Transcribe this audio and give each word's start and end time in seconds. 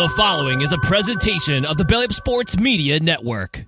The 0.00 0.08
following 0.08 0.62
is 0.62 0.72
a 0.72 0.78
presentation 0.78 1.66
of 1.66 1.76
the 1.76 1.84
Belly 1.84 2.06
Up 2.06 2.14
Sports 2.14 2.56
Media 2.56 2.98
Network. 3.00 3.66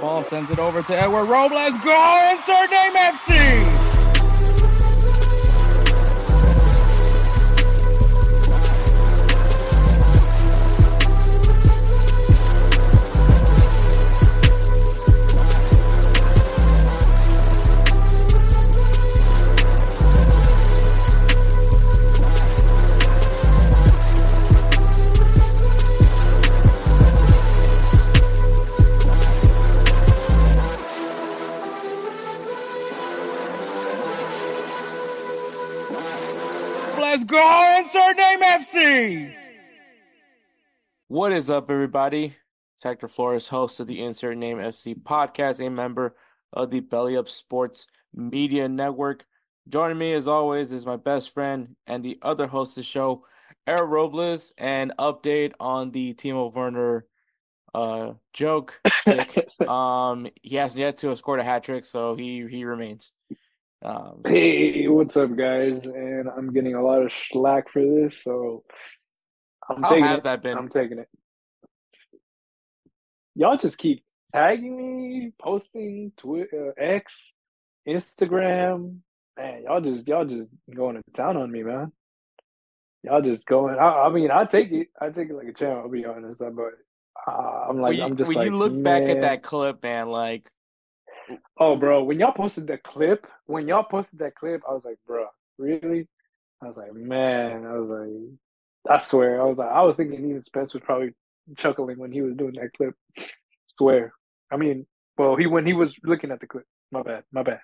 Ball 0.00 0.22
sends 0.22 0.52
it 0.52 0.60
over 0.60 0.80
to 0.80 0.96
Edward 0.96 1.24
Robles. 1.24 1.76
Go 1.82 2.30
insert 2.30 2.70
name 2.70 2.92
FC. 2.94 3.79
Let's 37.30 37.92
go 37.94 38.00
insert 38.02 38.16
name 38.16 38.40
FC. 38.42 39.34
What 41.06 41.30
is 41.30 41.48
up, 41.48 41.70
everybody? 41.70 42.34
It's 42.74 42.82
Hector 42.82 43.06
Flores, 43.06 43.46
host 43.46 43.78
of 43.78 43.86
the 43.86 44.02
Insert 44.02 44.36
Name 44.36 44.56
FC 44.56 45.00
podcast, 45.00 45.64
a 45.64 45.70
member 45.70 46.16
of 46.52 46.70
the 46.70 46.80
Belly 46.80 47.16
Up 47.16 47.28
Sports 47.28 47.86
Media 48.12 48.68
Network. 48.68 49.26
Joining 49.68 49.98
me, 49.98 50.12
as 50.12 50.26
always, 50.26 50.72
is 50.72 50.84
my 50.84 50.96
best 50.96 51.32
friend 51.32 51.76
and 51.86 52.04
the 52.04 52.18
other 52.22 52.48
host 52.48 52.76
of 52.76 52.82
the 52.82 52.88
show, 52.88 53.24
Eric 53.64 53.88
Robles, 53.90 54.52
and 54.58 54.92
update 54.98 55.52
on 55.60 55.92
the 55.92 56.14
Timo 56.14 56.52
Werner 56.52 57.06
uh, 57.74 58.14
joke. 58.32 58.80
um, 59.68 60.26
he 60.42 60.56
hasn't 60.56 60.80
yet 60.80 60.98
to 60.98 61.08
have 61.10 61.18
scored 61.18 61.38
a 61.38 61.44
hat 61.44 61.62
trick, 61.62 61.84
so 61.84 62.16
he 62.16 62.44
he 62.48 62.64
remains. 62.64 63.12
Um, 63.82 64.20
Hey, 64.26 64.88
what's 64.88 65.16
up, 65.16 65.34
guys? 65.36 65.84
And 65.84 66.28
I'm 66.28 66.52
getting 66.52 66.74
a 66.74 66.82
lot 66.82 67.02
of 67.02 67.12
slack 67.30 67.70
for 67.72 67.82
this, 67.82 68.22
so 68.22 68.64
I'm 69.68 69.82
how 69.82 69.88
taking 69.90 70.04
has 70.04 70.18
it. 70.18 70.24
that 70.24 70.42
been? 70.42 70.58
I'm 70.58 70.68
taking 70.68 70.98
it. 70.98 71.08
Y'all 73.34 73.56
just 73.56 73.78
keep 73.78 74.04
tagging 74.34 74.76
me, 74.76 75.32
posting 75.40 76.12
Twitter, 76.18 76.74
X, 76.78 77.32
Instagram. 77.88 78.98
Man, 79.38 79.62
y'all 79.64 79.80
just 79.80 80.06
y'all 80.06 80.26
just 80.26 80.50
going 80.74 80.96
to 80.96 81.02
town 81.14 81.36
on 81.36 81.50
me, 81.50 81.62
man. 81.62 81.92
Y'all 83.02 83.22
just 83.22 83.46
going. 83.46 83.76
I, 83.78 84.02
I 84.02 84.08
mean, 84.10 84.30
I 84.30 84.44
take 84.44 84.72
it. 84.72 84.88
I 85.00 85.08
take 85.08 85.30
it 85.30 85.34
like 85.34 85.48
a 85.48 85.54
champ. 85.54 85.78
I'll 85.78 85.88
be 85.88 86.04
honest, 86.04 86.40
but 86.40 86.72
uh, 87.26 87.66
I'm 87.70 87.80
like, 87.80 87.96
you, 87.96 88.02
I'm 88.02 88.16
just 88.16 88.28
when 88.28 88.36
like, 88.36 88.44
you 88.46 88.56
look 88.56 88.82
back 88.82 89.04
at 89.04 89.22
that 89.22 89.42
clip, 89.42 89.82
man, 89.82 90.10
like 90.10 90.50
Oh, 91.58 91.76
bro, 91.76 92.04
when 92.04 92.18
y'all 92.18 92.32
posted 92.32 92.66
that 92.68 92.82
clip, 92.82 93.26
when 93.46 93.68
y'all 93.68 93.84
posted 93.84 94.18
that 94.20 94.34
clip, 94.34 94.62
I 94.68 94.72
was 94.72 94.84
like, 94.84 94.98
bro, 95.06 95.26
really? 95.58 96.08
I 96.62 96.66
was 96.66 96.76
like, 96.76 96.92
man, 96.94 97.66
I 97.66 97.72
was 97.78 97.88
like, 97.88 98.94
I 98.94 99.02
swear, 99.02 99.40
I 99.40 99.44
was 99.44 99.58
like, 99.58 99.70
I 99.70 99.82
was 99.82 99.96
thinking 99.96 100.28
even 100.28 100.42
Spence 100.42 100.74
was 100.74 100.82
probably 100.82 101.14
chuckling 101.56 101.98
when 101.98 102.12
he 102.12 102.22
was 102.22 102.34
doing 102.34 102.54
that 102.54 102.72
clip. 102.76 102.94
Swear. 103.66 104.12
I 104.50 104.56
mean, 104.56 104.86
well, 105.16 105.36
he 105.36 105.46
when 105.46 105.66
he 105.66 105.72
was 105.72 105.94
looking 106.02 106.30
at 106.30 106.40
the 106.40 106.46
clip. 106.46 106.64
My 106.92 107.02
bad, 107.02 107.24
my 107.32 107.42
bad. 107.42 107.60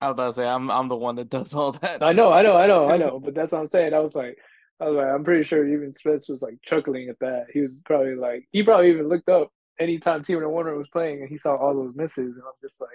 I 0.00 0.08
was 0.08 0.12
about 0.12 0.26
to 0.26 0.32
say, 0.34 0.46
I'm 0.46 0.70
I'm 0.70 0.88
the 0.88 0.96
one 0.96 1.16
that 1.16 1.30
does 1.30 1.54
all 1.54 1.72
that. 1.72 2.02
I 2.02 2.12
know, 2.12 2.32
I 2.32 2.42
know, 2.42 2.56
I 2.56 2.66
know, 2.66 2.88
I 2.88 2.96
know, 2.96 3.18
but 3.18 3.34
that's 3.34 3.52
what 3.52 3.60
I'm 3.60 3.66
saying. 3.66 3.94
I 3.94 4.00
was 4.00 4.14
like, 4.14 4.36
I 4.80 4.88
was 4.88 4.96
like, 4.96 5.06
I'm 5.06 5.24
pretty 5.24 5.44
sure 5.44 5.66
even 5.66 5.94
Spence 5.94 6.28
was 6.28 6.42
like 6.42 6.56
chuckling 6.62 7.08
at 7.08 7.18
that. 7.20 7.46
He 7.52 7.60
was 7.60 7.80
probably 7.84 8.16
like, 8.16 8.46
he 8.52 8.62
probably 8.62 8.90
even 8.90 9.08
looked 9.08 9.28
up 9.28 9.50
anytime 9.80 10.22
Timo 10.22 10.50
Werner 10.50 10.76
was 10.76 10.88
playing 10.88 11.20
and 11.20 11.28
he 11.28 11.38
saw 11.38 11.56
all 11.56 11.74
those 11.74 11.94
misses, 11.94 12.34
and 12.34 12.42
I'm 12.44 12.52
just 12.62 12.80
like. 12.80 12.90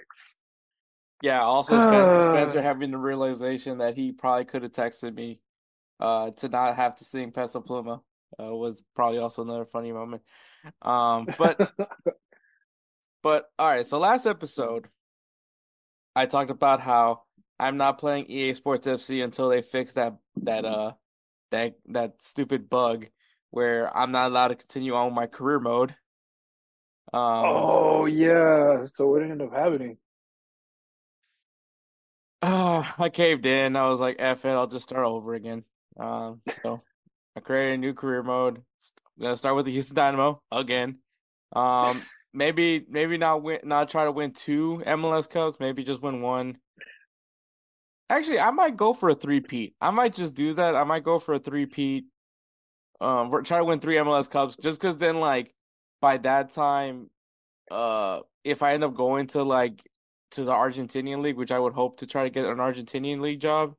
Yeah, 1.22 1.42
also 1.42 1.78
Spen- 1.78 2.22
Spencer 2.22 2.62
having 2.62 2.92
the 2.92 2.98
realization 2.98 3.78
that 3.78 3.94
he 3.94 4.12
probably 4.12 4.46
could 4.46 4.62
have 4.62 4.72
texted 4.72 5.14
me 5.14 5.40
uh 6.00 6.30
to 6.30 6.48
not 6.48 6.76
have 6.76 6.94
to 6.94 7.04
sing 7.04 7.30
Peso 7.30 7.60
Pluma 7.60 8.00
uh, 8.42 8.54
was 8.54 8.82
probably 8.96 9.18
also 9.18 9.42
another 9.42 9.66
funny 9.66 9.92
moment. 9.92 10.22
Um 10.80 11.28
but 11.36 11.58
but 13.22 13.50
all 13.58 13.68
right, 13.68 13.86
so 13.86 13.98
last 13.98 14.24
episode 14.24 14.88
I 16.16 16.24
talked 16.24 16.50
about 16.50 16.80
how 16.80 17.22
I'm 17.58 17.76
not 17.76 17.98
playing 17.98 18.30
EA 18.30 18.54
Sports 18.54 18.86
FC 18.86 19.22
until 19.22 19.50
they 19.50 19.60
fix 19.60 19.92
that 19.94 20.16
that 20.36 20.64
uh 20.64 20.92
that 21.50 21.74
that 21.88 22.22
stupid 22.22 22.70
bug 22.70 23.08
where 23.50 23.94
I'm 23.94 24.12
not 24.12 24.30
allowed 24.30 24.48
to 24.48 24.54
continue 24.54 24.94
on 24.94 25.06
with 25.06 25.14
my 25.14 25.26
career 25.26 25.60
mode. 25.60 25.94
Um 27.12 27.44
Oh 27.44 28.06
yeah. 28.06 28.84
So 28.84 29.08
what 29.08 29.22
ended 29.22 29.42
up 29.42 29.52
happening? 29.52 29.96
Uh, 32.42 32.84
I 32.98 33.08
caved 33.10 33.46
in. 33.46 33.76
I 33.76 33.86
was 33.88 34.00
like, 34.00 34.16
F 34.18 34.44
it, 34.44 34.50
I'll 34.50 34.66
just 34.66 34.88
start 34.88 35.04
over 35.04 35.34
again. 35.34 35.64
Um, 35.98 36.40
so 36.62 36.82
I 37.36 37.40
created 37.40 37.74
a 37.74 37.78
new 37.78 37.92
career 37.92 38.22
mode. 38.22 38.58
I'm 38.58 39.22
gonna 39.22 39.36
start 39.36 39.56
with 39.56 39.66
the 39.66 39.72
Houston 39.72 39.96
Dynamo 39.96 40.42
again. 40.50 40.98
Um, 41.54 42.02
maybe 42.32 42.84
maybe 42.88 43.18
not 43.18 43.42
win, 43.42 43.60
not 43.64 43.90
try 43.90 44.04
to 44.04 44.12
win 44.12 44.32
two 44.32 44.82
MLS 44.86 45.28
Cups. 45.28 45.60
Maybe 45.60 45.84
just 45.84 46.02
win 46.02 46.22
one. 46.22 46.58
Actually, 48.08 48.40
I 48.40 48.50
might 48.50 48.76
go 48.76 48.92
for 48.92 49.10
a 49.10 49.14
three-peat. 49.14 49.76
I 49.80 49.90
might 49.90 50.14
just 50.14 50.34
do 50.34 50.54
that. 50.54 50.74
I 50.74 50.82
might 50.82 51.04
go 51.04 51.20
for 51.20 51.34
a 51.34 51.38
three-peat. 51.38 52.06
Um, 53.00 53.30
try 53.44 53.58
to 53.58 53.64
win 53.64 53.78
three 53.78 53.96
MLS 53.96 54.28
Cups 54.28 54.56
just 54.60 54.80
because 54.80 54.96
then, 54.96 55.20
like, 55.20 55.54
by 56.00 56.18
that 56.18 56.50
time, 56.50 57.10
uh, 57.70 58.20
if 58.44 58.62
I 58.62 58.74
end 58.74 58.84
up 58.84 58.94
going 58.94 59.28
to 59.28 59.42
like 59.42 59.88
to 60.32 60.44
the 60.44 60.52
Argentinian 60.52 61.22
league, 61.22 61.36
which 61.36 61.52
I 61.52 61.58
would 61.58 61.72
hope 61.72 61.98
to 61.98 62.06
try 62.06 62.24
to 62.24 62.30
get 62.30 62.46
an 62.46 62.58
Argentinian 62.58 63.20
league 63.20 63.40
job, 63.40 63.74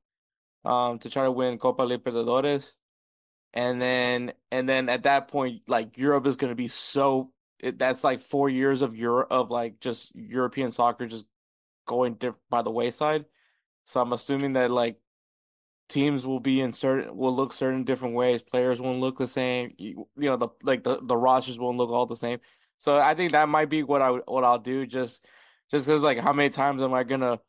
um, 0.65 0.99
to 0.99 1.09
try 1.09 1.23
to 1.23 1.31
win 1.31 1.57
Copa 1.57 1.83
Libertadores, 1.83 2.73
and 3.53 3.81
then 3.81 4.33
and 4.51 4.67
then 4.67 4.89
at 4.89 5.03
that 5.03 5.27
point, 5.27 5.61
like 5.67 5.97
Europe 5.97 6.25
is 6.25 6.35
going 6.37 6.51
to 6.51 6.55
be 6.55 6.67
so 6.67 7.31
it, 7.59 7.77
that's 7.77 8.03
like 8.03 8.21
four 8.21 8.49
years 8.49 8.81
of 8.81 8.95
Europe 8.97 9.27
of 9.31 9.51
like 9.51 9.79
just 9.79 10.15
European 10.15 10.71
soccer 10.71 11.07
just 11.07 11.25
going 11.85 12.17
by 12.49 12.61
the 12.61 12.71
wayside. 12.71 13.25
So 13.85 14.01
I'm 14.01 14.13
assuming 14.13 14.53
that 14.53 14.71
like 14.71 14.97
teams 15.91 16.25
will 16.28 16.40
be 16.41 16.62
in 16.62 16.74
certain 16.74 17.16
will 17.18 17.35
look 17.35 17.53
certain 17.53 17.84
different 17.85 18.16
ways. 18.16 18.44
Players 18.44 18.81
won't 18.81 19.02
look 19.02 19.19
the 19.19 19.28
same. 19.28 19.75
You, 19.78 20.07
you 20.18 20.29
know 20.29 20.38
the 20.38 20.50
like 20.63 20.84
the 20.84 21.00
the 21.03 21.18
rosters 21.18 21.59
won't 21.59 21.78
look 21.78 21.91
all 21.91 22.07
the 22.07 22.18
same. 22.18 22.40
So 22.79 23.00
I 23.00 23.16
think 23.16 23.34
that 23.34 23.50
might 23.50 23.69
be 23.69 23.84
what 23.84 24.01
I 24.01 24.12
what 24.12 24.46
I'll 24.46 24.59
do 24.59 24.88
just 24.88 25.28
just 25.72 25.88
because 25.88 26.03
like 26.03 26.19
how 26.19 26.34
many 26.34 26.50
times 26.50 26.81
am 26.84 26.94
I 26.94 27.03
gonna 27.03 27.40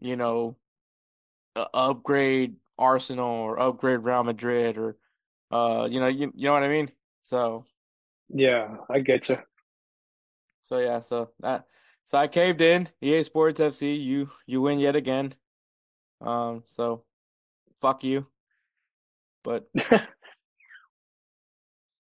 you 0.00 0.16
know 0.16 0.56
upgrade 1.74 2.56
Arsenal 2.78 3.26
or 3.26 3.58
upgrade 3.60 4.00
Real 4.00 4.24
Madrid 4.24 4.78
or 4.78 4.96
uh 5.52 5.88
you 5.90 6.00
know 6.00 6.08
you 6.08 6.32
you 6.34 6.46
know 6.46 6.54
what 6.54 6.64
I 6.64 6.68
mean? 6.68 6.90
So 7.22 7.66
Yeah, 8.28 8.76
I 8.90 9.00
get 9.00 9.28
you. 9.28 9.38
so 10.62 10.78
yeah 10.78 11.00
so 11.00 11.30
that 11.40 11.66
so 12.04 12.18
I 12.18 12.28
caved 12.28 12.60
in 12.60 12.88
EA 13.02 13.22
Sports 13.24 13.60
FC 13.60 13.94
you 13.96 14.30
you 14.46 14.60
win 14.60 14.78
yet 14.78 14.96
again. 14.96 15.34
Um 16.20 16.64
so 16.68 17.04
fuck 17.84 18.04
you. 18.04 18.26
But 19.42 19.68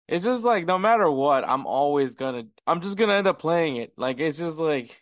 It's 0.08 0.26
just 0.26 0.44
like 0.44 0.66
no 0.66 0.78
matter 0.78 1.10
what, 1.10 1.48
I'm 1.48 1.66
always 1.66 2.16
gonna 2.16 2.44
I'm 2.68 2.82
just 2.82 2.98
gonna 2.98 3.14
end 3.14 3.28
up 3.28 3.40
playing 3.40 3.78
it. 3.78 3.94
Like 3.98 4.20
it's 4.20 4.38
just 4.38 4.60
like 4.60 5.02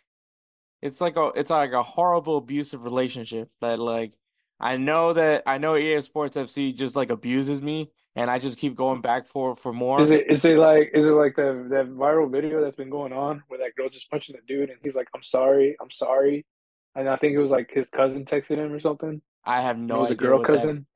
it's 0.80 1.00
like 1.00 1.16
a 1.16 1.32
it's 1.34 1.50
like 1.50 1.72
a 1.72 1.82
horrible 1.82 2.38
abusive 2.38 2.84
relationship 2.84 3.50
that 3.60 3.78
like 3.78 4.12
I 4.60 4.76
know 4.76 5.12
that 5.12 5.42
I 5.46 5.58
know 5.58 5.76
EA 5.76 6.02
Sports 6.02 6.36
FC 6.36 6.74
just 6.74 6.94
like 6.94 7.10
abuses 7.10 7.60
me 7.60 7.90
and 8.14 8.30
I 8.30 8.38
just 8.38 8.58
keep 8.58 8.76
going 8.76 9.00
back 9.00 9.26
for 9.26 9.56
for 9.56 9.72
more. 9.72 10.00
Is 10.00 10.12
it 10.12 10.30
is 10.30 10.44
it 10.44 10.56
like 10.56 10.92
is 10.94 11.06
it 11.06 11.10
like 11.10 11.34
that 11.34 11.66
that 11.70 11.90
viral 11.90 12.30
video 12.30 12.62
that's 12.62 12.76
been 12.76 12.90
going 12.90 13.12
on 13.12 13.42
where 13.48 13.58
that 13.58 13.74
girl 13.76 13.88
just 13.88 14.08
punching 14.08 14.36
the 14.36 14.42
dude 14.46 14.70
and 14.70 14.78
he's 14.84 14.94
like, 14.94 15.08
I'm 15.16 15.22
sorry, 15.24 15.76
I'm 15.80 15.90
sorry. 15.90 16.46
And 16.94 17.08
I 17.08 17.16
think 17.16 17.34
it 17.34 17.38
was 17.38 17.50
like 17.50 17.70
his 17.72 17.88
cousin 17.88 18.24
texted 18.24 18.58
him 18.58 18.72
or 18.72 18.78
something. 18.78 19.20
I 19.44 19.60
have 19.60 19.76
It 19.76 19.80
no 19.80 20.00
was 20.02 20.10
a 20.10 20.14
girl 20.14 20.38
what 20.38 20.50
that 20.52 20.58
cousin. 20.58 20.86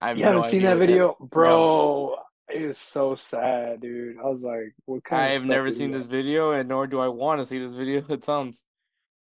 I 0.00 0.08
have 0.08 0.18
You 0.18 0.24
no 0.24 0.32
haven't 0.32 0.50
seen 0.50 0.60
idea 0.60 0.70
that 0.70 0.78
video? 0.78 1.16
Bro, 1.20 2.16
it 2.48 2.62
is 2.62 2.78
so 2.78 3.14
sad, 3.16 3.80
dude. 3.80 4.18
I 4.18 4.24
was 4.28 4.42
like, 4.42 4.74
what 4.84 5.04
kind 5.04 5.22
I 5.22 5.32
have 5.32 5.44
never 5.44 5.70
seen 5.70 5.90
that? 5.90 5.98
this 5.98 6.06
video 6.06 6.52
and 6.52 6.68
nor 6.68 6.86
do 6.86 7.00
I 7.00 7.08
want 7.08 7.40
to 7.40 7.46
see 7.46 7.58
this 7.58 7.74
video. 7.74 8.04
It 8.08 8.24
sounds 8.24 8.62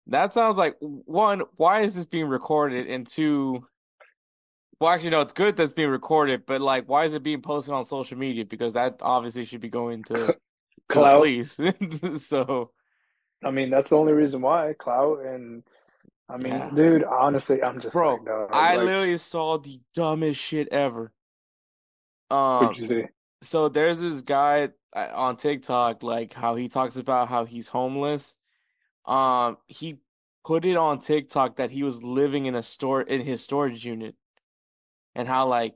that 0.07 0.33
sounds 0.33 0.57
like 0.57 0.75
one, 0.79 1.43
why 1.57 1.81
is 1.81 1.95
this 1.95 2.05
being 2.05 2.27
recorded? 2.27 2.87
And 2.87 3.05
two, 3.05 3.67
Well, 4.79 4.89
actually, 4.91 5.11
no, 5.11 5.21
it's 5.21 5.33
good 5.33 5.55
that's 5.57 5.73
being 5.73 5.89
recorded, 5.89 6.45
but 6.47 6.61
like, 6.61 6.87
why 6.89 7.05
is 7.05 7.13
it 7.13 7.23
being 7.23 7.41
posted 7.41 7.73
on 7.73 7.83
social 7.83 8.17
media? 8.17 8.45
Because 8.45 8.73
that 8.73 8.97
obviously 9.01 9.45
should 9.45 9.61
be 9.61 9.69
going 9.69 10.03
to, 10.05 10.13
to 10.27 10.35
Clout. 10.87 11.13
police. 11.13 11.59
So, 12.17 12.71
I 13.43 13.51
mean, 13.51 13.69
that's 13.69 13.89
the 13.91 13.97
only 13.97 14.13
reason 14.13 14.41
why 14.41 14.73
clout 14.79 15.19
and 15.25 15.63
I 16.29 16.37
mean, 16.37 16.53
Yeah. 16.53 16.69
dude, 16.73 17.03
honestly, 17.03 17.61
I'm 17.63 17.81
just 17.81 17.95
Bro, 17.95 18.11
like, 18.17 18.25
dog, 18.25 18.49
I 18.53 18.75
like, 18.75 18.85
literally 18.85 19.17
saw 19.17 19.57
the 19.57 19.81
dumbest 19.93 20.39
shit 20.39 20.67
ever. 20.69 21.11
Um, 22.29 22.73
you 22.75 22.87
say? 22.87 23.09
so 23.41 23.69
there's 23.69 23.99
this 23.99 24.21
guy 24.21 24.69
uh, 24.95 25.09
on 25.13 25.37
TikTok, 25.37 26.03
like 26.03 26.33
how 26.33 26.55
he 26.55 26.67
talks 26.67 26.97
about 26.97 27.29
how 27.29 27.45
he's 27.45 27.67
homeless. 27.67 28.35
Um, 29.05 29.57
he 29.67 29.99
put 30.45 30.65
it 30.65 30.77
on 30.77 30.99
TikTok 30.99 31.57
that 31.57 31.71
he 31.71 31.83
was 31.83 32.03
living 32.03 32.45
in 32.45 32.55
a 32.55 32.63
store 32.63 33.01
in 33.01 33.21
his 33.21 33.43
storage 33.43 33.85
unit, 33.85 34.15
and 35.15 35.27
how 35.27 35.47
like 35.47 35.75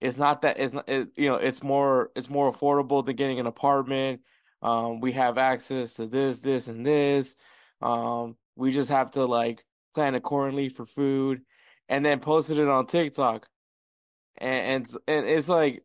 it's 0.00 0.18
not 0.18 0.42
that 0.42 0.58
it's 0.58 0.72
not 0.74 0.88
it, 0.88 1.08
you 1.16 1.28
know 1.28 1.36
it's 1.36 1.62
more 1.62 2.10
it's 2.16 2.30
more 2.30 2.52
affordable 2.52 3.04
than 3.04 3.16
getting 3.16 3.38
an 3.40 3.46
apartment. 3.46 4.22
Um, 4.62 5.00
we 5.00 5.12
have 5.12 5.38
access 5.38 5.94
to 5.94 6.06
this, 6.06 6.40
this, 6.40 6.68
and 6.68 6.84
this. 6.86 7.36
Um, 7.82 8.36
we 8.56 8.72
just 8.72 8.90
have 8.90 9.10
to 9.12 9.24
like 9.24 9.64
plan 9.94 10.14
accordingly 10.14 10.68
for 10.68 10.86
food, 10.86 11.42
and 11.88 12.04
then 12.04 12.20
posted 12.20 12.58
it 12.58 12.68
on 12.68 12.86
TikTok, 12.86 13.48
and 14.38 14.86
and, 14.86 14.96
and 15.08 15.26
it's 15.26 15.48
like 15.48 15.84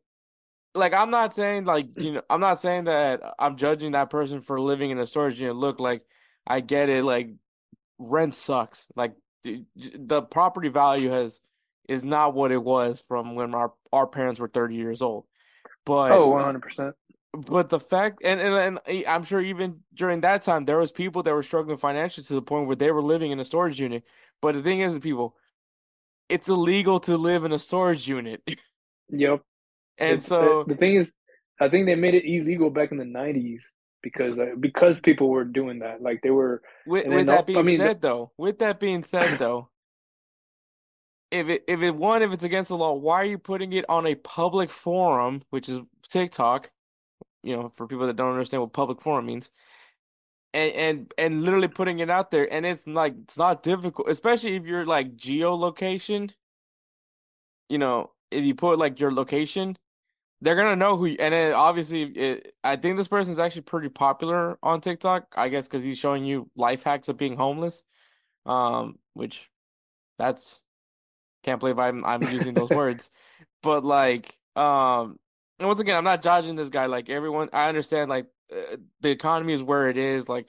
like 0.73 0.93
I'm 0.93 1.11
not 1.11 1.33
saying 1.33 1.65
like 1.65 1.87
you 1.97 2.13
know 2.13 2.21
I'm 2.29 2.41
not 2.41 2.59
saying 2.59 2.85
that 2.85 3.21
I'm 3.39 3.55
judging 3.57 3.91
that 3.91 4.09
person 4.09 4.41
for 4.41 4.59
living 4.59 4.89
in 4.91 4.99
a 4.99 5.07
storage 5.07 5.39
unit. 5.39 5.55
Look, 5.55 5.79
like 5.79 6.03
I 6.45 6.59
get 6.59 6.89
it. 6.89 7.03
Like 7.03 7.29
rent 7.97 8.35
sucks. 8.35 8.87
Like 8.95 9.15
the, 9.43 9.63
the 9.75 10.21
property 10.21 10.69
value 10.69 11.09
has 11.09 11.39
is 11.87 12.03
not 12.03 12.33
what 12.33 12.51
it 12.51 12.61
was 12.61 12.99
from 12.99 13.35
when 13.35 13.55
our 13.55 13.73
our 13.93 14.07
parents 14.07 14.39
were 14.39 14.49
30 14.49 14.75
years 14.75 15.01
old. 15.01 15.25
But 15.85 16.11
Oh, 16.11 16.31
100%. 16.31 16.93
But 17.35 17.69
the 17.69 17.79
fact 17.79 18.21
and, 18.23 18.39
and 18.39 18.79
and 18.85 19.05
I'm 19.07 19.23
sure 19.23 19.41
even 19.41 19.81
during 19.93 20.21
that 20.21 20.41
time 20.41 20.65
there 20.65 20.77
was 20.79 20.91
people 20.91 21.23
that 21.23 21.33
were 21.33 21.43
struggling 21.43 21.77
financially 21.77 22.23
to 22.25 22.33
the 22.35 22.41
point 22.41 22.67
where 22.67 22.75
they 22.75 22.91
were 22.91 23.01
living 23.01 23.31
in 23.31 23.39
a 23.39 23.45
storage 23.45 23.79
unit. 23.79 24.03
But 24.41 24.55
the 24.55 24.61
thing 24.63 24.81
is, 24.81 24.97
people, 24.99 25.35
it's 26.29 26.49
illegal 26.49 26.99
to 27.01 27.17
live 27.17 27.43
in 27.45 27.51
a 27.51 27.59
storage 27.59 28.07
unit, 28.07 28.41
Yep. 29.09 29.41
and 29.97 30.09
It's- 30.13 30.25
so. 30.27 30.63
the, 30.67 30.73
the 30.73 30.79
thing 30.79 30.95
is, 30.95 31.13
I 31.59 31.69
think 31.69 31.85
they 31.85 31.95
made 31.95 32.15
it 32.15 32.25
illegal 32.25 32.69
back 32.69 32.91
in 32.91 32.97
the 32.97 33.05
90s 33.05 33.59
because 34.03 34.37
uh, 34.37 34.55
because 34.59 34.99
people 34.99 35.29
were 35.29 35.45
doing 35.45 35.79
that. 35.79 36.01
Like 36.01 36.21
they 36.21 36.31
were 36.31 36.61
With, 36.85 37.07
with 37.07 37.27
that 37.27 37.33
al- 37.33 37.39
I 37.39 37.43
being 37.43 37.65
mean, 37.65 37.77
the- 37.79 37.85
said, 37.85 38.01
though, 38.01 38.31
with 38.37 38.59
that 38.59 38.79
being 38.79 39.03
said, 39.03 39.37
though, 39.39 39.69
if 41.31 41.49
it 41.49 41.63
if 41.67 41.81
it 41.81 41.95
one 41.95 42.21
if 42.21 42.31
it's 42.31 42.43
against 42.43 42.69
the 42.69 42.77
law, 42.77 42.93
why 42.93 43.15
are 43.15 43.25
you 43.25 43.37
putting 43.37 43.73
it 43.73 43.85
on 43.89 44.05
a 44.05 44.15
public 44.15 44.69
forum, 44.69 45.41
which 45.49 45.69
is 45.69 45.79
TikTok? 46.09 46.71
You 47.45 47.55
know, 47.55 47.71
for 47.77 47.87
people 47.87 48.07
that 48.07 48.17
don't 48.17 48.31
understand 48.33 48.61
what 48.61 48.73
public 48.73 49.01
forum 49.01 49.27
means, 49.27 49.51
and 50.53 50.73
and 50.73 51.13
and 51.17 51.43
literally 51.43 51.67
putting 51.67 51.99
it 51.99 52.09
out 52.09 52.31
there, 52.31 52.51
and 52.51 52.65
it's 52.65 52.87
like 52.87 53.15
it's 53.23 53.37
not 53.37 53.63
difficult, 53.63 54.09
especially 54.09 54.55
if 54.55 54.65
you're 54.65 54.85
like 54.85 55.15
geolocation. 55.17 56.31
You 57.69 57.77
know, 57.79 58.11
if 58.31 58.43
you 58.43 58.55
put 58.55 58.79
like 58.79 58.99
your 58.99 59.13
location, 59.13 59.77
they're 60.41 60.55
gonna 60.55 60.75
know 60.75 60.97
who. 60.97 61.07
You, 61.07 61.17
and 61.19 61.33
then 61.33 61.53
obviously, 61.53 62.03
it, 62.03 62.55
I 62.63 62.75
think 62.77 62.97
this 62.97 63.07
person's 63.07 63.39
actually 63.39 63.63
pretty 63.63 63.89
popular 63.89 64.57
on 64.63 64.81
TikTok. 64.81 65.27
I 65.35 65.49
guess 65.49 65.67
because 65.67 65.83
he's 65.83 65.97
showing 65.99 66.25
you 66.25 66.49
life 66.55 66.83
hacks 66.83 67.09
of 67.09 67.17
being 67.17 67.35
homeless. 67.37 67.83
Um, 68.45 68.99
which 69.13 69.49
that's 70.19 70.63
can't 71.43 71.59
believe 71.59 71.79
I'm 71.79 72.05
I'm 72.05 72.23
using 72.23 72.53
those 72.55 72.71
words, 72.81 73.11
but 73.63 73.85
like, 73.85 74.37
um, 74.55 75.19
and 75.59 75.67
once 75.67 75.79
again, 75.79 75.95
I'm 75.95 76.03
not 76.03 76.21
judging 76.21 76.55
this 76.55 76.69
guy. 76.69 76.85
Like 76.87 77.09
everyone, 77.09 77.49
I 77.53 77.69
understand. 77.69 78.09
Like 78.09 78.27
uh, 78.51 78.77
the 79.01 79.09
economy 79.09 79.53
is 79.53 79.63
where 79.63 79.89
it 79.89 79.97
is. 79.97 80.27
Like 80.27 80.47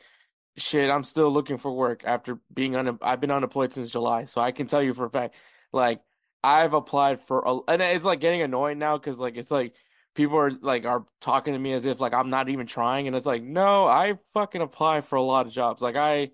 shit, 0.56 0.90
I'm 0.90 1.04
still 1.04 1.30
looking 1.30 1.58
for 1.58 1.72
work 1.72 2.02
after 2.04 2.40
being 2.52 2.76
un 2.76 2.98
I've 3.02 3.20
been 3.20 3.30
unemployed 3.30 3.72
since 3.72 3.90
July, 3.90 4.24
so 4.24 4.40
I 4.40 4.52
can 4.52 4.66
tell 4.66 4.82
you 4.82 4.94
for 4.94 5.06
a 5.06 5.10
fact. 5.10 5.36
Like 5.72 6.00
I've 6.42 6.74
applied 6.74 7.20
for, 7.20 7.42
a, 7.46 7.58
and 7.68 7.82
it's 7.82 8.04
like 8.04 8.20
getting 8.20 8.42
annoying 8.42 8.78
now 8.78 8.98
because 8.98 9.20
like 9.20 9.36
it's 9.36 9.50
like 9.50 9.74
people 10.14 10.38
are 10.38 10.50
like 10.50 10.84
are 10.86 11.04
talking 11.20 11.54
to 11.54 11.58
me 11.58 11.72
as 11.72 11.84
if 11.84 12.00
like 12.00 12.14
I'm 12.14 12.30
not 12.30 12.48
even 12.48 12.66
trying, 12.66 13.06
and 13.06 13.16
it's 13.16 13.26
like 13.26 13.42
no, 13.42 13.86
I 13.86 14.14
fucking 14.34 14.62
apply 14.62 15.02
for 15.02 15.16
a 15.16 15.22
lot 15.22 15.46
of 15.46 15.52
jobs. 15.52 15.82
Like 15.82 15.96
I. 15.96 16.30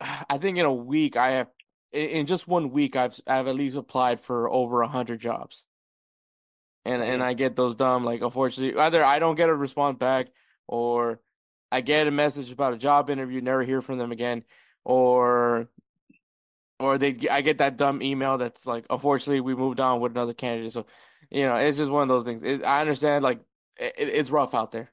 I 0.28 0.38
think 0.38 0.58
in 0.58 0.66
a 0.66 0.72
week 0.72 1.16
I 1.16 1.32
have 1.32 1.48
in 1.92 2.26
just 2.26 2.48
one 2.48 2.70
week 2.70 2.96
I've 2.96 3.18
I've 3.26 3.48
at 3.48 3.54
least 3.54 3.76
applied 3.76 4.20
for 4.20 4.50
over 4.50 4.82
a 4.82 4.88
hundred 4.88 5.20
jobs. 5.20 5.64
And 6.84 7.02
and 7.02 7.22
I 7.22 7.34
get 7.34 7.56
those 7.56 7.76
dumb 7.76 8.04
like 8.04 8.22
unfortunately 8.22 8.80
either 8.80 9.04
I 9.04 9.18
don't 9.18 9.34
get 9.34 9.50
a 9.50 9.54
response 9.54 9.98
back 9.98 10.28
or 10.66 11.20
I 11.70 11.82
get 11.82 12.06
a 12.06 12.10
message 12.10 12.50
about 12.50 12.72
a 12.72 12.78
job 12.78 13.10
interview, 13.10 13.40
never 13.40 13.62
hear 13.62 13.82
from 13.82 13.98
them 13.98 14.12
again, 14.12 14.44
or 14.84 15.68
or 16.78 16.98
they 16.98 17.16
I 17.30 17.42
get 17.42 17.58
that 17.58 17.76
dumb 17.76 18.02
email 18.02 18.38
that's 18.38 18.66
like 18.66 18.86
unfortunately 18.88 19.40
we 19.40 19.54
moved 19.54 19.80
on 19.80 20.00
with 20.00 20.12
another 20.12 20.32
candidate. 20.32 20.72
So, 20.72 20.86
you 21.30 21.42
know, 21.42 21.56
it's 21.56 21.76
just 21.76 21.90
one 21.90 22.02
of 22.02 22.08
those 22.08 22.24
things. 22.24 22.42
It, 22.42 22.64
I 22.64 22.80
understand 22.80 23.22
like 23.22 23.40
it, 23.76 23.94
it's 23.96 24.30
rough 24.30 24.54
out 24.54 24.72
there. 24.72 24.90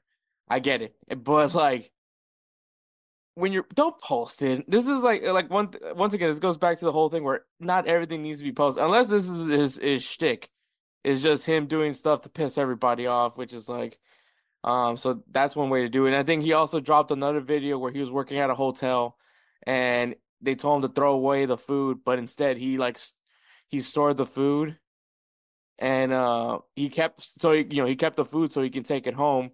I 0.48 0.58
get 0.58 0.82
it. 0.82 0.94
But 1.16 1.54
like 1.54 1.90
when 3.34 3.52
you're 3.52 3.66
don't 3.74 3.98
post 4.00 4.42
it. 4.42 4.68
This 4.68 4.86
is 4.88 5.02
like 5.02 5.22
like 5.22 5.48
one 5.48 5.70
once 5.94 6.12
again 6.12 6.28
this 6.28 6.40
goes 6.40 6.58
back 6.58 6.78
to 6.78 6.84
the 6.84 6.92
whole 6.92 7.08
thing 7.08 7.24
where 7.24 7.44
not 7.60 7.86
everything 7.86 8.22
needs 8.22 8.38
to 8.38 8.44
be 8.44 8.52
posted 8.52 8.84
unless 8.84 9.08
this 9.08 9.28
is 9.28 9.48
his 9.48 9.78
his 9.78 10.02
shtick. 10.02 10.50
It's 11.04 11.22
just 11.22 11.46
him 11.46 11.66
doing 11.66 11.94
stuff 11.94 12.22
to 12.22 12.28
piss 12.28 12.58
everybody 12.58 13.06
off, 13.06 13.36
which 13.36 13.52
is 13.52 13.68
like 13.68 13.98
um 14.64 14.96
so 14.96 15.22
that's 15.30 15.56
one 15.56 15.70
way 15.70 15.82
to 15.82 15.88
do 15.88 16.06
it. 16.06 16.08
And 16.08 16.16
I 16.16 16.22
think 16.24 16.42
he 16.42 16.52
also 16.52 16.80
dropped 16.80 17.10
another 17.10 17.40
video 17.40 17.78
where 17.78 17.92
he 17.92 18.00
was 18.00 18.10
working 18.10 18.38
at 18.38 18.50
a 18.50 18.54
hotel 18.54 19.16
and 19.66 20.16
they 20.40 20.54
told 20.54 20.84
him 20.84 20.90
to 20.90 20.94
throw 20.94 21.14
away 21.14 21.46
the 21.46 21.58
food, 21.58 21.98
but 22.04 22.18
instead 22.18 22.56
he 22.56 22.78
like 22.78 22.98
he 23.68 23.80
stored 23.80 24.16
the 24.16 24.26
food 24.26 24.78
and 25.78 26.12
uh 26.12 26.58
he 26.74 26.88
kept 26.88 27.40
so 27.40 27.52
he, 27.52 27.66
you 27.70 27.82
know 27.82 27.86
he 27.86 27.96
kept 27.96 28.16
the 28.16 28.24
food 28.24 28.52
so 28.52 28.62
he 28.62 28.70
can 28.70 28.82
take 28.82 29.06
it 29.06 29.14
home. 29.14 29.50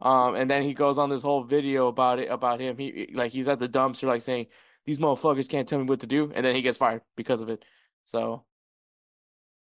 Um 0.00 0.34
and 0.36 0.50
then 0.50 0.62
he 0.62 0.74
goes 0.74 0.98
on 0.98 1.10
this 1.10 1.22
whole 1.22 1.44
video 1.44 1.88
about 1.88 2.18
it 2.20 2.28
about 2.30 2.60
him. 2.60 2.78
He 2.78 3.10
like 3.14 3.32
he's 3.32 3.48
at 3.48 3.58
the 3.58 3.68
dumpster 3.68 4.04
like 4.04 4.22
saying 4.22 4.46
these 4.86 4.98
motherfuckers 4.98 5.48
can't 5.48 5.68
tell 5.68 5.78
me 5.78 5.86
what 5.86 6.00
to 6.00 6.06
do 6.06 6.30
and 6.34 6.44
then 6.46 6.54
he 6.54 6.62
gets 6.62 6.78
fired 6.78 7.02
because 7.16 7.40
of 7.42 7.48
it. 7.48 7.64
So 8.04 8.44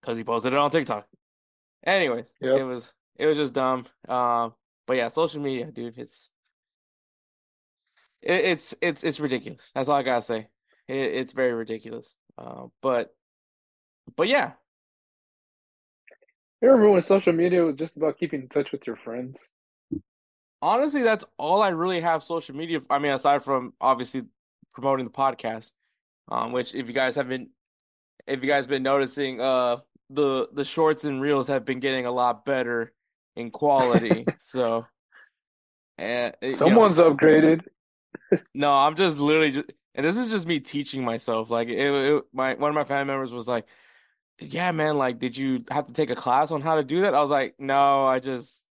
because 0.08 0.16
he 0.16 0.24
posted 0.24 0.54
it 0.54 0.58
on 0.58 0.70
TikTok 0.70 1.06
anyways 1.84 2.32
Yep. 2.40 2.58
it 2.60 2.64
was 2.64 2.94
it 3.16 3.26
was 3.26 3.36
just 3.36 3.52
dumb 3.52 3.84
um 4.08 4.54
but 4.86 4.96
yeah 4.96 5.08
social 5.08 5.42
media 5.42 5.66
dude 5.66 5.98
it's 5.98 6.30
it, 8.22 8.42
it's 8.46 8.74
it's 8.80 9.04
it's 9.04 9.20
ridiculous 9.20 9.70
that's 9.74 9.90
all 9.90 9.96
I 9.96 10.02
gotta 10.02 10.22
say 10.22 10.48
it, 10.88 10.96
it's 10.96 11.32
very 11.34 11.52
ridiculous 11.52 12.16
uh, 12.38 12.68
but 12.80 13.14
but 14.16 14.28
yeah 14.28 14.52
You 16.62 16.70
remember 16.70 16.90
when 16.92 17.02
social 17.02 17.34
media 17.34 17.62
was 17.62 17.76
just 17.76 17.98
about 17.98 18.18
keeping 18.18 18.40
in 18.40 18.48
touch 18.48 18.72
with 18.72 18.86
your 18.86 18.96
friends? 18.96 19.38
Honestly, 20.62 21.02
that's 21.02 21.24
all 21.36 21.60
I 21.60 21.68
really 21.68 22.00
have 22.00 22.22
social 22.22 22.56
media. 22.56 22.80
I 22.88 22.98
mean, 22.98 23.12
aside 23.12 23.44
from 23.44 23.74
obviously 23.80 24.22
promoting 24.72 25.04
the 25.04 25.12
podcast, 25.12 25.72
um, 26.28 26.50
which 26.52 26.74
if 26.74 26.88
you 26.88 26.94
guys 26.94 27.14
haven't, 27.14 27.50
if 28.26 28.42
you 28.42 28.48
guys 28.48 28.66
been 28.66 28.82
noticing, 28.82 29.40
uh, 29.40 29.76
the 30.10 30.48
the 30.52 30.64
shorts 30.64 31.04
and 31.04 31.20
reels 31.20 31.48
have 31.48 31.64
been 31.64 31.80
getting 31.80 32.06
a 32.06 32.10
lot 32.12 32.44
better 32.44 32.92
in 33.36 33.50
quality. 33.50 34.26
So, 34.38 34.86
and 35.98 36.34
uh, 36.42 36.46
you 36.46 36.50
know, 36.52 36.56
Someone's 36.56 36.96
upgraded. 36.98 37.64
no, 38.54 38.72
I'm 38.72 38.96
just 38.96 39.18
literally 39.18 39.52
just, 39.52 39.72
and 39.94 40.04
this 40.06 40.16
is 40.16 40.30
just 40.30 40.46
me 40.46 40.60
teaching 40.60 41.04
myself. 41.04 41.50
Like, 41.50 41.68
it, 41.68 41.78
it, 41.78 42.24
my 42.32 42.54
one 42.54 42.70
of 42.70 42.74
my 42.74 42.84
family 42.84 43.12
members 43.12 43.32
was 43.32 43.48
like, 43.48 43.66
"Yeah, 44.40 44.72
man, 44.72 44.96
like, 44.96 45.18
did 45.18 45.36
you 45.36 45.64
have 45.70 45.86
to 45.86 45.92
take 45.92 46.10
a 46.10 46.16
class 46.16 46.50
on 46.50 46.62
how 46.62 46.76
to 46.76 46.84
do 46.84 47.00
that?" 47.02 47.14
I 47.14 47.20
was 47.20 47.30
like, 47.30 47.56
"No, 47.58 48.06
I 48.06 48.20
just, 48.20 48.64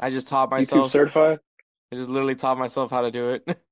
I 0.00 0.10
just 0.10 0.28
taught 0.28 0.50
YouTube 0.50 0.50
myself." 0.50 0.90
certified. 0.92 1.38
I 1.92 1.96
just 1.96 2.08
literally 2.10 2.34
taught 2.36 2.58
myself 2.58 2.90
how 2.90 3.02
to 3.02 3.10
do 3.10 3.30
it. 3.30 3.44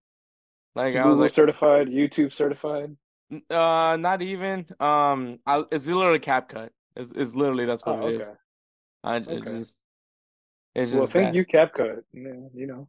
Like 0.77 0.95
I 0.95 0.99
Google 0.99 1.11
was 1.13 1.19
like, 1.21 1.31
certified. 1.33 1.89
YouTube 1.89 2.35
certified. 2.35 2.97
Uh, 3.51 3.97
not 3.99 4.23
even. 4.23 4.67
Um, 4.81 5.39
I, 5.47 5.65
it's 5.73 5.87
literally 5.87 6.19
CapCut. 6.19 6.71
It's, 6.95 7.13
it's 7.13 7.35
literally 7.35 7.67
that's 7.67 7.85
what 7.85 7.97
Oh, 7.97 8.09
it 8.09 8.21
is. 8.21 8.27
okay. 8.27 8.37
I 9.05 9.17
it 9.17 9.29
Okay. 9.29 9.59
just, 9.59 9.77
it's 10.75 10.91
Well, 10.91 11.01
just 11.03 11.13
thank 11.13 11.27
that. 11.27 11.35
you, 11.35 11.45
CapCut. 11.47 12.03
Yeah, 12.13 12.49
You 12.55 12.67
know. 12.67 12.89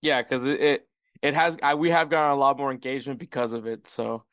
Yeah, 0.00 0.22
because 0.22 0.44
it, 0.44 0.60
it 0.60 0.88
it 1.22 1.34
has. 1.34 1.56
I 1.62 1.74
we 1.74 1.90
have 1.90 2.10
gotten 2.10 2.32
a 2.32 2.40
lot 2.40 2.58
more 2.58 2.72
engagement 2.72 3.18
because 3.20 3.52
of 3.52 3.66
it. 3.66 3.86
So 3.86 4.24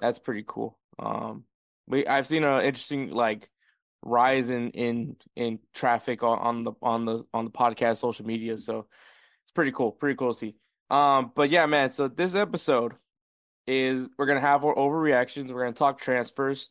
that's 0.00 0.18
pretty 0.18 0.44
cool. 0.46 0.78
Um, 0.98 1.44
we 1.86 2.06
I've 2.06 2.26
seen 2.26 2.44
an 2.44 2.62
interesting 2.64 3.10
like 3.10 3.50
rise 4.02 4.50
in 4.50 4.70
in 4.70 5.16
in 5.34 5.58
traffic 5.74 6.22
on, 6.22 6.38
on 6.38 6.64
the 6.64 6.72
on 6.82 7.04
the 7.06 7.24
on 7.32 7.44
the 7.46 7.50
podcast 7.50 7.96
social 7.98 8.26
media. 8.26 8.58
So 8.58 8.86
it's 9.44 9.52
pretty 9.52 9.72
cool. 9.72 9.92
Pretty 9.92 10.16
cool 10.16 10.32
to 10.32 10.38
see. 10.38 10.56
Um, 10.90 11.32
but 11.34 11.50
yeah, 11.50 11.66
man. 11.66 11.90
So 11.90 12.08
this 12.08 12.34
episode 12.34 12.94
is 13.66 14.08
we're 14.18 14.26
gonna 14.26 14.40
have 14.40 14.64
our 14.64 14.74
overreactions. 14.74 15.52
We're 15.52 15.62
gonna 15.64 15.72
talk 15.74 16.00
transfers. 16.00 16.70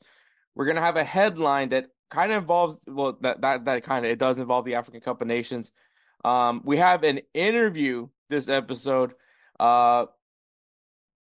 We're 0.55 0.65
gonna 0.65 0.81
have 0.81 0.97
a 0.97 1.03
headline 1.03 1.69
that 1.69 1.87
kind 2.09 2.31
of 2.31 2.43
involves 2.43 2.79
well 2.87 3.17
that 3.21 3.41
that 3.41 3.65
that 3.65 3.83
kind 3.83 4.05
of 4.05 4.11
it 4.11 4.19
does 4.19 4.37
involve 4.39 4.65
the 4.65 4.75
African 4.75 5.01
Cup 5.01 5.21
of 5.21 5.27
Nations. 5.27 5.71
Um, 6.23 6.61
we 6.65 6.77
have 6.77 7.03
an 7.03 7.21
interview 7.33 8.09
this 8.29 8.49
episode 8.49 9.13
Uh, 9.59 10.07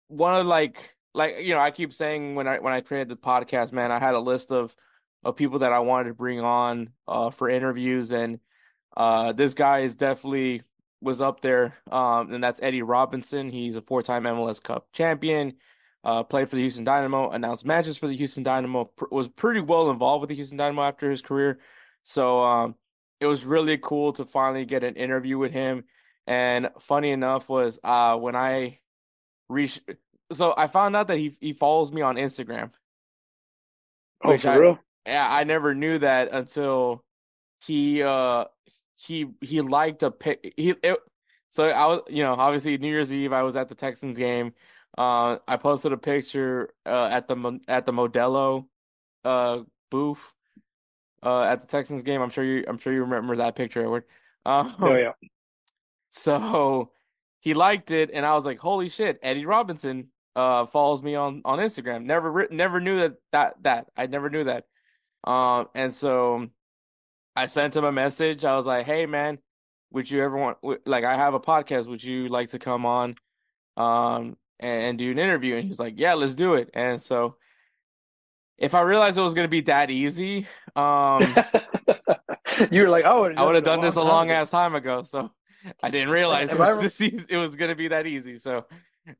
one 0.07 0.35
of 0.35 0.45
like 0.45 0.95
like 1.13 1.37
you 1.39 1.53
know 1.53 1.59
I 1.59 1.71
keep 1.71 1.93
saying 1.93 2.35
when 2.35 2.47
I 2.47 2.59
when 2.59 2.73
I 2.73 2.81
created 2.81 3.09
the 3.09 3.15
podcast, 3.15 3.71
man, 3.73 3.91
I 3.91 3.99
had 3.99 4.15
a 4.15 4.19
list 4.19 4.51
of 4.51 4.75
of 5.23 5.35
people 5.35 5.59
that 5.59 5.71
I 5.73 5.79
wanted 5.79 6.09
to 6.09 6.15
bring 6.15 6.39
on 6.41 6.89
uh 7.07 7.29
for 7.29 7.49
interviews, 7.49 8.11
and 8.11 8.39
uh 8.97 9.31
this 9.33 9.53
guy 9.53 9.79
is 9.79 9.95
definitely 9.95 10.63
was 11.01 11.21
up 11.21 11.41
there. 11.41 11.75
Um, 11.91 12.33
and 12.33 12.43
that's 12.43 12.61
Eddie 12.61 12.83
Robinson. 12.83 13.49
He's 13.49 13.75
a 13.75 13.81
four 13.81 14.01
time 14.03 14.23
MLS 14.23 14.61
Cup 14.61 14.87
champion. 14.93 15.53
Uh, 16.03 16.23
played 16.23 16.49
for 16.49 16.55
the 16.55 16.61
Houston 16.63 16.83
Dynamo, 16.83 17.29
announced 17.29 17.63
matches 17.63 17.95
for 17.95 18.07
the 18.07 18.15
Houston 18.15 18.41
Dynamo, 18.41 18.85
pr- 18.85 19.05
was 19.11 19.27
pretty 19.27 19.59
well 19.59 19.91
involved 19.91 20.21
with 20.21 20.29
the 20.29 20.35
Houston 20.35 20.57
Dynamo 20.57 20.81
after 20.81 21.11
his 21.11 21.21
career. 21.21 21.59
So 22.03 22.41
um, 22.41 22.75
it 23.19 23.27
was 23.27 23.45
really 23.45 23.77
cool 23.77 24.11
to 24.13 24.25
finally 24.25 24.65
get 24.65 24.83
an 24.83 24.95
interview 24.95 25.37
with 25.37 25.51
him. 25.51 25.83
And 26.25 26.69
funny 26.79 27.11
enough 27.11 27.47
was 27.49 27.79
uh, 27.83 28.15
when 28.15 28.35
I 28.35 28.79
reached, 29.47 29.81
so 30.31 30.55
I 30.57 30.67
found 30.67 30.95
out 30.95 31.07
that 31.09 31.17
he 31.17 31.35
he 31.39 31.53
follows 31.53 31.91
me 31.91 32.01
on 32.01 32.15
Instagram. 32.15 32.71
Oh, 34.23 34.37
for 34.37 34.49
I- 34.49 34.55
real? 34.55 34.79
Yeah, 35.05 35.27
I 35.29 35.43
never 35.45 35.73
knew 35.73 35.97
that 35.99 36.31
until 36.31 37.03
he 37.59 38.03
uh 38.03 38.45
he 39.01 39.27
he 39.41 39.61
liked 39.61 40.03
a 40.03 40.11
pic 40.11 40.53
he 40.57 40.75
it, 40.83 40.99
so 41.49 41.69
I 41.69 41.87
was 41.87 42.01
you 42.09 42.23
know 42.23 42.33
obviously 42.33 42.77
New 42.77 42.89
Year's 42.89 43.11
Eve 43.11 43.33
I 43.33 43.43
was 43.43 43.55
at 43.55 43.67
the 43.69 43.75
Texans 43.75 44.17
game. 44.17 44.53
Uh, 44.97 45.37
I 45.47 45.57
posted 45.57 45.91
a 45.91 45.97
picture 45.97 46.69
uh 46.85 47.05
at 47.11 47.27
the 47.27 47.59
at 47.67 47.85
the 47.85 47.93
Modelo 47.93 48.67
uh 49.25 49.61
booth 49.89 50.21
uh 51.23 51.43
at 51.43 51.61
the 51.61 51.67
Texans 51.67 52.03
game. 52.03 52.21
I'm 52.21 52.29
sure 52.29 52.43
you 52.43 52.63
I'm 52.67 52.77
sure 52.77 52.93
you 52.93 53.01
remember 53.01 53.35
that 53.37 53.55
picture, 53.55 53.81
Edward. 53.81 54.03
Um, 54.45 54.75
Oh 54.79 54.95
yeah. 54.95 55.13
so 56.09 56.91
he 57.39 57.55
liked 57.55 57.89
it, 57.89 58.11
and 58.13 58.23
I 58.25 58.35
was 58.35 58.45
like, 58.45 58.59
"Holy 58.59 58.89
shit!" 58.89 59.19
Eddie 59.23 59.45
Robinson 59.45 60.09
uh 60.35 60.65
follows 60.67 61.01
me 61.01 61.15
on 61.15 61.41
on 61.43 61.57
Instagram. 61.57 62.05
Never 62.05 62.47
never 62.51 62.79
knew 62.79 62.99
that 62.99 63.13
that 63.31 63.55
that 63.63 63.87
I 63.97 64.05
never 64.05 64.29
knew 64.29 64.43
that. 64.43 64.65
Um, 65.23 65.69
and 65.73 65.93
so 65.93 66.49
I 67.35 67.45
sent 67.45 67.75
him 67.75 67.85
a 67.85 67.91
message. 67.91 68.43
I 68.45 68.55
was 68.55 68.65
like, 68.65 68.85
"Hey, 68.85 69.05
man, 69.05 69.39
would 69.91 70.09
you 70.09 70.23
ever 70.23 70.37
want 70.37 70.57
like 70.85 71.03
I 71.03 71.15
have 71.15 71.33
a 71.33 71.39
podcast? 71.39 71.87
Would 71.87 72.03
you 72.03 72.27
like 72.29 72.49
to 72.49 72.59
come 72.59 72.85
on, 72.85 73.15
um, 73.77 74.37
and, 74.59 74.83
and 74.83 74.97
do 74.97 75.11
an 75.11 75.19
interview?" 75.19 75.55
And 75.55 75.65
he's 75.65 75.79
like, 75.79 75.95
"Yeah, 75.97 76.13
let's 76.15 76.35
do 76.35 76.55
it." 76.55 76.69
And 76.73 77.01
so 77.01 77.35
if 78.57 78.75
I 78.75 78.81
realized 78.81 79.17
it 79.17 79.21
was 79.21 79.33
gonna 79.33 79.47
be 79.47 79.61
that 79.61 79.89
easy, 79.89 80.47
um. 80.75 81.35
you 82.71 82.81
were 82.81 82.89
like, 82.89 83.05
oh, 83.05 83.23
I 83.25 83.43
would 83.43 83.55
have 83.55 83.63
done 83.63 83.81
this 83.81 83.95
a 83.95 84.01
long 84.03 84.29
ass. 84.29 84.51
time 84.51 84.75
ago. 84.75 85.03
So 85.03 85.31
I 85.81 85.89
didn't 85.89 86.09
realize 86.19 86.51
it 86.51 86.59
I 86.59 86.67
was 86.69 86.81
this 86.81 87.01
easy, 87.01 87.25
it 87.29 87.37
was 87.37 87.55
gonna 87.55 87.75
be 87.75 87.87
that 87.87 88.05
easy. 88.05 88.37
So 88.37 88.65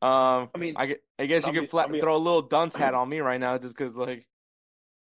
um, 0.02 0.50
I 0.54 0.58
mean, 0.60 0.76
I, 0.78 0.98
I 1.18 1.26
guess 1.26 1.44
you 1.44 1.48
I'll 1.48 1.54
could 1.54 1.62
be- 1.62 1.68
flat, 1.68 1.92
be- 1.92 2.02
throw 2.02 2.16
a 2.16 2.18
little 2.18 2.44
dunce 2.44 2.76
hat 2.76 2.94
on 2.94 3.10
me 3.10 3.20
right 3.20 3.40
now, 3.40 3.58
just 3.58 3.76
because 3.76 3.96
like 3.96 4.28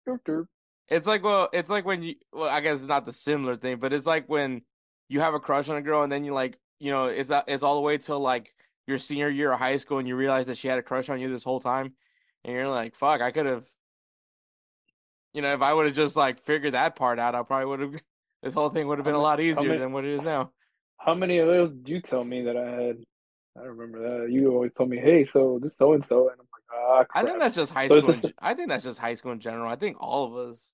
derp, 0.08 0.20
derp. 0.28 0.46
It's 0.90 1.08
like 1.08 1.24
well, 1.24 1.50
it's 1.54 1.70
like 1.70 1.86
when 1.86 2.04
you 2.04 2.16
well, 2.32 2.50
I 2.50 2.62
guess 2.62 2.80
it's 2.80 2.88
not 2.88 3.06
the 3.06 3.14
similar 3.14 3.56
thing, 3.58 3.78
but 3.78 3.94
it's 3.94 4.06
like 4.06 4.28
when 4.30 4.62
you 5.10 5.20
have 5.22 5.34
a 5.34 5.40
crush 5.40 5.70
on 5.70 5.78
a 5.78 5.82
girl 5.82 6.04
and 6.04 6.12
then 6.12 6.24
you 6.26 6.34
like 6.34 6.58
you 6.80 6.92
know 6.92 7.06
it's 7.06 7.30
that 7.30 7.46
it's 7.48 7.64
all 7.64 7.76
the 7.76 7.82
way 7.82 7.98
till 7.98 8.20
like 8.20 8.54
your 8.88 8.98
senior 8.98 9.30
year 9.30 9.52
of 9.52 9.60
high 9.60 9.78
school 9.78 9.98
and 9.98 10.08
you 10.08 10.16
realize 10.16 10.48
that 10.48 10.58
she 10.58 10.68
had 10.68 10.78
a 10.78 10.84
crush 10.84 11.10
on 11.10 11.20
you 11.20 11.30
this 11.30 11.44
whole 11.44 11.60
time, 11.60 11.94
and 12.44 12.54
you're 12.54 12.68
like, 12.70 12.96
fuck, 12.96 13.22
I 13.22 13.32
could 13.32 13.46
have. 13.46 13.66
You 15.34 15.42
know, 15.42 15.54
if 15.54 15.62
I 15.62 15.74
would 15.74 15.86
have 15.88 15.96
just 15.96 16.16
like 16.16 16.40
figured 16.40 16.74
that 16.74 16.96
part 16.96 17.20
out, 17.20 17.36
I 17.36 17.44
probably 17.44 17.66
would 17.68 17.80
have. 17.82 17.96
This 18.44 18.54
whole 18.54 18.70
thing 18.70 18.88
would 18.88 19.00
have 19.00 19.06
been 19.06 19.16
a 19.16 19.20
lot 19.22 19.40
easier 19.40 19.70
many- 19.70 19.80
than 19.80 19.92
what 19.92 20.06
it 20.06 20.12
is 20.12 20.22
now. 20.22 20.52
How 21.00 21.16
many 21.16 21.40
of 21.40 21.48
those 21.48 21.72
did 21.72 21.88
you 21.90 22.00
tell 22.00 22.24
me 22.24 22.44
that 22.44 22.56
I 22.56 22.70
had? 22.70 22.98
I 23.58 23.64
remember 23.66 24.00
that. 24.22 24.32
You 24.32 24.52
always 24.52 24.72
told 24.78 24.90
me, 24.92 24.98
hey, 24.98 25.26
so 25.26 25.58
this 25.60 25.76
so 25.78 25.94
and 25.94 26.06
so, 26.06 26.30
and 26.30 26.40
I'm 26.40 26.46
like, 26.54 27.08
ah, 27.16 27.20
I 27.20 27.24
think 27.24 27.40
that's 27.40 27.56
just 27.56 27.74
high 27.74 27.88
So 27.88 27.98
school. 28.02 28.12
just- 28.12 28.26
in, 28.26 28.34
I 28.38 28.54
think 28.54 28.70
that's 28.70 28.84
just 28.84 29.00
high 29.00 29.16
school 29.16 29.32
in 29.32 29.40
general. 29.40 29.68
I 29.68 29.78
think 29.78 29.98
all 30.00 30.26
of 30.28 30.50
us 30.50 30.74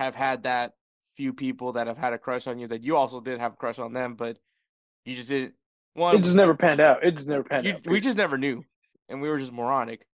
have 0.00 0.14
had 0.14 0.44
that 0.44 0.72
few 1.14 1.32
people 1.34 1.72
that 1.74 1.86
have 1.86 1.98
had 1.98 2.12
a 2.14 2.18
crush 2.18 2.46
on 2.46 2.58
you 2.58 2.66
that 2.68 2.82
you 2.82 2.96
also 2.96 3.20
did 3.20 3.38
have 3.38 3.52
a 3.52 3.56
crush 3.56 3.78
on 3.78 3.92
them, 3.92 4.14
but 4.14 4.38
you 5.04 5.14
just 5.14 5.28
didn't. 5.28 5.54
One, 5.94 6.16
It 6.16 6.22
just 6.24 6.36
never 6.36 6.54
panned 6.54 6.80
out. 6.80 7.04
It 7.04 7.16
just 7.16 7.26
never 7.26 7.42
panned 7.44 7.66
you, 7.66 7.74
out. 7.74 7.86
we 7.86 8.00
just 8.00 8.16
never 8.16 8.38
knew, 8.38 8.64
and 9.08 9.20
we 9.20 9.28
were 9.28 9.38
just 9.38 9.52
moronic. 9.52 10.06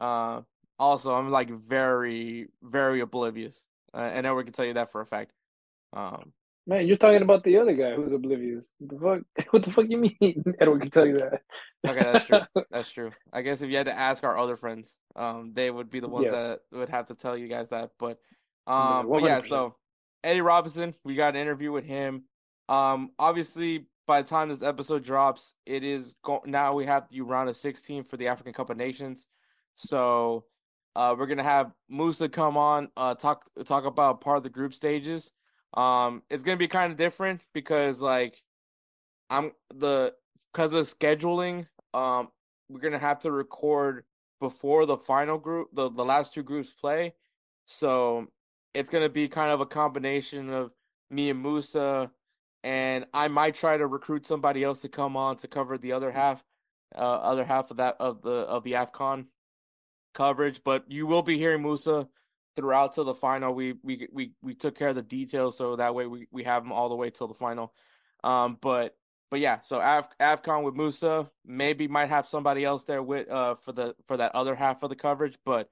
Uh, 0.00 0.40
also, 0.78 1.14
I'm 1.14 1.30
like 1.30 1.50
very, 1.50 2.48
very 2.62 3.00
oblivious, 3.00 3.64
uh, 3.94 3.98
and 3.98 4.26
Edward 4.26 4.44
can 4.44 4.52
tell 4.52 4.64
you 4.64 4.74
that 4.74 4.90
for 4.90 5.00
a 5.00 5.06
fact. 5.06 5.32
Um, 5.92 6.32
Man, 6.66 6.86
you're 6.86 6.98
talking 6.98 7.22
about 7.22 7.44
the 7.44 7.56
other 7.58 7.72
guy 7.72 7.94
who's 7.94 8.12
oblivious. 8.12 8.72
The 8.80 8.98
fuck? 8.98 9.46
What 9.52 9.64
the 9.64 9.70
fuck 9.72 9.86
you 9.88 9.96
mean? 9.98 10.42
Edward 10.60 10.82
can 10.82 10.90
tell 10.90 11.06
you 11.06 11.18
that. 11.18 11.42
okay, 11.88 12.12
that's 12.12 12.24
true. 12.26 12.40
That's 12.70 12.90
true. 12.90 13.10
I 13.32 13.42
guess 13.42 13.62
if 13.62 13.70
you 13.70 13.76
had 13.76 13.86
to 13.86 13.96
ask 13.98 14.22
our 14.24 14.36
other 14.36 14.56
friends, 14.56 14.96
um, 15.16 15.52
they 15.54 15.70
would 15.70 15.88
be 15.90 16.00
the 16.00 16.08
ones 16.08 16.26
Yes. 16.30 16.34
that 16.34 16.76
would 16.76 16.88
have 16.90 17.06
to 17.06 17.14
tell 17.14 17.36
you 17.38 17.48
guys 17.48 17.68
that. 17.70 17.92
But, 17.98 18.18
um, 18.68 19.08
but 19.08 19.22
yeah. 19.22 19.40
So 19.40 19.76
Eddie 20.22 20.40
Robinson, 20.40 20.94
we 21.04 21.14
got 21.14 21.34
an 21.34 21.40
interview 21.40 21.72
with 21.72 21.84
him. 21.84 22.24
Um, 22.68 23.12
obviously, 23.18 23.86
by 24.06 24.22
the 24.22 24.28
time 24.28 24.48
this 24.48 24.62
episode 24.62 25.04
drops, 25.04 25.54
it 25.66 25.84
is 25.84 26.14
go- 26.22 26.42
now 26.44 26.74
we 26.74 26.86
have 26.86 27.08
the 27.10 27.20
round 27.22 27.48
of 27.48 27.56
16 27.56 28.04
for 28.04 28.16
the 28.16 28.28
African 28.28 28.52
Cup 28.52 28.70
of 28.70 28.76
Nations. 28.76 29.26
So, 29.74 30.44
uh, 30.96 31.14
we're 31.16 31.26
gonna 31.26 31.42
have 31.42 31.72
Moussa 31.88 32.28
come 32.28 32.56
on, 32.56 32.88
uh, 32.96 33.14
talk 33.14 33.48
talk 33.64 33.84
about 33.84 34.20
part 34.20 34.36
of 34.36 34.42
the 34.42 34.50
group 34.50 34.74
stages. 34.74 35.32
Um, 35.74 36.22
it's 36.30 36.42
gonna 36.42 36.56
be 36.56 36.68
kind 36.68 36.90
of 36.90 36.98
different 36.98 37.40
because 37.54 38.02
like 38.02 38.42
I'm 39.30 39.52
the 39.74 40.14
because 40.52 40.72
of 40.72 40.86
scheduling, 40.86 41.66
um, 41.94 42.28
we're 42.68 42.80
gonna 42.80 42.98
have 42.98 43.20
to 43.20 43.30
record 43.30 44.04
before 44.40 44.86
the 44.86 44.96
final 44.96 45.38
group, 45.38 45.68
the 45.72 45.90
the 45.90 46.04
last 46.04 46.34
two 46.34 46.42
groups 46.42 46.72
play. 46.72 47.14
So 47.66 48.26
it's 48.74 48.90
gonna 48.90 49.08
be 49.08 49.28
kind 49.28 49.50
of 49.50 49.60
a 49.60 49.66
combination 49.66 50.50
of 50.50 50.72
me 51.10 51.30
and 51.30 51.40
Moussa, 51.40 52.10
and 52.62 53.06
I 53.14 53.28
might 53.28 53.54
try 53.54 53.76
to 53.76 53.86
recruit 53.86 54.26
somebody 54.26 54.64
else 54.64 54.80
to 54.82 54.88
come 54.88 55.16
on 55.16 55.36
to 55.38 55.48
cover 55.48 55.78
the 55.78 55.92
other 55.92 56.10
half, 56.10 56.44
uh, 56.94 56.98
other 56.98 57.44
half 57.44 57.70
of 57.70 57.78
that 57.78 57.96
of 58.00 58.22
the 58.22 58.30
of 58.30 58.64
the 58.64 58.72
Afcon 58.72 59.26
coverage. 60.14 60.62
But 60.64 60.84
you 60.88 61.06
will 61.06 61.22
be 61.22 61.38
hearing 61.38 61.62
Moussa 61.62 62.08
throughout 62.56 62.92
till 62.92 63.04
the 63.04 63.14
final. 63.14 63.54
We 63.54 63.74
we 63.82 64.08
we 64.12 64.32
we 64.42 64.54
took 64.54 64.76
care 64.76 64.88
of 64.88 64.96
the 64.96 65.02
details, 65.02 65.56
so 65.56 65.76
that 65.76 65.94
way 65.94 66.06
we 66.06 66.26
we 66.30 66.44
have 66.44 66.62
them 66.62 66.72
all 66.72 66.88
the 66.88 66.96
way 66.96 67.10
till 67.10 67.28
the 67.28 67.34
final. 67.34 67.72
Um, 68.24 68.58
but 68.60 68.96
but 69.30 69.40
yeah, 69.40 69.60
so 69.60 69.80
Av 69.80 70.08
AFCON 70.20 70.64
with 70.64 70.74
Moussa 70.74 71.30
maybe 71.44 71.86
might 71.86 72.08
have 72.08 72.26
somebody 72.26 72.64
else 72.64 72.84
there 72.84 73.02
with 73.02 73.28
uh 73.30 73.54
for 73.56 73.72
the 73.72 73.94
for 74.06 74.16
that 74.16 74.34
other 74.34 74.54
half 74.54 74.82
of 74.82 74.90
the 74.90 74.96
coverage, 74.96 75.38
but 75.44 75.70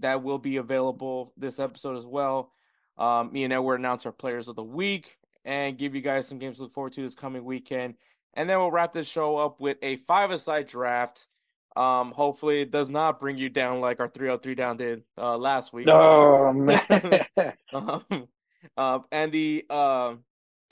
that 0.00 0.22
will 0.22 0.38
be 0.38 0.56
available 0.56 1.32
this 1.36 1.58
episode 1.58 1.96
as 1.96 2.06
well. 2.06 2.52
Um, 2.98 3.32
me 3.32 3.44
and 3.44 3.52
Edward 3.52 3.76
announce 3.76 4.06
our 4.06 4.12
players 4.12 4.48
of 4.48 4.56
the 4.56 4.64
week 4.64 5.18
and 5.44 5.76
give 5.76 5.94
you 5.94 6.00
guys 6.00 6.26
some 6.26 6.38
games 6.38 6.56
to 6.56 6.64
look 6.64 6.74
forward 6.74 6.92
to 6.94 7.02
this 7.02 7.14
coming 7.14 7.44
weekend, 7.44 7.94
and 8.34 8.48
then 8.48 8.58
we'll 8.58 8.70
wrap 8.70 8.92
this 8.92 9.08
show 9.08 9.36
up 9.36 9.60
with 9.60 9.76
a 9.82 9.96
five-a-side 9.96 10.66
draft. 10.66 11.28
Um, 11.76 12.12
hopefully 12.12 12.60
it 12.60 12.70
does 12.70 12.88
not 12.88 13.18
bring 13.18 13.36
you 13.36 13.48
down 13.48 13.80
like 13.80 13.98
our 13.98 14.08
303 14.08 14.54
down 14.54 14.76
did 14.76 15.02
uh 15.18 15.36
last 15.36 15.72
week. 15.72 15.88
Oh 15.88 16.52
man. 16.54 17.26
Um, 17.72 18.28
um, 18.76 19.04
and 19.10 19.32
the 19.32 19.64
um 19.68 20.20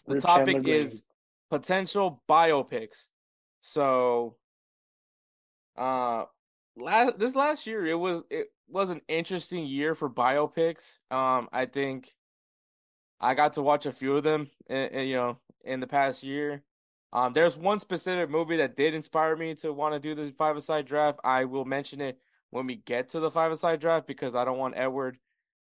the 0.07 0.15
Rip 0.15 0.23
topic 0.23 0.69
is 0.69 1.03
potential 1.51 2.23
biopics. 2.29 3.09
So, 3.61 4.37
uh, 5.77 6.25
last 6.77 7.19
this 7.19 7.37
last 7.37 7.67
year 7.67 7.87
it 7.87 7.99
was 7.99 8.23
it 8.31 8.47
was 8.73 8.91
an 8.91 9.03
interesting 9.09 9.67
year 9.67 9.95
for 9.95 10.09
biopics. 10.09 10.99
Um, 11.11 11.49
I 11.53 11.67
think 11.67 12.11
I 13.21 13.35
got 13.35 13.53
to 13.55 13.63
watch 13.63 13.87
a 13.87 13.93
few 13.93 14.17
of 14.17 14.25
them, 14.25 14.51
in, 14.69 15.07
you 15.07 15.15
know, 15.17 15.39
in 15.65 15.81
the 15.81 15.87
past 15.87 16.23
year. 16.23 16.63
Um, 17.13 17.33
there's 17.35 17.57
one 17.57 17.79
specific 17.79 18.31
movie 18.31 18.57
that 18.57 18.77
did 18.77 18.95
inspire 18.95 19.37
me 19.37 19.55
to 19.57 19.73
want 19.73 19.95
to 19.95 20.01
do 20.01 20.15
the 20.15 20.33
five-a-side 20.33 20.87
draft. 20.87 21.21
I 21.23 21.45
will 21.45 21.67
mention 21.67 22.01
it 22.01 22.19
when 22.51 22.67
we 22.67 22.77
get 22.77 23.11
to 23.11 23.21
the 23.21 23.31
five-a-side 23.31 23.81
draft 23.81 24.07
because 24.07 24.35
I 24.35 24.45
don't 24.45 24.59
want 24.59 24.75
Edward 24.77 25.19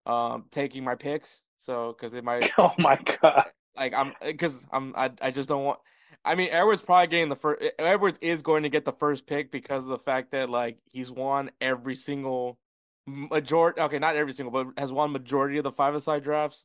um 0.07 0.45
taking 0.51 0.85
my 0.85 0.95
picks. 0.95 1.43
So, 1.59 1.95
because 1.97 2.15
it 2.15 2.25
might 2.25 2.51
oh 2.59 2.73
my 2.79 2.99
god. 3.23 3.45
like 3.77 3.93
I'm 3.95 4.15
because 4.23 4.67
I'm 4.73 4.95
I 4.97 5.11
I 5.21 5.31
just 5.31 5.49
don't 5.49 5.65
want. 5.65 5.79
I 6.25 6.35
mean, 6.35 6.49
Edwards 6.51 6.81
probably 6.81 7.09
getting 7.09 7.29
the 7.29 7.37
first. 7.37 7.63
Edwards 7.79 8.19
is 8.23 8.41
going 8.41 8.63
to 8.63 8.71
get 8.71 8.87
the 8.87 8.93
first 8.93 9.27
pick 9.27 9.51
because 9.51 9.85
of 9.85 9.91
the 9.91 9.99
fact 9.99 10.33
that 10.33 10.49
like 10.49 10.79
he's 10.87 11.11
won 11.11 11.51
every 11.61 11.95
single 11.95 12.59
majority. 13.07 13.81
Okay, 13.81 13.99
not 13.99 14.17
every 14.17 14.33
single, 14.33 14.53
but 14.53 14.81
has 14.81 14.93
won 14.93 15.13
majority 15.13 15.59
of 15.59 15.65
the 15.65 15.73
five-a-side 15.73 16.23
drafts. 16.23 16.65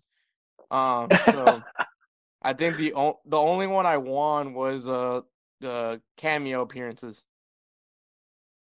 Um, 0.72 1.10
so 1.32 1.62
I 2.42 2.54
think 2.54 2.78
the 2.78 2.94
o- 2.94 3.20
the 3.26 3.38
only 3.38 3.68
one 3.68 3.86
I 3.86 3.98
won 3.98 4.54
was 4.54 4.88
uh 4.88 5.22
the 5.62 6.02
cameo 6.18 6.62
appearances. 6.62 7.24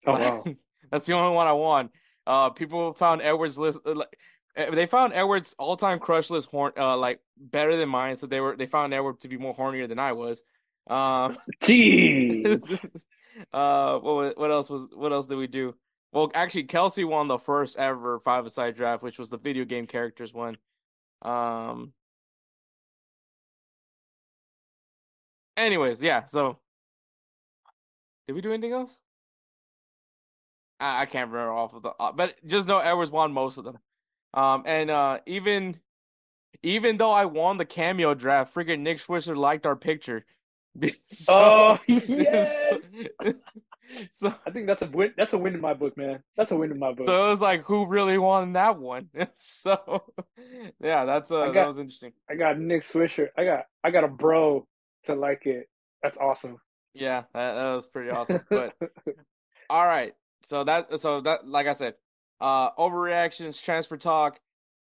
Oh 0.06 0.14
wow. 0.14 0.44
That's 0.92 1.06
the 1.06 1.14
only 1.14 1.36
one 1.36 1.48
I 1.48 1.54
won. 1.54 1.90
Uh, 2.28 2.50
people 2.52 2.94
found 2.94 3.22
Edwards 3.22 3.58
list 3.58 3.82
uh, 3.86 3.96
like 3.96 4.18
uh, 4.58 4.72
they 4.72 4.86
found 4.86 5.14
Edwards 5.14 5.56
all 5.58 5.76
time 5.76 6.00
crush 6.00 6.30
list 6.30 6.50
horn 6.50 6.74
uh 6.78 6.98
like 6.98 7.20
better 7.38 7.76
than 7.76 7.90
mine. 7.90 8.18
So 8.18 8.28
they 8.28 8.40
were 8.40 8.56
they 8.56 8.68
found 8.68 8.94
Edward 8.94 9.20
to 9.22 9.28
be 9.28 9.38
more 9.38 9.56
hornier 9.56 9.88
than 9.88 10.00
I 10.00 10.12
was. 10.12 10.42
Um, 10.88 11.38
Jeez. 11.64 12.80
uh, 13.54 13.98
what 14.00 14.38
what 14.38 14.52
else 14.52 14.70
was 14.70 14.88
what 14.94 15.12
else 15.12 15.26
did 15.26 15.38
we 15.38 15.48
do? 15.48 15.76
Well, 16.16 16.32
actually, 16.34 16.64
Kelsey 16.64 17.04
won 17.04 17.28
the 17.28 17.38
first 17.38 17.76
ever 17.76 18.20
five 18.22 18.46
aside 18.46 18.78
draft, 18.78 19.04
which 19.04 19.20
was 19.20 19.30
the 19.30 19.38
video 19.38 19.66
game 19.66 19.86
characters 19.86 20.34
one. 20.34 20.58
Um. 21.22 21.92
Anyways, 25.58 26.02
yeah. 26.02 26.24
So, 26.26 26.58
did 28.28 28.34
we 28.34 28.42
do 28.42 28.54
anything 28.54 28.72
else? 28.72 28.98
I, 30.80 31.02
I 31.02 31.06
can't 31.06 31.30
remember 31.30 31.52
off 31.52 31.74
of 31.74 31.82
the, 31.82 31.90
uh, 32.00 32.14
but 32.14 32.36
just 32.46 32.66
know 32.66 32.80
Edwards 32.80 33.12
won 33.12 33.34
most 33.34 33.58
of 33.58 33.66
them. 33.66 33.78
Um, 34.34 34.64
and 34.66 34.90
uh, 34.90 35.20
even 35.26 35.78
even 36.64 36.96
though 36.96 37.12
I 37.12 37.26
won 37.26 37.58
the 37.58 37.66
cameo 37.66 38.14
draft, 38.14 38.56
freaking 38.56 38.80
Nick 38.80 39.00
Swisher 39.00 39.36
liked 39.36 39.66
our 39.66 39.76
picture. 39.76 40.26
So- 41.10 41.34
oh 41.38 41.80
yes. 41.88 42.94
so 44.12 44.34
I 44.46 44.52
think 44.52 44.68
that's 44.68 44.82
a 44.82 44.88
win. 44.88 45.14
That's 45.18 45.34
a 45.34 45.38
win 45.38 45.54
in 45.54 45.62
my 45.62 45.74
book, 45.74 45.98
man. 45.98 46.24
That's 46.38 46.52
a 46.52 46.56
win 46.56 46.72
in 46.72 46.80
my 46.80 46.94
book. 46.94 47.06
so 47.06 47.26
it 47.26 47.30
was 47.30 47.42
like 47.42 47.64
who 47.64 47.88
really 47.88 48.18
won 48.18 48.54
that 48.54 48.78
one? 48.78 49.10
so 49.36 50.04
yeah, 50.82 51.06
that's 51.06 51.32
uh 51.32 51.44
I 51.44 51.52
that 51.52 51.68
was 51.68 51.78
interesting. 51.78 52.14
I 52.30 52.36
got 52.36 52.60
Nick 52.60 52.84
Swisher. 52.84 53.28
I 53.38 53.46
got 53.46 53.66
I 53.84 53.92
got 53.92 54.04
a 54.04 54.08
bro 54.08 54.68
to 55.06 55.16
like 55.16 55.46
it. 55.46 55.70
That's 56.04 56.18
awesome. 56.18 56.58
Yeah, 56.94 57.24
that, 57.34 57.56
that 57.56 57.74
was 57.74 57.88
pretty 57.88 58.10
awesome. 58.10 58.42
But 58.50 58.74
all 59.70 59.86
right, 59.86 60.14
so 60.44 60.64
that 60.64 61.00
so 61.00 61.22
that 61.22 61.48
like 61.48 61.68
I 61.68 61.74
said, 61.74 61.96
uh, 62.40 62.72
overreactions, 62.72 63.62
transfer 63.62 63.98
talk, 63.98 64.40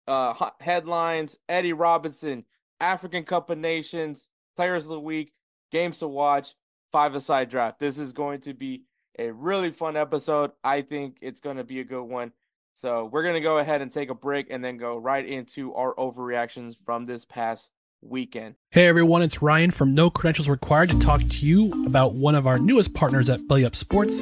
uh, 0.07 0.33
hot 0.33 0.55
headlines, 0.61 1.37
Eddie 1.47 1.73
Robinson, 1.73 2.45
African 2.79 3.23
Cup 3.23 3.49
of 3.49 3.57
Nations, 3.57 4.27
Players 4.55 4.85
of 4.85 4.91
the 4.91 4.99
Week, 4.99 5.33
games 5.71 5.99
to 5.99 6.07
watch, 6.07 6.55
five 6.91 7.15
aside 7.15 7.49
draft. 7.49 7.79
This 7.79 7.97
is 7.97 8.13
going 8.13 8.41
to 8.41 8.53
be 8.53 8.83
a 9.17 9.31
really 9.31 9.71
fun 9.71 9.97
episode. 9.97 10.51
I 10.63 10.81
think 10.81 11.19
it's 11.21 11.41
going 11.41 11.57
to 11.57 11.63
be 11.63 11.79
a 11.79 11.83
good 11.83 12.03
one. 12.03 12.31
So 12.73 13.09
we're 13.11 13.23
going 13.23 13.35
to 13.35 13.41
go 13.41 13.57
ahead 13.57 13.81
and 13.81 13.91
take 13.91 14.09
a 14.09 14.15
break 14.15 14.47
and 14.49 14.63
then 14.63 14.77
go 14.77 14.97
right 14.97 15.25
into 15.25 15.73
our 15.73 15.93
overreactions 15.95 16.75
from 16.85 17.05
this 17.05 17.25
past 17.25 17.69
weekend. 18.01 18.55
Hey 18.71 18.87
everyone, 18.87 19.21
it's 19.21 19.41
Ryan 19.41 19.71
from 19.71 19.93
No 19.93 20.09
Credentials 20.09 20.47
Required 20.47 20.89
to 20.91 20.99
talk 20.99 21.19
to 21.19 21.45
you 21.45 21.85
about 21.85 22.13
one 22.13 22.35
of 22.35 22.47
our 22.47 22.57
newest 22.57 22.93
partners 22.93 23.29
at 23.29 23.45
Belly 23.47 23.65
Up 23.65 23.75
Sports, 23.75 24.21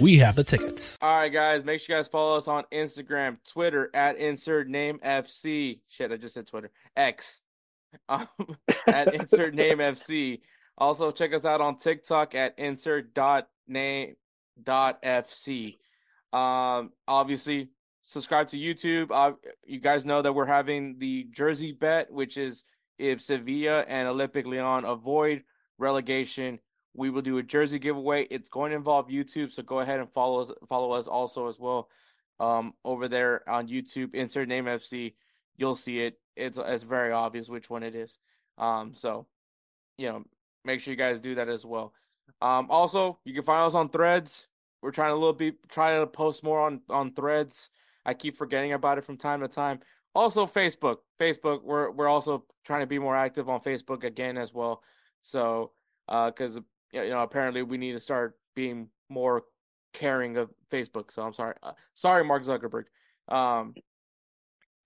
We 0.00 0.18
have 0.18 0.36
the 0.36 0.44
tickets. 0.44 0.96
All 1.02 1.16
right, 1.16 1.32
guys, 1.32 1.64
make 1.64 1.80
sure 1.80 1.96
you 1.96 1.98
guys 2.00 2.06
follow 2.06 2.36
us 2.36 2.46
on 2.46 2.64
Instagram, 2.72 3.38
Twitter 3.44 3.90
at 3.94 4.16
insert 4.16 4.68
name 4.68 5.00
FC. 5.04 5.80
Shit, 5.88 6.12
I 6.12 6.16
just 6.16 6.34
said 6.34 6.46
Twitter. 6.46 6.70
X. 6.96 7.40
Um, 8.10 8.28
at 8.86 9.14
insert 9.14 9.54
name 9.54 9.78
FC. 9.78 10.40
Also, 10.76 11.10
check 11.10 11.32
us 11.32 11.46
out 11.46 11.62
on 11.62 11.76
TikTok 11.76 12.34
at 12.34 12.54
insert 12.58 13.14
dot 13.14 13.48
name 13.66 14.14
dot 14.62 15.02
FC. 15.02 15.78
Um, 16.34 16.92
obviously, 17.08 17.70
subscribe 18.02 18.46
to 18.48 18.58
YouTube. 18.58 19.10
Uh, 19.10 19.32
you 19.64 19.80
guys 19.80 20.04
know 20.04 20.20
that 20.20 20.34
we're 20.34 20.44
having 20.44 20.98
the 20.98 21.28
Jersey 21.30 21.72
bet, 21.72 22.12
which 22.12 22.36
is 22.36 22.62
if 22.98 23.22
Sevilla 23.22 23.86
and 23.88 24.06
Olympique 24.06 24.44
Lyon 24.44 24.84
avoid 24.84 25.44
relegation, 25.78 26.58
we 26.94 27.10
will 27.10 27.22
do 27.22 27.38
a 27.38 27.42
jersey 27.42 27.78
giveaway. 27.78 28.26
It's 28.30 28.48
going 28.48 28.70
to 28.70 28.76
involve 28.76 29.08
YouTube, 29.08 29.52
so 29.52 29.62
go 29.62 29.80
ahead 29.80 30.00
and 30.00 30.10
follow 30.12 30.40
us. 30.40 30.50
Follow 30.68 30.92
us 30.92 31.06
also 31.06 31.48
as 31.48 31.58
well 31.58 31.88
um, 32.40 32.74
over 32.84 33.08
there 33.08 33.48
on 33.48 33.68
YouTube. 33.68 34.14
Insert 34.14 34.48
name 34.48 34.64
FC. 34.66 35.14
You'll 35.56 35.74
see 35.74 36.00
it. 36.00 36.18
It's 36.36 36.58
it's 36.58 36.84
very 36.84 37.12
obvious 37.12 37.48
which 37.48 37.70
one 37.70 37.82
it 37.82 37.94
is. 37.94 38.18
Um, 38.58 38.94
so 38.94 39.26
you 39.96 40.08
know, 40.08 40.24
make 40.64 40.80
sure 40.80 40.92
you 40.92 40.96
guys 40.96 41.20
do 41.20 41.34
that 41.34 41.48
as 41.48 41.66
well. 41.66 41.92
Um, 42.40 42.68
also, 42.70 43.18
you 43.24 43.34
can 43.34 43.42
find 43.42 43.66
us 43.66 43.74
on 43.74 43.88
Threads. 43.88 44.46
We're 44.80 44.92
trying 44.92 45.10
to 45.10 45.14
little 45.14 45.32
bit 45.32 45.56
trying 45.68 46.00
to 46.00 46.06
post 46.06 46.44
more 46.44 46.60
on 46.60 46.80
on 46.88 47.12
Threads. 47.12 47.70
I 48.06 48.14
keep 48.14 48.36
forgetting 48.36 48.72
about 48.72 48.98
it 48.98 49.04
from 49.04 49.16
time 49.16 49.40
to 49.40 49.48
time. 49.48 49.80
Also, 50.14 50.46
Facebook. 50.46 50.98
Facebook. 51.20 51.62
We're 51.62 51.90
we're 51.90 52.08
also 52.08 52.44
trying 52.64 52.80
to 52.80 52.86
be 52.86 52.98
more 52.98 53.16
active 53.16 53.48
on 53.48 53.60
Facebook 53.60 54.04
again 54.04 54.38
as 54.38 54.54
well. 54.54 54.82
So, 55.20 55.72
because 56.06 56.60
you 56.92 57.08
know, 57.10 57.22
apparently 57.22 57.62
we 57.62 57.78
need 57.78 57.92
to 57.92 58.00
start 58.00 58.36
being 58.54 58.88
more 59.08 59.42
caring 59.92 60.36
of 60.36 60.50
Facebook. 60.70 61.10
So 61.12 61.22
I'm 61.22 61.34
sorry, 61.34 61.54
uh, 61.62 61.72
sorry, 61.94 62.24
Mark 62.24 62.44
Zuckerberg. 62.44 62.84
Um, 63.28 63.74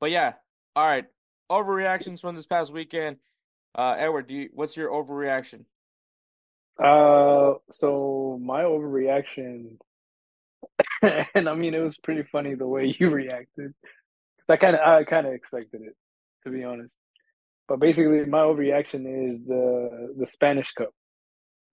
but 0.01 0.11
yeah, 0.11 0.35
all 0.75 0.87
right. 0.87 1.05
Overreactions 1.51 2.21
from 2.21 2.35
this 2.35 2.47
past 2.47 2.73
weekend. 2.73 3.19
Uh, 3.75 3.95
Edward, 3.99 4.31
you, 4.31 4.51
what's 4.53 4.77
your 4.77 4.91
overreaction? 4.91 5.65
Uh, 6.83 7.55
so 7.71 8.39
my 8.43 8.63
overreaction, 8.63 9.77
and 11.03 11.49
I 11.49 11.55
mean 11.55 11.75
it 11.75 11.81
was 11.81 11.97
pretty 11.99 12.23
funny 12.33 12.55
the 12.55 12.67
way 12.67 12.95
you 12.99 13.11
reacted, 13.11 13.75
because 14.37 14.49
I 14.49 14.57
kind 14.57 14.77
of 14.77 14.81
I 14.81 15.05
kind 15.05 15.27
of 15.27 15.35
expected 15.35 15.83
it, 15.83 15.97
to 16.45 16.51
be 16.51 16.65
honest. 16.65 16.91
But 17.69 17.79
basically, 17.81 18.25
my 18.25 18.41
overreaction 18.41 19.35
is 19.35 19.47
the 19.47 20.15
the 20.19 20.27
Spanish 20.27 20.73
Cup, 20.73 20.91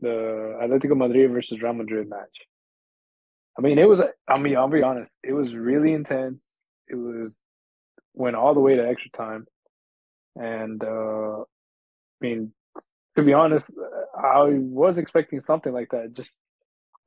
the 0.01 0.57
Atletico 0.61 0.95
Madrid 0.95 1.31
versus 1.31 1.61
Real 1.61 1.73
Madrid 1.73 2.09
match. 2.09 2.37
I 3.57 3.61
mean, 3.61 3.77
it 3.77 3.87
was. 3.87 4.01
I 4.27 4.37
mean, 4.37 4.55
I'll 4.55 4.69
be 4.69 4.83
honest. 4.83 5.15
It 5.23 5.33
was 5.33 5.53
really 5.53 5.93
intense. 5.93 6.59
It 6.87 6.95
was 6.95 7.37
went 8.13 8.35
all 8.35 8.53
the 8.53 8.59
way 8.59 8.75
to 8.75 8.87
extra 8.87 9.11
time, 9.11 9.45
and 10.35 10.83
uh, 10.83 11.41
I 11.41 11.43
mean, 12.21 12.53
to 13.15 13.23
be 13.23 13.33
honest, 13.33 13.73
I 14.17 14.43
was 14.45 14.97
expecting 14.97 15.41
something 15.41 15.73
like 15.73 15.89
that. 15.91 16.13
Just 16.13 16.31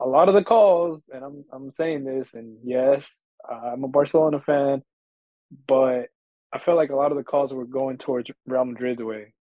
a 0.01 0.07
lot 0.07 0.29
of 0.29 0.35
the 0.35 0.45
calls, 0.45 1.05
and 1.13 1.25
I'm 1.25 1.45
I'm 1.53 1.71
saying 1.71 2.05
this, 2.05 2.35
and 2.35 2.59
yes, 2.65 3.07
I'm 3.49 3.85
a 3.85 3.89
Barcelona 3.89 4.41
fan, 4.41 4.83
but 5.67 6.09
I 6.53 6.59
felt 6.59 6.77
like 6.77 6.91
a 6.91 6.97
lot 6.97 7.13
of 7.13 7.17
the 7.17 7.25
calls 7.25 7.53
were 7.53 7.65
going 7.65 7.99
towards 7.99 8.31
Real 8.47 8.65
Madrid's 8.65 9.03
way. 9.03 9.33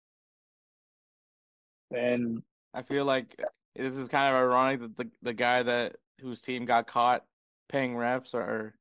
And 1.90 2.42
I 2.74 2.82
feel 2.82 3.04
like 3.04 3.40
this 3.74 3.96
is 3.96 4.08
kind 4.08 4.28
of 4.28 4.34
ironic 4.34 4.80
that 4.80 4.96
the 4.96 5.10
the 5.22 5.32
guy 5.32 5.62
that 5.62 5.96
whose 6.20 6.40
team 6.40 6.64
got 6.64 6.86
caught 6.86 7.24
paying 7.68 7.94
refs 7.94 8.34
are 8.34 8.74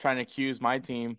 trying 0.00 0.16
to 0.16 0.22
accuse 0.22 0.60
my 0.60 0.78
team. 0.78 1.16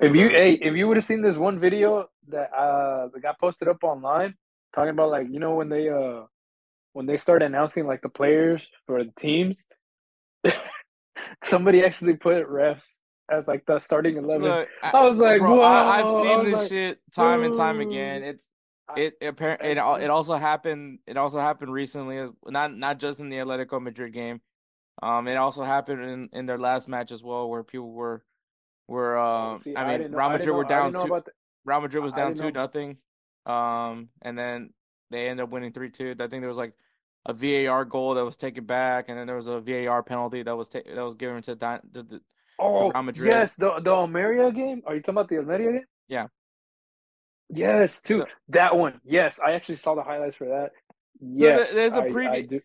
if 0.00 0.14
you 0.14 0.28
hey, 0.28 0.52
if 0.54 0.74
you 0.74 0.88
would 0.88 0.96
have 0.96 1.04
seen 1.04 1.22
this 1.22 1.36
one 1.36 1.58
video 1.58 2.08
that 2.28 2.52
uh 2.52 3.08
that 3.12 3.22
got 3.22 3.38
posted 3.38 3.68
up 3.68 3.82
online 3.82 4.34
talking 4.74 4.90
about 4.90 5.10
like 5.10 5.26
you 5.30 5.38
know 5.38 5.54
when 5.54 5.68
they 5.68 5.88
uh 5.88 6.22
when 6.92 7.06
they 7.06 7.16
start 7.16 7.42
announcing 7.42 7.86
like 7.86 8.02
the 8.02 8.08
players 8.08 8.62
for 8.86 9.02
the 9.02 9.10
teams, 9.18 9.66
somebody 11.44 11.84
actually 11.84 12.14
put 12.14 12.48
refs 12.48 12.82
as 13.30 13.46
like 13.46 13.64
the 13.66 13.80
starting 13.80 14.16
eleven. 14.16 14.42
Look, 14.42 14.68
I 14.82 15.04
was 15.04 15.16
like, 15.16 15.40
bro, 15.40 15.60
I, 15.60 16.00
I've 16.00 16.10
seen 16.22 16.44
this 16.44 16.60
like, 16.60 16.68
shit 16.68 17.00
time 17.12 17.42
and 17.42 17.54
time 17.54 17.80
again. 17.80 18.22
It's 18.22 18.46
it 18.96 19.16
apparently 19.22 19.70
it 19.70 19.78
it 19.78 20.10
also 20.10 20.34
happened 20.36 20.98
it 21.06 21.16
also 21.16 21.40
happened 21.40 21.72
recently 21.72 22.18
as 22.18 22.30
not 22.46 22.74
not 22.76 22.98
just 22.98 23.20
in 23.20 23.28
the 23.28 23.36
Atletico 23.36 23.80
Madrid 23.80 24.12
game. 24.12 24.40
Um, 25.02 25.26
it 25.26 25.36
also 25.36 25.62
happened 25.64 26.02
in 26.02 26.28
in 26.32 26.46
their 26.46 26.58
last 26.58 26.88
match 26.88 27.10
as 27.12 27.22
well, 27.22 27.48
where 27.48 27.64
people 27.64 27.90
were 27.92 28.24
were 28.88 29.18
um. 29.18 29.60
See, 29.62 29.76
I 29.76 29.98
mean, 29.98 30.12
Real 30.12 30.30
Madrid 30.30 30.54
were 30.54 30.64
down 30.64 30.92
two. 30.94 31.08
the- 31.08 31.24
Real 31.64 31.80
Madrid 31.80 32.04
was 32.04 32.12
down 32.12 32.34
two 32.34 32.44
know- 32.44 32.50
nothing. 32.50 32.98
Um, 33.46 34.08
and 34.22 34.38
then 34.38 34.72
they 35.10 35.28
ended 35.28 35.44
up 35.44 35.50
winning 35.50 35.72
three 35.72 35.90
two. 35.90 36.14
I 36.18 36.26
think 36.28 36.42
there 36.42 36.48
was 36.48 36.56
like 36.56 36.74
a 37.26 37.32
VAR 37.32 37.84
goal 37.84 38.14
that 38.14 38.24
was 38.24 38.36
taken 38.36 38.64
back, 38.64 39.08
and 39.08 39.18
then 39.18 39.26
there 39.26 39.36
was 39.36 39.46
a 39.48 39.60
VAR 39.60 40.02
penalty 40.02 40.42
that 40.42 40.56
was 40.56 40.68
ta- 40.68 40.80
that 40.86 41.04
was 41.04 41.14
given 41.14 41.42
to 41.42 41.54
Di- 41.54 41.80
the 41.92 42.20
Oh, 42.58 42.90
Real 42.90 43.02
Madrid. 43.02 43.28
yes, 43.32 43.54
the 43.56 43.80
the 43.80 43.90
Almeria 43.90 44.52
game. 44.52 44.82
Are 44.86 44.94
you 44.94 45.00
talking 45.00 45.14
about 45.14 45.28
the 45.28 45.38
Almeria 45.38 45.72
game? 45.72 45.84
Yeah. 46.08 46.26
Yes, 47.50 48.00
too. 48.00 48.24
That 48.48 48.76
one. 48.76 49.00
Yes, 49.04 49.38
I 49.44 49.52
actually 49.52 49.76
saw 49.76 49.94
the 49.94 50.02
highlights 50.02 50.36
for 50.36 50.48
that. 50.48 50.70
Yes, 51.20 51.72
there's 51.72 51.94
a 51.94 52.02
preview- 52.02 52.60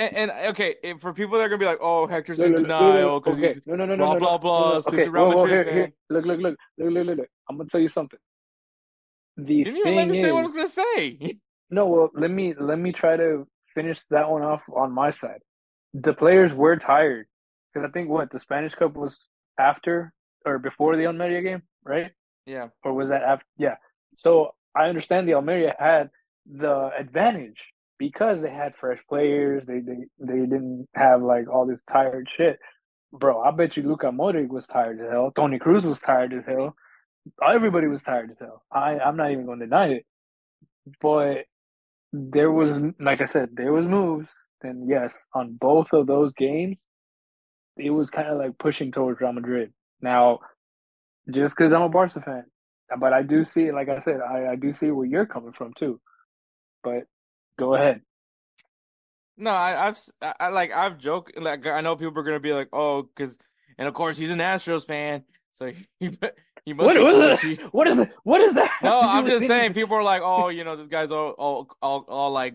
and, 0.00 0.30
and 0.30 0.46
okay, 0.48 0.76
for 0.98 1.12
people 1.12 1.36
that 1.36 1.44
are 1.44 1.48
gonna 1.48 1.58
be 1.58 1.66
like, 1.66 1.78
"Oh, 1.80 2.06
Hector's 2.06 2.38
Look, 2.38 2.46
in 2.46 2.52
look, 2.52 2.62
denial 2.62 3.20
because 3.20 3.38
okay. 3.38 3.48
he's 3.48 3.60
no, 3.66 3.74
no, 3.74 3.84
no, 3.84 3.96
blah, 3.96 4.06
no, 4.06 4.12
no, 4.14 4.18
blah, 4.18 4.38
blah, 4.38 4.68
no, 4.68 4.74
no. 4.74 4.80
stupid 4.80 5.00
Okay, 5.00 5.08
Real 5.10 5.28
Madrid 5.28 5.66
here, 5.66 5.74
here. 5.74 5.92
Look, 6.08 6.24
look, 6.24 6.40
look, 6.40 6.56
look, 6.78 6.92
look, 6.92 7.06
look, 7.06 7.18
look. 7.18 7.28
I'm 7.48 7.58
gonna 7.58 7.68
tell 7.68 7.80
you 7.80 7.88
something. 7.90 8.18
The 9.36 9.54
You 9.54 9.64
didn't 9.64 9.80
even 9.80 9.96
let 9.96 10.02
thing 10.02 10.10
me 10.12 10.22
say 10.22 10.32
what 10.32 10.38
I 10.38 10.42
was 10.42 10.52
gonna 10.52 10.68
say. 10.68 11.36
no, 11.70 11.86
well, 11.86 12.10
let 12.14 12.30
me 12.30 12.54
let 12.58 12.78
me 12.78 12.92
try 12.92 13.16
to 13.16 13.46
finish 13.74 14.00
that 14.10 14.30
one 14.30 14.42
off 14.42 14.62
on 14.74 14.90
my 14.92 15.10
side. 15.10 15.40
The 15.92 16.14
players 16.14 16.54
were 16.54 16.76
tired 16.76 17.26
because 17.72 17.86
I 17.86 17.92
think 17.92 18.08
what 18.08 18.30
the 18.30 18.40
Spanish 18.40 18.74
Cup 18.74 18.94
was 18.94 19.18
after 19.58 20.14
or 20.46 20.58
before 20.58 20.96
the 20.96 21.06
Almeria 21.06 21.42
game, 21.42 21.62
right? 21.84 22.10
Yeah. 22.46 22.68
Or 22.84 22.94
was 22.94 23.10
that 23.10 23.22
after? 23.22 23.44
Yeah. 23.58 23.74
So 24.16 24.54
I 24.74 24.88
understand 24.88 25.28
the 25.28 25.34
Almeria 25.34 25.74
had 25.78 26.10
the 26.50 26.90
advantage 26.98 27.60
because 27.98 28.40
they 28.42 28.50
had 28.50 28.74
fresh 28.76 28.98
players. 29.08 29.64
They 29.66 29.80
they 29.80 30.06
they 30.18 30.40
didn't 30.40 30.88
have 30.94 31.22
like 31.22 31.48
all 31.48 31.66
this 31.66 31.82
tired 31.90 32.28
shit. 32.36 32.58
Bro, 33.12 33.42
I 33.42 33.50
bet 33.50 33.76
you 33.76 33.82
Luka 33.82 34.06
Modric 34.06 34.48
was 34.48 34.66
tired 34.66 35.00
as 35.00 35.10
hell. 35.10 35.32
Toni 35.34 35.58
Kroos 35.58 35.84
was 35.84 35.98
tired 36.00 36.32
as 36.32 36.44
hell. 36.46 36.74
Everybody 37.46 37.88
was 37.88 38.02
tired 38.02 38.30
as 38.30 38.38
hell. 38.38 38.62
I 38.72 38.98
I'm 38.98 39.16
not 39.16 39.30
even 39.32 39.46
going 39.46 39.60
to 39.60 39.66
deny 39.66 39.88
it. 39.88 40.06
But 41.00 41.44
there 42.12 42.50
was, 42.50 42.92
like 43.00 43.20
I 43.20 43.26
said, 43.26 43.50
there 43.54 43.72
was 43.72 43.86
moves. 43.86 44.30
And 44.62 44.88
yes, 44.88 45.26
on 45.34 45.56
both 45.60 45.92
of 45.92 46.06
those 46.06 46.32
games, 46.34 46.82
it 47.76 47.90
was 47.90 48.10
kind 48.10 48.28
of 48.28 48.38
like 48.38 48.58
pushing 48.58 48.92
towards 48.92 49.20
Real 49.20 49.32
Madrid. 49.32 49.72
Now, 50.02 50.40
just 51.30 51.56
because 51.56 51.72
I'm 51.72 51.82
a 51.82 51.88
Barca 51.88 52.20
fan, 52.20 52.44
but 52.98 53.12
I 53.12 53.22
do 53.22 53.44
see, 53.44 53.70
like 53.72 53.88
I 53.88 54.00
said, 54.00 54.20
I, 54.20 54.52
I 54.52 54.56
do 54.56 54.72
see 54.72 54.90
where 54.90 55.06
you're 55.06 55.26
coming 55.26 55.52
from 55.52 55.72
too. 55.74 56.00
But 56.82 57.04
go 57.58 57.74
ahead. 57.74 58.00
No, 59.36 59.50
I, 59.50 59.88
I've 59.88 59.98
I, 60.38 60.48
like 60.48 60.72
I've 60.72 60.98
joked 60.98 61.38
like 61.38 61.66
I 61.66 61.80
know 61.80 61.96
people 61.96 62.18
are 62.18 62.22
gonna 62.22 62.40
be 62.40 62.52
like, 62.52 62.68
oh, 62.72 63.02
because 63.02 63.38
and 63.78 63.88
of 63.88 63.94
course 63.94 64.18
he's 64.18 64.30
an 64.30 64.38
Astros 64.38 64.86
fan, 64.86 65.24
so 65.52 65.72
he 66.00 66.10
he 66.64 66.72
must. 66.74 66.86
What, 66.86 67.02
what, 67.02 67.44
is 67.44 67.58
what 67.72 67.86
is 67.88 67.98
it? 67.98 68.10
What 68.24 68.40
is 68.40 68.54
that? 68.54 68.70
No, 68.82 69.00
I'm 69.00 69.26
just 69.26 69.46
saying. 69.46 69.72
People 69.74 69.96
are 69.96 70.02
like, 70.02 70.22
oh, 70.24 70.48
you 70.48 70.64
know, 70.64 70.76
this 70.76 70.88
guy's 70.88 71.10
all 71.10 71.30
all 71.30 71.68
all, 71.80 72.04
all 72.08 72.30
like 72.30 72.54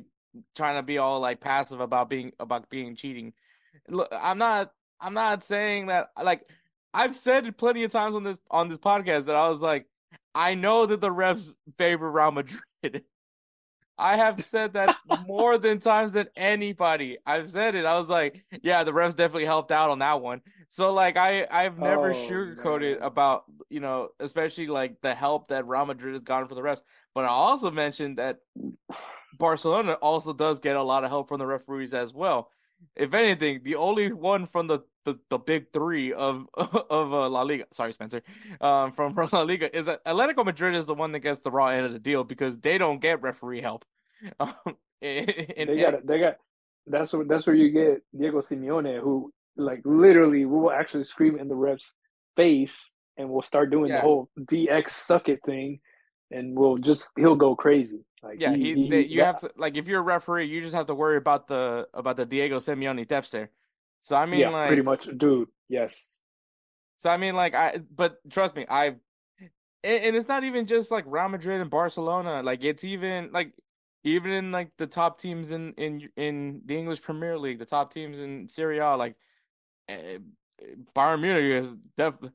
trying 0.55 0.77
to 0.77 0.83
be 0.83 0.97
all 0.97 1.19
like 1.19 1.39
passive 1.39 1.79
about 1.79 2.09
being 2.09 2.31
about 2.39 2.69
being 2.69 2.95
cheating. 2.95 3.33
Look, 3.89 4.09
I'm 4.11 4.37
not. 4.37 4.71
I'm 4.99 5.13
not 5.13 5.43
saying 5.43 5.87
that. 5.87 6.09
Like 6.21 6.47
I've 6.93 7.15
said 7.15 7.57
plenty 7.57 7.83
of 7.83 7.91
times 7.91 8.15
on 8.15 8.23
this 8.23 8.37
on 8.51 8.69
this 8.69 8.77
podcast 8.77 9.25
that 9.25 9.35
I 9.35 9.49
was 9.49 9.59
like, 9.59 9.85
I 10.33 10.55
know 10.55 10.85
that 10.85 11.01
the 11.01 11.09
refs 11.09 11.53
favor 11.77 12.11
Real 12.11 12.31
Madrid. 12.31 13.05
I 13.97 14.17
have 14.17 14.43
said 14.43 14.73
that 14.73 14.97
more 15.05 15.57
than 15.57 15.79
times 15.79 16.13
than 16.13 16.27
anybody. 16.35 17.17
I've 17.25 17.49
said 17.49 17.75
it. 17.75 17.85
I 17.85 17.97
was 17.97 18.09
like, 18.09 18.45
yeah, 18.61 18.83
the 18.83 18.91
refs 18.91 19.15
definitely 19.15 19.45
helped 19.45 19.71
out 19.71 19.89
on 19.89 19.99
that 19.99 20.21
one. 20.21 20.41
So 20.69 20.93
like 20.93 21.15
I 21.15 21.47
I've 21.49 21.79
never 21.79 22.11
Oh, 22.11 22.13
sugarcoated 22.13 22.97
man. 22.97 23.01
about, 23.01 23.45
you 23.69 23.79
know, 23.79 24.09
especially 24.19 24.67
like 24.67 24.99
the 25.01 25.15
help 25.15 25.47
that 25.49 25.67
Real 25.67 25.85
Madrid 25.85 26.13
has 26.13 26.23
gotten 26.23 26.49
for 26.49 26.55
the 26.55 26.61
refs. 26.61 26.83
But 27.13 27.25
I 27.25 27.29
also 27.29 27.71
mentioned 27.71 28.17
that 28.17 28.39
Barcelona 29.33 29.93
also 29.93 30.33
does 30.33 30.59
get 30.59 30.75
a 30.75 30.83
lot 30.83 31.03
of 31.03 31.09
help 31.09 31.27
from 31.27 31.39
the 31.39 31.47
referees 31.47 31.93
as 31.93 32.13
well. 32.13 32.51
If 32.95 33.13
anything, 33.13 33.61
the 33.63 33.75
only 33.75 34.11
one 34.13 34.47
from 34.47 34.67
the 34.67 34.79
the, 35.05 35.19
the 35.29 35.37
big 35.37 35.71
three 35.71 36.13
of 36.13 36.47
of 36.53 37.13
uh, 37.13 37.29
La 37.29 37.43
Liga, 37.43 37.65
sorry 37.71 37.93
Spencer, 37.93 38.21
um, 38.61 38.91
from 38.91 39.15
La 39.31 39.41
Liga 39.41 39.75
is 39.75 39.85
that 39.85 40.03
Atletico 40.05 40.43
Madrid 40.43 40.75
is 40.75 40.85
the 40.85 40.95
one 40.95 41.11
that 41.11 41.19
gets 41.19 41.41
the 41.41 41.51
raw 41.51 41.67
end 41.67 41.85
of 41.85 41.93
the 41.93 41.99
deal 41.99 42.23
because 42.23 42.57
they 42.59 42.77
don't 42.77 42.99
get 42.99 43.21
referee 43.21 43.61
help. 43.61 43.85
Um, 44.39 44.53
and, 45.01 45.69
they 45.69 45.81
got 45.81 46.07
they 46.07 46.19
got 46.19 46.37
that's 46.87 47.13
what 47.13 47.27
that's 47.27 47.45
where 47.45 47.55
you 47.55 47.69
get 47.69 48.01
Diego 48.17 48.39
Simeone 48.41 48.99
who 48.99 49.31
like 49.57 49.81
literally 49.83 50.45
will 50.45 50.71
actually 50.71 51.03
scream 51.03 51.37
in 51.37 51.47
the 51.47 51.53
ref's 51.53 51.93
face 52.35 52.91
and 53.17 53.29
will 53.29 53.41
start 53.41 53.71
doing 53.71 53.89
Yeah. 53.89 53.97
the 53.97 54.01
whole 54.01 54.29
DX 54.39 54.89
suck 54.89 55.29
it 55.29 55.41
thing 55.45 55.79
and 56.35 56.55
will 56.55 56.77
just 56.77 57.09
he'll 57.15 57.35
go 57.35 57.55
crazy. 57.55 57.99
Like 58.21 58.41
yeah, 58.41 58.55
he, 58.55 58.73
he, 58.73 58.89
they, 58.89 59.05
you 59.05 59.19
that- 59.21 59.25
have 59.25 59.37
to 59.39 59.51
like 59.57 59.77
if 59.77 59.87
you're 59.87 59.99
a 60.01 60.03
referee, 60.03 60.45
you 60.45 60.61
just 60.61 60.75
have 60.75 60.87
to 60.87 60.95
worry 60.95 61.17
about 61.17 61.47
the 61.47 61.87
about 61.93 62.17
the 62.17 62.25
Diego 62.25 62.57
Simeone 62.57 63.07
theft 63.07 63.31
there. 63.31 63.49
So 64.01 64.15
I 64.15 64.25
mean, 64.25 64.41
yeah, 64.41 64.49
like 64.49 64.67
pretty 64.67 64.81
much, 64.81 65.07
dude. 65.17 65.47
Yes, 65.67 66.19
So 66.97 67.09
I 67.09 67.17
mean, 67.17 67.35
like 67.35 67.55
I, 67.55 67.79
but 67.95 68.17
trust 68.29 68.55
me, 68.55 68.65
I, 68.69 68.95
and, 69.83 70.03
and 70.03 70.15
it's 70.15 70.27
not 70.27 70.43
even 70.43 70.67
just 70.67 70.91
like 70.91 71.05
Real 71.07 71.27
Madrid 71.29 71.59
and 71.61 71.69
Barcelona. 71.71 72.43
Like 72.43 72.63
it's 72.63 72.83
even 72.83 73.31
like 73.31 73.53
even 74.03 74.31
in 74.31 74.51
like 74.51 74.69
the 74.77 74.85
top 74.85 75.19
teams 75.19 75.51
in 75.51 75.73
in 75.73 76.07
in 76.17 76.61
the 76.65 76.77
English 76.77 77.01
Premier 77.01 77.37
League, 77.37 77.57
the 77.59 77.65
top 77.65 77.91
teams 77.91 78.19
in 78.19 78.47
Serie 78.47 78.77
A, 78.79 78.95
like 78.95 79.15
eh, 79.89 80.19
Bayern 80.95 81.21
Munich 81.21 81.63
is 81.63 81.75
definitely 81.97 82.31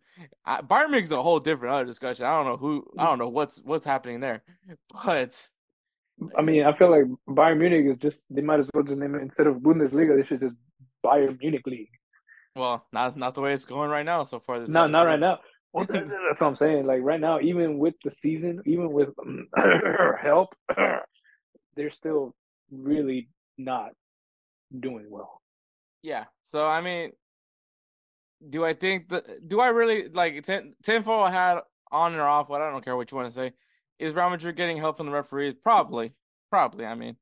Bayern 0.47 0.91
Munich 0.91 1.05
is 1.05 1.13
a 1.13 1.23
whole 1.23 1.41
different 1.41 1.75
other 1.75 1.85
discussion. 1.87 2.27
I 2.27 2.33
don't 2.37 2.47
know 2.47 2.57
who, 2.57 2.87
I 2.99 3.05
don't 3.07 3.19
know 3.19 3.29
what's 3.29 3.61
what's 3.65 3.87
happening 3.87 4.21
there, 4.21 4.43
but 4.93 5.49
I 6.37 6.43
mean 6.43 6.65
I 6.65 6.77
feel 6.77 6.91
like 6.91 7.05
Bayern 7.29 7.59
Munich 7.59 7.87
is 7.87 7.97
just 7.97 8.27
they 8.31 8.43
might 8.43 8.61
as 8.61 8.69
well 8.75 8.85
just 8.85 8.99
name 8.99 9.15
it 9.15 9.23
instead 9.23 9.47
of 9.47 9.57
Bundesliga 9.57 10.17
they 10.21 10.27
should 10.27 10.41
just 10.41 10.55
Bayern 11.05 11.39
Munich 11.41 11.67
League. 11.67 11.89
well, 12.57 12.85
not 12.93 13.17
not 13.17 13.35
the 13.35 13.41
way 13.41 13.55
it's 13.55 13.65
going 13.65 13.91
right 13.91 14.05
now 14.05 14.23
so 14.25 14.39
far. 14.41 14.61
This 14.61 14.69
No, 14.69 14.81
season. 14.83 14.93
not 14.93 15.03
right 15.07 15.21
now. 15.21 15.39
Well, 15.73 15.87
that's 15.89 16.41
what 16.41 16.49
I'm 16.49 16.57
saying. 16.57 16.85
Like 16.87 17.01
right 17.03 17.21
now, 17.21 17.41
even 17.41 17.79
with 17.79 17.95
the 18.05 18.11
season, 18.11 18.61
even 18.67 18.93
with 18.93 19.11
um, 19.25 19.47
help, 20.21 20.49
they're 21.77 21.91
still 21.91 22.35
really 22.73 23.29
not 23.57 23.91
doing 24.79 25.07
well. 25.09 25.41
Yeah. 26.03 26.25
So 26.43 26.67
I 26.67 26.81
mean, 26.81 27.13
do 28.49 28.65
I 28.65 28.75
think 28.75 29.09
that 29.11 29.49
do 29.49 29.61
I 29.61 29.69
really 29.69 30.09
like 30.09 30.43
ten 30.43 30.75
tenfold 30.83 31.31
had 31.31 31.59
on 31.93 32.15
or 32.15 32.23
off? 32.23 32.49
What 32.49 32.63
I 32.63 32.71
don't 32.71 32.85
care 32.85 32.97
what 32.97 33.11
you 33.11 33.17
want 33.17 33.29
to 33.29 33.35
say. 33.35 33.53
Is 33.99 34.15
Real 34.15 34.31
Madrid 34.31 34.57
getting 34.57 34.79
help 34.79 34.97
from 34.97 35.07
the 35.07 35.13
referees? 35.13 35.55
Probably, 35.63 36.13
probably. 36.51 36.87
I 36.87 36.95
mean, 36.95 37.17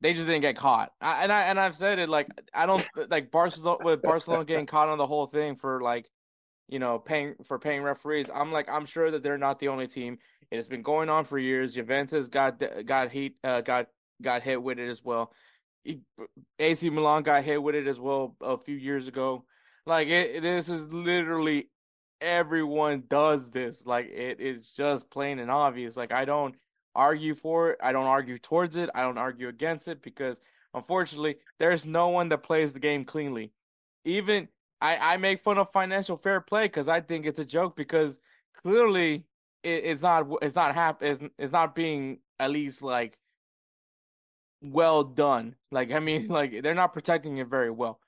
they 0.00 0.12
just 0.12 0.26
didn't 0.26 0.42
get 0.42 0.56
caught. 0.56 0.92
I, 1.00 1.22
and 1.22 1.32
I 1.32 1.42
and 1.44 1.58
I've 1.58 1.74
said 1.74 1.98
it 1.98 2.08
like 2.08 2.28
I 2.52 2.66
don't 2.66 2.84
like 3.08 3.30
Barcelona 3.30 3.78
with 3.82 4.02
Barcelona 4.02 4.44
getting 4.44 4.66
caught 4.66 4.88
on 4.88 4.98
the 4.98 5.06
whole 5.06 5.26
thing 5.26 5.56
for 5.56 5.80
like 5.80 6.10
you 6.68 6.78
know 6.78 6.98
paying 6.98 7.36
for 7.44 7.58
paying 7.58 7.82
referees. 7.82 8.28
I'm 8.32 8.52
like 8.52 8.68
I'm 8.68 8.84
sure 8.84 9.10
that 9.10 9.22
they're 9.22 9.38
not 9.38 9.58
the 9.60 9.68
only 9.68 9.86
team. 9.86 10.18
It 10.50 10.56
has 10.56 10.68
been 10.68 10.82
going 10.82 11.08
on 11.08 11.24
for 11.24 11.38
years. 11.38 11.74
Juventus 11.74 12.28
got 12.28 12.62
got 12.84 13.10
heat 13.10 13.36
uh, 13.42 13.62
got 13.62 13.86
got 14.20 14.42
hit 14.42 14.62
with 14.62 14.78
it 14.78 14.88
as 14.90 15.02
well. 15.02 15.32
AC 16.58 16.90
Milan 16.90 17.22
got 17.22 17.44
hit 17.44 17.62
with 17.62 17.74
it 17.74 17.86
as 17.86 17.98
well 17.98 18.36
a 18.42 18.58
few 18.58 18.76
years 18.76 19.08
ago. 19.08 19.44
Like 19.86 20.08
it, 20.08 20.42
this 20.42 20.68
is 20.68 20.92
literally 20.92 21.68
everyone 22.20 23.04
does 23.08 23.50
this. 23.50 23.86
Like 23.86 24.06
it 24.06 24.40
is 24.40 24.70
just 24.70 25.10
plain 25.10 25.38
and 25.38 25.50
obvious. 25.50 25.96
Like 25.96 26.12
I 26.12 26.24
don't 26.24 26.54
argue 26.94 27.34
for 27.34 27.70
it. 27.70 27.78
I 27.82 27.92
don't 27.92 28.06
argue 28.06 28.38
towards 28.38 28.76
it. 28.76 28.90
I 28.94 29.02
don't 29.02 29.18
argue 29.18 29.48
against 29.48 29.88
it 29.88 30.02
because 30.02 30.40
unfortunately 30.72 31.36
there's 31.58 31.86
no 31.86 32.08
one 32.08 32.28
that 32.30 32.42
plays 32.42 32.72
the 32.72 32.80
game 32.80 33.04
cleanly. 33.04 33.52
Even 34.04 34.48
I, 34.80 35.14
I 35.14 35.16
make 35.18 35.40
fun 35.40 35.58
of 35.58 35.70
financial 35.70 36.16
fair 36.16 36.40
play 36.40 36.64
because 36.66 36.88
I 36.88 37.00
think 37.00 37.26
it's 37.26 37.38
a 37.38 37.44
joke 37.44 37.76
because 37.76 38.18
clearly 38.54 39.24
it, 39.62 39.84
it's 39.84 40.02
not 40.02 40.26
it's 40.42 40.56
not 40.56 40.74
hap- 40.74 41.02
it's, 41.02 41.20
it's 41.38 41.52
not 41.52 41.74
being 41.74 42.20
at 42.38 42.50
least 42.50 42.82
like 42.82 43.18
well 44.62 45.04
done. 45.04 45.56
Like 45.70 45.92
I 45.92 46.00
mean, 46.00 46.26
like 46.28 46.62
they're 46.62 46.74
not 46.74 46.92
protecting 46.92 47.38
it 47.38 47.48
very 47.48 47.70
well. 47.70 48.00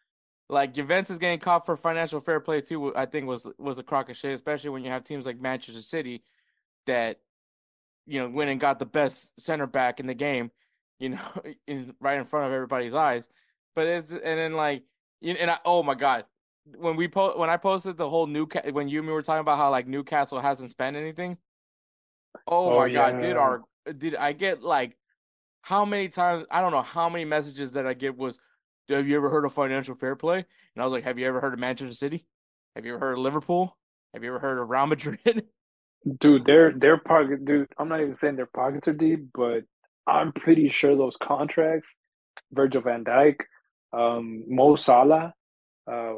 Like 0.48 0.74
Juventus 0.74 1.18
getting 1.18 1.40
caught 1.40 1.66
for 1.66 1.76
financial 1.76 2.20
fair 2.20 2.40
play 2.40 2.60
too, 2.60 2.94
I 2.94 3.06
think 3.06 3.26
was 3.26 3.48
was 3.58 3.78
a 3.78 3.82
crock 3.82 4.10
of 4.10 4.16
shit, 4.16 4.34
especially 4.34 4.70
when 4.70 4.84
you 4.84 4.90
have 4.90 5.04
teams 5.04 5.26
like 5.26 5.40
Manchester 5.40 5.82
City 5.82 6.22
that 6.86 7.20
you 8.06 8.20
know 8.20 8.28
went 8.28 8.50
and 8.50 8.60
got 8.60 8.78
the 8.78 8.86
best 8.86 9.38
center 9.40 9.66
back 9.66 9.98
in 10.00 10.06
the 10.06 10.14
game, 10.14 10.50
you 10.98 11.10
know, 11.10 11.42
in 11.66 11.94
right 12.00 12.18
in 12.18 12.24
front 12.24 12.46
of 12.46 12.52
everybody's 12.52 12.94
eyes. 12.94 13.28
But 13.74 13.86
it's 13.88 14.12
and 14.12 14.20
then 14.22 14.54
like 14.54 14.84
you 15.20 15.34
and 15.34 15.50
I, 15.50 15.58
oh 15.64 15.82
my 15.82 15.94
god, 15.94 16.26
when 16.76 16.96
we 16.96 17.08
po- 17.08 17.38
when 17.38 17.50
I 17.50 17.56
posted 17.56 17.96
the 17.96 18.08
whole 18.08 18.26
Newcastle 18.26 18.72
when 18.72 18.88
you 18.88 18.98
and 19.00 19.06
me 19.08 19.12
were 19.12 19.22
talking 19.22 19.40
about 19.40 19.58
how 19.58 19.70
like 19.70 19.86
Newcastle 19.88 20.40
hasn't 20.40 20.70
spent 20.70 20.96
anything. 20.96 21.38
Oh, 22.46 22.70
Oh, 22.70 22.76
my 22.76 22.88
god, 22.88 23.20
did 23.20 23.36
our 23.36 23.64
did 23.98 24.14
I 24.14 24.32
get 24.32 24.62
like 24.62 24.96
how 25.62 25.84
many 25.84 26.08
times 26.08 26.46
I 26.50 26.60
don't 26.60 26.72
know 26.72 26.82
how 26.82 27.08
many 27.08 27.24
messages 27.24 27.72
that 27.72 27.86
I 27.86 27.94
get 27.94 28.16
was 28.16 28.38
have 28.88 29.08
you 29.08 29.16
ever 29.16 29.30
heard 29.30 29.44
of 29.44 29.52
financial 29.52 29.94
fair 29.94 30.16
play? 30.16 30.38
And 30.38 30.82
I 30.82 30.84
was 30.84 30.92
like, 30.92 31.04
have 31.04 31.18
you 31.18 31.26
ever 31.26 31.40
heard 31.40 31.54
of 31.54 31.58
Manchester 31.58 31.94
City? 31.94 32.26
Have 32.74 32.84
you 32.84 32.92
ever 32.94 33.00
heard 33.00 33.12
of 33.14 33.18
Liverpool? 33.20 33.76
Have 34.14 34.22
you 34.22 34.30
ever 34.30 34.38
heard 34.38 34.58
of 34.58 34.68
Real 34.68 34.86
Madrid? 34.86 35.18
Dude, 36.20 36.44
their 36.44 36.72
their 36.72 36.98
pocket, 36.98 37.44
dude. 37.44 37.66
I'm 37.78 37.88
not 37.88 38.00
even 38.00 38.14
saying 38.14 38.36
their 38.36 38.46
pockets 38.46 38.86
are 38.86 38.92
deep, 38.92 39.26
but 39.34 39.64
I'm 40.06 40.30
pretty 40.32 40.70
sure 40.70 40.94
those 40.96 41.16
contracts, 41.20 41.88
Virgil 42.52 42.82
Van 42.82 43.02
Dijk, 43.02 43.40
um, 43.92 44.44
Mo 44.46 44.76
Salah, 44.76 45.34
uh, 45.90 46.12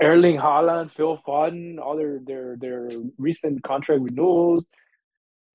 Erling 0.00 0.38
Haaland, 0.38 0.92
Phil 0.96 1.18
Foden, 1.26 1.78
all 1.78 1.94
their 1.96 2.20
their 2.24 2.56
their 2.58 2.88
recent 3.18 3.62
contract 3.62 4.00
renewals. 4.00 4.66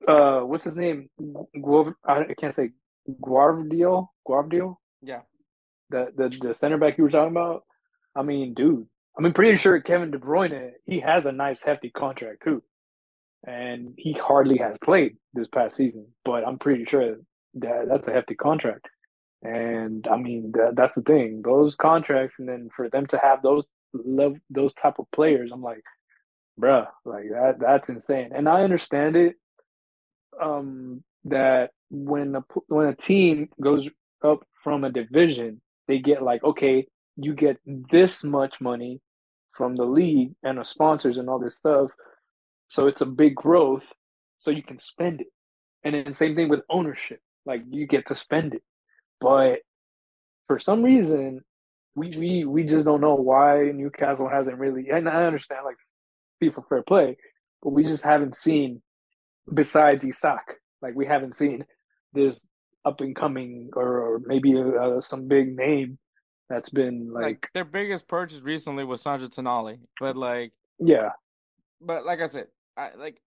Uh, 0.08 0.42
what's 0.42 0.66
his 0.66 0.76
name? 0.76 1.10
Guav- 1.58 1.96
I 2.06 2.26
can't 2.40 2.56
say 2.56 2.70
Guardio. 3.10 4.08
Guardio, 4.28 4.76
yeah. 5.02 5.22
The 5.90 6.08
the 6.16 6.50
the 6.50 6.56
center 6.56 6.78
back 6.78 6.98
you 6.98 7.04
were 7.04 7.10
talking 7.10 7.32
about. 7.32 7.64
I 8.16 8.24
mean, 8.24 8.54
dude. 8.54 8.88
I 9.18 9.22
mean, 9.22 9.34
pretty 9.34 9.58
sure 9.58 9.80
Kevin 9.82 10.12
De 10.12 10.18
Bruyne 10.18 10.72
he 10.86 11.00
has 11.02 11.26
a 11.26 11.32
nice 11.32 11.62
hefty 11.62 11.90
contract 11.90 12.44
too, 12.44 12.64
and 13.46 13.94
he 13.98 14.14
hardly 14.14 14.58
has 14.58 14.78
played 14.84 15.18
this 15.34 15.48
past 15.48 15.76
season. 15.76 16.08
But 16.24 16.48
I'm 16.48 16.60
pretty 16.60 16.86
sure 16.86 17.16
that 17.56 17.86
that's 17.90 18.08
a 18.08 18.14
hefty 18.14 18.36
contract. 18.36 18.88
And 19.42 20.08
I 20.10 20.18
mean, 20.18 20.52
that, 20.54 20.74
that's 20.76 20.96
the 20.96 21.02
thing. 21.02 21.42
Those 21.44 21.76
contracts, 21.76 22.40
and 22.40 22.48
then 22.48 22.70
for 22.76 22.90
them 22.90 23.08
to 23.08 23.18
have 23.18 23.42
those 23.42 23.68
love 23.94 24.36
those 24.50 24.74
type 24.74 25.00
of 25.00 25.06
players, 25.14 25.52
I'm 25.54 25.62
like, 25.64 25.84
bruh, 26.60 26.88
like 27.06 27.26
that 27.32 27.56
that's 27.60 27.90
insane. 27.90 28.32
And 28.34 28.48
I 28.50 28.64
understand 28.64 29.16
it. 29.16 29.36
Um, 30.42 31.04
that 31.26 31.72
when 31.90 32.36
a 32.36 32.44
when 32.68 32.88
a 32.88 32.96
team 32.96 33.50
goes 33.62 33.88
up 34.24 34.46
from 34.64 34.84
a 34.84 34.92
division, 34.92 35.62
they 35.90 35.98
get 35.98 36.22
like, 36.22 36.44
okay, 36.44 36.86
you 37.18 37.34
get 37.34 37.58
this 37.66 38.24
much 38.24 38.62
money 38.62 39.02
from 39.58 39.76
the 39.76 39.84
league 39.84 40.34
and 40.44 40.60
the 40.60 40.64
sponsors 40.64 41.18
and 41.18 41.28
all 41.28 41.40
this 41.40 41.58
stuff. 41.58 41.90
So 42.70 42.86
it's 42.86 43.02
a 43.02 43.08
big 43.08 43.36
growth, 43.36 43.84
so 44.38 44.52
you 44.52 44.62
can 44.62 44.80
spend 44.80 45.22
it. 45.22 45.28
And 45.84 45.96
then 45.96 46.14
same 46.14 46.36
thing 46.36 46.48
with 46.48 46.62
ownership, 46.70 47.20
like 47.46 47.64
you 47.72 47.88
get 47.88 48.06
to 48.06 48.16
spend 48.16 48.54
it. 48.54 48.62
But 49.20 49.62
for 50.46 50.60
some 50.60 50.84
reason, 50.84 51.42
we 51.96 52.16
we 52.16 52.46
we 52.46 52.64
just 52.64 52.86
don't 52.86 53.02
know 53.02 53.16
why 53.16 53.72
Newcastle 53.74 54.30
hasn't 54.30 54.60
really. 54.60 54.90
And 54.90 55.10
I 55.10 55.26
understand 55.26 55.62
like 55.66 55.78
FIFA 56.42 56.70
fair 56.70 56.84
play, 56.84 57.18
but 57.64 57.72
we 57.72 57.84
just 57.84 58.04
haven't 58.04 58.36
seen 58.36 58.84
besides 59.52 60.06
Isak, 60.06 60.60
like 60.84 60.94
we 60.94 61.08
haven't 61.08 61.34
seen 61.34 61.66
this 62.14 62.48
up 62.86 63.02
and 63.02 63.16
coming 63.16 63.70
or, 63.76 64.00
or 64.00 64.22
maybe 64.26 64.56
uh, 64.58 65.02
some 65.02 65.28
big 65.28 65.56
name 65.56 65.98
that's 66.50 66.70
been 66.70 67.12
like, 67.12 67.24
like, 67.24 67.50
their 67.54 67.66
biggest 67.66 68.08
purchase 68.08 68.42
recently 68.42 68.84
was 68.84 69.02
Sandro 69.02 69.28
Tonali, 69.28 69.80
but 70.00 70.18
like 70.18 70.52
yeah, 70.80 71.10
but 71.82 72.06
like 72.06 72.22
I 72.22 72.28
said, 72.28 72.48
I 72.76 72.90
like, 72.98 73.22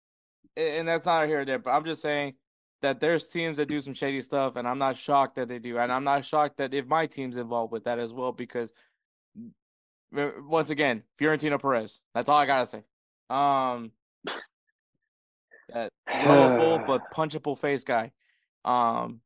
and 0.57 0.89
that's 0.89 1.07
not 1.07 1.29
here 1.29 1.43
or 1.43 1.45
there. 1.45 1.59
But 1.59 1.71
I'm 1.71 1.85
just 1.85 2.03
saying 2.03 2.35
that 2.81 2.99
there's 2.99 3.29
teams 3.29 3.59
that 3.59 3.69
do 3.69 3.81
some 3.81 3.95
shady 3.95 4.21
stuff, 4.23 4.57
and 4.57 4.67
I'm 4.67 4.79
not 4.79 4.97
shocked 4.97 5.37
that 5.37 5.49
they 5.49 5.61
do, 5.61 5.79
and 5.79 5.93
I'm 5.93 6.05
not 6.05 6.25
shocked 6.25 6.57
that 6.59 6.75
if 6.75 6.87
my 6.87 7.07
team's 7.07 7.37
involved 7.37 7.73
with 7.73 7.85
that 7.85 7.99
as 7.99 8.13
well, 8.13 8.33
because 8.33 8.73
once 10.13 10.71
again, 10.71 11.03
Fiorentino 11.19 11.59
Perez. 11.59 12.01
That's 12.15 12.29
all 12.29 12.39
I 12.39 12.47
gotta 12.47 12.67
say. 12.67 12.83
Um, 13.31 13.93
that 15.73 15.91
lovable 16.27 16.85
but 16.87 17.03
punchable 17.15 17.59
face 17.59 17.85
guy. 17.85 18.13
Um, 18.65 19.21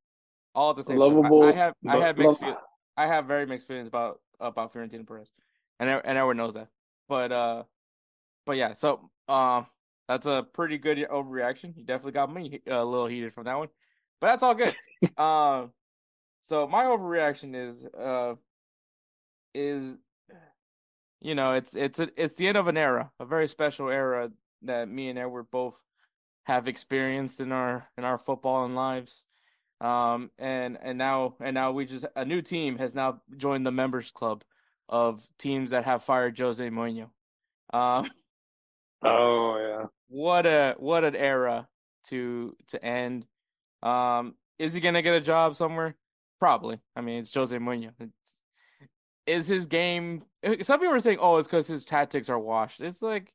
all 0.57 0.71
at 0.71 0.77
the 0.77 0.85
same 0.85 0.99
lovable, 0.99 1.43
time. 1.43 1.51
I, 1.51 1.53
I 1.53 1.55
have 1.55 1.75
I 1.87 1.97
have 1.99 2.19
mixed 2.19 2.41
feel, 2.41 2.59
I 2.97 3.07
have 3.07 3.27
very 3.27 3.47
mixed 3.47 3.69
feelings 3.69 3.87
about 3.87 4.21
about 4.41 4.73
Fiorentino 4.73 5.05
Perez, 5.05 5.29
and 5.79 5.89
and 5.89 6.19
everyone 6.19 6.39
knows 6.39 6.55
that. 6.55 6.69
But 7.09 7.31
uh, 7.31 7.63
but 8.47 8.57
yeah, 8.57 8.73
so 8.73 9.11
um, 9.29 9.67
that's 10.09 10.27
a 10.27 10.47
pretty 10.53 10.79
good 10.79 10.99
overreaction. 10.99 11.77
You 11.77 11.85
definitely 11.85 12.13
got 12.13 12.33
me 12.33 12.61
a 12.67 12.85
little 12.85 13.07
heated 13.07 13.35
from 13.35 13.45
that 13.45 13.59
one, 13.59 13.69
but 14.21 14.29
that's 14.29 14.43
all 14.43 14.55
good. 14.55 14.75
um, 15.19 15.73
so 16.41 16.67
my 16.67 16.85
overreaction 16.85 17.55
is 17.55 17.85
uh, 17.85 18.35
is 19.55 19.97
you 21.21 21.35
know 21.35 21.53
it's 21.53 21.77
it's 21.77 21.99
a, 21.99 22.09
it's 22.17 22.35
the 22.35 22.49
end 22.49 22.57
of 22.57 22.67
an 22.67 22.79
era, 22.79 23.11
a 23.21 23.27
very 23.27 23.47
special 23.47 23.91
era 23.91 24.31
that 24.63 24.89
me 24.89 25.11
and 25.11 25.19
Edward 25.19 25.51
both 25.51 25.75
have 26.45 26.67
experienced 26.67 27.41
in 27.41 27.53
our 27.53 27.87
in 27.99 28.05
our 28.05 28.17
football 28.17 28.65
and 28.65 28.75
lives. 28.75 29.27
Um, 29.81 30.31
and 30.39 30.79
and 30.81 30.97
now 30.97 31.35
and 31.41 31.55
now 31.55 31.73
we 31.73 31.85
just 31.85 32.07
a 32.17 32.25
new 32.25 32.41
team 32.41 32.79
has 32.79 32.95
now 32.95 33.21
joined 33.37 33.67
the 33.67 33.73
members 33.73 34.11
club 34.11 34.43
of 34.89 35.23
teams 35.39 35.71
that 35.71 35.85
have 35.85 36.03
fired 36.03 36.39
Jose 36.39 36.67
Mourinho. 36.71 37.11
Um, 37.75 38.09
oh 39.05 39.59
yeah, 39.59 39.87
what 40.09 40.47
a 40.47 40.77
what 40.79 41.05
an 41.05 41.15
era 41.15 41.69
to 42.09 42.57
to 42.69 42.83
end. 42.83 43.27
Um, 43.83 44.35
is 44.59 44.73
he 44.73 44.81
gonna 44.81 45.03
get 45.03 45.15
a 45.15 45.21
job 45.21 45.57
somewhere? 45.57 45.95
Probably. 46.39 46.81
I 46.95 47.03
mean, 47.03 47.21
it's 47.21 47.35
Jose 47.35 47.57
Mourinho. 47.57 47.93
It's, 48.01 48.41
is 49.27 49.47
his 49.47 49.67
game? 49.67 50.23
Some 50.63 50.81
people 50.81 50.95
are 50.95 51.01
saying, 51.01 51.19
"Oh, 51.21 51.37
it's 51.37 51.49
because 51.49 51.67
his 51.67 51.85
tactics 51.85 52.31
are 52.31 52.39
washed." 52.39 52.81
It's 52.81 53.03
like 53.03 53.33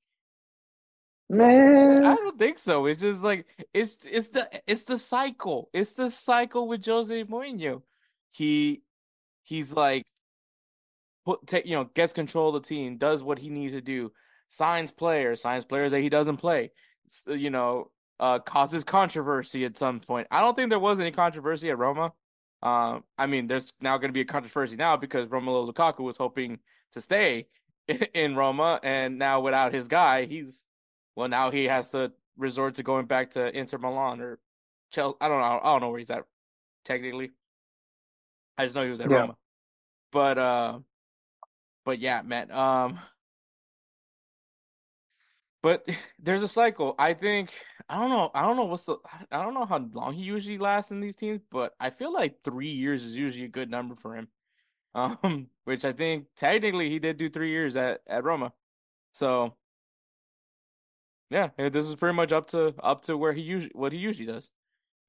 Man, 1.32 2.06
I 2.06 2.16
don't 2.16 2.38
think 2.38 2.60
so. 2.60 2.88
It's 2.88 3.00
just 3.00 3.24
like 3.24 3.46
it's 3.74 4.06
it's 4.06 4.30
the 4.30 4.50
it's 4.68 4.84
the 4.84 4.98
cycle. 4.98 5.70
It's 5.72 5.94
the 5.94 6.12
cycle 6.12 6.68
with 6.68 6.86
Jose 6.86 7.24
Mourinho. 7.24 7.84
He 8.32 8.82
he's 9.44 9.74
like 9.74 10.04
put 11.26 11.48
take 11.48 11.66
you 11.66 11.78
know 11.78 11.86
gets 11.86 12.12
control 12.12 12.54
of 12.54 12.62
the 12.62 12.68
team, 12.68 12.98
does 12.98 13.24
what 13.24 13.40
he 13.40 13.50
needs 13.50 13.74
to 13.74 13.80
do, 13.80 14.12
signs 14.50 14.92
players, 14.92 15.42
signs 15.42 15.64
players 15.64 15.92
that 15.92 16.02
he 16.02 16.10
doesn't 16.10 16.36
play. 16.36 16.72
You 17.26 17.50
know, 17.50 17.92
uh, 18.20 18.40
causes 18.40 18.84
controversy 18.84 19.64
at 19.64 19.78
some 19.78 20.02
point. 20.02 20.28
I 20.32 20.42
don't 20.42 20.54
think 20.54 20.70
there 20.70 20.80
was 20.80 21.00
any 21.00 21.12
controversy 21.12 21.70
at 21.70 21.78
Roma. 21.78 22.12
Um, 22.62 23.06
I 23.18 23.26
mean, 23.28 23.48
there's 23.48 23.72
now 23.80 23.98
going 23.98 24.10
to 24.10 24.14
be 24.14 24.22
a 24.22 24.26
controversy 24.26 24.76
now 24.76 24.98
because 24.98 25.30
Romelu 25.30 25.72
Lukaku 25.72 26.02
was 26.02 26.18
hoping 26.18 26.60
to 26.92 27.00
stay 27.00 27.48
in 28.14 28.36
Roma, 28.36 28.82
and 28.84 29.18
now 29.18 29.40
without 29.40 29.74
his 29.74 29.88
guy, 29.88 30.26
he's 30.26 30.66
well, 31.16 31.28
now 31.28 31.52
he 31.52 31.66
has 31.66 31.92
to 31.92 32.12
resort 32.38 32.76
to 32.76 32.84
going 32.84 33.06
back 33.06 33.32
to 33.32 33.56
Inter 33.58 33.78
Milan 33.78 34.22
or 34.22 34.40
Chelsea. 34.92 35.18
I 35.22 35.28
don't 35.28 35.40
know. 35.40 35.60
I 35.64 35.74
don't 35.74 35.82
know 35.82 35.90
where 35.90 36.00
he's 36.00 36.10
at 36.10 36.24
technically. 36.86 37.32
I 38.58 38.66
just 38.66 38.76
know 38.76 38.84
he 38.84 38.92
was 38.92 39.02
at 39.02 39.10
yeah. 39.10 39.18
Roma. 39.18 39.38
But 40.12 40.38
uh, 40.38 40.80
but 41.86 42.00
yeah, 42.00 42.22
man. 42.22 42.52
Um, 42.52 43.00
but 45.62 45.88
there's 46.20 46.44
a 46.44 46.48
cycle. 46.48 46.96
I 46.98 47.14
think 47.14 47.54
I 47.90 48.00
don't 48.00 48.10
know. 48.10 48.32
I 48.34 48.42
don't 48.42 48.58
know 48.58 48.66
what's 48.66 48.86
the. 48.86 48.98
I 49.32 49.42
don't 49.42 49.54
know 49.54 49.66
how 49.66 49.86
long 49.94 50.14
he 50.14 50.24
usually 50.24 50.58
lasts 50.58 50.92
in 50.92 51.00
these 51.00 51.16
teams, 51.16 51.40
but 51.52 51.74
I 51.80 51.90
feel 51.90 52.14
like 52.14 52.44
three 52.44 52.72
years 52.72 53.04
is 53.04 53.16
usually 53.16 53.46
a 53.46 53.50
good 53.50 53.70
number 53.70 53.96
for 53.96 54.16
him. 54.16 54.28
Um, 54.94 55.48
which 55.64 55.86
I 55.86 55.94
think 55.94 56.26
technically 56.36 56.90
he 56.90 57.00
did 57.00 57.16
do 57.16 57.30
three 57.30 57.50
years 57.50 57.78
at 57.78 58.02
at 58.08 58.26
Roma. 58.26 58.52
So 59.14 59.56
yeah, 61.32 61.50
this 61.58 61.88
is 61.88 61.96
pretty 61.96 62.16
much 62.16 62.34
up 62.34 62.48
to 62.50 62.76
up 62.84 63.04
to 63.04 63.18
where 63.18 63.32
he 63.34 63.42
usually 63.42 63.72
what 63.74 63.94
he 63.94 64.00
usually 64.00 64.26
does. 64.28 64.52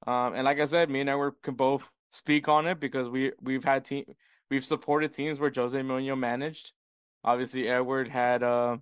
Um, 0.06 0.34
and 0.34 0.44
like 0.44 0.60
I 0.60 0.66
said, 0.66 0.88
me 0.88 1.00
and 1.00 1.10
Edward 1.10 1.34
can 1.42 1.54
both 1.54 1.82
speak 2.12 2.48
on 2.48 2.66
it 2.66 2.78
because 2.80 3.08
we 3.08 3.32
we've 3.40 3.64
had 3.64 3.84
team 3.84 4.04
we've 4.50 4.64
supported 4.64 5.12
teams 5.12 5.40
where 5.40 5.52
Jose 5.54 5.78
Mourinho 5.78 6.16
managed. 6.16 6.72
Obviously, 7.24 7.68
Edward 7.68 8.08
had 8.08 8.42
uh 8.44 8.76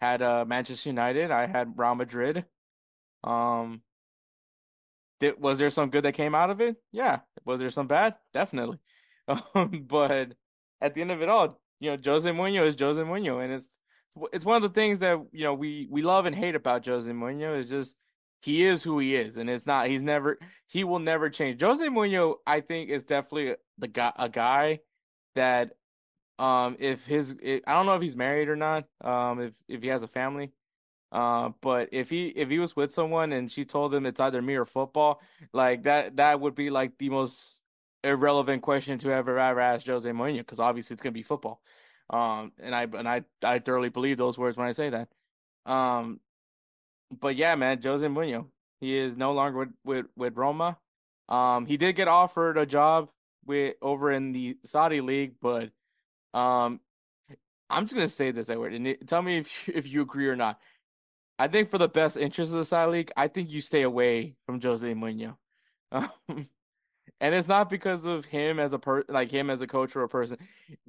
had 0.00 0.20
uh 0.20 0.44
Manchester 0.46 0.88
United. 0.90 1.30
I 1.30 1.46
had 1.46 1.78
Real 1.78 1.94
Madrid. 1.94 2.44
Um, 3.22 3.82
did, 5.20 5.40
was 5.40 5.58
there 5.60 5.70
some 5.70 5.90
good 5.90 6.04
that 6.04 6.14
came 6.14 6.34
out 6.34 6.50
of 6.50 6.60
it? 6.60 6.76
Yeah. 6.90 7.20
Was 7.44 7.60
there 7.60 7.70
some 7.70 7.86
bad? 7.86 8.16
Definitely. 8.32 8.78
Um, 9.54 9.86
but 9.86 10.32
at 10.80 10.94
the 10.94 11.00
end 11.00 11.12
of 11.12 11.22
it 11.22 11.28
all, 11.28 11.60
you 11.78 11.92
know, 11.92 11.98
Jose 12.04 12.28
Mourinho 12.28 12.66
is 12.66 12.76
Jose 12.78 13.00
Mourinho, 13.00 13.42
and 13.42 13.52
it's 13.52 13.70
it's 14.32 14.44
one 14.44 14.56
of 14.56 14.62
the 14.62 14.80
things 14.80 14.98
that 15.00 15.20
you 15.32 15.44
know 15.44 15.54
we 15.54 15.86
we 15.90 16.02
love 16.02 16.26
and 16.26 16.36
hate 16.36 16.54
about 16.54 16.84
Jose 16.86 17.10
Mourinho 17.10 17.58
is 17.58 17.68
just 17.68 17.96
he 18.40 18.64
is 18.64 18.82
who 18.82 18.98
he 18.98 19.14
is, 19.14 19.36
and 19.36 19.48
it's 19.48 19.66
not 19.66 19.86
he's 19.86 20.02
never 20.02 20.38
he 20.66 20.84
will 20.84 20.98
never 20.98 21.30
change. 21.30 21.60
Jose 21.60 21.86
Mourinho, 21.86 22.36
I 22.46 22.60
think, 22.60 22.90
is 22.90 23.04
definitely 23.04 23.56
the 23.78 23.88
guy 23.88 24.12
a 24.16 24.28
guy 24.28 24.80
that 25.34 25.72
um 26.38 26.76
if 26.78 27.06
his 27.06 27.36
if, 27.42 27.62
I 27.66 27.74
don't 27.74 27.86
know 27.86 27.94
if 27.94 28.02
he's 28.02 28.16
married 28.16 28.48
or 28.48 28.56
not 28.56 28.84
um 29.02 29.40
if 29.40 29.54
if 29.68 29.82
he 29.82 29.88
has 29.88 30.02
a 30.02 30.08
family 30.08 30.52
uh 31.12 31.50
but 31.60 31.90
if 31.92 32.10
he 32.10 32.28
if 32.28 32.48
he 32.48 32.58
was 32.58 32.74
with 32.74 32.90
someone 32.90 33.32
and 33.32 33.50
she 33.50 33.64
told 33.64 33.94
him 33.94 34.06
it's 34.06 34.20
either 34.20 34.40
me 34.40 34.54
or 34.54 34.64
football 34.64 35.20
like 35.52 35.82
that 35.84 36.16
that 36.16 36.40
would 36.40 36.54
be 36.54 36.70
like 36.70 36.96
the 36.98 37.10
most 37.10 37.60
irrelevant 38.02 38.62
question 38.62 38.98
to 38.98 39.12
ever 39.12 39.38
ever 39.38 39.60
ask 39.60 39.86
Jose 39.86 40.10
Mourinho 40.10 40.38
because 40.38 40.60
obviously 40.60 40.94
it's 40.94 41.02
gonna 41.02 41.12
be 41.12 41.22
football 41.22 41.60
um, 42.12 42.52
and 42.60 42.74
I 42.74 42.82
and 42.82 43.08
I 43.08 43.24
I 43.42 43.58
thoroughly 43.58 43.88
believe 43.88 44.18
those 44.18 44.38
words 44.38 44.56
when 44.56 44.66
I 44.66 44.72
say 44.72 44.90
that. 44.90 45.08
Um, 45.66 46.20
but 47.20 47.36
yeah, 47.36 47.54
man, 47.54 47.80
Jose 47.82 48.06
Mourinho, 48.06 48.46
he 48.80 48.96
is 48.96 49.16
no 49.16 49.32
longer 49.32 49.58
with 49.58 49.68
with, 49.84 50.06
with 50.16 50.36
Roma. 50.36 50.78
Um, 51.28 51.66
he 51.66 51.76
did 51.76 51.96
get 51.96 52.08
offered 52.08 52.58
a 52.58 52.66
job 52.66 53.08
with 53.46 53.76
over 53.80 54.10
in 54.12 54.32
the 54.32 54.58
Saudi 54.64 55.00
league, 55.00 55.34
but 55.40 55.70
um, 56.34 56.80
I'm 57.70 57.84
just 57.84 57.94
gonna 57.94 58.08
say 58.08 58.30
this, 58.30 58.50
Edward, 58.50 58.74
and 58.74 58.86
it, 58.86 59.08
tell 59.08 59.22
me 59.22 59.38
if 59.38 59.68
if 59.68 59.88
you 59.88 60.02
agree 60.02 60.28
or 60.28 60.36
not. 60.36 60.60
I 61.38 61.48
think 61.48 61.70
for 61.70 61.78
the 61.78 61.88
best 61.88 62.16
interest 62.18 62.52
of 62.52 62.58
the 62.58 62.64
Saudi 62.64 62.92
league, 62.92 63.12
I 63.16 63.26
think 63.26 63.50
you 63.50 63.60
stay 63.62 63.82
away 63.82 64.36
from 64.46 64.60
Jose 64.60 64.94
Mourinho. 64.94 65.36
Um, 65.92 66.48
and 67.22 67.36
it's 67.36 67.46
not 67.46 67.70
because 67.70 68.04
of 68.04 68.26
him 68.26 68.58
as 68.58 68.72
a 68.72 68.78
per 68.78 69.04
like 69.08 69.30
him 69.30 69.48
as 69.48 69.62
a 69.62 69.66
coach 69.66 69.94
or 69.94 70.02
a 70.02 70.08
person, 70.08 70.36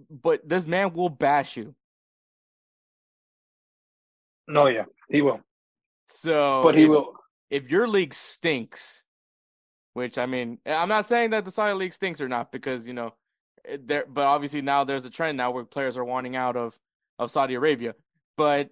but 0.10 0.48
this 0.50 0.65
man 0.65 0.91
will 0.91 1.08
bash 1.08 1.56
you. 1.56 1.74
No, 4.48 4.65
yeah, 4.65 4.86
he 5.10 5.22
will. 5.22 5.39
So, 6.10 6.62
but 6.63 6.76
he 6.76 6.84
if, 6.84 6.89
will. 6.89 7.13
If 7.52 7.69
your 7.69 7.88
league 7.88 8.15
stinks, 8.15 9.04
which 9.93 10.17
I 10.17 10.26
mean, 10.26 10.58
I'm 10.65 10.89
not 10.89 11.06
saying 11.06 11.30
that 11.30 11.46
the 11.46 11.52
Saudi 11.52 11.76
league 11.76 11.93
stinks 11.93 12.19
or 12.19 12.28
not, 12.28 12.52
because 12.52 12.88
you 12.88 12.93
know, 12.93 13.13
eh, 13.65 13.78
there. 13.86 14.06
But 14.10 14.26
obviously 14.26 14.63
now 14.63 14.84
there's 14.84 15.06
a 15.06 15.12
trend 15.12 15.38
now 15.38 15.52
where 15.52 15.63
players 15.63 15.96
are 15.98 16.04
wanting 16.04 16.36
out 16.36 16.58
of 16.58 16.78
of 17.19 17.30
Saudi 17.30 17.54
Arabia. 17.54 17.93
But 18.38 18.72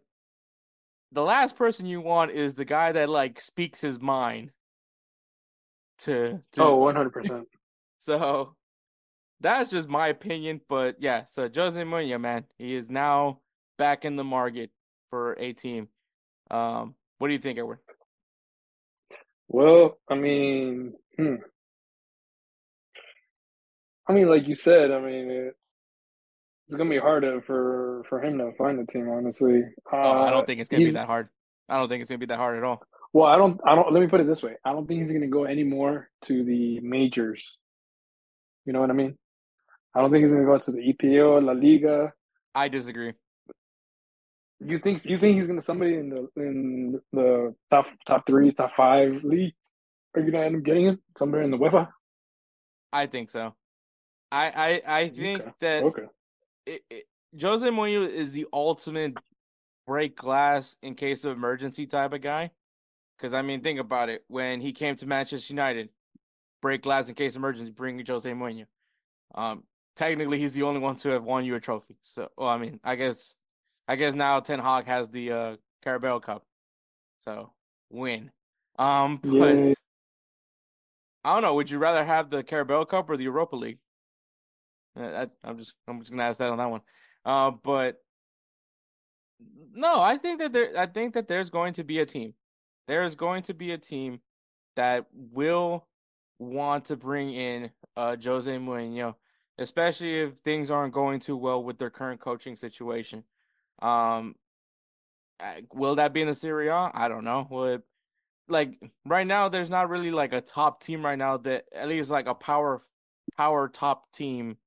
the 1.11 1.21
last 1.21 1.55
person 1.55 1.85
you 1.85 2.01
want 2.01 2.31
is 2.31 2.55
the 2.55 2.65
guy 2.65 2.91
that 2.91 3.07
like 3.07 3.39
speaks 3.39 3.79
his 3.81 3.99
mind 3.99 4.51
to, 6.01 6.39
to 6.53 6.63
oh 6.63 6.75
100 6.75 7.09
percent 7.11 7.47
so 7.99 8.55
that's 9.41 9.71
just 9.71 9.89
my 9.89 10.07
opinion. 10.07 10.61
But 10.69 10.95
yeah, 10.99 11.25
so 11.25 11.49
Jose 11.53 11.81
Mourinho, 11.81 12.21
man, 12.21 12.45
he 12.57 12.75
is 12.75 12.89
now 12.89 13.39
back 13.77 14.05
in 14.05 14.15
the 14.15 14.23
market 14.23 14.69
for 15.09 15.33
a 15.33 15.53
team. 15.53 15.87
Um, 16.49 16.95
what 17.17 17.27
do 17.27 17.33
you 17.33 17.39
think, 17.39 17.57
Edward? 17.57 17.79
Well, 19.47 19.97
I 20.09 20.15
mean, 20.15 20.93
hmm. 21.17 21.35
I 24.07 24.13
mean, 24.13 24.29
like 24.29 24.47
you 24.47 24.55
said, 24.55 24.91
I 24.91 24.99
mean, 25.01 25.29
it, 25.29 25.53
it's 26.67 26.75
gonna 26.75 26.89
be 26.89 26.99
harder 26.99 27.41
for 27.41 28.03
for 28.07 28.23
him 28.23 28.37
to 28.37 28.51
find 28.57 28.79
a 28.79 28.85
team. 28.85 29.09
Honestly, 29.09 29.63
uh, 29.91 29.95
oh, 29.95 30.21
I 30.21 30.29
don't 30.29 30.45
think 30.45 30.61
it's 30.61 30.69
gonna 30.69 30.85
be 30.85 30.91
that 30.91 31.07
hard. 31.07 31.29
I 31.67 31.77
don't 31.77 31.89
think 31.89 32.01
it's 32.01 32.09
gonna 32.09 32.19
be 32.19 32.25
that 32.27 32.37
hard 32.37 32.57
at 32.57 32.63
all. 32.63 32.81
Well, 33.13 33.25
I 33.27 33.37
don't. 33.37 33.59
I 33.65 33.75
don't. 33.75 33.91
Let 33.91 33.99
me 33.99 34.07
put 34.07 34.21
it 34.21 34.27
this 34.27 34.41
way: 34.41 34.55
I 34.63 34.71
don't 34.71 34.87
think 34.87 35.01
he's 35.01 35.11
gonna 35.11 35.27
go 35.27 35.45
anymore 35.45 36.09
to 36.23 36.43
the 36.43 36.79
majors. 36.79 37.57
You 38.65 38.73
know 38.73 38.79
what 38.81 38.89
I 38.89 38.93
mean? 38.93 39.17
I 39.93 40.01
don't 40.01 40.11
think 40.11 40.23
he's 40.23 40.31
gonna 40.31 40.45
go 40.45 40.57
to 40.57 40.71
the 40.71 40.93
EPL, 40.93 41.45
La 41.45 41.51
Liga. 41.53 42.13
I 42.55 42.69
disagree. 42.69 43.13
You 44.59 44.79
think 44.79 45.03
you 45.05 45.19
think 45.19 45.37
he's 45.37 45.47
gonna 45.47 45.61
somebody 45.61 45.95
in 45.95 46.09
the 46.09 46.29
in 46.41 47.01
the 47.11 47.53
top 47.69 47.87
top 48.05 48.25
three, 48.27 48.51
top 48.51 48.71
five 48.77 49.23
league? 49.23 49.53
Are 50.15 50.21
you 50.21 50.31
gonna 50.31 50.45
end 50.45 50.57
up 50.57 50.63
getting 50.63 50.85
him 50.87 51.01
somewhere 51.17 51.41
in 51.41 51.51
the 51.51 51.57
UEFA? 51.57 51.89
I 52.93 53.07
think 53.07 53.29
so. 53.29 53.55
I 54.31 54.81
I 54.85 54.99
I 54.99 55.09
think 55.09 55.41
Okay. 55.41 55.51
that 55.61 55.83
Okay. 55.83 56.03
it, 56.65 56.81
it, 56.89 57.03
Jose 57.41 57.67
Mourinho 57.67 58.07
is 58.07 58.33
the 58.33 58.45
ultimate 58.53 59.17
break 59.87 60.15
glass 60.15 60.77
in 60.81 60.95
case 60.95 61.25
of 61.25 61.35
emergency 61.35 61.87
type 61.87 62.13
of 62.13 62.21
guy. 62.21 62.51
Because 63.21 63.35
I 63.35 63.43
mean, 63.43 63.61
think 63.61 63.79
about 63.79 64.09
it. 64.09 64.23
When 64.27 64.61
he 64.61 64.71
came 64.71 64.95
to 64.95 65.05
Manchester 65.05 65.53
United, 65.53 65.89
break 66.59 66.81
glass 66.81 67.07
in 67.07 67.13
case 67.13 67.33
of 67.33 67.37
emergency, 67.37 67.71
bring 67.71 68.03
Jose 68.03 68.29
Mourinho. 68.31 68.65
Um, 69.35 69.63
technically, 69.95 70.39
he's 70.39 70.55
the 70.55 70.63
only 70.63 70.79
one 70.79 70.95
to 70.97 71.09
have 71.09 71.23
won 71.23 71.45
you 71.45 71.53
a 71.53 71.59
trophy. 71.59 71.97
So, 72.01 72.29
well, 72.35 72.49
I 72.49 72.57
mean, 72.57 72.79
I 72.83 72.95
guess, 72.95 73.35
I 73.87 73.95
guess 73.95 74.15
now 74.15 74.39
Ten 74.39 74.57
Hag 74.57 74.87
has 74.87 75.07
the 75.09 75.31
uh, 75.31 75.55
Carabao 75.83 76.17
Cup. 76.17 76.47
So 77.19 77.53
win. 77.91 78.31
Um, 78.79 79.17
but 79.17 79.55
Yeah. 79.55 79.73
I 81.23 81.33
don't 81.33 81.43
know. 81.43 81.53
Would 81.53 81.69
you 81.69 81.77
rather 81.77 82.03
have 82.03 82.31
the 82.31 82.41
Carabao 82.41 82.85
Cup 82.85 83.07
or 83.07 83.17
the 83.17 83.25
Europa 83.25 83.55
League? 83.55 83.77
Uh, 84.99 85.27
I, 85.43 85.47
I'm 85.47 85.59
just 85.59 85.75
I'm 85.87 85.99
just 85.99 86.09
gonna 86.09 86.23
ask 86.23 86.39
that 86.39 86.49
on 86.49 86.57
that 86.57 86.71
one. 86.71 86.81
Uh, 87.23 87.51
but 87.51 88.01
no, 89.73 90.01
I 90.01 90.17
think 90.17 90.39
that 90.39 90.53
there 90.53 90.75
I 90.75 90.87
think 90.87 91.13
that 91.13 91.27
there's 91.27 91.51
going 91.51 91.73
to 91.73 91.83
be 91.83 91.99
a 91.99 92.05
team. 92.07 92.33
There 92.87 93.03
is 93.03 93.15
going 93.15 93.43
to 93.43 93.53
be 93.53 93.71
a 93.71 93.77
team 93.77 94.19
that 94.75 95.05
will 95.13 95.87
want 96.39 96.85
to 96.85 96.95
bring 96.95 97.33
in 97.33 97.69
uh 97.95 98.15
Jose 98.21 98.51
Mourinho, 98.57 99.15
especially 99.57 100.21
if 100.21 100.37
things 100.39 100.71
aren't 100.71 100.93
going 100.93 101.19
too 101.19 101.37
well 101.37 101.63
with 101.63 101.77
their 101.77 101.89
current 101.89 102.19
coaching 102.19 102.55
situation. 102.55 103.23
Um, 103.81 104.35
will 105.73 105.95
that 105.95 106.13
be 106.13 106.21
in 106.21 106.27
the 106.27 106.35
Serie 106.35 106.67
A? 106.67 106.91
I 106.93 107.07
don't 107.07 107.23
know. 107.23 107.47
Will 107.49 107.65
it, 107.65 107.81
like 108.47 108.79
right 109.05 109.25
now, 109.25 109.49
there's 109.49 109.69
not 109.69 109.89
really 109.89 110.11
like 110.11 110.33
a 110.33 110.41
top 110.41 110.81
team 110.81 111.05
right 111.05 111.17
now 111.17 111.37
that 111.37 111.65
at 111.73 111.87
least 111.87 112.09
like 112.09 112.27
a 112.27 112.35
power 112.35 112.81
power 113.37 113.67
top 113.67 114.11
team 114.11 114.57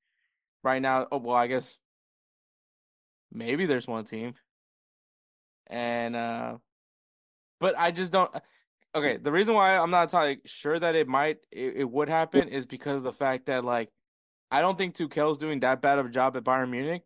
right 0.62 0.80
now. 0.80 1.06
Oh 1.12 1.18
well, 1.18 1.36
I 1.36 1.46
guess 1.46 1.76
maybe 3.32 3.66
there's 3.66 3.86
one 3.88 4.04
team, 4.04 4.34
and 5.68 6.16
uh, 6.16 6.56
but 7.64 7.74
I 7.78 7.92
just 7.92 8.12
don't. 8.12 8.30
Okay, 8.94 9.16
the 9.16 9.32
reason 9.32 9.54
why 9.54 9.78
I'm 9.78 9.90
not 9.90 10.02
entirely 10.02 10.38
sure 10.44 10.78
that 10.78 10.94
it 10.94 11.08
might 11.08 11.38
it, 11.50 11.76
it 11.78 11.90
would 11.90 12.10
happen 12.10 12.50
is 12.50 12.66
because 12.66 12.96
of 12.96 13.04
the 13.04 13.12
fact 13.12 13.46
that 13.46 13.64
like 13.64 13.88
I 14.50 14.60
don't 14.60 14.76
think 14.76 14.94
Tuchel's 14.94 15.38
doing 15.38 15.60
that 15.60 15.80
bad 15.80 15.98
of 15.98 16.04
a 16.04 16.10
job 16.10 16.36
at 16.36 16.44
Bayern 16.44 16.68
Munich. 16.68 17.04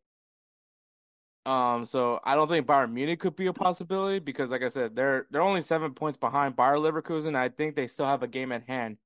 Um, 1.46 1.84
so 1.84 2.18
I 2.24 2.34
don't 2.34 2.48
think 2.48 2.66
Bayern 2.66 2.92
Munich 2.92 3.20
could 3.20 3.36
be 3.36 3.46
a 3.46 3.52
possibility 3.52 4.18
because, 4.18 4.50
like 4.50 4.64
I 4.64 4.68
said, 4.68 4.96
they're 4.96 5.28
they're 5.30 5.42
only 5.42 5.62
seven 5.62 5.94
points 5.94 6.18
behind 6.18 6.56
Bayer 6.56 6.74
Leverkusen. 6.74 7.36
I 7.36 7.50
think 7.50 7.76
they 7.76 7.86
still 7.86 8.06
have 8.06 8.24
a 8.24 8.26
game 8.26 8.50
at 8.50 8.64
hand. 8.64 8.96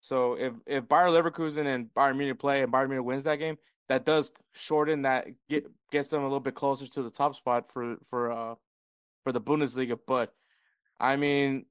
So 0.00 0.38
if 0.38 0.54
if 0.66 0.88
Bayer 0.88 1.08
Leverkusen 1.08 1.66
and 1.66 1.92
Bayern 1.92 2.16
Munich 2.16 2.38
play 2.38 2.62
and 2.62 2.72
Bayern 2.72 2.88
Munich 2.88 3.04
wins 3.04 3.24
that 3.24 3.36
game, 3.36 3.58
that 3.90 4.06
does 4.06 4.32
shorten 4.54 5.02
that 5.02 5.26
get 5.50 5.66
gets 5.92 6.08
them 6.08 6.22
a 6.22 6.24
little 6.24 6.40
bit 6.40 6.54
closer 6.54 6.86
to 6.86 7.02
the 7.02 7.10
top 7.10 7.36
spot 7.36 7.70
for 7.70 7.96
for 8.08 8.32
uh 8.32 8.54
for 9.22 9.32
the 9.32 9.40
Bundesliga. 9.40 9.98
But 10.06 10.32
I 11.00 11.16
mean, 11.16 11.66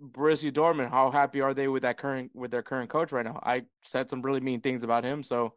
Borussia 0.00 0.52
Dortmund, 0.52 0.90
how 0.90 1.10
happy 1.10 1.40
are 1.40 1.54
they 1.54 1.68
with 1.68 1.82
that 1.82 1.98
current 1.98 2.30
with 2.34 2.50
their 2.50 2.62
current 2.62 2.90
coach 2.90 3.12
right 3.12 3.24
now? 3.24 3.40
I 3.42 3.64
said 3.82 4.10
some 4.10 4.22
really 4.22 4.40
mean 4.40 4.60
things 4.60 4.84
about 4.84 5.04
him. 5.04 5.22
So, 5.22 5.54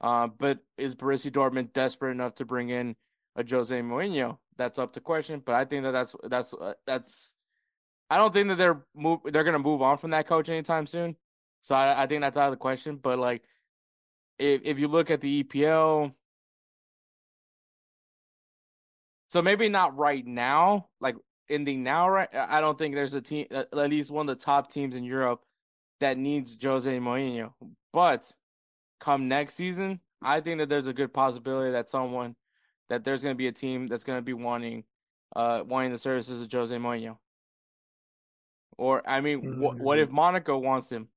uh, 0.00 0.28
but 0.28 0.58
is 0.76 0.94
Borussia 0.94 1.30
Dortmund 1.30 1.72
desperate 1.72 2.12
enough 2.12 2.34
to 2.36 2.44
bring 2.44 2.68
in 2.70 2.94
a 3.36 3.44
Jose 3.48 3.78
Mourinho? 3.80 4.38
That's 4.56 4.78
up 4.78 4.92
to 4.94 5.00
question. 5.00 5.42
But 5.44 5.54
I 5.54 5.64
think 5.64 5.84
that 5.84 5.92
that's 5.92 6.14
that's 6.24 6.54
uh, 6.54 6.74
that's. 6.86 7.34
I 8.10 8.16
don't 8.16 8.32
think 8.32 8.48
that 8.48 8.56
they're 8.56 8.84
move 8.94 9.20
they're 9.24 9.44
gonna 9.44 9.58
move 9.58 9.82
on 9.82 9.98
from 9.98 10.10
that 10.10 10.26
coach 10.26 10.48
anytime 10.48 10.86
soon. 10.86 11.16
So 11.62 11.74
I, 11.74 12.02
I 12.02 12.06
think 12.06 12.22
that's 12.22 12.36
out 12.36 12.46
of 12.46 12.52
the 12.52 12.56
question. 12.56 12.96
But 12.96 13.18
like, 13.18 13.42
if 14.38 14.62
if 14.64 14.78
you 14.78 14.88
look 14.88 15.10
at 15.10 15.20
the 15.20 15.44
EPL, 15.44 16.12
so 19.28 19.42
maybe 19.42 19.68
not 19.68 19.96
right 19.96 20.26
now, 20.26 20.88
like 21.00 21.16
ending 21.50 21.82
now, 21.82 22.08
right? 22.08 22.28
I 22.34 22.60
don't 22.60 22.78
think 22.78 22.94
there's 22.94 23.14
a 23.14 23.20
team, 23.20 23.46
at 23.50 23.74
least 23.76 24.10
one 24.10 24.28
of 24.28 24.38
the 24.38 24.44
top 24.44 24.70
teams 24.70 24.94
in 24.94 25.04
Europe, 25.04 25.42
that 26.00 26.16
needs 26.16 26.56
Jose 26.62 26.98
Mourinho. 26.98 27.52
But 27.92 28.32
come 29.00 29.28
next 29.28 29.54
season, 29.54 30.00
I 30.22 30.40
think 30.40 30.58
that 30.58 30.68
there's 30.68 30.86
a 30.86 30.92
good 30.92 31.12
possibility 31.12 31.72
that 31.72 31.90
someone, 31.90 32.36
that 32.88 33.04
there's 33.04 33.22
going 33.22 33.34
to 33.34 33.38
be 33.38 33.48
a 33.48 33.52
team 33.52 33.88
that's 33.88 34.04
going 34.04 34.18
to 34.18 34.22
be 34.22 34.32
wanting, 34.32 34.84
uh, 35.36 35.62
wanting 35.66 35.92
the 35.92 35.98
services 35.98 36.40
of 36.42 36.50
Jose 36.52 36.74
Mourinho. 36.76 37.18
Or 38.78 39.02
I 39.06 39.20
mean, 39.20 39.58
what 39.60 39.78
what 39.78 39.98
if 39.98 40.10
Monaco 40.10 40.56
wants 40.58 40.90
him? 40.90 41.08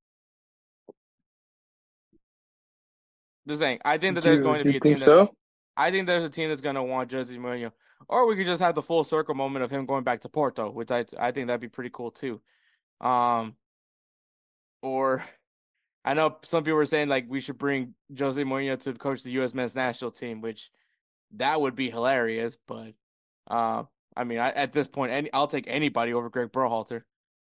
Just 3.47 3.61
saying, 3.61 3.79
I 3.85 3.97
think 3.97 4.15
that 4.15 4.21
there's 4.21 4.39
You- 4.39 4.43
going 4.43 4.59
to 4.59 4.65
be 4.65 4.77
a 4.77 4.79
team 4.81 4.99
that 4.99 5.05
so? 5.05 5.35
I 5.75 5.91
think 5.91 6.07
there's 6.07 6.23
a 6.23 6.29
team 6.29 6.49
that's 6.49 6.61
going 6.61 6.75
to 6.75 6.83
want 6.83 7.11
Jose 7.11 7.35
Mourinho, 7.35 7.71
or 8.07 8.27
we 8.27 8.35
could 8.35 8.45
just 8.45 8.61
have 8.61 8.75
the 8.75 8.81
full 8.81 9.03
circle 9.03 9.35
moment 9.35 9.63
of 9.63 9.71
him 9.71 9.85
going 9.85 10.03
back 10.03 10.21
to 10.21 10.29
Porto, 10.29 10.69
which 10.69 10.91
I 10.91 11.05
I 11.17 11.31
think 11.31 11.47
that'd 11.47 11.61
be 11.61 11.69
pretty 11.69 11.89
cool 11.91 12.11
too. 12.11 12.41
Um, 13.01 13.55
or 14.81 15.23
I 16.05 16.13
know 16.13 16.37
some 16.43 16.63
people 16.63 16.77
were 16.77 16.85
saying 16.85 17.07
like 17.07 17.25
we 17.29 17.39
should 17.39 17.57
bring 17.57 17.93
Jose 18.17 18.41
Mourinho 18.41 18.79
to 18.81 18.93
coach 18.93 19.23
the 19.23 19.31
U.S. 19.31 19.53
men's 19.53 19.75
national 19.75 20.11
team, 20.11 20.41
which 20.41 20.69
that 21.35 21.59
would 21.59 21.75
be 21.75 21.89
hilarious. 21.89 22.57
But 22.67 22.93
uh, 23.49 23.83
I 24.15 24.23
mean, 24.23 24.39
I, 24.39 24.49
at 24.51 24.73
this 24.73 24.87
point, 24.87 25.11
any 25.11 25.31
I'll 25.33 25.47
take 25.47 25.65
anybody 25.67 26.13
over 26.13 26.29
Greg 26.29 26.51
Berhalter. 26.51 27.03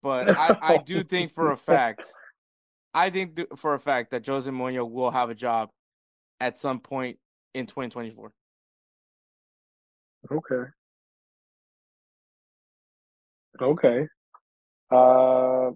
But 0.03 0.37
I, 0.37 0.57
I 0.61 0.77
do 0.77 1.03
think 1.03 1.33
for 1.33 1.53
a 1.53 1.57
fact, 1.57 2.13
I 2.93 3.09
think 3.09 3.37
th- 3.37 3.49
for 3.57 3.73
a 3.73 3.81
fact 3.81 4.11
that 4.11 4.27
Jose 4.27 4.51
Mourinho 4.51 4.89
will 4.89 5.11
have 5.11 5.31
a 5.31 5.35
job 5.35 5.71
at 6.41 6.59
some 6.59 6.79
point 6.79 7.19
in 7.55 7.65
2024. 7.65 8.31
Okay. 10.31 10.71
Okay. 13.61 14.07
Uh, 14.91 15.71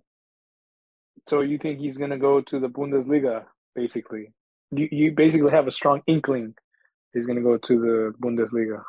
so 1.28 1.40
you 1.40 1.58
think 1.58 1.78
he's 1.78 1.98
gonna 1.98 2.18
go 2.18 2.40
to 2.40 2.58
the 2.58 2.68
Bundesliga, 2.68 3.44
basically? 3.74 4.32
You 4.70 4.88
you 4.90 5.12
basically 5.12 5.50
have 5.50 5.66
a 5.66 5.70
strong 5.70 6.02
inkling 6.06 6.54
he's 7.12 7.26
gonna 7.26 7.42
go 7.42 7.56
to 7.58 7.80
the 7.80 8.14
Bundesliga. 8.22 8.82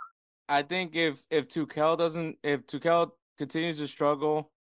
I 0.48 0.64
think 0.64 0.96
if 0.96 1.24
if 1.30 1.48
Tuchel 1.48 1.98
doesn't, 1.98 2.38
if 2.44 2.66
Tuchel 2.66 3.12
continues 3.38 3.78
to 3.78 3.88
struggle 3.88 4.52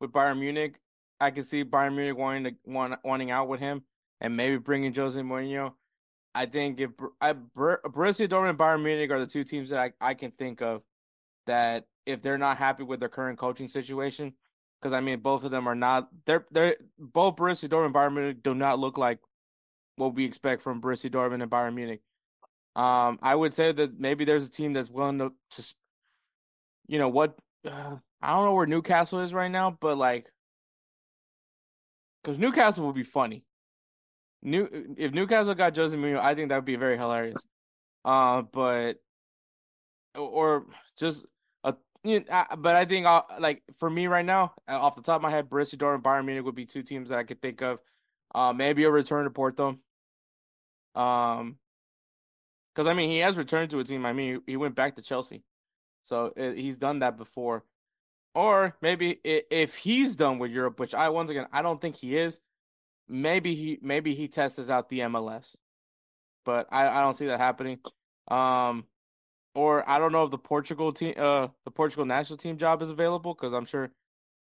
with 0.00 0.12
Bayern 0.12 0.38
Munich, 0.38 0.78
I 1.20 1.30
can 1.30 1.42
see 1.42 1.64
Bayern 1.64 1.94
Munich 1.94 2.16
wanting 2.16 2.44
to 2.44 2.52
want, 2.66 2.94
wanting 3.04 3.30
out 3.30 3.48
with 3.48 3.60
him 3.60 3.82
and 4.20 4.36
maybe 4.36 4.56
bringing 4.56 4.94
Jose 4.94 5.20
Mourinho. 5.20 5.72
I 6.34 6.46
think 6.46 6.80
if 6.80 6.90
I, 7.20 7.32
Borussia 7.32 8.28
Dortmund 8.28 8.50
and 8.50 8.58
Bayern 8.58 8.82
Munich 8.82 9.10
are 9.10 9.18
the 9.18 9.26
two 9.26 9.44
teams 9.44 9.70
that 9.70 9.78
I, 9.80 10.10
I 10.10 10.14
can 10.14 10.30
think 10.32 10.62
of 10.62 10.82
that 11.46 11.86
if 12.06 12.22
they're 12.22 12.38
not 12.38 12.56
happy 12.56 12.84
with 12.84 13.00
their 13.00 13.08
current 13.08 13.38
coaching 13.38 13.68
situation, 13.68 14.34
because 14.80 14.92
I 14.92 15.00
mean 15.00 15.20
both 15.20 15.44
of 15.44 15.50
them 15.50 15.66
are 15.68 15.74
not 15.74 16.08
they're 16.26 16.46
they're 16.50 16.76
both 16.98 17.36
Borussia 17.36 17.68
Dortmund 17.68 17.86
and 17.86 17.94
Bayern 17.94 18.14
Munich 18.14 18.42
do 18.42 18.54
not 18.54 18.78
look 18.78 18.96
like 18.96 19.18
what 19.96 20.14
we 20.14 20.24
expect 20.24 20.62
from 20.62 20.80
Borussia 20.80 21.10
Dortmund 21.10 21.42
and 21.42 21.50
Bayern 21.50 21.74
Munich. 21.74 22.00
Um, 22.76 23.18
I 23.22 23.34
would 23.34 23.52
say 23.52 23.72
that 23.72 23.98
maybe 23.98 24.24
there's 24.24 24.46
a 24.46 24.50
team 24.50 24.72
that's 24.72 24.88
willing 24.88 25.18
to, 25.18 25.32
to 25.50 25.74
you 26.86 26.98
know 26.98 27.08
what? 27.08 27.36
Uh, 27.66 27.96
I 28.22 28.34
don't 28.34 28.44
know 28.44 28.54
where 28.54 28.66
Newcastle 28.66 29.20
is 29.20 29.34
right 29.34 29.50
now, 29.50 29.76
but 29.80 29.98
like, 29.98 30.30
because 32.22 32.38
Newcastle 32.38 32.86
would 32.86 32.94
be 32.94 33.02
funny. 33.02 33.44
New 34.42 34.94
if 34.96 35.12
Newcastle 35.12 35.54
got 35.54 35.76
Jose 35.76 35.96
Mourinho, 35.96 36.20
I 36.20 36.34
think 36.34 36.48
that 36.48 36.56
would 36.56 36.64
be 36.64 36.76
very 36.76 36.96
hilarious. 36.96 37.44
Uh, 38.04 38.42
but 38.42 38.94
or 40.14 40.66
just 40.98 41.26
a 41.64 41.74
you 42.04 42.20
know, 42.20 42.26
uh, 42.30 42.56
but 42.56 42.76
I 42.76 42.84
think 42.84 43.06
uh, 43.06 43.22
like 43.38 43.62
for 43.76 43.90
me 43.90 44.06
right 44.06 44.24
now, 44.24 44.54
uh, 44.68 44.78
off 44.78 44.96
the 44.96 45.02
top 45.02 45.16
of 45.16 45.22
my 45.22 45.30
head, 45.30 45.50
Borussia 45.50 45.76
Dortmund, 45.76 46.02
Bayern 46.02 46.24
Munich 46.24 46.44
would 46.44 46.54
be 46.54 46.66
two 46.66 46.82
teams 46.82 47.10
that 47.10 47.18
I 47.18 47.24
could 47.24 47.42
think 47.42 47.60
of. 47.62 47.78
Uh, 48.34 48.52
maybe 48.52 48.84
a 48.84 48.90
return 48.90 49.24
to 49.24 49.30
Porto. 49.30 49.78
Um, 50.94 51.58
because 52.74 52.86
I 52.86 52.94
mean 52.94 53.10
he 53.10 53.18
has 53.18 53.36
returned 53.36 53.70
to 53.70 53.80
a 53.80 53.84
team. 53.84 54.06
I 54.06 54.12
mean 54.12 54.40
he 54.46 54.56
went 54.56 54.74
back 54.74 54.96
to 54.96 55.02
Chelsea, 55.02 55.42
so 56.02 56.32
it, 56.36 56.56
he's 56.56 56.78
done 56.78 57.00
that 57.00 57.18
before. 57.18 57.64
Or 58.34 58.76
maybe 58.80 59.18
if 59.24 59.74
he's 59.76 60.14
done 60.16 60.38
with 60.38 60.52
Europe, 60.52 60.78
which 60.78 60.94
I 60.94 61.08
once 61.08 61.30
again 61.30 61.46
I 61.52 61.62
don't 61.62 61.80
think 61.80 61.96
he 61.96 62.16
is, 62.16 62.40
maybe 63.10 63.54
he 63.54 63.78
maybe 63.82 64.14
he 64.14 64.28
tests 64.28 64.70
out 64.70 64.88
the 64.88 65.00
MLS, 65.00 65.54
but 66.44 66.68
I, 66.70 66.88
I 66.88 67.02
don't 67.02 67.14
see 67.14 67.26
that 67.26 67.40
happening. 67.40 67.80
Um, 68.28 68.84
or 69.54 69.88
I 69.88 69.98
don't 69.98 70.12
know 70.12 70.24
if 70.24 70.30
the 70.30 70.38
Portugal 70.38 70.92
team, 70.92 71.14
uh, 71.18 71.48
the 71.64 71.70
Portugal 71.70 72.04
national 72.04 72.36
team 72.36 72.56
job 72.56 72.82
is 72.82 72.90
available 72.90 73.34
because 73.34 73.52
I'm 73.52 73.64
sure, 73.64 73.90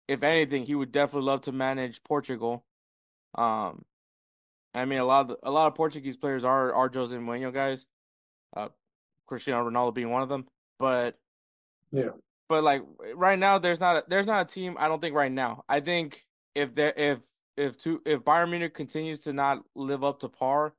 if 0.07 0.23
anything, 0.23 0.65
he 0.65 0.75
would 0.75 0.91
definitely 0.91 1.27
love 1.27 1.41
to 1.41 1.51
manage 1.51 2.01
Portugal. 2.03 2.63
Um, 3.35 3.83
I 4.73 4.85
mean, 4.85 4.99
a 4.99 5.05
lot 5.05 5.21
of 5.21 5.27
the, 5.27 5.37
a 5.43 5.51
lot 5.51 5.67
of 5.67 5.75
Portuguese 5.75 6.17
players 6.17 6.43
are 6.43 6.73
are 6.73 6.89
Jose 6.91 7.15
Mourinho 7.15 7.53
guys, 7.53 7.85
uh, 8.55 8.69
Cristiano 9.27 9.69
Ronaldo 9.69 9.93
being 9.93 10.09
one 10.09 10.21
of 10.21 10.29
them. 10.29 10.47
But 10.79 11.17
yeah, 11.91 12.09
but 12.47 12.63
like 12.63 12.81
right 13.13 13.37
now, 13.37 13.59
there's 13.59 13.79
not 13.79 13.97
a, 13.97 14.03
there's 14.07 14.25
not 14.25 14.49
a 14.49 14.53
team. 14.53 14.77
I 14.79 14.87
don't 14.87 15.01
think 15.01 15.15
right 15.15 15.31
now. 15.31 15.65
I 15.67 15.81
think 15.81 16.25
if 16.55 16.73
there 16.73 16.93
if 16.95 17.19
if 17.57 17.77
two 17.77 18.01
if 18.05 18.21
Bayern 18.21 18.49
Munich 18.49 18.73
continues 18.73 19.21
to 19.21 19.33
not 19.33 19.63
live 19.75 20.03
up 20.03 20.19
to 20.19 20.29
par, 20.29 20.73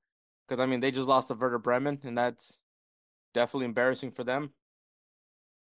because 0.47 0.61
I 0.61 0.67
mean 0.67 0.81
they 0.81 0.91
just 0.91 1.09
lost 1.09 1.29
to 1.29 1.35
Werder 1.35 1.59
Bremen, 1.59 2.01
and 2.05 2.17
that's 2.17 2.59
definitely 3.33 3.67
embarrassing 3.67 4.11
for 4.13 4.25
them. 4.25 4.51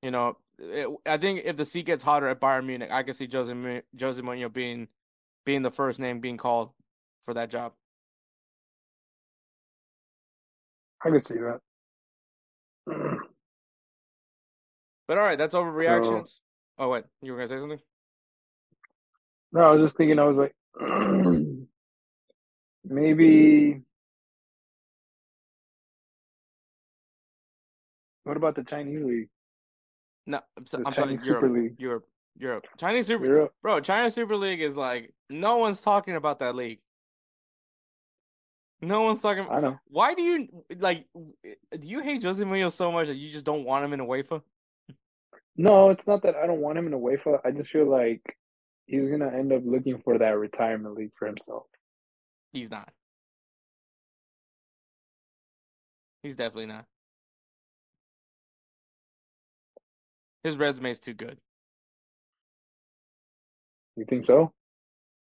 You 0.02 0.12
know, 0.12 0.38
it, 0.60 0.88
I 1.06 1.18
think 1.18 1.42
if 1.46 1.58
the 1.58 1.66
seat 1.66 1.86
gets 1.86 2.04
hotter 2.04 2.28
at 2.28 2.40
Bayern 2.40 2.66
Munich, 2.66 2.92
I 2.92 3.04
can 3.04 3.14
see 3.14 3.28
Jose 3.32 3.54
Jose 4.00 4.22
Mourinho 4.22 4.52
being 4.52 4.88
being 5.46 5.62
the 5.62 5.72
first 5.72 6.00
name 6.00 6.20
being 6.20 6.38
called 6.38 6.72
for 7.26 7.34
that 7.34 7.50
job. 7.50 7.74
I 11.06 11.10
could 11.10 11.26
see 11.26 11.36
that. 11.36 11.60
but 15.08 15.18
all 15.18 15.24
right, 15.24 15.38
that's 15.38 15.56
overreactions. 15.56 16.28
So, 16.28 16.34
oh 16.80 16.90
wait, 16.90 17.04
you 17.22 17.34
were 17.34 17.38
gonna 17.38 17.50
say 17.50 17.60
something? 17.60 17.80
No, 19.52 19.62
I 19.62 19.72
was 19.72 19.82
just 19.82 19.98
thinking. 19.98 20.18
I 20.18 20.24
was 20.24 20.38
like, 20.38 20.56
maybe. 22.84 23.82
What 28.24 28.38
about 28.38 28.56
the 28.56 28.64
Chinese 28.64 29.04
league? 29.04 29.30
No, 30.26 30.40
I'm, 30.58 30.66
so, 30.66 30.82
I'm 30.86 30.94
talking 30.94 31.20
Europe, 31.24 31.52
League. 31.52 31.76
Europe, 31.78 32.06
Europe, 32.38 32.66
Chinese 32.78 33.08
Super, 33.08 33.26
Europe. 33.26 33.54
bro. 33.62 33.82
China 33.82 34.10
Super 34.10 34.38
League 34.38 34.62
is 34.62 34.78
like 34.78 35.14
no 35.30 35.58
one's 35.58 35.82
talking 35.82 36.16
about 36.16 36.40
that 36.40 36.56
league. 36.56 36.80
No 38.82 39.02
one's 39.02 39.22
talking. 39.22 39.46
I 39.50 39.60
know. 39.60 39.78
Why 39.88 40.14
do 40.14 40.22
you 40.22 40.48
like? 40.80 41.06
Do 41.44 41.88
you 41.88 42.02
hate 42.02 42.24
Jose 42.24 42.44
Mourinho 42.44 42.72
so 42.72 42.92
much 42.92 43.08
that 43.08 43.16
you 43.16 43.32
just 43.32 43.46
don't 43.46 43.66
want 43.66 43.86
him 43.86 43.94
in 43.94 44.00
a 44.00 44.06
UEFA? 44.06 44.42
No, 45.56 45.90
it's 45.90 46.08
not 46.08 46.24
that 46.24 46.36
I 46.36 46.48
don't 46.48 46.62
want 46.62 46.78
him 46.78 46.88
in 46.88 46.94
a 46.94 46.98
UEFA. 46.98 47.40
I 47.46 47.52
just 47.52 47.70
feel 47.70 47.90
like 47.90 48.22
he's 48.86 49.10
gonna 49.10 49.32
end 49.32 49.52
up 49.54 49.62
looking 49.66 50.02
for 50.04 50.18
that 50.18 50.38
retirement 50.38 50.96
league 50.96 51.12
for 51.18 51.28
himself. 51.28 51.66
He's 52.52 52.70
not. 52.70 52.90
He's 56.22 56.36
definitely 56.36 56.68
not. 56.68 56.86
His 60.44 60.58
resume 60.58 60.92
is 60.92 61.00
too 61.00 61.14
good. 61.14 61.38
You 63.96 64.06
think 64.06 64.26
so? 64.26 64.52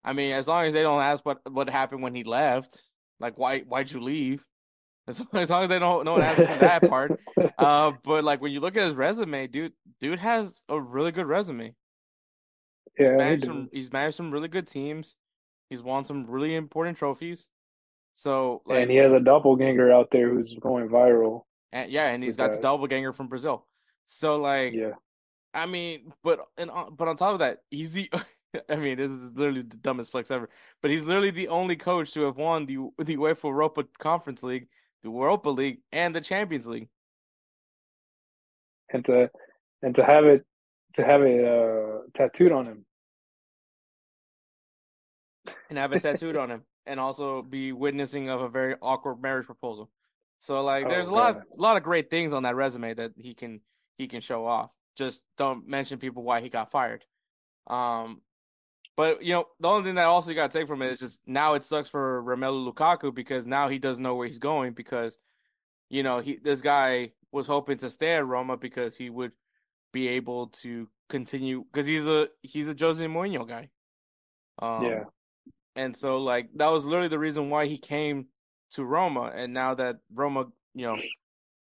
I 0.03 0.13
mean, 0.13 0.31
as 0.31 0.47
long 0.47 0.65
as 0.65 0.73
they 0.73 0.81
don't 0.81 1.01
ask 1.01 1.25
what 1.25 1.39
what 1.51 1.69
happened 1.69 2.01
when 2.01 2.15
he 2.15 2.23
left, 2.23 2.81
like 3.19 3.37
why 3.37 3.59
why'd 3.61 3.91
you 3.91 4.01
leave? 4.01 4.45
As 5.09 5.21
long, 5.21 5.41
as, 5.41 5.49
long 5.49 5.63
as 5.63 5.69
they 5.69 5.79
don't 5.79 6.03
no 6.03 6.13
one 6.13 6.21
asks 6.21 6.59
that 6.59 6.89
part. 6.89 7.17
Uh, 7.57 7.91
but 8.03 8.23
like 8.23 8.39
when 8.39 8.51
you 8.51 8.59
look 8.59 8.77
at 8.77 8.85
his 8.85 8.93
resume, 8.93 9.47
dude, 9.47 9.73
dude 9.99 10.19
has 10.19 10.61
a 10.69 10.79
really 10.79 11.11
good 11.11 11.25
resume. 11.25 11.73
Yeah, 12.99 13.15
managed 13.15 13.43
he 13.43 13.47
some, 13.47 13.69
he's 13.71 13.91
managed 13.91 14.17
some 14.17 14.31
really 14.31 14.47
good 14.47 14.67
teams. 14.67 15.15
He's 15.69 15.83
won 15.83 16.05
some 16.05 16.25
really 16.25 16.55
important 16.55 16.97
trophies. 16.97 17.47
So 18.13 18.61
like, 18.65 18.81
and 18.81 18.91
he 18.91 18.97
has 18.97 19.11
a 19.11 19.19
doppelganger 19.19 19.91
out 19.91 20.09
there 20.11 20.29
who's 20.29 20.55
going 20.59 20.89
viral. 20.89 21.43
And 21.71 21.91
yeah, 21.91 22.09
and 22.09 22.23
he's 22.23 22.35
got 22.35 22.51
that. 22.51 22.57
the 22.57 22.61
doppelganger 22.61 23.13
from 23.13 23.27
Brazil. 23.27 23.67
So 24.05 24.37
like, 24.37 24.73
yeah, 24.73 24.93
I 25.53 25.65
mean, 25.65 26.11
but 26.23 26.39
and 26.57 26.71
but 26.97 27.07
on 27.07 27.17
top 27.17 27.33
of 27.33 27.39
that, 27.39 27.59
he's 27.69 27.93
the. 27.93 28.09
I 28.69 28.77
mean, 28.77 28.97
this 28.97 29.11
is 29.11 29.33
literally 29.33 29.61
the 29.61 29.75
dumbest 29.77 30.11
flex 30.11 30.31
ever. 30.31 30.49
But 30.81 30.89
he's 30.89 31.05
literally 31.05 31.31
the 31.31 31.49
only 31.49 31.75
coach 31.75 32.13
to 32.13 32.21
have 32.21 32.37
won 32.37 32.65
the 32.65 32.77
the 33.03 33.17
UEFA 33.17 33.43
Europa 33.43 33.83
Conference 33.99 34.41
League, 34.41 34.67
the 35.03 35.11
Europa 35.11 35.49
League, 35.49 35.79
and 35.91 36.15
the 36.15 36.21
Champions 36.21 36.65
League. 36.65 36.87
And 38.91 39.05
to 39.05 39.29
and 39.83 39.93
to 39.95 40.03
have 40.03 40.25
it 40.25 40.45
to 40.93 41.03
have 41.03 41.21
it 41.21 41.45
uh, 41.45 41.99
tattooed 42.15 42.51
on 42.51 42.65
him. 42.65 42.85
And 45.69 45.77
have 45.77 45.93
it 45.93 46.01
tattooed 46.01 46.35
on 46.35 46.49
him, 46.49 46.63
and 46.85 46.99
also 46.99 47.41
be 47.41 47.71
witnessing 47.71 48.29
of 48.29 48.41
a 48.41 48.49
very 48.49 48.75
awkward 48.81 49.21
marriage 49.21 49.45
proposal. 49.45 49.89
So 50.39 50.63
like, 50.63 50.85
oh, 50.85 50.89
there's 50.89 51.07
a 51.07 51.13
lot, 51.13 51.37
a 51.37 51.61
lot 51.61 51.77
of 51.77 51.83
great 51.83 52.09
things 52.09 52.33
on 52.33 52.43
that 52.43 52.55
resume 52.55 52.93
that 52.93 53.11
he 53.17 53.33
can 53.33 53.61
he 53.97 54.07
can 54.07 54.21
show 54.21 54.45
off. 54.45 54.71
Just 54.97 55.21
don't 55.37 55.67
mention 55.67 55.99
people 55.99 56.23
why 56.23 56.41
he 56.41 56.49
got 56.49 56.71
fired. 56.71 57.05
Um, 57.67 58.21
but 58.95 59.23
you 59.23 59.33
know, 59.33 59.45
the 59.59 59.67
only 59.67 59.83
thing 59.83 59.95
that 59.95 60.05
also 60.05 60.31
you 60.31 60.35
got 60.35 60.51
to 60.51 60.59
take 60.59 60.67
from 60.67 60.81
it 60.81 60.91
is 60.91 60.99
just 60.99 61.21
now 61.27 61.53
it 61.53 61.63
sucks 61.63 61.89
for 61.89 62.23
Romelu 62.23 62.71
Lukaku 62.71 63.13
because 63.13 63.45
now 63.45 63.67
he 63.67 63.77
doesn't 63.77 64.03
know 64.03 64.15
where 64.15 64.27
he's 64.27 64.39
going 64.39 64.73
because, 64.73 65.17
you 65.89 66.03
know, 66.03 66.19
he 66.19 66.37
this 66.37 66.61
guy 66.61 67.11
was 67.31 67.45
hoping 67.45 67.77
to 67.77 67.89
stay 67.89 68.15
at 68.15 68.25
Roma 68.25 68.57
because 68.57 68.95
he 68.95 69.09
would 69.09 69.31
be 69.93 70.07
able 70.09 70.47
to 70.47 70.87
continue 71.09 71.63
because 71.71 71.85
he's 71.85 72.03
a 72.03 72.27
he's 72.41 72.67
a 72.67 72.75
Jose 72.77 73.05
Mourinho 73.05 73.47
guy. 73.47 73.69
Um, 74.59 74.85
yeah. 74.85 75.03
And 75.75 75.95
so 75.95 76.17
like 76.17 76.49
that 76.55 76.67
was 76.67 76.85
literally 76.85 77.09
the 77.09 77.19
reason 77.19 77.49
why 77.49 77.67
he 77.67 77.77
came 77.77 78.27
to 78.71 78.83
Roma, 78.83 79.31
and 79.33 79.53
now 79.53 79.73
that 79.75 79.97
Roma, 80.13 80.45
you 80.73 80.87
know, 80.87 80.97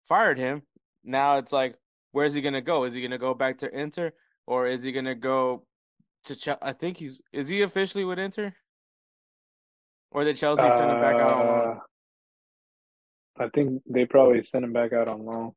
fired 0.05 0.37
him, 0.37 0.61
now 1.03 1.37
it's 1.37 1.51
like 1.51 1.75
where's 2.11 2.33
he 2.33 2.41
gonna 2.41 2.61
go? 2.61 2.83
Is 2.83 2.93
he 2.93 3.01
gonna 3.01 3.17
go 3.17 3.33
back 3.33 3.57
to 3.59 3.77
Inter 3.77 4.11
or 4.47 4.67
is 4.67 4.83
he 4.83 4.91
gonna 4.91 5.15
go 5.15 5.65
to 6.25 6.35
Chelsea? 6.35 6.59
I 6.61 6.73
think 6.73 6.97
he's 6.97 7.19
is 7.31 7.47
he 7.47 7.61
officially 7.61 8.05
with 8.05 8.19
Inter? 8.19 8.53
Or 10.11 10.23
did 10.23 10.37
Chelsea 10.37 10.69
send 10.69 10.91
him 10.91 11.01
back 11.01 11.15
out 11.15 11.33
on 11.33 11.47
loan? 11.47 11.77
Uh, 13.39 13.43
I 13.43 13.49
think 13.49 13.81
they 13.89 14.05
probably 14.05 14.43
sent 14.43 14.63
him 14.63 14.71
back 14.71 14.93
out 14.93 15.07
on 15.07 15.25
loan. 15.25 15.53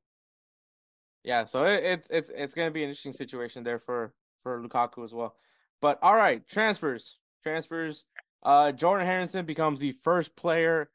Yeah, 1.26 1.44
so 1.44 1.64
it, 1.64 1.82
it's 1.84 2.08
it's 2.08 2.30
it's 2.34 2.54
gonna 2.54 2.70
be 2.70 2.84
an 2.84 2.88
interesting 2.88 3.12
situation 3.12 3.64
there 3.64 3.80
for 3.80 4.14
for 4.44 4.62
Lukaku 4.62 5.04
as 5.04 5.12
well. 5.12 5.34
But 5.82 5.98
all 6.00 6.14
right, 6.14 6.46
transfers, 6.46 7.18
transfers. 7.42 8.04
Uh, 8.44 8.70
Jordan 8.70 9.06
Henderson 9.06 9.44
becomes 9.44 9.80
the 9.80 9.90
first 9.90 10.36
player 10.36 10.88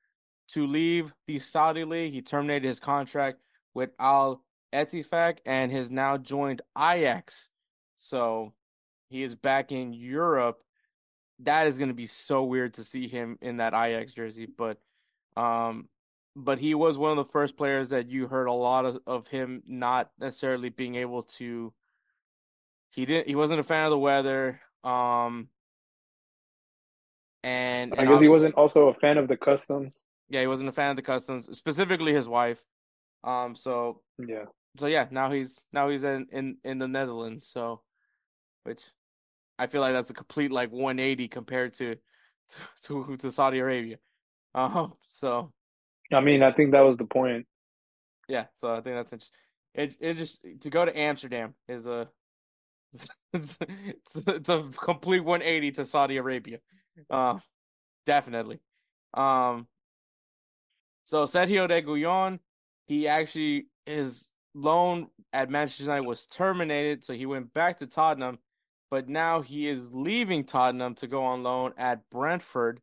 to 0.54 0.66
leave 0.66 1.14
the 1.28 1.38
Saudi 1.38 1.84
league. 1.84 2.14
He 2.14 2.22
terminated 2.22 2.66
his 2.66 2.80
contract 2.80 3.42
with 3.74 3.92
Al 4.00 4.42
Ettifaq 4.74 5.40
and 5.46 5.70
has 5.70 5.92
now 5.92 6.16
joined 6.16 6.62
Ajax. 6.78 7.50
So 7.96 8.54
he 9.10 9.24
is 9.24 9.36
back 9.36 9.74
in 9.74 9.92
Europe. 9.92 10.64
That 11.40 11.68
is 11.68 11.78
going 11.78 11.90
to 11.90 11.94
be 11.94 12.06
so 12.06 12.46
weird 12.46 12.76
to 12.76 12.86
see 12.86 13.10
him 13.10 13.38
in 13.42 13.58
that 13.58 13.74
Ajax 13.74 14.14
jersey, 14.14 14.46
but 14.46 14.78
um 15.36 15.90
but 16.36 16.60
he 16.60 16.74
was 16.74 16.98
one 16.98 17.12
of 17.12 17.18
the 17.18 17.32
first 17.32 17.58
players 17.58 17.90
that 17.90 18.10
you 18.10 18.28
heard 18.28 18.48
a 18.48 18.54
lot 18.54 18.86
of, 18.86 19.00
of 19.06 19.28
him 19.28 19.64
not 19.68 20.12
necessarily 20.20 20.70
being 20.70 20.96
able 20.96 21.24
to 21.24 21.74
he 22.90 23.06
didn't 23.06 23.28
he 23.28 23.36
wasn't 23.36 23.60
a 23.60 23.64
fan 23.64 23.86
of 23.86 23.92
the 23.92 23.98
weather 23.98 24.60
um 24.84 25.48
and, 27.44 27.92
and 27.98 28.08
I 28.08 28.12
guess 28.12 28.22
he 28.22 28.28
wasn't 28.28 28.56
also 28.56 28.90
a 28.90 28.94
fan 28.96 29.18
of 29.18 29.28
the 29.28 29.38
customs. 29.38 30.02
Yeah, 30.30 30.42
he 30.42 30.48
wasn't 30.48 30.70
a 30.70 30.74
fan 30.74 30.92
of 30.92 30.96
the 30.96 31.02
customs, 31.02 31.50
specifically 31.58 32.14
his 32.14 32.30
wife. 32.30 32.64
Um, 33.24 33.56
so 33.56 34.02
yeah, 34.20 34.46
so 34.78 34.88
yeah, 34.88 35.08
now 35.12 35.32
he's 35.32 35.64
now 35.74 35.90
he's 35.90 36.04
in 36.04 36.28
in 36.32 36.58
in 36.64 36.80
the 36.80 36.88
Netherlands. 36.88 37.48
So, 37.48 37.82
which 38.64 38.82
I 39.58 39.68
feel 39.68 39.82
like 39.82 39.94
that's 39.94 40.10
a 40.10 40.14
complete 40.14 40.52
like 40.52 40.72
180 40.72 41.28
compared 41.28 41.74
to 41.76 41.96
to 42.50 43.06
to, 43.06 43.18
to 43.18 43.32
Saudi 43.32 43.60
Arabia. 43.60 43.98
Um, 44.54 44.94
so 45.08 45.52
I 46.12 46.20
mean, 46.20 46.43
I 46.43 46.51
think 46.51 46.72
that 46.72 46.82
was 46.82 46.97
the 46.97 47.05
point. 47.05 47.45
Yeah, 48.28 48.45
so 48.55 48.74
I 48.74 48.82
think 48.82 48.95
that's 48.95 49.14
interesting. 49.14 49.38
It 49.74 49.95
it 49.99 50.14
just 50.16 50.45
to 50.62 50.70
go 50.70 50.86
to 50.86 50.97
Amsterdam 50.97 51.53
is 51.68 51.88
a 51.88 52.09
it's, 53.34 53.57
it's, 53.64 54.28
it's 54.28 54.49
a 54.49 54.70
complete 54.84 55.22
180 55.22 55.72
to 55.72 55.86
Saudi 55.86 56.18
Arabia. 56.18 56.59
Uh, 57.09 57.39
definitely. 58.05 58.59
Um, 59.14 59.68
so 61.05 61.26
Sergio 61.26 61.70
Reguilon, 61.70 62.39
he 62.88 63.07
actually 63.07 63.68
his 63.86 64.32
loan 64.53 65.07
at 65.34 65.49
Manchester 65.49 65.84
United 65.84 66.05
was 66.05 66.28
terminated, 66.28 67.03
so 67.03 67.14
he 67.14 67.26
went 67.26 67.53
back 67.53 67.78
to 67.78 67.88
Tottenham, 67.88 68.39
but 68.89 69.07
now 69.07 69.41
he 69.41 69.68
is 69.68 69.91
leaving 69.93 70.43
Tottenham 70.43 70.95
to 70.95 71.07
go 71.07 71.24
on 71.24 71.43
loan 71.43 71.74
at 71.78 72.09
Brentford. 72.09 72.82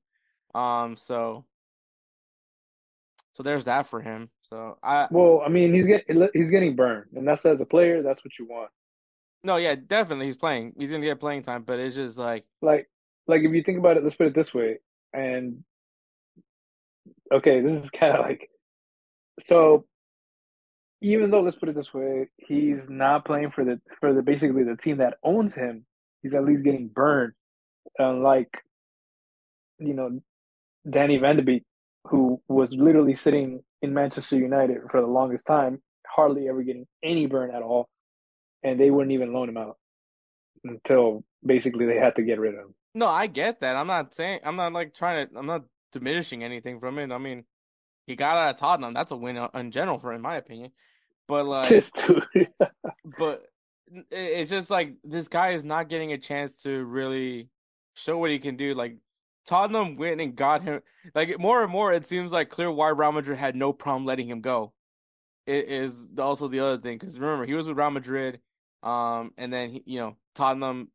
Um, 0.54 0.96
so 0.96 1.44
So 3.38 3.44
there's 3.44 3.66
that 3.66 3.86
for 3.86 4.00
him. 4.00 4.30
So 4.42 4.78
I 4.82 5.06
well, 5.12 5.42
I 5.46 5.48
mean, 5.48 5.72
he's 5.72 5.86
getting 5.86 6.28
he's 6.34 6.50
getting 6.50 6.74
burned, 6.74 7.12
and 7.14 7.26
that's 7.26 7.46
as 7.46 7.60
a 7.60 7.64
player, 7.64 8.02
that's 8.02 8.24
what 8.24 8.36
you 8.36 8.46
want. 8.46 8.68
No, 9.44 9.58
yeah, 9.58 9.76
definitely 9.76 10.26
he's 10.26 10.36
playing. 10.36 10.72
He's 10.76 10.90
gonna 10.90 11.04
get 11.04 11.20
playing 11.20 11.42
time, 11.42 11.62
but 11.62 11.78
it's 11.78 11.94
just 11.94 12.18
like 12.18 12.44
like 12.62 12.90
like 13.28 13.42
if 13.42 13.52
you 13.52 13.62
think 13.62 13.78
about 13.78 13.96
it, 13.96 14.02
let's 14.02 14.16
put 14.16 14.26
it 14.26 14.34
this 14.34 14.52
way, 14.52 14.78
and 15.12 15.62
okay, 17.32 17.60
this 17.60 17.80
is 17.80 17.90
kind 17.98 18.16
of 18.16 18.24
like 18.24 18.50
so. 19.38 19.86
Even 21.00 21.30
though 21.30 21.42
let's 21.42 21.56
put 21.56 21.68
it 21.68 21.76
this 21.76 21.94
way, 21.94 22.28
he's 22.38 22.90
not 22.90 23.24
playing 23.24 23.52
for 23.52 23.64
the 23.64 23.80
for 24.00 24.12
the 24.12 24.20
basically 24.20 24.64
the 24.64 24.74
team 24.74 24.96
that 24.96 25.18
owns 25.22 25.54
him. 25.54 25.86
He's 26.24 26.34
at 26.34 26.44
least 26.44 26.64
getting 26.64 26.88
burned, 26.88 27.34
unlike 28.00 28.50
you 29.78 29.94
know 29.94 30.18
Donny 30.90 31.18
Van 31.18 31.36
de 31.36 31.42
Beek, 31.42 31.62
who 32.08 32.40
was 32.48 32.72
literally 32.72 33.14
sitting 33.14 33.62
in 33.82 33.94
Manchester 33.94 34.36
United 34.36 34.78
for 34.90 35.00
the 35.00 35.06
longest 35.06 35.46
time, 35.46 35.82
hardly 36.06 36.48
ever 36.48 36.62
getting 36.62 36.86
any 37.02 37.26
burn 37.26 37.54
at 37.54 37.62
all, 37.62 37.88
and 38.62 38.78
they 38.78 38.90
wouldn't 38.90 39.12
even 39.12 39.32
loan 39.32 39.48
him 39.48 39.56
out 39.56 39.76
until 40.64 41.24
basically 41.44 41.86
they 41.86 41.96
had 41.96 42.16
to 42.16 42.22
get 42.22 42.40
rid 42.40 42.54
of 42.54 42.60
him. 42.60 42.74
No, 42.94 43.06
I 43.06 43.26
get 43.26 43.60
that. 43.60 43.76
I'm 43.76 43.86
not 43.86 44.14
saying 44.14 44.40
I'm 44.44 44.56
not 44.56 44.72
like 44.72 44.94
trying 44.94 45.28
to. 45.28 45.38
I'm 45.38 45.46
not 45.46 45.64
diminishing 45.92 46.42
anything 46.42 46.80
from 46.80 46.98
it. 46.98 47.12
I 47.12 47.18
mean, 47.18 47.44
he 48.06 48.16
got 48.16 48.36
out 48.36 48.54
of 48.54 48.60
Tottenham. 48.60 48.94
That's 48.94 49.12
a 49.12 49.16
win 49.16 49.36
in 49.54 49.70
general 49.70 49.98
for, 49.98 50.12
in 50.12 50.22
my 50.22 50.36
opinion. 50.36 50.72
But 51.28 51.46
like, 51.46 51.68
just 51.68 52.02
but 53.18 53.42
it's 54.10 54.50
just 54.50 54.70
like 54.70 54.94
this 55.04 55.28
guy 55.28 55.50
is 55.50 55.64
not 55.64 55.88
getting 55.88 56.12
a 56.12 56.18
chance 56.18 56.62
to 56.62 56.84
really 56.84 57.50
show 57.94 58.18
what 58.18 58.30
he 58.30 58.38
can 58.38 58.56
do. 58.56 58.74
Like 58.74 58.96
Tottenham 59.48 59.96
went 59.96 60.20
and 60.20 60.36
got 60.36 60.62
him. 60.62 60.82
Like 61.14 61.38
more 61.40 61.62
and 61.62 61.72
more, 61.72 61.90
it 61.90 62.06
seems 62.06 62.32
like 62.32 62.50
clear 62.50 62.70
why 62.70 62.90
Real 62.90 63.12
Madrid 63.12 63.38
had 63.38 63.56
no 63.56 63.72
problem 63.72 64.04
letting 64.04 64.28
him 64.28 64.42
go. 64.42 64.74
It 65.46 65.68
is 65.68 66.06
also 66.18 66.48
the 66.48 66.60
other 66.60 66.76
thing 66.76 66.98
because 66.98 67.18
remember 67.18 67.46
he 67.46 67.54
was 67.54 67.66
with 67.66 67.78
Real 67.78 67.90
Madrid, 67.90 68.40
um, 68.82 69.32
and 69.38 69.50
then 69.50 69.70
he, 69.70 69.82
you 69.86 70.00
know 70.00 70.16
Tottenham, 70.34 70.90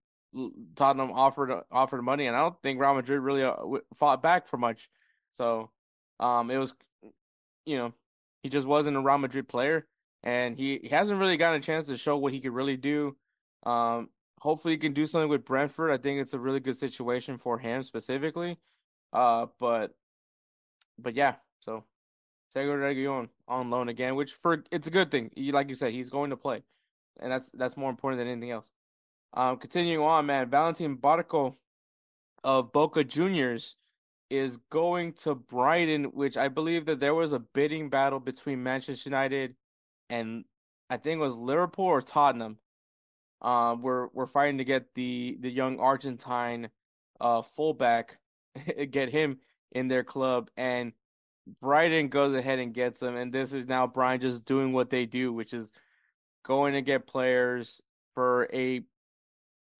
Tottenham 0.75 1.11
offered 1.11 1.63
offered 1.71 2.03
money, 2.03 2.27
and 2.27 2.35
I 2.35 2.41
don't 2.41 2.61
think 2.61 2.79
Real 2.79 2.93
Madrid 2.93 3.19
really 3.21 3.41
uh, 3.43 3.55
fought 3.95 4.21
back 4.21 4.47
for 4.47 4.57
much. 4.57 4.87
So, 5.31 5.71
um, 6.19 6.51
it 6.51 6.57
was, 6.57 6.75
you 7.65 7.77
know, 7.77 7.91
he 8.43 8.49
just 8.49 8.67
wasn't 8.67 8.97
a 8.97 9.01
Real 9.01 9.17
Madrid 9.17 9.47
player, 9.47 9.87
and 10.21 10.55
he, 10.55 10.79
he 10.83 10.89
hasn't 10.89 11.19
really 11.19 11.37
gotten 11.37 11.59
a 11.59 11.63
chance 11.63 11.87
to 11.87 11.97
show 11.97 12.17
what 12.17 12.33
he 12.33 12.39
could 12.39 12.53
really 12.53 12.77
do. 12.77 13.17
Um, 13.65 14.09
hopefully 14.43 14.73
he 14.73 14.77
can 14.77 14.93
do 14.93 15.05
something 15.05 15.29
with 15.29 15.45
Brentford. 15.45 15.89
I 15.89 15.97
think 15.97 16.19
it's 16.19 16.33
a 16.33 16.39
really 16.39 16.59
good 16.59 16.75
situation 16.75 17.37
for 17.37 17.57
him 17.57 17.81
specifically. 17.81 18.59
Uh, 19.13 19.47
but 19.57 19.95
but 20.99 21.15
yeah, 21.15 21.35
so 21.61 21.85
Sergio 22.53 22.75
Reguilon 22.77 23.29
on 23.47 23.69
loan 23.69 23.87
again, 23.87 24.15
which 24.15 24.33
for 24.33 24.63
it's 24.69 24.87
a 24.87 24.91
good 24.91 25.09
thing. 25.09 25.31
Like 25.37 25.69
you 25.69 25.75
said, 25.75 25.93
he's 25.93 26.09
going 26.09 26.29
to 26.31 26.37
play, 26.37 26.61
and 27.21 27.31
that's 27.31 27.49
that's 27.53 27.77
more 27.77 27.89
important 27.89 28.19
than 28.19 28.27
anything 28.27 28.51
else. 28.51 28.69
Um, 29.33 29.57
continuing 29.57 30.05
on, 30.05 30.25
man, 30.25 30.49
Valentin 30.49 30.97
Barco 30.97 31.55
of 32.43 32.73
Boca 32.73 33.05
Juniors 33.05 33.77
is 34.29 34.57
going 34.69 35.13
to 35.13 35.35
Brighton, 35.35 36.05
which 36.05 36.35
I 36.35 36.49
believe 36.49 36.85
that 36.87 36.99
there 36.99 37.15
was 37.15 37.31
a 37.31 37.39
bidding 37.39 37.89
battle 37.89 38.19
between 38.19 38.61
Manchester 38.61 39.09
United 39.09 39.55
and 40.09 40.43
I 40.89 40.97
think 40.97 41.19
it 41.19 41.23
was 41.23 41.37
Liverpool 41.37 41.85
or 41.85 42.01
Tottenham 42.01 42.57
uh, 43.43 43.75
we're 43.79 44.07
we're 44.13 44.25
fighting 44.25 44.57
to 44.59 44.63
get 44.63 44.93
the 44.95 45.37
the 45.41 45.49
young 45.49 45.79
Argentine 45.79 46.69
uh, 47.19 47.41
fullback, 47.41 48.17
get 48.91 49.09
him 49.09 49.39
in 49.71 49.87
their 49.87 50.03
club, 50.03 50.49
and 50.57 50.93
Brighton 51.61 52.07
goes 52.07 52.33
ahead 52.33 52.59
and 52.59 52.73
gets 52.73 53.01
him. 53.01 53.15
And 53.15 53.33
this 53.33 53.53
is 53.53 53.67
now 53.67 53.87
Brian 53.87 54.21
just 54.21 54.45
doing 54.45 54.71
what 54.71 54.89
they 54.89 55.05
do, 55.05 55.33
which 55.33 55.53
is 55.53 55.71
going 56.43 56.73
to 56.73 56.81
get 56.81 57.07
players 57.07 57.81
for 58.13 58.47
a 58.53 58.81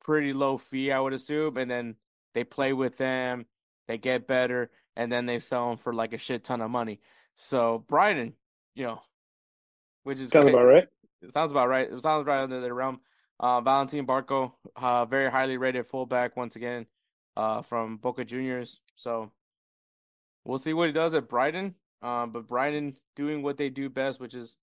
pretty 0.04 0.34
low 0.34 0.58
fee, 0.58 0.92
I 0.92 1.00
would 1.00 1.14
assume, 1.14 1.58
and 1.58 1.70
then 1.70 1.96
they 2.34 2.44
play 2.44 2.74
with 2.74 2.98
them, 2.98 3.46
they 3.88 3.98
get 3.98 4.28
better, 4.28 4.72
and 4.96 5.12
then 5.12 5.26
they 5.26 5.40
sell 5.40 5.70
them 5.70 5.78
for 5.78 5.94
like 5.94 6.14
a 6.14 6.18
shit 6.18 6.44
ton 6.44 6.62
of 6.62 6.70
money. 6.70 7.00
So 7.36 7.86
Brighton, 7.88 8.34
you 8.76 8.86
know, 8.86 9.02
which 10.04 10.20
is 10.20 10.30
sounds 10.30 10.46
great. 10.46 10.54
about 10.54 10.66
right. 10.66 10.88
It 11.22 11.32
sounds 11.32 11.52
about 11.52 11.70
right. 11.70 11.90
It 11.90 12.02
sounds 12.02 12.26
right 12.26 12.44
under 12.44 12.60
their 12.60 12.74
realm. 12.74 13.00
Uh, 13.44 13.60
Valentin 13.60 14.08
Barco, 14.08 14.54
uh, 14.78 15.04
very 15.04 15.30
highly 15.30 15.58
rated 15.58 15.86
fullback 15.86 16.38
once 16.38 16.56
again, 16.56 16.86
uh, 17.36 17.62
from 17.62 17.98
Boca 17.98 18.24
Juniors. 18.24 18.80
So 18.96 19.34
we'll 20.46 20.60
see 20.60 20.72
what 20.72 20.88
he 20.88 20.94
does 20.94 21.14
at 21.14 21.28
Brighton. 21.28 21.76
Uh, 22.02 22.26
but 22.26 22.48
Brighton 22.48 22.96
doing 23.18 23.44
what 23.44 23.58
they 23.58 23.70
do 23.70 23.90
best, 23.90 24.22
which 24.22 24.34
is 24.34 24.56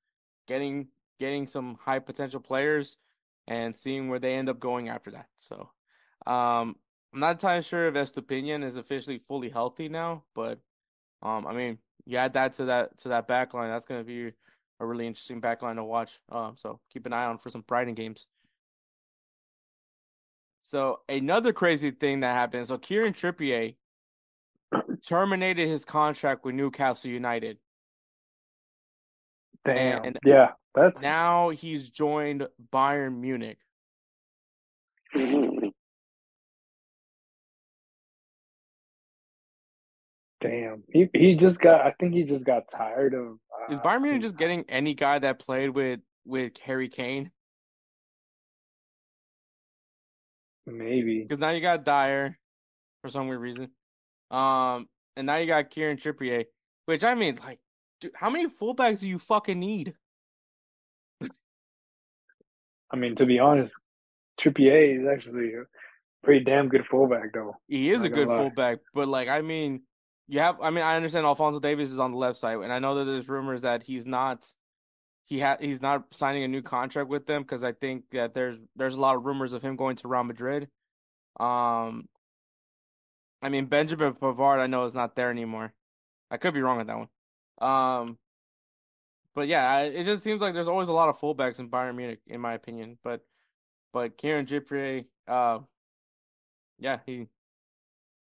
getting 0.49 0.89
getting 1.19 1.47
some 1.47 1.77
high 1.79 1.99
potential 1.99 2.41
players 2.41 2.97
and 3.47 3.77
seeing 3.77 4.09
where 4.09 4.19
they 4.19 4.35
end 4.35 4.49
up 4.49 4.59
going 4.59 4.89
after 4.89 5.11
that. 5.11 5.27
So 5.37 5.69
um, 6.27 6.75
I'm 7.13 7.21
not 7.21 7.33
entirely 7.33 7.63
sure 7.63 7.87
if 7.87 7.95
Estupiñán 7.95 8.65
is 8.65 8.79
officially 8.79 9.21
fully 9.29 9.51
healthy 9.51 9.91
now, 9.91 10.25
but 10.35 10.59
um, 11.23 11.47
I 11.47 11.53
mean, 11.53 11.77
you 12.07 12.17
add 12.17 12.33
that 12.33 12.55
to 12.55 12.65
that 12.65 12.97
to 13.01 13.11
that 13.11 13.29
back 13.29 13.53
line, 13.53 13.69
that's 13.69 13.85
going 13.85 14.01
to 14.01 14.07
be 14.07 14.33
a 14.81 14.87
really 14.87 15.07
interesting 15.07 15.39
back 15.39 15.61
line 15.61 15.77
to 15.77 15.85
watch. 15.85 16.19
Um, 16.33 16.55
so 16.57 16.81
keep 16.91 17.05
an 17.05 17.13
eye 17.13 17.27
on 17.27 17.37
for 17.37 17.51
some 17.51 17.61
Brighton 17.69 17.93
games. 17.93 18.27
So 20.63 21.01
another 21.09 21.53
crazy 21.53 21.91
thing 21.91 22.21
that 22.21 22.33
happened. 22.33 22.67
So 22.67 22.79
Kieran 22.79 23.13
Trippier 23.13 23.75
terminated 25.07 25.69
his 25.69 25.85
contract 25.85 26.45
with 26.45 26.55
Newcastle 26.55 27.11
United. 27.11 27.59
Damn. 29.65 30.05
And 30.05 30.19
yeah, 30.25 30.53
that's 30.75 31.03
now 31.03 31.51
he's 31.51 31.91
joined 31.91 32.47
Bayern 32.73 33.19
Munich. 33.19 33.59
Damn. 40.41 40.83
He 40.89 41.11
he 41.13 41.35
just 41.35 41.61
got 41.61 41.83
I 41.83 41.93
think 42.01 42.15
he 42.15 42.23
just 42.23 42.47
got 42.47 42.63
tired 42.71 43.13
of 43.13 43.39
uh, 43.69 43.73
Is 43.73 43.81
Bayern 43.81 44.03
Munich 44.03 44.23
just 44.23 44.37
getting 44.39 44.65
any 44.69 44.95
guy 44.95 45.19
that 45.19 45.39
played 45.39 45.71
with 45.71 46.01
with 46.25 46.59
Harry 46.65 46.89
Kane? 46.89 47.31
Maybe 50.67 51.23
because 51.23 51.39
now 51.39 51.51
you 51.51 51.61
got 51.61 51.85
Dier 51.85 52.39
for 53.03 53.09
some 53.09 53.29
weird 53.29 53.41
reason, 53.41 53.71
um, 54.31 54.87
and 55.17 55.27
now 55.27 55.37
you 55.37 55.47
got 55.47 55.71
Kieran 55.71 55.97
Trippier, 55.97 56.45
which 56.87 57.03
I 57.03 57.15
mean, 57.15 57.39
like, 57.45 57.59
dude, 58.01 58.13
how 58.15 58.31
many 58.31 58.47
fullbacks 58.47 59.01
do 59.01 59.09
you 59.09 59.19
fucking 59.19 59.59
need? 59.59 59.95
I 62.93 62.97
mean, 62.97 63.17
to 63.17 63.27
be 63.27 63.39
honest, 63.39 63.75
Trippier 64.39 65.01
is 65.01 65.07
actually 65.07 65.55
a 65.55 65.65
pretty 66.23 66.45
damn 66.45 66.69
good 66.69 66.87
fullback, 66.87 67.33
though. 67.33 67.57
He 67.69 67.91
is 67.91 68.05
a 68.05 68.09
good 68.09 68.29
fullback, 68.29 68.81
but 68.95 69.09
like, 69.09 69.29
I 69.29 69.41
mean, 69.41 69.83
you 70.29 70.41
have. 70.41 70.61
I 70.61 70.71
mean, 70.71 70.85
I 70.85 70.97
understand 70.97 71.27
Alphonso 71.27 71.61
Davies 71.61 71.93
is 71.93 71.99
on 71.99 72.13
the 72.13 72.19
left 72.19 72.39
side, 72.39 72.59
and 72.59 72.73
I 72.73 72.79
know 72.79 72.97
that 72.97 73.05
there's 73.05 73.29
rumors 73.29 73.63
that 73.63 73.83
he's 73.83 74.07
not 74.07 74.45
he 75.31 75.39
had 75.39 75.63
he's 75.63 75.81
not 75.81 76.13
signing 76.13 76.43
a 76.43 76.49
new 76.49 76.61
contract 76.61 77.09
with 77.09 77.25
them 77.25 77.43
because 77.43 77.63
I 77.63 77.73
think 77.73 78.05
that 78.11 78.35
there's 78.35 78.59
there's 78.75 78.95
a 78.95 79.01
lot 79.01 79.17
of 79.17 79.25
rumors 79.25 79.53
of 79.53 79.63
him 79.63 79.77
going 79.77 79.97
to 79.97 80.09
Real 80.09 80.25
Madrid. 80.25 80.69
Um, 81.39 82.09
I 83.41 83.49
mean 83.49 83.67
Benjamin 83.67 84.15
Pavard 84.15 84.59
I 84.59 84.67
know 84.67 84.85
is 84.85 84.95
not 84.95 85.15
there 85.15 85.31
anymore. 85.31 85.73
I 86.33 86.37
could 86.37 86.53
be 86.53 86.61
wrong 86.61 86.79
with 86.79 86.89
that 86.89 86.99
one. 86.99 87.09
Um, 87.61 88.19
but 89.35 89.47
yeah, 89.47 89.83
it 89.83 90.05
just 90.05 90.25
seems 90.25 90.41
like 90.41 90.53
there's 90.53 90.69
always 90.69 90.89
a 90.89 90.93
lot 90.93 91.09
of 91.09 91.19
fullbacks 91.19 91.61
in 91.61 91.71
Bayern 91.71 91.95
Munich, 91.95 92.21
in 92.27 92.41
my 92.41 92.55
opinion. 92.55 92.99
But 93.05 93.25
but 93.93 94.19
Kieran 94.19 94.47
Trippier, 94.47 95.05
uh, 95.29 95.61
yeah, 96.81 96.99
he 97.07 97.29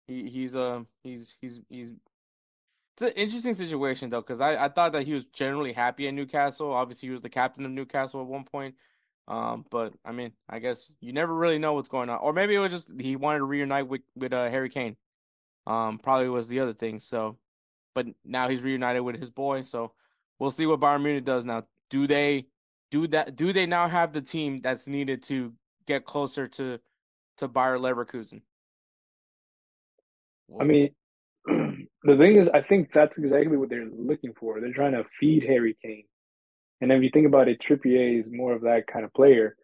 he 0.08 0.28
he's 0.28 0.56
uh 0.56 0.82
he's 1.04 1.36
he's 1.40 1.62
he's 1.70 1.92
it's 2.96 3.02
an 3.02 3.22
interesting 3.22 3.54
situation 3.54 4.10
though, 4.10 4.22
because 4.22 4.40
I, 4.40 4.66
I 4.66 4.70
thought 4.70 4.94
that 4.94 5.06
he 5.06 5.14
was 5.14 5.26
generally 5.26 5.74
happy 5.74 6.08
at 6.08 6.14
Newcastle. 6.14 6.72
Obviously, 6.72 7.08
he 7.08 7.12
was 7.12 7.22
the 7.22 7.30
captain 7.30 7.66
of 7.66 7.72
Newcastle 7.72 8.22
at 8.22 8.28
one 8.28 8.46
point. 8.46 8.76
Um, 9.28 9.66
but 9.70 9.94
I 10.06 10.14
mean, 10.14 10.32
I 10.48 10.60
guess 10.60 10.90
you 11.02 11.12
never 11.12 11.34
really 11.34 11.60
know 11.60 11.74
what's 11.74 11.90
going 11.90 12.10
on, 12.10 12.20
or 12.20 12.32
maybe 12.32 12.56
it 12.56 12.60
was 12.60 12.72
just 12.72 12.88
he 12.98 13.18
wanted 13.18 13.40
to 13.40 13.46
reunite 13.46 13.88
with 13.88 14.02
with 14.16 14.32
uh, 14.32 14.50
Harry 14.50 14.70
Kane. 14.70 14.96
Um, 15.68 16.00
probably 16.00 16.30
was 16.30 16.48
the 16.48 16.62
other 16.62 16.74
thing. 16.74 17.00
So, 17.02 17.38
but 17.96 18.06
now 18.24 18.48
he's 18.48 18.62
reunited 18.62 19.02
with 19.02 19.20
his 19.20 19.30
boy. 19.30 19.64
So 19.64 19.92
we'll 20.40 20.52
see 20.52 20.66
what 20.66 20.80
Bayern 20.80 21.04
Munich 21.04 21.26
does 21.26 21.44
now. 21.44 21.64
Do 21.90 22.08
they 22.08 22.48
do 22.92 23.08
that? 23.08 23.36
Do 23.36 23.52
they 23.52 23.66
now 23.66 23.90
have 23.90 24.14
the 24.14 24.22
team 24.22 24.62
that's 24.62 24.88
needed 24.88 25.24
to 25.24 25.54
get 25.86 26.06
closer 26.06 26.48
to 26.48 26.80
to 27.40 27.48
Bayer 27.50 27.78
Leverkusen? 27.78 28.42
I 30.62 30.64
mean, 30.64 30.92
the 32.06 32.18
thing 32.18 32.36
is, 32.36 32.50
I 32.50 32.62
think 32.62 32.90
that's 32.94 33.18
exactly 33.18 33.58
what 33.58 33.70
they're 33.70 33.86
looking 33.86 34.34
for. 34.40 34.60
They're 34.60 34.74
trying 34.74 34.94
to 34.94 35.06
feed 35.20 35.44
Harry 35.44 35.76
Kane. 35.82 36.06
And 36.82 36.92
if 36.92 37.02
you 37.02 37.10
think 37.12 37.26
about 37.26 37.48
it, 37.48 37.62
Trippier 37.62 38.22
is 38.22 38.30
more 38.32 38.54
of 38.54 38.62
that 38.62 38.86
kind 38.88 39.06
of 39.06 39.14
player 39.14 39.56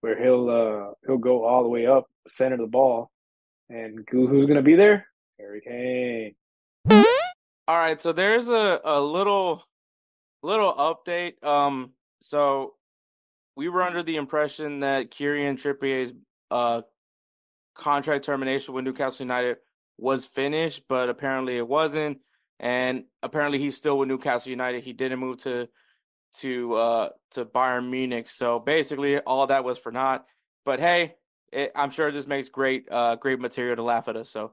where 0.00 0.20
he'll 0.20 0.48
uh 0.48 0.92
he'll 1.06 1.18
go 1.18 1.44
all 1.44 1.62
the 1.62 1.68
way 1.68 1.86
up, 1.86 2.06
center 2.34 2.56
the 2.56 2.66
ball, 2.66 3.10
and 3.68 4.06
who's 4.10 4.46
going 4.46 4.56
to 4.56 4.62
be 4.62 4.76
there? 4.76 5.06
Harry 5.38 5.60
Kane. 5.60 6.34
All 7.68 7.78
right, 7.78 8.00
so 8.00 8.12
there's 8.12 8.48
a, 8.48 8.80
a 8.84 9.00
little 9.00 9.62
little 10.42 10.72
update. 10.72 11.42
Um, 11.44 11.90
so 12.20 12.74
we 13.56 13.68
were 13.68 13.82
under 13.82 14.02
the 14.02 14.16
impression 14.16 14.80
that 14.80 15.10
Kieran 15.10 15.56
Trippier's 15.56 16.14
uh 16.50 16.82
contract 17.74 18.24
termination 18.24 18.74
with 18.74 18.84
Newcastle 18.84 19.24
United 19.24 19.58
was 20.00 20.24
finished, 20.24 20.84
but 20.88 21.08
apparently 21.08 21.56
it 21.56 21.66
wasn't. 21.66 22.18
And 22.58 23.04
apparently 23.22 23.58
he's 23.58 23.76
still 23.76 23.98
with 23.98 24.08
Newcastle 24.08 24.50
United. 24.50 24.82
He 24.82 24.92
didn't 24.92 25.18
move 25.18 25.38
to 25.38 25.68
to 26.32 26.74
uh 26.74 27.08
to 27.32 27.44
Bayern 27.44 27.90
Munich. 27.90 28.28
So 28.28 28.58
basically 28.58 29.18
all 29.20 29.46
that 29.46 29.64
was 29.64 29.78
for 29.78 29.90
naught. 29.92 30.26
But 30.64 30.78
hey, 30.78 31.14
it, 31.52 31.72
I'm 31.74 31.90
sure 31.90 32.10
this 32.12 32.26
makes 32.26 32.48
great 32.48 32.86
uh 32.90 33.16
great 33.16 33.40
material 33.40 33.76
to 33.76 33.82
laugh 33.82 34.08
at 34.08 34.16
us. 34.16 34.30
So 34.30 34.52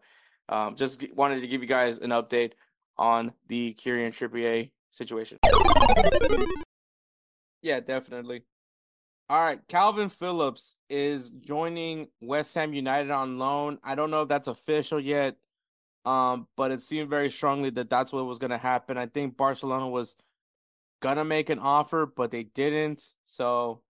um 0.50 0.76
just 0.76 1.06
wanted 1.14 1.41
to 1.41 1.48
give 1.48 1.62
you 1.62 1.68
guys 1.68 2.00
an 2.00 2.12
update 2.12 2.54
on 2.98 3.34
the 3.48 3.74
Kieran 3.74 4.12
Trippier 4.12 4.72
situation. 4.89 5.38
Yeah, 7.62 7.80
definitely. 7.80 8.43
All 9.30 9.42
right, 9.42 9.66
Calvin 9.68 10.10
Phillips 10.10 10.76
is 10.90 11.32
joining 11.32 12.10
West 12.22 12.56
Ham 12.56 12.74
United 12.74 13.12
on 13.12 13.38
loan. 13.38 13.78
I 13.84 13.96
don't 13.96 14.10
know 14.10 14.22
if 14.22 14.30
that's 14.30 14.48
official 14.48 15.00
yet, 15.02 15.38
um, 16.06 16.48
but 16.56 16.72
it 16.72 16.82
seemed 16.82 17.10
very 17.10 17.30
strongly 17.30 17.70
that 17.72 17.90
that's 17.90 18.14
what 18.14 18.26
was 18.26 18.40
going 18.40 18.52
to 18.52 18.58
happen. 18.58 18.98
I 18.98 19.08
think 19.08 19.38
Barcelona 19.38 19.90
was 19.90 20.16
gonna 21.02 21.26
make 21.26 21.50
an 21.50 21.60
offer, 21.60 22.06
but 22.06 22.32
they 22.32 22.44
didn't. 22.44 23.14
So 23.24 23.84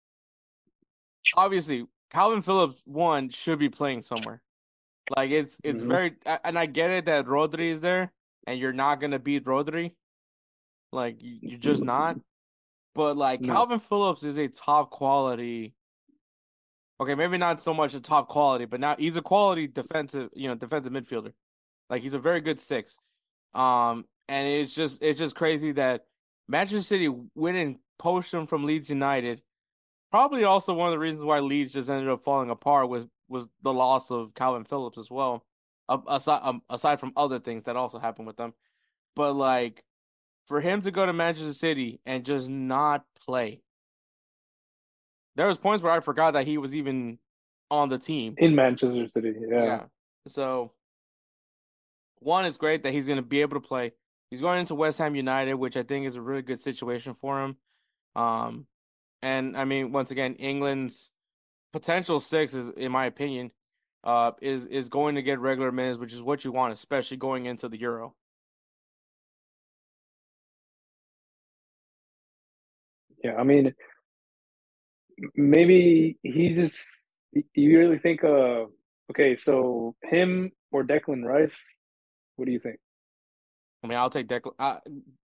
obviously, 1.35 1.87
Calvin 2.09 2.41
Phillips 2.41 2.81
one 2.85 3.29
should 3.29 3.59
be 3.59 3.69
playing 3.69 4.01
somewhere. 4.01 4.41
Like 5.09 5.31
it's 5.31 5.59
it's 5.63 5.83
Mhm. 5.83 5.89
very, 5.89 6.17
and 6.25 6.59
I 6.59 6.65
get 6.65 6.91
it 6.91 7.05
that 7.05 7.25
Rodri 7.25 7.71
is 7.71 7.81
there, 7.81 8.13
and 8.47 8.59
you're 8.59 8.73
not 8.73 8.99
gonna 8.99 9.19
beat 9.19 9.45
Rodri. 9.45 9.95
Like 10.91 11.17
you're 11.21 11.59
just 11.59 11.83
not. 11.83 12.19
But 12.97 13.15
like 13.15 13.41
No. 13.41 13.53
Calvin 13.53 13.79
Phillips 13.79 14.23
is 14.23 14.37
a 14.37 14.47
top 14.47 14.89
quality. 14.89 15.75
Okay, 16.99 17.13
maybe 17.13 17.37
not 17.37 17.61
so 17.61 17.75
much 17.75 17.93
a 17.93 17.99
top 17.99 18.27
quality, 18.27 18.65
but 18.65 18.79
now 18.79 18.95
he's 18.97 19.15
a 19.15 19.21
quality 19.21 19.67
defensive, 19.67 20.29
you 20.33 20.47
know, 20.47 20.55
defensive 20.55 20.91
midfielder. 20.91 21.31
Like 21.91 22.01
he's 22.01 22.15
a 22.15 22.19
very 22.19 22.41
good 22.41 22.59
six. 22.59 22.97
Um, 23.53 24.05
and 24.27 24.47
it's 24.47 24.73
just 24.73 25.03
it's 25.03 25.19
just 25.19 25.35
crazy 25.35 25.71
that 25.73 26.05
Manchester 26.47 26.81
City 26.81 27.07
went 27.35 27.57
and 27.57 27.77
poached 27.99 28.33
him 28.33 28.47
from 28.47 28.65
Leeds 28.65 28.89
United. 28.89 29.43
Probably 30.09 30.43
also 30.43 30.73
one 30.73 30.87
of 30.87 30.93
the 30.93 30.99
reasons 30.99 31.23
why 31.23 31.39
Leeds 31.39 31.73
just 31.73 31.89
ended 31.89 32.09
up 32.09 32.23
falling 32.23 32.49
apart 32.49 32.89
was 32.89 33.05
was 33.29 33.47
the 33.61 33.73
loss 33.73 34.09
of 34.09 34.33
Calvin 34.33 34.65
Phillips 34.65 34.97
as 34.97 35.11
well. 35.11 35.45
Aside 36.07 36.39
um, 36.41 36.63
aside 36.69 36.99
from 36.99 37.13
other 37.15 37.39
things 37.39 37.63
that 37.65 37.75
also 37.75 37.99
happened 37.99 38.25
with 38.25 38.37
them, 38.37 38.53
but 39.15 39.33
like 39.33 39.83
for 40.47 40.61
him 40.61 40.81
to 40.81 40.91
go 40.91 41.05
to 41.05 41.13
Manchester 41.13 41.53
City 41.53 41.99
and 42.05 42.25
just 42.25 42.49
not 42.49 43.03
play. 43.25 43.61
There 45.35 45.47
was 45.47 45.57
points 45.57 45.83
where 45.83 45.91
I 45.91 45.99
forgot 45.99 46.33
that 46.33 46.47
he 46.47 46.57
was 46.57 46.75
even 46.75 47.19
on 47.69 47.89
the 47.89 47.97
team. 47.97 48.35
in 48.37 48.55
Manchester 48.55 49.07
City. 49.07 49.33
Yeah. 49.39 49.63
Yeah. 49.63 49.83
So 50.27 50.71
one, 52.19 52.45
it's 52.45 52.57
great 52.57 52.83
that 52.83 52.93
he's 52.93 53.07
going 53.07 53.17
to 53.17 53.23
be 53.23 53.41
able 53.41 53.59
to 53.61 53.67
play. 53.67 53.91
He's 54.31 54.41
going 54.41 54.59
into 54.59 54.75
West 54.75 54.97
Ham 54.99 55.15
United, 55.15 55.53
which 55.53 55.77
I 55.77 55.83
think 55.83 56.05
is 56.05 56.15
a 56.15 56.21
really 56.21 56.41
good 56.41 56.59
situation 56.59 57.13
for 57.13 57.41
him. 57.41 57.57
Um, 58.15 58.65
and 59.21 59.55
I 59.55 59.65
mean, 59.65 59.91
once 59.91 60.11
again, 60.11 60.35
England's 60.35 61.11
potential 61.71 62.19
six 62.19 62.53
is, 62.53 62.69
in 62.69 62.91
my 62.91 63.05
opinion, 63.05 63.51
uh, 64.03 64.31
is 64.41 64.65
is 64.67 64.89
going 64.89 65.15
to 65.15 65.21
get 65.21 65.39
regular 65.39 65.71
minutes, 65.71 65.99
which 65.99 66.13
is 66.13 66.21
what 66.21 66.43
you 66.43 66.51
want, 66.51 66.73
especially 66.73 67.17
going 67.17 67.45
into 67.45 67.69
the 67.69 67.79
Euro. 67.79 68.15
Yeah, 73.23 73.35
I 73.35 73.43
mean, 73.43 73.73
maybe 75.35 76.17
he 76.23 76.53
just. 76.53 76.77
You 77.53 77.77
really 77.77 77.99
think? 77.99 78.23
Uh, 78.23 78.65
okay, 79.11 79.35
so 79.35 79.95
him 80.03 80.51
or 80.71 80.83
Declan 80.83 81.23
Rice? 81.23 81.51
What 82.35 82.45
do 82.45 82.51
you 82.51 82.59
think? 82.59 82.79
I 83.83 83.87
mean, 83.87 83.97
I'll 83.97 84.09
take 84.09 84.27
Declan. 84.27 84.53
Uh, 84.59 84.79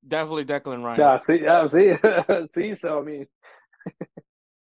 definitely 0.06 0.44
Declan 0.44 0.82
Rice. 0.84 0.98
Yeah, 0.98 1.18
see, 1.18 1.40
yeah, 1.42 1.68
see, 1.68 1.94
see. 2.52 2.74
So 2.74 2.98
I 2.98 3.02
mean, 3.02 3.26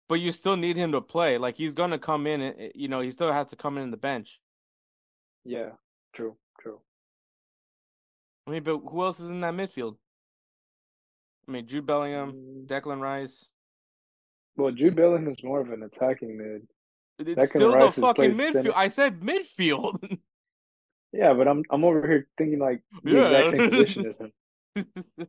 But 0.09 0.15
you 0.15 0.31
still 0.31 0.55
need 0.55 0.77
him 0.77 0.91
to 0.93 1.01
play. 1.01 1.37
Like 1.37 1.57
he's 1.57 1.73
gonna 1.73 1.99
come 1.99 2.27
in, 2.27 2.41
and 2.41 2.71
you 2.75 2.87
know 2.87 3.01
he 3.01 3.11
still 3.11 3.31
has 3.31 3.47
to 3.47 3.55
come 3.55 3.77
in 3.77 3.91
the 3.91 3.97
bench. 3.97 4.39
yeah, 5.45 5.69
true, 6.13 6.35
true. 6.61 6.79
I 8.47 8.51
mean, 8.51 8.63
but 8.63 8.77
who 8.77 9.03
else 9.03 9.19
is 9.19 9.27
in 9.27 9.41
that 9.41 9.53
midfield? 9.53 9.97
I 11.47 11.51
mean, 11.51 11.65
Jude 11.67 11.85
Bellingham, 11.85 12.33
Mm, 12.33 12.67
Declan 12.67 12.99
Rice. 12.99 13.49
Well, 14.57 14.71
Jude 14.71 14.95
Bellingham 14.95 15.31
is 15.33 15.43
more 15.43 15.61
of 15.61 15.69
an 15.71 15.83
attacking 15.83 16.37
mid. 16.37 16.67
It's 17.19 17.39
Declan 17.39 17.49
still 17.49 17.73
Rice 17.73 17.95
the 17.95 18.01
fucking 18.01 18.31
midfield. 18.33 18.53
center. 18.53 18.73
I 18.75 18.87
said 18.89 19.19
midfield. 19.21 20.19
Yeah, 21.13 21.33
but 21.33 21.47
I'm 21.47 21.63
I'm 21.71 21.85
over 21.85 22.05
here 22.05 22.27
thinking 22.37 22.59
like 22.59 22.83
the 23.01 23.11
Yeah. 23.11 23.39
exact 23.39 23.51
same 23.51 23.69
position 23.69 24.05
as 24.05 24.17
him. 24.17 24.31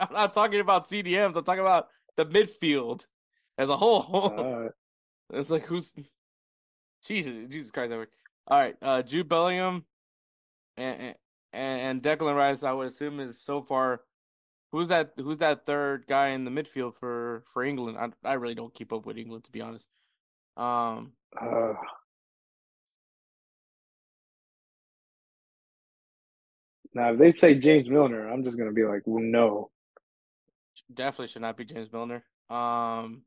I'm 0.00 0.12
not 0.12 0.32
talking 0.32 0.58
about 0.58 0.88
CDMs. 0.88 1.36
I'm 1.36 1.44
talking 1.44 1.60
about 1.60 1.88
the 2.16 2.24
midfield 2.24 3.06
as 3.58 3.68
a 3.68 3.76
whole. 3.76 4.32
Uh, 4.36 4.68
It's 5.38 5.50
like 5.50 5.66
who's 5.66 5.94
Jesus, 7.04 7.32
Jesus 7.50 7.70
Christ, 7.70 7.92
Edward. 7.92 8.08
All 8.48 8.58
right, 8.58 8.74
uh, 8.80 9.02
Jude 9.02 9.28
Bellingham 9.28 9.84
and, 10.78 11.14
and 11.52 11.80
and 11.80 12.02
Declan 12.02 12.34
Rice. 12.34 12.62
I 12.62 12.72
would 12.72 12.86
assume 12.88 13.20
is 13.20 13.38
so 13.38 13.60
far. 13.60 14.00
Who's 14.72 14.88
that? 14.88 15.12
Who's 15.16 15.38
that 15.38 15.64
third 15.64 16.04
guy 16.08 16.28
in 16.28 16.44
the 16.44 16.50
midfield 16.50 16.94
for 17.00 17.44
for 17.52 17.64
England? 17.64 17.96
I 17.98 18.28
I 18.28 18.34
really 18.34 18.54
don't 18.54 18.74
keep 18.74 18.92
up 18.92 19.06
with 19.06 19.16
England 19.16 19.44
to 19.44 19.50
be 19.50 19.62
honest. 19.62 19.86
Um, 20.56 21.12
uh, 21.40 21.74
now, 26.94 27.12
if 27.12 27.18
they 27.18 27.32
say 27.32 27.54
James 27.54 27.88
Milner, 27.88 28.28
I'm 28.28 28.44
just 28.44 28.58
gonna 28.58 28.72
be 28.72 28.84
like, 28.84 29.02
well, 29.06 29.22
no. 29.22 29.70
definitely 30.92 31.28
should 31.28 31.42
not 31.42 31.56
be 31.56 31.64
James 31.64 31.90
Milner. 31.92 32.24
Um, 32.50 33.22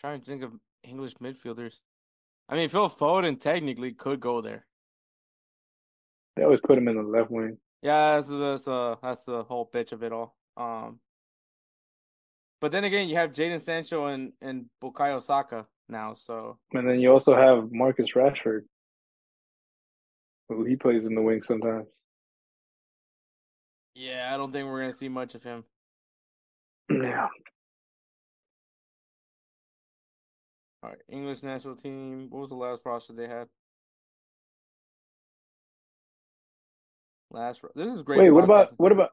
trying 0.00 0.20
to 0.20 0.26
think 0.26 0.42
of 0.42 0.52
English 0.82 1.14
midfielders. 1.14 1.74
I 2.48 2.56
mean, 2.56 2.68
Phil 2.68 2.88
Foden 2.88 3.40
technically 3.40 3.92
could 3.92 4.20
go 4.20 4.40
there. 4.40 4.66
They 6.36 6.44
always 6.44 6.60
put 6.66 6.78
him 6.78 6.88
in 6.88 6.96
the 6.96 7.02
left 7.02 7.30
wing. 7.30 7.58
Yeah, 7.82 8.16
that's 8.16 8.28
that's 8.28 8.68
uh 8.68 8.96
that's 9.02 9.24
the 9.24 9.44
whole 9.44 9.64
pitch 9.64 9.92
of 9.92 10.02
it 10.02 10.12
all. 10.12 10.36
Um, 10.56 11.00
but 12.60 12.72
then 12.72 12.84
again, 12.84 13.08
you 13.08 13.16
have 13.16 13.32
Jadon 13.32 13.60
Sancho 13.60 14.06
and 14.06 14.32
and 14.40 14.66
Bukayo 14.82 15.22
Saka 15.22 15.66
now, 15.88 16.12
so 16.14 16.58
And 16.72 16.88
then 16.88 17.00
you 17.00 17.12
also 17.12 17.34
have 17.36 17.70
Marcus 17.70 18.08
Rashford, 18.16 18.62
who 20.48 20.64
he 20.64 20.76
plays 20.76 21.04
in 21.06 21.14
the 21.14 21.22
wing 21.22 21.42
sometimes. 21.42 21.86
yeah, 23.94 24.30
I 24.32 24.36
don't 24.36 24.52
think 24.52 24.66
we're 24.68 24.80
gonna 24.80 24.92
see 24.92 25.08
much 25.08 25.34
of 25.34 25.42
him. 25.42 25.64
Yeah. 26.90 27.28
All 30.82 30.90
right, 30.90 30.98
English 31.08 31.42
national 31.42 31.76
team. 31.76 32.28
What 32.30 32.40
was 32.40 32.50
the 32.50 32.56
last 32.56 32.82
roster 32.84 33.12
they 33.12 33.26
had? 33.28 33.48
Last. 37.30 37.62
row. 37.62 37.70
This 37.74 37.94
is 37.94 38.02
great. 38.02 38.20
Wait, 38.20 38.30
what 38.30 38.44
about 38.44 38.72
what 38.78 38.92
about 38.92 39.10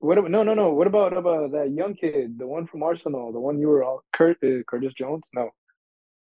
what 0.00 0.18
about 0.18 0.30
no 0.30 0.42
no 0.42 0.54
no 0.54 0.72
what 0.72 0.86
about 0.86 1.16
about 1.16 1.52
that 1.52 1.70
young 1.72 1.94
kid, 1.94 2.38
the 2.38 2.46
one 2.46 2.66
from 2.66 2.82
Arsenal, 2.82 3.32
the 3.32 3.40
one 3.40 3.58
you 3.58 3.68
were 3.68 3.84
all 3.84 4.02
Kurt 4.14 4.36
uh, 4.42 4.62
Curtis 4.66 4.92
Jones? 4.94 5.22
No. 5.34 5.50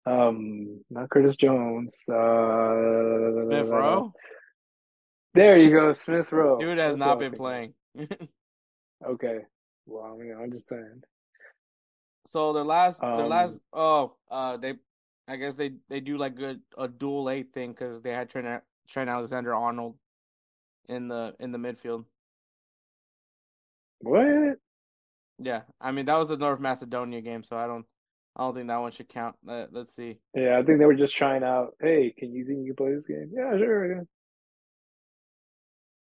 Um 0.05 0.81
not 0.89 1.09
Curtis 1.09 1.35
Jones. 1.35 1.93
Uh 2.07 3.43
Smith 3.43 3.69
Rowe? 3.69 4.13
There 5.33 5.57
you 5.57 5.71
go, 5.71 5.93
Smith 5.93 6.31
Rowe. 6.31 6.59
Dude 6.59 6.77
has 6.77 6.91
That's 6.91 6.99
not 6.99 7.19
been 7.19 7.31
was 7.31 7.37
playing. 7.37 7.73
Okay. 9.05 9.39
Well, 9.87 10.13
I 10.13 10.15
mean, 10.15 10.35
I'm 10.39 10.51
just 10.51 10.67
saying. 10.67 11.01
So 12.25 12.53
their 12.53 12.63
last, 12.63 13.01
their 13.01 13.27
last, 13.27 13.53
Um, 13.53 13.59
oh, 13.73 14.15
uh, 14.29 14.57
they, 14.57 14.75
I 15.27 15.35
guess 15.37 15.55
they 15.55 15.71
they 15.89 15.99
do 15.99 16.17
like 16.17 16.39
a 16.39 16.57
a 16.77 16.87
dual 16.87 17.29
eight 17.29 17.51
thing 17.53 17.71
because 17.71 18.01
they 18.01 18.11
had 18.11 18.29
Trent 18.29 18.63
Trent 18.87 19.09
Alexander 19.09 19.55
Arnold 19.55 19.95
in 20.87 21.07
the 21.07 21.33
in 21.39 21.51
the 21.51 21.57
midfield. 21.57 22.05
What? 23.99 24.57
Yeah, 25.39 25.61
I 25.79 25.91
mean 25.91 26.05
that 26.05 26.17
was 26.17 26.29
the 26.29 26.37
North 26.37 26.59
Macedonia 26.59 27.21
game, 27.21 27.43
so 27.43 27.55
I 27.57 27.67
don't 27.67 27.85
I 28.35 28.43
don't 28.43 28.55
think 28.55 28.67
that 28.67 28.77
one 28.77 28.91
should 28.91 29.09
count. 29.09 29.35
Let, 29.43 29.73
let's 29.73 29.95
see. 29.95 30.19
Yeah, 30.35 30.57
I 30.57 30.63
think 30.63 30.79
they 30.79 30.85
were 30.85 30.93
just 30.93 31.15
trying 31.15 31.43
out. 31.43 31.75
Hey, 31.81 32.13
can 32.17 32.33
you 32.33 32.45
think 32.45 32.59
you 32.59 32.73
can 32.73 32.75
play 32.75 32.95
this 32.95 33.05
game? 33.07 33.31
Yeah, 33.33 33.57
sure. 33.57 33.95
Yeah. 33.95 34.01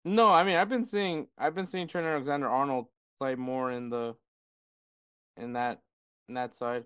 No, 0.05 0.29
I 0.29 0.43
mean 0.43 0.55
I've 0.55 0.69
been 0.69 0.83
seeing 0.83 1.27
I've 1.37 1.55
been 1.55 1.65
seeing 1.65 1.87
Trent 1.87 2.07
Alexander 2.07 2.47
Arnold 2.47 2.87
play 3.19 3.35
more 3.35 3.71
in 3.71 3.89
the 3.89 4.15
in 5.37 5.53
that 5.53 5.81
in 6.27 6.35
that 6.35 6.53
side. 6.55 6.85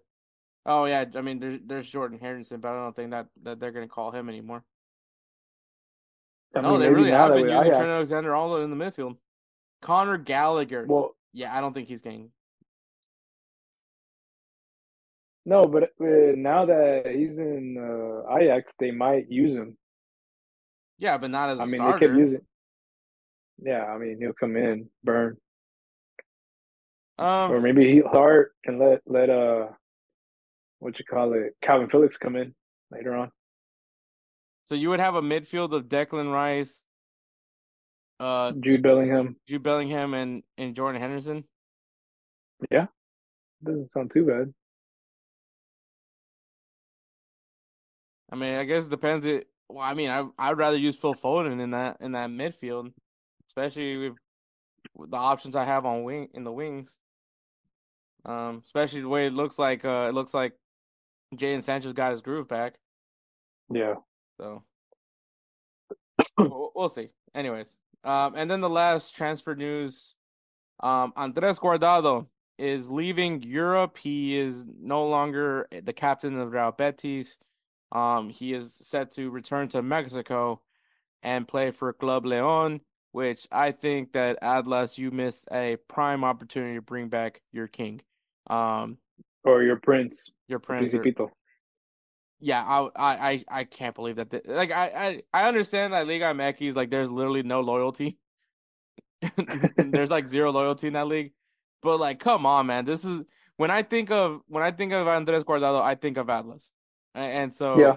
Oh 0.65 0.85
yeah, 0.85 1.05
I 1.15 1.21
mean 1.21 1.39
there's 1.39 1.59
there's 1.65 1.89
Jordan 1.89 2.19
Henderson, 2.19 2.59
but 2.59 2.69
I 2.69 2.75
don't 2.75 2.95
think 2.95 3.11
that 3.11 3.27
that 3.43 3.59
they're 3.59 3.71
gonna 3.71 3.87
call 3.87 4.11
him 4.11 4.29
anymore. 4.29 4.63
I 6.55 6.61
no, 6.61 6.71
mean, 6.71 6.81
they 6.81 6.89
really 6.89 7.11
have 7.11 7.33
been 7.33 7.47
using 7.47 7.73
Trent 7.73 7.89
Alexander 7.89 8.35
Arnold 8.35 8.63
in 8.63 8.69
the 8.69 8.75
midfield. 8.75 9.17
Conor 9.81 10.17
Gallagher. 10.17 10.85
Well, 10.87 11.15
yeah, 11.33 11.55
I 11.55 11.61
don't 11.61 11.73
think 11.73 11.87
he's 11.87 12.01
getting. 12.01 12.29
no, 15.45 15.67
but 15.67 15.83
uh, 15.83 16.35
now 16.35 16.65
that 16.65 17.11
he's 17.13 17.37
in 17.37 17.77
uh, 17.77 18.35
Ajax, 18.37 18.73
they 18.79 18.91
might 18.91 19.29
use 19.29 19.55
him. 19.55 19.77
Yeah, 20.99 21.17
but 21.17 21.31
not 21.31 21.49
as 21.49 21.59
a 21.59 21.63
I 21.63 21.65
mean, 21.65 21.75
starter. 21.75 21.99
they 21.99 22.05
kept 22.05 22.17
using. 22.17 22.35
Him. 22.35 22.45
Yeah, 23.63 23.85
I 23.85 23.97
mean, 23.97 24.17
he'll 24.19 24.33
come 24.33 24.55
in, 24.55 24.89
burn, 25.03 25.37
um, 27.17 27.51
or 27.51 27.61
maybe 27.61 27.91
he'll 27.91 28.09
start 28.09 28.53
and 28.65 28.79
let 28.79 29.01
let 29.05 29.29
uh, 29.29 29.67
what 30.79 30.97
you 30.97 31.05
call 31.05 31.33
it, 31.33 31.55
Calvin 31.61 31.89
Phillips 31.89 32.17
come 32.17 32.35
in 32.35 32.53
later 32.91 33.15
on. 33.15 33.31
So 34.65 34.75
you 34.75 34.89
would 34.89 34.99
have 34.99 35.15
a 35.15 35.21
midfield 35.21 35.73
of 35.73 35.85
Declan 35.85 36.31
Rice, 36.31 36.83
uh, 38.19 38.51
Jude 38.59 38.81
Bellingham 38.81 39.35
Jude 39.47 39.63
Bellingham, 39.63 40.13
and 40.13 40.43
and 40.57 40.75
Jordan 40.75 41.01
Henderson. 41.01 41.43
Yeah, 42.71 42.87
doesn't 43.63 43.89
sound 43.89 44.11
too 44.11 44.25
bad. 44.25 44.53
I 48.31 48.35
mean, 48.35 48.57
I 48.57 48.63
guess 48.63 48.85
it 48.85 48.89
depends. 48.89 49.25
It 49.25 49.47
well, 49.69 49.83
I 49.83 49.93
mean, 49.93 50.09
I 50.09 50.25
I'd 50.37 50.57
rather 50.57 50.77
use 50.77 50.95
Phil 50.95 51.13
Foden 51.13 51.61
in 51.61 51.71
that 51.71 51.97
in 51.99 52.13
that 52.13 52.29
midfield, 52.29 52.91
especially 53.47 53.97
with, 53.97 54.17
with 54.95 55.11
the 55.11 55.17
options 55.17 55.55
I 55.55 55.65
have 55.65 55.85
on 55.85 56.03
wing 56.03 56.29
in 56.33 56.43
the 56.43 56.51
wings. 56.51 56.97
Um, 58.25 58.61
especially 58.63 59.01
the 59.01 59.09
way 59.09 59.27
it 59.27 59.33
looks 59.33 59.59
like. 59.59 59.83
Uh, 59.83 60.07
it 60.09 60.13
looks 60.13 60.33
like 60.33 60.53
Jadon 61.35 61.61
Sanchez 61.61 61.93
got 61.93 62.11
his 62.11 62.21
groove 62.21 62.47
back. 62.47 62.75
Yeah. 63.69 63.95
So 64.37 64.63
we'll, 66.75 66.89
see. 66.89 67.09
Anyways, 67.35 67.77
um, 68.03 68.33
and 68.35 68.49
then 68.49 68.61
the 68.61 68.69
last 68.69 69.15
transfer 69.15 69.55
news: 69.55 70.15
um, 70.81 71.13
Andres 71.15 71.59
Guardado 71.59 72.27
is 72.57 72.89
leaving 72.89 73.41
Europe. 73.41 73.97
He 73.97 74.37
is 74.37 74.65
no 74.79 75.07
longer 75.07 75.67
the 75.83 75.93
captain 75.93 76.39
of 76.39 76.51
Real 76.51 76.71
Betis. 76.71 77.37
Um, 77.91 78.29
he 78.29 78.53
is 78.53 78.73
set 78.73 79.11
to 79.13 79.29
return 79.29 79.67
to 79.69 79.81
Mexico 79.81 80.61
and 81.21 81.47
play 81.47 81.71
for 81.71 81.93
Club 81.93 82.25
Leon, 82.25 82.81
which 83.11 83.47
I 83.51 83.71
think 83.71 84.13
that 84.13 84.39
Atlas 84.41 84.97
you 84.97 85.11
missed 85.11 85.47
a 85.51 85.77
prime 85.87 86.23
opportunity 86.23 86.75
to 86.75 86.81
bring 86.81 87.07
back 87.07 87.41
your 87.51 87.67
king, 87.67 88.01
um, 88.49 88.97
Or 89.43 89.63
your 89.63 89.77
Prince, 89.77 90.31
your 90.47 90.59
prince. 90.59 90.93
or-. 90.93 91.31
Yeah, 92.43 92.61
I, 92.61 92.89
I, 92.97 93.45
I, 93.47 93.63
can't 93.63 93.95
believe 93.95 94.17
that. 94.17 94.29
The, 94.29 94.41
like, 94.45 94.71
I, 94.71 95.21
I, 95.33 95.43
I 95.45 95.47
understand 95.47 95.93
that 95.93 96.07
Liga 96.07 96.25
MX 96.25 96.61
is 96.67 96.75
like 96.75 96.89
there's 96.89 97.09
literally 97.09 97.41
no 97.41 97.61
loyalty. 97.61 98.17
there's 99.77 100.11
like 100.11 100.27
zero 100.27 100.51
loyalty 100.51 100.87
in 100.87 100.93
that 100.93 101.07
league, 101.07 101.31
but 101.81 101.99
like, 101.99 102.19
come 102.19 102.45
on, 102.45 102.65
man. 102.65 102.83
This 102.83 103.05
is 103.05 103.21
when 103.55 103.71
I 103.71 103.81
think 103.81 104.11
of 104.11 104.41
when 104.47 104.61
I 104.61 104.71
think 104.71 104.91
of 104.91 105.07
Andres 105.07 105.45
Guardado, 105.45 105.81
I 105.81 105.95
think 105.95 106.17
of 106.17 106.29
Atlas, 106.29 106.69
and 107.15 107.53
so 107.53 107.79
Yeah. 107.79 107.95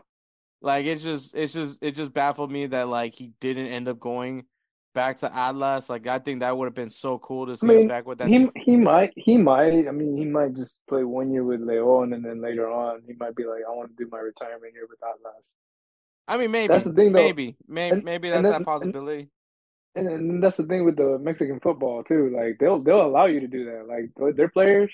like 0.61 0.87
it's 0.87 1.03
just 1.03 1.35
it's 1.35 1.53
just 1.53 1.83
it 1.83 1.97
just 1.97 2.15
baffled 2.15 2.53
me 2.53 2.67
that 2.67 2.87
like 2.89 3.15
he 3.15 3.33
didn't 3.41 3.67
end 3.67 3.89
up 3.89 3.99
going 3.99 4.45
back 4.97 5.19
to 5.19 5.33
Atlas. 5.33 5.89
Like, 5.89 6.07
I 6.09 6.19
think 6.19 6.41
that 6.41 6.57
would 6.57 6.65
have 6.67 6.75
been 6.75 6.91
so 6.91 7.19
cool 7.19 7.47
to 7.47 7.57
see 7.57 7.67
him 7.67 7.77
mean, 7.83 7.89
back 7.89 8.05
with 8.07 8.19
that. 8.19 8.27
He 8.29 8.39
team. 8.39 8.51
he 8.57 8.75
might 8.77 9.13
he 9.15 9.37
might 9.37 9.87
I 9.87 9.93
mean 9.93 10.17
he 10.17 10.25
might 10.25 10.55
just 10.57 10.81
play 10.89 11.05
one 11.05 11.31
year 11.33 11.45
with 11.45 11.61
Leon 11.61 12.13
and 12.15 12.25
then 12.25 12.41
later 12.43 12.67
on 12.69 13.03
he 13.07 13.13
might 13.21 13.37
be 13.37 13.45
like 13.45 13.63
I 13.69 13.71
want 13.71 13.91
to 13.97 14.05
do 14.05 14.09
my 14.11 14.19
retirement 14.19 14.73
here 14.73 14.87
with 14.91 14.99
Atlas. 15.03 15.45
I 16.27 16.39
mean, 16.39 16.51
maybe 16.51 16.73
That's 16.73 16.83
the 16.85 16.93
thing, 16.93 17.13
though. 17.13 17.23
maybe 17.23 17.57
maybe 17.69 17.95
And- 17.95 18.05
maybe 18.05 18.31
that's 18.31 18.49
that 18.49 18.65
possibility. 18.65 19.29
And, 19.95 20.09
and 20.09 20.43
that's 20.43 20.59
the 20.59 20.65
thing 20.67 20.85
with 20.85 20.97
the 20.97 21.19
Mexican 21.19 21.59
football 21.61 22.03
too. 22.05 22.31
Like 22.37 22.59
they'll 22.59 22.81
they'll 22.83 23.07
allow 23.07 23.27
you 23.27 23.41
to 23.41 23.47
do 23.47 23.65
that. 23.67 23.87
Like 23.89 24.37
their 24.37 24.49
players, 24.49 24.93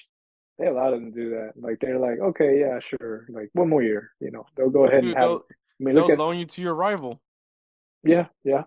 they 0.58 0.66
allow 0.68 0.90
them 0.92 1.06
to 1.06 1.10
do 1.10 1.30
that. 1.30 1.52
Like 1.56 1.78
they're 1.80 1.98
like, 1.98 2.18
okay, 2.20 2.60
yeah, 2.60 2.78
sure. 2.90 3.26
Like 3.28 3.48
one 3.54 3.68
more 3.68 3.82
year, 3.82 4.12
you 4.20 4.30
know, 4.30 4.44
they'll 4.56 4.70
go 4.70 4.84
ahead 4.86 5.02
Dude, 5.02 5.12
and 5.14 5.18
have. 5.20 5.28
they'll, 5.28 5.42
I 5.80 5.84
mean, 5.84 5.94
they'll 5.96 6.04
look 6.04 6.12
at 6.12 6.18
loan 6.20 6.38
you 6.38 6.46
to 6.46 6.62
your 6.62 6.74
rival. 6.76 7.20
yeah, 8.04 8.26
yeah, 8.44 8.62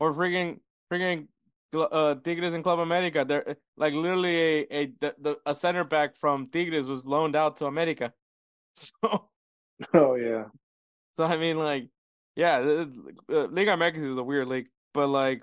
Or 0.00 0.12
friggin' 0.12 0.58
friggin' 0.90 1.28
uh 1.74 2.14
Tigres 2.16 2.54
and 2.54 2.64
Club 2.64 2.80
America. 2.80 3.24
They're 3.26 3.56
like 3.76 3.94
literally 3.94 4.36
a 4.36 4.66
a 4.70 4.86
the, 5.00 5.14
the 5.18 5.38
a 5.46 5.54
center 5.54 5.84
back 5.84 6.16
from 6.16 6.48
Tigres 6.48 6.86
was 6.86 7.04
loaned 7.04 7.36
out 7.36 7.56
to 7.58 7.66
America. 7.66 8.12
So 8.74 9.28
oh 9.94 10.14
yeah, 10.14 10.44
so 11.16 11.24
I 11.24 11.36
mean 11.36 11.58
like 11.58 11.88
yeah, 12.36 12.58
uh, 13.28 13.46
Liga 13.48 13.72
Americas 13.72 14.04
is 14.04 14.16
a 14.16 14.22
weird 14.22 14.48
league, 14.48 14.68
but 14.94 15.08
like 15.08 15.42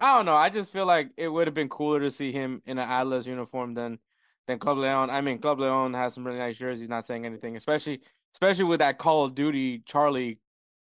I 0.00 0.16
don't 0.16 0.26
know. 0.26 0.36
I 0.36 0.50
just 0.50 0.72
feel 0.72 0.86
like 0.86 1.10
it 1.16 1.28
would 1.28 1.46
have 1.46 1.54
been 1.54 1.68
cooler 1.68 2.00
to 2.00 2.10
see 2.10 2.32
him 2.32 2.62
in 2.66 2.78
an 2.78 2.88
Atlas 2.88 3.26
uniform 3.26 3.74
than 3.74 3.98
than 4.46 4.58
Club 4.58 4.78
Leon. 4.78 5.10
I 5.10 5.20
mean, 5.20 5.38
Club 5.38 5.60
Leon 5.60 5.94
has 5.94 6.14
some 6.14 6.26
really 6.26 6.38
nice 6.38 6.58
jerseys. 6.58 6.88
Not 6.88 7.06
saying 7.06 7.26
anything, 7.26 7.56
especially 7.56 8.02
especially 8.34 8.64
with 8.64 8.80
that 8.80 8.98
Call 8.98 9.24
of 9.24 9.34
Duty 9.34 9.80
Charlie 9.86 10.40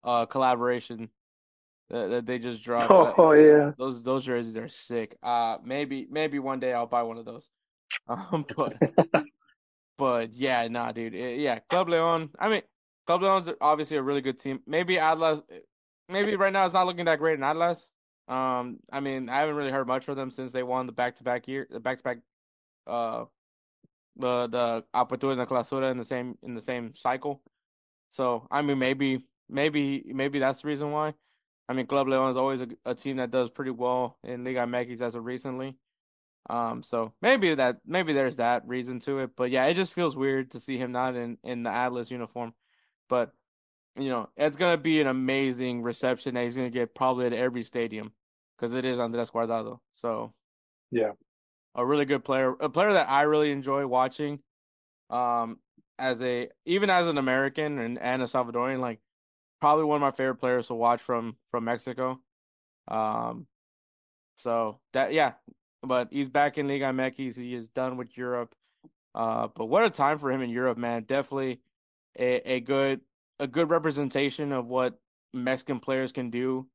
uh 0.04 0.26
collaboration 0.26 1.10
that, 1.92 2.08
that 2.08 2.26
they 2.26 2.38
just 2.38 2.64
dropped. 2.64 2.90
oh, 2.90 3.32
yeah. 3.32 3.72
those 3.78 4.02
those 4.02 4.24
jerseys 4.24 4.56
are 4.56 4.68
sick. 4.68 5.16
Uh 5.22 5.58
maybe 5.64 6.08
maybe 6.10 6.38
one 6.38 6.58
day 6.58 6.72
I'll 6.72 6.86
buy 6.86 7.02
one 7.02 7.18
of 7.18 7.24
those. 7.24 7.48
Um 8.08 8.46
but 8.56 8.74
but 9.98 10.32
yeah, 10.32 10.66
nah 10.68 10.92
dude. 10.92 11.14
Eh, 11.14 11.34
yeah, 11.34 11.58
Club 11.68 11.90
Leon. 11.90 12.30
I 12.38 12.48
mean, 12.48 12.62
Club 13.06 13.22
Leon's 13.22 13.50
obviously 13.60 13.98
a 13.98 14.02
really 14.02 14.22
good 14.22 14.38
team. 14.38 14.60
Maybe 14.66 14.98
Atlas 14.98 15.42
maybe 16.08 16.34
right 16.36 16.52
now 16.52 16.64
it's 16.64 16.74
not 16.74 16.86
looking 16.86 17.04
that 17.04 17.18
great 17.18 17.38
in 17.38 17.44
Atlas. 17.44 17.88
Um 18.28 18.78
I 18.90 19.00
mean, 19.00 19.28
I 19.28 19.36
haven't 19.36 19.56
really 19.56 19.70
heard 19.70 19.86
much 19.86 20.06
from 20.06 20.16
them 20.16 20.30
since 20.30 20.52
they 20.52 20.62
won 20.62 20.86
the 20.86 20.92
back-to-back 20.92 21.46
year, 21.46 21.68
the 21.70 21.80
back-to-back 21.80 22.18
uh 22.86 23.26
the 24.16 24.46
the 24.48 24.84
Apertura 24.94 25.32
and 25.32 25.40
the 25.40 25.46
Clausura 25.46 25.90
in 25.90 25.98
the 25.98 26.04
same 26.04 26.36
in 26.42 26.54
the 26.54 26.60
same 26.60 26.94
cycle. 26.94 27.42
So, 28.10 28.46
I 28.50 28.62
mean, 28.62 28.78
maybe 28.78 29.26
maybe 29.48 30.04
maybe 30.06 30.38
that's 30.38 30.62
the 30.62 30.68
reason 30.68 30.90
why. 30.90 31.14
I 31.68 31.74
mean, 31.74 31.86
Club 31.86 32.08
Leon 32.08 32.30
is 32.30 32.36
always 32.36 32.60
a, 32.60 32.68
a 32.84 32.94
team 32.94 33.16
that 33.16 33.30
does 33.30 33.50
pretty 33.50 33.70
well 33.70 34.18
in 34.24 34.44
Liga 34.44 34.60
MX 34.60 35.00
as 35.00 35.14
of 35.14 35.24
recently. 35.24 35.76
Um, 36.50 36.82
so 36.82 37.12
maybe 37.22 37.54
that 37.54 37.80
maybe 37.86 38.12
there's 38.12 38.36
that 38.36 38.66
reason 38.66 38.98
to 39.00 39.20
it, 39.20 39.36
but 39.36 39.50
yeah, 39.50 39.66
it 39.66 39.74
just 39.74 39.92
feels 39.92 40.16
weird 40.16 40.50
to 40.52 40.60
see 40.60 40.76
him 40.76 40.92
not 40.92 41.14
in 41.14 41.38
in 41.44 41.62
the 41.62 41.70
Atlas 41.70 42.10
uniform. 42.10 42.52
But 43.08 43.32
you 43.96 44.08
know, 44.08 44.28
it's 44.36 44.56
gonna 44.56 44.76
be 44.76 45.00
an 45.00 45.06
amazing 45.06 45.82
reception 45.82 46.34
that 46.34 46.44
he's 46.44 46.56
gonna 46.56 46.70
get 46.70 46.94
probably 46.94 47.26
at 47.26 47.32
every 47.32 47.62
stadium 47.62 48.12
because 48.56 48.74
it 48.74 48.84
is 48.84 48.98
Andres 48.98 49.30
Guardado. 49.30 49.78
So 49.92 50.34
Yeah. 50.90 51.12
a 51.74 51.86
really 51.86 52.04
good 52.04 52.24
player, 52.24 52.50
a 52.52 52.68
player 52.68 52.92
that 52.94 53.08
I 53.08 53.22
really 53.22 53.52
enjoy 53.52 53.86
watching. 53.86 54.40
Um, 55.10 55.58
as 55.98 56.22
a 56.22 56.48
even 56.64 56.90
as 56.90 57.06
an 57.06 57.18
American 57.18 57.78
and 57.78 57.98
and 57.98 58.22
a 58.22 58.26
Salvadorian, 58.26 58.80
like 58.80 59.00
probably 59.62 59.84
one 59.84 59.94
of 59.94 60.00
my 60.00 60.10
favorite 60.10 60.40
players 60.40 60.66
to 60.66 60.74
watch 60.74 61.00
from 61.00 61.36
from 61.52 61.62
Mexico. 61.62 62.20
Um, 62.88 63.46
so 64.34 64.80
that 64.92 65.12
yeah, 65.12 65.34
but 65.84 66.08
he's 66.10 66.28
back 66.28 66.58
in 66.58 66.66
Liga 66.66 66.86
MX. 66.86 67.36
He 67.36 67.54
is 67.54 67.68
done 67.68 67.96
with 67.96 68.18
Europe. 68.18 68.56
Uh, 69.14 69.46
but 69.54 69.66
what 69.66 69.84
a 69.84 69.90
time 69.90 70.18
for 70.18 70.32
him 70.32 70.42
in 70.42 70.50
Europe, 70.50 70.78
man! 70.78 71.04
Definitely 71.04 71.60
a, 72.18 72.54
a 72.54 72.60
good 72.60 73.02
a 73.38 73.46
good 73.46 73.70
representation 73.70 74.50
of 74.50 74.66
what 74.66 74.98
Mexican 75.32 75.78
players 75.78 76.10
can 76.10 76.30
do 76.30 76.66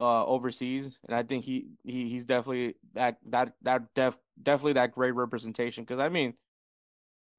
uh 0.00 0.24
overseas, 0.24 0.98
and 1.06 1.14
I 1.14 1.24
think 1.24 1.44
he, 1.44 1.66
he 1.84 2.08
he's 2.08 2.24
definitely 2.24 2.76
that 2.94 3.18
that 3.26 3.52
that 3.60 3.94
def 3.94 4.16
definitely 4.42 4.72
that 4.74 4.92
great 4.92 5.14
representation. 5.14 5.84
Because 5.84 6.00
I 6.00 6.08
mean, 6.08 6.32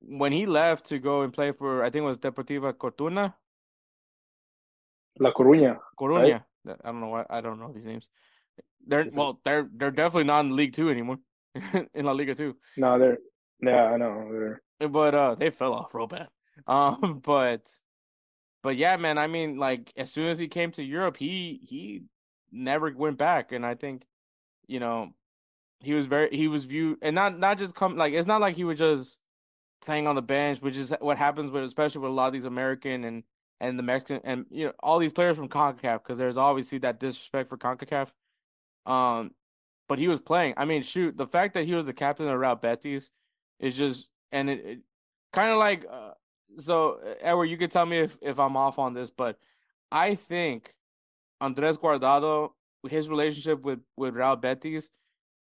when 0.01 0.31
he 0.31 0.45
left 0.45 0.85
to 0.87 0.99
go 0.99 1.23
and 1.23 1.33
play 1.33 1.51
for 1.51 1.83
I 1.83 1.89
think 1.89 2.03
it 2.03 2.05
was 2.05 2.19
Deportiva 2.19 2.73
Cortuna, 2.73 3.33
La 5.19 5.31
Coruña. 5.33 5.77
Coruña. 5.99 6.43
I 6.67 6.75
don't 6.85 7.01
know 7.01 7.07
why 7.07 7.25
I 7.29 7.41
don't 7.41 7.59
know 7.59 7.71
these 7.73 7.85
names. 7.85 8.09
They're 8.85 9.09
well, 9.13 9.39
they're 9.45 9.69
they're 9.73 9.91
definitely 9.91 10.25
not 10.25 10.45
in 10.45 10.55
League 10.55 10.73
Two 10.73 10.89
anymore, 10.89 11.19
in 11.93 12.05
La 12.05 12.11
Liga 12.11 12.35
Two. 12.35 12.55
No, 12.77 12.99
they're 12.99 13.17
yeah, 13.61 13.85
I 13.85 13.97
know. 13.97 14.59
They're 14.79 14.89
But 14.89 15.15
uh, 15.15 15.35
they 15.35 15.49
fell 15.49 15.73
off 15.73 15.93
real 15.93 16.07
bad. 16.07 16.27
Um, 16.67 17.19
but 17.25 17.67
but 18.61 18.75
yeah, 18.75 18.95
man. 18.97 19.17
I 19.17 19.25
mean, 19.25 19.57
like 19.57 19.91
as 19.97 20.11
soon 20.11 20.27
as 20.27 20.37
he 20.37 20.47
came 20.47 20.69
to 20.73 20.83
Europe, 20.83 21.17
he 21.17 21.59
he 21.63 22.03
never 22.51 22.93
went 22.95 23.17
back, 23.17 23.51
and 23.51 23.65
I 23.65 23.73
think 23.73 24.05
you 24.67 24.79
know 24.79 25.13
he 25.79 25.93
was 25.95 26.05
very 26.05 26.29
he 26.29 26.47
was 26.47 26.65
viewed 26.65 26.99
and 27.01 27.15
not 27.15 27.39
not 27.39 27.57
just 27.57 27.75
come 27.75 27.97
like 27.97 28.13
it's 28.13 28.27
not 28.27 28.39
like 28.39 28.55
he 28.55 28.63
was 28.63 28.77
just 28.77 29.19
playing 29.83 30.07
on 30.07 30.15
the 30.15 30.21
bench, 30.21 30.61
which 30.61 30.77
is 30.77 30.93
what 31.01 31.17
happens 31.17 31.51
with 31.51 31.63
especially 31.63 32.01
with 32.01 32.11
a 32.11 32.13
lot 32.13 32.27
of 32.27 32.33
these 32.33 32.45
American 32.45 33.03
and 33.03 33.23
and 33.63 33.79
the 33.79 33.83
Mexican 33.83 34.19
and 34.25 34.45
you 34.51 34.65
know 34.65 34.73
all 34.81 34.99
these 34.99 35.13
players 35.13 35.37
from 35.37 35.47
Concacaf 35.47 36.03
because 36.03 36.17
there's 36.17 36.37
obviously 36.37 36.79
that 36.79 36.99
disrespect 36.99 37.49
for 37.49 37.57
Concacaf. 37.57 38.11
Um, 38.85 39.31
but 39.87 39.99
he 39.99 40.07
was 40.09 40.19
playing. 40.19 40.53
I 40.57 40.65
mean, 40.65 40.83
shoot, 40.83 41.15
the 41.17 41.27
fact 41.27 41.53
that 41.53 41.65
he 41.65 41.73
was 41.73 41.85
the 41.85 41.93
captain 41.93 42.27
of 42.27 42.37
Real 42.39 42.55
Betis 42.55 43.09
is 43.59 43.73
just 43.73 44.09
and 44.33 44.49
it, 44.49 44.65
it 44.65 44.79
kind 45.31 45.49
of 45.49 45.57
like 45.57 45.85
uh, 45.89 46.11
so 46.59 46.99
Edward, 47.21 47.45
you 47.45 47.57
could 47.57 47.71
tell 47.71 47.85
me 47.85 47.99
if 47.99 48.17
if 48.21 48.37
I'm 48.37 48.57
off 48.57 48.79
on 48.79 48.93
this, 48.93 49.11
but 49.11 49.39
I 49.91 50.15
think 50.15 50.73
Andres 51.39 51.77
Guardado, 51.77 52.51
his 52.89 53.09
relationship 53.09 53.61
with 53.63 53.79
with 53.95 54.13
Real 54.13 54.35
Betis 54.35 54.89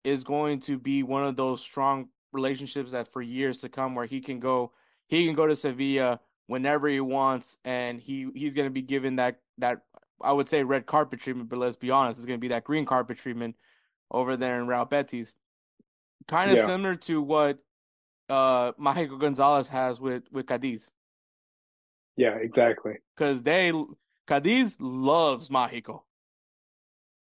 is 0.03 0.25
going 0.25 0.59
to 0.61 0.77
be 0.77 1.03
one 1.03 1.23
of 1.23 1.37
those 1.37 1.61
strong 1.61 2.09
relationships 2.33 2.91
that 2.91 3.07
for 3.07 3.21
years 3.21 3.59
to 3.59 3.69
come 3.69 3.95
where 3.95 4.05
he 4.05 4.19
can 4.19 4.39
go 4.39 4.71
he 5.07 5.25
can 5.25 5.35
go 5.35 5.45
to 5.45 5.55
Sevilla 5.55 6.19
whenever 6.51 6.89
he 6.89 6.99
wants 6.99 7.57
and 7.63 8.01
he 8.01 8.27
he's 8.35 8.53
going 8.53 8.65
to 8.67 8.73
be 8.73 8.81
given 8.81 9.15
that 9.15 9.39
that 9.57 9.83
I 10.21 10.33
would 10.33 10.49
say 10.49 10.63
red 10.63 10.85
carpet 10.85 11.21
treatment 11.21 11.47
but 11.47 11.59
let's 11.59 11.77
be 11.77 11.91
honest 11.91 12.19
it's 12.19 12.25
going 12.25 12.39
to 12.39 12.41
be 12.41 12.49
that 12.49 12.65
green 12.65 12.85
carpet 12.85 13.17
treatment 13.19 13.55
over 14.11 14.35
there 14.35 14.59
in 14.59 14.67
Real 14.67 14.83
Betis 14.83 15.33
kind 16.27 16.51
of 16.51 16.57
Yeah. 16.57 16.65
similar 16.65 16.95
to 16.95 17.21
what 17.21 17.59
uh 18.27 18.71
Gonzalez 18.73 19.69
has 19.69 20.01
with 20.01 20.23
with 20.29 20.45
Cadiz 20.45 20.91
Yeah, 22.17 22.35
exactly. 22.35 22.95
because 23.15 23.41
they 23.43 23.71
Cadiz 24.27 24.75
loves 24.79 25.47
Mágico. 25.47 26.01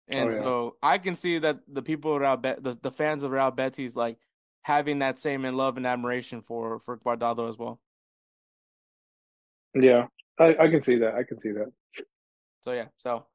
And 0.09 0.31
Oh, 0.31 0.35
yeah. 0.35 0.43
so 0.43 0.77
I 0.83 0.99
can 0.99 1.15
see 1.15 1.39
that 1.39 1.61
the 1.69 1.83
people 1.83 2.17
around 2.17 2.43
Bet 2.43 2.65
the, 2.65 2.77
the 2.83 2.91
fans 2.91 3.23
of 3.23 3.31
Real 3.31 3.53
Betis 3.53 3.95
like 3.95 4.19
having 4.63 4.99
that 4.99 5.19
same 5.19 5.45
in 5.45 5.57
love 5.57 5.77
and 5.77 5.87
admiration 5.87 6.43
for 6.43 6.81
for 6.81 6.97
Guardado 6.99 7.49
as 7.49 7.57
well. 7.57 7.81
Yeah, 9.75 10.07
I, 10.39 10.57
I 10.61 10.69
can 10.69 10.83
see 10.83 10.97
that. 10.97 11.15
I 11.15 11.23
can 11.23 11.41
see 11.41 11.53
that. 11.53 11.73
So 12.63 12.73
yeah, 12.73 12.87
so 12.97 13.27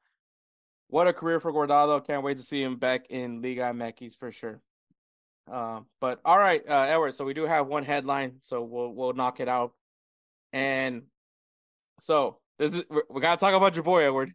what 0.88 1.08
a 1.08 1.14
career 1.14 1.40
for 1.40 1.52
Guardado. 1.52 2.06
Can't 2.06 2.24
wait 2.24 2.38
to 2.38 2.44
see 2.44 2.62
him 2.62 2.78
back 2.78 3.08
in 3.10 3.42
Liga 3.42 3.62
MX 3.62 4.18
for 4.18 4.32
sure. 4.32 4.62
Um, 5.52 5.86
but 6.02 6.20
all 6.26 6.38
right, 6.38 6.62
uh, 6.68 6.82
Edward. 6.82 7.16
So 7.16 7.26
we 7.26 7.34
do 7.34 7.46
have 7.46 7.68
one 7.68 7.84
headline, 7.84 8.38
so 8.42 8.64
we'll 8.64 8.94
we'll 8.94 9.14
knock 9.14 9.40
it 9.40 9.48
out. 9.48 9.74
And 10.54 11.04
so 12.00 12.40
this 12.60 12.74
is 12.74 12.84
we 12.90 13.02
we 13.10 13.22
gotta 13.22 13.40
talk 13.40 13.54
about 13.54 13.76
your 13.76 13.84
boy 13.84 14.04
Edward. 14.04 14.34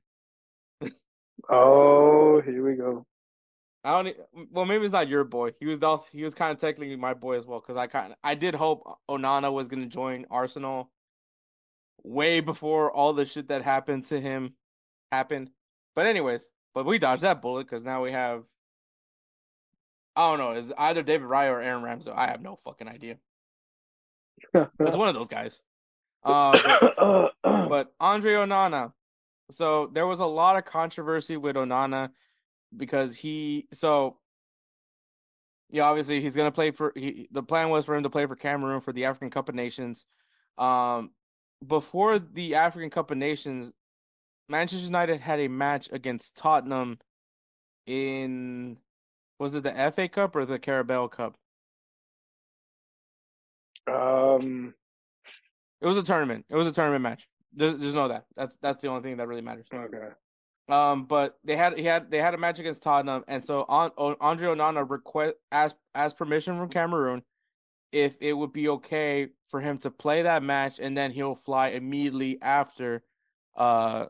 Oh, 1.51 2.41
here 2.43 2.65
we 2.65 2.77
go. 2.77 3.05
I 3.83 4.01
don't. 4.01 4.17
Well, 4.53 4.65
maybe 4.65 4.85
it's 4.85 4.93
not 4.93 5.09
your 5.09 5.25
boy. 5.25 5.51
He 5.59 5.67
was 5.67 5.83
also 5.83 6.07
he 6.13 6.23
was 6.23 6.37
kind 6.37 6.53
of 6.53 6.59
technically 6.59 6.95
my 6.95 7.15
boy 7.15 7.37
as 7.37 7.47
well 7.47 7.59
because 7.59 7.77
I 7.77 7.89
kind 7.89 8.15
I 8.23 8.37
did 8.37 8.55
hope 8.55 9.01
Onana 9.11 9.53
was 9.53 9.67
going 9.67 9.83
to 9.83 9.89
join 9.89 10.25
Arsenal 10.31 10.93
way 12.03 12.41
before 12.41 12.91
all 12.91 13.13
the 13.13 13.25
shit 13.25 13.49
that 13.49 13.63
happened 13.63 14.07
to 14.07 14.21
him 14.21 14.55
happened. 15.11 15.51
But 15.95 16.07
anyways, 16.07 16.45
but 16.75 16.87
we 16.87 16.99
dodged 16.99 17.23
that 17.23 17.43
bullet 17.43 17.65
because 17.65 17.85
now 17.85 18.03
we 18.03 18.13
have. 18.13 18.45
I 20.15 20.29
don't 20.29 20.39
know. 20.39 20.53
Is 20.53 20.73
either 20.77 21.03
David 21.03 21.29
Raya 21.29 21.51
or 21.51 21.61
Aaron 21.61 21.83
Ramsey? 21.83 22.11
I 22.11 22.27
have 22.29 22.43
no 22.43 22.59
fucking 22.65 22.89
idea. 22.89 23.17
It's 24.55 24.97
one 24.97 25.09
of 25.09 25.15
those 25.15 25.29
guys. 25.29 25.59
Uh, 26.25 27.31
but, 27.43 27.69
but 27.69 27.95
Andre 27.99 28.35
Onana. 28.35 28.93
So 29.51 29.91
there 29.93 30.07
was 30.07 30.21
a 30.21 30.27
lot 30.27 30.57
of 30.57 30.65
controversy 30.65 31.37
with 31.37 31.57
Onana 31.57 32.11
because 32.77 33.15
he 33.17 33.69
so 33.73 34.19
yeah, 35.71 35.85
obviously 35.85 36.21
he's 36.21 36.37
gonna 36.37 36.53
play 36.53 36.71
for 36.71 36.93
he 36.95 37.29
the 37.31 37.43
plan 37.43 37.71
was 37.71 37.85
for 37.87 37.95
him 37.95 38.03
to 38.03 38.11
play 38.11 38.27
for 38.27 38.37
Cameroon 38.37 38.81
for 38.81 38.93
the 38.93 39.07
African 39.07 39.31
Cup 39.31 39.49
of 39.49 39.55
Nations. 39.55 40.05
Um 40.59 41.11
before 41.67 42.19
the 42.19 42.55
African 42.55 42.91
Cup 42.91 43.11
of 43.11 43.19
Nations, 43.19 43.73
Manchester 44.49 44.85
United 44.85 45.21
had 45.21 45.41
a 45.41 45.49
match 45.49 45.89
against 45.93 46.37
Tottenham 46.37 46.99
in 47.87 48.79
was 49.39 49.55
it 49.55 49.65
the 49.65 49.93
FA 49.93 50.09
Cup 50.09 50.37
or 50.37 50.45
the 50.45 50.59
Carabao 50.59 51.09
Cup? 51.09 51.37
um, 53.91 54.75
It 55.81 55.87
was 55.87 55.99
a 55.99 56.03
tournament. 56.03 56.47
It 56.49 56.55
was 56.55 56.67
a 56.67 56.73
tournament 56.73 57.03
match. 57.03 57.29
There's, 57.53 57.77
there's 57.79 57.95
no 57.95 58.09
that. 58.09 58.27
That's 58.37 58.55
that's 58.63 58.83
the 58.83 58.89
only 58.89 59.03
thing 59.03 59.17
that 59.17 59.29
really 59.29 59.43
matters. 59.43 59.67
okay. 59.73 60.09
Um, 60.69 61.05
but 61.05 61.39
they 61.45 61.57
had 61.57 61.77
he 61.77 61.85
had 61.85 62.11
they 62.11 62.19
had 62.19 62.35
a 62.35 62.39
match 62.39 62.59
against 62.61 62.83
Tottenham, 62.83 63.25
and 63.27 63.45
so 63.45 63.65
on, 63.69 63.91
on 63.97 64.17
Andre 64.21 64.49
Onana 64.49 64.89
request 64.89 65.35
asked 65.51 65.77
asked 65.95 66.17
permission 66.17 66.57
from 66.57 66.69
Cameroon 66.69 67.23
if 67.93 68.17
it 68.21 68.33
would 68.33 68.53
be 68.53 68.69
okay 68.69 69.29
for 69.49 69.61
him 69.61 69.79
to 69.79 69.91
play 69.91 70.23
that 70.23 70.43
match, 70.43 70.81
and 70.81 70.97
then 70.97 71.13
he'll 71.13 71.35
fly 71.35 71.69
immediately 71.69 72.39
after, 72.41 73.05
uh, 73.57 74.07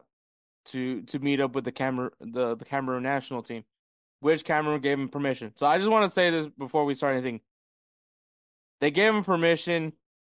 to 0.67 1.03
to 1.03 1.19
meet 1.19 1.41
up 1.41 1.55
with 1.55 1.65
the 1.65 1.73
Cameroon 1.73 2.13
the 2.21 2.55
the 2.55 2.65
Cameroon 2.65 3.03
national 3.03 3.43
team, 3.43 3.65
which 4.21 4.45
Cameroon 4.45 4.81
gave 4.81 4.99
him 4.99 5.09
permission. 5.09 5.53
So 5.57 5.67
I 5.67 5.79
just 5.79 5.91
want 5.91 6.05
to 6.05 6.11
say 6.11 6.31
this 6.31 6.47
before 6.47 6.85
we 6.85 6.95
start 6.95 7.15
anything. 7.15 7.41
They 8.81 8.91
gave 8.91 9.15
him 9.15 9.25
permission 9.25 9.93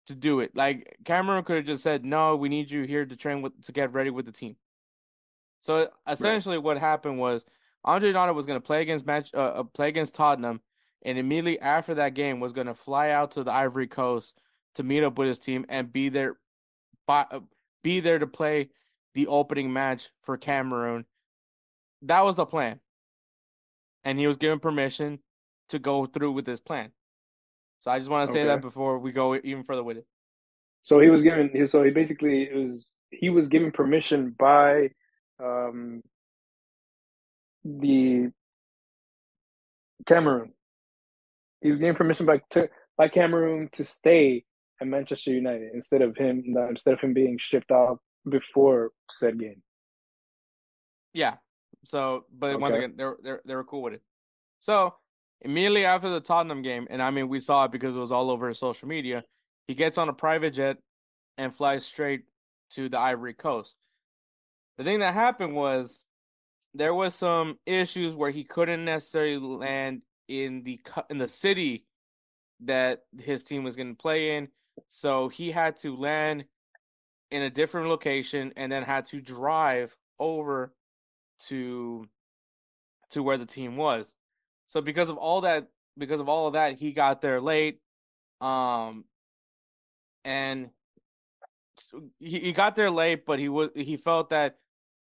to 0.07 0.15
do 0.15 0.41
it. 0.41 0.55
Like 0.55 0.97
Cameroon 1.05 1.43
could 1.43 1.57
have 1.57 1.65
just 1.65 1.83
said, 1.83 2.03
"No, 2.03 2.35
we 2.35 2.49
need 2.49 2.69
you 2.69 2.83
here 2.83 3.05
to 3.05 3.15
train 3.15 3.41
with 3.41 3.61
to 3.63 3.71
get 3.71 3.93
ready 3.93 4.09
with 4.09 4.25
the 4.25 4.31
team." 4.31 4.57
So 5.61 5.89
essentially, 6.07 6.57
what 6.57 6.77
happened 6.77 7.19
was 7.19 7.45
Andre 7.83 8.11
Onana 8.11 8.35
was 8.35 8.45
going 8.45 8.59
to 8.59 8.65
play 8.65 8.81
against 8.81 9.05
match 9.05 9.29
uh, 9.33 9.37
uh, 9.37 9.63
play 9.63 9.87
against 9.87 10.15
Tottenham, 10.15 10.61
and 11.08 11.18
immediately 11.18 11.60
after 11.62 11.95
that 11.95 12.14
game 12.14 12.41
was 12.41 12.51
going 12.51 12.68
to 12.68 12.74
fly 12.76 13.12
out 13.12 13.32
to 13.32 13.43
the 13.43 13.51
Ivory 13.51 13.88
Coast 13.88 14.38
to 14.76 14.84
meet 14.84 15.03
up 15.03 15.18
with 15.18 15.30
his 15.30 15.39
team 15.39 15.66
and 15.70 15.91
be 15.91 16.10
there, 16.10 16.38
uh, 17.08 17.39
be 17.82 18.01
there 18.01 18.20
to 18.20 18.28
play 18.28 18.70
the 19.16 19.28
opening 19.28 19.72
match 19.72 20.10
for 20.24 20.38
Cameroon. 20.38 21.05
That 22.03 22.26
was 22.26 22.36
the 22.36 22.45
plan, 22.45 22.82
and 24.03 24.20
he 24.20 24.28
was 24.28 24.36
given 24.36 24.60
permission 24.60 25.20
to 25.70 25.80
go 25.80 26.05
through 26.05 26.34
with 26.34 26.45
this 26.45 26.60
plan. 26.60 26.91
So 27.80 27.89
I 27.89 27.99
just 27.99 28.12
want 28.12 28.28
to 28.28 28.34
say 28.34 28.41
Okay. 28.41 28.47
that 28.49 28.62
before 28.62 28.99
we 28.99 29.12
go 29.14 29.36
even 29.36 29.64
further 29.64 29.84
with 29.84 29.97
it. 29.97 30.05
So 30.84 30.99
he 30.99 31.10
was 31.10 31.24
given. 31.24 31.68
So 31.68 31.84
he 31.84 31.91
basically 31.91 32.49
was 32.53 32.86
he 33.12 33.30
was 33.30 33.47
given 33.47 33.72
permission 33.72 34.36
by 34.38 34.91
um 35.39 36.01
the 37.64 38.30
Cameroon. 40.05 40.53
He 41.62 41.72
was 41.72 41.80
given 41.80 41.95
permission 41.95 42.26
by 42.26 42.41
to, 42.51 42.70
by 42.97 43.08
Cameroon 43.08 43.70
to 43.74 43.84
stay 43.84 44.43
at 44.82 44.88
Manchester 44.88 45.32
United 45.32 45.72
instead 45.74 46.01
of 46.01 46.16
him 46.16 46.43
instead 46.70 46.93
of 46.93 46.99
him 46.99 47.14
being 47.14 47.38
shipped 47.39 47.72
off 47.72 47.97
before 48.30 48.91
said 49.10 49.39
game. 49.39 49.62
Yeah. 51.14 51.36
So, 51.86 52.26
but 52.38 52.60
once 52.60 52.76
again, 52.76 52.93
they're 52.97 53.18
they're 53.24 53.41
they 53.45 53.55
were 53.55 53.64
cool 53.64 53.82
with 53.84 53.93
it. 53.93 54.01
So 54.60 54.93
immediately 55.41 55.86
after 55.86 56.10
the 56.10 56.20
Tottenham 56.20 56.62
game, 56.62 56.88
and 56.89 57.01
I 57.01 57.12
mean 57.12 57.28
we 57.30 57.39
saw 57.39 57.66
it 57.66 57.72
because 57.72 57.95
it 57.95 57.99
was 57.99 58.12
all 58.12 58.30
over 58.30 58.47
his 58.47 58.60
social 58.60 58.88
media. 58.88 59.24
He 59.68 59.74
gets 59.74 59.97
on 59.97 60.10
a 60.10 60.14
private 60.14 60.53
jet 60.53 60.78
and 61.38 61.55
flies 61.55 61.86
straight 61.86 62.24
to 62.72 62.89
the 62.89 62.99
Ivory 62.99 63.34
Coast. 63.34 63.76
The 64.78 64.84
thing 64.84 64.99
that 64.99 65.14
happened 65.14 65.55
was 65.55 66.05
there 66.74 66.93
was 66.93 67.16
some 67.16 67.58
issues 67.66 68.16
where 68.16 68.32
he 68.32 68.43
couldn't 68.43 68.86
necessarily 68.86 69.38
land 69.38 70.01
in 70.28 70.63
the 70.63 70.80
in 71.09 71.17
the 71.17 71.28
city 71.28 71.86
that 72.61 73.03
his 73.19 73.43
team 73.43 73.63
was 73.63 73.75
going 73.75 73.95
to 73.95 74.01
play 74.01 74.38
in, 74.38 74.47
so 74.88 75.30
he 75.30 75.51
had 75.51 75.78
to 75.78 75.95
land 75.95 76.45
in 77.32 77.41
a 77.41 77.49
different 77.49 77.89
location 77.89 78.53
and 78.55 78.71
then 78.71 78.84
had 78.84 79.05
to 79.05 79.21
drive 79.21 79.95
over 80.19 80.73
to 81.47 82.07
to 83.11 83.23
where 83.23 83.38
the 83.38 83.45
team 83.45 83.78
was. 83.78 84.13
So 84.67 84.82
because 84.82 85.09
of 85.09 85.17
all 85.17 85.41
that 85.41 85.67
because 85.97 86.21
of 86.21 86.30
all 86.30 86.47
of 86.47 86.53
that 86.53 86.78
he 86.78 86.91
got 86.91 87.21
there 87.21 87.41
late 87.41 87.80
um 88.41 89.05
and 90.23 90.69
he, 92.19 92.39
he 92.39 92.53
got 92.53 92.75
there 92.75 92.91
late 92.91 93.25
but 93.25 93.39
he 93.39 93.49
was 93.49 93.69
he 93.75 93.97
felt 93.97 94.30
that 94.30 94.57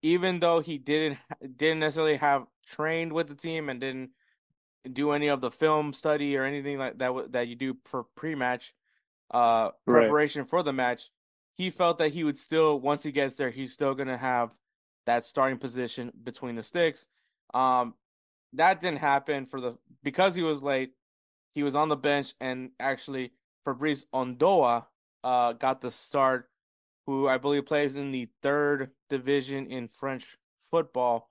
even 0.01 0.39
though 0.39 0.59
he 0.59 0.77
didn't 0.77 1.19
didn't 1.55 1.79
necessarily 1.79 2.17
have 2.17 2.45
trained 2.65 3.11
with 3.13 3.27
the 3.27 3.35
team 3.35 3.69
and 3.69 3.81
didn't 3.81 4.11
do 4.93 5.11
any 5.11 5.27
of 5.27 5.41
the 5.41 5.51
film 5.51 5.93
study 5.93 6.35
or 6.37 6.43
anything 6.43 6.77
like 6.77 6.97
that 6.97 7.31
that 7.31 7.47
you 7.47 7.55
do 7.55 7.77
for 7.85 8.05
pre-match 8.15 8.73
uh 9.31 9.69
Right. 9.85 10.01
preparation 10.01 10.45
for 10.45 10.63
the 10.63 10.73
match 10.73 11.09
he 11.55 11.69
felt 11.69 11.97
that 11.99 12.11
he 12.11 12.23
would 12.23 12.37
still 12.37 12.79
once 12.79 13.03
he 13.03 13.11
gets 13.11 13.35
there 13.35 13.49
he's 13.49 13.73
still 13.73 13.93
going 13.93 14.07
to 14.07 14.17
have 14.17 14.51
that 15.05 15.23
starting 15.23 15.57
position 15.57 16.11
between 16.23 16.55
the 16.55 16.63
sticks 16.63 17.05
um 17.53 17.93
that 18.53 18.81
didn't 18.81 18.99
happen 18.99 19.45
for 19.45 19.61
the 19.61 19.77
because 20.03 20.33
he 20.35 20.41
was 20.41 20.63
late 20.63 20.91
he 21.53 21.63
was 21.63 21.75
on 21.75 21.89
the 21.89 21.95
bench 21.95 22.33
and 22.39 22.71
actually 22.79 23.31
Fabrice 23.65 24.05
Ondoa 24.13 24.85
uh 25.23 25.53
got 25.53 25.81
the 25.81 25.91
start 25.91 26.49
who 27.05 27.27
I 27.27 27.37
believe 27.37 27.65
plays 27.65 27.95
in 27.95 28.11
the 28.11 28.29
third 28.41 28.91
division 29.09 29.67
in 29.67 29.87
French 29.87 30.37
football 30.71 31.28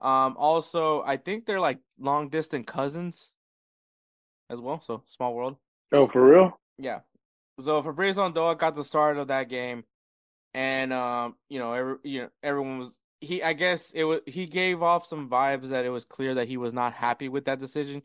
um 0.00 0.36
also 0.38 1.02
I 1.02 1.16
think 1.16 1.46
they're 1.46 1.60
like 1.60 1.78
long 1.98 2.28
distant 2.28 2.66
cousins 2.66 3.32
as 4.48 4.60
well 4.60 4.80
so 4.80 5.02
small 5.06 5.34
world 5.34 5.56
Oh, 5.92 6.06
for 6.08 6.24
real? 6.24 6.58
yeah. 6.78 7.00
So 7.58 7.82
Fabrice 7.82 8.16
Ondoa 8.16 8.58
got 8.58 8.74
the 8.74 8.84
start 8.84 9.18
of 9.18 9.28
that 9.28 9.48
game, 9.48 9.84
and 10.54 10.92
um, 10.92 11.34
you 11.48 11.58
know, 11.58 11.72
every, 11.74 11.96
you 12.04 12.22
know, 12.22 12.28
everyone 12.42 12.78
was 12.78 12.96
he. 13.20 13.42
I 13.42 13.52
guess 13.52 13.90
it 13.90 14.04
was 14.04 14.20
he 14.24 14.46
gave 14.46 14.82
off 14.82 15.04
some 15.04 15.28
vibes 15.28 15.68
that 15.70 15.84
it 15.84 15.90
was 15.90 16.04
clear 16.04 16.34
that 16.36 16.48
he 16.48 16.56
was 16.56 16.72
not 16.72 16.92
happy 16.94 17.28
with 17.28 17.44
that 17.46 17.60
decision. 17.60 18.02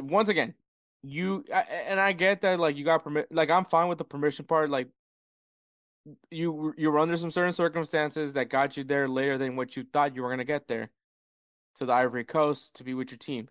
Once 0.00 0.28
again, 0.28 0.54
you 1.02 1.44
I- 1.54 1.60
and 1.86 2.00
I 2.00 2.12
get 2.12 2.40
that 2.40 2.58
like 2.58 2.76
you 2.76 2.84
got 2.84 3.04
permit. 3.04 3.30
Like 3.30 3.50
I'm 3.50 3.64
fine 3.66 3.88
with 3.88 3.98
the 3.98 4.04
permission 4.04 4.44
part. 4.44 4.70
Like 4.70 4.88
you 6.30 6.74
you 6.76 6.90
were 6.90 6.98
under 6.98 7.16
some 7.16 7.30
certain 7.30 7.52
circumstances 7.52 8.32
that 8.32 8.48
got 8.48 8.76
you 8.76 8.84
there 8.84 9.08
later 9.08 9.38
than 9.38 9.56
what 9.56 9.76
you 9.76 9.84
thought 9.92 10.16
you 10.16 10.22
were 10.22 10.30
gonna 10.30 10.44
get 10.44 10.66
there 10.66 10.90
to 11.76 11.86
the 11.86 11.92
Ivory 11.92 12.24
Coast 12.24 12.74
to 12.76 12.84
be 12.84 12.94
with 12.94 13.10
your 13.10 13.18
team. 13.18 13.48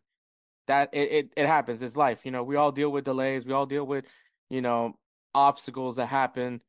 that 0.67 0.89
it, 0.93 1.11
it, 1.11 1.33
it 1.37 1.47
happens. 1.47 1.81
It's 1.81 1.97
life. 1.97 2.21
You 2.25 2.31
know, 2.31 2.43
we 2.43 2.55
all 2.55 2.71
deal 2.71 2.91
with 2.91 3.05
delays. 3.05 3.45
We 3.45 3.53
all 3.53 3.65
deal 3.65 3.85
with, 3.85 4.05
you 4.49 4.61
know, 4.61 4.93
obstacles 5.35 5.97
that 5.97 6.07
happen, 6.07 6.61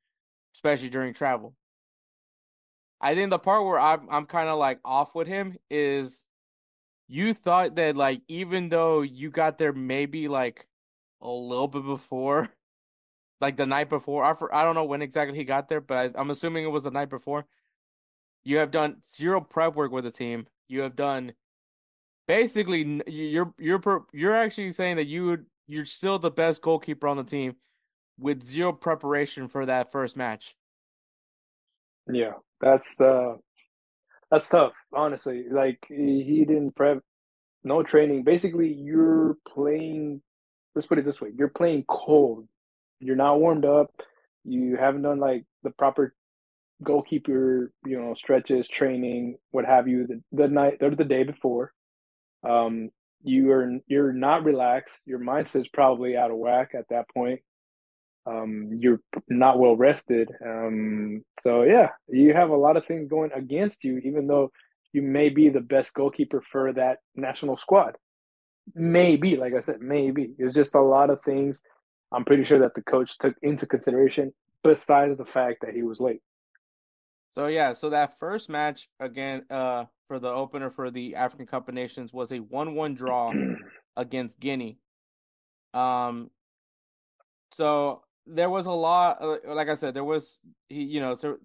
especially 0.56 0.90
during 0.90 1.14
travel. 1.14 1.54
I 3.00 3.14
think 3.14 3.30
the 3.30 3.38
part 3.38 3.64
where 3.64 3.78
I'm 3.78 4.08
I'm 4.10 4.26
kind 4.26 4.48
of 4.48 4.58
like 4.58 4.80
off 4.84 5.14
with 5.14 5.26
him 5.26 5.56
is 5.70 6.24
you 7.08 7.34
thought 7.34 7.76
that 7.76 7.96
like 7.96 8.22
even 8.28 8.68
though 8.68 9.02
you 9.02 9.30
got 9.30 9.58
there 9.58 9.72
maybe 9.72 10.28
like 10.28 10.66
a 11.22 11.28
little 11.30 11.68
bit 11.68 11.84
before 11.84 12.48
like 13.40 13.56
the 13.56 13.66
night 13.66 13.88
before 13.88 14.24
I, 14.24 14.34
I 14.60 14.64
don't 14.64 14.74
know 14.74 14.84
when 14.84 15.02
exactly 15.02 15.36
he 15.36 15.44
got 15.44 15.68
there 15.68 15.80
but 15.80 15.96
I, 16.16 16.20
i'm 16.20 16.30
assuming 16.30 16.64
it 16.64 16.68
was 16.68 16.84
the 16.84 16.90
night 16.90 17.10
before 17.10 17.46
you 18.44 18.58
have 18.58 18.70
done 18.70 18.96
zero 19.04 19.40
prep 19.40 19.74
work 19.74 19.92
with 19.92 20.04
the 20.04 20.10
team 20.10 20.46
you 20.70 20.80
have 20.80 20.96
done 20.96 21.32
basically 22.28 23.00
you're 23.06 23.52
you're 23.58 23.80
you're 24.12 24.34
actually 24.34 24.70
saying 24.70 24.96
that 24.96 25.06
you 25.06 25.26
would 25.26 25.46
you're 25.66 25.84
still 25.84 26.18
the 26.18 26.30
best 26.30 26.62
goalkeeper 26.62 27.08
on 27.08 27.16
the 27.16 27.24
team 27.24 27.54
with 28.18 28.42
zero 28.42 28.72
preparation 28.72 29.48
for 29.48 29.66
that 29.66 29.90
first 29.90 30.16
match 30.16 30.54
yeah 32.12 32.32
that's 32.60 33.00
uh 33.00 33.34
that's 34.30 34.48
tough, 34.48 34.74
honestly. 34.92 35.44
Like 35.50 35.84
he 35.88 36.44
didn't 36.46 36.76
prep, 36.76 36.98
no 37.64 37.82
training. 37.82 38.22
Basically, 38.22 38.72
you're 38.72 39.36
playing. 39.48 40.22
Let's 40.74 40.86
put 40.86 40.98
it 40.98 41.04
this 41.04 41.20
way: 41.20 41.30
you're 41.36 41.48
playing 41.48 41.84
cold. 41.88 42.46
You're 43.00 43.16
not 43.16 43.40
warmed 43.40 43.64
up. 43.64 43.90
You 44.44 44.76
haven't 44.76 45.02
done 45.02 45.18
like 45.18 45.44
the 45.62 45.70
proper 45.70 46.14
goalkeeper, 46.82 47.72
you 47.86 48.00
know, 48.00 48.14
stretches, 48.14 48.68
training, 48.68 49.36
what 49.50 49.64
have 49.64 49.88
you. 49.88 50.06
The, 50.06 50.22
the 50.32 50.48
night 50.48 50.78
or 50.80 50.94
the 50.94 51.04
day 51.04 51.22
before, 51.24 51.72
um, 52.48 52.90
you 53.22 53.50
are 53.52 53.70
you're 53.86 54.12
not 54.12 54.44
relaxed. 54.44 54.94
Your 55.04 55.18
mindset's 55.18 55.68
probably 55.68 56.16
out 56.16 56.30
of 56.30 56.38
whack 56.38 56.70
at 56.74 56.88
that 56.90 57.06
point 57.12 57.40
um, 58.26 58.78
you're 58.78 59.00
not 59.28 59.58
well 59.58 59.76
rested. 59.76 60.30
Um, 60.44 61.24
so 61.40 61.62
yeah, 61.62 61.88
you 62.08 62.34
have 62.34 62.50
a 62.50 62.56
lot 62.56 62.76
of 62.76 62.86
things 62.86 63.08
going 63.08 63.30
against 63.32 63.84
you, 63.84 63.98
even 63.98 64.26
though 64.26 64.50
you 64.92 65.02
may 65.02 65.28
be 65.28 65.48
the 65.48 65.60
best 65.60 65.94
goalkeeper 65.94 66.42
for 66.50 66.72
that 66.72 66.98
national 67.14 67.56
squad. 67.56 67.96
Maybe, 68.74 69.36
like 69.36 69.54
I 69.54 69.62
said, 69.62 69.80
maybe 69.80 70.30
it's 70.38 70.54
just 70.54 70.74
a 70.74 70.80
lot 70.80 71.10
of 71.10 71.22
things. 71.24 71.60
I'm 72.12 72.24
pretty 72.24 72.44
sure 72.44 72.60
that 72.60 72.74
the 72.74 72.82
coach 72.82 73.16
took 73.18 73.34
into 73.42 73.66
consideration, 73.66 74.32
besides 74.62 75.16
the 75.16 75.24
fact 75.24 75.58
that 75.62 75.74
he 75.74 75.82
was 75.82 76.00
late. 76.00 76.20
So 77.30 77.46
yeah, 77.46 77.72
so 77.72 77.90
that 77.90 78.18
first 78.18 78.48
match 78.48 78.88
again, 78.98 79.44
uh, 79.50 79.84
for 80.08 80.18
the 80.18 80.28
opener 80.28 80.70
for 80.70 80.90
the 80.90 81.14
African 81.14 81.46
Cup 81.46 81.68
of 81.68 81.74
Nations 81.74 82.12
was 82.12 82.32
a 82.32 82.38
one-one 82.38 82.94
draw 82.94 83.32
against 83.96 84.40
Guinea. 84.40 84.78
Um, 85.72 86.30
so 87.52 88.02
there 88.26 88.50
was 88.50 88.66
a 88.66 88.72
lot 88.72 89.20
uh, 89.20 89.38
like 89.46 89.68
i 89.68 89.74
said 89.74 89.92
there 89.94 90.04
was 90.04 90.40
he 90.68 90.82
you 90.84 91.00
know 91.00 91.14
so 91.14 91.36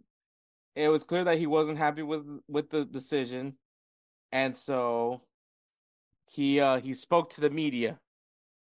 it 0.76 0.90
was 0.90 1.04
clear 1.04 1.24
that 1.24 1.38
he 1.38 1.48
wasn't 1.48 1.78
happy 1.78 2.04
with 2.04 2.26
with 2.48 2.70
the 2.70 2.86
decision. 2.86 3.56
And 4.32 4.56
so 4.56 5.22
he 6.28 6.60
uh 6.60 6.80
he 6.80 6.94
spoke 6.94 7.30
to 7.32 7.42
the 7.42 7.50
media. 7.50 8.00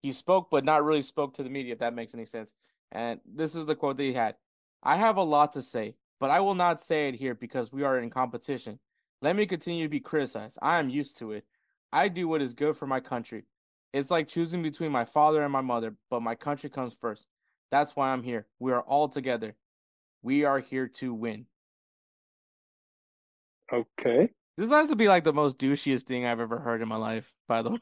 He 0.03 0.13
spoke 0.13 0.51
but 0.51 0.65
not 0.65 0.85
really 0.85 1.03
spoke 1.03 1.35
to 1.35 1.43
the 1.43 1.51
media 1.51 1.73
if 1.73 1.81
that 1.81 1.95
makes 1.95 2.15
any 2.15 2.27
sense. 2.27 2.55
And 2.93 3.21
this 3.27 3.55
is 3.55 3.67
the 3.67 3.75
quote 3.75 3.97
that 3.97 4.05
he 4.05 4.13
had 4.13 4.37
i 4.83 4.95
have 4.97 5.17
a 5.17 5.23
lot 5.23 5.53
to 5.55 5.63
say 5.63 5.97
but 6.21 6.31
i 6.31 6.41
will 6.41 6.55
not 6.55 6.81
say 6.81 7.09
it 7.09 7.15
here 7.15 7.35
because 7.35 7.73
we 7.73 7.83
are 7.83 7.99
in 7.99 8.11
competition 8.11 8.79
let 9.23 9.37
me 9.37 9.47
continue 9.47 9.85
to 9.85 9.91
be 9.91 10.01
criticized 10.01 10.59
i 10.63 10.79
am 10.79 10.89
used 10.89 11.19
to 11.19 11.33
it 11.33 11.45
i 11.93 12.09
do 12.09 12.29
what 12.29 12.43
is 12.43 12.55
good 12.55 12.77
for 12.77 12.87
my 12.87 13.01
country 13.01 13.45
it's 13.93 14.11
like 14.11 14.29
choosing 14.29 14.63
between 14.63 14.93
my 14.93 15.05
father 15.05 15.43
and 15.43 15.53
my 15.53 15.61
mother 15.61 15.95
but 16.11 16.23
my 16.23 16.35
country 16.35 16.69
comes 16.71 16.97
first 17.01 17.27
that's 17.71 17.97
why 17.97 18.11
I'm 18.11 18.23
here. 18.23 18.47
We 18.59 18.73
are 18.73 18.83
all 18.83 19.09
together. 19.09 19.55
We 20.23 20.45
are 20.45 20.59
here 20.59 20.89
to 20.89 21.13
win. 21.13 21.47
Okay. 23.73 24.31
This 24.57 24.71
has 24.71 24.91
to 24.91 24.97
be 24.97 25.09
like 25.09 25.25
the 25.25 25.33
most 25.33 25.59
douchiest 25.59 26.05
thing 26.05 26.25
I've 26.25 26.41
ever 26.41 26.59
heard 26.59 26.81
in 26.81 26.89
my 26.89 26.97
life, 26.97 27.33
by 27.49 27.63
the 27.63 27.71
way. 27.73 27.79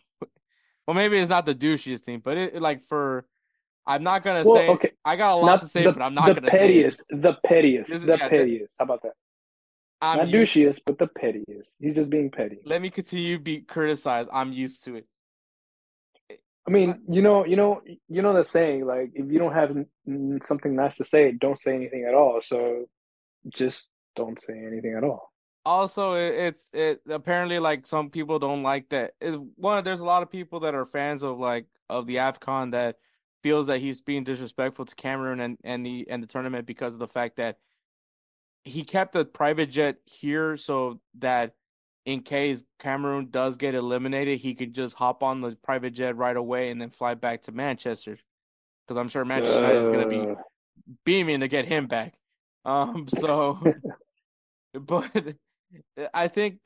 Well, 0.87 0.95
maybe 0.95 1.19
it's 1.19 1.31
not 1.31 1.47
the 1.47 1.55
douchiest 1.55 2.01
thing, 2.01 2.21
but 2.21 2.37
it 2.37 2.61
like 2.61 2.81
for 2.81 3.27
I'm 3.87 4.03
not 4.03 4.25
gonna 4.25 4.45
well, 4.45 4.55
say 4.57 4.69
okay. 4.69 4.93
I 5.05 5.17
got 5.17 5.33
a 5.33 5.37
lot 5.37 5.47
not 5.47 5.61
to 5.61 5.67
say, 5.67 5.85
the, 5.85 5.93
but 5.93 6.03
I'm 6.03 6.15
not 6.15 6.29
gonna 6.29 6.43
pettiest, 6.43 6.99
say 6.99 7.05
it. 7.11 7.23
The 7.23 7.37
pettiest, 7.45 7.91
the 7.91 8.17
yeah, 8.19 8.29
pettiest. 8.29 8.75
How 8.79 8.85
about 8.85 9.03
that? 9.03 9.13
I'm 10.01 10.19
not 10.19 10.29
used, 10.29 10.55
douchiest, 10.55 10.81
but 10.87 10.99
the 10.99 11.07
pettiest. 11.07 11.71
He's 11.79 11.95
just 11.95 12.11
being 12.11 12.31
petty. 12.31 12.59
Let 12.65 12.83
me 12.83 12.91
continue 12.91 13.39
be 13.39 13.61
criticized. 13.61 14.31
I'm 14.33 14.53
used 14.53 14.85
to 14.85 14.97
it. 14.97 15.07
I 16.67 16.71
mean, 16.71 17.03
you 17.09 17.21
know, 17.21 17.45
you 17.45 17.57
know, 17.57 17.83
you 18.09 18.23
know 18.23 18.33
the 18.33 18.45
saying 18.45 18.87
like 18.87 19.11
if 19.15 19.31
you 19.31 19.39
don't 19.39 19.53
have 19.53 19.77
something 20.45 20.75
nice 20.75 20.97
to 20.97 21.05
say, 21.05 21.33
don't 21.33 21.61
say 21.61 21.75
anything 21.75 22.07
at 22.09 22.15
all. 22.15 22.41
So 22.43 22.87
just 23.55 23.91
don't 24.17 24.41
say 24.41 24.55
anything 24.67 24.95
at 24.97 25.05
all. 25.05 25.31
Also, 25.67 26.15
it's 26.15 26.71
it 26.73 27.01
apparently 27.09 27.59
like 27.59 27.87
some 27.87 28.11
people 28.11 28.39
don't 28.39 28.63
like 28.63 28.89
that. 28.91 29.13
It, 29.21 29.39
one, 29.57 29.85
there's 29.85 30.01
a 30.01 30.05
lot 30.05 30.23
of 30.23 30.31
people 30.31 30.61
that 30.61 30.75
are 30.75 30.87
fans 30.87 31.23
of 31.23 31.39
like 31.39 31.67
of 31.89 32.07
the 32.07 32.17
Afcon 32.17 32.73
that 32.73 32.97
feels 33.45 33.67
that 33.67 33.79
he's 33.79 34.01
being 34.01 34.25
disrespectful 34.25 34.87
to 34.87 34.95
Cameroon 34.97 35.39
and 35.39 35.59
and 35.63 35.85
the 35.85 36.07
and 36.09 36.23
the 36.23 36.27
tournament 36.27 36.67
because 36.67 36.95
of 36.95 36.99
the 36.99 37.07
fact 37.07 37.37
that 37.37 37.59
he 38.65 38.83
kept 38.83 39.15
a 39.15 39.25
private 39.25 39.71
jet 39.71 39.97
here 40.07 40.57
so 40.57 40.99
that 41.19 41.55
in 42.07 42.21
case 42.21 42.65
Cameroon 42.81 43.29
does 43.31 43.59
get 43.59 43.75
eliminated, 43.75 44.39
he 44.39 44.55
could 44.55 44.75
just 44.75 44.95
hop 44.95 45.23
on 45.23 45.43
the 45.43 45.57
private 45.63 45.91
jet 45.91 46.17
right 46.17 46.37
away 46.37 46.71
and 46.71 46.81
then 46.81 46.89
fly 46.89 47.13
back 47.15 47.43
to 47.43 47.53
Manchester. 47.53 48.19
Because 48.87 48.99
I'm 48.99 49.09
sure 49.09 49.25
Manchester 49.27 49.67
uh... 49.67 49.83
is 49.83 49.89
going 49.91 50.09
to 50.09 50.09
be 50.09 50.35
beaming 51.05 51.41
to 51.41 51.49
get 51.49 51.67
him 51.67 51.87
back. 51.87 52.15
Um, 52.67 53.07
so, 53.07 53.59
but 54.73 55.37
I 56.15 56.29
think, 56.29 56.61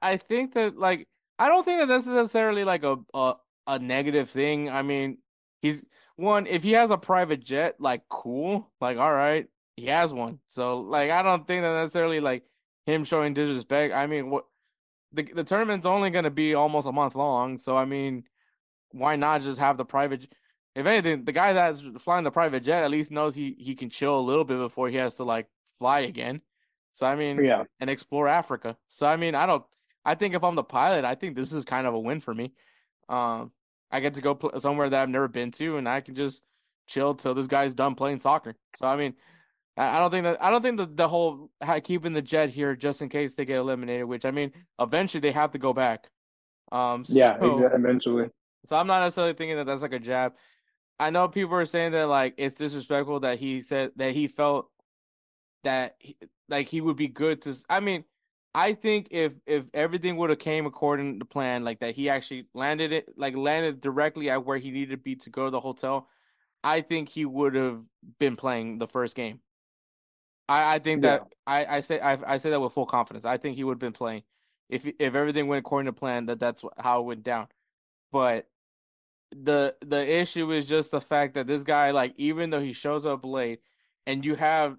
I 0.00 0.16
think 0.16 0.54
that 0.54 0.78
like 0.78 1.08
I 1.40 1.48
don't 1.48 1.64
think 1.64 1.80
that 1.80 1.88
that's 1.88 2.06
necessarily 2.06 2.62
like 2.62 2.84
a, 2.84 2.98
a 3.12 3.34
a 3.66 3.80
negative 3.80 4.30
thing. 4.30 4.70
I 4.70 4.82
mean, 4.82 5.18
he's 5.62 5.84
one 6.16 6.46
if 6.46 6.62
he 6.62 6.72
has 6.72 6.90
a 6.90 6.98
private 6.98 7.44
jet, 7.44 7.76
like 7.78 8.02
cool, 8.08 8.70
like 8.80 8.98
all 8.98 9.12
right, 9.12 9.46
he 9.76 9.86
has 9.86 10.12
one. 10.12 10.38
So 10.48 10.80
like 10.80 11.10
I 11.10 11.22
don't 11.22 11.46
think 11.46 11.62
that 11.62 11.80
necessarily 11.80 12.20
like 12.20 12.44
him 12.86 13.04
showing 13.04 13.34
disrespect. 13.34 13.94
I 13.94 14.06
mean, 14.06 14.30
what 14.30 14.44
the 15.12 15.22
the 15.22 15.44
tournament's 15.44 15.86
only 15.86 16.10
going 16.10 16.24
to 16.24 16.30
be 16.30 16.54
almost 16.54 16.88
a 16.88 16.92
month 16.92 17.14
long, 17.14 17.58
so 17.58 17.76
I 17.76 17.84
mean, 17.84 18.24
why 18.90 19.16
not 19.16 19.42
just 19.42 19.58
have 19.58 19.76
the 19.76 19.84
private? 19.84 20.26
If 20.74 20.86
anything, 20.86 21.24
the 21.24 21.32
guy 21.32 21.52
that's 21.52 21.82
flying 21.98 22.24
the 22.24 22.30
private 22.30 22.62
jet 22.62 22.84
at 22.84 22.90
least 22.90 23.10
knows 23.10 23.34
he 23.34 23.56
he 23.58 23.74
can 23.74 23.90
chill 23.90 24.18
a 24.18 24.20
little 24.20 24.44
bit 24.44 24.58
before 24.58 24.88
he 24.88 24.96
has 24.96 25.16
to 25.16 25.24
like 25.24 25.48
fly 25.78 26.00
again. 26.00 26.40
So 26.92 27.06
I 27.06 27.14
mean, 27.14 27.44
yeah, 27.44 27.64
and 27.80 27.90
explore 27.90 28.28
Africa. 28.28 28.76
So 28.88 29.06
I 29.06 29.16
mean, 29.16 29.34
I 29.34 29.46
don't. 29.46 29.64
I 30.04 30.14
think 30.14 30.34
if 30.34 30.42
I'm 30.42 30.54
the 30.54 30.64
pilot, 30.64 31.04
I 31.04 31.14
think 31.14 31.36
this 31.36 31.52
is 31.52 31.64
kind 31.64 31.86
of 31.86 31.94
a 31.94 32.00
win 32.00 32.20
for 32.20 32.34
me. 32.34 32.52
Um, 33.08 33.52
I 33.90 34.00
get 34.00 34.14
to 34.14 34.20
go 34.20 34.34
pl- 34.34 34.60
somewhere 34.60 34.90
that 34.90 35.00
I've 35.00 35.08
never 35.08 35.28
been 35.28 35.50
to, 35.52 35.76
and 35.76 35.88
I 35.88 36.00
can 36.00 36.14
just 36.14 36.42
chill 36.86 37.14
till 37.14 37.34
this 37.34 37.46
guy's 37.46 37.74
done 37.74 37.94
playing 37.94 38.20
soccer. 38.20 38.54
So 38.76 38.86
I 38.86 38.96
mean, 38.96 39.14
I 39.76 39.98
don't 39.98 40.10
think 40.10 40.24
that 40.24 40.42
I 40.42 40.50
don't 40.50 40.62
think 40.62 40.78
that 40.78 40.96
the 40.96 41.08
whole 41.08 41.50
keeping 41.84 42.12
the 42.12 42.22
jet 42.22 42.50
here 42.50 42.74
just 42.74 43.00
in 43.00 43.08
case 43.08 43.34
they 43.34 43.44
get 43.44 43.58
eliminated. 43.58 44.06
Which 44.06 44.24
I 44.24 44.30
mean, 44.30 44.52
eventually 44.80 45.20
they 45.20 45.32
have 45.32 45.52
to 45.52 45.58
go 45.58 45.72
back. 45.72 46.08
Um, 46.72 47.04
yeah, 47.08 47.38
so, 47.38 47.66
eventually. 47.72 48.28
So 48.66 48.76
I'm 48.76 48.86
not 48.86 49.00
necessarily 49.00 49.34
thinking 49.34 49.56
that 49.56 49.66
that's 49.66 49.82
like 49.82 49.92
a 49.92 49.98
jab. 49.98 50.34
I 50.98 51.10
know 51.10 51.28
people 51.28 51.54
are 51.54 51.66
saying 51.66 51.92
that 51.92 52.08
like 52.08 52.34
it's 52.36 52.56
disrespectful 52.56 53.20
that 53.20 53.38
he 53.38 53.62
said 53.62 53.92
that 53.96 54.14
he 54.14 54.26
felt 54.26 54.68
that 55.64 55.94
he, 55.98 56.16
like 56.48 56.68
he 56.68 56.80
would 56.80 56.96
be 56.96 57.08
good 57.08 57.42
to. 57.42 57.54
I 57.70 57.80
mean, 57.80 58.04
I 58.54 58.72
think 58.72 59.08
if 59.10 59.32
if 59.46 59.64
everything 59.74 60.16
would 60.16 60.30
have 60.30 60.38
came 60.38 60.66
according 60.66 61.20
to 61.20 61.24
plan, 61.24 61.64
like 61.64 61.80
that 61.80 61.94
he 61.94 62.08
actually 62.08 62.46
landed 62.54 62.92
it, 62.92 63.08
like 63.16 63.36
landed 63.36 63.80
directly 63.80 64.30
at 64.30 64.44
where 64.44 64.58
he 64.58 64.70
needed 64.70 64.90
to 64.90 64.96
be 64.96 65.16
to 65.16 65.30
go 65.30 65.44
to 65.44 65.50
the 65.50 65.60
hotel, 65.60 66.08
I 66.64 66.80
think 66.80 67.08
he 67.08 67.24
would 67.24 67.54
have 67.54 67.82
been 68.18 68.36
playing 68.36 68.78
the 68.78 68.88
first 68.88 69.14
game. 69.14 69.40
I, 70.48 70.76
I 70.76 70.78
think 70.78 71.02
that 71.02 71.26
yeah. 71.30 71.34
I, 71.46 71.76
I 71.76 71.80
say 71.80 72.00
I, 72.00 72.18
I 72.34 72.38
say 72.38 72.50
that 72.50 72.60
with 72.60 72.72
full 72.72 72.86
confidence. 72.86 73.24
I 73.24 73.36
think 73.36 73.56
he 73.56 73.64
would 73.64 73.74
have 73.74 73.78
been 73.78 73.92
playing 73.92 74.22
if 74.68 74.86
if 74.86 75.14
everything 75.14 75.46
went 75.46 75.60
according 75.60 75.86
to 75.86 75.92
plan. 75.92 76.26
That 76.26 76.40
that's 76.40 76.64
how 76.78 77.00
it 77.00 77.04
went 77.04 77.22
down. 77.22 77.48
But 78.10 78.48
the 79.30 79.76
the 79.82 80.20
issue 80.20 80.50
is 80.52 80.66
just 80.66 80.90
the 80.90 81.00
fact 81.00 81.34
that 81.34 81.46
this 81.46 81.64
guy, 81.64 81.90
like, 81.90 82.14
even 82.16 82.50
though 82.50 82.60
he 82.60 82.72
shows 82.72 83.04
up 83.04 83.24
late, 83.24 83.60
and 84.06 84.24
you 84.24 84.34
have 84.36 84.78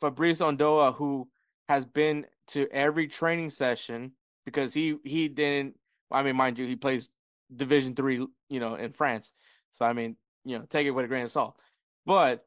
Fabrice 0.00 0.40
Ondoa 0.40 0.94
who 0.94 1.28
has 1.68 1.84
been 1.84 2.26
to 2.48 2.68
every 2.72 3.08
training 3.08 3.50
session 3.50 4.12
because 4.44 4.74
he 4.74 4.96
he 5.04 5.28
didn't. 5.28 5.76
I 6.10 6.22
mean, 6.22 6.36
mind 6.36 6.58
you, 6.58 6.66
he 6.66 6.76
plays 6.76 7.10
Division 7.54 7.94
three, 7.94 8.26
you 8.48 8.60
know, 8.60 8.74
in 8.74 8.92
France. 8.92 9.32
So 9.72 9.84
I 9.84 9.92
mean, 9.92 10.16
you 10.44 10.58
know, 10.58 10.64
take 10.68 10.86
it 10.86 10.90
with 10.90 11.04
a 11.04 11.08
grain 11.08 11.24
of 11.24 11.30
salt. 11.32 11.58
But 12.06 12.46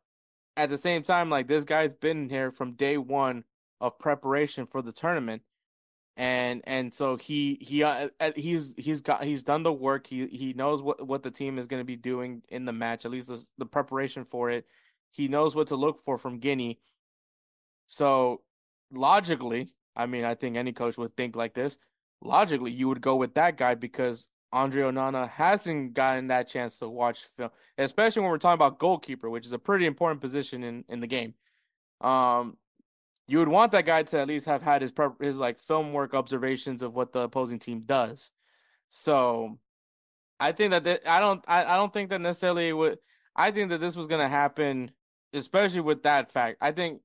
at 0.58 0.70
the 0.70 0.78
same 0.78 1.04
time, 1.04 1.30
like 1.30 1.48
this 1.48 1.64
guy's 1.66 1.94
been 1.94 2.30
here 2.30 2.52
from 2.52 2.74
day 2.74 2.98
one 2.98 3.44
of 3.82 3.98
preparation 4.00 4.68
for 4.68 4.82
the 4.82 4.92
tournament. 4.92 5.44
and 6.16 6.62
and 6.66 6.94
so 6.94 7.16
he 7.18 7.58
he 7.62 7.84
uh, 7.84 8.10
he's 8.36 8.74
he's 8.78 9.02
got 9.02 9.24
he's 9.24 9.42
done 9.44 9.64
the 9.64 9.74
work. 9.74 10.06
He 10.06 10.28
he 10.28 10.54
knows 10.54 10.82
what 10.84 11.06
what 11.08 11.24
the 11.24 11.32
team 11.32 11.58
is 11.58 11.66
going 11.68 11.82
to 11.82 11.86
be 11.86 11.96
doing 11.96 12.44
in 12.50 12.66
the 12.66 12.74
match. 12.74 13.06
At 13.06 13.12
least 13.12 13.30
the, 13.30 13.44
the 13.58 13.66
preparation 13.66 14.24
for 14.26 14.52
it. 14.52 14.66
He 15.12 15.28
knows 15.28 15.56
what 15.56 15.68
to 15.68 15.76
look 15.76 16.00
for 16.00 16.18
from 16.18 16.40
Guinea. 16.40 16.80
So 17.88 18.42
logically, 18.92 19.70
I 19.96 20.06
mean, 20.06 20.26
I 20.26 20.36
think 20.36 20.58
any 20.58 20.74
coach 20.74 20.98
would 20.98 21.16
think 21.16 21.36
like 21.36 21.54
this. 21.54 21.78
Logically, 22.22 22.72
you 22.72 22.88
would 22.88 23.02
go 23.02 23.16
with 23.16 23.34
that 23.36 23.58
guy 23.58 23.76
because 23.76 24.28
Andre 24.52 24.84
Onana 24.84 25.30
hasn't 25.30 25.94
gotten 25.94 26.28
that 26.28 26.48
chance 26.48 26.80
to 26.80 26.88
watch 26.88 27.28
film, 27.38 27.50
especially 27.78 28.22
when 28.22 28.32
we're 28.32 28.38
talking 28.38 28.54
about 28.54 28.80
goalkeeper, 28.80 29.30
which 29.30 29.46
is 29.46 29.54
a 29.54 29.60
pretty 29.60 29.86
important 29.86 30.22
position 30.22 30.64
in, 30.64 30.86
in 30.88 31.00
the 31.00 31.08
game. 31.08 31.34
Um, 32.02 32.58
you 33.28 33.40
would 33.40 33.48
want 33.48 33.72
that 33.72 33.86
guy 33.86 34.04
to 34.04 34.20
at 34.20 34.28
least 34.28 34.46
have 34.46 34.62
had 34.62 34.82
his 34.82 34.94
his 35.20 35.38
like 35.38 35.60
film 35.60 35.92
work 35.92 36.14
observations 36.14 36.84
of 36.84 36.94
what 36.94 37.14
the 37.14 37.22
opposing 37.22 37.60
team 37.60 37.82
does. 37.86 38.32
So, 38.90 39.58
I 40.40 40.52
think 40.52 40.72
that 40.72 40.84
th- 40.84 41.02
I 41.06 41.20
don't 41.20 41.44
I, 41.48 41.64
I 41.66 41.76
don't 41.76 41.92
think 41.92 42.10
that 42.12 42.22
necessarily 42.22 42.72
would 42.74 43.00
I 43.36 43.52
think 43.52 43.70
that 43.70 43.82
this 43.82 43.96
was 43.96 44.08
gonna 44.08 44.30
happen, 44.30 44.92
especially 45.34 45.82
with 45.82 46.04
that 46.04 46.32
fact. 46.32 46.58
I 46.62 46.72
think 46.72 47.02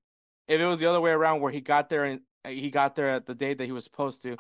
if 0.48 0.60
it 0.60 0.66
was 0.66 0.80
the 0.80 0.86
other 0.86 1.00
way 1.00 1.12
around, 1.12 1.40
where 1.40 1.52
he 1.52 1.60
got 1.60 1.88
there 1.88 2.04
and 2.04 2.20
Uh, 2.44 2.50
he 2.50 2.70
got 2.70 2.96
there 2.96 3.10
at 3.10 3.26
the 3.26 3.34
date 3.34 3.58
that 3.58 3.66
he 3.66 3.72
was 3.72 3.84
supposed 3.84 4.22
to, 4.22 4.36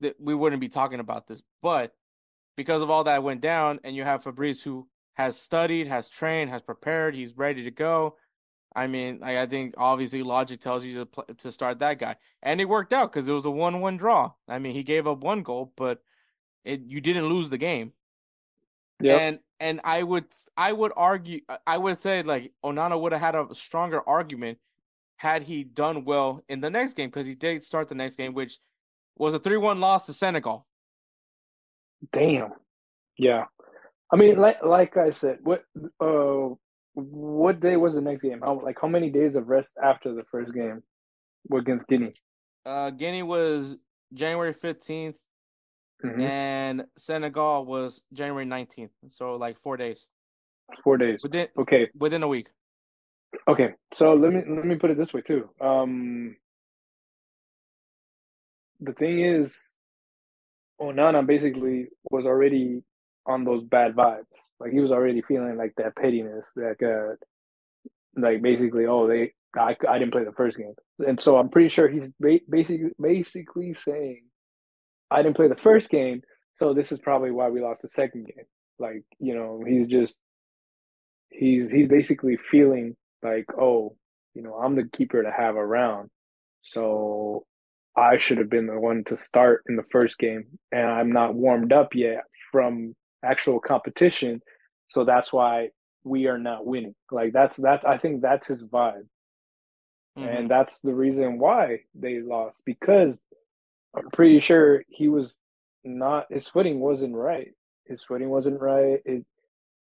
that 0.00 0.16
we 0.20 0.34
wouldn't 0.34 0.60
be 0.60 0.68
talking 0.68 1.00
about 1.00 1.26
this. 1.26 1.42
But 1.62 1.92
because 2.56 2.82
of 2.82 2.90
all 2.90 3.04
that 3.04 3.22
went 3.22 3.40
down, 3.40 3.80
and 3.84 3.94
you 3.94 4.04
have 4.04 4.24
Fabrice 4.24 4.62
who 4.62 4.88
has 5.14 5.38
studied, 5.38 5.86
has 5.86 6.08
trained, 6.08 6.50
has 6.50 6.62
prepared, 6.62 7.14
he's 7.14 7.36
ready 7.36 7.64
to 7.64 7.70
go. 7.70 8.16
I 8.74 8.86
mean, 8.86 9.18
like, 9.20 9.36
I 9.36 9.46
think 9.46 9.74
obviously 9.76 10.22
logic 10.22 10.60
tells 10.60 10.84
you 10.84 11.00
to 11.00 11.06
play, 11.06 11.24
to 11.38 11.50
start 11.50 11.80
that 11.80 11.98
guy, 11.98 12.16
and 12.42 12.60
it 12.60 12.68
worked 12.68 12.92
out 12.92 13.12
because 13.12 13.26
it 13.26 13.32
was 13.32 13.44
a 13.44 13.50
one-one 13.50 13.96
draw. 13.96 14.32
I 14.48 14.60
mean, 14.60 14.74
he 14.74 14.84
gave 14.84 15.08
up 15.08 15.24
one 15.24 15.42
goal, 15.42 15.72
but 15.76 16.00
it 16.64 16.82
you 16.86 17.00
didn't 17.00 17.28
lose 17.28 17.50
the 17.50 17.58
game. 17.58 17.92
Yeah, 19.00 19.16
and 19.16 19.38
and 19.58 19.80
I 19.82 20.02
would 20.02 20.26
I 20.56 20.72
would 20.72 20.92
argue 20.96 21.40
I 21.66 21.78
would 21.78 21.98
say 21.98 22.22
like 22.22 22.52
Onana 22.64 23.00
would 23.00 23.12
have 23.12 23.20
had 23.20 23.34
a 23.34 23.54
stronger 23.54 24.06
argument 24.08 24.58
had 25.20 25.42
he 25.42 25.64
done 25.64 26.06
well 26.06 26.42
in 26.48 26.62
the 26.62 26.70
next 26.70 26.94
game 26.94 27.10
because 27.10 27.26
he 27.26 27.34
did 27.34 27.62
start 27.62 27.88
the 27.88 27.94
next 27.94 28.14
game, 28.14 28.32
which 28.32 28.58
was 29.18 29.34
a 29.34 29.38
three-one 29.38 29.78
loss 29.78 30.06
to 30.06 30.14
Senegal. 30.14 30.66
Damn. 32.14 32.52
Yeah. 33.18 33.44
I 34.10 34.16
mean, 34.16 34.38
like 34.38 34.64
like 34.64 34.96
I 34.96 35.10
said, 35.10 35.36
what 35.42 35.62
uh, 36.00 36.54
what 36.94 37.60
day 37.60 37.76
was 37.76 37.94
the 37.94 38.00
next 38.00 38.22
game? 38.22 38.40
How 38.42 38.62
like 38.64 38.78
how 38.80 38.88
many 38.88 39.10
days 39.10 39.36
of 39.36 39.48
rest 39.48 39.72
after 39.84 40.14
the 40.14 40.22
first 40.30 40.54
game 40.54 40.82
against 41.54 41.86
Guinea? 41.86 42.14
Uh, 42.64 42.88
Guinea 42.88 43.22
was 43.22 43.76
January 44.14 44.54
15th 44.54 45.14
mm-hmm. 46.02 46.20
and 46.20 46.84
Senegal 46.96 47.66
was 47.66 48.02
January 48.14 48.46
nineteenth. 48.46 48.92
So 49.08 49.36
like 49.36 49.60
four 49.62 49.76
days. 49.76 50.08
Four 50.82 50.96
days. 50.96 51.20
Within 51.22 51.48
okay. 51.58 51.90
Within 51.94 52.22
a 52.22 52.28
week. 52.28 52.48
Okay, 53.48 53.70
so 53.92 54.14
let 54.14 54.32
me 54.32 54.42
let 54.48 54.64
me 54.64 54.76
put 54.76 54.90
it 54.90 54.98
this 54.98 55.12
way 55.12 55.22
too. 55.22 55.48
Um, 55.60 56.36
the 58.80 58.92
thing 58.92 59.24
is, 59.24 59.56
Onana 60.80 61.26
basically 61.26 61.88
was 62.10 62.26
already 62.26 62.82
on 63.26 63.44
those 63.44 63.62
bad 63.64 63.94
vibes. 63.94 64.24
Like 64.58 64.72
he 64.72 64.80
was 64.80 64.90
already 64.90 65.22
feeling 65.22 65.56
like 65.56 65.74
that 65.76 65.96
pettiness, 65.96 66.50
that 66.56 66.76
uh, 66.82 67.16
like 68.20 68.42
basically, 68.42 68.86
oh, 68.86 69.06
they 69.08 69.32
I, 69.56 69.76
I 69.88 69.98
didn't 69.98 70.12
play 70.12 70.24
the 70.24 70.32
first 70.32 70.56
game, 70.56 70.74
and 71.06 71.20
so 71.20 71.36
I'm 71.36 71.48
pretty 71.48 71.68
sure 71.68 71.88
he's 71.88 72.08
ba- 72.20 72.40
basically 72.48 72.90
basically 73.00 73.74
saying, 73.74 74.24
I 75.10 75.22
didn't 75.22 75.36
play 75.36 75.48
the 75.48 75.56
first 75.56 75.90
game, 75.90 76.22
so 76.54 76.74
this 76.74 76.92
is 76.92 77.00
probably 77.00 77.30
why 77.30 77.48
we 77.48 77.60
lost 77.62 77.82
the 77.82 77.88
second 77.88 78.26
game. 78.26 78.46
Like 78.78 79.04
you 79.18 79.34
know, 79.34 79.62
he's 79.66 79.88
just 79.88 80.18
he's 81.30 81.70
he's 81.70 81.88
basically 81.88 82.38
feeling 82.50 82.96
like, 83.22 83.46
oh, 83.58 83.96
you 84.34 84.42
know, 84.42 84.54
I'm 84.54 84.76
the 84.76 84.88
keeper 84.92 85.22
to 85.22 85.30
have 85.30 85.56
around. 85.56 86.10
So 86.62 87.44
I 87.96 88.18
should 88.18 88.38
have 88.38 88.50
been 88.50 88.66
the 88.66 88.78
one 88.78 89.04
to 89.04 89.16
start 89.16 89.64
in 89.68 89.76
the 89.76 89.84
first 89.90 90.18
game. 90.18 90.44
And 90.72 90.86
I'm 90.86 91.12
not 91.12 91.34
warmed 91.34 91.72
up 91.72 91.94
yet 91.94 92.24
from 92.52 92.94
actual 93.24 93.60
competition. 93.60 94.40
So 94.90 95.04
that's 95.04 95.32
why 95.32 95.70
we 96.04 96.26
are 96.26 96.38
not 96.38 96.66
winning. 96.66 96.94
Like 97.10 97.32
that's 97.32 97.56
that's 97.56 97.84
I 97.84 97.98
think 97.98 98.22
that's 98.22 98.46
his 98.46 98.62
vibe. 98.62 99.06
Mm-hmm. 100.18 100.24
And 100.24 100.50
that's 100.50 100.80
the 100.80 100.94
reason 100.94 101.38
why 101.38 101.80
they 101.94 102.20
lost 102.20 102.62
because 102.64 103.14
I'm 103.94 104.10
pretty 104.12 104.40
sure 104.40 104.82
he 104.88 105.08
was 105.08 105.38
not 105.84 106.26
his 106.30 106.48
footing 106.48 106.80
wasn't 106.80 107.14
right. 107.14 107.52
His 107.86 108.02
footing 108.02 108.28
wasn't 108.28 108.60
right. 108.60 109.00
His 109.04 109.24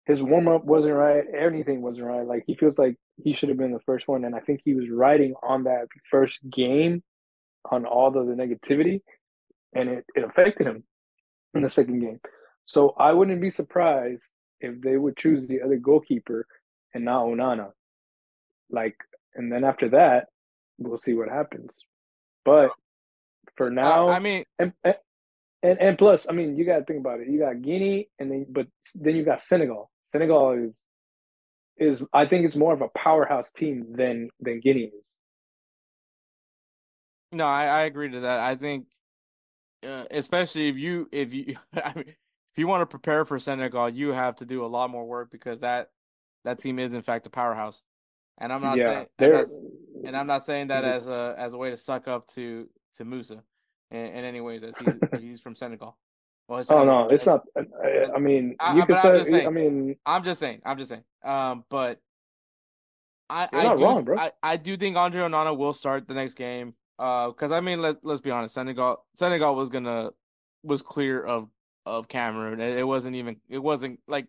his 0.08 0.22
warm 0.22 0.48
up 0.48 0.64
wasn't 0.64 0.94
right. 0.94 1.24
Anything 1.38 1.82
wasn't 1.82 2.08
right. 2.08 2.26
Like 2.26 2.46
he 2.48 2.56
feels 2.56 2.80
like 2.80 2.96
he 3.22 3.34
should 3.34 3.50
have 3.50 3.58
been 3.58 3.74
the 3.74 3.82
first 3.82 4.08
one, 4.08 4.24
and 4.24 4.34
I 4.34 4.40
think 4.40 4.62
he 4.64 4.74
was 4.74 4.90
riding 4.90 5.34
on 5.44 5.66
that 5.66 5.88
first 6.10 6.40
game, 6.50 7.04
on 7.70 7.86
all 7.86 8.08
of 8.08 8.26
the 8.26 8.34
negativity, 8.34 9.02
and 9.76 9.90
it, 9.90 10.06
it 10.16 10.24
affected 10.24 10.66
him 10.66 10.86
in 11.54 11.62
the 11.62 11.70
second 11.70 12.00
game. 12.00 12.22
So 12.66 12.96
I 12.98 13.12
wouldn't 13.12 13.42
be 13.42 13.50
surprised 13.50 14.24
if 14.62 14.80
they 14.82 14.96
would 14.96 15.18
choose 15.18 15.46
the 15.46 15.62
other 15.62 15.76
goalkeeper 15.76 16.48
and 16.94 17.04
not 17.04 17.26
Onana. 17.26 17.72
Like, 18.70 18.96
and 19.36 19.52
then 19.52 19.66
after 19.66 19.90
that, 19.90 20.28
we'll 20.78 20.98
see 20.98 21.16
what 21.16 21.28
happens. 21.28 21.84
But 22.46 22.72
for 23.58 23.70
now, 23.70 24.08
uh, 24.08 24.14
I 24.14 24.20
mean, 24.20 24.46
and, 24.58 24.72
and 24.84 24.96
and 25.82 25.98
plus, 25.98 26.28
I 26.30 26.32
mean, 26.32 26.56
you 26.56 26.66
got 26.66 26.78
to 26.78 26.86
think 26.86 27.02
about 27.02 27.20
it. 27.20 27.28
You 27.28 27.40
got 27.40 27.62
Guinea, 27.62 28.08
and 28.20 28.32
then 28.32 28.46
but 28.50 28.68
then 28.96 29.18
you 29.18 29.26
got 29.26 29.44
Senegal. 29.44 29.92
Senegal 30.08 30.52
is 30.52 30.78
is 31.78 32.02
I 32.14 32.26
think 32.26 32.46
it's 32.46 32.56
more 32.56 32.74
of 32.74 32.82
a 32.82 32.90
powerhouse 32.90 33.52
team 33.52 33.86
than 33.96 34.30
than 34.40 34.60
Guinea 34.60 34.86
is. 34.86 35.08
No, 37.32 37.46
I, 37.46 37.66
I 37.66 37.82
agree 37.82 38.10
to 38.12 38.22
that. 38.22 38.40
I 38.40 38.56
think, 38.56 38.88
uh, 39.86 40.06
especially 40.12 40.70
if 40.70 40.78
you 40.78 41.08
if 41.12 41.34
you 41.34 41.56
I 41.76 41.94
mean, 41.96 42.06
if 42.08 42.58
you 42.58 42.68
want 42.68 42.82
to 42.82 42.86
prepare 42.86 43.26
for 43.26 43.38
Senegal, 43.38 43.90
you 43.90 44.12
have 44.12 44.36
to 44.38 44.46
do 44.46 44.66
a 44.66 44.68
lot 44.68 44.90
more 44.90 45.06
work 45.06 45.30
because 45.32 45.62
that 45.62 45.90
that 46.46 46.60
team 46.60 46.80
is 46.80 46.94
in 46.94 47.02
fact 47.02 47.28
a 47.28 47.30
powerhouse. 47.30 47.82
And 48.40 48.54
I'm 48.54 48.62
not 48.62 48.78
yeah, 48.78 48.86
saying 48.86 49.08
and, 49.20 49.48
and, 50.06 50.18
I'm 50.18 50.28
not 50.28 50.46
saying 50.46 50.68
that 50.68 50.84
as 50.84 51.08
a 51.08 51.36
as 51.38 51.54
a 51.54 51.58
way 51.58 51.70
to 51.72 51.78
suck 51.78 52.08
up 52.08 52.28
to 52.30 52.70
to 52.96 53.06
Moussa 53.06 53.44
in, 53.92 54.06
in 54.06 54.26
any 54.26 54.42
ways 54.42 54.64
as 54.64 54.78
he's 54.78 54.94
he's 55.20 55.42
from 55.42 55.56
Senegal. 55.56 55.98
Well, 56.48 56.64
oh 56.70 56.86
no, 56.86 57.10
it's 57.10 57.26
not. 57.26 57.44
I 57.58 58.20
mean, 58.20 58.52
you 58.52 58.82
I, 58.82 58.86
could 58.86 59.02
say. 59.02 59.24
Saying, 59.24 59.48
I 59.48 59.50
mean, 59.50 59.98
I'm 60.06 60.24
just 60.24 60.40
saying. 60.40 60.62
I'm 60.66 60.78
just 60.78 60.90
saying. 60.90 61.04
Um, 61.24 61.66
but 61.70 62.00
I, 63.30 63.50
I 63.52 63.76
do, 63.76 63.84
wrong, 63.84 64.06
bro. 64.06 64.18
I, 64.18 64.32
I 64.42 64.56
do 64.56 64.78
think 64.78 64.96
Andre 64.96 65.22
Onana 65.22 65.58
will 65.58 65.74
start 65.74 66.08
the 66.08 66.14
next 66.14 66.36
game. 66.36 66.74
Uh, 66.98 67.28
because 67.28 67.52
I 67.52 67.60
mean, 67.60 67.82
let 67.82 67.98
let's 68.04 68.22
be 68.22 68.32
honest, 68.32 68.54
Senegal 68.54 69.06
Senegal 69.16 69.56
was 69.56 69.70
gonna 69.70 70.12
was 70.64 70.82
clear 70.82 71.22
of 71.22 71.50
of 71.86 72.08
Cameroon. 72.08 72.62
It, 72.62 72.78
it 72.78 72.84
wasn't 72.84 73.16
even. 73.16 73.38
It 73.50 73.60
wasn't 73.60 74.00
like. 74.08 74.28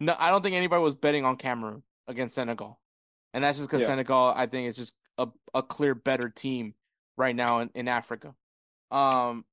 No, 0.00 0.16
I 0.18 0.30
don't 0.30 0.42
think 0.42 0.56
anybody 0.56 0.82
was 0.82 0.94
betting 0.94 1.26
on 1.26 1.36
Cameroon 1.36 1.82
against 2.08 2.34
Senegal, 2.34 2.80
and 3.34 3.44
that's 3.44 3.58
just 3.58 3.68
because 3.68 3.82
yeah. 3.82 3.88
Senegal, 3.88 4.32
I 4.34 4.46
think, 4.46 4.68
is 4.68 4.76
just 4.76 4.94
a 5.18 5.28
a 5.52 5.62
clear 5.62 5.94
better 5.94 6.30
team 6.30 6.74
right 7.18 7.36
now 7.36 7.60
in, 7.60 7.70
in 7.74 7.86
Africa. 7.86 8.34
Um, 8.90 9.44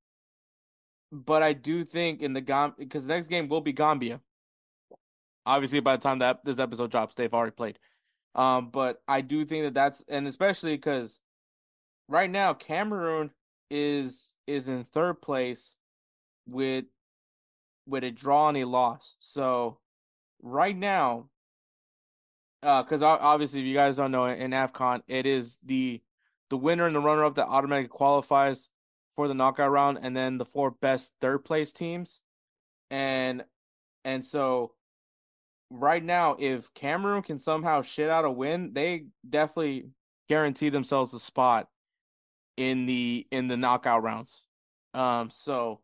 but 1.11 1.43
I 1.43 1.53
do 1.53 1.83
think 1.83 2.21
in 2.21 2.33
the 2.33 2.41
Gam 2.41 2.73
because 2.77 3.05
the 3.05 3.13
next 3.13 3.27
game 3.27 3.47
will 3.47 3.61
be 3.61 3.73
Gambia. 3.73 4.21
Obviously, 5.45 5.79
by 5.79 5.95
the 5.95 6.01
time 6.01 6.19
that 6.19 6.43
this 6.43 6.59
episode 6.59 6.91
drops, 6.91 7.15
they've 7.15 7.33
already 7.33 7.51
played. 7.51 7.79
Um, 8.35 8.69
but 8.69 9.01
I 9.07 9.21
do 9.21 9.45
think 9.45 9.65
that 9.65 9.73
that's 9.73 10.03
and 10.07 10.27
especially 10.27 10.75
because 10.75 11.19
right 12.07 12.29
now 12.29 12.53
Cameroon 12.53 13.31
is 13.69 14.35
is 14.45 14.67
in 14.67 14.83
third 14.83 15.21
place 15.21 15.75
with 16.47 16.85
with 17.87 18.03
a 18.03 18.11
draw 18.11 18.49
and 18.49 18.57
a 18.57 18.65
loss. 18.65 19.15
So 19.19 19.79
right 20.41 20.75
now, 20.75 21.29
uh, 22.63 22.83
because 22.83 23.01
obviously, 23.01 23.61
if 23.61 23.65
you 23.65 23.73
guys 23.73 23.97
don't 23.97 24.11
know, 24.11 24.25
in 24.25 24.51
Afcon, 24.51 25.01
it 25.07 25.25
is 25.25 25.57
the 25.63 26.01
the 26.49 26.57
winner 26.57 26.85
and 26.85 26.95
the 26.95 26.99
runner 26.99 27.25
up 27.25 27.35
that 27.35 27.47
automatically 27.47 27.89
qualifies 27.89 28.69
for 29.17 29.27
the 29.27 29.33
knockout 29.33 29.71
round 29.71 29.97
and 30.01 30.15
then 30.15 30.37
the 30.37 30.45
four 30.45 30.71
best 30.71 31.11
third 31.19 31.39
place 31.39 31.73
teams. 31.73 32.21
And 32.89 33.43
and 34.05 34.23
so 34.23 34.71
right 35.69 36.03
now 36.03 36.37
if 36.39 36.73
Cameroon 36.75 37.23
can 37.23 37.39
somehow 37.39 37.81
shit 37.81 38.09
out 38.09 38.23
a 38.23 38.31
win, 38.31 38.71
they 38.73 39.07
definitely 39.27 39.89
guarantee 40.29 40.69
themselves 40.69 41.13
a 41.13 41.19
spot 41.19 41.67
in 42.55 42.85
the 42.85 43.27
in 43.31 43.47
the 43.47 43.57
knockout 43.57 44.03
rounds. 44.03 44.43
Um 44.93 45.31
so 45.31 45.81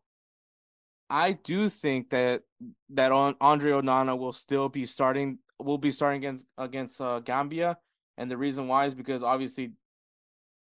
I 1.10 1.32
do 1.32 1.68
think 1.68 2.10
that 2.10 2.42
that 2.90 3.12
Andre 3.12 3.72
Onana 3.72 4.16
will 4.16 4.32
still 4.32 4.68
be 4.68 4.86
starting 4.86 5.38
will 5.58 5.78
be 5.78 5.92
starting 5.92 6.18
against 6.18 6.46
against 6.56 7.00
uh, 7.00 7.18
Gambia 7.18 7.78
and 8.16 8.30
the 8.30 8.36
reason 8.36 8.68
why 8.68 8.86
is 8.86 8.94
because 8.94 9.24
obviously 9.24 9.72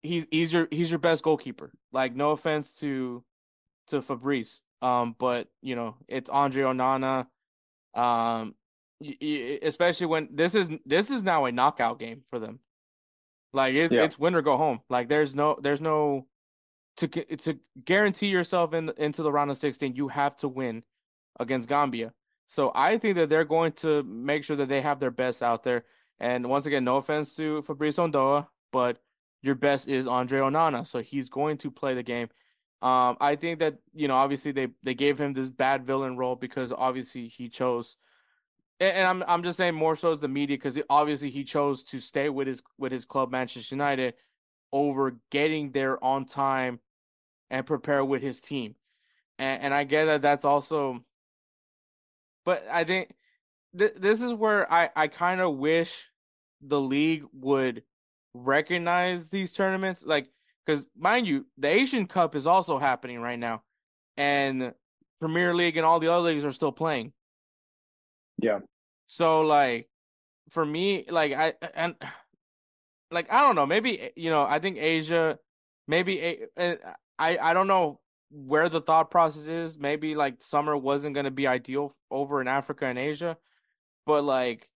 he's 0.03 0.27
he's 0.31 0.53
your 0.53 0.69
he's 0.71 0.91
your 0.91 0.99
best 0.99 1.23
goalkeeper. 1.23 1.73
Like 1.93 2.15
no 2.15 2.31
offense 2.31 2.79
to 2.81 3.25
to 3.89 4.03
Fabrice. 4.03 4.61
Um, 4.81 5.15
but 5.19 5.49
you 5.61 5.77
know, 5.77 5.97
it's 6.09 6.31
Andre 6.31 6.65
Onana. 6.65 7.27
Um, 7.95 8.55
especially 9.63 10.07
when 10.07 10.29
this 10.33 10.55
is 10.55 10.71
this 10.87 11.11
is 11.11 11.23
now 11.23 11.45
a 11.45 11.53
knockout 11.53 11.99
game 11.99 12.23
for 12.29 12.39
them. 12.39 12.61
Like 13.53 13.75
it, 13.75 13.93
yeah. 13.93 14.03
it's 14.03 14.19
win 14.19 14.35
or 14.35 14.43
go 14.43 14.57
home. 14.57 14.81
Like 14.89 15.09
there's 15.09 15.35
no 15.35 15.59
there's 15.61 15.81
no 15.81 16.27
to 16.97 17.09
to 17.09 17.59
guarantee 17.85 18.29
yourself 18.29 18.75
in 18.75 18.91
into 18.97 19.23
the 19.23 19.33
round 19.33 19.51
of 19.51 19.59
16, 19.59 19.95
you 19.95 20.09
have 20.09 20.37
to 20.37 20.49
win 20.49 20.83
against 21.41 21.69
Gambia. 21.69 22.13
So 22.47 22.71
I 22.75 22.99
think 22.99 23.17
that 23.17 23.29
they're 23.29 23.45
going 23.45 23.73
to 23.73 24.03
make 24.03 24.45
sure 24.45 24.57
that 24.57 24.69
they 24.69 24.81
have 24.81 25.01
their 25.01 25.11
best 25.11 25.43
out 25.43 25.65
there. 25.65 25.85
And 26.21 26.47
once 26.49 26.67
again, 26.67 26.85
no 26.85 26.97
offense 26.99 27.35
to 27.37 27.63
Fabrice 27.63 27.97
Ondoa, 27.97 28.47
but 28.73 28.99
your 29.43 29.55
best 29.55 29.89
is 29.89 30.07
Andre 30.07 30.41
Onana, 30.41 30.87
so 30.87 31.01
he's 31.01 31.29
going 31.29 31.59
to 31.59 31.71
play 31.71 31.95
the 31.95 32.03
game. 32.03 32.29
Um, 32.81 33.17
I 33.21 33.37
think 33.37 33.61
that 33.61 33.79
you 33.95 34.09
know, 34.09 34.17
obviously 34.17 34.53
they 34.53 34.69
they 34.83 34.95
gave 34.95 35.21
him 35.21 35.33
this 35.33 35.51
bad 35.51 35.87
villain 35.87 36.17
role 36.17 36.37
because 36.37 36.73
obviously 36.73 37.29
he 37.29 37.49
chose, 37.49 37.97
and, 38.81 38.97
and 38.97 39.07
I'm 39.07 39.25
I'm 39.29 39.43
just 39.43 39.59
saying 39.59 39.75
more 39.75 39.97
so 39.97 40.11
as 40.11 40.21
the 40.21 40.29
media 40.29 40.57
because 40.57 40.79
obviously 40.91 41.31
he 41.31 41.45
chose 41.45 41.85
to 41.85 42.01
stay 42.01 42.29
with 42.29 42.49
his 42.49 42.63
with 42.79 42.93
his 42.93 43.05
club 43.05 43.31
Manchester 43.31 43.75
United 43.75 44.15
over 44.73 45.17
getting 45.31 45.71
there 45.71 46.03
on 46.03 46.25
time 46.25 46.81
and 47.51 47.67
prepare 47.67 48.05
with 48.05 48.23
his 48.23 48.41
team. 48.41 48.75
And, 49.39 49.63
and 49.65 49.75
I 49.75 49.85
get 49.85 50.07
that 50.07 50.23
that's 50.23 50.45
also, 50.45 51.05
but 52.45 52.67
I 52.71 52.85
think 52.85 53.15
th- 53.79 53.95
this 53.97 54.23
is 54.23 54.33
where 54.33 54.71
I, 54.73 54.91
I 54.97 55.09
kind 55.09 55.41
of 55.41 55.57
wish 55.57 56.11
the 56.63 56.81
league 56.81 57.25
would 57.35 57.83
recognize 58.35 59.31
these 59.31 59.53
tournaments. 59.53 60.05
Like, 60.05 60.29
because 60.65 60.87
mind 60.97 61.27
you, 61.27 61.47
the 61.59 61.69
Asian 61.69 62.07
Cup 62.07 62.35
is 62.35 62.47
also 62.47 62.79
happening 62.79 63.21
right 63.21 63.39
now, 63.39 63.63
and 64.17 64.73
Premier 65.21 65.55
League 65.55 65.77
and 65.77 65.87
all 65.87 66.01
the 66.01 66.13
other 66.13 66.29
leagues 66.29 66.45
are 66.45 66.53
still 66.53 66.73
playing. 66.73 67.13
Yeah. 68.39 68.61
So 69.07 69.43
like, 69.43 69.89
for 70.51 70.65
me, 70.65 71.05
like 71.09 71.33
I 71.33 71.55
and 71.75 71.95
like 73.11 73.33
I 73.33 73.43
don't 73.43 73.55
know, 73.55 73.67
maybe 73.67 74.01
eh, 74.01 74.09
you 74.17 74.31
know, 74.31 74.43
I 74.43 74.59
think 74.59 74.79
Asia, 74.79 75.39
maybe 75.87 76.21
eh, 76.57 76.77
I 77.19 77.39
I 77.39 77.55
don't 77.55 77.69
know 77.69 78.01
where 78.31 78.69
the 78.69 78.81
thought 78.81 79.11
process 79.11 79.49
is. 79.49 79.79
Maybe 79.79 80.15
like 80.15 80.43
summer 80.43 80.77
wasn't 80.77 81.15
going 81.15 81.25
to 81.25 81.31
be 81.31 81.47
ideal 81.47 81.95
over 82.11 82.41
in 82.41 82.49
Africa 82.49 82.87
and 82.87 82.99
Asia, 82.99 83.37
but 84.07 84.25
like, 84.25 84.69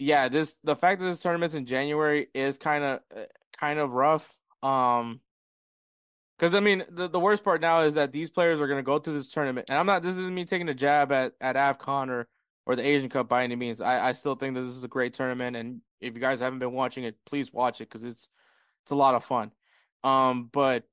yeah, 0.00 0.28
this 0.28 0.56
the 0.64 0.74
fact 0.74 1.00
that 1.00 1.06
this 1.06 1.20
tournament's 1.20 1.54
in 1.54 1.66
January 1.66 2.28
is 2.34 2.56
kind 2.56 2.82
of 2.82 3.00
eh, 3.14 3.26
kind 3.56 3.78
of 3.78 3.92
rough. 3.92 4.34
Um, 4.62 5.20
because 6.38 6.54
I 6.54 6.60
mean, 6.60 6.84
the, 6.88 7.06
the 7.06 7.20
worst 7.20 7.44
part 7.44 7.60
now 7.60 7.80
is 7.80 7.94
that 7.94 8.10
these 8.10 8.30
players 8.30 8.62
are 8.62 8.66
going 8.66 8.78
to 8.78 8.82
go 8.82 8.98
to 8.98 9.12
this 9.12 9.28
tournament, 9.28 9.66
and 9.68 9.78
I'm 9.78 9.84
not. 9.84 10.02
This 10.02 10.12
isn't 10.12 10.34
me 10.34 10.46
taking 10.46 10.70
a 10.70 10.74
jab 10.74 11.12
at 11.12 11.34
at 11.42 11.56
Afcon 11.56 12.08
or 12.08 12.28
or 12.64 12.76
the 12.76 12.86
Asian 12.86 13.10
Cup 13.10 13.28
by 13.28 13.44
any 13.44 13.56
means. 13.56 13.82
I 13.82 14.08
I 14.08 14.12
still 14.12 14.34
think 14.34 14.54
that 14.54 14.62
this 14.62 14.70
is 14.70 14.84
a 14.84 14.88
great 14.88 15.12
tournament, 15.12 15.54
and 15.54 15.82
if 16.00 16.14
you 16.14 16.20
guys 16.20 16.40
haven't 16.40 16.60
been 16.60 16.72
watching 16.72 17.04
it, 17.04 17.16
please 17.26 17.52
watch 17.52 17.82
it 17.82 17.90
because 17.90 18.02
it's 18.02 18.30
it's 18.82 18.92
a 18.92 18.96
lot 18.96 19.14
of 19.14 19.22
fun. 19.22 19.52
Um, 20.02 20.48
but 20.50 20.84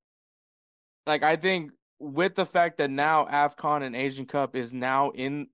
like 1.05 1.23
I 1.23 1.37
think 1.37 1.71
with 1.99 2.35
the 2.35 2.45
fact 2.45 2.79
that 2.79 2.91
now 2.91 3.25
AFCON 3.25 3.83
and 3.83 3.95
Asian 3.95 4.25
Cup 4.25 4.53
is 4.53 4.73
now 4.73 5.11
in 5.11 5.47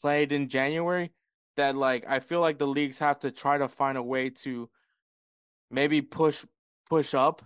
played 0.00 0.30
in 0.30 0.48
January, 0.48 1.10
that 1.60 1.76
like 1.76 2.04
I 2.08 2.20
feel 2.20 2.40
like 2.40 2.58
the 2.58 2.66
leagues 2.66 2.98
have 2.98 3.20
to 3.20 3.30
try 3.30 3.58
to 3.58 3.68
find 3.68 3.96
a 3.96 4.02
way 4.02 4.30
to 4.44 4.68
maybe 5.70 6.02
push 6.02 6.44
push 6.88 7.14
up 7.14 7.42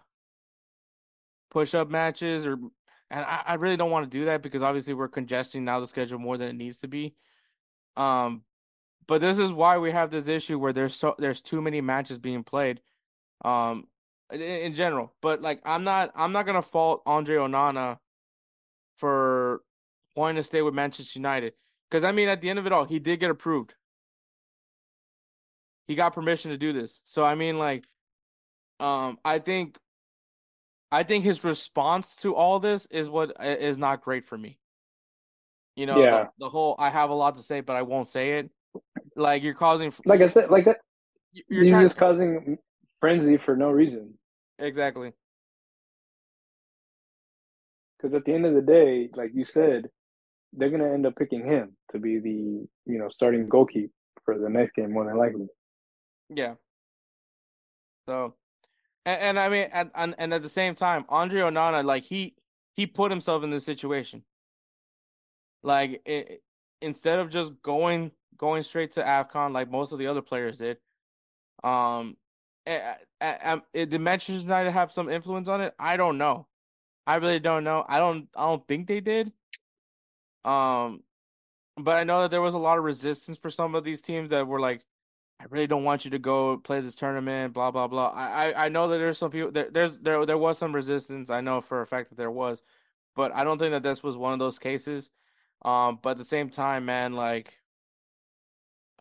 push 1.51 1.74
up 1.74 1.91
matches 1.91 2.47
or 2.47 2.57
and 3.11 3.24
I, 3.24 3.43
I 3.47 3.55
really 3.55 3.77
don't 3.77 3.91
want 3.91 4.11
to 4.11 4.19
do 4.19 4.24
that 4.27 4.43
because 4.43 4.62
obviously 4.62 4.95
we're 4.95 5.09
congesting 5.09 5.65
now 5.65 5.78
the 5.81 5.86
schedule 5.86 6.19
more 6.19 6.39
than 6.39 6.49
it 6.49 6.57
needs 6.57 6.78
to 6.78 6.89
be. 6.89 7.15
Um 7.97 8.43
but 9.07 9.20
this 9.20 9.39
is 9.39 9.53
why 9.53 9.78
we 9.78 9.93
have 9.93 10.11
this 10.11 10.28
issue 10.28 10.59
where 10.59 10.73
there's 10.73 10.95
so 10.95 11.15
there's 11.19 11.41
too 11.41 11.61
many 11.61 11.81
matches 11.81 12.19
being 12.19 12.43
played 12.43 12.81
um 13.45 13.86
in, 14.32 14.41
in 14.41 14.74
general 14.74 15.12
but 15.20 15.43
like 15.43 15.61
i'm 15.65 15.85
not 15.85 16.11
i'm 16.15 16.32
not 16.32 16.47
gonna 16.47 16.62
fault 16.62 17.03
andre 17.07 17.36
onana 17.36 17.99
for 18.97 19.61
wanting 20.16 20.36
to 20.36 20.43
stay 20.43 20.62
with 20.62 20.74
manchester 20.74 21.19
united 21.19 21.53
because 21.91 22.05
i 22.05 22.12
mean 22.12 22.28
at 22.28 22.41
the 22.41 22.49
end 22.49 22.59
of 22.59 22.66
it 22.66 22.73
all 22.73 22.85
he 22.85 22.99
did 22.99 23.20
get 23.20 23.31
approved 23.31 23.74
he 25.86 25.94
got 25.94 26.15
permission 26.15 26.51
to 26.51 26.56
do 26.56 26.73
this 26.73 27.01
so 27.05 27.24
i 27.24 27.35
mean 27.35 27.59
like 27.59 27.85
um 28.81 29.19
i 29.24 29.39
think 29.39 29.78
i 30.90 31.02
think 31.02 31.24
his 31.24 31.44
response 31.44 32.16
to 32.16 32.35
all 32.35 32.59
this 32.61 32.86
is 32.86 33.09
what 33.09 33.32
is 33.40 33.78
not 33.78 34.02
great 34.02 34.24
for 34.24 34.36
me 34.36 34.59
you 35.77 35.86
know 35.86 35.98
yeah. 35.98 36.24
the, 36.39 36.47
the 36.47 36.48
whole 36.48 36.74
i 36.78 36.90
have 36.90 37.11
a 37.11 37.15
lot 37.15 37.35
to 37.35 37.43
say 37.43 37.61
but 37.61 37.77
i 37.77 37.82
won't 37.82 38.06
say 38.06 38.39
it 38.39 38.51
like 39.16 39.43
you're 39.43 39.55
causing, 39.55 39.93
like 40.05 40.20
I 40.20 40.28
said, 40.28 40.51
like 40.51 40.65
that. 40.65 40.78
You're 41.48 41.66
just 41.66 41.94
to... 41.94 42.01
causing 42.01 42.59
frenzy 43.01 43.39
for 43.44 43.56
no 43.56 43.70
reason. 43.70 44.15
Exactly. 44.59 45.12
Because 47.97 48.15
at 48.15 48.24
the 48.24 48.35
end 48.35 48.47
of 48.47 48.55
the 48.55 48.62
day, 48.62 49.09
like 49.15 49.31
you 49.35 49.44
said, 49.44 49.89
they're 50.52 50.70
gonna 50.70 50.93
end 50.93 51.06
up 51.06 51.16
picking 51.16 51.44
him 51.44 51.77
to 51.90 51.98
be 51.98 52.19
the 52.19 52.66
you 52.90 52.98
know 52.98 53.09
starting 53.09 53.48
goalkeeper 53.48 53.93
for 54.24 54.39
the 54.39 54.48
next 54.48 54.74
game 54.74 54.93
more 54.93 55.05
than 55.05 55.16
likely. 55.16 55.48
Yeah. 56.28 56.55
So, 58.06 58.34
and, 59.06 59.20
and 59.20 59.38
I 59.38 59.48
mean, 59.48 59.68
and, 59.72 60.14
and 60.18 60.34
at 60.34 60.42
the 60.42 60.48
same 60.48 60.74
time, 60.74 61.05
Andre 61.09 61.42
Onana, 61.42 61.84
like 61.84 62.05
he 62.05 62.34
he 62.74 62.86
put 62.86 63.10
himself 63.10 63.42
in 63.44 63.51
this 63.51 63.64
situation. 63.64 64.24
Like 65.62 66.02
it, 66.05 66.42
instead 66.80 67.18
of 67.18 67.30
just 67.30 67.60
going 67.62 68.12
going 68.36 68.62
straight 68.62 68.92
to 68.92 69.02
Afcon 69.02 69.52
like 69.52 69.70
most 69.70 69.92
of 69.92 69.98
the 69.98 70.06
other 70.06 70.22
players 70.22 70.59
did. 70.59 70.78
Um, 71.62 72.16
did 72.66 74.01
Manchester 74.01 74.42
United 74.42 74.72
have 74.72 74.92
some 74.92 75.09
influence 75.09 75.48
on 75.48 75.60
it? 75.60 75.74
I 75.78 75.96
don't 75.96 76.18
know. 76.18 76.46
I 77.06 77.16
really 77.16 77.40
don't 77.40 77.64
know. 77.64 77.84
I 77.86 77.98
don't. 77.98 78.28
I 78.36 78.44
don't 78.46 78.66
think 78.66 78.86
they 78.86 79.01
did. 79.01 79.32
Um, 80.44 81.02
but 81.76 81.96
I 81.96 82.05
know 82.05 82.22
that 82.22 82.30
there 82.30 82.42
was 82.42 82.55
a 82.55 82.59
lot 82.59 82.78
of 82.78 82.84
resistance 82.84 83.38
for 83.38 83.51
some 83.51 83.74
of 83.74 83.84
these 83.84 84.02
teams 84.02 84.30
that 84.30 84.46
were 84.46 84.60
like, 84.60 84.84
"I 85.45 85.47
really 85.51 85.66
don't 85.66 85.85
want 85.85 86.05
you 86.05 86.11
to 86.12 86.19
go 86.19 86.57
play 86.59 86.81
this 86.81 86.97
tournament." 86.97 87.55
Blah 87.55 87.71
blah 87.71 87.89
blah. 87.89 88.09
I 88.09 88.51
I, 88.53 88.66
I 88.66 88.69
know 88.71 88.89
that 88.89 88.99
there's 88.99 89.19
some 89.19 89.31
people 89.31 89.53
there. 89.53 89.71
There's 89.71 89.99
there 90.01 90.25
there 90.27 90.39
was 90.39 90.59
some 90.59 90.75
resistance. 90.75 91.31
I 91.31 91.41
know 91.43 91.61
for 91.61 91.83
a 91.83 91.87
fact 91.87 92.11
that 92.11 92.16
there 92.16 92.31
was, 92.31 92.62
but 93.16 93.35
I 93.35 93.45
don't 93.45 93.59
think 93.59 93.73
that 93.73 93.83
this 93.83 94.03
was 94.03 94.16
one 94.16 94.33
of 94.33 94.39
those 94.39 94.59
cases. 94.59 95.11
Um, 95.65 95.99
but 96.03 96.12
at 96.12 96.19
the 96.19 96.25
same 96.25 96.51
time, 96.51 96.87
man, 96.87 97.15
like 97.15 97.61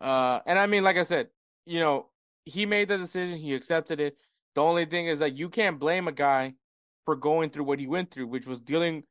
uh, 0.01 0.41
and 0.45 0.59
I 0.59 0.67
mean, 0.67 0.83
like 0.83 0.97
I 0.97 1.03
said, 1.03 1.29
you 1.65 1.79
know, 1.79 2.07
he 2.45 2.65
made 2.65 2.89
the 2.89 2.97
decision, 2.97 3.37
he 3.37 3.55
accepted 3.55 3.99
it. 4.01 4.17
The 4.55 4.61
only 4.61 4.85
thing 4.85 5.07
is 5.07 5.19
that 5.19 5.35
you 5.37 5.49
can't 5.49 5.79
blame 5.79 6.07
a 6.07 6.11
guy 6.11 6.55
for 7.05 7.15
going 7.15 7.49
through 7.49 7.65
what 7.65 7.79
he 7.79 7.87
went 7.87 8.11
through, 8.11 8.27
which 8.27 8.47
was 8.47 8.59
dealing 8.59 9.03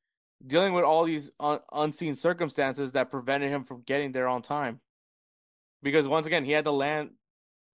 dealing 0.46 0.72
with 0.74 0.84
all 0.84 1.04
these 1.04 1.30
un- 1.40 1.60
unseen 1.72 2.14
circumstances 2.14 2.92
that 2.92 3.10
prevented 3.10 3.48
him 3.48 3.64
from 3.64 3.82
getting 3.82 4.12
there 4.12 4.28
on 4.28 4.42
time. 4.42 4.80
Because 5.82 6.08
once 6.08 6.26
again, 6.26 6.44
he 6.44 6.52
had 6.52 6.64
to 6.64 6.72
land 6.72 7.10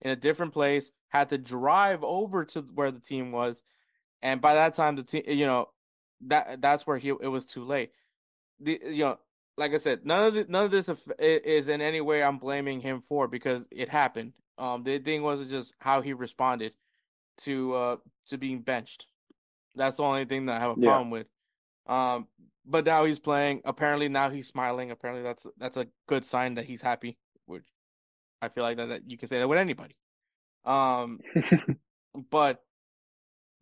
in 0.03 0.11
a 0.11 0.17
different 0.17 0.53
place, 0.53 0.91
had 1.09 1.29
to 1.31 1.39
drive 1.39 2.03
over 2.05 2.45
to 2.45 2.61
where 2.75 2.91
the 2.91 3.01
team 3.01 3.33
was, 3.33 3.63
and 4.23 4.41
by 4.41 4.55
that 4.55 4.75
time, 4.75 4.97
the 4.97 5.03
team, 5.03 5.23
you 5.27 5.47
know, 5.47 5.69
that 6.23 6.61
that's 6.61 6.87
where 6.87 6.99
he 6.99 7.09
it 7.09 7.29
was 7.29 7.47
too 7.47 7.65
late. 7.65 7.93
The 8.61 8.81
you 8.85 9.05
know 9.05 9.19
like 9.59 9.75
I 9.75 9.79
said, 9.79 10.07
none 10.07 10.25
of 10.25 10.35
the, 10.35 10.47
none 10.49 10.65
of 10.65 10.71
this 10.71 10.89
is 11.19 11.69
in 11.69 11.81
any 11.81 12.01
way 12.01 12.23
I'm 12.23 12.39
blaming 12.39 12.81
him 12.81 13.01
for 13.01 13.27
because 13.27 13.67
it 13.71 13.89
happened. 13.89 14.33
Um, 14.57 14.85
the 14.85 14.99
thing 14.99 15.23
was 15.23 15.49
just 15.51 15.75
how 15.81 16.01
he 16.01 16.13
responded 16.13 16.73
to 17.39 17.75
uh 17.75 17.97
to 18.29 18.39
being 18.39 18.63
benched. 18.63 19.07
That's 19.75 19.99
the 19.99 20.03
only 20.03 20.25
thing 20.25 20.47
that 20.47 20.57
I 20.57 20.61
have 20.61 20.77
a 20.77 20.81
yeah. 20.81 20.91
problem 20.91 21.11
with. 21.11 21.27
Um, 21.87 22.27
but 22.67 22.85
now 22.85 23.05
he's 23.05 23.19
playing. 23.19 23.63
Apparently 23.65 24.09
now 24.09 24.31
he's 24.31 24.49
smiling. 24.49 24.91
Apparently 24.91 25.23
that's 25.23 25.47
that's 25.59 25.77
a 25.77 25.87
good 26.07 26.25
sign 26.25 26.55
that 26.55 26.65
he's 26.65 26.83
happy. 26.83 27.19
Which 27.47 27.65
I 28.41 28.49
feel 28.49 28.65
like 28.65 28.77
that, 28.77 28.89
that 28.89 29.11
you 29.11 29.19
can 29.19 29.29
say 29.29 29.39
that 29.39 29.49
with 29.49 29.59
anybody. 29.59 29.97
Um, 30.65 31.21
but 32.31 32.63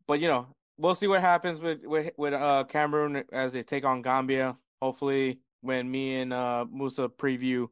but 0.06 0.20
you 0.20 0.28
know 0.28 0.46
we'll 0.78 0.94
see 0.94 1.06
what 1.06 1.20
happens 1.20 1.60
with 1.60 1.80
with 1.84 2.12
with 2.16 2.34
uh 2.34 2.64
Cameroon 2.68 3.24
as 3.32 3.52
they 3.52 3.62
take 3.62 3.84
on 3.84 4.02
Gambia. 4.02 4.56
Hopefully 4.82 5.40
when 5.62 5.90
me 5.90 6.20
and 6.20 6.32
uh, 6.32 6.64
Moussa 6.70 7.08
preview 7.08 7.68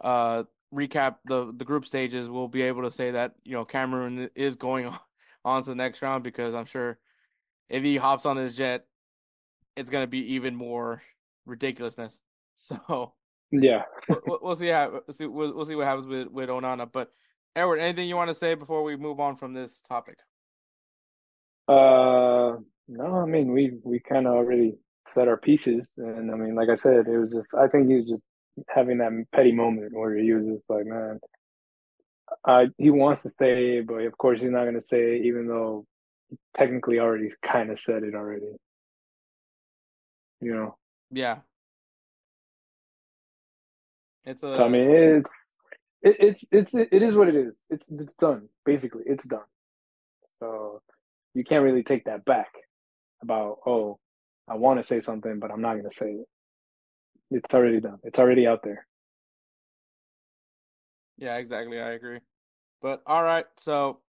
uh, 0.00 0.44
recap 0.74 1.16
the 1.26 1.52
the 1.56 1.64
group 1.64 1.86
stages, 1.86 2.28
we'll 2.28 2.48
be 2.48 2.62
able 2.62 2.82
to 2.82 2.90
say 2.90 3.10
that 3.12 3.34
you 3.44 3.52
know 3.52 3.64
Cameroon 3.64 4.30
is 4.34 4.56
going 4.56 4.86
on, 4.86 4.98
on 5.44 5.62
to 5.62 5.70
the 5.70 5.74
next 5.76 6.02
round 6.02 6.24
because 6.24 6.54
I'm 6.54 6.66
sure 6.66 6.98
if 7.68 7.82
he 7.82 7.96
hops 7.96 8.26
on 8.26 8.36
his 8.36 8.54
jet, 8.54 8.86
it's 9.76 9.90
gonna 9.90 10.06
be 10.06 10.34
even 10.34 10.54
more 10.54 11.02
ridiculousness. 11.46 12.20
So 12.62 13.14
yeah, 13.52 13.82
we'll, 14.26 14.38
we'll, 14.42 14.54
see 14.54 14.68
how 14.68 15.00
we'll 15.06 15.14
see 15.14 15.26
we'll, 15.26 15.54
we'll 15.54 15.64
see 15.64 15.74
what 15.74 15.86
happens 15.86 16.06
with 16.06 16.28
with 16.28 16.48
Onana. 16.48 16.90
But 16.90 17.10
Edward, 17.56 17.78
anything 17.78 18.08
you 18.08 18.16
want 18.16 18.28
to 18.28 18.34
say 18.34 18.54
before 18.54 18.82
we 18.82 18.96
move 18.96 19.20
on 19.20 19.36
from 19.36 19.54
this 19.54 19.82
topic? 19.88 20.18
Uh, 21.68 22.56
no, 22.88 23.20
I 23.22 23.26
mean 23.26 23.52
we 23.52 23.78
we 23.84 24.00
kind 24.00 24.26
of 24.26 24.34
already 24.34 24.78
set 25.08 25.28
our 25.28 25.36
pieces. 25.36 25.90
And 25.96 26.30
I 26.30 26.34
mean, 26.34 26.54
like 26.54 26.68
I 26.68 26.76
said, 26.76 27.06
it 27.06 27.18
was 27.18 27.32
just 27.32 27.54
I 27.54 27.68
think 27.68 27.88
he 27.88 27.96
was 27.96 28.08
just 28.08 28.22
having 28.68 28.98
that 28.98 29.12
petty 29.34 29.52
moment 29.52 29.92
where 29.92 30.16
he 30.16 30.32
was 30.32 30.46
just 30.46 30.70
like, 30.70 30.86
man, 30.86 31.20
uh, 32.44 32.66
he 32.78 32.90
wants 32.90 33.22
to 33.22 33.30
say, 33.30 33.80
but 33.80 33.94
of 33.94 34.16
course 34.18 34.40
he's 34.40 34.50
not 34.50 34.64
going 34.64 34.80
to 34.80 34.86
say, 34.86 35.20
even 35.24 35.46
though 35.46 35.86
technically 36.56 36.98
already 36.98 37.30
kind 37.44 37.70
of 37.70 37.80
said 37.80 38.02
it 38.02 38.14
already. 38.14 38.52
You 40.40 40.54
know. 40.54 40.76
Yeah. 41.10 41.38
It's 44.24 44.42
a. 44.42 44.56
So, 44.56 44.64
I 44.64 44.68
mean, 44.68 44.90
it's 44.90 45.54
it, 46.02 46.16
it's 46.18 46.44
it's 46.50 46.74
it 46.74 47.02
is 47.02 47.14
what 47.14 47.28
it 47.28 47.34
is. 47.34 47.66
It's 47.70 47.90
it's 47.90 48.14
done. 48.14 48.48
Basically, 48.64 49.02
it's 49.06 49.26
done. 49.26 49.40
So 50.40 50.82
you 51.34 51.44
can't 51.44 51.64
really 51.64 51.82
take 51.82 52.04
that 52.04 52.24
back 52.24 52.52
about 53.22 53.58
oh, 53.66 53.98
I 54.48 54.56
want 54.56 54.80
to 54.80 54.86
say 54.86 55.00
something, 55.00 55.38
but 55.38 55.50
I'm 55.50 55.60
not 55.60 55.74
going 55.74 55.90
to 55.90 55.96
say 55.96 56.10
it. 56.10 56.28
It's 57.30 57.54
already 57.54 57.80
done. 57.80 57.98
It's 58.02 58.18
already 58.18 58.46
out 58.46 58.62
there. 58.64 58.86
Yeah, 61.18 61.36
exactly. 61.36 61.80
I 61.80 61.92
agree. 61.92 62.20
But 62.82 63.02
all 63.06 63.22
right, 63.22 63.44
so 63.58 64.00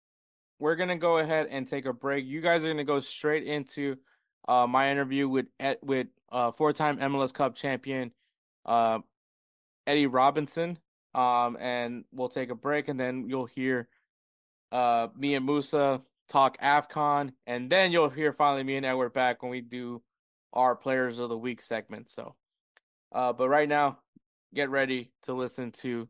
we're 0.61 0.77
gonna 0.77 0.97
go 0.97 1.19
ahead 1.19 1.49
and 1.51 1.67
take 1.67 1.87
a 1.87 1.93
break. 1.93 2.25
You 2.25 2.41
guys 2.41 2.63
are 2.65 2.69
gonna 2.69 2.85
go 2.85 3.01
straight 3.01 3.45
into 3.45 3.97
uh, 4.49 4.67
my 4.67 4.91
interview 4.91 5.29
with 5.29 5.47
with 5.83 6.07
uh, 6.31 6.53
four-time 6.53 6.99
MLS 6.99 7.35
Cup 7.35 7.57
champion 7.57 8.13
uh, 8.65 9.01
Eddie 9.91 10.07
Robinson. 10.07 10.79
Um, 11.13 11.57
and 11.59 12.05
we'll 12.13 12.29
take 12.29 12.51
a 12.51 12.55
break, 12.55 12.87
and 12.87 12.99
then 12.99 13.29
you'll 13.29 13.47
hear 13.47 13.89
uh, 14.71 15.09
me 15.17 15.35
and 15.35 15.45
Moussa 15.45 16.01
talk 16.29 16.57
AFCON, 16.63 17.33
and 17.49 17.69
then 17.69 17.91
you'll 17.91 18.09
hear 18.09 18.33
finally 18.33 18.63
me 18.63 18.77
and 18.77 18.87
Edward 18.87 19.13
back 19.13 19.43
when 19.43 19.51
we 19.51 19.61
do 19.61 20.01
our 20.53 20.77
Players 20.77 21.19
of 21.19 21.29
the 21.29 21.37
Week 21.37 21.61
segment. 21.61 22.09
So, 22.09 22.37
uh, 23.13 23.33
but 23.33 23.49
right 23.49 23.69
now, 23.69 23.99
get 24.55 24.71
ready 24.71 25.11
to 25.25 25.35
listen 25.35 25.73
to 25.73 26.09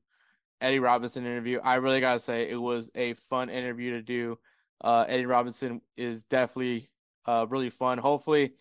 Eddie 0.61 0.81
Robinson 0.81 1.25
interview. 1.25 1.61
I 1.65 1.77
really 1.77 2.01
gotta 2.01 2.21
say 2.21 2.51
it 2.51 2.61
was 2.61 2.91
a 2.95 3.15
fun 3.15 3.49
interview 3.49 3.93
to 3.93 4.03
do. 4.03 4.39
Uh, 4.85 5.07
Eddie 5.09 5.25
Robinson 5.25 5.81
is 5.97 6.25
definitely 6.25 6.91
uh, 7.27 7.47
really 7.49 7.71
fun. 7.71 7.97
Hopefully, 7.97 8.53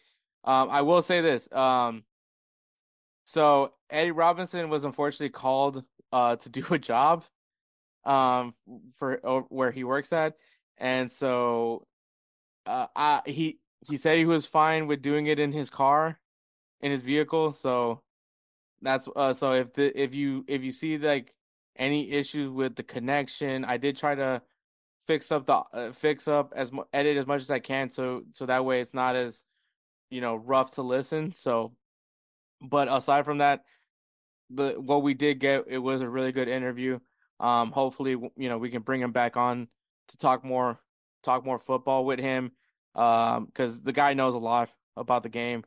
um, 0.46 0.70
I 0.70 0.82
will 0.84 1.02
say 1.02 1.20
this. 1.20 1.52
Um, 1.52 2.06
so 3.30 3.74
Eddie 3.92 4.10
Robinson 4.10 4.70
was 4.70 4.86
unfortunately 4.86 5.30
called 5.30 5.84
uh, 6.12 6.36
to 6.38 6.50
do 6.50 6.66
a 6.72 6.80
job 6.80 7.26
um, 8.04 8.56
for 8.96 9.20
uh, 9.24 9.42
where 9.50 9.70
he 9.70 9.84
works 9.84 10.12
at, 10.12 10.36
and 10.78 11.12
so 11.12 11.86
uh, 12.66 12.88
I, 12.96 13.22
he 13.28 13.60
he 13.88 13.98
said 13.98 14.18
he 14.18 14.26
was 14.26 14.48
fine 14.48 14.88
with 14.88 15.04
doing 15.04 15.28
it 15.28 15.38
in 15.38 15.52
his 15.52 15.70
car, 15.70 16.20
in 16.82 16.92
his 16.92 17.04
vehicle. 17.04 17.52
So 17.52 18.02
that's 18.82 19.08
uh, 19.16 19.34
so 19.34 19.54
if 19.54 19.74
the 19.74 20.02
if 20.02 20.16
you 20.16 20.44
if 20.48 20.64
you 20.64 20.72
see 20.72 20.98
like 20.98 21.36
any 21.76 22.12
issues 22.12 22.50
with 22.50 22.76
the 22.76 22.84
connection. 22.84 23.64
I 23.64 23.78
did 23.78 23.96
try 23.96 24.16
to 24.16 24.42
fix 25.08 25.32
up 25.32 25.46
the 25.46 25.54
uh, 25.54 25.92
fix 25.94 26.28
up 26.28 26.52
as 26.56 26.72
edit 26.94 27.18
as 27.18 27.28
much 27.28 27.42
as 27.42 27.52
I 27.52 27.60
can 27.60 27.90
so 27.90 28.24
so 28.34 28.46
that 28.46 28.66
way 28.66 28.82
it's 28.82 28.94
not 28.94 29.16
as 29.16 29.44
you 30.10 30.22
know 30.22 30.36
rough 30.36 30.74
to 30.76 30.82
listen. 30.82 31.32
So, 31.32 31.74
but 32.61 32.88
aside 32.91 33.26
from 33.26 33.40
that, 33.40 33.64
the 34.49 34.73
what 34.80 35.03
we 35.03 35.14
did 35.14 35.40
get 35.40 35.65
it 35.68 35.77
was 35.77 36.02
a 36.02 36.10
really 36.10 36.31
good 36.31 36.48
interview. 36.48 36.99
Um, 37.40 37.72
hopefully, 37.72 38.11
you 38.11 38.49
know 38.49 38.57
we 38.57 38.69
can 38.69 38.81
bring 38.81 39.02
him 39.02 39.11
back 39.11 39.38
on 39.38 39.68
to 40.10 40.18
talk 40.18 40.44
more 40.44 40.80
talk 41.23 41.45
more 41.45 41.60
football 41.60 42.06
with 42.06 42.19
him. 42.19 42.52
Um, 42.95 43.45
because 43.45 43.81
the 43.84 43.94
guy 43.94 44.14
knows 44.14 44.34
a 44.34 44.40
lot 44.40 44.72
about 44.98 45.23
the 45.23 45.30
game, 45.30 45.64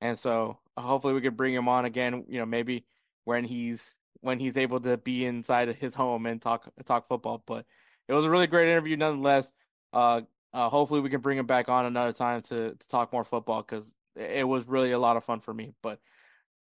and 0.00 0.18
so 0.18 0.58
hopefully 0.76 1.14
we 1.14 1.20
could 1.20 1.36
bring 1.36 1.54
him 1.54 1.68
on 1.68 1.84
again. 1.84 2.24
You 2.28 2.40
know, 2.40 2.46
maybe 2.46 2.84
when 3.24 3.44
he's 3.44 3.94
when 4.20 4.38
he's 4.38 4.56
able 4.56 4.80
to 4.80 4.96
be 4.96 5.24
inside 5.24 5.68
of 5.68 5.78
his 5.78 5.94
home 5.94 6.26
and 6.26 6.42
talk 6.42 6.68
talk 6.84 7.08
football. 7.08 7.42
But 7.46 7.64
it 8.08 8.12
was 8.12 8.24
a 8.24 8.30
really 8.30 8.46
great 8.46 8.68
interview 8.68 8.96
nonetheless. 8.96 9.52
Uh, 9.92 10.22
uh, 10.52 10.68
hopefully 10.68 11.00
we 11.00 11.10
can 11.10 11.20
bring 11.20 11.38
him 11.38 11.46
back 11.46 11.68
on 11.68 11.86
another 11.86 12.12
time 12.12 12.42
to 12.42 12.74
to 12.74 12.88
talk 12.88 13.12
more 13.12 13.24
football 13.24 13.62
because 13.62 13.92
it 14.16 14.46
was 14.46 14.68
really 14.68 14.92
a 14.92 14.98
lot 14.98 15.16
of 15.16 15.24
fun 15.24 15.40
for 15.40 15.54
me. 15.54 15.72
But 15.82 16.00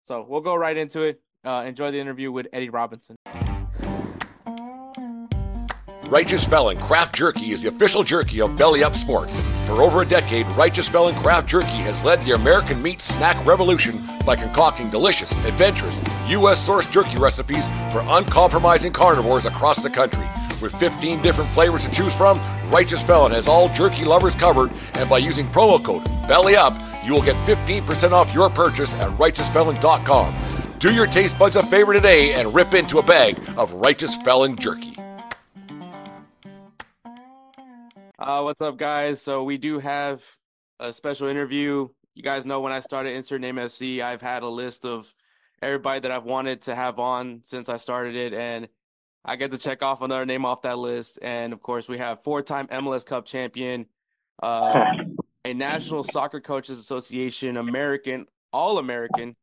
so 0.03 0.25
we'll 0.27 0.41
go 0.41 0.55
right 0.55 0.77
into 0.77 1.01
it. 1.01 1.21
Uh, 1.43 1.63
enjoy 1.67 1.91
the 1.91 1.99
interview 1.99 2.31
with 2.31 2.47
Eddie 2.53 2.69
Robinson. 2.69 3.15
Righteous 6.09 6.45
Felon 6.45 6.77
Craft 6.77 7.15
Jerky 7.15 7.51
is 7.51 7.63
the 7.63 7.69
official 7.69 8.03
jerky 8.03 8.39
of 8.39 8.55
Belly 8.55 8.83
Up 8.83 8.95
Sports. 8.95 9.41
For 9.65 9.81
over 9.81 10.03
a 10.03 10.05
decade, 10.05 10.45
Righteous 10.51 10.87
Felon 10.87 11.15
Craft 11.15 11.47
Jerky 11.47 11.65
has 11.65 12.03
led 12.03 12.21
the 12.21 12.35
American 12.35 12.83
meat 12.83 13.01
snack 13.01 13.43
revolution 13.47 13.99
by 14.25 14.35
concocting 14.35 14.91
delicious, 14.91 15.31
adventurous, 15.31 15.99
U.S. 16.27 16.67
sourced 16.67 16.91
jerky 16.91 17.17
recipes 17.17 17.65
for 17.91 18.03
uncompromising 18.05 18.93
carnivores 18.93 19.45
across 19.45 19.81
the 19.81 19.89
country. 19.89 20.27
With 20.61 20.75
15 20.75 21.21
different 21.23 21.49
flavors 21.49 21.83
to 21.83 21.91
choose 21.91 22.13
from, 22.13 22.39
Righteous 22.69 23.01
Felon 23.03 23.31
has 23.31 23.47
all 23.47 23.69
jerky 23.69 24.05
lovers 24.05 24.35
covered, 24.35 24.71
and 24.93 25.09
by 25.09 25.17
using 25.17 25.47
promo 25.47 25.83
code 25.83 26.03
BELLYUP, 26.27 26.92
you 27.05 27.13
will 27.13 27.21
get 27.21 27.35
15% 27.47 28.11
off 28.11 28.33
your 28.33 28.49
purchase 28.49 28.93
at 28.95 29.11
righteousfelon.com. 29.17 30.35
Do 30.79 30.93
your 30.93 31.07
taste 31.07 31.37
buds 31.39 31.55
a 31.55 31.65
favor 31.67 31.93
today 31.93 32.33
and 32.33 32.53
rip 32.53 32.73
into 32.73 32.99
a 32.99 33.03
bag 33.03 33.37
of 33.57 33.71
Righteous 33.71 34.15
Felon 34.17 34.57
jerky. 34.57 34.93
Uh, 38.19 38.41
what's 38.41 38.61
up, 38.61 38.77
guys? 38.77 39.21
So 39.21 39.43
we 39.43 39.57
do 39.57 39.79
have 39.79 40.23
a 40.79 40.93
special 40.93 41.27
interview. 41.27 41.87
You 42.15 42.23
guys 42.23 42.45
know 42.45 42.61
when 42.61 42.71
I 42.71 42.79
started 42.79 43.15
Insert 43.15 43.41
Name 43.41 43.55
FC, 43.55 44.01
I've 44.01 44.21
had 44.21 44.43
a 44.43 44.47
list 44.47 44.85
of 44.85 45.13
everybody 45.61 45.99
that 46.01 46.11
I've 46.11 46.25
wanted 46.25 46.61
to 46.63 46.75
have 46.75 46.99
on 46.99 47.41
since 47.43 47.69
I 47.69 47.77
started 47.77 48.15
it, 48.15 48.33
and 48.33 48.67
I 49.25 49.35
get 49.35 49.51
to 49.51 49.57
check 49.57 49.81
off 49.81 50.01
another 50.01 50.25
name 50.25 50.45
off 50.45 50.61
that 50.63 50.77
list. 50.77 51.19
And 51.21 51.53
of 51.53 51.61
course, 51.61 51.87
we 51.87 51.97
have 51.97 52.23
four-time 52.23 52.67
MLS 52.67 53.05
Cup 53.05 53.25
champion, 53.25 53.85
uh, 54.41 54.85
a 55.45 55.53
National 55.53 56.03
Soccer 56.03 56.39
Coaches 56.39 56.79
Association 56.79 57.57
American 57.57 58.27
All-American, 58.51 59.35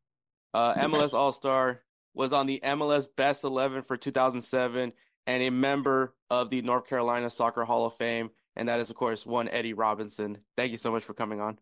uh, 0.53 0.73
MLS 0.75 1.13
All-Star, 1.13 1.81
was 2.13 2.33
on 2.33 2.45
the 2.45 2.59
MLS 2.63 3.07
Best 3.15 3.43
11 3.43 3.83
for 3.83 3.97
2007, 3.97 4.93
and 5.27 5.43
a 5.43 5.49
member 5.49 6.15
of 6.29 6.49
the 6.49 6.61
North 6.61 6.87
Carolina 6.87 7.29
Soccer 7.29 7.63
Hall 7.63 7.85
of 7.85 7.95
Fame 7.95 8.31
and 8.55 8.67
that 8.67 8.79
is, 8.79 8.89
of 8.89 8.95
course, 8.95 9.25
one 9.25 9.47
Eddie 9.49 9.73
Robinson. 9.73 10.37
Thank 10.57 10.71
you 10.71 10.77
so 10.77 10.91
much 10.91 11.03
for 11.03 11.13
coming 11.13 11.39
on. 11.39 11.57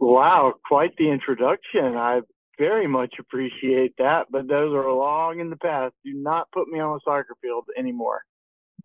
Wow, 0.00 0.54
quite 0.66 0.96
the 0.98 1.10
introduction. 1.10 1.96
I 1.96 2.20
very 2.58 2.86
much 2.86 3.14
appreciate 3.18 3.94
that, 3.98 4.26
but 4.30 4.48
those 4.48 4.74
are 4.74 4.92
long 4.92 5.40
in 5.40 5.50
the 5.50 5.56
past. 5.56 5.94
Do 6.04 6.12
not 6.14 6.50
put 6.52 6.68
me 6.68 6.80
on 6.80 6.96
a 6.96 6.98
soccer 7.04 7.36
field 7.40 7.66
anymore. 7.78 8.22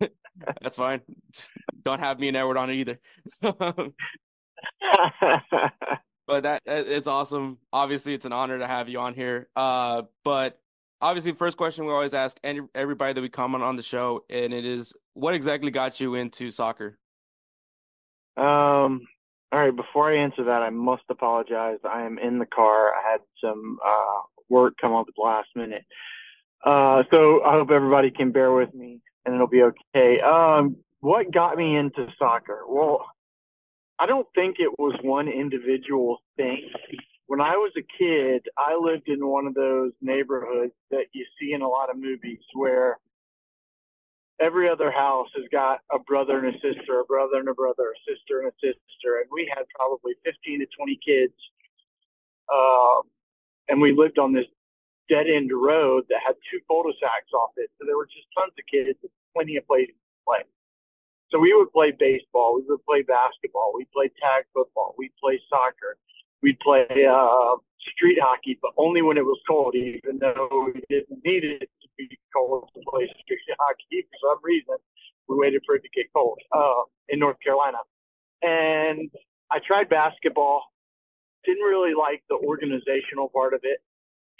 That's 0.62 0.76
fine. 0.76 1.00
Don't 1.84 2.00
have 2.00 2.20
me 2.20 2.28
and 2.28 2.36
Edward 2.36 2.56
on 2.56 2.70
it 2.70 2.74
either. 2.74 3.00
but 6.26 6.42
that 6.42 6.62
it's 6.66 7.06
awesome. 7.06 7.58
Obviously, 7.72 8.14
it's 8.14 8.24
an 8.24 8.32
honor 8.32 8.58
to 8.58 8.66
have 8.66 8.88
you 8.88 8.98
on 8.98 9.14
here. 9.14 9.48
Uh, 9.56 10.02
but 10.24 10.60
obviously, 11.00 11.32
first 11.32 11.56
question 11.56 11.86
we 11.86 11.92
always 11.92 12.14
ask 12.14 12.38
any, 12.44 12.60
everybody 12.74 13.12
that 13.12 13.20
we 13.20 13.28
comment 13.28 13.62
on 13.64 13.76
the 13.76 13.82
show, 13.82 14.24
and 14.30 14.52
it 14.52 14.64
is, 14.64 14.94
what 15.14 15.34
exactly 15.34 15.70
got 15.70 16.00
you 16.00 16.14
into 16.14 16.50
soccer? 16.50 16.98
Um, 18.36 19.06
all 19.52 19.58
right, 19.58 19.74
before 19.74 20.12
I 20.12 20.18
answer 20.18 20.44
that, 20.44 20.62
I 20.62 20.70
must 20.70 21.02
apologize. 21.10 21.78
I 21.84 22.02
am 22.02 22.18
in 22.18 22.38
the 22.38 22.46
car. 22.46 22.94
I 22.94 23.12
had 23.12 23.20
some 23.42 23.78
uh, 23.84 24.20
work 24.48 24.74
come 24.80 24.94
up 24.94 25.06
at 25.08 25.14
the 25.16 25.22
last 25.22 25.48
minute. 25.56 25.84
Uh, 26.64 27.02
so 27.10 27.42
I 27.42 27.52
hope 27.52 27.70
everybody 27.70 28.10
can 28.10 28.32
bear 28.32 28.52
with 28.52 28.72
me 28.74 29.00
and 29.24 29.34
it'll 29.34 29.46
be 29.46 29.62
okay. 29.62 30.20
Um, 30.20 30.76
what 31.00 31.32
got 31.32 31.56
me 31.56 31.76
into 31.76 32.06
soccer? 32.18 32.62
Well, 32.68 33.06
I 34.00 34.06
don't 34.06 34.26
think 34.34 34.56
it 34.58 34.72
was 34.78 34.98
one 35.02 35.28
individual 35.28 36.22
thing. 36.38 36.70
When 37.26 37.42
I 37.42 37.52
was 37.56 37.70
a 37.76 37.84
kid, 37.98 38.46
I 38.56 38.74
lived 38.74 39.08
in 39.08 39.26
one 39.26 39.46
of 39.46 39.52
those 39.52 39.92
neighborhoods 40.00 40.72
that 40.90 41.04
you 41.12 41.26
see 41.38 41.52
in 41.52 41.60
a 41.60 41.68
lot 41.68 41.90
of 41.90 41.98
movies 41.98 42.40
where 42.54 42.98
every 44.40 44.70
other 44.70 44.90
house 44.90 45.28
has 45.36 45.44
got 45.52 45.80
a 45.92 45.98
brother 45.98 46.38
and 46.38 46.48
a 46.48 46.58
sister, 46.60 47.00
a 47.00 47.04
brother 47.04 47.36
and 47.36 47.48
a 47.50 47.54
brother, 47.54 47.92
a 47.92 47.98
sister 48.08 48.40
and 48.40 48.48
a 48.48 48.56
sister, 48.56 49.20
and 49.20 49.28
we 49.30 49.52
had 49.54 49.64
probably 49.76 50.14
15 50.24 50.60
to 50.60 50.66
20 50.74 50.98
kids. 51.04 51.36
Um, 52.52 53.02
and 53.68 53.82
we 53.82 53.92
lived 53.92 54.18
on 54.18 54.32
this 54.32 54.46
dead 55.10 55.26
end 55.28 55.50
road 55.52 56.04
that 56.08 56.20
had 56.26 56.36
two 56.50 56.58
cul-de-sacs 56.66 57.32
off 57.34 57.50
it, 57.58 57.70
so 57.78 57.84
there 57.86 57.98
were 57.98 58.06
just 58.06 58.26
tons 58.32 58.54
of 58.56 58.64
kids, 58.64 58.98
plenty 59.36 59.56
of 59.56 59.66
places 59.66 59.92
to 59.92 60.18
play. 60.24 60.42
So 61.32 61.38
we 61.38 61.54
would 61.54 61.72
play 61.72 61.92
baseball, 61.98 62.56
we 62.56 62.62
would 62.68 62.84
play 62.84 63.02
basketball, 63.02 63.72
we'd 63.74 63.90
play 63.92 64.10
tag 64.20 64.44
football, 64.52 64.94
we'd 64.98 65.12
play 65.22 65.40
soccer, 65.48 65.96
we'd 66.42 66.58
play 66.60 66.86
uh, 67.06 67.56
street 67.94 68.18
hockey, 68.20 68.58
but 68.60 68.72
only 68.76 69.02
when 69.02 69.16
it 69.16 69.24
was 69.24 69.38
cold, 69.48 69.74
even 69.76 70.18
though 70.18 70.72
we 70.74 70.82
didn't 70.88 71.20
need 71.24 71.44
it 71.44 71.70
to 71.82 71.88
be 71.96 72.08
cold 72.34 72.68
to 72.74 72.80
play 72.90 73.06
street 73.22 73.40
hockey 73.60 74.06
for 74.10 74.30
some 74.30 74.38
reason. 74.42 74.76
We 75.28 75.36
waited 75.38 75.62
for 75.64 75.76
it 75.76 75.82
to 75.82 75.88
get 75.94 76.06
cold 76.12 76.40
uh, 76.52 76.82
in 77.08 77.20
North 77.20 77.36
Carolina. 77.44 77.78
And 78.42 79.10
I 79.52 79.60
tried 79.64 79.88
basketball 79.88 80.62
Didn't 81.44 81.62
really 81.62 81.94
like 81.94 82.22
the 82.28 82.36
organizational 82.36 83.28
part 83.28 83.54
of 83.54 83.60
it. 83.62 83.78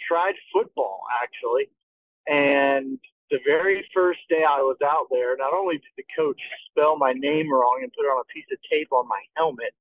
Tried 0.05 0.35
football 0.51 1.01
actually, 1.23 1.69
and 2.27 2.99
the 3.31 3.39
very 3.45 3.87
first 3.93 4.19
day 4.29 4.43
I 4.47 4.59
was 4.59 4.77
out 4.83 5.07
there, 5.09 5.35
not 5.37 5.53
only 5.53 5.75
did 5.75 5.95
the 5.97 6.03
coach 6.15 6.39
spell 6.69 6.97
my 6.97 7.13
name 7.13 7.51
wrong 7.51 7.79
and 7.81 7.91
put 7.93 8.03
it 8.03 8.11
on 8.11 8.21
a 8.21 8.33
piece 8.33 8.45
of 8.51 8.59
tape 8.69 8.91
on 8.91 9.07
my 9.07 9.21
helmet, 9.37 9.73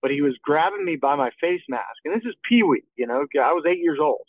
but 0.00 0.12
he 0.12 0.22
was 0.22 0.38
grabbing 0.42 0.84
me 0.84 0.96
by 0.96 1.16
my 1.16 1.30
face 1.40 1.62
mask. 1.68 1.98
And 2.04 2.14
this 2.14 2.24
is 2.24 2.34
Pee 2.48 2.62
Wee, 2.62 2.84
you 2.96 3.06
know, 3.06 3.26
I 3.34 3.52
was 3.52 3.64
eight 3.66 3.82
years 3.82 3.98
old 4.00 4.22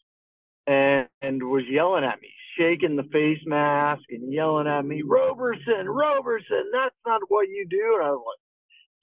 and, 0.66 1.08
and 1.22 1.44
was 1.44 1.64
yelling 1.70 2.04
at 2.04 2.20
me, 2.20 2.30
shaking 2.58 2.96
the 2.96 3.04
face 3.14 3.42
mask 3.46 4.04
and 4.10 4.34
yelling 4.34 4.68
at 4.68 4.86
me, 4.86 5.04
Roberson, 5.06 5.88
Roberson, 5.88 6.72
that's 6.74 6.96
not 7.06 7.22
what 7.28 7.48
you 7.48 7.68
do. 7.70 7.98
And 8.00 8.08
I 8.08 8.10
was 8.10 8.24
like, 8.26 8.40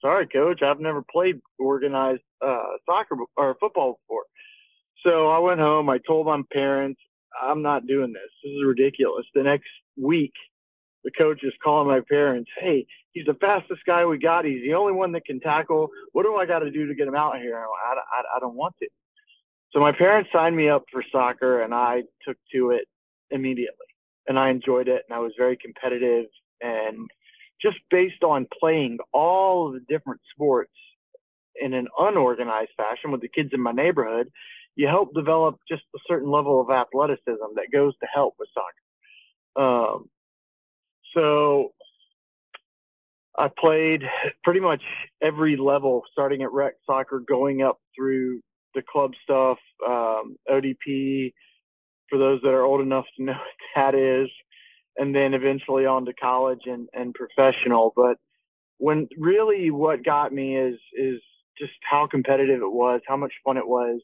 sorry, 0.01 0.27
coach, 0.27 0.61
I've 0.61 0.81
never 0.81 1.01
played 1.01 1.39
organized 1.57 2.23
uh, 2.45 2.75
soccer 2.85 3.15
or 3.37 3.55
football 3.59 3.99
before. 4.03 4.25
So 5.05 5.29
I 5.29 5.39
went 5.39 5.59
home. 5.59 5.89
I 5.89 5.99
told 6.05 6.25
my 6.25 6.41
parents, 6.51 6.99
I'm 7.41 7.61
not 7.61 7.87
doing 7.87 8.13
this. 8.13 8.29
This 8.43 8.51
is 8.51 8.65
ridiculous. 8.65 9.25
The 9.33 9.43
next 9.43 9.69
week, 9.97 10.33
the 11.03 11.11
coach 11.11 11.43
is 11.43 11.53
calling 11.63 11.87
my 11.87 12.01
parents, 12.09 12.49
Hey, 12.59 12.85
he's 13.11 13.25
the 13.25 13.33
fastest 13.35 13.81
guy 13.85 14.05
we 14.05 14.17
got. 14.17 14.45
He's 14.45 14.63
the 14.63 14.73
only 14.73 14.93
one 14.93 15.11
that 15.13 15.25
can 15.25 15.39
tackle. 15.39 15.89
What 16.13 16.23
do 16.23 16.35
I 16.35 16.45
got 16.45 16.59
to 16.59 16.71
do 16.71 16.87
to 16.87 16.95
get 16.95 17.07
him 17.07 17.15
out 17.15 17.37
here? 17.39 17.57
I, 17.57 17.93
I, 17.93 18.37
I 18.37 18.39
don't 18.39 18.55
want 18.55 18.75
to. 18.81 18.87
So 19.73 19.79
my 19.79 19.91
parents 19.91 20.29
signed 20.31 20.55
me 20.55 20.69
up 20.69 20.83
for 20.91 21.03
soccer 21.11 21.61
and 21.61 21.73
I 21.73 22.03
took 22.25 22.37
to 22.53 22.71
it 22.71 22.85
immediately 23.31 23.87
and 24.27 24.37
I 24.37 24.49
enjoyed 24.49 24.87
it 24.87 25.03
and 25.07 25.15
I 25.15 25.19
was 25.19 25.33
very 25.37 25.57
competitive 25.57 26.25
and 26.61 27.09
just 27.61 27.77
based 27.89 28.23
on 28.23 28.47
playing 28.59 28.99
all 29.13 29.71
the 29.71 29.79
different 29.89 30.21
sports 30.31 30.71
in 31.59 31.73
an 31.73 31.87
unorganized 31.97 32.71
fashion 32.77 33.11
with 33.11 33.21
the 33.21 33.27
kids 33.27 33.49
in 33.53 33.61
my 33.61 33.71
neighborhood, 33.71 34.29
you 34.75 34.87
help 34.87 35.13
develop 35.13 35.57
just 35.69 35.83
a 35.95 35.99
certain 36.07 36.29
level 36.29 36.59
of 36.61 36.69
athleticism 36.69 37.55
that 37.55 37.67
goes 37.71 37.93
to 37.99 38.07
help 38.13 38.35
with 38.39 38.49
soccer. 38.53 39.65
Um, 39.67 40.09
so 41.15 41.73
I 43.37 43.49
played 43.57 44.03
pretty 44.43 44.59
much 44.59 44.81
every 45.21 45.57
level, 45.57 46.03
starting 46.11 46.41
at 46.43 46.51
rec 46.51 46.73
soccer, 46.85 47.23
going 47.27 47.61
up 47.61 47.79
through 47.95 48.41
the 48.75 48.83
club 48.91 49.11
stuff, 49.23 49.57
um, 49.87 50.37
ODP, 50.49 51.33
for 52.09 52.19
those 52.19 52.41
that 52.41 52.49
are 52.49 52.63
old 52.63 52.81
enough 52.81 53.05
to 53.17 53.23
know 53.23 53.33
what 53.75 53.93
that 53.93 53.95
is, 53.95 54.29
and 54.97 55.15
then 55.15 55.33
eventually 55.33 55.85
on 55.85 56.05
to 56.05 56.13
college 56.13 56.61
and, 56.65 56.87
and 56.93 57.13
professional. 57.13 57.93
But 57.95 58.17
when 58.77 59.07
really 59.17 59.71
what 59.71 60.03
got 60.03 60.33
me 60.33 60.57
is 60.57 60.79
is 60.93 61.21
just 61.57 61.73
how 61.89 62.07
competitive 62.07 62.61
it 62.61 62.71
was, 62.71 63.01
how 63.07 63.17
much 63.17 63.33
fun 63.45 63.57
it 63.57 63.67
was, 63.67 64.01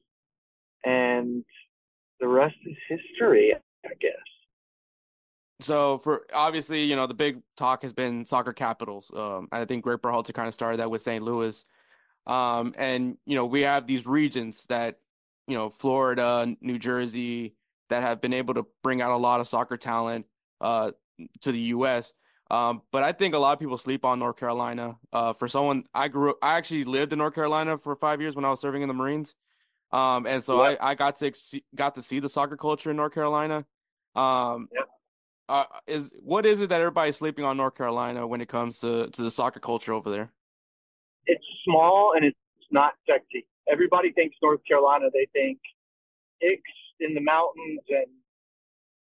and 0.85 1.43
the 2.19 2.27
rest 2.27 2.55
is 2.65 2.75
history, 2.87 3.53
I 3.85 3.89
guess. 3.99 4.11
So 5.61 5.97
for 5.99 6.25
obviously, 6.33 6.83
you 6.83 6.95
know, 6.95 7.07
the 7.07 7.13
big 7.13 7.41
talk 7.57 7.81
has 7.83 7.93
been 7.93 8.25
soccer 8.25 8.53
capitals. 8.53 9.11
Um, 9.15 9.49
I 9.51 9.65
think 9.65 9.83
Greg 9.83 9.99
Berhalter 9.99 10.33
kind 10.33 10.47
of 10.47 10.53
started 10.53 10.79
that 10.79 10.89
with 10.89 11.01
St. 11.01 11.23
Louis. 11.23 11.65
Um, 12.27 12.73
and 12.77 13.17
you 13.25 13.35
know, 13.35 13.45
we 13.45 13.61
have 13.61 13.87
these 13.87 14.07
regions 14.07 14.65
that, 14.67 14.99
you 15.47 15.55
know, 15.55 15.69
Florida, 15.69 16.55
New 16.61 16.79
Jersey, 16.79 17.55
that 17.89 18.03
have 18.03 18.21
been 18.21 18.33
able 18.33 18.53
to 18.53 18.65
bring 18.83 19.01
out 19.01 19.11
a 19.11 19.17
lot 19.17 19.41
of 19.41 19.47
soccer 19.47 19.75
talent 19.75 20.25
uh, 20.61 20.91
to 21.41 21.51
the 21.51 21.59
U.S. 21.59 22.13
Um, 22.51 22.81
but 22.91 23.03
I 23.03 23.11
think 23.11 23.33
a 23.33 23.37
lot 23.37 23.53
of 23.53 23.59
people 23.59 23.77
sleep 23.77 24.05
on 24.05 24.19
North 24.19 24.37
Carolina. 24.37 24.97
Uh, 25.11 25.33
for 25.33 25.47
someone, 25.47 25.83
I 25.93 26.07
grew, 26.07 26.35
I 26.41 26.57
actually 26.57 26.83
lived 26.83 27.13
in 27.13 27.19
North 27.19 27.35
Carolina 27.35 27.77
for 27.77 27.95
five 27.95 28.21
years 28.21 28.35
when 28.35 28.45
I 28.45 28.49
was 28.49 28.59
serving 28.59 28.81
in 28.81 28.87
the 28.87 28.93
Marines. 28.93 29.35
Um, 29.91 30.27
and 30.27 30.43
so 30.43 30.61
I, 30.61 30.77
I 30.79 30.95
got 30.95 31.15
to 31.17 31.31
got 31.75 31.95
to 31.95 32.01
see 32.01 32.19
the 32.19 32.29
soccer 32.29 32.57
culture 32.57 32.91
in 32.91 32.97
North 32.97 33.13
Carolina. 33.13 33.65
Um, 34.15 34.69
uh, 35.47 35.63
is 35.87 36.13
what 36.21 36.45
is 36.45 36.61
it 36.61 36.69
that 36.69 36.79
everybody's 36.79 37.17
sleeping 37.17 37.43
on 37.43 37.57
North 37.57 37.75
Carolina 37.75 38.27
when 38.27 38.39
it 38.39 38.47
comes 38.47 38.79
to 38.81 39.09
to 39.09 39.21
the 39.21 39.31
soccer 39.31 39.59
culture 39.59 39.93
over 39.93 40.11
there? 40.11 40.31
It's 41.25 41.43
small 41.65 42.13
and 42.15 42.23
it's 42.23 42.37
not 42.71 42.93
sexy. 43.09 43.47
Everybody 43.67 44.11
thinks 44.11 44.35
North 44.43 44.61
Carolina. 44.67 45.07
They 45.11 45.27
think 45.33 45.59
Hicks 46.39 46.61
in 46.99 47.13
the 47.13 47.21
mountains 47.21 47.81
and 47.89 48.07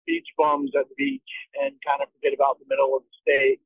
beach 0.06 0.26
bums 0.36 0.72
at 0.78 0.88
the 0.88 0.94
beach, 0.96 1.30
and 1.62 1.74
kind 1.86 2.02
of 2.02 2.08
forget 2.14 2.34
about 2.34 2.58
the 2.58 2.66
middle 2.68 2.96
of 2.96 3.02
the 3.02 3.14
state, 3.22 3.60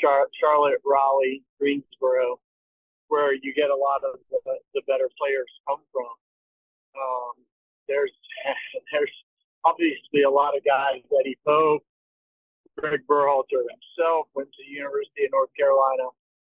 Char- 0.00 0.28
Charlotte, 0.40 0.80
Raleigh, 0.84 1.42
Greensboro, 1.58 2.40
where 3.08 3.34
you 3.34 3.52
get 3.54 3.70
a 3.70 3.76
lot 3.76 4.00
of 4.04 4.18
the, 4.30 4.56
the 4.74 4.82
better 4.86 5.08
players 5.18 5.50
come 5.68 5.80
from. 5.92 6.08
Um, 6.96 7.34
there's 7.88 8.12
there's 8.92 9.16
obviously 9.64 10.22
a 10.22 10.30
lot 10.30 10.56
of 10.56 10.64
guys. 10.64 11.02
Eddie 11.20 11.38
Pope, 11.46 11.82
Greg 12.78 13.00
Berhalter 13.08 13.62
himself 13.66 14.26
went 14.34 14.48
to 14.48 14.60
the 14.66 14.72
University 14.72 15.24
of 15.26 15.32
North 15.32 15.50
Carolina. 15.56 16.06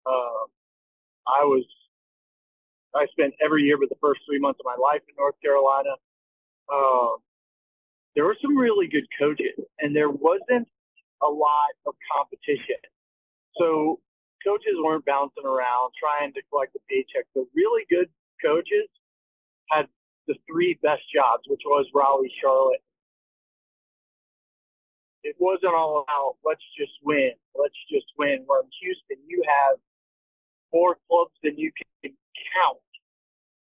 Um, 0.06 0.46
I 1.26 1.44
was 1.44 1.64
I 2.94 3.06
spent 3.10 3.34
every 3.44 3.64
year 3.64 3.76
but 3.78 3.88
the 3.88 4.00
first 4.00 4.20
three 4.26 4.38
months 4.38 4.60
of 4.60 4.66
my 4.66 4.78
life 4.80 5.02
in 5.08 5.14
North 5.18 5.34
Carolina. 5.42 5.98
Um, 6.72 7.16
there 8.14 8.24
were 8.24 8.36
some 8.40 8.56
really 8.56 8.86
good 8.86 9.06
coaches, 9.18 9.58
and 9.80 9.94
there 9.94 10.10
wasn't 10.10 10.68
a 11.22 11.28
lot 11.28 11.74
of 11.86 11.94
competition. 12.14 12.78
So 13.58 13.98
coaches 14.46 14.78
weren't 14.78 15.04
bouncing 15.04 15.44
around 15.44 15.92
trying 15.98 16.32
to 16.34 16.40
collect 16.50 16.76
a 16.76 16.82
paycheck. 16.88 17.26
The 17.34 17.46
really 17.54 17.82
good 17.90 18.08
coaches 18.44 18.86
had 19.70 19.86
the 20.26 20.34
three 20.48 20.78
best 20.82 21.02
jobs, 21.12 21.44
which 21.46 21.62
was 21.64 21.86
Raleigh, 21.94 22.32
Charlotte. 22.40 22.82
It 25.24 25.36
wasn't 25.38 25.72
all 25.72 26.04
about 26.04 26.36
let's 26.44 26.64
just 26.76 26.92
win, 27.02 27.32
let's 27.56 27.78
just 27.88 28.06
win. 28.18 28.44
Where 28.46 28.60
in 28.60 28.68
Houston, 28.80 29.18
you 29.26 29.42
have 29.44 29.80
more 30.72 30.98
clubs 31.08 31.32
than 31.42 31.56
you 31.56 31.72
can 31.72 32.12
count. 32.52 32.84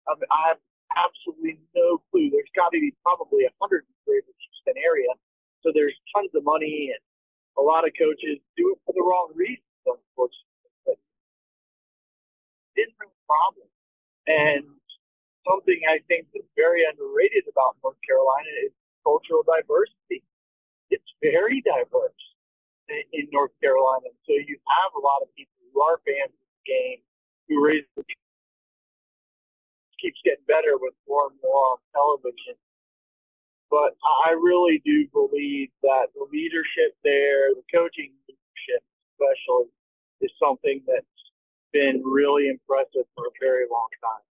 I, 0.09 0.17
mean, 0.17 0.31
I 0.33 0.57
have 0.57 0.61
absolutely 0.97 1.61
no 1.77 2.01
clue. 2.11 2.33
There's 2.33 2.49
got 2.57 2.73
to 2.73 2.81
be 2.81 2.95
probably 3.05 3.45
a 3.45 3.53
hundred 3.61 3.85
in 3.85 4.25
the 4.25 4.35
Houston 4.35 4.77
area, 4.81 5.13
so 5.61 5.71
there's 5.73 5.95
tons 6.17 6.33
of 6.35 6.45
money, 6.45 6.93
and 6.93 7.03
a 7.61 7.63
lot 7.63 7.85
of 7.85 7.93
coaches 7.97 8.41
do 8.57 8.73
it 8.73 8.79
for 8.85 8.93
the 8.97 9.05
wrong 9.05 9.33
reasons, 9.37 9.69
unfortunately. 9.85 10.73
But 10.89 10.97
didn't 12.77 12.97
have 12.97 13.13
a 13.13 13.23
problem, 13.29 13.69
and 14.27 14.65
something 15.47 15.79
I 15.89 16.01
think 16.09 16.27
that's 16.33 16.49
very 16.57 16.85
underrated 16.87 17.47
about 17.51 17.77
North 17.83 17.99
Carolina 18.07 18.53
is 18.67 18.73
cultural 19.03 19.43
diversity. 19.43 20.23
It's 20.91 21.11
very 21.23 21.63
diverse 21.63 22.23
in, 22.89 23.03
in 23.13 23.25
North 23.33 23.55
Carolina. 23.61 24.11
So 24.27 24.33
you 24.35 24.59
have 24.69 24.93
a 24.95 25.03
lot 25.03 25.23
of 25.23 25.29
people 25.35 25.55
who 25.73 25.81
are 25.83 25.99
fans 26.05 26.35
of 26.35 26.49
the 26.49 26.65
game, 26.67 27.01
who 27.49 27.65
raise 27.65 27.87
the 27.97 28.05
keeps 30.03 30.19
getting 30.27 30.43
better 30.51 30.75
with 30.83 30.95
more 31.07 31.31
and 31.31 31.39
more 31.43 31.79
on 31.79 31.79
television. 31.95 32.59
But 33.71 33.95
I 34.27 34.35
really 34.35 34.83
do 34.85 35.07
believe 35.15 35.71
that 35.87 36.11
the 36.13 36.27
leadership 36.29 36.99
there, 37.07 37.55
the 37.55 37.63
coaching 37.73 38.13
leadership 38.27 38.83
especially, 39.15 39.71
is 40.21 40.31
something 40.43 40.83
that's 40.85 41.07
been 41.73 42.03
really 42.05 42.51
impressive 42.51 43.07
for 43.15 43.31
a 43.31 43.35
very 43.41 43.65
long 43.71 43.89
time. 44.03 44.27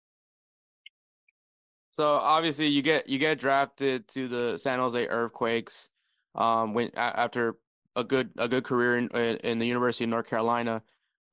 So 1.96 2.16
obviously 2.16 2.68
you 2.68 2.82
get 2.82 3.08
you 3.08 3.18
get 3.18 3.38
drafted 3.38 4.06
to 4.08 4.28
the 4.28 4.58
San 4.58 4.80
Jose 4.80 5.06
Earthquakes 5.06 5.88
um, 6.34 6.74
when 6.74 6.90
after 6.94 7.56
a 7.96 8.04
good 8.04 8.32
a 8.36 8.48
good 8.48 8.64
career 8.64 8.98
in 8.98 9.08
in 9.08 9.58
the 9.58 9.66
University 9.66 10.04
of 10.04 10.10
North 10.10 10.28
Carolina. 10.28 10.82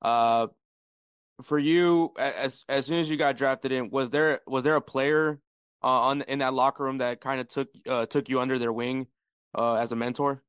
Uh, 0.01 0.47
for 1.41 1.59
you, 1.59 2.13
as 2.17 2.63
as 2.69 2.85
soon 2.85 2.99
as 2.99 3.09
you 3.09 3.17
got 3.17 3.35
drafted 3.35 3.73
in, 3.73 3.89
was 3.89 4.09
there 4.09 4.39
was 4.47 4.63
there 4.63 4.77
a 4.77 4.81
player 4.81 5.41
uh, 5.83 5.87
on 5.87 6.21
in 6.21 6.39
that 6.39 6.53
locker 6.53 6.85
room 6.85 6.99
that 6.99 7.19
kind 7.19 7.41
of 7.41 7.49
took 7.49 7.67
uh, 7.85 8.05
took 8.05 8.29
you 8.29 8.39
under 8.39 8.57
their 8.57 8.71
wing 8.71 9.07
uh, 9.53 9.73
as 9.73 9.91
a 9.91 9.97
mentor? 9.97 10.43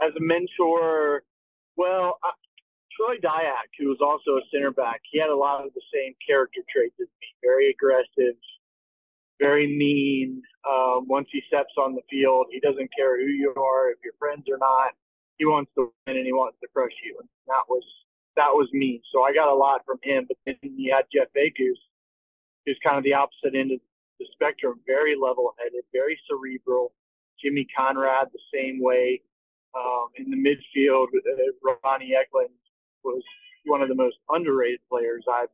As 0.00 0.12
a 0.16 0.20
mentor, 0.20 1.24
well, 1.74 2.20
Troy 2.96 3.16
Dayak, 3.20 3.68
who 3.78 3.88
was 3.88 4.00
also 4.00 4.40
a 4.40 4.44
center 4.50 4.70
back, 4.72 5.02
he 5.10 5.20
had 5.20 5.28
a 5.28 5.36
lot 5.36 5.64
of 5.64 5.72
the 5.74 5.84
same 5.92 6.14
character 6.26 6.60
traits 6.72 6.96
as 7.00 7.08
me. 7.20 7.28
Very 7.42 7.68
aggressive, 7.70 8.40
very 9.38 9.66
mean. 9.66 10.42
Um, 10.64 11.06
once 11.06 11.28
he 11.30 11.42
steps 11.46 11.74
on 11.76 11.94
the 11.94 12.00
field, 12.08 12.46
he 12.50 12.58
doesn't 12.60 12.90
care 12.96 13.20
who 13.20 13.28
you 13.28 13.52
are, 13.54 13.90
if 13.90 13.98
you're 14.02 14.16
friends 14.18 14.48
or 14.50 14.56
not. 14.58 14.96
He 15.36 15.44
wants 15.44 15.70
to 15.76 15.92
win 16.06 16.16
and 16.16 16.24
he 16.24 16.32
wants 16.32 16.56
to 16.62 16.68
crush 16.72 16.96
you. 17.04 17.16
And 17.20 17.28
that 17.48 17.68
was 17.68 17.84
that 18.36 18.52
was 18.52 18.68
me. 18.72 19.02
So 19.12 19.22
I 19.22 19.32
got 19.32 19.52
a 19.52 19.54
lot 19.54 19.84
from 19.84 19.98
him. 20.02 20.26
But 20.26 20.38
then 20.46 20.56
you 20.62 20.94
had 20.94 21.04
Jeff 21.12 21.28
Agoos, 21.36 21.80
who's 22.64 22.78
kind 22.82 22.96
of 22.96 23.04
the 23.04 23.12
opposite 23.12 23.54
end 23.54 23.72
of 23.72 23.80
the 24.18 24.26
spectrum. 24.32 24.80
Very 24.86 25.14
level-headed, 25.14 25.84
very 25.92 26.18
cerebral. 26.28 26.92
Jimmy 27.42 27.66
Conrad 27.76 28.28
the 28.32 28.40
same 28.52 28.80
way. 28.80 29.20
Um, 29.76 30.08
in 30.16 30.30
the 30.30 30.40
midfield, 30.40 31.08
uh, 31.12 31.76
Ronnie 31.84 32.16
Ekelund 32.16 32.48
was 33.06 33.22
one 33.66 33.82
of 33.82 33.88
the 33.88 33.96
most 33.96 34.16
underrated 34.30 34.80
players 34.90 35.24
I've 35.32 35.50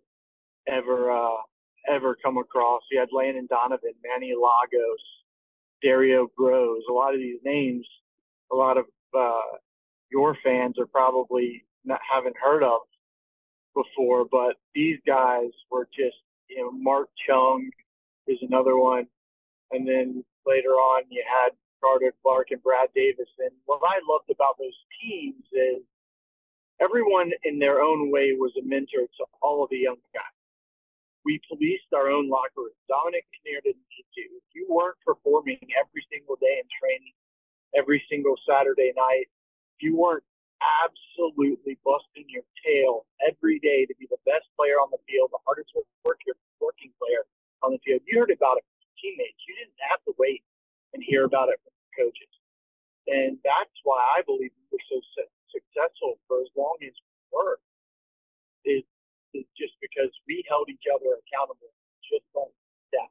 ever 0.69 1.13
uh, 1.13 1.43
ever 1.89 2.17
come 2.25 2.39
across. 2.39 2.83
You 2.91 3.01
had 3.01 3.11
Landon 3.13 3.47
Donovan, 3.51 3.95
Manny 4.05 4.35
Lagos, 4.35 5.01
Dario 5.83 6.29
Gross. 6.37 6.83
A 6.91 6.93
lot 6.93 7.15
of 7.15 7.21
these 7.21 7.41
names, 7.45 7.87
a 8.53 8.57
lot 8.57 8.79
of 8.79 8.87
uh, 9.19 9.59
your 10.11 10.37
fans 10.45 10.77
are 10.79 10.87
probably 10.87 11.65
not 11.85 12.01
haven't 12.11 12.37
heard 12.43 12.63
of 12.63 12.83
before, 13.75 14.27
but 14.31 14.57
these 14.75 14.99
guys 15.07 15.51
were 15.71 15.89
just 15.97 16.17
you 16.49 16.59
know 16.63 16.71
Mark 16.73 17.09
Chung 17.27 17.71
is 18.29 18.39
another 18.43 18.79
one, 18.79 19.07
and 19.73 19.89
then 19.89 20.25
later 20.47 20.71
on 20.71 21.05
you 21.11 21.25
had 21.29 21.53
Carter 21.83 22.15
Clark 22.23 22.49
and 22.51 22.63
Brad 22.63 22.89
Davis. 22.95 23.29
And 23.39 23.51
what 23.67 23.81
I 23.85 24.01
loved 24.09 24.31
about 24.31 24.59
those 24.59 24.79
teams 25.03 25.45
is 25.53 25.83
everyone 26.83 27.31
in 27.45 27.59
their 27.59 27.81
own 27.81 28.11
way 28.11 28.35
was 28.35 28.53
a 28.59 28.65
mentor 28.67 29.07
to 29.07 29.25
all 29.41 29.63
of 29.63 29.71
the 29.71 29.79
young 29.79 30.03
guys. 30.13 30.37
We 31.25 31.39
policed 31.47 31.95
our 31.95 32.11
own 32.11 32.27
locker 32.29 32.67
room. 32.67 32.79
Dominic 32.91 33.23
Kinnear 33.31 33.63
didn't 33.63 33.87
need 33.95 34.09
to. 34.19 34.25
If 34.43 34.49
you 34.59 34.67
weren't 34.67 34.99
performing 35.07 35.63
every 35.79 36.03
single 36.11 36.35
day 36.43 36.59
in 36.59 36.67
training, 36.75 37.15
every 37.79 38.03
single 38.11 38.35
Saturday 38.43 38.91
night, 38.99 39.31
if 39.79 39.79
you 39.87 39.95
weren't 39.95 40.27
absolutely 40.83 41.79
busting 41.87 42.27
your 42.27 42.43
tail 42.67 43.07
every 43.23 43.63
day 43.63 43.87
to 43.87 43.95
be 43.99 44.11
the 44.11 44.19
best 44.27 44.47
player 44.59 44.83
on 44.83 44.91
the 44.91 45.03
field, 45.07 45.31
the 45.31 45.43
hardest 45.47 45.71
working 46.03 46.35
working 46.59 46.91
player 46.99 47.23
on 47.63 47.71
the 47.75 47.81
field, 47.87 48.03
you 48.07 48.19
heard 48.19 48.35
about 48.35 48.59
it 48.59 48.67
from 48.67 48.91
teammates. 48.99 49.39
You 49.47 49.55
didn't 49.59 49.79
have 49.91 50.03
to 50.11 50.15
wait 50.19 50.43
and 50.95 51.03
hear 51.03 51.27
about 51.27 51.51
it 51.51 51.59
from 51.63 51.75
coaches. 51.95 52.31
And 53.07 53.39
that's 53.43 53.75
why 53.83 53.99
I 54.19 54.23
believe 54.27 54.51
we 54.55 54.67
were 54.75 54.87
so 54.91 54.99
successful 55.53 56.19
for 56.27 56.41
as 56.41 56.51
long 56.57 56.77
as 56.83 56.97
we 56.97 57.15
were 57.31 57.57
is, 58.65 58.85
is 59.37 59.47
just 59.55 59.77
because 59.85 60.11
we 60.27 60.43
held 60.49 60.73
each 60.73 60.89
other 60.91 61.21
accountable 61.21 61.71
just 62.13 62.27
that. 62.93 63.09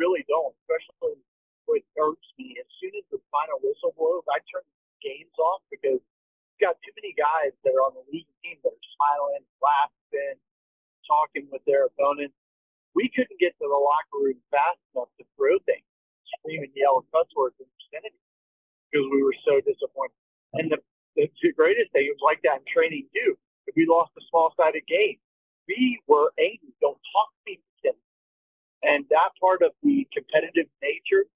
Really 0.00 0.24
don't, 0.24 0.56
especially 0.64 1.20
what 1.68 1.84
irks 2.00 2.28
me. 2.40 2.56
As 2.56 2.68
soon 2.80 2.96
as 2.96 3.04
the 3.12 3.20
final 3.28 3.60
whistle 3.60 3.92
blows, 3.92 4.24
I 4.32 4.40
turn 4.48 4.64
games 5.04 5.34
off 5.36 5.60
because 5.68 6.00
you've 6.00 6.62
got 6.64 6.80
too 6.80 6.94
many 6.96 7.12
guys 7.12 7.52
that 7.64 7.76
are 7.76 7.84
on 7.84 7.92
the 7.96 8.04
losing 8.08 8.38
team 8.40 8.56
that 8.64 8.72
are 8.72 8.86
smiling, 8.96 9.44
laughing, 9.60 10.40
talking 11.04 11.44
with 11.52 11.60
their 11.68 11.92
opponents. 11.92 12.36
We 12.96 13.12
couldn't 13.12 13.38
get 13.38 13.52
to 13.60 13.66
the 13.68 13.76
locker 13.80 14.18
room 14.18 14.40
fast 14.48 14.80
enough 14.96 15.12
to 15.20 15.24
throw 15.36 15.60
things, 15.68 15.86
scream 16.40 16.64
and 16.64 16.72
yell 16.72 17.04
cuss 17.12 17.28
words 17.36 17.60
in 17.60 17.68
vicinity 17.76 18.18
because 18.88 19.06
we 19.12 19.22
were 19.22 19.36
so 19.46 19.60
disappointed. 19.62 20.16
And 20.56 20.72
the 20.72 20.80
the 21.16 21.52
greatest 21.56 21.92
thing. 21.92 22.06
Was 22.08 22.22
like 22.22 22.40
that 22.42 22.62
in 22.62 22.66
training 22.70 23.06
too. 23.14 23.36
If 23.66 23.76
we 23.76 23.86
lost 23.86 24.12
a 24.18 24.22
small 24.30 24.52
sided 24.56 24.86
game, 24.86 25.16
we 25.68 26.00
were 26.06 26.32
angry. 26.38 26.74
Don't 26.80 26.98
talk 27.12 27.30
to 27.30 27.52
me. 27.52 27.60
And 28.80 29.04
that 29.12 29.36
part 29.36 29.60
of 29.60 29.76
the 29.84 30.08
competitive 30.08 30.68
nature 30.80 31.28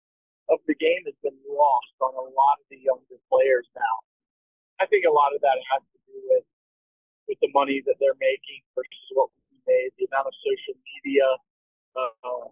of 0.48 0.64
the 0.64 0.76
game 0.76 1.04
has 1.04 1.16
been 1.20 1.36
lost 1.44 1.92
on 2.00 2.16
a 2.16 2.26
lot 2.32 2.56
of 2.60 2.66
the 2.72 2.80
younger 2.80 3.20
players 3.28 3.68
now. 3.76 3.96
I 4.80 4.88
think 4.88 5.04
a 5.04 5.12
lot 5.12 5.36
of 5.36 5.40
that 5.44 5.60
has 5.72 5.84
to 5.84 5.98
do 6.08 6.16
with 6.28 6.44
with 7.28 7.40
the 7.40 7.48
money 7.56 7.80
that 7.88 7.96
they're 8.00 8.20
making 8.20 8.60
versus 8.76 9.08
what 9.16 9.32
we 9.32 9.56
made, 9.64 9.96
the 9.96 10.04
amount 10.12 10.28
of 10.28 10.36
social 10.44 10.76
media 10.76 11.24
uh, 11.96 12.44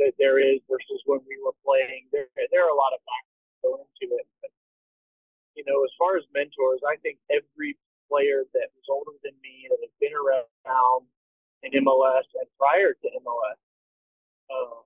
that 0.00 0.16
there 0.16 0.40
is 0.40 0.64
versus 0.72 1.00
when 1.04 1.20
we 1.28 1.36
were 1.44 1.52
playing. 1.60 2.08
There, 2.12 2.28
there 2.32 2.64
are 2.64 2.72
a 2.72 2.80
lot 2.80 2.96
of 2.96 3.00
factors 3.04 3.36
that 3.44 3.60
go 3.60 3.70
into 3.76 4.16
it. 4.16 4.24
But 4.40 4.55
you 5.56 5.64
know, 5.66 5.82
as 5.84 5.92
far 5.98 6.16
as 6.16 6.24
mentors, 6.36 6.80
I 6.86 6.96
think 7.02 7.18
every 7.32 7.76
player 8.12 8.44
that 8.54 8.68
was 8.76 8.86
older 8.92 9.16
than 9.24 9.34
me 9.42 9.66
that 9.72 9.80
had 9.82 9.94
been 9.98 10.14
around 10.14 11.08
in 11.64 11.72
MLS 11.82 12.28
and 12.38 12.48
prior 12.60 12.94
to 12.94 13.06
MLS, 13.24 13.60
uh, 14.52 14.80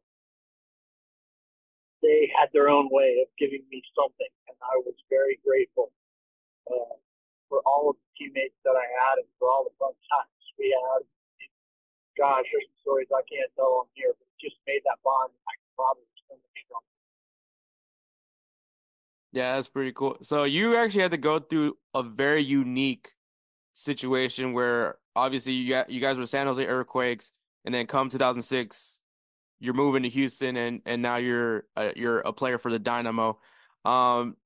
they 2.02 2.30
had 2.32 2.48
their 2.55 2.68
own 2.70 2.88
way 2.90 3.20
of 3.22 3.28
giving 3.38 3.64
me 3.70 3.82
something, 3.97 4.32
and 4.48 4.56
I 4.62 4.76
was 4.86 4.97
very 5.10 5.38
grateful 5.44 5.92
uh, 6.70 6.97
for 7.48 7.62
all 7.66 7.90
of 7.92 7.97
the 8.01 8.09
teammates 8.18 8.56
that 8.64 8.76
I 8.76 8.86
had 9.06 9.22
and 9.22 9.30
for 9.38 9.48
all 9.51 9.64
the 9.68 9.74
fun 9.78 9.94
times 10.10 10.44
we 10.59 10.72
had. 10.74 11.02
Gosh, 12.18 12.47
there's 12.52 12.68
some 12.68 12.82
stories 12.84 13.09
I 13.14 13.24
can't 13.30 13.48
tell 13.56 13.86
on 13.86 13.88
here, 13.97 14.12
but 14.12 14.26
it 14.28 14.38
just 14.42 14.59
made 14.66 14.82
that 14.84 15.01
bond 15.06 15.32
I 15.48 15.55
probably 15.78 16.10
Yeah, 19.32 19.55
that's 19.55 19.69
pretty 19.69 19.93
cool. 19.93 20.16
So 20.23 20.44
you 20.44 20.77
actually 20.77 21.02
had 21.02 21.12
to 21.12 21.16
go 21.16 21.39
through 21.39 21.77
a 21.94 22.02
very 22.02 22.43
unique 22.43 23.11
situation 23.74 24.52
where 24.52 24.98
obviously 25.15 25.52
you 25.52 25.70
got 25.70 25.90
you 25.90 26.01
guys 26.01 26.19
were 26.19 26.27
San 26.27 26.47
Jose 26.47 26.65
Earthquakes, 26.65 27.32
and 27.65 27.74
then 27.74 27.86
come 27.86 28.09
2006, 28.09 29.01
you're 29.61 29.74
moving 29.74 30.02
to 30.02 30.09
Houston, 30.09 30.57
and 30.57 30.82
and 30.85 31.01
now 31.02 31.16
you're 31.16 31.65
uh, 31.77 31.90
you're 31.94 32.19
a 32.20 32.32
player 32.32 32.59
for 32.59 32.70
the 32.70 32.78
Dynamo. 32.78 33.39
Um, 33.85 34.36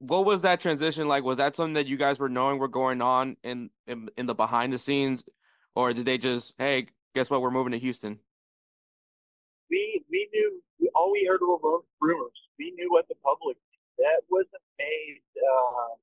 what 0.00 0.24
was 0.24 0.42
that 0.42 0.60
transition 0.60 1.06
like? 1.08 1.22
Was 1.22 1.38
that 1.38 1.54
something 1.54 1.74
that 1.74 1.86
you 1.86 1.96
guys 1.96 2.18
were 2.18 2.28
knowing 2.28 2.58
were 2.58 2.68
going 2.68 3.00
on 3.00 3.36
in 3.44 3.70
in, 3.86 4.08
in 4.16 4.26
the 4.26 4.34
behind 4.34 4.72
the 4.72 4.78
scenes, 4.78 5.24
or 5.76 5.92
did 5.92 6.06
they 6.06 6.18
just 6.18 6.54
hey, 6.58 6.86
guess 7.14 7.30
what, 7.30 7.40
we're 7.40 7.50
moving 7.50 7.72
to 7.72 7.78
Houston? 7.78 8.18
We 9.70 10.02
we 10.10 10.28
knew 10.32 10.60
all 10.94 11.12
we 11.12 11.24
heard 11.28 11.40
were 11.40 11.78
rumors. 12.00 12.32
We 12.58 12.72
knew 12.72 12.90
what 12.90 13.06
the 13.08 13.14
public 13.22 13.56
that 13.98 14.22
wasn't 14.30 14.62
made 14.78 15.22
uh, 15.36 15.94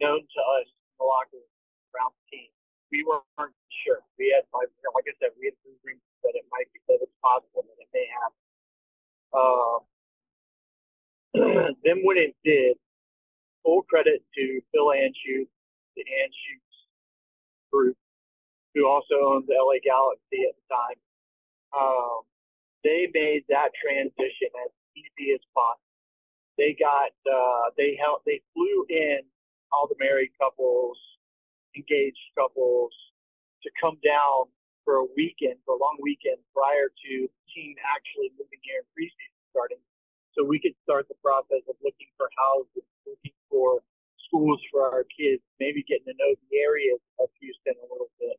known 0.00 0.24
to 0.24 0.40
us 0.60 0.68
in 0.68 0.94
the 1.00 1.06
locker 1.06 1.36
room 1.36 1.56
around 1.92 2.12
the 2.16 2.24
team. 2.32 2.50
We 2.92 3.04
weren't 3.04 3.56
sure. 3.84 4.00
We 4.18 4.32
had, 4.32 4.48
like 4.52 4.70
I 5.08 5.14
said, 5.20 5.36
we 5.36 5.52
had 5.52 5.56
rumors 5.64 6.00
that 6.24 6.32
it 6.34 6.46
might 6.52 6.68
be 6.72 6.80
that 6.88 7.02
it's 7.02 7.12
possible 7.20 7.64
that 7.66 7.76
it 7.76 7.90
may 7.92 8.06
happen. 8.08 8.42
Uh, 9.36 9.76
then 11.84 12.00
when 12.06 12.16
it 12.16 12.32
did, 12.44 12.76
full 13.64 13.82
credit 13.84 14.22
to 14.34 14.60
Phil 14.72 14.88
Anschutz, 14.94 15.50
the 15.96 16.04
Anschutz 16.06 16.76
group, 17.72 17.96
who 18.74 18.86
also 18.86 19.16
owned 19.20 19.44
the 19.48 19.56
LA 19.58 19.82
Galaxy 19.82 20.46
at 20.48 20.54
the 20.56 20.66
time. 20.70 20.98
Um, 21.76 22.22
they 22.84 23.10
made 23.12 23.44
that 23.48 23.74
transition 23.82 24.48
as 24.64 24.70
easy 24.94 25.34
as 25.34 25.40
possible 25.52 25.85
they 26.58 26.76
got 26.78 27.12
uh, 27.28 27.70
they 27.76 27.96
helped 28.00 28.24
they 28.24 28.40
flew 28.52 28.84
in 28.88 29.20
all 29.72 29.86
the 29.88 29.96
married 30.00 30.32
couples, 30.40 30.96
engaged 31.76 32.32
couples 32.36 32.92
to 33.62 33.68
come 33.80 34.00
down 34.00 34.48
for 34.84 35.02
a 35.02 35.06
weekend, 35.16 35.58
for 35.66 35.74
a 35.74 35.80
long 35.80 35.98
weekend 36.00 36.38
prior 36.54 36.88
to 36.88 37.12
the 37.26 37.42
team 37.52 37.74
actually 37.82 38.30
moving 38.38 38.60
here 38.62 38.80
and 38.80 38.88
preseason 38.94 39.36
starting. 39.50 39.82
So 40.32 40.44
we 40.44 40.60
could 40.60 40.76
start 40.84 41.08
the 41.08 41.18
process 41.24 41.64
of 41.66 41.76
looking 41.82 42.12
for 42.14 42.28
houses, 42.36 42.84
looking 43.08 43.36
for 43.50 43.82
schools 44.28 44.60
for 44.70 44.84
our 44.86 45.04
kids, 45.08 45.42
maybe 45.58 45.82
getting 45.88 46.12
to 46.12 46.16
know 46.20 46.32
the 46.36 46.60
areas 46.60 47.00
of 47.18 47.32
Houston 47.40 47.74
a 47.80 47.88
little 47.88 48.12
bit. 48.20 48.36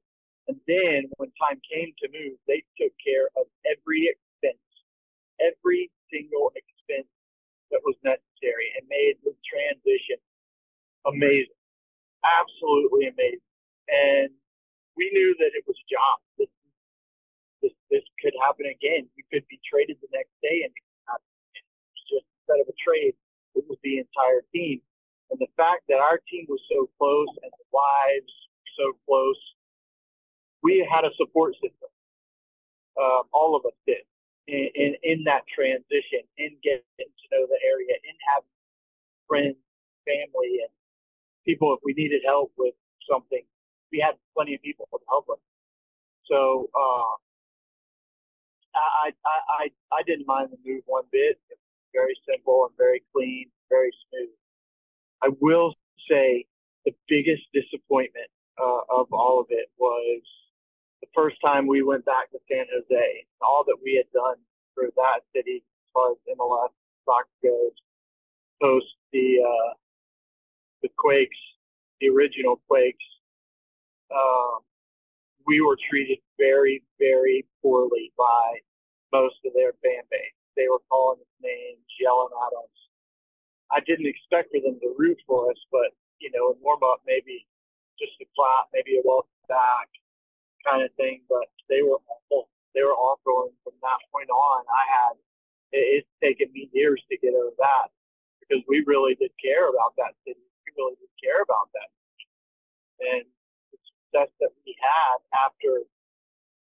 And 0.48 0.56
then 0.70 1.12
when 1.18 1.34
time 1.36 1.60
came 1.66 1.92
to 2.00 2.08
move, 2.14 2.40
they 2.48 2.64
took 2.80 2.94
care 3.02 3.28
of 3.36 3.50
every 3.68 4.08
expense, 4.08 4.64
every 5.42 5.92
single 6.08 6.54
expense 6.56 7.10
that 7.72 7.84
was 7.84 7.96
necessary 8.04 8.72
and 8.80 8.88
made 8.88 9.20
the 9.24 9.36
transition 9.44 10.20
amazing, 11.08 11.60
absolutely 12.24 13.12
amazing. 13.12 13.48
And 13.88 14.32
we 14.96 15.12
knew 15.14 15.36
that 15.40 15.52
it 15.56 15.64
was 15.68 15.76
a 15.78 15.88
job. 15.88 16.16
This, 16.40 16.52
this, 17.62 17.76
this 17.92 18.06
could 18.20 18.36
happen 18.44 18.68
again. 18.68 19.08
We 19.16 19.24
could 19.32 19.48
be 19.48 19.60
traded 19.64 19.98
the 20.04 20.12
next 20.12 20.34
day, 20.44 20.68
and 20.68 20.72
it 20.74 21.64
was 21.96 22.04
just 22.08 22.28
instead 22.44 22.60
of 22.64 22.68
a 22.68 22.78
trade, 22.80 23.16
it 23.56 23.64
was 23.68 23.80
the 23.84 24.00
entire 24.04 24.44
team. 24.52 24.82
And 25.32 25.40
the 25.40 25.52
fact 25.60 25.88
that 25.92 26.00
our 26.00 26.20
team 26.28 26.48
was 26.48 26.64
so 26.72 26.88
close 26.96 27.32
and 27.44 27.52
the 27.52 27.68
wives 27.72 28.34
so 28.80 28.96
close, 29.08 29.40
we 30.64 30.88
had 30.88 31.04
a 31.04 31.12
support 31.18 31.54
system. 31.60 31.92
Um, 32.96 33.24
all 33.34 33.56
of 33.56 33.66
us 33.66 33.76
did 33.86 34.08
in, 34.48 34.96
in, 35.04 35.24
that 35.26 35.44
transition, 35.48 36.24
in 36.38 36.56
getting 36.64 36.84
to 36.98 37.26
know 37.32 37.46
the 37.48 37.60
area, 37.68 37.96
in 38.04 38.16
having 38.24 38.56
friends, 39.28 39.58
family, 40.06 40.64
and 40.64 40.72
people. 41.46 41.74
If 41.74 41.80
we 41.84 41.94
needed 41.94 42.22
help 42.26 42.52
with 42.58 42.74
something, 43.10 43.44
we 43.92 44.00
had 44.00 44.16
plenty 44.36 44.56
of 44.56 44.62
people 44.62 44.88
to 44.92 45.00
help 45.08 45.28
us. 45.30 45.40
So 46.26 46.70
uh, 46.76 47.12
I, 48.76 49.12
I 49.12 49.38
I 49.50 49.64
I 49.92 50.02
didn't 50.06 50.28
mind 50.28 50.50
the 50.52 50.58
move 50.66 50.84
one 50.86 51.06
bit. 51.12 51.40
It 51.50 51.58
was 51.60 51.92
very 51.94 52.16
simple 52.28 52.68
and 52.68 52.76
very 52.78 53.04
clean, 53.14 53.50
very 53.70 53.92
smooth. 54.10 54.36
I 55.24 55.30
will 55.42 55.74
say 56.10 56.46
the 56.86 56.94
biggest 57.08 57.44
disappointment 57.54 58.30
uh, 58.62 58.82
of 58.90 59.08
all 59.12 59.40
of 59.42 59.48
it 59.50 59.70
was 59.78 60.22
the 61.02 61.08
first 61.16 61.38
time 61.44 61.68
we 61.68 61.84
went 61.84 62.06
back 62.06 62.32
to 62.32 62.40
San 62.50 62.66
Jose, 62.74 63.26
all 63.42 63.64
that 63.66 63.78
we 63.84 63.96
had 63.96 64.12
done 64.14 64.38
for 64.74 64.86
that 64.96 65.22
city 65.36 65.64
as 65.64 65.90
far 65.94 66.12
as 66.12 66.18
MLS 66.38 66.70
soccer 67.06 67.28
goes, 67.44 67.76
post 68.62 68.88
the 69.12 69.38
uh, 69.44 69.74
the 70.82 70.90
Quakes 70.98 71.38
the 72.00 72.10
original 72.10 72.62
Quakes, 72.68 73.04
um, 74.14 74.60
we 75.46 75.62
were 75.62 75.78
treated 75.90 76.20
very, 76.38 76.84
very 77.00 77.46
poorly 77.62 78.12
by 78.18 78.60
most 79.14 79.36
of 79.46 79.54
their 79.54 79.74
fan 79.84 80.04
base. 80.12 80.38
They 80.56 80.68
were 80.70 80.82
calling 80.90 81.20
us 81.22 81.34
names, 81.42 81.86
yelling 82.00 82.34
at 82.34 82.54
us. 82.58 82.76
I 83.72 83.80
didn't 83.86 84.08
expect 84.08 84.52
for 84.52 84.62
them 84.62 84.80
to 84.80 84.96
root 84.98 85.18
for 85.28 85.52
us, 85.52 85.60
but 85.72 85.92
you 86.20 86.32
know, 86.34 86.52
in 86.54 86.58
warm 86.62 86.82
up, 86.84 87.02
maybe 87.06 87.46
just 88.00 88.14
a 88.22 88.26
clap, 88.36 88.70
maybe 88.74 88.98
a 88.98 89.02
welcome 89.06 89.30
back 89.48 89.90
kind 90.68 90.84
of 90.84 90.92
thing. 91.00 91.24
But 91.32 91.48
they 91.72 91.82
were 91.82 92.04
awful. 92.12 92.52
They 92.76 92.84
were 92.84 92.96
awful, 92.96 93.50
and 93.50 93.56
from 93.64 93.80
that 93.82 94.00
point 94.12 94.30
on, 94.30 94.62
I 94.68 94.84
had 94.92 95.14
it, 95.72 96.04
it's 96.04 96.14
taken 96.20 96.52
me 96.52 96.70
years 96.76 97.02
to 97.10 97.16
get 97.18 97.34
over 97.34 97.56
that 97.58 97.90
because 98.44 98.62
we 98.68 98.84
really 98.86 99.16
did 99.16 99.32
care 99.40 99.72
about 99.72 99.96
that 99.98 100.14
city. 100.28 100.44
We 100.68 100.76
really 100.76 101.00
did 101.00 101.12
care 101.24 101.42
about 101.42 101.72
that, 101.74 101.90
and 103.02 103.24
the 103.72 103.80
success 103.80 104.30
that 104.44 104.52
we 104.68 104.76
had 104.78 105.18
after 105.34 105.88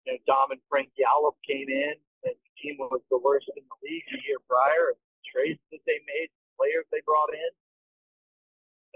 you 0.04 0.08
know 0.12 0.18
Dom 0.28 0.52
and 0.52 0.62
Frank 0.68 0.92
Yallop 1.00 1.40
came 1.48 1.66
in, 1.66 1.96
and 2.28 2.36
the 2.36 2.52
team 2.60 2.76
was 2.78 3.00
the 3.10 3.18
worst 3.18 3.48
in 3.56 3.64
the 3.64 3.78
league 3.82 4.06
the 4.12 4.20
year 4.28 4.38
prior. 4.46 4.94
And 4.94 5.00
the 5.00 5.24
trades 5.32 5.62
that 5.72 5.82
they 5.88 5.98
made, 6.06 6.28
the 6.30 6.48
players 6.60 6.86
they 6.92 7.02
brought 7.04 7.32
in, 7.34 7.52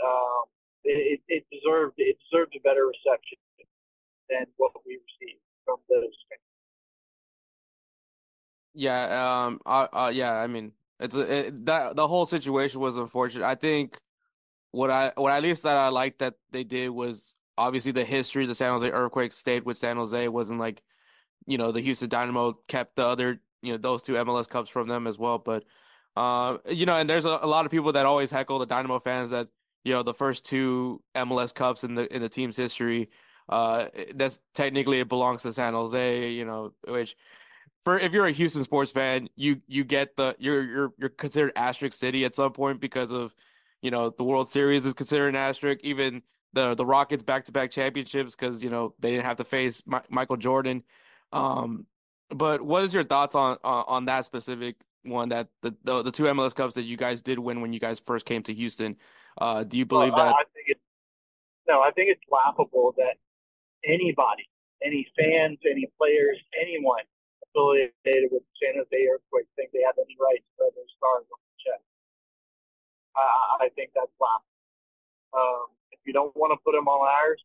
um, 0.03 0.45
it, 0.85 1.21
it 1.29 1.43
deserved 1.53 1.95
it 1.99 2.19
deserved 2.29 2.55
a 2.57 2.63
better 2.67 2.91
reception 2.91 3.39
than 4.29 4.47
what 4.57 4.73
we 4.87 4.95
received 4.95 5.41
from 5.65 5.79
those 5.89 6.03
fans. 6.29 6.41
Yeah, 8.75 9.45
um, 9.45 9.61
uh, 9.67 9.87
uh, 9.93 10.13
yeah. 10.15 10.35
I 10.35 10.47
mean, 10.47 10.73
it's 11.01 11.15
it, 11.15 11.67
that 11.67 11.97
the 11.97 12.09
whole 12.09 12.27
situation 12.27 12.81
was 12.81 12.97
unfortunate. 12.97 13.45
I 13.45 13.55
think 13.55 13.99
what 14.71 14.91
I 14.91 15.13
what 15.17 15.33
at 15.33 15.43
least 15.43 15.63
that 15.65 15.77
I 15.77 15.89
liked 15.89 16.21
that 16.21 16.35
they 16.51 16.65
did 16.65 16.91
was 16.91 17.35
obviously 17.59 17.93
the 17.93 18.05
history. 18.05 18.45
of 18.45 18.49
The 18.49 18.55
San 18.55 18.71
Jose 18.71 18.91
Earthquakes 18.91 19.37
stayed 19.37 19.65
with 19.65 19.77
San 19.77 19.97
Jose. 19.97 20.25
It 20.25 20.33
wasn't 20.33 20.61
like, 20.61 20.83
you 21.47 21.59
know, 21.59 21.73
the 21.73 21.81
Houston 21.81 22.09
Dynamo 22.09 22.55
kept 22.69 22.97
the 22.97 23.07
other, 23.07 23.41
you 23.63 23.73
know, 23.73 23.79
those 23.79 24.03
two 24.03 24.15
MLS 24.15 24.49
Cups 24.49 24.71
from 24.71 24.89
them 24.89 25.07
as 25.07 25.19
well. 25.19 25.39
But, 25.39 25.65
uh, 26.17 26.59
you 26.69 26.87
know, 26.87 26.97
and 26.97 27.09
there's 27.09 27.27
a, 27.27 27.39
a 27.43 27.47
lot 27.47 27.67
of 27.67 27.71
people 27.71 27.93
that 27.93 28.07
always 28.07 28.31
heckle 28.31 28.59
the 28.59 28.67
Dynamo 28.67 28.99
fans 28.99 29.31
that 29.31 29.49
you 29.85 29.93
know 29.93 30.03
the 30.03 30.15
first 30.15 30.45
two 30.45 31.03
MLS 31.15 31.55
Cups 31.55 31.85
in 31.85 31.95
the 31.95 32.13
in 32.15 32.23
the 32.23 32.29
team's 32.29 32.57
history. 32.57 33.11
Uh, 33.53 33.89
that's 34.15 34.41
technically 34.55 35.01
it 35.01 35.11
belongs 35.11 35.43
to 35.43 35.53
San 35.53 35.75
Jose. 35.75 36.31
You 36.31 36.47
know, 36.47 36.73
which 36.89 37.17
for 37.85 37.99
if 37.99 38.11
you're 38.13 38.25
a 38.25 38.33
Houston 38.33 38.65
sports 38.65 38.91
fan, 38.91 39.29
you 39.37 39.61
you 39.67 39.85
get 39.85 40.17
the 40.17 40.35
you're 40.39 40.63
you're 40.63 40.93
you're 40.97 41.11
considered 41.11 41.53
asterisk 41.55 41.93
city 41.93 42.25
at 42.25 42.35
some 42.35 42.53
point 42.53 42.81
because 42.81 43.13
of 43.13 43.35
you 43.83 43.91
know 43.91 44.09
the 44.09 44.25
World 44.25 44.49
Series 44.49 44.87
is 44.87 44.95
considered 44.95 45.29
an 45.29 45.37
asterisk. 45.37 45.81
Even 45.85 46.23
the 46.55 46.75
the 46.75 46.87
Rockets 46.87 47.23
back 47.23 47.45
to 47.45 47.53
back 47.53 47.71
championships 47.71 48.35
because 48.35 48.63
you 48.63 48.71
know 48.71 48.95
they 49.01 49.11
didn't 49.11 49.27
have 49.27 49.37
to 49.37 49.45
face 49.45 49.83
My, 49.85 50.01
Michael 50.09 50.39
Jordan. 50.39 50.83
Um, 51.31 51.85
but 52.31 52.63
what 52.63 52.85
is 52.85 52.95
your 52.95 53.05
thoughts 53.05 53.35
on, 53.35 53.59
on 53.63 53.85
on 53.87 54.05
that 54.07 54.25
specific 54.25 54.77
one 55.03 55.29
that 55.29 55.49
the, 55.61 55.77
the 55.85 56.05
the 56.05 56.11
two 56.11 56.25
MLS 56.25 56.55
Cups 56.55 56.77
that 56.77 56.85
you 56.85 56.97
guys 56.97 57.21
did 57.21 57.39
win 57.39 57.61
when 57.61 57.75
you 57.75 57.81
guys 57.81 58.01
first 58.01 58.25
came 58.25 58.43
to 58.45 58.55
Houston? 58.55 58.97
Uh, 59.37 59.63
do 59.63 59.77
you 59.77 59.85
believe 59.85 60.15
well, 60.15 60.25
that? 60.25 60.35
I 60.35 60.43
it's, 60.67 60.81
no, 61.69 61.83
I 61.83 61.91
think 61.91 62.09
it's 62.09 62.23
laughable 62.31 62.95
that 62.97 63.17
anybody, 63.85 64.49
any 64.83 65.07
fans, 65.19 65.59
any 65.69 65.87
players, 65.99 66.39
anyone 66.59 67.05
affiliated 67.51 68.31
with 68.33 68.43
the 68.43 68.55
San 68.59 68.75
Jose 68.81 68.97
Earthquake 69.07 69.47
think 69.57 69.71
they 69.73 69.85
have 69.85 69.99
any 69.99 70.17
right 70.19 70.41
to 70.41 70.51
wear 70.59 70.71
their 70.75 70.89
stars 70.97 71.27
on 71.29 71.39
the 71.39 71.57
chest. 71.61 71.85
I, 73.15 73.67
I 73.67 73.69
think 73.77 73.93
that's 73.95 74.13
laughable. 74.17 74.49
Um, 75.37 75.67
if 75.93 76.01
you 76.05 76.13
don't 76.13 76.33
want 76.37 76.53
to 76.53 76.59
put 76.65 76.73
them 76.73 76.89
on 76.89 77.05
ours, 77.05 77.43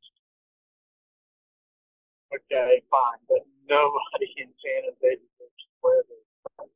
okay, 2.31 2.83
fine. 2.91 3.19
But 3.27 3.43
nobody 3.67 4.31
in 4.39 4.49
San 4.63 4.87
Jose 4.87 5.19
deserves 5.19 5.63
to 5.67 5.75
wear 5.83 6.03
their 6.07 6.23
stars. 6.55 6.73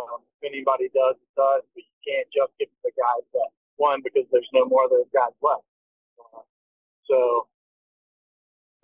Um, 0.00 0.20
if 0.24 0.50
anybody 0.50 0.88
does, 0.90 1.20
it 1.20 1.32
does, 1.36 1.62
but 1.76 1.84
you 1.84 1.96
can't 2.02 2.28
just 2.32 2.52
give 2.58 2.72
the 2.82 2.92
guys 2.96 3.24
that 3.36 3.52
one, 3.76 4.00
because 4.02 4.24
there's 4.32 4.48
no 4.52 4.64
more 4.64 4.84
of 4.86 4.90
those 4.90 5.10
guys 5.12 5.34
left. 5.42 5.66
Uh, 6.18 6.42
so 7.04 7.48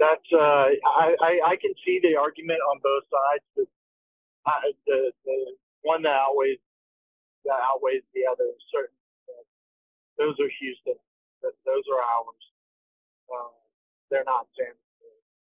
that's 0.00 0.30
uh, 0.34 0.72
I, 0.72 1.06
I 1.22 1.32
I 1.52 1.56
can 1.60 1.74
see 1.86 2.00
the 2.02 2.16
argument 2.16 2.60
on 2.72 2.80
both 2.82 3.04
sides, 3.12 3.46
but 3.56 3.68
I, 4.46 4.72
the 4.86 5.12
the 5.24 5.38
one 5.82 6.02
that 6.02 6.16
outweighs 6.16 6.60
that 7.46 7.60
outweighs 7.62 8.04
the 8.14 8.26
other 8.30 8.48
certain. 8.72 8.96
Uh, 9.28 9.44
those 10.18 10.36
are 10.40 10.50
Houston. 10.60 10.98
Those 11.42 11.86
are 11.92 12.02
ours. 12.02 12.44
Uh, 13.30 13.54
they're 14.10 14.26
not 14.28 14.48
San 14.58 14.72
Jose, 14.72 15.14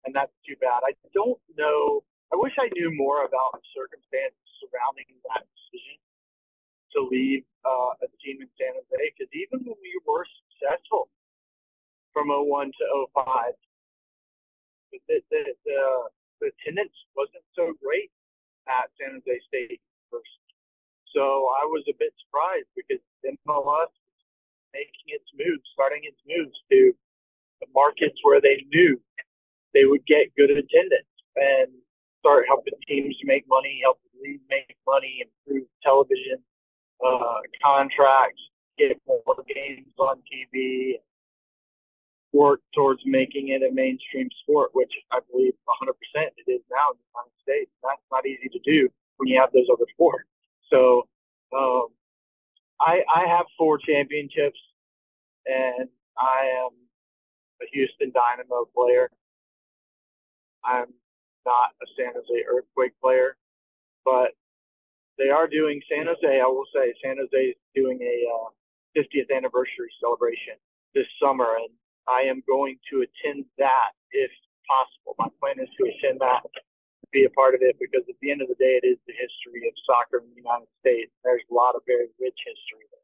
and 0.06 0.12
that's 0.14 0.34
too 0.46 0.56
bad. 0.60 0.82
I 0.84 0.94
don't 1.14 1.40
know. 1.58 2.04
I 2.32 2.36
wish 2.38 2.54
I 2.58 2.70
knew 2.76 2.90
more 2.94 3.24
about 3.26 3.54
the 3.58 3.64
circumstances 3.74 4.38
surrounding 4.62 5.08
that 5.32 5.44
decision 5.46 5.98
to 6.96 7.00
leave 7.10 7.44
uh, 7.64 7.94
a 8.04 8.08
team 8.22 8.42
in 8.42 8.50
San 8.58 8.74
Jose 8.76 9.00
because 9.14 9.30
even 9.34 9.64
when 9.66 9.78
we 9.80 9.94
were 10.06 10.26
successful 10.46 11.08
from 12.12 12.28
01 12.30 12.72
to 12.72 12.84
05, 13.14 13.54
the, 14.92 14.98
the, 15.08 15.20
the, 15.30 15.78
the 16.40 16.46
attendance 16.50 16.94
wasn't 17.16 17.44
so 17.54 17.72
great 17.82 18.10
at 18.68 18.90
San 18.98 19.18
Jose 19.18 19.40
State 19.48 19.80
first. 20.10 20.38
So 21.14 21.22
I 21.58 21.66
was 21.66 21.82
a 21.90 21.96
bit 21.98 22.14
surprised 22.22 22.70
because 22.76 23.02
MLS 23.26 23.90
was 23.90 24.22
making 24.74 25.10
its 25.10 25.26
moves, 25.34 25.66
starting 25.74 26.02
its 26.04 26.20
moves 26.26 26.54
to 26.70 26.92
the 27.60 27.66
markets 27.74 28.18
where 28.22 28.40
they 28.40 28.64
knew 28.70 29.00
they 29.74 29.84
would 29.84 30.04
get 30.06 30.34
good 30.36 30.50
attendance 30.50 31.10
and 31.36 31.70
start 32.20 32.44
helping 32.46 32.74
teams 32.86 33.16
make 33.24 33.44
money, 33.48 33.80
help 33.82 33.98
league 34.22 34.40
make 34.48 34.76
money, 34.86 35.24
improve 35.24 35.66
television 35.82 36.38
uh, 37.04 37.40
contracts, 37.64 38.40
get 38.78 39.00
more 39.06 39.22
games 39.52 39.92
on 39.98 40.22
TV, 40.28 40.94
work 42.32 42.60
towards 42.74 43.00
making 43.04 43.48
it 43.48 43.62
a 43.62 43.74
mainstream 43.74 44.28
sport, 44.42 44.70
which 44.72 44.92
I 45.10 45.18
believe 45.30 45.54
100% 45.66 45.90
it 46.14 46.50
is 46.50 46.62
now 46.70 46.92
in 46.92 46.98
the 46.98 47.08
United 47.10 47.36
States. 47.42 47.70
That's 47.82 48.02
not 48.10 48.26
easy 48.26 48.48
to 48.48 48.60
do 48.64 48.88
when 49.16 49.28
you 49.28 49.40
have 49.40 49.52
those 49.52 49.66
other 49.72 49.86
four. 49.96 50.24
So 50.70 51.08
um, 51.56 51.88
I, 52.80 53.02
I 53.14 53.26
have 53.28 53.46
four 53.58 53.78
championships, 53.78 54.58
and 55.46 55.88
I 56.16 56.64
am 56.64 56.70
a 57.62 57.66
Houston 57.72 58.12
Dynamo 58.12 58.66
player. 58.74 59.10
I'm 60.64 60.92
not 61.46 61.74
a 61.82 61.86
San 61.96 62.12
Jose 62.14 62.44
Earthquake 62.48 62.92
player, 63.02 63.36
but 64.04 64.32
they 65.18 65.28
are 65.28 65.48
doing 65.48 65.80
San 65.90 66.06
Jose. 66.06 66.40
I 66.40 66.46
will 66.46 66.68
say 66.74 66.94
San 67.04 67.16
Jose 67.18 67.36
is 67.36 67.56
doing 67.74 67.98
a 68.00 68.16
uh, 68.32 68.48
50th 68.96 69.34
anniversary 69.34 69.92
celebration 70.00 70.54
this 70.94 71.06
summer, 71.22 71.46
and 71.60 71.68
I 72.10 72.26
am 72.26 72.42
going 72.46 72.76
to 72.90 73.06
attend 73.06 73.44
that 73.58 73.94
if 74.10 74.30
possible. 74.66 75.14
My 75.18 75.28
plan 75.38 75.62
is 75.62 75.70
to 75.78 75.86
attend 75.86 76.20
that, 76.20 76.42
be 77.12 77.24
a 77.24 77.30
part 77.30 77.54
of 77.54 77.62
it, 77.62 77.76
because 77.78 78.02
at 78.08 78.16
the 78.20 78.30
end 78.30 78.42
of 78.42 78.48
the 78.48 78.58
day, 78.58 78.78
it 78.82 78.86
is 78.86 78.98
the 79.06 79.14
history 79.14 79.68
of 79.68 79.74
soccer 79.86 80.18
in 80.18 80.30
the 80.30 80.42
United 80.42 80.68
States. 80.80 81.12
There's 81.22 81.42
a 81.50 81.54
lot 81.54 81.74
of 81.74 81.82
very 81.86 82.08
rich 82.18 82.38
history 82.42 82.86
there. 82.90 83.00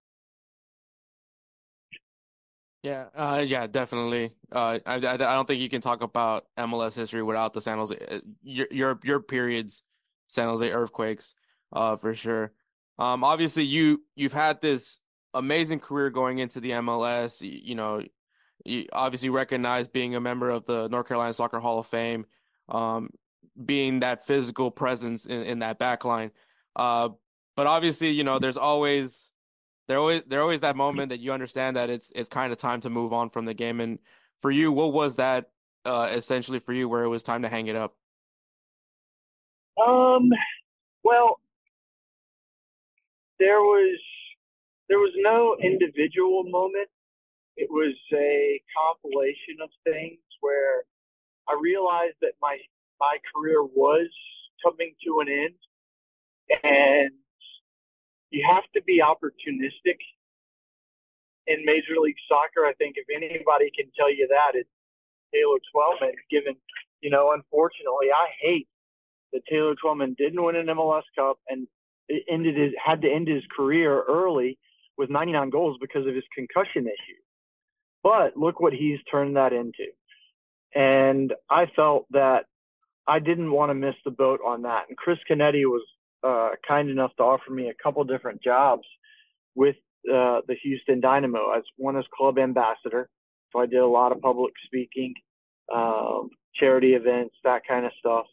Yeah, 2.82 3.06
uh, 3.14 3.40
yeah, 3.40 3.66
definitely. 3.66 4.32
Uh, 4.52 4.78
I, 4.86 4.94
I, 4.94 5.14
I 5.14 5.16
don't 5.16 5.46
think 5.46 5.60
you 5.60 5.68
can 5.68 5.80
talk 5.80 6.02
about 6.02 6.46
MLS 6.58 6.94
history 6.94 7.22
without 7.22 7.52
the 7.52 7.60
San 7.60 7.78
Jose, 7.78 7.96
uh, 8.10 8.20
your 8.42 8.68
your, 8.70 9.00
your 9.02 9.20
periods, 9.20 9.82
San 10.28 10.48
Jose 10.48 10.70
earthquakes 10.70 11.34
uh, 11.72 11.96
for 11.96 12.14
sure. 12.14 12.52
Um, 12.98 13.24
obviously 13.24 13.64
you 13.64 14.02
you've 14.14 14.32
had 14.32 14.60
this 14.60 15.00
amazing 15.34 15.80
career 15.80 16.10
going 16.10 16.38
into 16.38 16.60
the 16.60 16.70
MLS. 16.70 17.42
You, 17.42 17.58
you 17.62 17.74
know, 17.74 18.02
you 18.64 18.86
obviously 18.92 19.30
recognize 19.30 19.88
being 19.88 20.14
a 20.14 20.20
member 20.20 20.50
of 20.50 20.66
the 20.66 20.88
North 20.88 21.08
Carolina 21.08 21.32
Soccer 21.32 21.60
Hall 21.60 21.78
of 21.78 21.86
Fame, 21.86 22.26
um, 22.68 23.10
being 23.64 24.00
that 24.00 24.26
physical 24.26 24.70
presence 24.70 25.26
in, 25.26 25.42
in 25.42 25.58
that 25.60 25.78
back 25.78 26.04
line. 26.04 26.30
Uh, 26.74 27.10
but 27.56 27.66
obviously, 27.66 28.10
you 28.10 28.24
know, 28.24 28.38
there's 28.38 28.56
always 28.56 29.32
there 29.88 29.98
always 29.98 30.22
there 30.26 30.42
always 30.42 30.60
that 30.60 30.76
moment 30.76 31.10
that 31.10 31.20
you 31.20 31.32
understand 31.32 31.76
that 31.76 31.90
it's 31.90 32.12
it's 32.14 32.28
kind 32.28 32.52
of 32.52 32.58
time 32.58 32.80
to 32.80 32.90
move 32.90 33.12
on 33.12 33.30
from 33.30 33.44
the 33.44 33.54
game. 33.54 33.80
And 33.80 33.98
for 34.40 34.50
you, 34.50 34.72
what 34.72 34.92
was 34.92 35.16
that 35.16 35.50
uh, 35.84 36.08
essentially 36.12 36.58
for 36.58 36.72
you, 36.72 36.88
where 36.88 37.04
it 37.04 37.08
was 37.08 37.22
time 37.22 37.42
to 37.42 37.48
hang 37.48 37.68
it 37.68 37.76
up? 37.76 37.94
Um, 39.86 40.30
well, 41.04 41.38
there 43.38 43.60
was 43.60 43.98
there 44.88 44.98
was 44.98 45.12
no 45.16 45.56
individual 45.62 46.44
moment. 46.44 46.88
It 47.56 47.68
was 47.70 47.94
a 48.14 48.60
compilation 48.76 49.62
of 49.62 49.70
things 49.84 50.20
where 50.40 50.84
I 51.48 51.58
realized 51.60 52.16
that 52.22 52.34
my 52.42 52.58
my 53.00 53.18
career 53.34 53.62
was 53.64 54.08
coming 54.64 54.94
to 55.06 55.20
an 55.20 55.28
end, 55.28 55.54
and 56.64 57.10
you 58.30 58.44
have 58.48 58.64
to 58.74 58.82
be 58.82 59.02
opportunistic 59.02 59.98
in 61.46 61.64
Major 61.64 62.00
League 62.00 62.16
Soccer. 62.28 62.66
I 62.66 62.74
think 62.74 62.96
if 62.96 63.06
anybody 63.14 63.70
can 63.76 63.90
tell 63.98 64.12
you 64.12 64.28
that, 64.30 64.52
it's 64.54 64.70
Taylor 65.34 65.58
Twellman. 65.74 66.14
Given, 66.30 66.56
you 67.00 67.10
know, 67.10 67.32
unfortunately, 67.32 68.08
I 68.14 68.28
hate 68.40 68.68
that 69.32 69.42
Taylor 69.50 69.74
Twellman 69.82 70.16
didn't 70.16 70.42
win 70.42 70.56
an 70.56 70.66
MLS 70.66 71.04
Cup 71.16 71.38
and 71.48 71.68
ended 72.30 72.56
his 72.56 72.72
had 72.84 73.02
to 73.02 73.10
end 73.12 73.28
his 73.28 73.42
career 73.56 74.02
early 74.08 74.58
with 74.98 75.10
99 75.10 75.50
goals 75.50 75.76
because 75.80 76.06
of 76.06 76.14
his 76.14 76.24
concussion 76.34 76.86
issue. 76.86 77.20
But 78.06 78.36
look 78.36 78.60
what 78.60 78.72
he's 78.72 79.00
turned 79.10 79.34
that 79.34 79.52
into. 79.52 79.86
And 80.76 81.34
I 81.50 81.66
felt 81.74 82.06
that 82.12 82.44
I 83.08 83.18
didn't 83.18 83.50
want 83.50 83.70
to 83.70 83.74
miss 83.74 83.96
the 84.04 84.12
boat 84.12 84.38
on 84.46 84.62
that. 84.62 84.84
And 84.88 84.96
Chris 84.96 85.18
Canetti 85.28 85.64
was 85.64 85.82
uh, 86.22 86.50
kind 86.66 86.88
enough 86.88 87.10
to 87.16 87.24
offer 87.24 87.50
me 87.50 87.68
a 87.68 87.82
couple 87.82 88.04
different 88.04 88.40
jobs 88.40 88.84
with 89.56 89.74
uh, 90.08 90.42
the 90.46 90.54
Houston 90.62 91.00
Dynamo 91.00 91.50
as 91.56 91.64
one 91.78 91.96
as 91.96 92.04
club 92.16 92.38
ambassador. 92.38 93.08
So 93.52 93.58
I 93.58 93.66
did 93.66 93.80
a 93.80 93.86
lot 93.88 94.12
of 94.12 94.20
public 94.20 94.52
speaking, 94.66 95.12
um, 95.74 96.30
charity 96.54 96.94
events, 96.94 97.34
that 97.42 97.62
kind 97.66 97.86
of 97.86 97.92
stuff. 97.98 98.26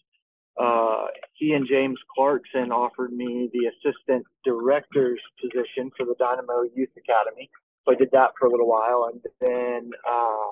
Uh, 0.62 1.06
he 1.34 1.54
and 1.54 1.68
James 1.68 1.98
Clarkson 2.16 2.72
offered 2.72 3.12
me 3.12 3.50
the 3.52 3.72
assistant 3.74 4.24
director's 4.46 5.20
position 5.42 5.90
for 5.98 6.06
the 6.06 6.14
Dynamo 6.20 6.62
Youth 6.76 6.92
Academy. 6.96 7.50
So 7.86 7.94
I 7.94 7.96
did 7.96 8.10
that 8.12 8.32
for 8.40 8.48
a 8.48 8.52
little 8.52 8.68
while, 8.68 9.10
and 9.12 9.22
then 9.42 9.92
uh, 10.10 10.52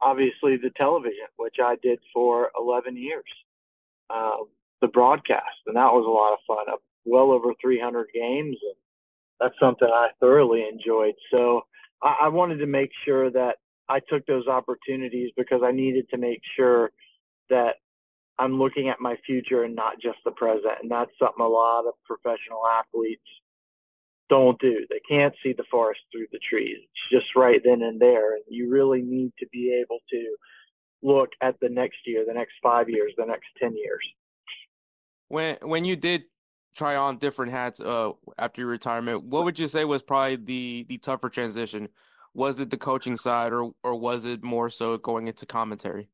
obviously 0.00 0.56
the 0.56 0.70
television, 0.76 1.28
which 1.36 1.56
I 1.62 1.76
did 1.82 2.00
for 2.12 2.50
11 2.58 2.96
years, 2.96 3.24
uh, 4.10 4.44
the 4.80 4.88
broadcast, 4.88 5.62
and 5.66 5.76
that 5.76 5.92
was 5.92 6.04
a 6.06 6.10
lot 6.10 6.32
of 6.32 6.38
fun. 6.46 6.72
Up 6.72 6.82
well 7.04 7.30
over 7.30 7.52
300 7.60 8.08
games, 8.12 8.56
and 8.62 8.74
that's 9.40 9.54
something 9.60 9.88
I 9.88 10.08
thoroughly 10.20 10.64
enjoyed. 10.70 11.14
So 11.30 11.62
I, 12.02 12.16
I 12.22 12.28
wanted 12.28 12.58
to 12.58 12.66
make 12.66 12.90
sure 13.04 13.30
that 13.30 13.56
I 13.88 14.00
took 14.08 14.26
those 14.26 14.46
opportunities 14.46 15.30
because 15.36 15.60
I 15.64 15.72
needed 15.72 16.08
to 16.10 16.18
make 16.18 16.40
sure 16.56 16.90
that 17.50 17.76
I'm 18.38 18.58
looking 18.58 18.88
at 18.88 19.00
my 19.00 19.16
future 19.26 19.64
and 19.64 19.74
not 19.74 19.94
just 20.00 20.18
the 20.24 20.30
present. 20.32 20.74
And 20.82 20.90
that's 20.90 21.10
something 21.18 21.44
a 21.44 21.48
lot 21.48 21.86
of 21.86 21.94
professional 22.04 22.62
athletes 22.66 23.22
don't 24.28 24.60
do. 24.60 24.86
They 24.90 25.00
can't 25.08 25.34
see 25.42 25.52
the 25.52 25.64
forest 25.70 26.00
through 26.12 26.26
the 26.32 26.40
trees. 26.48 26.76
It's 26.78 27.22
just 27.22 27.36
right 27.36 27.60
then 27.64 27.82
and 27.82 28.00
there. 28.00 28.34
And 28.34 28.44
you 28.48 28.70
really 28.70 29.02
need 29.02 29.32
to 29.38 29.46
be 29.52 29.80
able 29.82 29.98
to 30.10 30.36
look 31.02 31.30
at 31.40 31.58
the 31.60 31.68
next 31.68 31.98
year, 32.06 32.24
the 32.26 32.34
next 32.34 32.54
five 32.62 32.88
years, 32.88 33.12
the 33.16 33.24
next 33.24 33.46
10 33.60 33.76
years. 33.76 34.04
When, 35.28 35.56
when 35.62 35.84
you 35.84 35.96
did 35.96 36.24
try 36.76 36.96
on 36.96 37.18
different 37.18 37.52
hats 37.52 37.80
uh, 37.80 38.12
after 38.38 38.60
your 38.60 38.70
retirement, 38.70 39.24
what 39.24 39.44
would 39.44 39.58
you 39.58 39.68
say 39.68 39.84
was 39.84 40.02
probably 40.02 40.36
the, 40.36 40.86
the 40.88 40.98
tougher 40.98 41.28
transition? 41.28 41.88
Was 42.34 42.60
it 42.60 42.70
the 42.70 42.76
coaching 42.76 43.16
side 43.16 43.52
or, 43.52 43.70
or 43.82 43.94
was 43.94 44.24
it 44.24 44.42
more 44.42 44.70
so 44.70 44.96
going 44.98 45.28
into 45.28 45.46
commentary? 45.46 46.08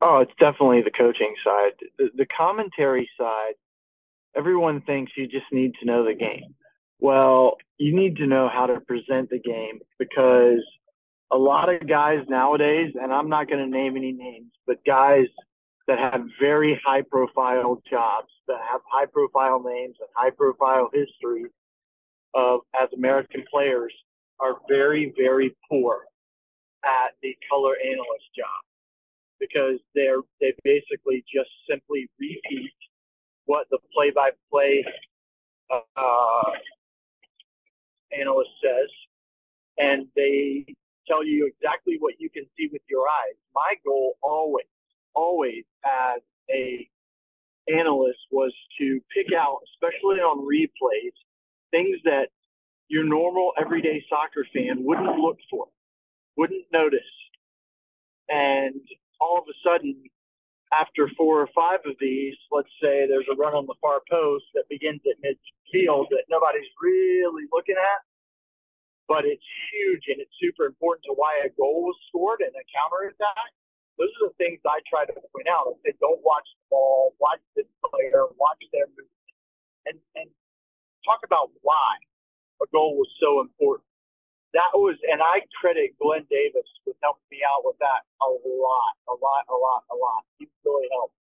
Oh, 0.00 0.18
it's 0.18 0.32
definitely 0.38 0.82
the 0.82 0.90
coaching 0.90 1.34
side. 1.44 1.72
The, 1.98 2.08
the 2.16 2.26
commentary 2.36 3.08
side, 3.18 3.54
everyone 4.36 4.82
thinks 4.82 5.12
you 5.16 5.26
just 5.26 5.46
need 5.52 5.72
to 5.80 5.86
know 5.86 6.04
the 6.04 6.14
game. 6.14 6.54
Well, 7.02 7.56
you 7.78 7.96
need 7.96 8.18
to 8.18 8.28
know 8.28 8.48
how 8.48 8.66
to 8.66 8.78
present 8.78 9.28
the 9.28 9.40
game 9.40 9.80
because 9.98 10.62
a 11.32 11.36
lot 11.36 11.68
of 11.68 11.88
guys 11.88 12.20
nowadays, 12.28 12.92
and 12.94 13.12
I'm 13.12 13.28
not 13.28 13.48
going 13.48 13.58
to 13.58 13.68
name 13.68 13.96
any 13.96 14.12
names, 14.12 14.52
but 14.68 14.76
guys 14.86 15.26
that 15.88 15.98
have 15.98 16.20
very 16.40 16.80
high 16.86 17.02
profile 17.02 17.82
jobs, 17.90 18.28
that 18.46 18.58
have 18.70 18.82
high 18.88 19.06
profile 19.06 19.60
names 19.60 19.96
and 19.98 20.08
high 20.14 20.30
profile 20.30 20.90
history 20.92 21.46
of 22.34 22.60
as 22.80 22.88
American 22.96 23.42
players 23.52 23.92
are 24.38 24.58
very, 24.68 25.12
very 25.18 25.56
poor 25.68 26.02
at 26.84 27.14
the 27.20 27.36
color 27.50 27.74
analyst 27.84 28.30
job 28.38 28.62
because 29.40 29.80
they're 29.96 30.20
they 30.40 30.54
basically 30.62 31.24
just 31.34 31.50
simply 31.68 32.08
repeat 32.20 32.70
what 33.46 33.66
the 33.72 33.78
play 33.92 34.12
by 34.14 34.30
play 34.52 34.84
analyst 38.18 38.50
says, 38.62 38.90
and 39.78 40.06
they 40.16 40.66
tell 41.06 41.24
you 41.24 41.46
exactly 41.46 41.96
what 41.98 42.14
you 42.18 42.30
can 42.30 42.44
see 42.56 42.68
with 42.72 42.82
your 42.88 43.02
eyes. 43.02 43.36
My 43.54 43.74
goal 43.84 44.16
always, 44.22 44.66
always 45.14 45.64
as 45.84 46.20
a 46.50 46.88
analyst 47.68 48.18
was 48.30 48.52
to 48.78 49.00
pick 49.14 49.32
out, 49.32 49.58
especially 49.74 50.18
on 50.18 50.46
replays, 50.46 51.12
things 51.70 51.98
that 52.04 52.28
your 52.88 53.04
normal 53.04 53.52
everyday 53.60 54.04
soccer 54.08 54.46
fan 54.52 54.84
wouldn't 54.84 55.18
look 55.18 55.38
for, 55.50 55.66
wouldn't 56.36 56.64
notice. 56.72 57.00
And 58.28 58.80
all 59.20 59.38
of 59.38 59.44
a 59.48 59.56
sudden, 59.68 60.02
after 60.72 61.08
four 61.16 61.40
or 61.44 61.48
five 61.54 61.80
of 61.84 61.94
these, 62.00 62.34
let's 62.50 62.72
say 62.80 63.04
there's 63.06 63.28
a 63.30 63.36
run 63.36 63.52
on 63.54 63.68
the 63.68 63.76
far 63.80 64.00
post 64.08 64.44
that 64.56 64.68
begins 64.72 65.00
at 65.04 65.20
midfield 65.20 66.08
that 66.10 66.24
nobody's 66.32 66.68
really 66.80 67.44
looking 67.52 67.76
at, 67.76 68.00
but 69.06 69.28
it's 69.28 69.44
huge 69.70 70.08
and 70.08 70.18
it's 70.18 70.32
super 70.40 70.64
important 70.64 71.04
to 71.04 71.14
why 71.14 71.44
a 71.44 71.52
goal 71.60 71.84
was 71.92 71.98
scored 72.08 72.40
and 72.40 72.56
a 72.56 72.64
counter 72.72 73.12
attack. 73.12 73.52
Those 74.00 74.08
are 74.24 74.32
the 74.32 74.38
things 74.40 74.58
I 74.64 74.80
try 74.88 75.04
to 75.04 75.12
point 75.12 75.48
out. 75.52 75.68
I 75.68 75.76
say, 75.84 75.92
don't 76.00 76.24
watch 76.24 76.48
the 76.48 76.64
ball, 76.72 77.12
watch 77.20 77.44
the 77.54 77.68
player, 77.92 78.24
watch 78.40 78.62
their 78.72 78.88
movement, 78.88 79.36
and, 79.84 79.98
and 80.16 80.28
talk 81.04 81.20
about 81.24 81.52
why 81.60 82.00
a 82.64 82.66
goal 82.72 82.96
was 82.96 83.12
so 83.20 83.44
important 83.44 83.91
that 84.56 84.72
was, 84.74 84.96
and 85.08 85.20
I 85.20 85.44
credit 85.60 85.94
Glenn 86.00 86.24
Davis 86.32 86.66
with 86.88 86.96
helping 87.04 87.28
me 87.32 87.44
out 87.44 87.62
with 87.68 87.76
that 87.84 88.02
a 88.24 88.30
lot, 88.30 88.94
a 89.08 89.16
lot, 89.16 89.44
a 89.52 89.56
lot, 89.56 89.82
a 89.92 89.96
lot. 89.96 90.22
He 90.40 90.48
really 90.64 90.88
helped 90.92 91.16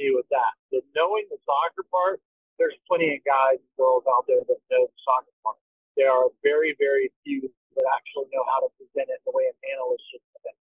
me 0.00 0.12
with 0.16 0.28
that. 0.32 0.52
The 0.72 0.80
knowing 0.96 1.28
the 1.28 1.38
soccer 1.44 1.84
part, 1.92 2.20
there's 2.56 2.76
plenty 2.88 3.16
of 3.16 3.20
guys 3.28 3.60
and 3.60 3.74
girls 3.76 4.04
out 4.08 4.24
there 4.28 4.40
that 4.40 4.60
know 4.72 4.88
the 4.88 5.00
soccer 5.04 5.34
part. 5.44 5.60
There 5.96 6.10
are 6.12 6.32
very, 6.42 6.74
very 6.80 7.12
few 7.24 7.46
that 7.76 7.86
actually 7.94 8.32
know 8.32 8.44
how 8.48 8.64
to 8.64 8.70
present 8.80 9.12
it 9.12 9.20
the 9.28 9.34
way 9.36 9.46
an 9.50 9.58
analyst 9.76 10.04
should 10.10 10.24
present 10.34 10.56
it. 10.56 10.68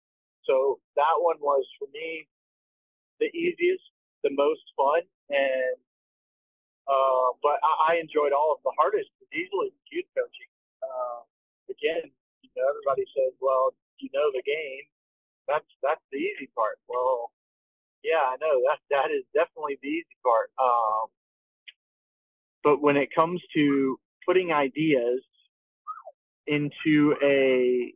So 0.47 0.81
that 0.99 1.16
one 1.20 1.39
was 1.41 1.65
for 1.78 1.89
me 1.95 2.28
the 3.20 3.31
easiest, 3.33 3.85
the 4.24 4.31
most 4.35 4.62
fun, 4.77 5.03
and 5.31 5.77
uh, 6.89 7.33
but 7.43 7.57
I, 7.65 7.95
I 7.97 8.05
enjoyed 8.05 8.33
all 8.37 8.53
of 8.53 8.61
the 8.65 8.74
hardest 8.77 9.09
was 9.20 9.31
easily 9.33 9.73
youth 9.91 10.09
coaching. 10.12 10.36
Again, 11.78 12.11
you 12.43 12.51
know, 12.57 12.65
everybody 12.69 13.05
says, 13.12 13.32
well, 13.40 13.74
you 13.98 14.09
know 14.12 14.31
the 14.32 14.43
game. 14.43 14.85
That's 15.48 15.66
that's 15.82 16.01
the 16.11 16.19
easy 16.19 16.51
part. 16.55 16.78
Well, 16.89 17.31
yeah, 18.03 18.23
I 18.27 18.36
know 18.40 18.61
that 18.66 18.81
that 18.90 19.11
is 19.15 19.24
definitely 19.35 19.78
the 19.82 19.89
easy 19.89 20.16
part. 20.24 20.51
Um, 20.61 21.09
but 22.65 22.82
when 22.82 22.97
it 22.97 23.11
comes 23.15 23.40
to 23.55 23.98
putting 24.27 24.53
ideas 24.53 25.23
into 26.47 27.15
a 27.23 27.93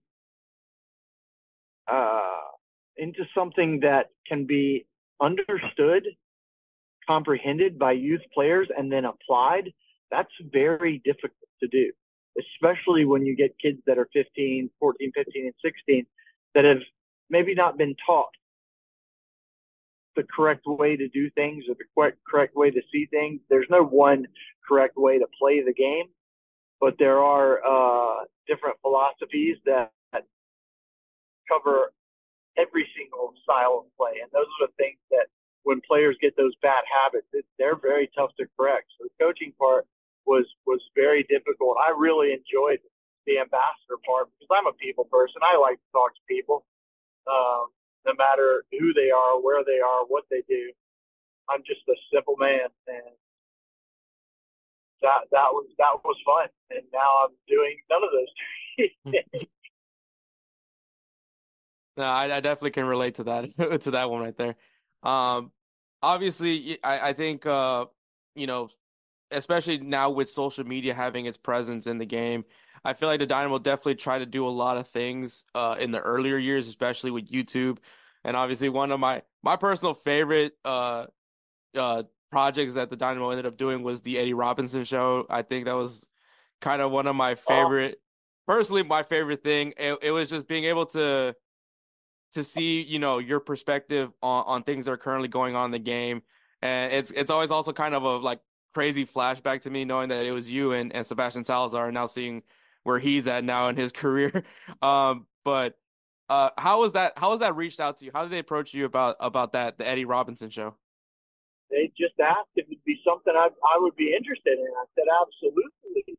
uh, 1.90 2.50
into 2.96 3.24
something 3.34 3.80
that 3.80 4.10
can 4.26 4.46
be 4.46 4.86
understood, 5.20 6.06
comprehended 7.08 7.78
by 7.78 7.92
youth 7.92 8.22
players, 8.32 8.68
and 8.76 8.92
then 8.92 9.04
applied, 9.04 9.72
that's 10.10 10.30
very 10.52 11.00
difficult 11.04 11.48
to 11.60 11.68
do 11.68 11.92
especially 12.38 13.04
when 13.04 13.24
you 13.24 13.36
get 13.36 13.58
kids 13.58 13.78
that 13.86 13.98
are 13.98 14.08
15, 14.12 14.70
14, 14.78 15.12
15, 15.14 15.44
and 15.44 15.54
16 15.62 16.06
that 16.54 16.64
have 16.64 16.80
maybe 17.28 17.54
not 17.54 17.78
been 17.78 17.94
taught 18.04 18.30
the 20.16 20.24
correct 20.34 20.66
way 20.66 20.96
to 20.96 21.08
do 21.08 21.30
things 21.30 21.64
or 21.68 21.74
the 21.74 21.84
correct, 21.96 22.18
correct 22.28 22.56
way 22.56 22.70
to 22.70 22.80
see 22.92 23.06
things. 23.06 23.40
There's 23.48 23.68
no 23.70 23.82
one 23.82 24.26
correct 24.68 24.96
way 24.96 25.18
to 25.18 25.26
play 25.38 25.62
the 25.62 25.72
game, 25.72 26.06
but 26.80 26.96
there 26.98 27.20
are 27.20 27.60
uh, 27.64 28.24
different 28.46 28.76
philosophies 28.82 29.56
that 29.66 29.90
cover 31.48 31.92
every 32.56 32.86
single 32.96 33.32
style 33.42 33.84
of 33.84 33.96
play. 33.96 34.20
And 34.22 34.30
those 34.32 34.46
are 34.60 34.66
the 34.66 34.72
things 34.78 34.98
that 35.10 35.26
when 35.62 35.80
players 35.86 36.16
get 36.20 36.36
those 36.36 36.54
bad 36.62 36.82
habits, 36.86 37.26
it, 37.32 37.44
they're 37.58 37.76
very 37.76 38.10
tough 38.16 38.30
to 38.38 38.46
correct. 38.58 38.86
So 38.98 39.06
the 39.06 39.24
coaching 39.24 39.52
part 39.58 39.86
was 40.26 40.46
was 40.66 40.80
very 40.94 41.24
difficult. 41.24 41.76
I 41.80 41.92
really 41.96 42.32
enjoyed 42.32 42.80
the 43.26 43.38
ambassador 43.38 44.00
part 44.06 44.28
because 44.32 44.50
I'm 44.50 44.66
a 44.66 44.76
people 44.76 45.04
person. 45.04 45.40
I 45.42 45.56
like 45.58 45.76
to 45.76 45.90
talk 45.92 46.14
to 46.14 46.22
people, 46.28 46.64
um, 47.28 47.68
no 48.06 48.12
matter 48.16 48.64
who 48.72 48.92
they 48.92 49.10
are, 49.10 49.40
where 49.40 49.64
they 49.64 49.80
are, 49.80 50.04
what 50.06 50.24
they 50.30 50.42
do. 50.48 50.72
I'm 51.48 51.62
just 51.66 51.82
a 51.88 51.96
simple 52.12 52.36
man, 52.38 52.68
and 52.86 53.14
that 55.02 55.28
that 55.32 55.50
was 55.52 55.66
that 55.78 55.98
was 56.04 56.16
fun. 56.24 56.48
And 56.70 56.86
now 56.92 57.24
I'm 57.24 57.34
doing 57.48 57.76
none 57.90 58.02
of 58.04 58.10
those. 58.12 58.32
no, 61.96 62.04
I, 62.04 62.36
I, 62.36 62.40
definitely 62.40 62.70
can 62.70 62.86
relate 62.86 63.16
to 63.16 63.24
that 63.24 63.80
to 63.82 63.90
that 63.90 64.10
one 64.10 64.22
right 64.22 64.36
there. 64.36 64.54
Um, 65.02 65.50
obviously, 66.02 66.78
I, 66.84 67.08
I 67.08 67.12
think 67.12 67.46
uh, 67.46 67.86
you 68.34 68.46
know 68.46 68.70
especially 69.30 69.78
now 69.78 70.10
with 70.10 70.28
social 70.28 70.64
media 70.64 70.94
having 70.94 71.26
its 71.26 71.36
presence 71.36 71.86
in 71.86 71.98
the 71.98 72.06
game. 72.06 72.44
I 72.84 72.94
feel 72.94 73.08
like 73.08 73.20
the 73.20 73.26
Dynamo 73.26 73.58
definitely 73.58 73.96
tried 73.96 74.20
to 74.20 74.26
do 74.26 74.46
a 74.46 74.48
lot 74.48 74.76
of 74.76 74.88
things 74.88 75.44
uh, 75.54 75.76
in 75.78 75.90
the 75.90 76.00
earlier 76.00 76.38
years, 76.38 76.66
especially 76.66 77.10
with 77.10 77.30
YouTube. 77.30 77.78
And 78.24 78.36
obviously, 78.36 78.68
one 78.68 78.90
of 78.90 79.00
my 79.00 79.22
my 79.42 79.56
personal 79.56 79.94
favorite 79.94 80.52
uh, 80.64 81.06
uh, 81.76 82.04
projects 82.30 82.74
that 82.74 82.90
the 82.90 82.96
Dynamo 82.96 83.30
ended 83.30 83.46
up 83.46 83.56
doing 83.56 83.82
was 83.82 84.00
the 84.02 84.18
Eddie 84.18 84.34
Robinson 84.34 84.84
show. 84.84 85.26
I 85.28 85.42
think 85.42 85.66
that 85.66 85.74
was 85.76 86.08
kind 86.60 86.82
of 86.82 86.90
one 86.90 87.06
of 87.06 87.16
my 87.16 87.34
favorite, 87.34 87.96
oh. 87.98 88.52
personally, 88.52 88.82
my 88.82 89.02
favorite 89.02 89.42
thing. 89.42 89.74
It, 89.76 89.98
it 90.02 90.10
was 90.10 90.28
just 90.28 90.46
being 90.46 90.64
able 90.64 90.86
to 90.86 91.34
to 92.32 92.44
see, 92.44 92.82
you 92.82 92.98
know, 92.98 93.18
your 93.18 93.40
perspective 93.40 94.10
on, 94.22 94.44
on 94.46 94.62
things 94.62 94.86
that 94.86 94.92
are 94.92 94.96
currently 94.96 95.28
going 95.28 95.56
on 95.56 95.66
in 95.66 95.70
the 95.72 95.78
game. 95.78 96.22
And 96.62 96.92
it's 96.92 97.10
it's 97.10 97.30
always 97.30 97.50
also 97.50 97.72
kind 97.72 97.94
of 97.94 98.02
a 98.02 98.16
like 98.16 98.40
crazy 98.74 99.04
flashback 99.04 99.60
to 99.62 99.70
me 99.70 99.84
knowing 99.84 100.08
that 100.10 100.24
it 100.24 100.32
was 100.32 100.50
you 100.50 100.72
and, 100.72 100.94
and 100.94 101.06
Sebastian 101.06 101.44
Salazar 101.44 101.86
and 101.86 101.94
now 101.94 102.06
seeing 102.06 102.42
where 102.84 102.98
he's 102.98 103.26
at 103.26 103.44
now 103.44 103.68
in 103.68 103.76
his 103.76 103.92
career. 104.02 104.44
Um, 104.82 105.26
but 105.44 105.74
uh, 106.28 106.50
how 106.58 106.80
was 106.80 106.92
that? 106.92 107.14
How 107.16 107.30
was 107.30 107.40
that 107.40 107.56
reached 107.56 107.80
out 107.80 107.96
to 107.98 108.04
you? 108.04 108.10
How 108.14 108.22
did 108.22 108.30
they 108.30 108.38
approach 108.38 108.72
you 108.72 108.84
about 108.84 109.16
about 109.20 109.52
that 109.52 109.78
the 109.78 109.86
Eddie 109.86 110.04
Robinson 110.04 110.50
show? 110.50 110.76
They 111.70 111.90
just 111.98 112.18
asked 112.20 112.50
if 112.56 112.66
it'd 112.66 112.84
be 112.84 113.00
something 113.04 113.32
I 113.36 113.48
I 113.48 113.78
would 113.78 113.96
be 113.96 114.14
interested 114.14 114.58
in. 114.58 114.66
I 114.66 114.84
said 114.94 115.06
absolutely. 115.10 116.18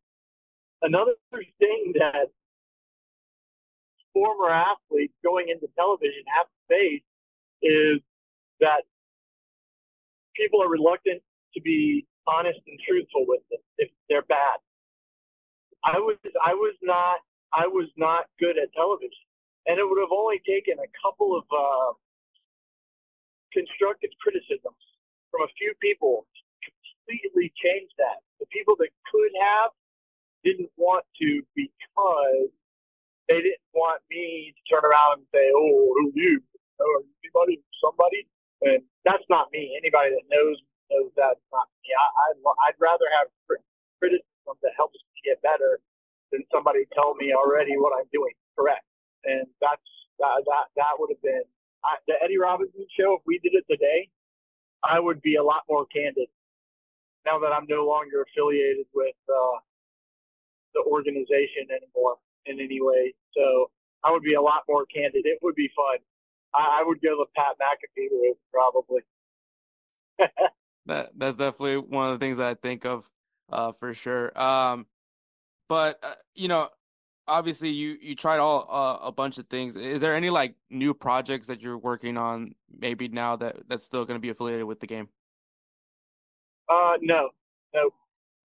Another 0.81 1.13
thing 1.31 1.93
that 1.99 2.27
former 4.13 4.49
athletes 4.49 5.13
going 5.23 5.47
into 5.49 5.67
television 5.77 6.23
have 6.35 6.47
to 6.47 6.75
face 6.75 7.03
is 7.61 8.01
that 8.59 8.83
people 10.35 10.61
are 10.61 10.69
reluctant 10.69 11.21
to 11.53 11.61
be 11.61 12.05
honest 12.27 12.59
and 12.67 12.79
truthful 12.87 13.25
with 13.27 13.41
them 13.51 13.61
if 13.79 13.89
they're 14.09 14.27
bad. 14.27 14.59
I 15.83 15.99
was 15.99 16.17
I 16.43 16.53
was 16.53 16.75
not 16.83 17.19
I 17.53 17.67
was 17.67 17.89
not 17.97 18.27
good 18.39 18.57
at 18.59 18.73
television, 18.75 19.25
and 19.67 19.79
it 19.79 19.85
would 19.87 19.99
have 20.01 20.13
only 20.13 20.41
taken 20.47 20.77
a 20.79 20.89
couple 21.01 21.37
of 21.37 21.45
uh, 21.49 21.91
constructive 23.53 24.11
criticisms 24.21 24.79
from 25.31 25.43
a 25.47 25.51
few 25.57 25.73
people 25.81 26.27
to 26.65 26.69
completely 26.71 27.53
change 27.59 27.91
that. 27.99 28.21
The 28.39 28.47
people 28.51 28.75
that 28.79 28.91
could 29.11 29.33
have 29.41 29.71
didn't 30.43 30.71
want 30.77 31.05
to 31.21 31.41
because 31.55 32.51
they 33.29 33.39
didn't 33.41 33.69
want 33.73 34.01
me 34.11 34.53
to 34.55 34.61
turn 34.69 34.85
around 34.85 35.23
and 35.23 35.27
say, 35.33 35.45
"Oh, 35.55 35.93
who 35.97 36.11
you? 36.15 36.41
Oh, 36.81 37.03
anybody? 37.23 37.61
Somebody?" 37.81 38.27
And 38.63 38.83
that's 39.05 39.25
not 39.29 39.51
me. 39.53 39.75
Anybody 39.79 40.11
that 40.15 40.27
knows 40.29 40.57
knows 40.91 41.11
that's 41.15 41.41
not 41.55 41.67
me. 41.83 41.95
I, 41.95 42.07
I'd, 42.31 42.39
I'd 42.69 42.79
rather 42.79 43.07
have 43.19 43.27
criticism 43.99 44.55
that 44.61 44.75
helps 44.77 44.99
me 44.99 45.19
get 45.25 45.41
better 45.41 45.79
than 46.31 46.43
somebody 46.51 46.85
tell 46.93 47.15
me 47.15 47.33
already 47.33 47.77
what 47.79 47.95
I'm 47.97 48.09
doing 48.13 48.33
correct. 48.57 48.85
And 49.25 49.47
that's 49.61 49.87
that 50.19 50.43
that, 50.45 50.65
that 50.77 50.93
would 50.99 51.11
have 51.11 51.23
been 51.23 51.43
I, 51.85 51.97
the 52.07 52.15
Eddie 52.23 52.39
Robinson 52.39 52.85
show. 52.99 53.15
If 53.19 53.23
we 53.25 53.39
did 53.39 53.53
it 53.55 53.65
today, 53.71 54.09
I 54.83 54.99
would 54.99 55.21
be 55.21 55.35
a 55.35 55.43
lot 55.43 55.63
more 55.69 55.85
candid. 55.87 56.29
Now 57.25 57.39
that 57.39 57.53
I'm 57.53 57.67
no 57.69 57.85
longer 57.85 58.23
affiliated 58.23 58.87
with 58.93 59.15
uh, 59.29 59.59
the 60.73 60.83
organization 60.87 61.69
anymore 61.71 62.17
in 62.45 62.59
any 62.59 62.79
way, 62.81 63.13
so 63.37 63.71
I 64.03 64.11
would 64.11 64.23
be 64.23 64.35
a 64.35 64.41
lot 64.41 64.63
more 64.69 64.85
candid. 64.87 65.25
It 65.25 65.39
would 65.43 65.55
be 65.55 65.69
fun. 65.75 65.99
I, 66.55 66.81
I 66.81 66.83
would 66.85 67.01
go 67.01 67.17
the 67.17 67.27
Pat 67.37 67.57
McAfee 67.61 68.09
route 68.11 68.39
probably. 68.53 69.01
that 70.85 71.11
that's 71.15 71.37
definitely 71.37 71.77
one 71.77 72.11
of 72.11 72.19
the 72.19 72.23
things 72.23 72.37
that 72.37 72.47
I 72.47 72.53
think 72.55 72.85
of 72.85 73.09
uh, 73.51 73.71
for 73.73 73.93
sure. 73.93 74.37
Um, 74.39 74.85
but 75.69 75.99
uh, 76.03 76.15
you 76.35 76.47
know, 76.47 76.69
obviously 77.27 77.69
you 77.69 77.97
you 78.01 78.15
tried 78.15 78.39
all 78.39 78.67
uh, 78.69 79.05
a 79.05 79.11
bunch 79.11 79.37
of 79.37 79.47
things. 79.47 79.75
Is 79.75 80.01
there 80.01 80.15
any 80.15 80.29
like 80.29 80.55
new 80.69 80.93
projects 80.93 81.47
that 81.47 81.61
you're 81.61 81.77
working 81.77 82.17
on 82.17 82.55
maybe 82.79 83.07
now 83.07 83.35
that 83.37 83.57
that's 83.67 83.85
still 83.85 84.05
going 84.05 84.17
to 84.17 84.21
be 84.21 84.29
affiliated 84.29 84.65
with 84.65 84.79
the 84.79 84.87
game? 84.87 85.09
Uh, 86.69 86.95
no, 87.01 87.29
no, 87.73 87.89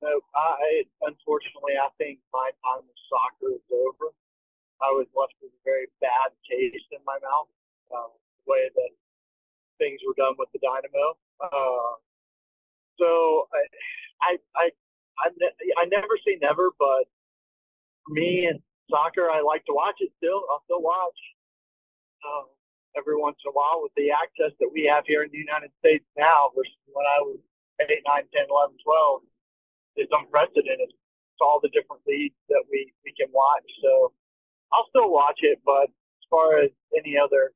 no. 0.02 0.20
I 0.34 0.84
unfortunately 1.02 1.74
I 1.80 1.88
think 1.98 2.18
my 2.32 2.50
time 2.64 2.84
with 2.86 2.96
soccer 3.08 3.54
is 3.54 3.66
over. 3.70 4.12
I 4.82 4.92
was 4.92 5.06
left 5.16 5.32
with 5.40 5.52
a 5.52 5.62
very 5.64 5.86
bad 6.00 6.36
taste 6.44 6.92
in 6.92 7.00
my 7.06 7.16
mouth. 7.22 7.48
Uh, 7.88 8.12
the 8.12 8.50
way 8.50 8.68
that 8.74 8.90
things 9.78 10.00
were 10.06 10.14
done 10.16 10.34
with 10.38 10.48
the 10.52 10.60
Dynamo. 10.60 11.16
Uh, 11.40 11.96
so 12.98 13.48
I, 14.23 14.36
I, 14.56 14.66
I, 15.20 15.28
I, 15.81 15.85
never 15.89 16.16
say 16.24 16.39
never, 16.40 16.70
but 16.78 17.09
me 18.09 18.47
and 18.48 18.60
soccer, 18.90 19.31
I 19.31 19.40
like 19.40 19.64
to 19.66 19.74
watch 19.74 19.97
it 20.01 20.12
still. 20.16 20.44
I'll 20.51 20.64
still 20.64 20.82
watch 20.82 21.20
um, 22.24 22.47
every 22.97 23.16
once 23.16 23.36
in 23.44 23.51
a 23.51 23.55
while 23.55 23.85
with 23.85 23.93
the 23.97 24.10
access 24.12 24.56
that 24.60 24.70
we 24.73 24.89
have 24.89 25.05
here 25.06 25.23
in 25.23 25.31
the 25.31 25.40
United 25.40 25.70
States 25.81 26.05
now 26.16 26.52
versus 26.56 26.77
when 26.93 27.05
I 27.05 27.20
was 27.20 27.39
8, 27.81 27.89
9, 27.89 28.24
10, 28.32 28.48
11, 28.48 28.77
12. 28.81 29.23
It's 29.97 30.12
unprecedented. 30.12 30.93
It's 30.93 31.43
all 31.44 31.60
the 31.60 31.73
different 31.73 32.05
leagues 32.09 32.36
that 32.48 32.64
we, 32.68 32.93
we 33.05 33.12
can 33.16 33.28
watch. 33.32 33.64
So 33.85 34.12
I'll 34.73 34.89
still 34.89 35.12
watch 35.12 35.40
it, 35.44 35.60
but 35.64 35.89
as 35.93 36.24
far 36.28 36.59
as 36.60 36.70
any 36.97 37.16
other 37.16 37.52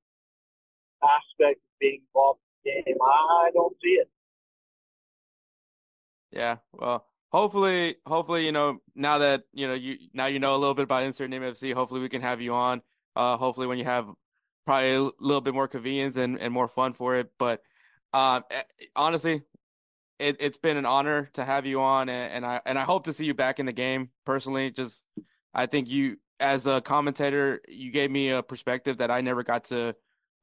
aspect 1.03 1.61
of 1.61 1.73
being 1.81 2.05
involved 2.05 2.41
in 2.65 2.85
the 2.85 2.93
game, 2.93 3.01
I 3.01 3.51
don't 3.53 3.77
see 3.81 3.97
it. 4.01 4.09
Yeah, 6.33 6.59
well, 6.73 7.07
hopefully, 7.33 7.97
hopefully, 8.07 8.47
you 8.47 8.53
know, 8.53 8.79
now 8.95 9.19
that 9.19 9.43
you 9.53 9.67
know 9.67 9.75
you 9.75 9.97
now 10.13 10.27
you 10.27 10.39
know 10.39 10.55
a 10.55 10.59
little 10.59 10.75
bit 10.75 10.85
about 10.85 11.03
Insert 11.03 11.31
Name 11.31 11.43
FC, 11.43 11.73
hopefully 11.73 12.01
we 12.01 12.09
can 12.09 12.23
have 12.23 12.41
you 12.41 12.55
on. 12.55 12.83
Uh, 13.17 13.37
hopefully 13.37 13.67
when 13.67 13.79
you 13.79 13.85
have 13.85 14.07
probably 14.65 14.95
a 14.95 15.03
little 15.19 15.41
bit 15.41 15.55
more 15.55 15.67
convenience 15.67 16.17
and, 16.17 16.39
and 16.39 16.53
more 16.53 16.69
fun 16.69 16.93
for 16.93 17.17
it. 17.17 17.31
But 17.39 17.63
um, 18.13 18.45
honestly, 18.95 19.43
it, 20.19 20.41
has 20.41 20.57
been 20.59 20.77
an 20.77 20.87
honor 20.87 21.29
to 21.33 21.45
have 21.45 21.67
you 21.67 21.81
on, 21.81 22.09
and, 22.09 22.33
and 22.33 22.47
I 22.47 22.61
and 22.67 22.79
I 22.79 22.85
hope 22.85 23.05
to 23.05 23.13
see 23.13 23.25
you 23.25 23.35
back 23.35 23.59
in 23.59 23.67
the 23.67 23.73
game. 23.73 24.11
Personally, 24.25 24.71
just 24.71 25.03
I 25.55 25.67
think 25.67 25.89
you 25.89 26.19
as 26.39 26.67
a 26.67 26.81
commentator, 26.81 27.61
you 27.69 27.91
gave 27.91 28.11
me 28.11 28.31
a 28.31 28.43
perspective 28.43 28.99
that 28.99 29.11
I 29.11 29.21
never 29.21 29.43
got 29.43 29.65
to 29.65 29.95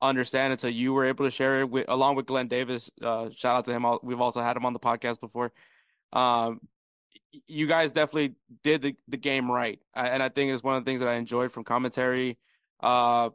understand 0.01 0.51
until 0.51 0.69
you 0.69 0.93
were 0.93 1.05
able 1.05 1.25
to 1.25 1.31
share 1.31 1.61
it 1.61 1.69
with 1.69 1.85
along 1.87 2.15
with 2.15 2.25
Glenn 2.25 2.47
Davis. 2.47 2.89
Uh, 3.01 3.29
shout 3.35 3.57
out 3.57 3.65
to 3.65 3.71
him. 3.71 3.85
We've 4.03 4.21
also 4.21 4.41
had 4.41 4.57
him 4.57 4.65
on 4.65 4.73
the 4.73 4.79
podcast 4.79 5.19
before. 5.19 5.51
Um, 6.13 6.61
you 7.47 7.67
guys 7.67 7.91
definitely 7.91 8.35
did 8.63 8.81
the, 8.81 8.95
the 9.07 9.17
game 9.17 9.51
right, 9.51 9.79
and 9.93 10.23
I 10.23 10.29
think 10.29 10.51
it's 10.51 10.63
one 10.63 10.77
of 10.77 10.83
the 10.83 10.89
things 10.89 11.01
that 11.01 11.09
I 11.09 11.15
enjoyed 11.15 11.51
from 11.51 11.63
commentary. 11.63 12.37
Uh, 12.79 13.29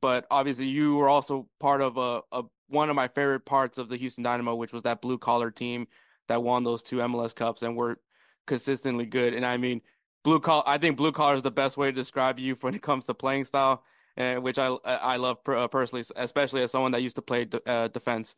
but 0.00 0.26
obviously, 0.30 0.66
you 0.66 0.96
were 0.96 1.08
also 1.08 1.48
part 1.60 1.80
of 1.80 1.96
a, 1.96 2.22
a 2.32 2.44
one 2.68 2.90
of 2.90 2.96
my 2.96 3.08
favorite 3.08 3.44
parts 3.44 3.78
of 3.78 3.88
the 3.88 3.96
Houston 3.96 4.24
Dynamo, 4.24 4.54
which 4.54 4.72
was 4.72 4.82
that 4.84 5.00
blue 5.00 5.18
collar 5.18 5.50
team 5.50 5.86
that 6.28 6.42
won 6.42 6.64
those 6.64 6.82
two 6.82 6.96
MLS 6.96 7.34
Cups 7.34 7.62
and 7.62 7.76
were 7.76 8.00
consistently 8.46 9.06
good. 9.06 9.34
And 9.34 9.46
I 9.46 9.56
mean, 9.56 9.80
blue 10.24 10.40
collar. 10.40 10.64
I 10.66 10.78
think 10.78 10.96
blue 10.96 11.12
collar 11.12 11.36
is 11.36 11.42
the 11.42 11.50
best 11.50 11.76
way 11.76 11.88
to 11.88 11.92
describe 11.92 12.38
you 12.38 12.54
when 12.60 12.74
it 12.74 12.82
comes 12.82 13.06
to 13.06 13.14
playing 13.14 13.44
style, 13.44 13.84
and 14.16 14.42
which 14.42 14.58
I 14.58 14.68
I 14.84 15.16
love 15.16 15.38
uh, 15.48 15.68
personally, 15.68 16.04
especially 16.16 16.62
as 16.62 16.70
someone 16.70 16.92
that 16.92 17.02
used 17.02 17.16
to 17.16 17.22
play 17.22 17.46
uh, 17.66 17.88
defense. 17.88 18.36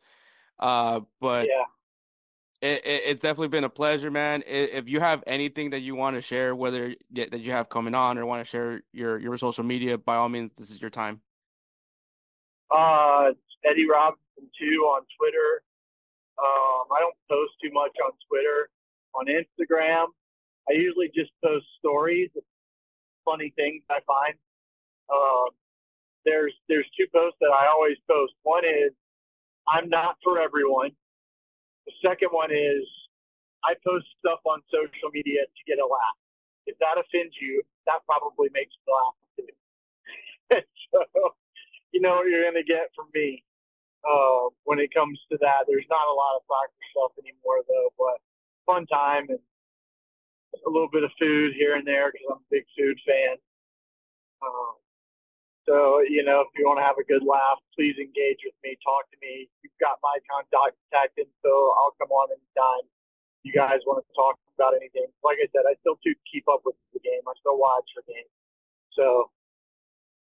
Uh, 0.59 1.01
but 1.21 1.47
yeah 1.47 1.63
it, 2.61 2.85
it, 2.85 3.01
it's 3.05 3.21
definitely 3.21 3.47
been 3.47 3.63
a 3.63 3.69
pleasure, 3.69 4.11
man. 4.11 4.43
If 4.45 4.89
you 4.89 4.99
have 4.99 5.23
anything 5.25 5.69
that 5.69 5.79
you 5.79 5.95
want 5.95 6.15
to 6.15 6.21
share, 6.21 6.55
whether 6.55 6.93
that 7.11 7.39
you 7.39 7.51
have 7.51 7.69
coming 7.69 7.95
on 7.95 8.17
or 8.17 8.25
want 8.25 8.41
to 8.41 8.49
share 8.49 8.81
your 8.91 9.17
your 9.17 9.37
social 9.37 9.63
media, 9.63 9.97
by 9.97 10.15
all 10.15 10.29
means, 10.29 10.51
this 10.57 10.69
is 10.69 10.81
your 10.81 10.89
time. 10.89 11.21
Uh, 12.69 13.31
Eddie 13.65 13.87
Robinson 13.89 14.49
two 14.59 14.83
on 14.91 15.03
Twitter. 15.17 15.63
Um, 16.37 16.87
I 16.91 16.99
don't 16.99 17.15
post 17.29 17.53
too 17.63 17.71
much 17.73 17.91
on 18.03 18.11
Twitter. 18.27 18.69
On 19.15 19.25
Instagram, 19.25 20.07
I 20.69 20.73
usually 20.73 21.09
just 21.15 21.31
post 21.43 21.65
stories, 21.79 22.29
funny 23.25 23.53
things 23.55 23.83
I 23.89 23.99
find. 24.05 24.35
Um, 25.11 25.49
there's 26.25 26.53
there's 26.67 26.85
two 26.97 27.05
posts 27.13 27.37
that 27.39 27.51
I 27.51 27.67
always 27.73 27.97
post. 28.09 28.33
One 28.43 28.65
is 28.65 28.91
I'm 29.67 29.89
not 29.89 30.17
for 30.23 30.41
everyone 30.41 30.91
the 31.85 31.93
second 32.03 32.29
one 32.31 32.51
is 32.51 32.83
I 33.63 33.75
post 33.83 34.07
stuff 34.19 34.39
on 34.45 34.63
social 34.71 35.11
media 35.11 35.43
to 35.43 35.61
get 35.67 35.79
a 35.79 35.87
laugh. 35.87 36.17
If 36.65 36.77
that 36.79 36.99
offends 36.99 37.35
you, 37.41 37.63
that 37.87 38.05
probably 38.05 38.49
makes 38.53 38.71
me 38.71 38.87
laugh 38.87 39.17
too. 39.35 39.53
so, 40.91 40.99
you 41.91 42.01
know 42.01 42.21
what 42.21 42.29
you're 42.29 42.45
going 42.45 42.59
to 42.59 42.67
get 42.67 42.93
from 42.95 43.09
me 43.13 43.43
uh, 44.05 44.53
when 44.63 44.79
it 44.79 44.93
comes 44.93 45.19
to 45.31 45.37
that. 45.41 45.67
There's 45.67 45.89
not 45.89 46.07
a 46.07 46.15
lot 46.15 46.37
of 46.37 46.45
soccer 46.47 46.83
stuff 46.93 47.13
anymore, 47.19 47.65
though, 47.67 47.91
but 47.97 48.21
fun 48.69 48.85
time 48.87 49.27
and 49.29 49.41
a 50.65 50.69
little 50.69 50.89
bit 50.91 51.03
of 51.03 51.11
food 51.19 51.53
here 51.55 51.75
and 51.75 51.85
there 51.85 52.11
because 52.11 52.27
I'm 52.29 52.43
a 52.43 52.51
big 52.51 52.65
food 52.77 52.97
fan. 53.05 53.35
Um, 54.41 54.75
so, 55.69 56.01
you 56.01 56.25
know, 56.25 56.41
if 56.41 56.49
you 56.57 56.65
want 56.65 56.81
to 56.81 56.85
have 56.89 56.97
a 56.97 57.05
good 57.05 57.21
laugh, 57.21 57.61
please 57.77 57.93
engage 58.01 58.41
with 58.41 58.57
me. 58.65 58.73
Talk 58.81 59.05
to 59.13 59.17
me. 59.21 59.45
You've 59.61 59.77
got 59.77 60.01
my 60.01 60.17
contact 60.25 61.13
info. 61.13 61.29
So 61.45 61.53
I'll 61.77 61.93
come 62.01 62.09
on 62.09 62.33
anytime. 62.33 62.89
You 63.45 63.53
guys 63.53 63.85
want 63.85 64.01
to 64.01 64.09
talk 64.17 64.41
about 64.57 64.73
anything. 64.73 65.05
Like 65.21 65.37
I 65.37 65.45
said, 65.53 65.69
I 65.69 65.77
still 65.85 66.01
do 66.01 66.17
keep 66.25 66.49
up 66.49 66.65
with 66.65 66.73
the 66.97 66.99
game. 67.05 67.21
I 67.29 67.37
still 67.37 67.61
watch 67.61 67.85
the 67.93 68.01
game. 68.09 68.25
So 68.97 69.29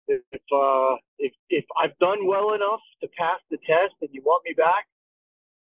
if 0.08 0.22
uh, 0.48 0.96
if 1.18 1.32
if 1.50 1.64
I've 1.76 1.96
done 1.98 2.26
well 2.26 2.54
enough 2.54 2.80
to 3.02 3.08
pass 3.18 3.38
the 3.50 3.58
test 3.68 3.94
and 4.00 4.10
you 4.12 4.22
want 4.24 4.42
me 4.48 4.54
back, 4.56 4.88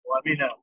let 0.03 0.25
me 0.25 0.35
know. 0.35 0.59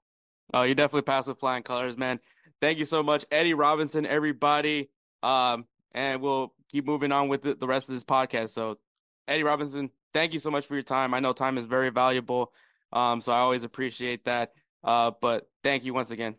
Oh, 0.52 0.62
you 0.62 0.74
definitely 0.74 1.02
passed 1.02 1.28
with 1.28 1.38
flying 1.38 1.62
colors, 1.62 1.96
man. 1.96 2.20
Thank 2.60 2.78
you 2.78 2.84
so 2.84 3.02
much, 3.02 3.24
Eddie 3.30 3.54
Robinson, 3.54 4.04
everybody. 4.04 4.90
Um, 5.22 5.66
and 5.92 6.20
we'll 6.20 6.52
keep 6.70 6.86
moving 6.86 7.12
on 7.12 7.28
with 7.28 7.42
the, 7.42 7.54
the 7.54 7.66
rest 7.66 7.88
of 7.88 7.94
this 7.94 8.04
podcast. 8.04 8.50
So, 8.50 8.78
Eddie 9.30 9.44
Robinson, 9.44 9.90
thank 10.12 10.32
you 10.32 10.40
so 10.40 10.50
much 10.50 10.66
for 10.66 10.74
your 10.74 10.82
time. 10.82 11.14
I 11.14 11.20
know 11.20 11.32
time 11.32 11.56
is 11.56 11.64
very 11.64 11.90
valuable. 11.90 12.52
Um, 12.92 13.20
so 13.20 13.30
I 13.30 13.38
always 13.38 13.62
appreciate 13.62 14.24
that. 14.24 14.52
Uh, 14.82 15.12
but 15.20 15.48
thank 15.62 15.84
you 15.84 15.94
once 15.94 16.10
again. 16.10 16.34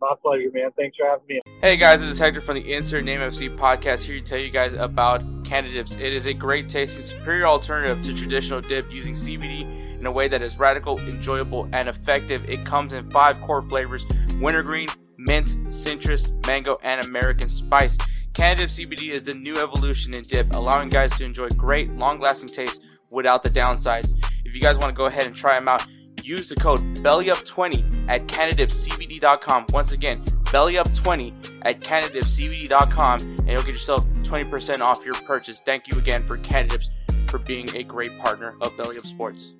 My 0.00 0.14
pleasure, 0.20 0.50
man. 0.52 0.70
Thanks 0.76 0.96
for 0.96 1.06
having 1.06 1.24
me. 1.28 1.40
Hey 1.60 1.76
guys, 1.76 2.00
this 2.00 2.10
is 2.10 2.18
Hector 2.18 2.40
from 2.40 2.56
the 2.56 2.72
Insert 2.72 3.04
Name 3.04 3.20
FC 3.20 3.56
podcast 3.56 4.04
here 4.04 4.18
to 4.18 4.20
tell 4.20 4.40
you 4.40 4.50
guys 4.50 4.74
about 4.74 5.22
Cannadips. 5.44 5.94
It 6.00 6.12
is 6.12 6.26
a 6.26 6.34
great 6.34 6.68
tasting, 6.68 7.04
superior 7.04 7.46
alternative 7.46 8.02
to 8.02 8.12
traditional 8.12 8.60
dip 8.60 8.92
using 8.92 9.14
CBD 9.14 10.00
in 10.00 10.04
a 10.04 10.10
way 10.10 10.26
that 10.26 10.42
is 10.42 10.58
radical, 10.58 10.98
enjoyable, 11.02 11.68
and 11.72 11.88
effective. 11.88 12.44
It 12.50 12.64
comes 12.64 12.92
in 12.92 13.08
five 13.10 13.40
core 13.40 13.62
flavors 13.62 14.04
wintergreen, 14.40 14.88
mint, 15.16 15.56
citrus, 15.68 16.32
mango, 16.44 16.80
and 16.82 17.06
American 17.06 17.48
spice. 17.48 17.96
Canada 18.34 18.64
CBD 18.64 19.10
is 19.10 19.22
the 19.22 19.34
new 19.34 19.54
evolution 19.56 20.14
in 20.14 20.22
dip, 20.22 20.50
allowing 20.54 20.88
guys 20.88 21.16
to 21.18 21.24
enjoy 21.24 21.48
great, 21.50 21.90
long 21.92 22.18
lasting 22.18 22.48
taste 22.48 22.82
without 23.10 23.42
the 23.42 23.50
downsides. 23.50 24.14
If 24.44 24.54
you 24.54 24.60
guys 24.60 24.78
want 24.78 24.88
to 24.88 24.96
go 24.96 25.06
ahead 25.06 25.26
and 25.26 25.36
try 25.36 25.58
them 25.58 25.68
out, 25.68 25.86
use 26.22 26.48
the 26.48 26.56
code 26.56 26.80
BELLYUP20 26.80 28.08
at 28.08 28.26
CanadipCBD.com. 28.26 29.66
Once 29.72 29.92
again, 29.92 30.22
BELLYUP20 30.22 31.60
at 31.62 31.80
CanadipCBD.com, 31.80 33.20
and 33.20 33.48
you'll 33.48 33.62
get 33.62 33.68
yourself 33.68 34.04
20% 34.22 34.80
off 34.80 35.04
your 35.04 35.14
purchase. 35.14 35.60
Thank 35.60 35.92
you 35.92 35.98
again 35.98 36.22
for 36.22 36.38
Cannadips 36.38 36.88
for 37.28 37.38
being 37.38 37.66
a 37.76 37.82
great 37.82 38.16
partner 38.18 38.56
of 38.60 38.76
Belly 38.76 38.96
Up 38.96 39.06
Sports. 39.06 39.54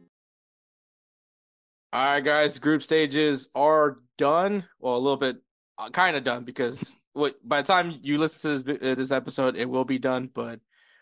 All 1.92 2.02
right, 2.02 2.24
guys, 2.24 2.58
group 2.58 2.82
stages 2.82 3.48
are 3.54 3.98
done. 4.16 4.64
Well, 4.80 4.96
a 4.96 4.98
little 4.98 5.18
bit, 5.18 5.36
uh, 5.76 5.90
kind 5.90 6.16
of 6.16 6.24
done 6.24 6.44
because 6.44 6.96
what 7.12 7.36
by 7.46 7.62
the 7.62 7.66
time 7.66 7.98
you 8.02 8.18
listen 8.18 8.58
to 8.58 8.62
this, 8.62 8.78
uh, 8.82 8.94
this 8.94 9.10
episode, 9.10 9.56
it 9.56 9.68
will 9.68 9.84
be 9.84 9.98
done. 9.98 10.30
But 10.32 10.60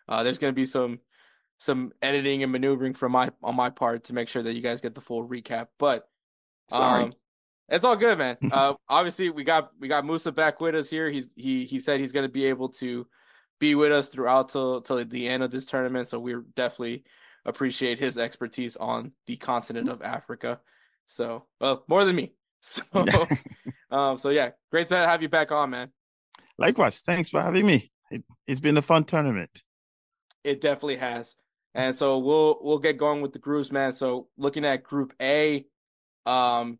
uh, 0.08 0.22
there's 0.22 0.38
going 0.38 0.52
to 0.52 0.56
be 0.56 0.66
some 0.66 1.00
some 1.58 1.92
editing 2.00 2.42
and 2.42 2.50
maneuvering 2.50 2.94
from 2.94 3.12
my 3.12 3.30
on 3.42 3.54
my 3.54 3.70
part 3.70 4.04
to 4.04 4.14
make 4.14 4.28
sure 4.28 4.42
that 4.42 4.54
you 4.54 4.62
guys 4.62 4.80
get 4.80 4.94
the 4.94 5.00
full 5.00 5.26
recap. 5.26 5.68
But 5.78 6.08
sorry, 6.70 7.04
um, 7.04 7.12
it's 7.68 7.84
all 7.84 7.96
good, 7.96 8.18
man. 8.18 8.36
uh, 8.52 8.74
obviously, 8.88 9.30
we 9.30 9.44
got 9.44 9.70
we 9.78 9.88
got 9.88 10.04
Moussa 10.04 10.32
back 10.32 10.60
with 10.60 10.74
us 10.74 10.90
here. 10.90 11.10
He's 11.10 11.28
he 11.36 11.64
he 11.64 11.78
said 11.80 12.00
he's 12.00 12.12
going 12.12 12.26
to 12.26 12.32
be 12.32 12.46
able 12.46 12.68
to 12.70 13.06
be 13.58 13.74
with 13.74 13.92
us 13.92 14.08
throughout 14.08 14.48
till 14.48 14.80
till 14.80 15.04
the 15.04 15.28
end 15.28 15.42
of 15.42 15.50
this 15.50 15.66
tournament. 15.66 16.08
So 16.08 16.18
we 16.18 16.34
definitely 16.56 17.04
appreciate 17.44 17.98
his 17.98 18.18
expertise 18.18 18.76
on 18.76 19.12
the 19.26 19.36
continent 19.36 19.88
of 19.88 20.02
Africa. 20.02 20.60
So, 21.06 21.46
well, 21.60 21.84
more 21.88 22.04
than 22.04 22.16
me. 22.16 22.32
So, 22.62 22.84
um, 23.90 24.18
so 24.18 24.28
yeah, 24.28 24.50
great 24.70 24.88
to 24.88 24.96
have 24.98 25.22
you 25.22 25.30
back 25.30 25.50
on, 25.50 25.70
man. 25.70 25.90
Likewise, 26.60 27.00
thanks 27.00 27.30
for 27.30 27.40
having 27.40 27.66
me. 27.66 27.90
It, 28.10 28.22
it's 28.46 28.60
been 28.60 28.76
a 28.76 28.82
fun 28.82 29.04
tournament. 29.04 29.62
It 30.44 30.60
definitely 30.60 30.96
has. 30.96 31.34
And 31.74 31.96
so 31.96 32.18
we'll 32.18 32.58
we'll 32.60 32.78
get 32.78 32.98
going 32.98 33.22
with 33.22 33.32
the 33.32 33.38
groups, 33.38 33.72
man. 33.72 33.92
So 33.92 34.28
looking 34.36 34.64
at 34.64 34.82
Group 34.82 35.14
A, 35.22 35.64
um, 36.26 36.78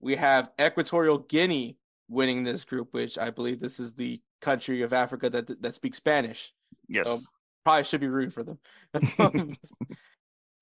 we 0.00 0.16
have 0.16 0.50
Equatorial 0.60 1.18
Guinea 1.18 1.76
winning 2.08 2.44
this 2.44 2.64
group, 2.64 2.94
which 2.94 3.18
I 3.18 3.30
believe 3.30 3.60
this 3.60 3.78
is 3.78 3.92
the 3.92 4.20
country 4.40 4.82
of 4.82 4.92
Africa 4.92 5.28
that 5.30 5.60
that 5.62 5.74
speaks 5.74 5.98
Spanish. 5.98 6.52
Yes, 6.88 7.08
so 7.08 7.18
probably 7.64 7.84
should 7.84 8.00
be 8.00 8.06
rooting 8.08 8.30
for 8.30 8.44
them. 8.44 8.58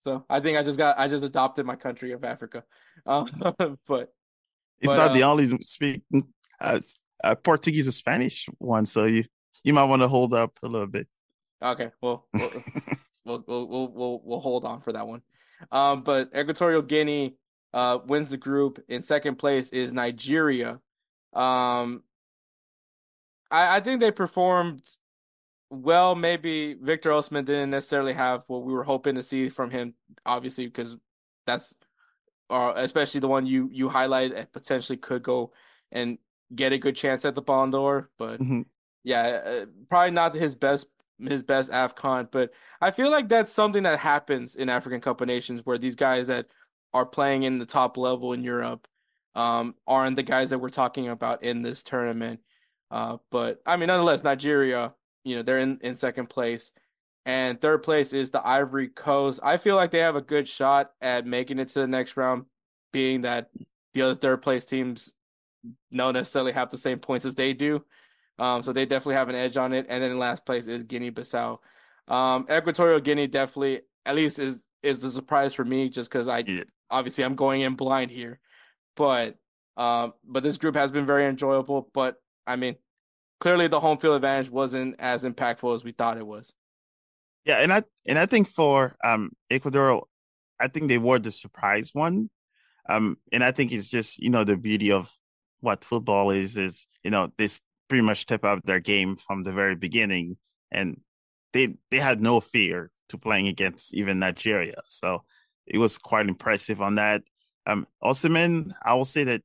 so 0.01 0.25
I 0.31 0.41
think 0.41 0.57
I 0.57 0.63
just 0.63 0.79
got 0.79 0.99
I 0.99 1.07
just 1.07 1.25
adopted 1.25 1.67
my 1.67 1.77
country 1.77 2.13
of 2.13 2.25
Africa, 2.25 2.65
um, 3.07 3.29
but 3.87 4.13
it's 4.81 4.93
but, 4.93 4.97
not 4.97 5.11
uh, 5.11 5.15
the 5.15 5.23
only 5.25 5.63
speak 5.63 6.03
uh, 6.61 6.81
uh, 7.25 7.35
Portuguese 7.35 7.89
or 7.89 7.93
Spanish 7.93 8.49
one, 8.59 8.87
so 8.87 9.05
you 9.05 9.25
you 9.65 9.73
might 9.73 9.85
want 9.85 10.03
to 10.03 10.09
hold 10.09 10.35
up 10.35 10.59
a 10.63 10.69
little 10.69 10.87
bit. 10.87 11.09
Okay, 11.63 11.91
well, 12.03 12.27
we'll, 12.35 12.53
we'll, 13.25 13.45
we'll, 13.47 13.89
we'll, 13.89 14.21
we'll 14.25 14.41
hold 14.41 14.65
on 14.65 14.81
for 14.81 14.93
that 14.93 15.07
one. 15.07 15.23
Um, 15.73 16.03
but 16.03 16.31
Equatorial 16.37 16.83
Guinea 16.83 17.37
uh, 17.75 17.99
wins 18.07 18.31
the 18.31 18.37
group. 18.37 18.83
In 18.89 19.03
second 19.03 19.37
place 19.37 19.71
is 19.71 19.93
Nigeria. 19.93 20.81
Um, 21.33 22.03
I, 23.51 23.77
I 23.77 23.81
think 23.81 24.01
they 24.01 24.11
performed 24.11 24.89
well. 25.71 26.15
Maybe 26.15 26.75
Victor 26.75 27.11
Osimhen 27.11 27.45
didn't 27.45 27.71
necessarily 27.71 28.13
have 28.13 28.45
what 28.47 28.63
we 28.63 28.73
were 28.73 28.85
hoping 28.85 29.17
to 29.17 29.23
see 29.23 29.49
from 29.49 29.71
him, 29.71 29.95
obviously, 30.25 30.67
because 30.67 30.97
that's, 31.47 31.77
or 32.49 32.73
especially 32.77 33.21
the 33.21 33.29
one 33.29 33.47
you 33.47 33.69
you 33.73 33.89
highlighted, 33.89 34.51
potentially 34.53 34.97
could 34.97 35.23
go 35.23 35.53
and 35.93 36.19
get 36.55 36.73
a 36.73 36.79
good 36.79 36.97
chance 36.97 37.25
at 37.25 37.35
the 37.35 37.43
Ballon 37.43 37.71
d'Or. 37.71 38.11
But 38.19 38.41
mm-hmm. 38.41 38.63
yeah, 39.05 39.41
uh, 39.45 39.67
probably 39.89 40.13
not 40.13 40.35
his 40.35 40.55
best 40.55 40.87
his 41.21 41.43
best 41.43 41.71
AFCON, 41.73 42.31
but 42.31 42.53
I 42.81 42.93
feel 42.93 43.11
like 43.11 43.29
that's 43.29 43.53
something 43.53 43.83
that 43.83 43.99
happens 43.99 44.55
in 44.55 44.69
African 44.69 45.01
Cup 45.01 45.21
of 45.21 45.27
Nations 45.27 45.63
where 45.65 45.79
these 45.79 45.97
guys 45.97 46.29
that 46.29 46.47
are 46.95 47.07
playing 47.07 47.43
in 47.43 47.59
the 47.59 47.67
top 47.67 47.97
level 47.97 48.33
in 48.33 48.43
Europe 48.43 48.87
um, 49.35 49.75
aren't 49.87 50.17
the 50.17 50.23
guys 50.23 50.51
that 50.51 50.59
we're 50.59 50.71
talking 50.71 51.09
about 51.09 51.43
in 51.43 51.63
this 51.63 51.83
tournament. 51.83 52.41
Uh, 52.91 53.19
but 53.31 53.61
I 53.67 53.77
mean, 53.77 53.89
nonetheless, 53.89 54.25
Nigeria, 54.25 54.95
you 55.25 55.37
know, 55.37 55.43
they're 55.43 55.59
in, 55.59 55.79
in 55.83 55.95
second 55.95 56.29
place. 56.29 56.73
And 57.27 57.61
third 57.61 57.83
place 57.83 58.13
is 58.15 58.31
the 58.31 58.47
Ivory 58.47 58.89
Coast. 58.89 59.41
I 59.43 59.59
feel 59.59 59.77
like 59.77 59.91
they 59.91 59.99
have 59.99 60.17
a 60.17 60.23
good 60.23 60.49
shot 60.49 60.93
at 61.03 61.27
making 61.27 61.59
it 61.59 61.69
to 61.69 61.81
the 61.81 61.87
next 61.87 62.17
round, 62.17 62.47
being 62.93 63.21
that 63.23 63.51
the 63.93 64.03
other 64.03 64.15
third 64.15 64.41
place 64.41 64.65
teams 64.65 65.13
don't 65.93 66.15
necessarily 66.15 66.53
have 66.53 66.71
the 66.71 66.79
same 66.79 66.99
points 66.99 67.27
as 67.27 67.35
they 67.35 67.53
do. 67.53 67.85
Um, 68.39 68.63
so 68.63 68.73
they 68.73 68.87
definitely 68.87 69.15
have 69.17 69.29
an 69.29 69.35
edge 69.35 69.57
on 69.57 69.73
it. 69.73 69.87
And 69.89 70.03
then 70.03 70.19
last 70.19 70.47
place 70.47 70.67
is 70.67 70.85
Guinea 70.85 71.11
Bissau. 71.11 71.59
Um, 72.07 72.47
Equatorial 72.51 73.01
Guinea 73.01 73.27
definitely, 73.27 73.83
at 74.07 74.15
least, 74.15 74.39
is 74.39 74.63
is 74.83 75.01
the 75.01 75.11
surprise 75.11 75.55
for 75.55 75.65
me, 75.65 75.89
just 75.89 76.11
because 76.11 76.29
I 76.29 76.45
Yeah. 76.47 76.65
obviously 76.91 77.25
I'm 77.25 77.35
going 77.35 77.63
in 77.63 77.75
blind 77.75 78.11
here, 78.11 78.41
but 78.97 79.37
um, 79.77 80.15
but 80.25 80.43
this 80.43 80.57
group 80.57 80.75
has 80.77 80.91
been 80.91 81.07
very 81.07 81.27
enjoyable. 81.27 81.91
But 81.93 82.17
I 82.47 82.57
mean, 82.57 82.77
clearly 83.41 83.69
the 83.69 83.81
home 83.81 83.99
field 83.99 84.17
advantage 84.17 84.51
wasn't 84.51 84.97
as 84.99 85.25
impactful 85.25 85.75
as 85.75 85.85
we 85.85 85.93
thought 85.93 86.17
it 86.17 86.27
was. 86.27 86.53
Yeah, 87.45 87.59
and 87.59 87.73
I 87.73 87.83
and 88.07 88.19
I 88.19 88.27
think 88.27 88.49
for 88.49 88.97
um 89.05 89.33
Ecuador, 89.51 90.05
I 90.61 90.69
think 90.69 90.89
they 90.89 90.99
were 90.99 91.19
the 91.19 91.33
surprise 91.33 91.91
one. 91.93 92.31
Um, 92.89 93.19
and 93.33 93.45
I 93.45 93.53
think 93.53 93.73
it's 93.73 93.89
just 93.89 94.19
you 94.19 94.31
know 94.31 94.45
the 94.45 94.57
beauty 94.57 94.93
of 94.93 95.11
what 95.61 95.85
football 95.85 96.31
is 96.31 96.57
is 96.57 96.87
you 97.03 97.11
know 97.11 97.33
this 97.39 97.61
pretty 97.89 98.03
much 98.03 98.21
step 98.21 98.45
up 98.45 98.63
their 98.65 98.81
game 98.81 99.17
from 99.17 99.43
the 99.43 99.53
very 99.53 99.75
beginning, 99.75 100.37
and 100.71 101.01
they 101.53 101.77
they 101.91 101.99
had 101.99 102.21
no 102.21 102.41
fear 102.41 102.91
to 103.09 103.19
playing 103.19 103.49
against 103.49 103.95
even 103.95 104.19
Nigeria. 104.19 104.81
So 104.87 105.25
it 105.67 105.79
was 105.79 105.99
quite 105.99 106.29
impressive 106.29 106.81
on 106.81 106.97
that. 106.97 107.23
Um, 107.67 107.87
Osimhen, 108.03 108.73
I 108.83 108.95
will 108.95 109.05
say 109.05 109.25
that 109.25 109.43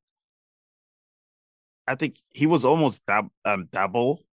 I 1.88 1.96
think 1.96 2.18
he 2.30 2.46
was 2.48 2.64
almost 2.64 3.06
dab- 3.06 3.32
um, 3.46 3.68
doubled 3.72 4.24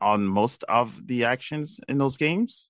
on 0.00 0.26
most 0.26 0.62
of 0.64 1.06
the 1.06 1.24
actions 1.24 1.80
in 1.88 1.98
those 1.98 2.16
games. 2.16 2.68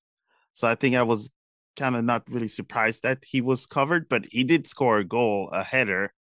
So 0.53 0.69
I 0.69 0.77
think 0.77 0.95
I 0.95 1.03
was 1.03 1.31
kind 1.77 1.97
of 1.97 2.05
not 2.05 2.23
really 2.31 2.49
surprised 2.49 3.03
that 3.03 3.25
he 3.25 3.41
was 3.41 3.67
covered, 3.67 4.09
but 4.09 4.25
he 4.31 4.45
did 4.45 4.67
score 4.67 4.99
a 4.99 5.05
goal, 5.05 5.51
a 5.53 5.65
header, 5.65 6.13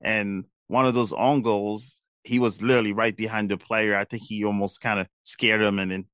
and 0.00 0.44
one 0.68 0.86
of 0.86 0.94
those 0.94 1.12
own 1.12 1.42
goals. 1.42 2.00
He 2.24 2.38
was 2.38 2.62
literally 2.62 2.92
right 2.92 3.14
behind 3.16 3.50
the 3.50 3.58
player. 3.58 3.96
I 3.96 4.04
think 4.04 4.22
he 4.22 4.44
almost 4.44 4.80
kind 4.80 4.98
of 4.98 5.06
scared 5.24 5.60
him, 5.62 5.78
and 5.78 5.90
then 5.90 6.06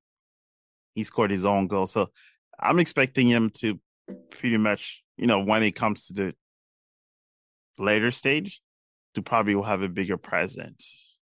he 0.94 1.04
scored 1.04 1.30
his 1.30 1.44
own 1.44 1.68
goal. 1.68 1.86
So 1.86 2.10
I'm 2.58 2.80
expecting 2.80 3.28
him 3.28 3.50
to 3.60 3.80
pretty 4.30 4.56
much, 4.56 5.02
you 5.16 5.26
know, 5.26 5.40
when 5.40 5.62
it 5.62 5.72
comes 5.72 6.06
to 6.06 6.12
the 6.12 6.34
later 7.78 8.10
stage, 8.10 8.60
to 9.14 9.22
probably 9.22 9.54
will 9.54 9.62
have 9.62 9.82
a 9.82 9.88
bigger 9.88 10.16
presence. 10.16 11.18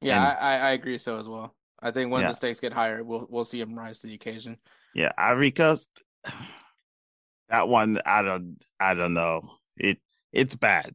Yeah, 0.00 0.30
And- 0.30 0.38
I, 0.38 0.68
I 0.68 0.70
agree 0.72 0.98
so 0.98 1.18
as 1.18 1.28
well. 1.28 1.54
I 1.80 1.90
think 1.92 2.10
when 2.10 2.22
Yeah. 2.22 2.28
the 2.28 2.34
stakes 2.34 2.60
get 2.60 2.72
higher, 2.72 3.04
we'll 3.04 3.26
we'll 3.30 3.44
see 3.44 3.60
him 3.60 3.78
rise 3.78 4.00
to 4.00 4.08
the 4.08 4.14
occasion. 4.14 4.58
Yeah, 4.94 5.12
Coast. 5.50 5.88
That 7.50 7.66
one, 7.66 7.98
I 8.04 8.20
don't, 8.20 8.62
I 8.78 8.92
don't 8.92 9.14
know. 9.14 9.40
It, 9.78 9.98
it's 10.34 10.54
bad. 10.54 10.92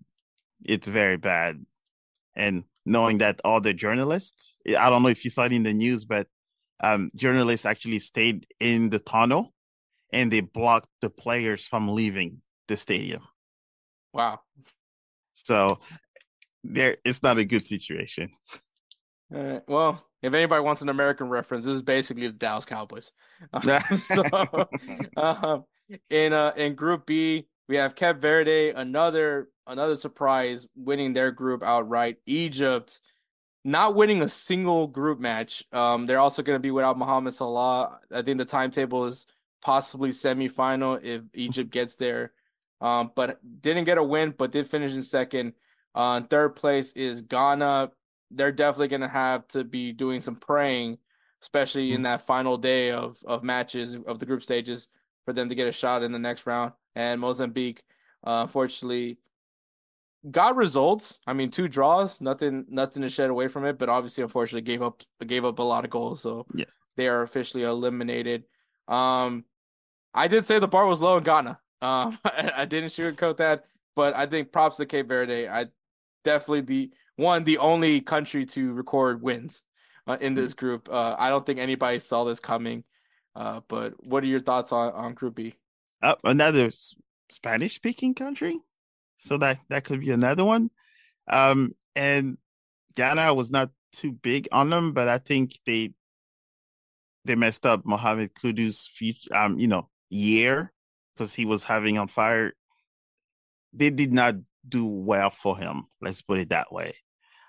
It's 0.65 0.87
very 0.87 1.17
bad. 1.17 1.63
And 2.35 2.63
knowing 2.85 3.19
that 3.19 3.39
all 3.45 3.61
the 3.61 3.73
journalists, 3.73 4.55
I 4.67 4.89
don't 4.89 5.03
know 5.03 5.09
if 5.09 5.23
you 5.23 5.31
saw 5.31 5.43
it 5.43 5.53
in 5.53 5.63
the 5.63 5.73
news, 5.73 6.05
but 6.05 6.27
um, 6.81 7.09
journalists 7.15 7.65
actually 7.65 7.99
stayed 7.99 8.47
in 8.59 8.89
the 8.89 8.99
tunnel, 8.99 9.53
and 10.11 10.31
they 10.31 10.41
blocked 10.41 10.89
the 11.01 11.09
players 11.09 11.65
from 11.65 11.87
leaving 11.87 12.41
the 12.67 12.77
stadium. 12.77 13.21
Wow. 14.13 14.41
So 15.33 15.79
there 16.63 16.97
it's 17.03 17.23
not 17.23 17.37
a 17.37 17.45
good 17.45 17.65
situation. 17.65 18.29
Uh, 19.33 19.59
well, 19.67 20.03
if 20.21 20.33
anybody 20.33 20.61
wants 20.61 20.81
an 20.81 20.89
American 20.89 21.27
reference, 21.27 21.65
this 21.65 21.75
is 21.75 21.81
basically 21.81 22.27
the 22.27 22.33
Dallas 22.33 22.65
Cowboys. 22.65 23.11
so, 23.97 24.23
uh, 25.17 25.59
in 26.09 26.33
uh, 26.33 26.53
in 26.55 26.75
Group 26.75 27.05
B, 27.05 27.47
we 27.67 27.77
have 27.77 27.95
Cape 27.95 28.17
Verde, 28.17 28.69
another 28.69 29.49
another 29.67 29.95
surprise, 29.95 30.67
winning 30.75 31.13
their 31.13 31.31
group 31.31 31.63
outright. 31.63 32.17
Egypt 32.25 32.99
not 33.63 33.95
winning 33.95 34.21
a 34.21 34.29
single 34.29 34.87
group 34.87 35.19
match. 35.19 35.63
Um, 35.71 36.05
they're 36.05 36.19
also 36.19 36.41
going 36.41 36.57
to 36.57 36.61
be 36.61 36.71
without 36.71 36.97
Mohamed 36.97 37.33
Salah. 37.33 37.99
I 38.11 38.21
think 38.21 38.37
the 38.37 38.45
timetable 38.45 39.05
is 39.05 39.25
possibly 39.61 40.09
semifinal 40.09 41.01
if 41.01 41.21
Egypt 41.33 41.71
gets 41.71 41.95
there. 41.95 42.33
Um, 42.81 43.11
but 43.15 43.39
didn't 43.61 43.85
get 43.85 43.97
a 43.97 44.03
win, 44.03 44.33
but 44.37 44.51
did 44.51 44.69
finish 44.69 44.91
in 44.91 45.03
second. 45.03 45.53
Uh, 45.95 46.21
third 46.21 46.55
place 46.55 46.91
is 46.93 47.21
Ghana. 47.21 47.91
They're 48.31 48.51
definitely 48.51 48.89
going 48.89 49.01
to 49.01 49.07
have 49.07 49.47
to 49.49 49.63
be 49.63 49.93
doing 49.93 50.19
some 50.19 50.35
praying, 50.35 50.97
especially 51.41 51.91
in 51.91 51.97
mm-hmm. 51.97 52.03
that 52.03 52.25
final 52.25 52.57
day 52.57 52.91
of 52.91 53.17
of 53.25 53.43
matches 53.43 53.95
of 54.07 54.19
the 54.19 54.25
group 54.25 54.43
stages, 54.43 54.89
for 55.23 55.33
them 55.33 55.47
to 55.47 55.55
get 55.55 55.69
a 55.69 55.71
shot 55.71 56.03
in 56.03 56.11
the 56.11 56.19
next 56.19 56.45
round. 56.45 56.73
And 56.95 57.19
Mozambique, 57.19 57.83
uh, 58.25 58.41
unfortunately, 58.43 59.17
got 60.29 60.55
results. 60.55 61.19
I 61.27 61.33
mean, 61.33 61.49
two 61.49 61.67
draws, 61.67 62.21
nothing, 62.21 62.65
nothing 62.69 63.01
to 63.01 63.09
shed 63.09 63.29
away 63.29 63.47
from 63.47 63.65
it. 63.65 63.77
But 63.77 63.89
obviously, 63.89 64.23
unfortunately, 64.23 64.61
gave 64.61 64.81
up 64.81 65.01
gave 65.25 65.45
up 65.45 65.59
a 65.59 65.63
lot 65.63 65.85
of 65.85 65.91
goals, 65.91 66.21
so 66.21 66.45
yeah. 66.53 66.65
they 66.95 67.07
are 67.07 67.23
officially 67.23 67.63
eliminated. 67.63 68.43
Um, 68.87 69.45
I 70.13 70.27
did 70.27 70.45
say 70.45 70.59
the 70.59 70.67
bar 70.67 70.85
was 70.85 71.01
low 71.01 71.17
in 71.17 71.23
Ghana. 71.23 71.59
Um, 71.81 72.17
I 72.25 72.65
didn't 72.65 72.89
sugarcoat 72.89 73.37
that, 73.37 73.65
but 73.95 74.15
I 74.15 74.25
think 74.25 74.51
props 74.51 74.77
to 74.77 74.85
Cape 74.85 75.07
Verde. 75.07 75.47
I 75.47 75.67
definitely 76.23 76.61
the 76.61 76.91
one, 77.15 77.43
the 77.43 77.57
only 77.57 78.01
country 78.01 78.45
to 78.47 78.73
record 78.73 79.21
wins 79.21 79.63
uh, 80.07 80.17
in 80.21 80.33
this 80.33 80.53
group. 80.53 80.89
Uh, 80.91 81.15
I 81.17 81.29
don't 81.29 81.45
think 81.45 81.59
anybody 81.59 81.99
saw 81.99 82.23
this 82.23 82.39
coming. 82.39 82.83
Uh, 83.35 83.61
but 83.67 83.93
what 84.05 84.23
are 84.23 84.27
your 84.27 84.41
thoughts 84.41 84.71
on 84.71 84.93
on 84.93 85.13
Group 85.13 85.35
B? 85.35 85.55
Uh, 86.03 86.15
another 86.25 86.69
Spanish 87.31 87.75
speaking 87.75 88.13
country 88.13 88.59
so 89.23 89.37
that 89.37 89.59
that 89.69 89.85
could 89.85 90.01
be 90.01 90.11
another 90.11 90.43
one. 90.43 90.69
Um, 91.27 91.71
and 91.95 92.37
Ghana 92.95 93.33
was 93.33 93.49
not 93.49 93.69
too 93.93 94.11
big 94.11 94.49
on 94.51 94.69
them, 94.69 94.91
but 94.91 95.07
I 95.07 95.17
think 95.17 95.57
they 95.65 95.93
they 97.25 97.35
messed 97.35 97.65
up 97.65 97.85
Mohamed 97.85 98.33
Kudus' 98.33 98.87
future, 98.87 99.33
um, 99.35 99.57
you 99.57 99.67
know, 99.67 99.89
year 100.09 100.73
because 101.15 101.33
he 101.33 101.45
was 101.45 101.63
having 101.63 101.97
on 101.97 102.09
fire. 102.09 102.53
They 103.71 103.89
did 103.89 104.11
not 104.11 104.35
do 104.67 104.85
well 104.85 105.29
for 105.29 105.57
him. 105.57 105.87
Let's 106.01 106.21
put 106.21 106.39
it 106.39 106.49
that 106.49 106.71
way. 106.71 106.95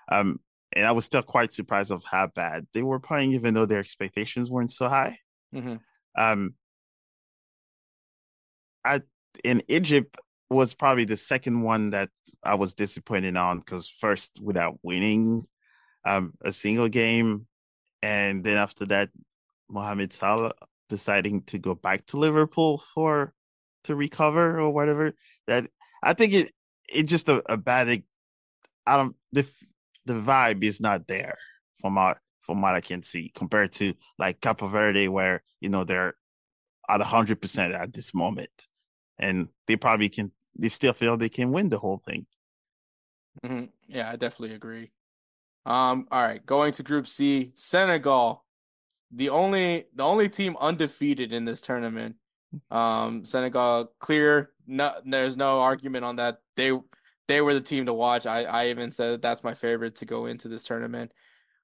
Um, 0.09 0.39
and 0.71 0.85
I 0.85 0.93
was 0.93 1.05
still 1.05 1.23
quite 1.23 1.53
surprised 1.53 1.91
of 1.91 2.03
how 2.03 2.27
bad 2.27 2.67
they 2.73 2.83
were 2.83 2.99
playing, 2.99 3.33
even 3.33 3.53
though 3.53 3.65
their 3.65 3.79
expectations 3.79 4.49
weren't 4.49 4.71
so 4.71 4.87
high. 4.87 5.19
Mm-hmm. 5.53 5.75
Um, 6.17 6.55
I 8.85 9.01
in 9.43 9.63
Egypt, 9.67 10.15
was 10.49 10.73
probably 10.73 11.05
the 11.05 11.17
second 11.17 11.61
one 11.61 11.89
that 11.89 12.09
I 12.43 12.55
was 12.55 12.73
disappointed 12.73 13.35
on 13.35 13.59
because 13.59 13.89
first 13.89 14.39
without 14.41 14.79
winning 14.83 15.45
um, 16.05 16.33
a 16.43 16.51
single 16.51 16.87
game, 16.87 17.47
and 18.03 18.43
then 18.43 18.57
after 18.57 18.85
that, 18.87 19.09
Mohamed 19.69 20.13
Salah 20.13 20.53
deciding 20.87 21.41
to 21.43 21.57
go 21.57 21.73
back 21.73 22.05
to 22.07 22.17
Liverpool 22.17 22.83
for 22.93 23.33
to 23.85 23.95
recover 23.95 24.59
or 24.59 24.69
whatever. 24.71 25.13
That 25.47 25.67
I 26.03 26.13
think 26.13 26.33
it 26.33 26.53
it 26.87 27.03
just 27.03 27.29
a, 27.29 27.41
a 27.51 27.57
bad. 27.57 28.03
I 28.85 28.97
don't 28.97 29.15
the 29.31 29.47
the 30.05 30.13
vibe 30.13 30.63
is 30.63 30.79
not 30.79 31.07
there 31.07 31.37
from 31.81 31.93
my 31.93 32.15
from 32.41 32.61
what 32.61 32.75
I 32.75 32.81
can 32.81 33.01
see 33.01 33.31
compared 33.33 33.73
to 33.73 33.95
like 34.19 34.41
Capo 34.41 34.67
Verde 34.67 35.07
where 35.07 35.41
you 35.59 35.69
know 35.69 35.83
they're 35.83 36.13
at 36.87 37.01
hundred 37.01 37.41
percent 37.41 37.73
at 37.73 37.93
this 37.93 38.13
moment 38.13 38.67
and 39.17 39.49
they 39.67 39.75
probably 39.75 40.09
can 40.09 40.31
they 40.57 40.69
still 40.69 40.93
feel 40.93 41.17
they 41.17 41.29
can 41.29 41.51
win 41.51 41.69
the 41.69 41.79
whole 41.79 42.01
thing. 42.05 42.25
Mm-hmm. 43.43 43.65
Yeah, 43.87 44.09
I 44.09 44.15
definitely 44.15 44.55
agree. 44.55 44.91
Um, 45.65 46.07
all 46.11 46.23
right, 46.23 46.45
going 46.45 46.71
to 46.73 46.83
Group 46.83 47.07
C, 47.07 47.51
Senegal, 47.55 48.45
the 49.11 49.29
only 49.29 49.85
the 49.95 50.03
only 50.03 50.29
team 50.29 50.55
undefeated 50.59 51.33
in 51.33 51.45
this 51.45 51.61
tournament. 51.61 52.15
Um, 52.71 53.25
Senegal 53.25 53.91
clear. 53.99 54.51
No, 54.67 54.93
there's 55.05 55.37
no 55.37 55.59
argument 55.59 56.05
on 56.05 56.17
that. 56.17 56.39
They 56.55 56.71
they 57.27 57.41
were 57.41 57.53
the 57.53 57.61
team 57.61 57.85
to 57.87 57.93
watch. 57.93 58.25
I 58.25 58.43
I 58.43 58.67
even 58.69 58.91
said 58.91 59.13
that 59.13 59.21
that's 59.21 59.43
my 59.43 59.53
favorite 59.53 59.95
to 59.97 60.05
go 60.05 60.27
into 60.27 60.47
this 60.47 60.65
tournament. 60.65 61.11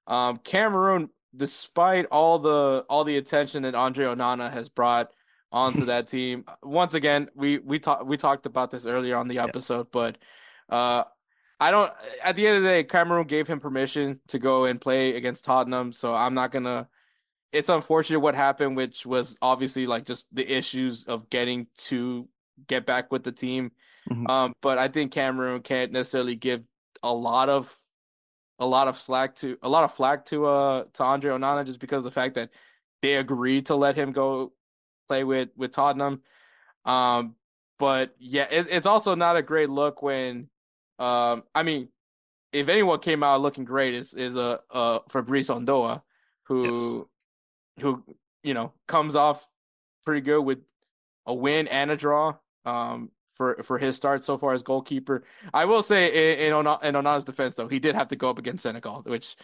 Um, 0.06 0.38
Cameroon, 0.38 1.08
despite 1.36 2.06
all 2.06 2.38
the 2.38 2.84
all 2.88 3.04
the 3.04 3.16
attention 3.16 3.62
that 3.62 3.74
Andre 3.74 4.06
Onana 4.06 4.52
has 4.52 4.68
brought 4.68 5.12
onto 5.52 5.84
that 5.86 6.06
team. 6.08 6.44
Once 6.62 6.94
again, 6.94 7.28
we 7.34 7.58
we 7.58 7.78
talked 7.78 8.06
we 8.06 8.16
talked 8.16 8.46
about 8.46 8.70
this 8.70 8.86
earlier 8.86 9.16
on 9.16 9.28
the 9.28 9.38
episode, 9.38 9.86
yeah. 9.86 9.90
but 9.92 10.18
uh, 10.68 11.04
I 11.60 11.70
don't. 11.70 11.92
At 12.22 12.36
the 12.36 12.46
end 12.46 12.56
of 12.56 12.62
the 12.62 12.68
day, 12.68 12.84
Cameroon 12.84 13.26
gave 13.26 13.46
him 13.46 13.60
permission 13.60 14.20
to 14.28 14.38
go 14.38 14.64
and 14.64 14.80
play 14.80 15.16
against 15.16 15.44
Tottenham, 15.44 15.92
so 15.92 16.14
I'm 16.14 16.34
not 16.34 16.50
gonna. 16.50 16.88
It's 17.52 17.68
unfortunate 17.68 18.20
what 18.20 18.34
happened, 18.34 18.76
which 18.76 19.04
was 19.04 19.36
obviously 19.42 19.86
like 19.86 20.06
just 20.06 20.26
the 20.32 20.50
issues 20.50 21.04
of 21.04 21.28
getting 21.28 21.66
to 21.76 22.26
get 22.66 22.86
back 22.86 23.12
with 23.12 23.24
the 23.24 23.32
team. 23.32 23.72
Mm-hmm. 24.10 24.26
Um, 24.26 24.54
but 24.62 24.78
I 24.78 24.88
think 24.88 25.12
Cameroon 25.12 25.60
can't 25.60 25.92
necessarily 25.92 26.34
give 26.34 26.62
a 27.02 27.12
lot 27.12 27.48
of 27.48 27.74
a 28.58 28.66
lot 28.66 28.88
of 28.88 28.98
slack 28.98 29.34
to 29.36 29.58
a 29.62 29.68
lot 29.68 29.84
of 29.84 29.92
flack 29.92 30.24
to 30.26 30.46
uh 30.46 30.84
to 30.94 31.02
Andre 31.02 31.32
Onana 31.32 31.66
just 31.66 31.80
because 31.80 31.98
of 31.98 32.04
the 32.04 32.10
fact 32.10 32.36
that 32.36 32.50
they 33.02 33.16
agreed 33.16 33.66
to 33.66 33.74
let 33.74 33.96
him 33.96 34.12
go 34.12 34.52
play 35.08 35.24
with 35.24 35.50
with 35.56 35.72
Tottenham. 35.72 36.22
Um, 36.84 37.34
but 37.78 38.14
yeah, 38.18 38.46
it, 38.50 38.68
it's 38.70 38.86
also 38.86 39.14
not 39.14 39.36
a 39.36 39.42
great 39.42 39.70
look 39.70 40.02
when, 40.02 40.48
um, 40.98 41.44
I 41.54 41.62
mean, 41.62 41.88
if 42.52 42.68
anyone 42.68 43.00
came 43.00 43.22
out 43.22 43.40
looking 43.40 43.64
great 43.64 43.94
is 43.94 44.14
is 44.14 44.36
a 44.36 44.60
uh, 44.72 44.96
uh, 44.96 44.98
Fabrice 45.08 45.48
Ondoa, 45.48 46.02
who 46.44 47.06
yes. 47.76 47.84
who 47.84 48.04
you 48.42 48.54
know 48.54 48.72
comes 48.86 49.16
off 49.16 49.48
pretty 50.04 50.20
good 50.20 50.42
with 50.42 50.58
a 51.26 51.34
win 51.34 51.68
and 51.68 51.90
a 51.90 51.96
draw. 51.96 52.34
Um, 52.64 53.10
for 53.34 53.62
for 53.62 53.78
his 53.78 53.96
start 53.96 54.22
so 54.22 54.38
far 54.38 54.52
as 54.52 54.62
goalkeeper. 54.62 55.24
I 55.52 55.64
will 55.64 55.82
say 55.82 56.38
in 56.38 56.54
in, 56.54 56.54
in 56.54 56.94
Onana's 56.94 57.24
defense 57.24 57.54
though, 57.54 57.68
he 57.68 57.78
did 57.78 57.94
have 57.94 58.08
to 58.08 58.16
go 58.16 58.30
up 58.30 58.38
against 58.38 58.62
Senegal, 58.62 59.02
which 59.06 59.36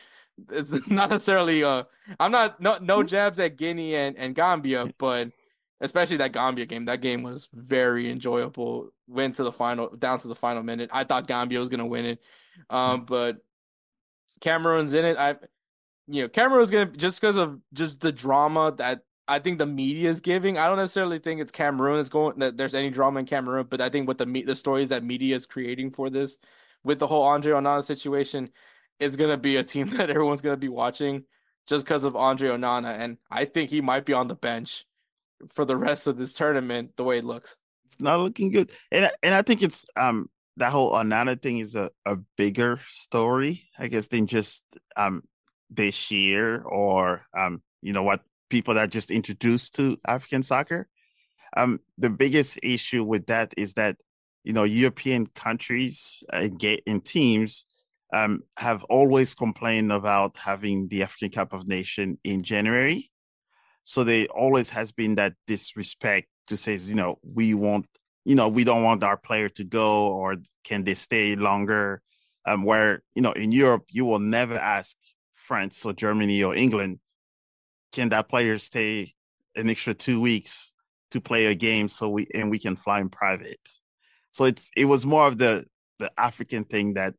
is 0.53 0.89
not 0.91 1.11
necessarily 1.11 1.65
uh 1.65 1.85
I'm 2.21 2.31
not 2.31 2.61
no 2.61 2.79
no 2.81 3.03
jabs 3.15 3.39
at 3.39 3.57
Guinea 3.57 3.97
and, 3.97 4.17
and 4.17 4.35
Gambia, 4.35 4.93
but 4.99 5.31
especially 5.81 6.19
that 6.19 6.33
Gambia 6.33 6.67
game. 6.67 6.87
That 6.87 7.01
game 7.01 7.23
was 7.23 7.49
very 7.53 8.11
enjoyable. 8.11 8.91
Went 9.07 9.37
to 9.37 9.45
the 9.45 9.53
final, 9.53 9.89
down 9.97 10.19
to 10.21 10.29
the 10.29 10.35
final 10.35 10.63
minute. 10.63 10.91
I 10.93 11.05
thought 11.05 11.29
Gambia 11.29 11.61
was 11.61 11.69
gonna 11.69 11.87
win 11.87 12.05
it, 12.05 12.23
um, 12.71 13.05
but 13.05 13.39
Cameroon's 14.41 14.95
in 14.95 15.05
it. 15.05 15.17
I, 15.17 15.37
you 16.07 16.23
know, 16.23 16.29
Cameroon's 16.29 16.71
gonna 16.71 16.87
just 16.87 17.21
because 17.21 17.37
of 17.37 17.61
just 17.73 18.01
the 18.01 18.13
drama 18.13 18.75
that 18.79 19.03
I 19.29 19.39
think 19.39 19.59
the 19.59 19.67
media 19.67 20.09
is 20.11 20.21
giving. 20.21 20.59
I 20.59 20.67
don't 20.69 20.79
necessarily 20.79 21.19
think 21.19 21.41
it's 21.41 21.53
Cameroon 21.53 22.01
is 22.01 22.09
going 22.09 22.39
that 22.41 22.57
there's 22.57 22.75
any 22.75 22.91
drama 22.91 23.21
in 23.21 23.27
Cameroon, 23.27 23.67
but 23.69 23.81
I 23.81 23.89
think 23.89 24.09
what 24.09 24.19
the 24.19 24.43
the 24.43 24.57
stories 24.57 24.89
that 24.89 25.05
media 25.05 25.37
is 25.37 25.47
creating 25.47 25.93
for 25.93 26.11
this 26.11 26.39
with 26.83 26.99
the 26.99 27.07
whole 27.07 27.25
Andre 27.25 27.53
Onana 27.53 27.85
situation 27.85 28.51
is 28.99 29.17
gonna 29.17 29.37
be 29.37 29.57
a 29.57 29.65
team 29.65 29.89
that 29.97 30.11
everyone's 30.11 30.41
gonna 30.41 30.57
be 30.57 30.69
watching 30.69 31.25
just 31.67 31.85
because 31.87 32.05
of 32.05 32.17
Andre 32.17 32.49
Onana, 32.49 32.99
and 32.99 33.19
I 33.31 33.45
think 33.45 33.71
he 33.71 33.83
might 33.83 34.07
be 34.07 34.15
on 34.15 34.27
the 34.27 34.35
bench 34.35 34.87
for 35.55 35.65
the 35.65 35.77
rest 35.77 36.07
of 36.07 36.17
this 36.17 36.35
tournament 36.35 36.97
the 36.97 37.05
way 37.05 37.19
it 37.19 37.25
looks. 37.25 37.57
It's 37.87 38.01
not 38.01 38.21
looking 38.21 38.51
good, 38.51 38.71
and 38.91 39.11
and 39.23 39.35
I 39.35 39.43
think 39.43 39.63
it's 39.63 39.87
um 39.97 40.29
that 40.57 40.73
whole 40.73 40.93
Onana 40.93 41.41
thing 41.41 41.59
is 41.59 41.75
a, 41.75 41.91
a 42.05 42.17
bigger 42.37 42.81
story, 42.89 43.69
I 43.79 43.89
guess, 43.89 44.09
than 44.09 44.27
just 44.27 44.63
um 44.97 45.23
this 45.71 46.11
year 46.11 46.63
or 46.63 47.23
um 47.37 47.63
you 47.83 47.93
know 47.93 48.03
what 48.03 48.23
people 48.51 48.75
that 48.75 48.91
just 48.91 49.11
introduced 49.11 49.75
to 49.77 49.97
African 50.07 50.43
soccer. 50.43 50.89
Um, 51.57 51.81
the 51.97 52.11
biggest 52.11 52.59
issue 52.63 53.05
with 53.05 53.27
that 53.27 53.55
is 53.57 53.75
that 53.75 53.97
you 54.45 54.53
know 54.53 54.65
European 54.65 55.27
countries 55.29 56.23
uh, 56.33 56.49
get 56.49 56.83
in 56.87 57.01
teams 57.01 57.65
um, 58.13 58.43
have 58.57 58.85
always 58.85 59.35
complained 59.35 59.93
about 59.93 60.37
having 60.37 60.89
the 60.89 61.03
African 61.03 61.31
Cup 61.31 61.53
of 61.53 61.67
Nation 61.67 62.19
in 62.25 62.43
January 62.43 63.11
so 63.89 64.05
there 64.05 64.27
always 64.27 64.69
has 64.69 64.93
been 64.93 65.15
that 65.15 65.33
disrespect 65.47 66.29
to 66.49 66.59
say, 66.59 66.77
you 66.77 66.95
know, 66.95 67.19
we 67.23 67.55
want, 67.55 67.87
you 68.27 68.35
know, 68.35 68.47
we 68.47 68.63
don't 68.63 68.83
want 68.83 69.03
our 69.03 69.17
player 69.17 69.49
to 69.49 69.65
go 69.65 70.09
or 70.09 70.37
can 70.63 70.85
they 70.85 70.93
stay 70.93 71.37
longer? 71.37 72.03
Um, 72.45 72.65
where, 72.65 73.03
you 73.15 73.23
know, 73.23 73.33
in 73.33 73.51
Europe, 73.51 73.85
you 73.89 74.05
will 74.05 74.19
never 74.19 74.59
ask 74.59 74.95
France 75.37 75.87
or 75.87 75.95
Germany 75.95 76.45
or 76.45 76.55
England, 76.55 77.01
can 77.93 78.11
that 78.11 78.29
player 78.29 78.59
stay 78.59 79.15
an 79.57 79.71
extra 79.71 79.95
two 79.95 80.21
weeks 80.21 80.71
to 81.13 81.19
play 81.19 81.47
a 81.47 81.55
game 81.55 81.89
so 81.89 82.11
we 82.11 82.27
and 82.35 82.51
we 82.51 82.59
can 82.59 82.77
fly 82.77 83.01
in 83.01 83.09
private. 83.09 83.67
So 84.33 84.45
it's 84.45 84.71
it 84.77 84.85
was 84.85 85.07
more 85.07 85.27
of 85.27 85.39
the 85.39 85.65
the 85.99 86.13
African 86.19 86.65
thing 86.65 86.93
that 86.95 87.15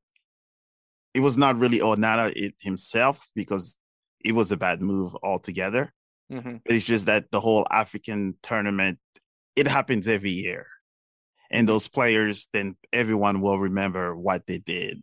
it 1.16 1.22
was 1.22 1.36
not 1.36 1.58
really 1.58 1.80
Onana 1.80 2.32
it 2.36 2.54
himself 2.60 3.28
because 3.34 3.76
it 4.24 4.34
was 4.34 4.52
a 4.52 4.58
bad 4.58 4.84
move 4.84 5.16
altogether. 5.24 5.92
Mm-hmm. 6.32 6.58
But 6.66 6.76
it's 6.76 6.86
just 6.86 7.08
that 7.08 7.32
the 7.32 7.40
whole 7.40 7.66
African 7.70 8.36
tournament, 8.44 9.00
it 9.56 9.68
happens 9.68 10.08
every 10.08 10.32
year. 10.32 10.66
And 11.52 11.68
those 11.68 11.88
players, 11.88 12.48
then 12.54 12.76
everyone 12.94 13.42
will 13.42 13.60
remember 13.60 14.16
what 14.16 14.46
they 14.46 14.60
did. 14.60 15.02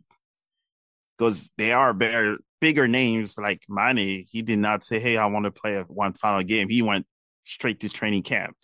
Because 1.17 1.49
they 1.57 1.73
are 1.73 1.93
better, 1.93 2.37
bigger 2.61 2.87
names 2.87 3.37
like 3.37 3.63
Mane. 3.67 4.23
He 4.29 4.41
did 4.41 4.59
not 4.59 4.83
say, 4.83 4.99
Hey, 4.99 5.17
I 5.17 5.25
want 5.25 5.45
to 5.45 5.51
play 5.51 5.77
one 5.87 6.13
final 6.13 6.43
game. 6.43 6.69
He 6.69 6.81
went 6.81 7.05
straight 7.43 7.79
to 7.81 7.89
training 7.89 8.23
camp. 8.23 8.55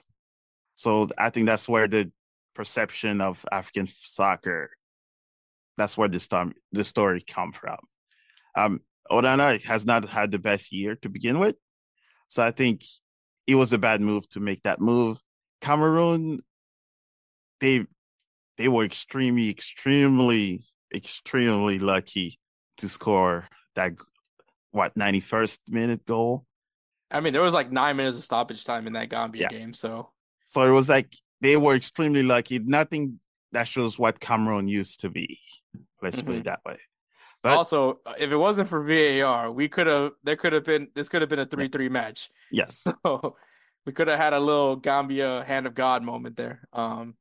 So 0.75 1.07
I 1.17 1.29
think 1.29 1.45
that's 1.45 1.67
where 1.67 1.87
the 1.87 2.11
perception 2.53 3.21
of 3.21 3.45
African 3.51 3.87
soccer, 4.01 4.69
that's 5.77 5.97
where 5.97 6.07
the, 6.07 6.19
story 6.19 6.53
the 6.71 6.83
story 6.83 7.21
come 7.21 7.51
from. 7.51 7.77
Um, 8.55 8.79
Onana 9.11 9.61
has 9.63 9.85
not 9.85 10.07
had 10.07 10.31
the 10.31 10.39
best 10.39 10.71
year 10.71 10.95
to 10.97 11.09
begin 11.09 11.39
with. 11.39 11.55
So 12.33 12.43
I 12.43 12.49
think 12.49 12.83
it 13.45 13.53
was 13.53 13.73
a 13.73 13.77
bad 13.77 14.01
move 14.01 14.27
to 14.29 14.39
make 14.39 14.63
that 14.63 14.81
move. 14.81 15.21
Cameroon, 15.61 16.41
they 17.59 17.85
they 18.57 18.67
were 18.67 18.85
extremely, 18.85 19.51
extremely, 19.51 20.65
extremely 20.95 21.77
lucky 21.77 22.39
to 22.77 22.89
score 22.89 23.47
that 23.75 23.91
what 24.71 24.97
ninety 24.97 25.19
first 25.19 25.61
minute 25.69 26.07
goal. 26.07 26.47
I 27.11 27.19
mean, 27.19 27.33
there 27.33 27.41
was 27.43 27.53
like 27.53 27.71
nine 27.71 27.97
minutes 27.97 28.17
of 28.17 28.23
stoppage 28.23 28.65
time 28.65 28.87
in 28.87 28.93
that 28.93 29.09
Gambia 29.09 29.43
Yeah. 29.43 29.49
game, 29.49 29.75
so 29.75 30.09
So 30.47 30.63
it 30.63 30.71
was 30.71 30.89
like 30.89 31.13
they 31.41 31.55
were 31.55 31.75
extremely 31.75 32.23
lucky. 32.23 32.57
Nothing 32.57 33.19
that 33.51 33.67
shows 33.67 33.99
what 33.99 34.19
Cameroon 34.19 34.67
used 34.67 35.01
to 35.01 35.11
be. 35.11 35.37
Let's 36.01 36.23
put 36.23 36.31
it 36.31 36.37
mm-hmm. 36.37 36.43
that 36.45 36.61
way. 36.65 36.79
But 37.43 37.57
also 37.57 37.99
if 38.17 38.31
it 38.31 38.37
wasn't 38.37 38.69
for 38.69 38.83
VAR, 38.83 39.51
we 39.51 39.67
could 39.67 39.87
have 39.87 40.13
there 40.23 40.37
could 40.37 40.53
have 40.53 40.63
been 40.63 40.87
this 40.95 41.09
could 41.09 41.21
have 41.21 41.29
been 41.29 41.39
a 41.39 41.45
three 41.45 41.67
three 41.67 41.89
match. 41.89 42.31
yes, 42.51 42.83
So 43.05 43.35
we 43.85 43.91
could 43.91 44.07
have 44.07 44.17
had 44.17 44.33
a 44.33 44.39
little 44.39 44.77
Gambia 44.77 45.43
hand 45.45 45.67
of 45.67 45.75
God 45.75 46.03
moment 46.03 46.37
there. 46.37 46.67
Um, 46.71 47.15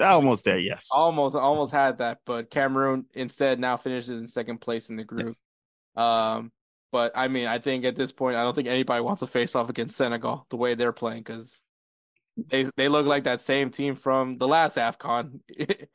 almost 0.00 0.44
there. 0.44 0.58
Yes. 0.58 0.88
almost 0.90 1.36
almost 1.36 1.72
had 1.72 1.98
that, 1.98 2.18
but 2.26 2.50
Cameroon 2.50 3.06
instead 3.14 3.60
now 3.60 3.76
finishes 3.76 4.10
in 4.10 4.26
second 4.28 4.60
place 4.60 4.90
in 4.90 4.96
the 4.96 5.04
group. 5.04 5.36
Um, 5.94 6.50
but 6.92 7.12
I 7.14 7.28
mean, 7.28 7.46
I 7.46 7.58
think 7.58 7.84
at 7.84 7.96
this 7.96 8.12
point, 8.12 8.36
I 8.36 8.42
don't 8.42 8.54
think 8.54 8.68
anybody 8.68 9.00
wants 9.00 9.20
to 9.20 9.26
face 9.26 9.54
off 9.54 9.70
against 9.70 9.96
Senegal 9.96 10.46
the 10.50 10.56
way 10.56 10.74
they're 10.74 10.92
playing 10.92 11.20
because 11.22 11.60
they 12.50 12.68
they 12.76 12.88
look 12.88 13.06
like 13.06 13.24
that 13.24 13.40
same 13.40 13.70
team 13.70 13.94
from 13.94 14.38
the 14.38 14.48
last 14.48 14.76
Afcon. 14.76 15.40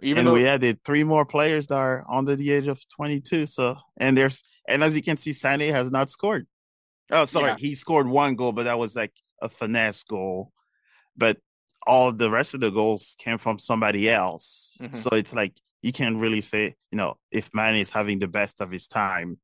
Even 0.00 0.18
and 0.18 0.28
though 0.28 0.32
we 0.34 0.46
added 0.46 0.78
three 0.84 1.02
more 1.02 1.24
players 1.24 1.66
that 1.68 1.76
are 1.76 2.04
under 2.10 2.36
the 2.36 2.52
age 2.52 2.66
of 2.68 2.80
22. 2.88 3.46
So, 3.46 3.76
and 3.96 4.16
there's, 4.16 4.42
and 4.68 4.84
as 4.84 4.94
you 4.94 5.02
can 5.02 5.16
see, 5.16 5.32
Sane 5.32 5.60
has 5.72 5.90
not 5.90 6.10
scored. 6.10 6.46
Oh, 7.10 7.24
sorry, 7.24 7.50
Yeah. 7.50 7.56
he 7.58 7.74
scored 7.74 8.06
one 8.06 8.36
goal, 8.36 8.52
but 8.52 8.64
that 8.64 8.78
was 8.78 8.94
like 8.94 9.12
a 9.42 9.48
finesse 9.48 10.04
goal. 10.04 10.52
But 11.16 11.38
all 11.86 12.12
the 12.12 12.30
rest 12.30 12.54
of 12.54 12.60
the 12.60 12.70
goals 12.70 13.16
came 13.18 13.38
from 13.38 13.58
somebody 13.58 14.10
else. 14.10 14.76
Mhm. 14.80 14.94
So 14.94 15.10
it's 15.16 15.32
like 15.32 15.54
you 15.82 15.92
can't 15.92 16.16
really 16.16 16.42
say, 16.42 16.74
you 16.90 16.98
know, 16.98 17.16
if 17.30 17.52
Mane 17.54 17.76
is 17.76 17.90
having 17.90 18.18
the 18.18 18.28
best 18.28 18.60
of 18.60 18.70
his 18.70 18.88
time, 18.88 19.38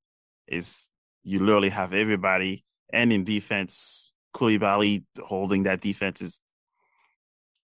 is 0.47 0.89
you 1.23 1.41
literally 1.41 1.71
have 1.71 1.95
everybody. 1.95 2.65
And 2.93 3.13
in 3.13 3.25
defense, 3.25 4.13
Koulibaly 4.37 5.05
holding 5.23 5.63
that 5.63 5.81
defense 5.81 6.21
is 6.21 6.39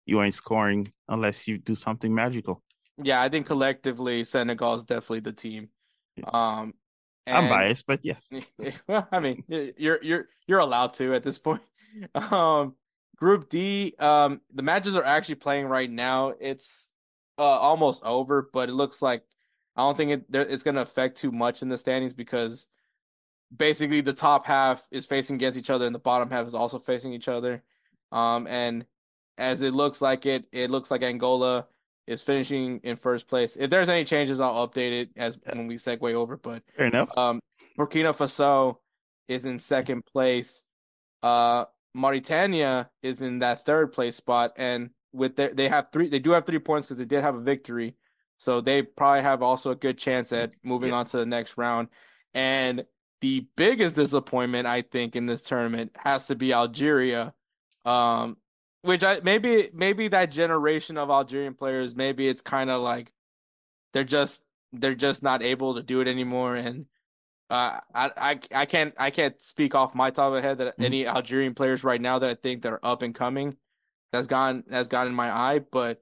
you 0.07 0.23
ain't 0.23 0.35
scoring 0.35 0.93
unless 1.09 1.47
you 1.47 1.59
do 1.59 1.75
something 1.75 2.15
magical. 2.15 2.63
Yeah, 3.03 3.23
I 3.23 3.29
think 3.29 3.47
collectively 3.47 4.25
Senegal 4.25 4.75
is 4.75 4.85
definitely 4.85 5.21
the 5.21 5.33
team. 5.33 5.69
Um, 6.33 6.75
I'm 7.27 7.49
biased, 7.49 7.87
but 7.87 8.01
yes. 8.03 8.31
well, 8.89 9.07
I 9.13 9.21
mean, 9.21 9.45
you're 9.49 10.03
you're 10.03 10.29
you're 10.47 10.59
allowed 10.59 10.95
to 10.95 11.15
at 11.15 11.23
this 11.23 11.39
point. 11.39 11.63
Um, 12.15 12.75
Group 13.17 13.51
D, 13.51 13.95
um, 13.99 14.41
the 14.55 14.63
matches 14.63 14.97
are 14.97 15.05
actually 15.05 15.35
playing 15.35 15.67
right 15.67 15.91
now. 15.91 16.33
It's 16.41 16.91
uh 17.37 17.43
almost 17.43 18.03
over, 18.03 18.49
but 18.51 18.71
it 18.71 18.73
looks 18.73 19.03
like 19.03 19.25
I 19.77 19.83
don't 19.83 19.97
think 19.97 20.11
it 20.11 20.25
it's 20.33 20.63
going 20.63 20.77
to 20.77 20.81
affect 20.81 21.19
too 21.19 21.31
much 21.31 21.63
in 21.63 21.69
the 21.69 21.79
standings 21.79 22.15
because 22.15 22.67
basically 23.55 24.01
the 24.01 24.13
top 24.13 24.47
half 24.47 24.87
is 24.91 25.07
facing 25.07 25.37
against 25.37 25.59
each 25.59 25.71
other 25.71 25.87
and 25.87 25.95
the 25.95 26.01
bottom 26.01 26.31
half 26.31 26.47
is 26.47 26.55
also 26.55 26.79
facing 26.79 27.13
each 27.13 27.29
other. 27.29 27.63
Um, 28.11 28.47
and 28.47 28.87
as 29.39 29.63
it 29.63 29.75
looks 29.75 30.01
like 30.01 30.27
it, 30.27 30.45
it 30.53 30.71
looks 30.71 30.91
like 30.91 31.03
Angola 31.03 31.67
is 32.07 32.23
finishing 32.23 32.81
in 32.83 32.97
first 32.97 33.29
place. 33.29 33.57
If 33.57 33.71
there's 33.71 33.89
any 33.89 34.05
changes, 34.05 34.41
I'll 34.41 34.67
update 34.69 35.03
it 35.03 35.11
as 35.17 35.39
when 35.53 35.67
we 35.67 35.77
segue 35.77 36.13
over. 36.15 36.37
But 36.37 36.63
Fair 36.77 36.87
enough. 36.87 37.17
um, 37.17 37.41
Burkina 37.79 38.13
Faso 38.17 38.77
is 39.29 39.45
in 39.45 39.59
second 39.59 40.05
place. 40.05 40.63
Uh, 41.23 41.65
Mauritania 41.95 42.91
is 43.03 43.23
in 43.23 43.39
that 43.41 43.65
third 43.65 43.93
place 43.93 44.17
spot, 44.17 44.53
and 44.57 44.91
with 45.13 45.37
their, 45.37 45.53
they 45.55 45.69
have 45.69 45.89
three. 45.93 46.09
They 46.09 46.19
do 46.19 46.31
have 46.31 46.47
three 46.47 46.59
points 46.59 46.87
because 46.87 46.99
they 46.99 47.05
did 47.05 47.23
have 47.23 47.35
a 47.37 47.41
victory, 47.41 47.97
so 48.39 48.61
they 48.61 48.83
probably 48.83 49.23
have 49.23 49.43
also 49.43 49.71
a 49.71 49.77
good 49.77 49.99
chance 49.99 50.33
at 50.33 50.53
moving 50.65 50.91
Yeah. 50.91 50.97
on 50.97 51.05
to 51.07 51.19
the 51.19 51.27
next 51.27 51.57
round. 51.59 51.89
And 52.35 52.85
the 53.21 53.47
biggest 53.57 53.95
disappointment 53.95 54.67
I 54.67 54.83
think 54.83 55.15
in 55.15 55.27
this 55.27 55.43
tournament 55.43 55.93
has 55.97 56.27
to 56.29 56.35
be 56.35 56.53
Algeria, 56.53 57.35
um, 57.85 58.37
which 58.83 59.03
I 59.05 59.21
maybe 59.23 59.71
maybe 59.73 60.09
that 60.09 60.31
generation 60.31 60.97
of 60.99 61.11
Algerian 61.11 61.55
players 61.55 61.95
maybe 61.95 62.29
it's 62.29 62.43
kind 62.43 62.71
of 62.71 62.83
like 62.83 63.13
they're 63.93 64.05
just 64.05 64.43
they're 64.73 64.95
just 64.95 65.23
not 65.23 65.43
able 65.43 65.75
to 65.77 65.83
do 65.83 66.01
it 66.01 66.09
anymore 66.09 66.55
and 66.57 66.87
uh, 67.51 67.81
I, 67.95 68.11
I 68.17 68.41
I 68.55 68.67
can't 68.67 68.95
I 68.99 69.11
can't 69.11 69.41
speak 69.41 69.75
off 69.75 69.95
my 69.95 70.11
top 70.11 70.29
of 70.29 70.35
my 70.35 70.41
head 70.41 70.59
that 70.59 70.79
Mhm. 70.79 70.85
any 70.85 71.07
Algerian 71.07 71.55
players 71.55 71.85
right 71.85 72.01
now 72.01 72.19
that 72.19 72.31
I 72.31 72.35
think 72.35 72.63
that 72.63 72.73
are 72.73 72.81
up 72.85 73.03
and 73.03 73.15
coming 73.15 73.57
that's 74.13 74.27
gone 74.27 74.65
has 74.71 74.89
gone 74.89 75.07
in 75.07 75.15
my 75.15 75.31
eye, 75.31 75.59
but 75.61 75.99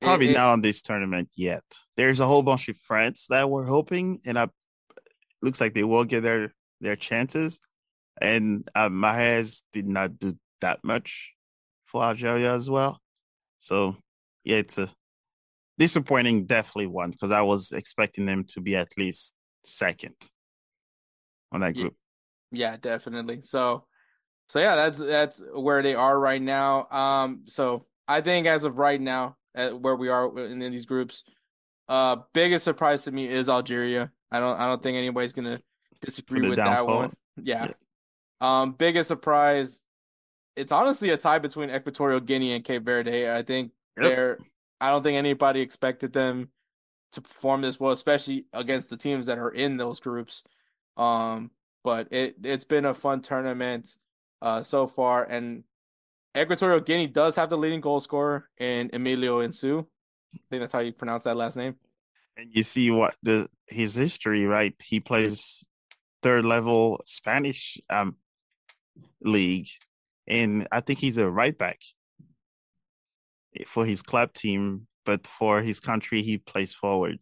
it- 0.00 0.06
Probably 0.06 0.30
it- 0.30 0.34
not 0.34 0.48
on 0.48 0.60
this 0.60 0.82
tournament 0.82 1.28
yet. 1.36 1.62
There's 1.96 2.18
a 2.20 2.26
whole 2.26 2.42
bunch 2.42 2.68
of 2.68 2.76
friends 2.78 3.26
that 3.30 3.48
we're 3.48 3.64
hoping, 3.66 4.20
and 4.26 4.36
I 4.38 4.48
looks 5.40 5.60
like 5.60 5.74
they 5.74 5.84
will 5.84 6.04
get 6.04 6.22
their 6.22 6.52
their 6.80 6.96
chances. 6.96 7.60
And 8.20 8.68
uh, 8.74 8.88
Mahrez 8.88 9.62
did 9.72 9.86
not 9.86 10.18
do 10.18 10.36
that 10.60 10.82
much 10.84 11.31
for 11.92 12.02
Algeria 12.02 12.54
as 12.54 12.68
well. 12.68 12.98
So 13.60 13.96
yeah, 14.44 14.56
it's 14.56 14.78
a 14.78 14.90
disappointing, 15.78 16.46
definitely 16.46 16.86
one 16.86 17.10
because 17.10 17.30
I 17.30 17.42
was 17.42 17.70
expecting 17.72 18.26
them 18.26 18.44
to 18.54 18.60
be 18.60 18.74
at 18.74 18.88
least 18.96 19.34
second 19.64 20.14
on 21.52 21.60
that 21.60 21.74
group. 21.74 21.94
Yeah, 22.50 22.76
definitely. 22.76 23.42
So, 23.42 23.84
so 24.48 24.58
yeah, 24.58 24.74
that's 24.74 24.98
that's 24.98 25.42
where 25.54 25.82
they 25.82 25.94
are 25.94 26.18
right 26.18 26.42
now. 26.42 26.88
Um, 26.90 27.42
so 27.46 27.86
I 28.08 28.22
think 28.22 28.46
as 28.46 28.64
of 28.64 28.78
right 28.78 29.00
now, 29.00 29.36
at 29.54 29.78
where 29.78 29.96
we 29.96 30.08
are 30.08 30.36
in, 30.38 30.62
in 30.62 30.72
these 30.72 30.86
groups, 30.86 31.24
uh, 31.88 32.16
biggest 32.32 32.64
surprise 32.64 33.04
to 33.04 33.12
me 33.12 33.28
is 33.28 33.48
Algeria. 33.48 34.10
I 34.30 34.40
don't 34.40 34.58
I 34.58 34.66
don't 34.66 34.82
think 34.82 34.96
anybody's 34.96 35.32
gonna 35.32 35.60
disagree 36.00 36.48
with 36.48 36.56
that 36.56 36.86
one. 36.86 37.12
Yeah. 37.40 37.66
Yeah. 37.66 37.72
Um, 38.40 38.72
biggest 38.72 39.08
surprise. 39.08 39.80
It's 40.56 40.72
honestly 40.72 41.10
a 41.10 41.16
tie 41.16 41.38
between 41.38 41.70
Equatorial 41.70 42.20
Guinea 42.20 42.54
and 42.54 42.64
Cape 42.64 42.84
Verde. 42.84 43.30
I 43.30 43.42
think 43.42 43.72
Yep. 43.96 44.04
they're. 44.04 44.38
I 44.80 44.90
don't 44.90 45.02
think 45.02 45.16
anybody 45.16 45.60
expected 45.60 46.12
them 46.12 46.50
to 47.12 47.20
perform 47.20 47.60
this 47.62 47.78
well, 47.78 47.92
especially 47.92 48.46
against 48.52 48.90
the 48.90 48.96
teams 48.96 49.26
that 49.26 49.38
are 49.38 49.50
in 49.50 49.76
those 49.76 50.00
groups. 50.00 50.42
Um, 50.96 51.50
but 51.84 52.08
it 52.10 52.36
it's 52.42 52.64
been 52.64 52.84
a 52.86 52.94
fun 52.94 53.22
tournament 53.22 53.96
uh 54.40 54.62
so 54.62 54.86
far, 54.86 55.24
and 55.24 55.64
Equatorial 56.36 56.80
Guinea 56.80 57.06
does 57.06 57.36
have 57.36 57.50
the 57.50 57.58
leading 57.58 57.80
goal 57.80 58.00
scorer 58.00 58.48
in 58.58 58.90
Emilio 58.92 59.40
Nsue. 59.40 59.86
I 60.34 60.38
think 60.50 60.62
that's 60.62 60.72
how 60.72 60.78
you 60.80 60.92
pronounce 60.92 61.24
that 61.24 61.36
last 61.36 61.56
name. 61.56 61.76
And 62.36 62.48
you 62.52 62.62
see 62.62 62.90
what 62.90 63.14
the 63.22 63.48
his 63.66 63.94
history, 63.94 64.46
right? 64.46 64.74
He 64.82 65.00
plays 65.00 65.64
third 66.22 66.44
level 66.44 67.02
Spanish 67.04 67.78
um 67.90 68.16
league, 69.20 69.68
and 70.26 70.68
I 70.70 70.80
think 70.80 70.98
he's 70.98 71.18
a 71.18 71.28
right 71.28 71.56
back 71.56 71.80
for 73.66 73.84
his 73.84 74.02
club 74.02 74.32
team, 74.32 74.86
but 75.04 75.26
for 75.26 75.62
his 75.62 75.80
country, 75.80 76.22
he 76.22 76.38
plays 76.38 76.72
forward. 76.72 77.18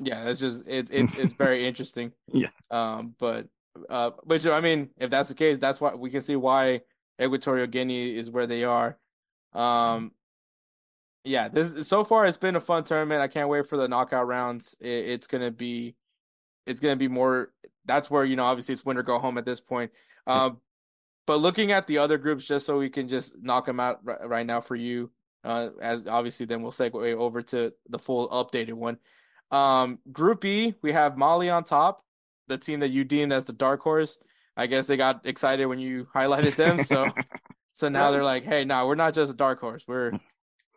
Yeah, 0.00 0.28
it's 0.28 0.40
just 0.40 0.64
it, 0.66 0.90
it 0.90 1.18
it's 1.18 1.32
very 1.38 1.66
interesting. 1.66 2.12
Yeah. 2.32 2.48
Um, 2.70 3.14
but 3.18 3.48
uh, 3.88 4.10
which 4.24 4.46
I 4.46 4.60
mean, 4.60 4.90
if 4.96 5.10
that's 5.10 5.28
the 5.28 5.34
case, 5.34 5.58
that's 5.58 5.80
why 5.80 5.94
we 5.94 6.10
can 6.10 6.20
see 6.20 6.36
why 6.36 6.82
Equatorial 7.20 7.66
Guinea 7.66 8.16
is 8.16 8.30
where 8.30 8.46
they 8.46 8.64
are. 8.64 8.96
Um, 9.52 10.12
yeah, 11.24 11.48
this 11.48 11.88
so 11.88 12.04
far 12.04 12.26
it's 12.26 12.36
been 12.36 12.56
a 12.56 12.60
fun 12.60 12.84
tournament. 12.84 13.20
I 13.20 13.28
can't 13.28 13.48
wait 13.48 13.68
for 13.68 13.76
the 13.76 13.88
knockout 13.88 14.26
rounds. 14.26 14.74
It, 14.80 14.86
it's 14.88 15.26
gonna 15.26 15.50
be, 15.50 15.96
it's 16.66 16.80
gonna 16.80 16.96
be 16.96 17.08
more. 17.08 17.52
That's 17.84 18.10
where 18.10 18.24
you 18.24 18.36
know 18.36 18.44
obviously 18.44 18.74
it's 18.74 18.84
winter 18.84 19.02
go 19.02 19.18
home 19.18 19.36
at 19.38 19.44
this 19.44 19.60
point. 19.60 19.90
Um, 20.26 20.58
but 21.28 21.40
looking 21.40 21.72
at 21.72 21.86
the 21.86 21.98
other 21.98 22.16
groups, 22.16 22.46
just 22.46 22.64
so 22.64 22.78
we 22.78 22.88
can 22.88 23.06
just 23.06 23.34
knock 23.38 23.66
them 23.66 23.78
out 23.78 24.00
right, 24.02 24.26
right 24.26 24.46
now 24.46 24.62
for 24.62 24.74
you, 24.74 25.10
uh, 25.44 25.68
as 25.78 26.06
obviously 26.06 26.46
then 26.46 26.62
we'll 26.62 26.72
segue 26.72 27.14
over 27.16 27.42
to 27.42 27.70
the 27.90 27.98
full 27.98 28.30
updated 28.30 28.72
one. 28.72 28.96
Um, 29.50 29.98
Group 30.10 30.46
E, 30.46 30.74
we 30.80 30.90
have 30.92 31.18
Mali 31.18 31.50
on 31.50 31.64
top, 31.64 32.02
the 32.46 32.56
team 32.56 32.80
that 32.80 32.88
you 32.88 33.04
deemed 33.04 33.34
as 33.34 33.44
the 33.44 33.52
dark 33.52 33.82
horse. 33.82 34.16
I 34.56 34.68
guess 34.68 34.86
they 34.86 34.96
got 34.96 35.26
excited 35.26 35.66
when 35.66 35.78
you 35.78 36.08
highlighted 36.14 36.56
them, 36.56 36.82
so 36.82 37.06
so 37.74 37.90
now 37.90 38.10
they're 38.10 38.24
like, 38.24 38.44
hey, 38.46 38.64
no, 38.64 38.86
we're 38.86 38.94
not 38.94 39.12
just 39.12 39.30
a 39.30 39.36
dark 39.36 39.60
horse. 39.60 39.84
We're 39.86 40.12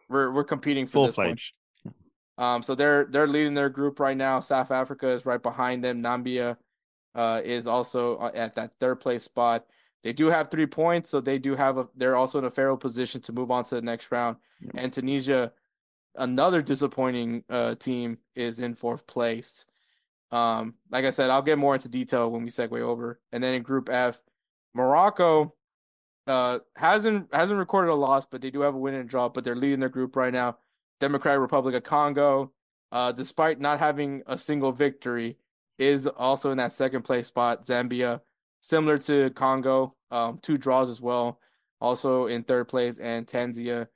we're 0.10 0.34
we're 0.34 0.44
competing 0.44 0.86
for 0.86 0.92
Full 0.92 1.06
this 1.06 1.18
one. 1.18 1.28
fledged. 1.28 1.54
Um, 2.38 2.62
so 2.62 2.76
they're 2.76 3.06
they're 3.06 3.26
leading 3.26 3.54
their 3.54 3.70
group 3.70 4.02
right 4.02 4.18
now. 4.18 4.42
South 4.42 4.70
Africa 4.70 5.08
is 5.12 5.26
right 5.26 5.42
behind 5.42 5.82
them. 5.82 6.04
Namibia 6.04 6.58
uh, 7.16 7.40
is 7.42 7.68
also 7.68 8.18
uh, 8.18 8.32
at 8.36 8.56
that 8.56 8.74
third 8.82 9.00
place 9.00 9.24
spot. 9.24 9.64
They 10.04 10.14
do 10.14 10.28
have 10.28 10.50
three 10.50 10.66
points, 10.66 11.10
so 11.10 11.22
they 11.22 11.38
do 11.38 11.56
have 11.56 11.78
a. 11.78 11.88
They're 11.96 12.16
also 12.16 12.40
in 12.40 12.46
a 12.46 12.52
favorable 12.52 12.78
position 12.78 13.22
to 13.22 13.34
move 13.34 13.52
on 13.52 13.64
to 13.66 13.76
the 13.76 13.82
next 13.82 14.12
round. 14.12 14.38
And 14.76 14.92
Tunisia, 14.92 15.52
another 16.16 16.62
disappointing 16.62 17.44
uh, 17.50 17.76
team, 17.76 18.18
is 18.36 18.60
in 18.60 18.74
fourth 18.76 19.06
place. 19.06 19.66
Um, 20.32 20.76
like 20.90 21.06
I 21.06 21.10
said, 21.12 21.30
I'll 21.30 21.42
get 21.42 21.58
more 21.58 21.76
into 21.76 21.90
detail 21.90 22.32
when 22.32 22.44
we 22.44 22.50
segue 22.50 22.80
over. 22.80 23.20
And 23.32 23.44
then 23.44 23.54
in 23.54 23.62
Group 23.64 23.90
F, 23.90 24.20
Morocco 24.74 25.54
uh, 26.26 26.60
hasn't 26.76 27.28
hasn't 27.34 27.60
recorded 27.60 27.92
a 27.92 27.96
loss, 27.96 28.26
but 28.26 28.42
they 28.42 28.50
do 28.50 28.62
have 28.62 28.74
a 28.76 28.78
win 28.78 28.96
and 28.96 29.06
a 29.06 29.08
draw. 29.08 29.30
But 29.30 29.44
they're 29.44 29.56
leading 29.56 29.80
their 29.80 29.90
group 29.90 30.16
right 30.16 30.34
now. 30.34 30.58
Democratic 31.00 31.42
Republic 31.42 31.76
of 31.76 31.84
Congo, 31.84 32.52
uh, 32.92 33.12
despite 33.12 33.60
not 33.60 33.80
having 33.80 34.24
a 34.28 34.38
single 34.38 34.72
victory, 34.72 35.38
is 35.78 36.08
also 36.08 36.52
in 36.52 36.58
that 36.58 36.72
second 36.72 37.04
place 37.04 37.28
spot. 37.28 37.66
Zambia, 37.66 38.22
similar 38.62 38.98
to 39.00 39.30
Congo, 39.32 39.96
um, 40.12 40.40
two 40.42 40.58
draws 40.58 40.90
as 40.90 41.02
well, 41.02 41.40
also 41.82 42.28
in 42.28 42.44
third 42.44 42.68
place, 42.68 42.98
and 42.98 43.28
Tanzania 43.28 43.88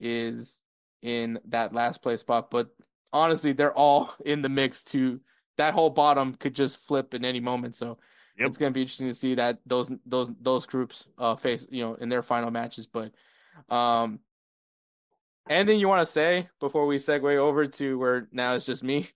is 0.00 0.60
in 1.02 1.38
that 1.46 1.72
last 1.72 2.02
place 2.02 2.20
spot. 2.20 2.50
But 2.50 2.68
honestly, 3.12 3.52
they're 3.52 3.72
all 3.72 4.14
in 4.26 4.42
the 4.42 4.48
mix. 4.48 4.82
To 4.84 5.20
that 5.56 5.74
whole 5.74 5.90
bottom 5.90 6.34
could 6.34 6.54
just 6.54 6.78
flip 6.78 7.14
in 7.14 7.24
any 7.24 7.40
moment. 7.40 7.74
So 7.74 7.98
Yep. 8.38 8.48
it's 8.50 8.58
gonna 8.58 8.70
be 8.70 8.82
interesting 8.82 9.08
to 9.08 9.14
see 9.14 9.34
that 9.34 9.58
those 9.66 9.90
those 10.06 10.30
those 10.40 10.64
groups 10.64 11.08
uh 11.18 11.34
face 11.34 11.66
you 11.70 11.82
know 11.82 11.94
in 11.94 12.08
their 12.08 12.22
final 12.22 12.52
matches. 12.52 12.86
But 12.86 13.12
um, 13.68 14.20
anything 15.48 15.80
you 15.80 15.88
want 15.88 16.06
to 16.06 16.12
say 16.12 16.48
before 16.60 16.86
we 16.86 16.96
segue 16.98 17.36
over 17.36 17.66
to 17.66 17.98
where 17.98 18.28
now 18.30 18.54
it's 18.54 18.64
just 18.64 18.84
me? 18.84 19.08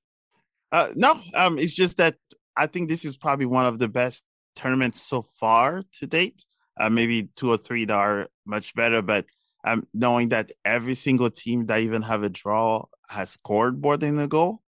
Uh, 0.72 0.88
no, 0.96 1.20
um, 1.34 1.58
it's 1.58 1.74
just 1.74 1.98
that 1.98 2.16
I 2.56 2.66
think 2.66 2.88
this 2.88 3.04
is 3.04 3.16
probably 3.16 3.46
one 3.46 3.66
of 3.66 3.78
the 3.78 3.88
best 3.88 4.24
tournaments 4.54 5.00
so 5.00 5.22
far 5.38 5.82
to 6.00 6.06
date. 6.06 6.44
Uh, 6.80 6.88
maybe 6.88 7.28
two 7.36 7.50
or 7.50 7.58
three 7.58 7.84
that 7.84 7.94
are 7.94 8.28
much 8.46 8.74
better, 8.74 9.02
but 9.02 9.26
um, 9.64 9.84
knowing 9.92 10.30
that 10.30 10.52
every 10.64 10.94
single 10.94 11.30
team 11.30 11.66
that 11.66 11.80
even 11.80 12.02
have 12.02 12.22
a 12.22 12.28
draw 12.28 12.84
has 13.08 13.30
scored 13.30 13.80
more 13.80 13.96
than 13.96 14.18
a 14.18 14.26
goal, 14.26 14.62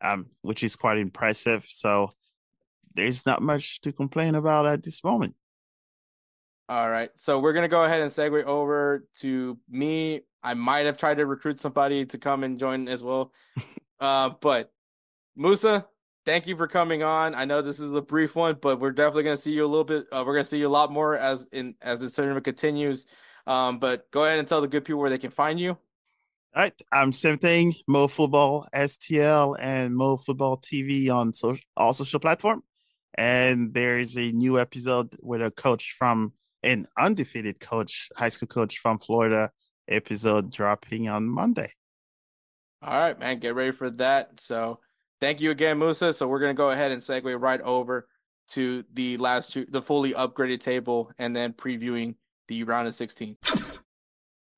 um, 0.00 0.30
which 0.42 0.62
is 0.62 0.76
quite 0.76 0.98
impressive. 0.98 1.64
So 1.68 2.10
there's 2.94 3.26
not 3.26 3.42
much 3.42 3.80
to 3.82 3.92
complain 3.92 4.34
about 4.34 4.66
at 4.66 4.82
this 4.82 5.02
moment. 5.02 5.34
All 6.68 6.90
right. 6.90 7.10
So 7.16 7.38
we're 7.38 7.54
gonna 7.54 7.68
go 7.68 7.84
ahead 7.84 8.00
and 8.00 8.10
segue 8.10 8.44
over 8.44 9.06
to 9.20 9.58
me. 9.68 10.22
I 10.42 10.54
might 10.54 10.86
have 10.86 10.96
tried 10.96 11.16
to 11.16 11.26
recruit 11.26 11.60
somebody 11.60 12.04
to 12.06 12.18
come 12.18 12.44
and 12.44 12.58
join 12.58 12.88
as 12.88 13.02
well. 13.02 13.32
uh, 14.00 14.30
but 14.40 14.70
Moussa, 15.34 15.86
thank 16.24 16.46
you 16.46 16.56
for 16.56 16.66
coming 16.66 17.02
on. 17.02 17.34
I 17.34 17.44
know 17.44 17.62
this 17.62 17.80
is 17.80 17.92
a 17.94 18.02
brief 18.02 18.36
one, 18.36 18.56
but 18.60 18.80
we're 18.80 18.92
definitely 18.92 19.24
gonna 19.24 19.36
see 19.36 19.52
you 19.52 19.64
a 19.64 19.68
little 19.68 19.84
bit. 19.84 20.06
Uh, 20.12 20.22
we're 20.26 20.34
gonna 20.34 20.44
see 20.44 20.58
you 20.58 20.68
a 20.68 20.70
lot 20.70 20.92
more 20.92 21.16
as 21.16 21.48
in 21.52 21.74
as 21.82 22.00
this 22.00 22.14
tournament 22.14 22.44
continues. 22.44 23.06
Um, 23.46 23.78
but 23.78 24.10
go 24.10 24.24
ahead 24.24 24.38
and 24.38 24.46
tell 24.46 24.60
the 24.60 24.68
good 24.68 24.84
people 24.84 25.00
where 25.00 25.10
they 25.10 25.18
can 25.18 25.30
find 25.30 25.58
you. 25.58 25.70
All 25.70 26.62
right, 26.62 26.72
um, 26.92 27.12
same 27.12 27.38
thing. 27.38 27.74
Mo 27.86 28.08
Football 28.08 28.66
STL 28.74 29.56
and 29.60 29.94
Mo 29.94 30.16
Football 30.16 30.58
TV 30.58 31.10
on 31.10 31.32
social, 31.32 31.64
all 31.76 31.92
social 31.92 32.20
platform. 32.20 32.62
And 33.14 33.74
there's 33.74 34.16
a 34.16 34.32
new 34.32 34.58
episode 34.58 35.16
with 35.22 35.42
a 35.42 35.50
coach 35.50 35.96
from 35.98 36.32
an 36.62 36.86
undefeated 36.98 37.60
coach, 37.60 38.08
high 38.16 38.28
school 38.28 38.48
coach 38.48 38.78
from 38.78 38.98
Florida. 38.98 39.50
Episode 39.88 40.52
dropping 40.52 41.08
on 41.08 41.26
Monday. 41.26 41.72
All 42.82 42.98
right, 42.98 43.18
man, 43.18 43.38
get 43.38 43.54
ready 43.54 43.72
for 43.72 43.90
that. 43.90 44.38
So 44.38 44.80
thank 45.20 45.40
you 45.40 45.50
again, 45.50 45.78
Moussa. 45.78 46.12
So 46.12 46.26
we're 46.26 46.40
gonna 46.40 46.54
go 46.54 46.70
ahead 46.70 46.92
and 46.92 47.00
segue 47.00 47.40
right 47.40 47.60
over 47.62 48.08
to 48.48 48.84
the 48.94 49.16
last 49.18 49.52
two, 49.52 49.66
the 49.68 49.82
fully 49.82 50.14
upgraded 50.14 50.60
table, 50.60 51.10
and 51.18 51.34
then 51.34 51.52
previewing 51.52 52.14
the 52.48 52.64
round 52.64 52.88
of 52.88 52.94
16. 52.94 53.36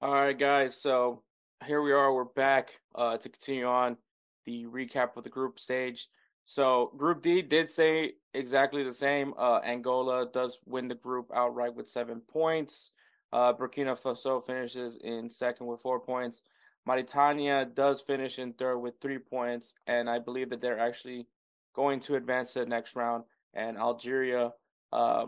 All 0.00 0.12
right, 0.12 0.38
guys. 0.38 0.76
So 0.76 1.22
here 1.66 1.82
we 1.82 1.92
are. 1.92 2.14
We're 2.14 2.24
back 2.24 2.80
uh, 2.94 3.16
to 3.18 3.28
continue 3.28 3.66
on 3.66 3.96
the 4.46 4.64
recap 4.66 5.16
of 5.16 5.24
the 5.24 5.30
group 5.30 5.58
stage. 5.58 6.08
So 6.44 6.92
Group 6.96 7.22
D 7.22 7.42
did 7.42 7.70
say 7.70 8.14
exactly 8.34 8.82
the 8.82 8.92
same. 8.92 9.34
Uh, 9.36 9.60
Angola 9.64 10.26
does 10.32 10.58
win 10.66 10.88
the 10.88 10.94
group 10.94 11.30
outright 11.34 11.74
with 11.74 11.88
seven 11.88 12.20
points. 12.20 12.92
Uh, 13.32 13.52
Burkina 13.52 13.96
Faso 14.00 14.44
finishes 14.44 14.96
in 15.04 15.28
second 15.28 15.66
with 15.66 15.80
four 15.80 16.00
points. 16.00 16.42
Mauritania 16.86 17.64
does 17.64 18.00
finish 18.00 18.38
in 18.38 18.52
third 18.54 18.78
with 18.78 18.94
three 19.00 19.18
points, 19.18 19.74
and 19.86 20.08
I 20.08 20.18
believe 20.18 20.50
that 20.50 20.60
they're 20.60 20.78
actually 20.78 21.26
going 21.74 22.00
to 22.00 22.16
advance 22.16 22.52
to 22.52 22.60
the 22.60 22.66
next 22.66 22.96
round. 22.96 23.24
And 23.54 23.76
Algeria 23.76 24.52
uh, 24.92 25.26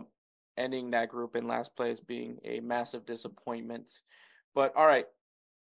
ending 0.57 0.91
that 0.91 1.09
group 1.09 1.35
in 1.35 1.47
last 1.47 1.75
place, 1.75 1.99
being 1.99 2.37
a 2.43 2.59
massive 2.59 3.05
disappointment. 3.05 4.01
But 4.55 4.75
all 4.75 4.87
right, 4.87 5.05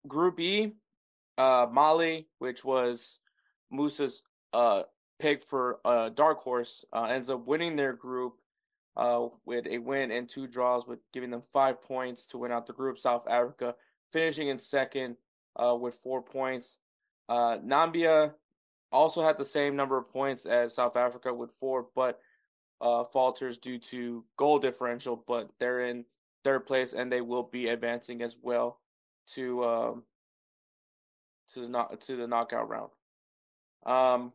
Group 0.06 0.40
E, 0.40 0.72
uh, 1.38 1.66
Mali, 1.70 2.28
which 2.38 2.64
was 2.64 3.20
Moussa's 3.70 4.22
uh, 4.52 4.82
pick 5.18 5.44
for 5.44 5.80
uh, 5.84 6.10
dark 6.10 6.38
horse, 6.38 6.84
uh, 6.92 7.04
ends 7.04 7.30
up 7.30 7.46
winning 7.46 7.76
their 7.76 7.92
group 7.92 8.34
uh, 8.96 9.26
with 9.46 9.66
a 9.66 9.78
win 9.78 10.10
and 10.10 10.28
two 10.28 10.46
draws, 10.46 10.86
with 10.86 10.98
giving 11.12 11.30
them 11.30 11.42
five 11.52 11.80
points 11.80 12.26
to 12.26 12.38
win 12.38 12.52
out 12.52 12.66
the 12.66 12.72
group. 12.72 12.98
South 12.98 13.26
Africa 13.28 13.74
finishing 14.12 14.48
in 14.48 14.58
second 14.58 15.16
uh, 15.56 15.74
with 15.74 15.94
four 15.96 16.22
points. 16.22 16.78
Uh, 17.28 17.58
Namibia 17.58 18.32
also 18.90 19.22
had 19.22 19.38
the 19.38 19.44
same 19.44 19.76
number 19.76 19.96
of 19.96 20.10
points 20.10 20.46
as 20.46 20.74
South 20.74 20.96
Africa 20.96 21.32
with 21.32 21.52
four, 21.52 21.86
but 21.94 22.20
uh, 22.80 23.04
falters 23.04 23.58
due 23.58 23.78
to 23.78 24.24
goal 24.36 24.58
differential. 24.58 25.24
But 25.26 25.50
they're 25.58 25.86
in 25.86 26.04
third 26.44 26.66
place 26.66 26.92
and 26.92 27.10
they 27.10 27.20
will 27.20 27.44
be 27.44 27.68
advancing 27.68 28.22
as 28.22 28.36
well 28.40 28.80
to 29.34 29.64
um, 29.64 30.02
to 31.52 31.60
the 31.60 31.68
knock 31.68 31.98
to 32.00 32.16
the 32.16 32.26
knockout 32.26 32.68
round. 32.68 32.90
Um, 33.86 34.32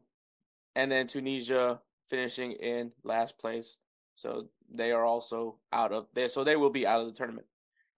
and 0.76 0.92
then 0.92 1.08
Tunisia 1.08 1.80
finishing 2.10 2.54
in 2.54 2.92
last 3.04 3.38
place. 3.38 3.78
So 4.16 4.48
they 4.74 4.92
are 4.92 5.06
also 5.06 5.58
out 5.72 5.92
of 5.92 6.08
there. 6.14 6.30
So 6.30 6.44
they 6.44 6.56
will 6.56 6.70
be 6.70 6.88
out 6.88 7.02
of 7.02 7.08
the 7.08 7.14
tournament. 7.14 7.48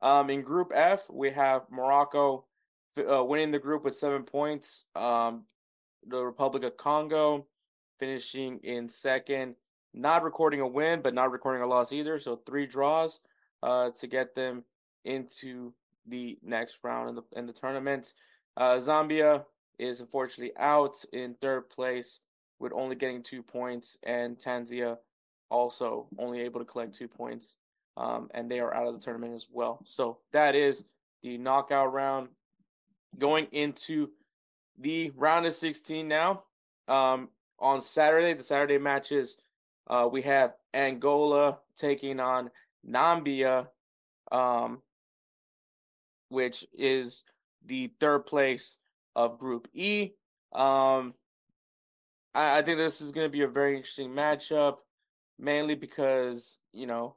Um, 0.02 0.30
in 0.30 0.42
Group 0.42 0.72
F, 0.74 1.10
we 1.10 1.32
have 1.32 1.64
Morocco 1.70 2.46
uh, 2.98 3.24
winning 3.24 3.52
the 3.52 3.60
group 3.60 3.84
with 3.84 3.96
seven 3.96 4.24
points. 4.24 4.86
Um, 4.96 5.44
the 6.08 6.24
Republic 6.24 6.64
of 6.64 6.78
Congo 6.78 7.46
finishing 8.00 8.60
in 8.64 8.90
second, 8.90 9.56
not 9.94 10.24
recording 10.24 10.62
a 10.62 10.68
win, 10.68 11.02
but 11.02 11.14
not 11.14 11.32
recording 11.32 11.62
a 11.62 11.68
loss 11.68 11.92
either. 11.92 12.18
So 12.20 12.38
three 12.46 12.66
draws 12.66 13.20
uh, 13.62 13.92
to 13.92 14.08
get 14.08 14.36
them 14.36 14.64
into 15.06 15.74
the 16.08 16.38
next 16.44 16.80
round 16.84 17.10
in 17.10 17.16
the 17.16 17.24
in 17.36 17.46
the 17.46 17.54
tournament. 17.54 18.14
Uh, 18.58 18.80
Zambia 18.80 19.44
is 19.78 20.02
unfortunately 20.02 20.56
out 20.58 21.04
in 21.14 21.36
third 21.36 21.70
place 21.70 22.20
with 22.60 22.74
only 22.74 22.96
getting 22.96 23.24
two 23.24 23.44
points, 23.44 23.98
and 24.04 24.38
Tanzania 24.38 24.98
also 25.50 26.08
only 26.18 26.42
able 26.42 26.60
to 26.60 26.66
collect 26.66 26.94
two 26.94 27.08
points, 27.08 27.56
um, 27.98 28.30
and 28.34 28.50
they 28.50 28.60
are 28.60 28.74
out 28.74 28.88
of 28.88 28.94
the 28.94 29.00
tournament 29.00 29.34
as 29.34 29.48
well. 29.52 29.80
So 29.86 30.20
that 30.34 30.56
is 30.56 30.84
the 31.24 31.38
knockout 31.38 31.94
round. 31.94 32.30
Going 33.18 33.48
into 33.52 34.10
the 34.78 35.12
round 35.16 35.46
of 35.46 35.54
16 35.54 36.08
now. 36.08 36.44
Um, 36.88 37.30
on 37.60 37.82
Saturday, 37.82 38.34
the 38.34 38.44
Saturday 38.44 38.78
matches, 38.78 39.38
uh, 39.88 40.08
we 40.12 40.22
have 40.22 40.54
Angola 40.74 41.58
taking 41.76 42.20
on 42.20 42.50
Namibia, 42.88 43.68
um, 44.32 44.82
which 46.30 46.66
is 46.74 47.24
the 47.66 47.92
third 48.00 48.26
place 48.26 48.78
of 49.16 49.40
Group 49.40 49.68
E. 49.74 50.12
Um, 50.54 51.14
I, 52.34 52.60
I 52.60 52.62
think 52.62 52.78
this 52.78 53.02
is 53.02 53.12
going 53.12 53.26
to 53.26 53.32
be 53.32 53.42
a 53.42 53.48
very 53.48 53.76
interesting 53.76 54.12
matchup, 54.12 54.78
mainly 55.38 55.76
because 55.76 56.60
you 56.72 56.88
know, 56.88 57.16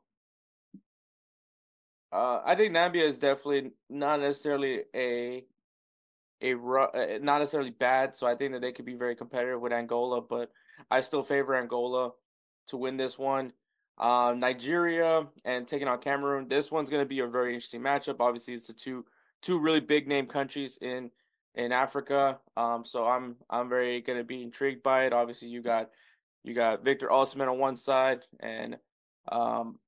uh, 2.13 2.41
I 2.45 2.55
think 2.55 2.75
Namibia 2.75 3.09
is 3.09 3.17
definitely 3.17 3.73
not 3.89 4.21
necessarily 4.21 4.83
a 4.95 5.45
a 6.43 6.55
uh, 6.55 7.19
not 7.21 7.39
necessarily 7.39 7.71
bad, 7.71 8.17
so 8.17 8.27
I 8.27 8.35
think 8.35 8.53
that 8.53 8.61
they 8.61 8.73
could 8.73 8.85
be 8.85 8.95
very 8.95 9.15
competitive 9.15 9.61
with 9.61 9.73
Angola, 9.73 10.21
but 10.21 10.51
I 10.91 11.01
still 11.01 11.23
favor 11.23 11.55
Angola 11.55 12.11
to 12.69 12.77
win 12.77 12.97
this 12.97 13.19
one. 13.19 13.53
Uh, 13.99 14.35
Nigeria 14.37 15.27
and 15.45 15.69
taking 15.69 15.87
on 15.87 15.99
Cameroon. 16.01 16.49
This 16.49 16.71
one's 16.71 16.91
going 16.91 17.03
to 17.03 17.09
be 17.09 17.21
a 17.21 17.27
very 17.27 17.55
interesting 17.55 17.83
matchup. 17.83 18.17
Obviously, 18.21 18.55
it's 18.55 18.67
the 18.67 18.73
two 18.73 19.05
two 19.43 19.61
really 19.61 19.81
big 19.81 20.09
name 20.09 20.27
countries 20.27 20.79
in 20.81 21.11
in 21.55 21.73
Africa. 21.73 22.39
Um, 22.57 22.85
so 22.85 23.07
I'm 23.07 23.37
I'm 23.51 23.69
very 23.69 24.01
gonna 24.01 24.25
be 24.25 24.43
intrigued 24.43 24.83
by 24.83 25.05
it. 25.05 25.13
Obviously, 25.13 25.49
you 25.49 25.63
got 25.63 25.91
you 26.43 26.55
got 26.55 26.85
Victor 26.85 27.09
Osimhen 27.09 27.49
on 27.49 27.59
one 27.59 27.77
side, 27.77 28.21
and 28.41 28.77
um, 29.31 29.79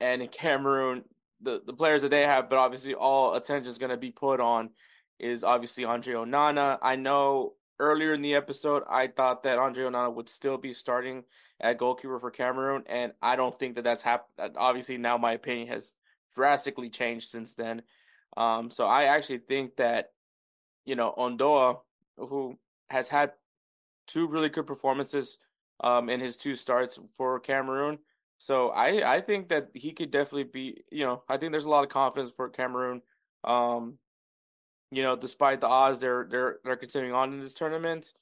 and 0.00 0.22
in 0.22 0.28
Cameroon, 0.28 1.04
the 1.40 1.60
the 1.66 1.74
players 1.74 2.02
that 2.02 2.10
they 2.10 2.22
have, 2.22 2.48
but 2.48 2.58
obviously 2.58 2.94
all 2.94 3.34
attention 3.34 3.68
is 3.68 3.78
gonna 3.78 3.96
be 3.96 4.10
put 4.10 4.40
on 4.40 4.70
is 5.18 5.44
obviously 5.44 5.84
Andre 5.84 6.14
Onana. 6.14 6.78
I 6.82 6.96
know 6.96 7.54
earlier 7.78 8.14
in 8.14 8.22
the 8.22 8.34
episode 8.34 8.82
I 8.88 9.08
thought 9.08 9.42
that 9.42 9.58
Andre 9.58 9.84
Onana 9.84 10.14
would 10.14 10.28
still 10.28 10.58
be 10.58 10.72
starting 10.72 11.24
at 11.60 11.78
goalkeeper 11.78 12.18
for 12.18 12.30
Cameroon, 12.30 12.84
and 12.86 13.12
I 13.22 13.36
don't 13.36 13.58
think 13.58 13.76
that 13.76 13.84
that's 13.84 14.02
happened. 14.02 14.56
Obviously, 14.56 14.98
now 14.98 15.16
my 15.16 15.32
opinion 15.32 15.68
has 15.68 15.94
drastically 16.34 16.90
changed 16.90 17.28
since 17.28 17.54
then. 17.54 17.82
Um, 18.36 18.70
so 18.70 18.86
I 18.86 19.04
actually 19.04 19.38
think 19.38 19.76
that 19.76 20.12
you 20.84 20.96
know 20.96 21.14
Ondoa, 21.16 21.78
who 22.16 22.58
has 22.90 23.08
had 23.08 23.32
two 24.06 24.26
really 24.26 24.48
good 24.48 24.66
performances 24.66 25.38
um, 25.80 26.08
in 26.08 26.20
his 26.20 26.36
two 26.36 26.56
starts 26.56 26.98
for 27.16 27.40
Cameroon. 27.40 27.98
So 28.38 28.70
I 28.70 29.16
I 29.16 29.20
think 29.20 29.48
that 29.48 29.68
he 29.74 29.92
could 29.92 30.10
definitely 30.10 30.44
be 30.44 30.84
you 30.90 31.04
know 31.04 31.22
I 31.28 31.36
think 31.36 31.52
there's 31.52 31.64
a 31.64 31.70
lot 31.70 31.84
of 31.84 31.90
confidence 31.90 32.32
for 32.34 32.48
Cameroon. 32.48 33.02
Um, 33.44 33.98
you 34.96 35.02
know, 35.02 35.16
despite 35.16 35.60
the 35.60 35.66
odds, 35.66 36.00
they're 36.00 36.26
they're 36.30 36.58
they're 36.64 36.76
continuing 36.76 37.14
on 37.14 37.32
in 37.32 37.40
this 37.40 37.54
tournament. 37.54 38.12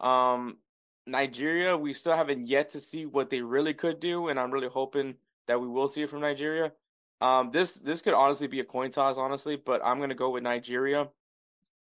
Um, 0.00 0.58
Nigeria, 1.06 1.76
we 1.76 1.94
still 1.94 2.16
haven't 2.16 2.46
yet 2.46 2.70
to 2.70 2.80
see 2.80 3.06
what 3.06 3.30
they 3.30 3.40
really 3.40 3.74
could 3.74 4.00
do, 4.00 4.28
and 4.28 4.38
I'm 4.38 4.50
really 4.50 4.68
hoping 4.68 5.16
that 5.46 5.60
we 5.60 5.66
will 5.66 5.88
see 5.88 6.02
it 6.02 6.10
from 6.10 6.20
Nigeria. 6.20 6.72
Um, 7.20 7.50
this 7.50 7.74
this 7.74 8.02
could 8.02 8.14
honestly 8.14 8.46
be 8.46 8.60
a 8.60 8.64
coin 8.64 8.90
toss, 8.90 9.16
honestly, 9.16 9.56
but 9.56 9.80
I'm 9.84 10.00
gonna 10.00 10.14
go 10.14 10.30
with 10.30 10.42
Nigeria. 10.42 11.08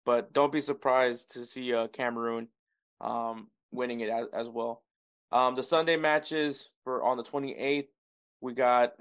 But 0.06 0.34
don't 0.34 0.52
be 0.52 0.62
surprised 0.62 1.32
to 1.34 1.46
see 1.46 1.74
uh, 1.74 1.88
Cameroon 1.88 2.48
um, 3.02 3.48
winning 3.72 4.00
it 4.00 4.10
as, 4.10 4.28
as 4.34 4.48
well. 4.50 4.82
Um, 5.32 5.56
the 5.56 5.64
Sunday 5.64 5.96
matches 5.96 6.70
for 6.84 7.04
on 7.04 7.18
the 7.18 7.24
28th, 7.24 7.88
we 8.42 8.54
got 8.54 8.94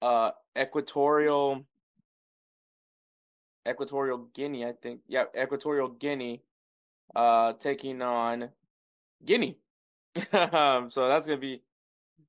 uh, 0.00 0.30
Equatorial 0.58 1.64
Equatorial 3.68 4.28
Guinea, 4.34 4.66
I 4.66 4.72
think. 4.72 5.00
Yeah, 5.08 5.24
Equatorial 5.40 5.88
Guinea 5.88 6.42
uh, 7.14 7.54
taking 7.54 8.02
on 8.02 8.50
Guinea. 9.24 9.58
um, 10.32 10.90
so 10.90 11.08
that's 11.08 11.26
gonna 11.26 11.38
be, 11.38 11.62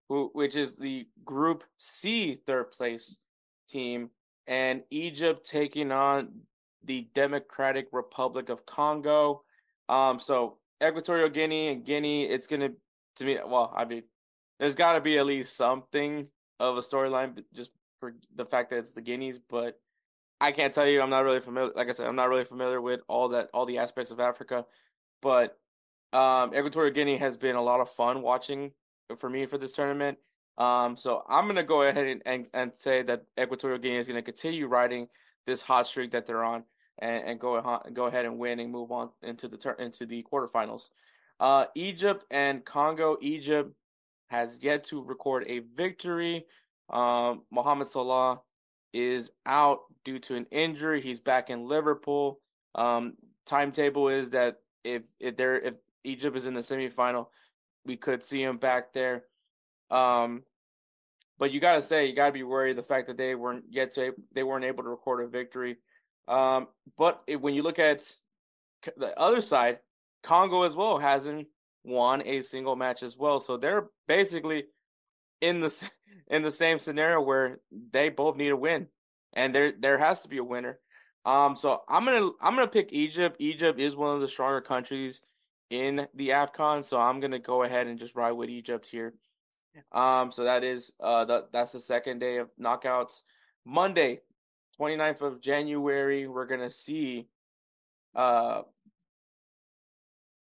who 0.10 0.30
which 0.34 0.56
is 0.56 0.76
the 0.76 1.08
Group 1.24 1.64
C 1.78 2.36
third 2.46 2.72
place 2.72 3.18
team, 3.68 4.10
and 4.48 4.84
Egypt 4.92 5.46
taking 5.46 5.92
on 5.92 6.30
the 6.84 7.08
Democratic 7.14 7.88
Republic 7.92 8.50
of 8.50 8.66
Congo. 8.66 9.44
Um, 9.90 10.20
so 10.20 10.58
Equatorial 10.84 11.30
Guinea 11.30 11.70
and 11.70 11.86
Guinea, 11.86 12.26
it's 12.26 12.48
gonna 12.48 12.70
to 13.18 13.26
me. 13.26 13.38
Well, 13.46 13.74
I 13.76 13.86
mean, 13.86 14.04
there's 14.60 14.76
got 14.76 14.94
to 14.94 15.02
be 15.02 15.18
at 15.18 15.26
least 15.26 15.56
something 15.56 16.28
of 16.60 16.78
a 16.78 16.82
storyline, 16.82 17.44
just 17.54 17.72
for 18.00 18.16
the 18.36 18.46
fact 18.46 18.70
that 18.70 18.78
it's 18.78 18.94
the 18.94 19.02
Guineas. 19.02 19.40
But 19.40 19.80
I 20.42 20.52
can't 20.52 20.74
tell 20.74 20.88
you. 20.88 21.02
I'm 21.02 21.10
not 21.10 21.24
really 21.24 21.40
familiar. 21.40 21.72
Like 21.76 21.88
I 21.88 21.92
said, 21.92 22.08
I'm 22.08 22.16
not 22.16 22.30
really 22.30 22.46
familiar 22.46 22.82
with 22.82 23.02
all 23.08 23.30
that, 23.30 23.50
all 23.54 23.66
the 23.66 23.78
aspects 23.78 24.12
of 24.12 24.20
Africa. 24.20 24.66
But 25.22 25.58
um, 26.14 26.54
Equatorial 26.54 26.94
Guinea 26.94 27.18
has 27.18 27.38
been 27.38 27.56
a 27.56 27.62
lot 27.62 27.80
of 27.80 27.90
fun 27.90 28.22
watching 28.22 28.72
for 29.18 29.30
me 29.30 29.46
for 29.46 29.58
this 29.58 29.72
tournament. 29.72 30.18
Um, 30.58 30.96
so 30.96 31.24
I'm 31.28 31.48
gonna 31.48 31.64
go 31.64 31.82
ahead 31.84 32.08
and, 32.08 32.22
and, 32.26 32.48
and 32.54 32.76
say 32.76 33.02
that 33.04 33.26
Equatorial 33.40 33.80
Guinea 33.80 33.98
is 33.98 34.08
gonna 34.08 34.22
continue 34.22 34.68
riding 34.68 35.08
this 35.46 35.62
hot 35.62 35.88
streak 35.88 36.12
that 36.12 36.26
they're 36.26 36.44
on, 36.44 36.64
and, 37.00 37.28
and 37.28 37.40
go 37.40 37.82
go 37.94 38.06
ahead 38.06 38.26
and 38.26 38.40
win 38.40 38.60
and 38.60 38.72
move 38.72 38.92
on 38.92 39.10
into 39.22 39.48
the 39.48 39.58
tur- 39.58 39.74
into 39.80 40.06
the 40.06 40.24
quarterfinals. 40.32 40.90
Uh, 41.40 41.66
Egypt 41.76 42.24
and 42.32 42.64
Congo. 42.64 43.18
Egypt 43.22 43.74
has 44.30 44.58
yet 44.62 44.86
to 44.86 45.04
record 45.04 45.44
a 45.48 45.60
victory. 45.76 46.46
Um, 46.90 47.44
Mohamed 47.52 47.88
Salah 47.88 48.42
is 48.94 49.32
out 49.46 49.80
due 50.06 50.20
to 50.20 50.36
an 50.36 50.46
injury. 50.52 51.02
He's 51.02 51.20
back 51.20 51.50
in 51.50 51.68
Liverpool. 51.68 52.40
Um, 52.76 53.16
timetable 53.46 54.08
is 54.08 54.30
that 54.30 54.62
if 54.86 55.04
if 55.20 55.36
there 55.36 55.60
if 55.60 55.74
Egypt 56.06 56.38
is 56.38 56.46
in 56.46 56.54
the 56.54 56.62
semifinal, 56.62 57.28
we 57.86 57.98
could 57.98 58.24
see 58.24 58.42
him 58.42 58.58
back 58.58 58.94
there. 58.94 59.24
Um, 59.92 60.44
but 61.38 61.52
you 61.52 61.60
got 61.60 61.76
to 61.76 61.82
say 61.82 62.06
you 62.06 62.16
got 62.16 62.28
to 62.28 62.32
be 62.32 62.44
worried 62.44 62.78
the 62.78 62.84
fact 62.84 63.08
that 63.08 63.18
they 63.18 63.36
weren't 63.36 63.66
yet 63.70 63.92
to 63.94 64.14
they 64.34 64.44
weren't 64.44 64.64
able 64.64 64.84
to 64.84 64.90
record 64.90 65.24
a 65.24 65.28
victory. 65.28 65.78
Um, 66.28 66.68
but 66.98 67.22
if, 67.28 67.42
when 67.42 67.54
you 67.54 67.64
look 67.64 67.80
at 67.80 68.12
the 68.98 69.18
other 69.20 69.42
side, 69.42 69.80
Congo 70.24 70.64
as 70.64 70.76
well 70.76 70.98
hasn't 70.98 71.48
won 71.84 72.26
a 72.26 72.42
single 72.42 72.76
match 72.76 73.04
as 73.04 73.18
well, 73.18 73.40
so 73.40 73.58
they're 73.58 73.90
basically 74.08 74.66
in 75.42 75.60
the 75.60 75.90
in 76.28 76.42
the 76.42 76.52
same 76.52 76.80
scenario 76.80 77.22
where 77.22 77.60
they 77.92 78.10
both 78.10 78.38
need 78.38 78.50
a 78.50 78.58
win, 78.58 78.88
and 79.36 79.54
there 79.54 79.74
there 79.80 79.98
has 79.98 80.22
to 80.22 80.30
be 80.30 80.38
a 80.38 80.44
winner. 80.44 80.80
Um, 81.26 81.56
so 81.56 81.82
I'm 81.90 82.06
gonna 82.06 82.30
I'm 82.42 82.56
gonna 82.56 82.68
pick 82.68 82.94
Egypt. 82.94 83.38
Egypt 83.40 83.80
is 83.80 83.96
one 83.96 84.16
of 84.16 84.22
the 84.22 84.28
stronger 84.28 84.62
countries 84.62 85.22
in 85.70 86.08
the 86.14 86.30
AFCON, 86.30 86.84
so 86.84 87.00
I'm 87.00 87.20
gonna 87.20 87.40
go 87.40 87.64
ahead 87.64 87.88
and 87.88 88.00
just 88.00 88.16
ride 88.16 88.34
with 88.34 88.50
Egypt 88.50 88.86
here. 88.86 89.14
Um, 89.92 90.32
so 90.32 90.44
that 90.44 90.64
is 90.64 90.92
uh 91.00 91.26
that 91.26 91.52
that's 91.52 91.72
the 91.74 91.80
second 91.80 92.20
day 92.20 92.38
of 92.38 92.50
knockouts. 92.62 93.22
Monday, 93.66 94.22
29th 94.80 95.22
of 95.22 95.42
January, 95.42 96.28
we're 96.28 96.46
gonna 96.46 96.70
see 96.70 97.28
uh 98.16 98.62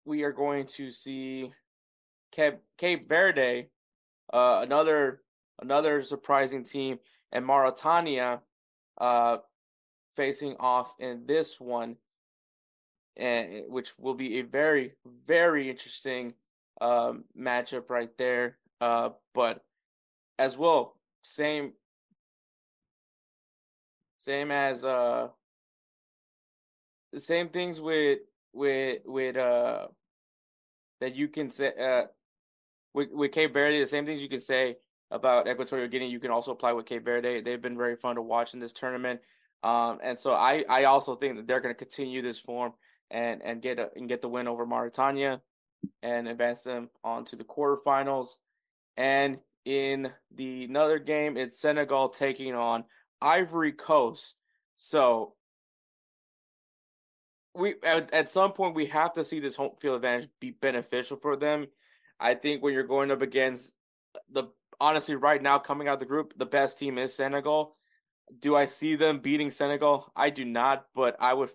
we 0.05 0.23
are 0.23 0.31
going 0.31 0.67
to 0.67 0.91
see 0.91 1.51
Cape 2.31 2.59
Cape 2.77 3.09
Verde, 3.09 3.69
uh 4.31 4.59
another 4.61 5.21
another 5.61 6.03
surprising 6.03 6.63
team, 6.63 6.99
and 7.31 7.43
Mauritania 7.43 8.41
uh 8.99 9.37
facing 10.15 10.55
off 10.59 10.93
in 10.99 11.25
this 11.25 11.59
one 11.59 11.95
and 13.17 13.63
which 13.69 13.97
will 13.99 14.13
be 14.13 14.39
a 14.39 14.43
very 14.43 14.93
very 15.27 15.69
interesting 15.69 16.33
um 16.81 17.23
matchup 17.37 17.89
right 17.89 18.17
there 18.17 18.57
uh, 18.81 19.09
but 19.33 19.63
as 20.37 20.57
well, 20.57 20.97
same 21.21 21.73
same 24.17 24.51
as 24.51 24.83
uh 24.83 25.27
same 27.17 27.49
things 27.49 27.79
with 27.79 28.19
with 28.53 29.01
with 29.05 29.37
uh 29.37 29.87
that 30.99 31.15
you 31.15 31.27
can 31.27 31.49
say 31.49 31.71
uh 31.79 32.05
with 32.93 33.09
with 33.11 33.31
Cape 33.31 33.53
Verde, 33.53 33.79
the 33.79 33.87
same 33.87 34.05
things 34.05 34.21
you 34.21 34.29
can 34.29 34.39
say 34.39 34.77
about 35.11 35.47
Equatorial 35.47 35.87
Guinea, 35.87 36.09
you 36.09 36.19
can 36.19 36.31
also 36.31 36.51
apply 36.51 36.73
with 36.73 36.85
Cape 36.85 37.05
Verde. 37.05 37.41
They've 37.41 37.61
been 37.61 37.77
very 37.77 37.95
fun 37.95 38.15
to 38.15 38.21
watch 38.21 38.53
in 38.53 38.59
this 38.59 38.73
tournament. 38.73 39.21
Um, 39.63 39.99
and 40.03 40.17
so 40.17 40.33
I, 40.33 40.63
I 40.69 40.83
also 40.85 41.15
think 41.15 41.37
that 41.37 41.47
they're 41.47 41.59
going 41.59 41.73
to 41.73 41.77
continue 41.77 42.21
this 42.21 42.39
form 42.39 42.73
and 43.11 43.41
and 43.43 43.61
get 43.61 43.79
a, 43.79 43.89
and 43.95 44.09
get 44.09 44.21
the 44.21 44.29
win 44.29 44.47
over 44.47 44.65
Mauritania 44.65 45.41
and 46.01 46.27
advance 46.27 46.63
them 46.63 46.89
on 47.03 47.25
to 47.25 47.35
the 47.35 47.43
quarterfinals. 47.43 48.37
And 48.97 49.39
in 49.65 50.11
the 50.33 50.65
another 50.65 50.99
game, 50.99 51.37
it's 51.37 51.59
Senegal 51.59 52.09
taking 52.09 52.53
on 52.55 52.83
Ivory 53.21 53.71
Coast. 53.71 54.35
So 54.75 55.33
we 57.53 57.75
at, 57.83 58.13
at 58.13 58.29
some 58.29 58.51
point 58.51 58.75
we 58.75 58.87
have 58.87 59.13
to 59.13 59.25
see 59.25 59.39
this 59.39 59.55
home 59.55 59.71
field 59.79 59.95
advantage 59.95 60.29
be 60.39 60.51
beneficial 60.51 61.17
for 61.17 61.35
them. 61.35 61.67
I 62.19 62.35
think 62.35 62.61
when 62.61 62.73
you're 62.73 62.83
going 62.83 63.11
up 63.11 63.21
against 63.21 63.73
the 64.31 64.45
honestly 64.79 65.15
right 65.15 65.41
now 65.41 65.59
coming 65.59 65.87
out 65.87 65.95
of 65.95 65.99
the 65.99 66.05
group, 66.05 66.33
the 66.37 66.45
best 66.45 66.77
team 66.77 66.97
is 66.97 67.13
Senegal. 67.13 67.75
Do 68.39 68.55
I 68.55 68.65
see 68.65 68.95
them 68.95 69.19
beating 69.19 69.51
Senegal? 69.51 70.11
I 70.15 70.29
do 70.29 70.45
not, 70.45 70.87
but 70.95 71.15
I 71.19 71.33
would 71.33 71.51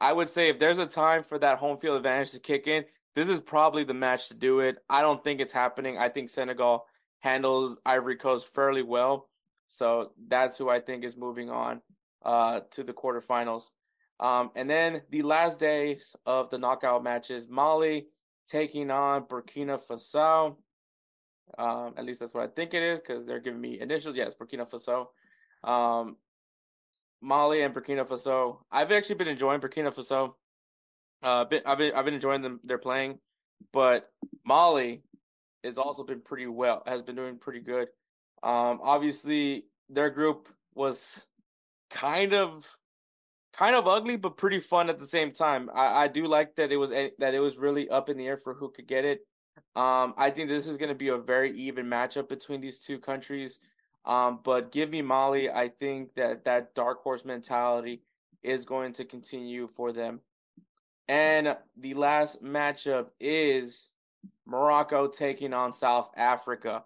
I 0.00 0.12
would 0.12 0.30
say 0.30 0.48
if 0.48 0.58
there's 0.58 0.78
a 0.78 0.86
time 0.86 1.24
for 1.24 1.38
that 1.38 1.58
home 1.58 1.78
field 1.78 1.96
advantage 1.96 2.30
to 2.32 2.40
kick 2.40 2.68
in, 2.68 2.84
this 3.16 3.28
is 3.28 3.40
probably 3.40 3.82
the 3.82 3.94
match 3.94 4.28
to 4.28 4.34
do 4.34 4.60
it. 4.60 4.78
I 4.88 5.02
don't 5.02 5.22
think 5.24 5.40
it's 5.40 5.50
happening. 5.50 5.98
I 5.98 6.08
think 6.08 6.30
Senegal 6.30 6.86
handles 7.20 7.80
Ivory 7.84 8.16
Coast 8.16 8.54
fairly 8.54 8.82
well. 8.82 9.28
So 9.66 10.12
that's 10.28 10.56
who 10.56 10.68
I 10.68 10.78
think 10.80 11.04
is 11.04 11.16
moving 11.16 11.50
on 11.50 11.82
uh, 12.24 12.60
to 12.70 12.84
the 12.84 12.92
quarterfinals. 12.92 13.70
Um, 14.20 14.50
and 14.54 14.68
then 14.68 15.02
the 15.10 15.22
last 15.22 15.60
days 15.60 16.14
of 16.26 16.50
the 16.50 16.58
knockout 16.58 17.02
matches, 17.02 17.48
Mali 17.48 18.06
taking 18.48 18.90
on 18.90 19.24
Burkina 19.24 19.80
Faso. 19.80 20.56
Um, 21.56 21.94
at 21.96 22.04
least 22.04 22.20
that's 22.20 22.34
what 22.34 22.44
I 22.44 22.48
think 22.48 22.74
it 22.74 22.82
is 22.82 23.00
because 23.00 23.24
they're 23.24 23.40
giving 23.40 23.60
me 23.60 23.80
initials. 23.80 24.16
Yes, 24.16 24.34
Burkina 24.34 24.68
Faso. 24.68 25.06
Um, 25.68 26.16
Mali 27.20 27.62
and 27.62 27.74
Burkina 27.74 28.06
Faso. 28.06 28.58
I've 28.70 28.92
actually 28.92 29.16
been 29.16 29.28
enjoying 29.28 29.60
Burkina 29.60 29.94
Faso. 29.94 30.34
Uh, 31.22 31.44
been, 31.44 31.62
I've 31.66 31.78
been 31.78 31.94
I've 31.94 32.04
been 32.04 32.14
enjoying 32.14 32.42
them. 32.42 32.60
They're 32.62 32.78
playing, 32.78 33.18
but 33.72 34.10
Mali 34.44 35.02
has 35.64 35.78
also 35.78 36.04
been 36.04 36.20
pretty 36.20 36.46
well. 36.46 36.82
Has 36.86 37.02
been 37.02 37.16
doing 37.16 37.38
pretty 37.38 37.60
good. 37.60 37.88
Um, 38.42 38.80
obviously 38.82 39.64
their 39.88 40.10
group 40.10 40.48
was 40.74 41.26
kind 41.90 42.34
of 42.34 42.76
kind 43.52 43.74
of 43.74 43.88
ugly, 43.88 44.16
but 44.16 44.36
pretty 44.36 44.60
fun 44.60 44.88
at 44.88 44.98
the 44.98 45.06
same 45.06 45.32
time. 45.32 45.68
I, 45.74 46.04
I 46.04 46.08
do 46.08 46.26
like 46.28 46.54
that 46.56 46.70
it 46.70 46.76
was 46.76 46.90
that 46.90 47.34
it 47.34 47.40
was 47.40 47.58
really 47.58 47.88
up 47.88 48.08
in 48.08 48.16
the 48.16 48.26
air 48.26 48.36
for 48.36 48.54
who 48.54 48.70
could 48.70 48.86
get 48.86 49.04
it. 49.04 49.20
Um, 49.76 50.14
I 50.16 50.30
think 50.30 50.48
this 50.48 50.66
is 50.66 50.76
going 50.76 50.90
to 50.90 50.94
be 50.94 51.08
a 51.08 51.18
very 51.18 51.56
even 51.58 51.86
matchup 51.86 52.28
between 52.28 52.60
these 52.60 52.78
two 52.78 52.98
countries. 52.98 53.60
Um, 54.04 54.40
but 54.42 54.72
give 54.72 54.90
me 54.90 55.02
Mali. 55.02 55.50
I 55.50 55.68
think 55.68 56.14
that 56.14 56.44
that 56.44 56.74
dark 56.74 57.02
horse 57.02 57.24
mentality 57.24 58.02
is 58.42 58.64
going 58.64 58.92
to 58.94 59.04
continue 59.04 59.68
for 59.76 59.92
them. 59.92 60.20
And 61.08 61.56
the 61.76 61.94
last 61.94 62.42
matchup 62.42 63.08
is 63.18 63.90
Morocco 64.46 65.08
taking 65.08 65.52
on 65.52 65.72
South 65.72 66.10
Africa. 66.16 66.84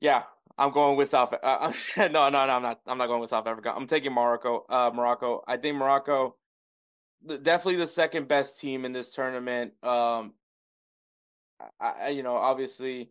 Yeah, 0.00 0.24
I'm 0.58 0.72
going 0.72 0.96
with 0.96 1.08
South. 1.08 1.34
Uh, 1.42 1.72
no, 1.96 2.08
no, 2.08 2.30
no, 2.30 2.38
I'm 2.38 2.62
not. 2.62 2.80
I'm 2.86 2.98
not 2.98 3.06
going 3.06 3.20
with 3.20 3.30
South 3.30 3.46
Africa. 3.46 3.72
I'm 3.74 3.86
taking 3.86 4.12
Morocco. 4.12 4.64
Uh, 4.68 4.90
Morocco. 4.92 5.42
I 5.46 5.56
think 5.56 5.76
Morocco, 5.76 6.36
definitely 7.26 7.76
the 7.76 7.86
second 7.86 8.28
best 8.28 8.60
team 8.60 8.84
in 8.84 8.92
this 8.92 9.14
tournament. 9.14 9.72
Um, 9.82 10.34
I, 11.80 12.08
you 12.08 12.22
know, 12.22 12.36
obviously, 12.36 13.10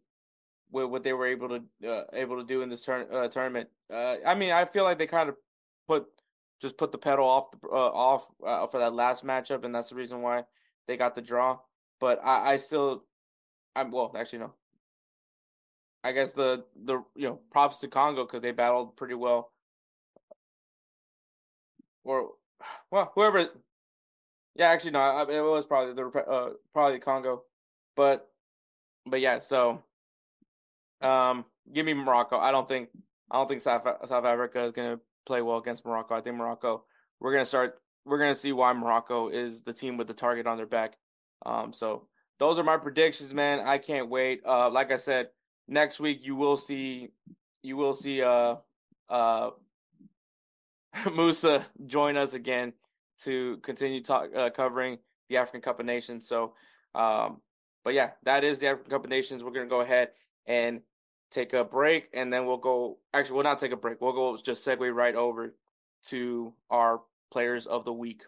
with 0.71 0.89
what 0.89 1.03
they 1.03 1.13
were 1.13 1.27
able 1.27 1.49
to 1.49 1.89
uh, 1.89 2.03
able 2.13 2.37
to 2.37 2.43
do 2.43 2.61
in 2.61 2.69
this 2.69 2.83
turn, 2.83 3.07
uh, 3.11 3.27
tournament. 3.27 3.69
Uh, 3.93 4.15
I 4.25 4.35
mean, 4.35 4.51
I 4.51 4.65
feel 4.65 4.83
like 4.83 4.97
they 4.97 5.07
kind 5.07 5.29
of 5.29 5.35
put 5.87 6.07
just 6.61 6.77
put 6.77 6.91
the 6.91 6.97
pedal 6.97 7.25
off 7.25 7.51
the, 7.51 7.67
uh, 7.67 7.71
off 7.71 8.25
uh, 8.45 8.67
for 8.67 8.79
that 8.79 8.93
last 8.93 9.23
matchup, 9.23 9.63
and 9.63 9.73
that's 9.73 9.89
the 9.89 9.95
reason 9.95 10.21
why 10.21 10.43
they 10.87 10.97
got 10.97 11.15
the 11.15 11.21
draw. 11.21 11.59
But 11.99 12.19
I, 12.23 12.53
I 12.53 12.57
still, 12.57 13.03
I'm 13.75 13.91
well, 13.91 14.13
actually 14.17 14.39
no. 14.39 14.53
I 16.03 16.11
guess 16.11 16.33
the 16.33 16.65
the 16.75 17.03
you 17.15 17.29
know 17.29 17.39
props 17.51 17.79
to 17.79 17.87
Congo 17.87 18.25
because 18.25 18.41
they 18.41 18.51
battled 18.51 18.97
pretty 18.97 19.15
well. 19.15 19.51
Or, 22.03 22.31
well, 22.91 23.11
whoever. 23.15 23.47
Yeah, 24.55 24.69
actually 24.69 24.91
no, 24.91 25.25
it 25.29 25.41
was 25.41 25.65
probably 25.65 25.93
the 25.93 26.05
uh, 26.19 26.49
probably 26.73 26.99
Congo, 26.99 27.43
but 27.95 28.29
but 29.05 29.21
yeah, 29.21 29.39
so 29.39 29.83
um, 31.01 31.45
give 31.73 31.85
me 31.85 31.93
Morocco. 31.93 32.37
I 32.37 32.51
don't 32.51 32.67
think 32.67 32.89
I 33.29 33.37
don't 33.37 33.47
think 33.47 33.61
South 33.61 33.83
South 34.05 34.25
Africa 34.25 34.63
is 34.65 34.71
going 34.71 34.95
to 34.95 35.01
play 35.25 35.41
well 35.41 35.57
against 35.57 35.85
Morocco. 35.85 36.15
I 36.15 36.21
think 36.21 36.35
Morocco. 36.35 36.83
We're 37.19 37.31
going 37.31 37.43
to 37.43 37.49
start. 37.49 37.79
We're 38.05 38.17
going 38.17 38.33
to 38.33 38.39
see 38.39 38.51
why 38.51 38.73
Morocco 38.73 39.29
is 39.29 39.63
the 39.63 39.73
team 39.73 39.97
with 39.97 40.07
the 40.07 40.13
target 40.13 40.47
on 40.47 40.57
their 40.57 40.65
back. 40.65 40.97
Um, 41.45 41.71
so 41.73 42.07
those 42.39 42.59
are 42.59 42.63
my 42.63 42.77
predictions, 42.77 43.33
man. 43.33 43.61
I 43.61 43.77
can't 43.77 44.09
wait. 44.09 44.41
Uh, 44.45 44.69
like 44.69 44.91
I 44.91 44.97
said, 44.97 45.29
next 45.67 45.99
week 45.99 46.25
you 46.25 46.35
will 46.35 46.57
see 46.57 47.09
you 47.61 47.77
will 47.77 47.93
see 47.93 48.21
uh 48.21 48.55
uh 49.09 49.51
Moussa 51.13 51.65
join 51.87 52.17
us 52.17 52.33
again 52.33 52.73
to 53.23 53.57
continue 53.57 54.01
talk 54.01 54.29
uh, 54.35 54.49
covering 54.49 54.97
the 55.29 55.37
African 55.37 55.61
Cup 55.61 55.79
of 55.79 55.85
Nations. 55.85 56.27
So 56.27 56.53
um 56.95 57.41
but 57.83 57.93
yeah, 57.93 58.11
that 58.23 58.43
is 58.43 58.59
the 58.59 58.77
Nations. 59.07 59.43
We're 59.43 59.51
gonna 59.51 59.67
go 59.67 59.81
ahead 59.81 60.09
and 60.45 60.81
take 61.31 61.53
a 61.53 61.63
break, 61.63 62.09
and 62.13 62.31
then 62.31 62.45
we'll 62.45 62.57
go. 62.57 62.97
Actually, 63.13 63.35
we'll 63.35 63.43
not 63.43 63.59
take 63.59 63.71
a 63.71 63.77
break. 63.77 64.01
We'll 64.01 64.13
go 64.13 64.37
just 64.37 64.65
segue 64.65 64.93
right 64.93 65.15
over 65.15 65.55
to 66.07 66.53
our 66.69 67.01
players 67.31 67.65
of 67.65 67.85
the 67.85 67.93
week. 67.93 68.23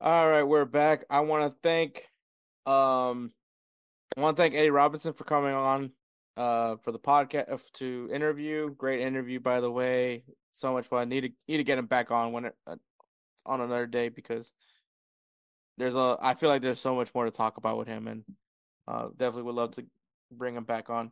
All 0.00 0.28
right, 0.28 0.42
we're 0.42 0.66
back. 0.66 1.04
I 1.08 1.20
want 1.20 1.50
to 1.50 1.56
thank, 1.62 2.10
um, 2.66 3.32
I 4.16 4.20
want 4.20 4.36
to 4.36 4.42
thank 4.42 4.54
Eddie 4.54 4.68
Robinson 4.68 5.14
for 5.14 5.24
coming 5.24 5.54
on, 5.54 5.92
uh, 6.36 6.76
for 6.82 6.92
the 6.92 6.98
podcast 6.98 7.50
uh, 7.50 7.56
to 7.74 8.10
interview. 8.12 8.74
Great 8.74 9.00
interview, 9.00 9.40
by 9.40 9.60
the 9.60 9.70
way. 9.70 10.24
So 10.52 10.72
much 10.74 10.86
fun. 10.86 11.08
Need 11.08 11.22
to 11.22 11.30
need 11.48 11.56
to 11.56 11.64
get 11.64 11.78
him 11.78 11.86
back 11.86 12.10
on 12.10 12.32
when 12.32 12.46
it, 12.46 12.54
uh, 12.66 12.76
on 13.46 13.60
another 13.60 13.86
day 13.86 14.08
because 14.08 14.52
there's 15.78 15.96
a 15.96 16.16
I 16.20 16.34
feel 16.34 16.48
like 16.48 16.62
there's 16.62 16.80
so 16.80 16.94
much 16.94 17.14
more 17.14 17.24
to 17.24 17.30
talk 17.30 17.56
about 17.56 17.78
with 17.78 17.88
him, 17.88 18.08
and 18.08 18.24
uh, 18.86 19.08
definitely 19.16 19.42
would 19.44 19.54
love 19.54 19.72
to 19.72 19.84
bring 20.30 20.56
him 20.56 20.64
back 20.64 20.90
on. 20.90 21.10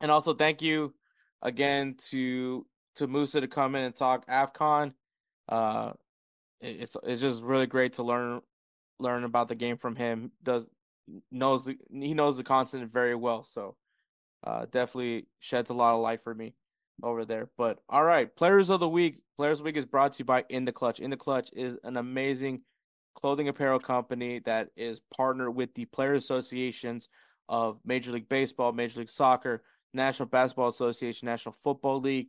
And 0.00 0.10
also 0.10 0.34
thank 0.34 0.62
you 0.62 0.94
again 1.42 1.94
to 2.10 2.66
to 2.96 3.06
Moussa 3.06 3.40
to 3.40 3.48
come 3.48 3.74
in 3.74 3.84
and 3.84 3.94
talk 3.94 4.26
AFCON. 4.26 4.92
Uh, 5.48 5.92
it's 6.60 6.96
it's 7.02 7.20
just 7.20 7.42
really 7.42 7.66
great 7.66 7.94
to 7.94 8.02
learn 8.02 8.40
learn 8.98 9.24
about 9.24 9.48
the 9.48 9.54
game 9.54 9.76
from 9.76 9.96
him. 9.96 10.30
Does 10.42 10.68
knows 11.30 11.64
the, 11.64 11.76
he 11.90 12.14
knows 12.14 12.36
the 12.36 12.44
continent 12.44 12.92
very 12.92 13.14
well, 13.14 13.42
so 13.42 13.76
uh, 14.44 14.66
definitely 14.70 15.26
sheds 15.40 15.70
a 15.70 15.74
lot 15.74 15.94
of 15.94 16.00
light 16.00 16.22
for 16.22 16.34
me 16.34 16.54
over 17.02 17.24
there. 17.24 17.48
But 17.58 17.78
all 17.88 18.04
right, 18.04 18.34
players 18.34 18.70
of 18.70 18.80
the 18.80 18.88
week. 18.88 19.18
Players 19.36 19.58
of 19.58 19.64
the 19.64 19.64
week 19.64 19.76
is 19.76 19.86
brought 19.86 20.12
to 20.12 20.18
you 20.20 20.24
by 20.24 20.44
In 20.50 20.64
the 20.64 20.72
Clutch. 20.72 21.00
In 21.00 21.10
the 21.10 21.16
Clutch 21.16 21.50
is 21.52 21.76
an 21.82 21.96
amazing 21.96 22.62
clothing 23.14 23.48
apparel 23.48 23.78
company 23.78 24.40
that 24.40 24.70
is 24.76 25.00
partnered 25.16 25.54
with 25.54 25.74
the 25.74 25.84
player 25.86 26.14
associations 26.14 27.08
of 27.48 27.78
Major 27.84 28.12
League 28.12 28.28
Baseball, 28.28 28.72
Major 28.72 29.00
League 29.00 29.10
Soccer, 29.10 29.62
National 29.92 30.26
Basketball 30.26 30.68
Association, 30.68 31.26
National 31.26 31.54
Football 31.62 32.00
League, 32.00 32.28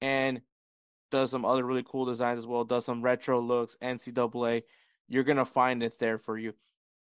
and 0.00 0.40
does 1.10 1.30
some 1.30 1.44
other 1.44 1.64
really 1.64 1.84
cool 1.84 2.04
designs 2.04 2.38
as 2.38 2.46
well. 2.46 2.64
Does 2.64 2.84
some 2.84 3.02
retro 3.02 3.40
looks, 3.40 3.76
NCAA. 3.82 4.62
You're 5.08 5.24
gonna 5.24 5.44
find 5.44 5.82
it 5.82 5.98
there 5.98 6.18
for 6.18 6.36
you. 6.36 6.52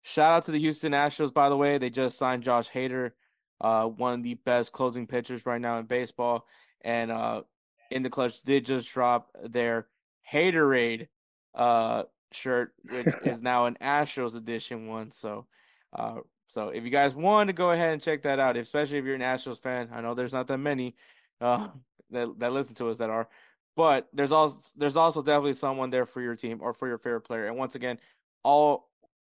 Shout 0.04 0.34
out 0.34 0.44
to 0.44 0.52
the 0.52 0.60
Houston 0.60 0.92
Astros, 0.92 1.34
by 1.34 1.50
the 1.50 1.58
way. 1.58 1.80
They 1.80 1.90
just 1.90 2.18
signed 2.18 2.44
Josh 2.44 2.70
Hader, 2.70 3.12
uh, 3.60 3.86
one 3.86 4.14
of 4.14 4.24
the 4.24 4.36
best 4.36 4.72
closing 4.72 5.08
pitchers 5.08 5.48
right 5.48 5.60
now 5.60 5.80
in 5.80 5.88
baseball. 5.88 6.46
And 6.82 7.10
uh, 7.10 7.42
in 7.90 8.04
the 8.04 8.12
clutch 8.12 8.44
did 8.44 8.66
just 8.66 8.88
drop 8.94 9.32
their 9.44 9.88
Haterade 10.32 11.08
uh, 11.56 12.04
shirt, 12.32 12.74
which 12.90 13.08
is 13.24 13.42
now 13.42 13.66
an 13.66 13.78
Astros 13.82 14.36
edition 14.36 14.88
one. 14.88 15.12
So, 15.12 15.46
uh, 15.94 16.18
so 16.48 16.70
if 16.70 16.84
you 16.84 16.90
guys 16.90 17.16
want 17.16 17.48
to 17.48 17.54
go 17.54 17.72
ahead 17.72 17.94
and 17.94 18.02
check 18.02 18.24
that 18.24 18.40
out, 18.40 18.58
especially 18.58 18.98
if 18.98 19.06
you're 19.06 19.16
an 19.16 19.22
Astros 19.22 19.62
fan, 19.62 19.90
I 19.94 20.02
know 20.02 20.14
there's 20.14 20.34
not 20.34 20.48
that 20.48 20.58
many 20.58 20.96
uh, 21.42 21.68
that 22.12 22.40
that 22.40 22.54
listen 22.54 22.76
to 22.76 22.90
us 22.90 22.98
that 23.00 23.10
are, 23.10 23.28
but 23.76 24.08
there's 24.14 24.32
also 24.32 24.74
there's 24.78 24.98
also 24.98 25.22
definitely 25.22 25.54
someone 25.54 25.90
there 25.90 26.06
for 26.06 26.22
your 26.22 26.36
team 26.36 26.60
or 26.62 26.74
for 26.74 26.88
your 26.88 26.98
favorite 26.98 27.22
player. 27.22 27.48
And 27.48 27.58
once 27.58 27.76
again, 27.76 28.00
all 28.44 28.90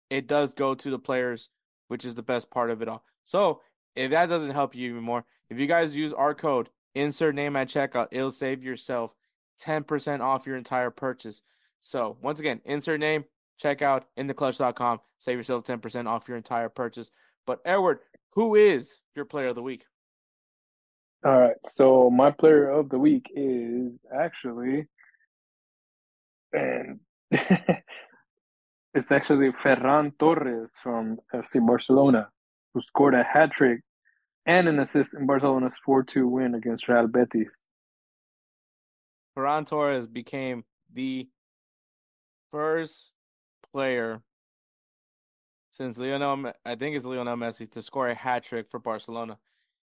it 0.09 0.27
does 0.27 0.53
go 0.53 0.75
to 0.75 0.89
the 0.89 0.99
players, 0.99 1.49
which 1.87 2.05
is 2.05 2.15
the 2.15 2.23
best 2.23 2.49
part 2.49 2.69
of 2.69 2.81
it 2.81 2.87
all. 2.87 3.03
So 3.23 3.61
if 3.95 4.11
that 4.11 4.27
doesn't 4.27 4.51
help 4.51 4.75
you 4.75 4.89
even 4.89 5.03
more, 5.03 5.25
if 5.49 5.59
you 5.59 5.67
guys 5.67 5.95
use 5.95 6.13
our 6.13 6.33
code 6.33 6.69
insert 6.95 7.35
name 7.35 7.55
at 7.55 7.69
checkout, 7.69 8.07
it'll 8.11 8.31
save 8.31 8.63
yourself 8.63 9.15
10% 9.61 10.21
off 10.21 10.45
your 10.45 10.57
entire 10.57 10.89
purchase. 10.89 11.41
So 11.81 12.17
once 12.21 12.39
again, 12.39 12.61
insert 12.63 12.99
name, 12.99 13.25
checkout 13.61 14.03
intheclutch.com. 14.17 14.99
Save 15.17 15.37
yourself 15.37 15.63
10% 15.65 16.07
off 16.07 16.27
your 16.27 16.37
entire 16.37 16.69
purchase. 16.69 17.11
But 17.45 17.59
Edward, 17.65 17.99
who 18.33 18.55
is 18.55 18.99
your 19.15 19.25
player 19.25 19.47
of 19.47 19.55
the 19.55 19.63
week? 19.63 19.83
All 21.25 21.39
right. 21.39 21.57
So 21.67 22.09
my 22.09 22.31
player 22.31 22.69
of 22.69 22.89
the 22.89 22.97
week 22.97 23.25
is 23.35 23.99
actually 24.15 24.87
and 26.53 26.99
it's 27.31 29.11
actually 29.11 29.51
Ferran 29.51 30.11
Torres 30.19 30.71
from 30.83 31.17
FC 31.33 31.65
Barcelona, 31.65 32.29
who 32.73 32.81
scored 32.81 33.13
a 33.13 33.23
hat 33.23 33.51
trick 33.51 33.81
and 34.45 34.67
an 34.67 34.79
assist 34.79 35.13
in 35.13 35.25
Barcelona's 35.25 35.75
4 35.85 36.03
2 36.03 36.27
win 36.27 36.55
against 36.55 36.87
Real 36.87 37.07
Betis. 37.07 37.53
Ferran 39.37 39.65
Torres 39.65 40.07
became 40.07 40.63
the 40.93 41.29
first 42.51 43.11
player 43.71 44.21
since 45.71 45.97
Lionel, 45.97 46.51
I 46.65 46.75
think 46.75 46.95
it's 46.95 47.05
Lionel 47.05 47.37
Messi, 47.37 47.69
to 47.71 47.81
score 47.81 48.09
a 48.09 48.15
hat 48.15 48.43
trick 48.43 48.69
for 48.69 48.79
Barcelona. 48.79 49.37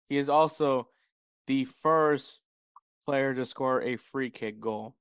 He 0.10 0.18
is 0.18 0.30
also 0.30 0.90
the 1.48 1.66
first 1.66 2.42
player 3.06 3.34
to 3.36 3.46
score 3.46 3.82
a 3.84 3.96
free 3.96 4.32
kick 4.32 4.60
goal 4.60 4.96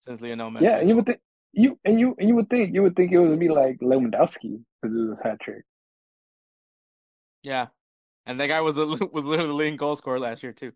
since 0.00 0.20
Lionel 0.20 0.50
Messi. 0.50 0.62
Yeah, 0.62 0.82
you 0.82 0.96
would 0.96 1.06
think 1.06 1.20
you 1.52 1.78
and 1.84 1.98
you 1.98 2.14
and 2.18 2.28
you 2.28 2.36
would 2.36 2.48
think 2.50 2.74
you 2.74 2.82
would 2.82 2.94
think 2.94 3.12
it 3.12 3.18
would 3.18 3.40
be 3.40 3.48
like 3.48 3.80
Lewandowski 3.80 4.60
because 4.82 4.96
it 4.96 5.08
was 5.08 5.18
a 5.18 5.28
hat 5.28 5.40
trick. 5.40 5.64
Yeah, 7.42 7.68
and 8.26 8.38
that 8.38 8.48
guy 8.48 8.60
was 8.60 8.76
a, 8.76 8.86
was 9.12 9.24
literally 9.24 9.48
the 9.48 9.54
leading 9.54 9.76
goal 9.76 9.96
scorer 9.96 10.20
last 10.20 10.42
year 10.42 10.52
too. 10.52 10.72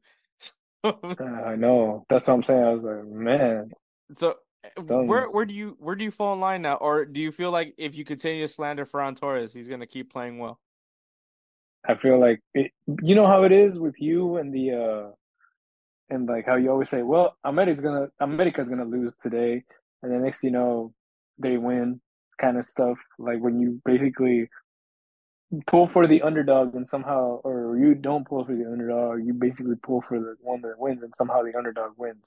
I 0.85 1.57
know. 1.57 2.05
That's 2.09 2.27
what 2.27 2.35
I'm 2.35 2.43
saying. 2.43 2.63
I 2.63 2.75
was 2.75 2.83
like, 2.83 3.07
man. 3.07 3.71
So 4.13 4.35
where 4.77 5.31
where 5.31 5.45
do 5.45 5.55
you 5.55 5.77
where 5.79 5.95
do 5.95 6.05
you 6.05 6.11
fall 6.11 6.35
in 6.35 6.41
line 6.41 6.63
now, 6.63 6.75
or 6.75 7.05
do 7.05 7.21
you 7.21 7.33
feel 7.33 7.51
like 7.51 7.75
if 7.79 7.97
you 7.97 8.05
continue 8.05 8.47
to 8.47 8.53
slander 8.53 8.87
Ferran 8.87 9.17
Torres, 9.17 9.53
he's 9.53 9.69
going 9.69 9.81
to 9.81 9.87
keep 9.87 10.13
playing 10.13 10.39
well? 10.39 10.61
I 11.87 11.97
feel 11.97 12.19
like 12.19 12.41
it, 12.55 12.73
you 13.03 13.15
know 13.15 13.27
how 13.27 13.45
it 13.45 13.53
is 13.53 13.79
with 13.79 13.95
you 13.99 14.39
and 14.39 14.53
the 14.53 14.73
uh 14.73 15.11
and 16.11 16.29
like 16.29 16.47
how 16.47 16.57
you 16.57 16.71
always 16.71 16.91
say, 16.91 17.03
well, 17.03 17.37
America's 17.45 17.81
gonna 17.81 18.09
America's 18.21 18.69
gonna 18.69 18.85
lose 18.85 19.15
today, 19.21 19.63
and 20.03 20.13
then 20.13 20.23
next 20.23 20.43
you 20.43 20.51
know 20.51 20.93
they 21.39 21.57
win, 21.57 22.01
kind 22.41 22.57
of 22.57 22.67
stuff. 22.67 22.97
Like 23.19 23.41
when 23.41 23.61
you 23.61 23.81
basically 23.85 24.49
pull 25.67 25.87
for 25.87 26.07
the 26.07 26.23
underdog 26.23 26.75
and 26.75 26.87
somehow, 26.89 27.41
or 27.45 27.77
you 27.79 27.95
don't 27.95 28.27
pull 28.27 28.45
for 28.45 28.55
the 28.55 28.65
underdog, 28.65 29.25
you 29.25 29.35
basically 29.35 29.77
pull 29.83 30.03
for 30.09 30.19
the 30.19 30.37
one 30.41 30.63
that 30.63 30.79
wins, 30.79 31.03
and 31.03 31.13
somehow 31.17 31.43
the 31.43 31.57
underdog 31.57 31.93
wins. 31.97 32.25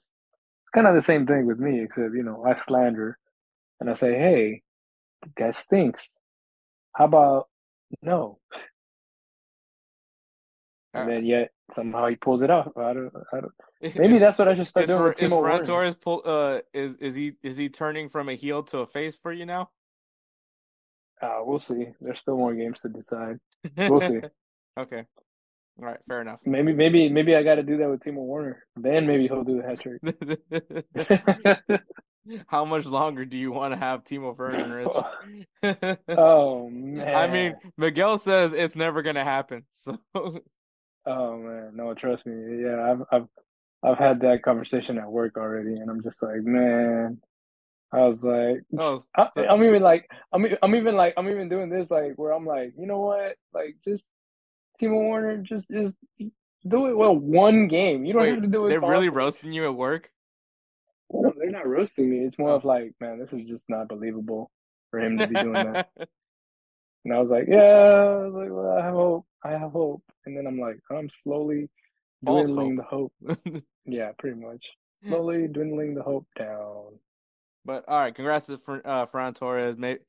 It's 0.68 0.74
kind 0.74 0.86
of 0.86 0.94
the 0.94 1.00
same 1.00 1.26
thing 1.26 1.46
with 1.46 1.58
me, 1.58 1.80
except 1.80 2.12
you 2.12 2.22
know 2.22 2.44
I 2.44 2.54
slander, 2.54 3.18
and 3.80 3.88
I 3.88 3.94
say, 3.94 4.12
"Hey, 4.12 4.60
this 5.22 5.32
guy 5.32 5.50
stinks." 5.50 6.12
How 6.94 7.06
about 7.06 7.48
no? 8.02 8.38
Uh, 10.94 10.98
And 10.98 11.08
then 11.10 11.24
yet 11.24 11.52
somehow 11.72 12.06
he 12.08 12.16
pulls 12.16 12.42
it 12.42 12.50
off. 12.50 12.68
I 12.76 12.92
don't. 12.92 13.10
I 13.32 13.40
don't. 13.40 13.52
Maybe 13.96 14.18
that's 14.18 14.38
what 14.38 14.46
I 14.46 14.56
should 14.56 14.68
start 14.68 14.84
is, 14.84 14.90
doing 14.90 15.00
Fer- 15.00 15.08
with 15.08 15.22
is 15.22 15.30
Timo 15.32 15.40
Werner. 15.40 15.64
Torres 15.64 15.94
pull, 15.94 16.20
uh 16.26 16.58
is 16.74 16.96
is 16.96 17.14
he 17.14 17.32
is 17.42 17.56
he 17.56 17.70
turning 17.70 18.10
from 18.10 18.28
a 18.28 18.34
heel 18.34 18.62
to 18.64 18.80
a 18.80 18.86
face 18.86 19.16
for 19.16 19.32
you 19.32 19.46
now? 19.46 19.70
Uh, 21.22 21.38
we'll 21.44 21.60
see. 21.60 21.86
There's 22.02 22.20
still 22.20 22.36
more 22.36 22.54
games 22.54 22.82
to 22.82 22.90
decide. 22.90 23.38
We'll 23.78 24.02
see. 24.02 24.20
okay. 24.78 25.06
All 25.80 25.86
right, 25.86 25.98
fair 26.08 26.20
enough. 26.20 26.40
Maybe, 26.44 26.72
maybe, 26.72 27.08
maybe 27.08 27.36
I 27.36 27.44
got 27.44 27.54
to 27.56 27.62
do 27.62 27.76
that 27.78 27.88
with 27.88 28.00
Timo 28.00 28.26
Werner. 28.26 28.64
Then 28.76 29.06
maybe 29.06 29.28
he'll 29.28 29.44
do 29.44 29.62
the 29.62 29.62
hat 29.62 29.80
trick. 29.80 30.00
How 32.48 32.64
much 32.64 32.84
longer 32.84 33.24
do 33.24 33.36
you 33.36 33.52
want 33.52 33.72
to 33.72 33.78
have 33.78 34.02
Timo 34.04 34.36
Werner? 34.36 34.86
oh 36.08 36.68
man. 36.68 37.14
I 37.14 37.28
mean, 37.28 37.54
Miguel 37.76 38.18
says 38.18 38.52
it's 38.52 38.74
never 38.76 39.02
gonna 39.02 39.24
happen. 39.24 39.64
So 39.72 39.98
Oh 41.06 41.38
man, 41.38 41.70
no, 41.74 41.94
trust 41.94 42.26
me. 42.26 42.64
Yeah, 42.64 42.92
I've 42.92 43.02
I've 43.10 43.28
I've 43.82 43.98
had 43.98 44.20
that 44.20 44.42
conversation 44.42 44.98
at 44.98 45.10
work 45.10 45.38
already, 45.38 45.74
and 45.74 45.90
I'm 45.90 46.02
just 46.02 46.22
like, 46.22 46.42
man. 46.42 47.20
I 47.90 48.00
was 48.00 48.22
like, 48.22 48.64
Oh, 48.78 49.02
I, 49.16 49.30
I'm 49.48 49.64
even 49.64 49.80
like, 49.80 50.06
I'm 50.32 50.44
I'm 50.62 50.74
even 50.74 50.96
like, 50.96 51.14
I'm 51.16 51.30
even 51.30 51.48
doing 51.48 51.70
this 51.70 51.90
like 51.90 52.12
where 52.16 52.32
I'm 52.32 52.44
like, 52.44 52.74
you 52.76 52.86
know 52.86 53.00
what, 53.00 53.36
like 53.54 53.76
just 53.86 54.04
Timo 54.80 55.08
Werner, 55.08 55.38
just 55.38 55.66
just, 55.70 55.94
just 56.20 56.32
do 56.66 56.86
it 56.86 56.96
well 56.96 57.16
one 57.16 57.68
game. 57.68 58.04
You 58.04 58.12
don't 58.12 58.22
wait, 58.22 58.30
have 58.34 58.42
to 58.42 58.48
do 58.48 58.66
it. 58.66 58.68
they're 58.70 58.80
really 58.80 59.08
roasting 59.08 59.52
you 59.52 59.64
at 59.64 59.74
work? 59.74 60.10
No, 61.10 61.32
they're 61.38 61.50
not 61.50 61.66
roasting 61.66 62.10
me. 62.10 62.18
It's 62.20 62.38
more 62.38 62.50
Oh. 62.50 62.56
of 62.56 62.64
like, 62.64 62.92
man, 63.00 63.18
this 63.18 63.32
is 63.32 63.46
just 63.46 63.64
not 63.68 63.88
believable 63.88 64.50
for 64.90 65.00
him 65.00 65.16
to 65.18 65.26
be 65.26 65.34
doing 65.34 65.52
that. 65.54 65.88
And 67.04 67.14
I 67.14 67.20
was 67.20 67.30
like, 67.30 67.44
yeah, 67.48 67.56
I 67.56 68.26
was 68.26 68.34
like, 68.34 68.50
well, 68.50 68.76
I 68.76 68.84
have 68.84 68.92
hope. 68.92 69.26
I 69.42 69.50
have 69.52 69.70
hope. 69.70 70.02
And 70.26 70.36
then 70.36 70.46
I'm 70.46 70.58
like, 70.60 70.78
I'm 70.90 71.08
slowly 71.22 71.70
dwindling 72.24 72.76
the 72.76 72.82
hope. 72.82 73.12
Yeah, 73.86 74.10
pretty 74.18 74.38
much. 74.38 74.62
Slowly 75.06 75.46
dwindling 75.52 75.94
the 75.94 76.02
hope 76.02 76.26
down. 76.38 76.98
But 77.64 77.84
all 77.88 77.98
right, 78.00 78.14
congrats 78.14 78.46
to 78.46 78.54
uh, 78.84 79.06
Ferran 79.06 79.34
Torres. 79.34 79.76
Maybe, 79.78 80.00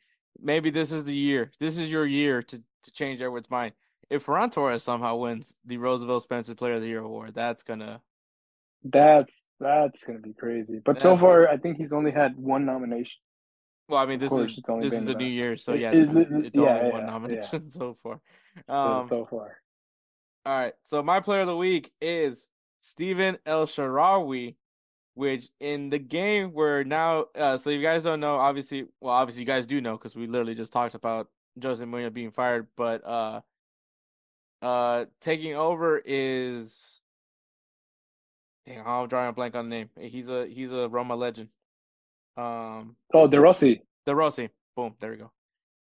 maybe 0.41 0.69
this 0.71 0.91
is 0.91 1.05
the 1.05 1.15
year. 1.15 1.51
This 1.61 1.77
is 1.77 1.87
your 1.87 2.05
year 2.05 2.41
to, 2.43 2.57
to 2.57 2.91
change 2.91 3.21
Edward's 3.21 3.49
mind. 3.49 3.73
If 4.09 4.25
Ferran 4.25 4.51
Torres 4.51 4.83
somehow 4.83 5.17
wins 5.17 5.55
the 5.65 5.77
Roosevelt 5.77 6.23
Spencer 6.23 6.55
Player 6.55 6.75
of 6.75 6.81
the 6.81 6.87
Year 6.87 7.01
award, 7.01 7.33
that's 7.35 7.63
gonna. 7.63 8.01
That's 8.83 9.45
that's 9.59 10.03
gonna 10.03 10.19
be 10.19 10.33
crazy. 10.33 10.79
But 10.83 11.01
so 11.01 11.17
far, 11.17 11.47
I 11.47 11.57
think 11.57 11.77
he's 11.77 11.93
only 11.93 12.11
had 12.11 12.37
one 12.37 12.65
nomination. 12.65 13.19
Well, 13.89 13.99
I 13.99 14.05
mean, 14.05 14.19
this 14.19 14.29
course, 14.29 14.51
is 14.51 14.59
this 14.81 14.93
is 14.93 15.05
the 15.05 15.15
new 15.15 15.25
year, 15.25 15.57
so 15.57 15.73
yeah, 15.73 15.91
is 15.91 16.13
this 16.13 16.27
it's 16.31 16.57
yeah, 16.57 16.77
only 16.77 16.91
one 16.91 17.01
yeah, 17.01 17.07
nomination 17.07 17.71
so 17.71 17.97
far. 18.03 18.21
So, 18.67 18.73
Um, 18.73 19.07
so 19.07 19.25
far, 19.25 19.57
All 20.45 20.57
right. 20.59 20.73
So 20.83 21.01
my 21.01 21.19
player 21.19 21.41
of 21.41 21.47
the 21.47 21.57
week 21.57 21.91
is 21.99 22.47
Stephen 22.81 23.37
El 23.47 23.65
Shaarawy, 23.65 24.55
which 25.15 25.49
in 25.59 25.89
the 25.89 25.97
game 25.97 26.53
where 26.53 26.83
now, 26.83 27.25
uh, 27.35 27.57
so 27.57 27.71
you 27.71 27.81
guys 27.81 28.03
don't 28.03 28.19
know, 28.19 28.35
obviously, 28.35 28.85
well, 29.01 29.13
obviously 29.13 29.41
you 29.41 29.47
guys 29.47 29.65
do 29.65 29.81
know 29.81 29.97
because 29.97 30.15
we 30.15 30.27
literally 30.27 30.55
just 30.55 30.71
talked 30.71 30.93
about 30.93 31.27
Jose 31.61 31.83
Mourinho 31.83 32.13
being 32.13 32.31
fired, 32.31 32.67
but 32.77 33.05
uh, 33.05 33.41
uh, 34.61 35.05
taking 35.21 35.55
over 35.55 36.01
is, 36.03 36.99
dang, 38.65 38.81
I'm 38.85 39.07
drawing 39.07 39.29
a 39.29 39.33
blank 39.33 39.55
on 39.55 39.69
the 39.69 39.75
name. 39.75 39.89
He's 39.99 40.29
a 40.29 40.47
he's 40.47 40.71
a 40.71 40.89
Roma 40.89 41.15
legend. 41.15 41.49
Um, 42.37 42.95
oh, 43.13 43.27
De 43.27 43.39
Rossi. 43.39 43.81
De 44.05 44.15
Rossi. 44.15 44.49
Boom. 44.75 44.95
There 44.99 45.11
we 45.11 45.17
go. 45.17 45.31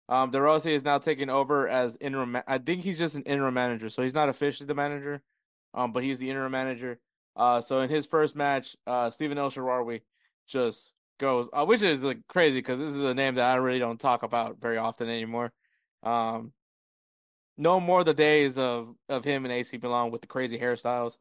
Um, 0.08 0.30
De 0.30 0.40
Rossi 0.40 0.72
is 0.72 0.84
now 0.84 0.98
taking 0.98 1.30
over 1.30 1.68
as 1.68 1.96
interim. 2.00 2.32
ma- 2.32 2.42
I 2.46 2.58
think 2.58 2.82
he's 2.82 2.98
just 2.98 3.16
an 3.16 3.22
interim 3.22 3.54
manager, 3.54 3.90
so 3.90 4.02
he's 4.02 4.14
not 4.14 4.28
officially 4.28 4.66
the 4.66 4.74
manager. 4.74 5.22
Um, 5.74 5.92
but 5.92 6.02
he's 6.02 6.18
the 6.18 6.30
interim 6.30 6.52
manager. 6.52 6.98
Uh, 7.34 7.60
so 7.60 7.80
in 7.80 7.90
his 7.90 8.06
first 8.06 8.34
match, 8.34 8.76
uh, 8.86 9.10
Stephen 9.10 9.36
El 9.36 9.50
Shaarawy 9.50 10.00
just 10.48 10.92
goes, 11.18 11.50
uh, 11.52 11.64
which 11.66 11.82
is 11.82 12.02
like 12.02 12.26
crazy 12.28 12.58
because 12.58 12.78
this 12.78 12.90
is 12.90 13.02
a 13.02 13.12
name 13.12 13.34
that 13.34 13.52
I 13.52 13.56
really 13.56 13.78
don't 13.78 14.00
talk 14.00 14.22
about 14.22 14.58
very 14.60 14.78
often 14.78 15.08
anymore. 15.08 15.52
Um, 16.02 16.52
no 17.58 17.80
more 17.80 18.04
the 18.04 18.14
days 18.14 18.58
of 18.58 18.94
of 19.08 19.24
him 19.24 19.44
and 19.44 19.52
AC 19.52 19.78
Milan 19.82 20.10
with 20.10 20.20
the 20.20 20.26
crazy 20.26 20.58
hairstyles. 20.58 21.16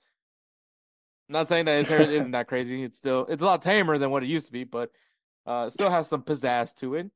Not 1.28 1.48
saying 1.48 1.66
that 1.66 1.78
his 1.78 1.90
hair 1.90 2.02
isn't 2.02 2.32
that 2.32 2.48
crazy. 2.48 2.84
It's 2.84 2.98
still 2.98 3.26
it's 3.28 3.42
a 3.42 3.46
lot 3.46 3.62
tamer 3.62 3.98
than 3.98 4.12
what 4.12 4.24
it 4.24 4.28
used 4.28 4.48
to 4.48 4.52
be, 4.52 4.64
but 4.64 4.92
uh, 5.46 5.70
still 5.70 5.90
has 5.90 6.08
some 6.08 6.24
pizzazz 6.24 6.76
to 6.76 6.96
it. 6.96 7.10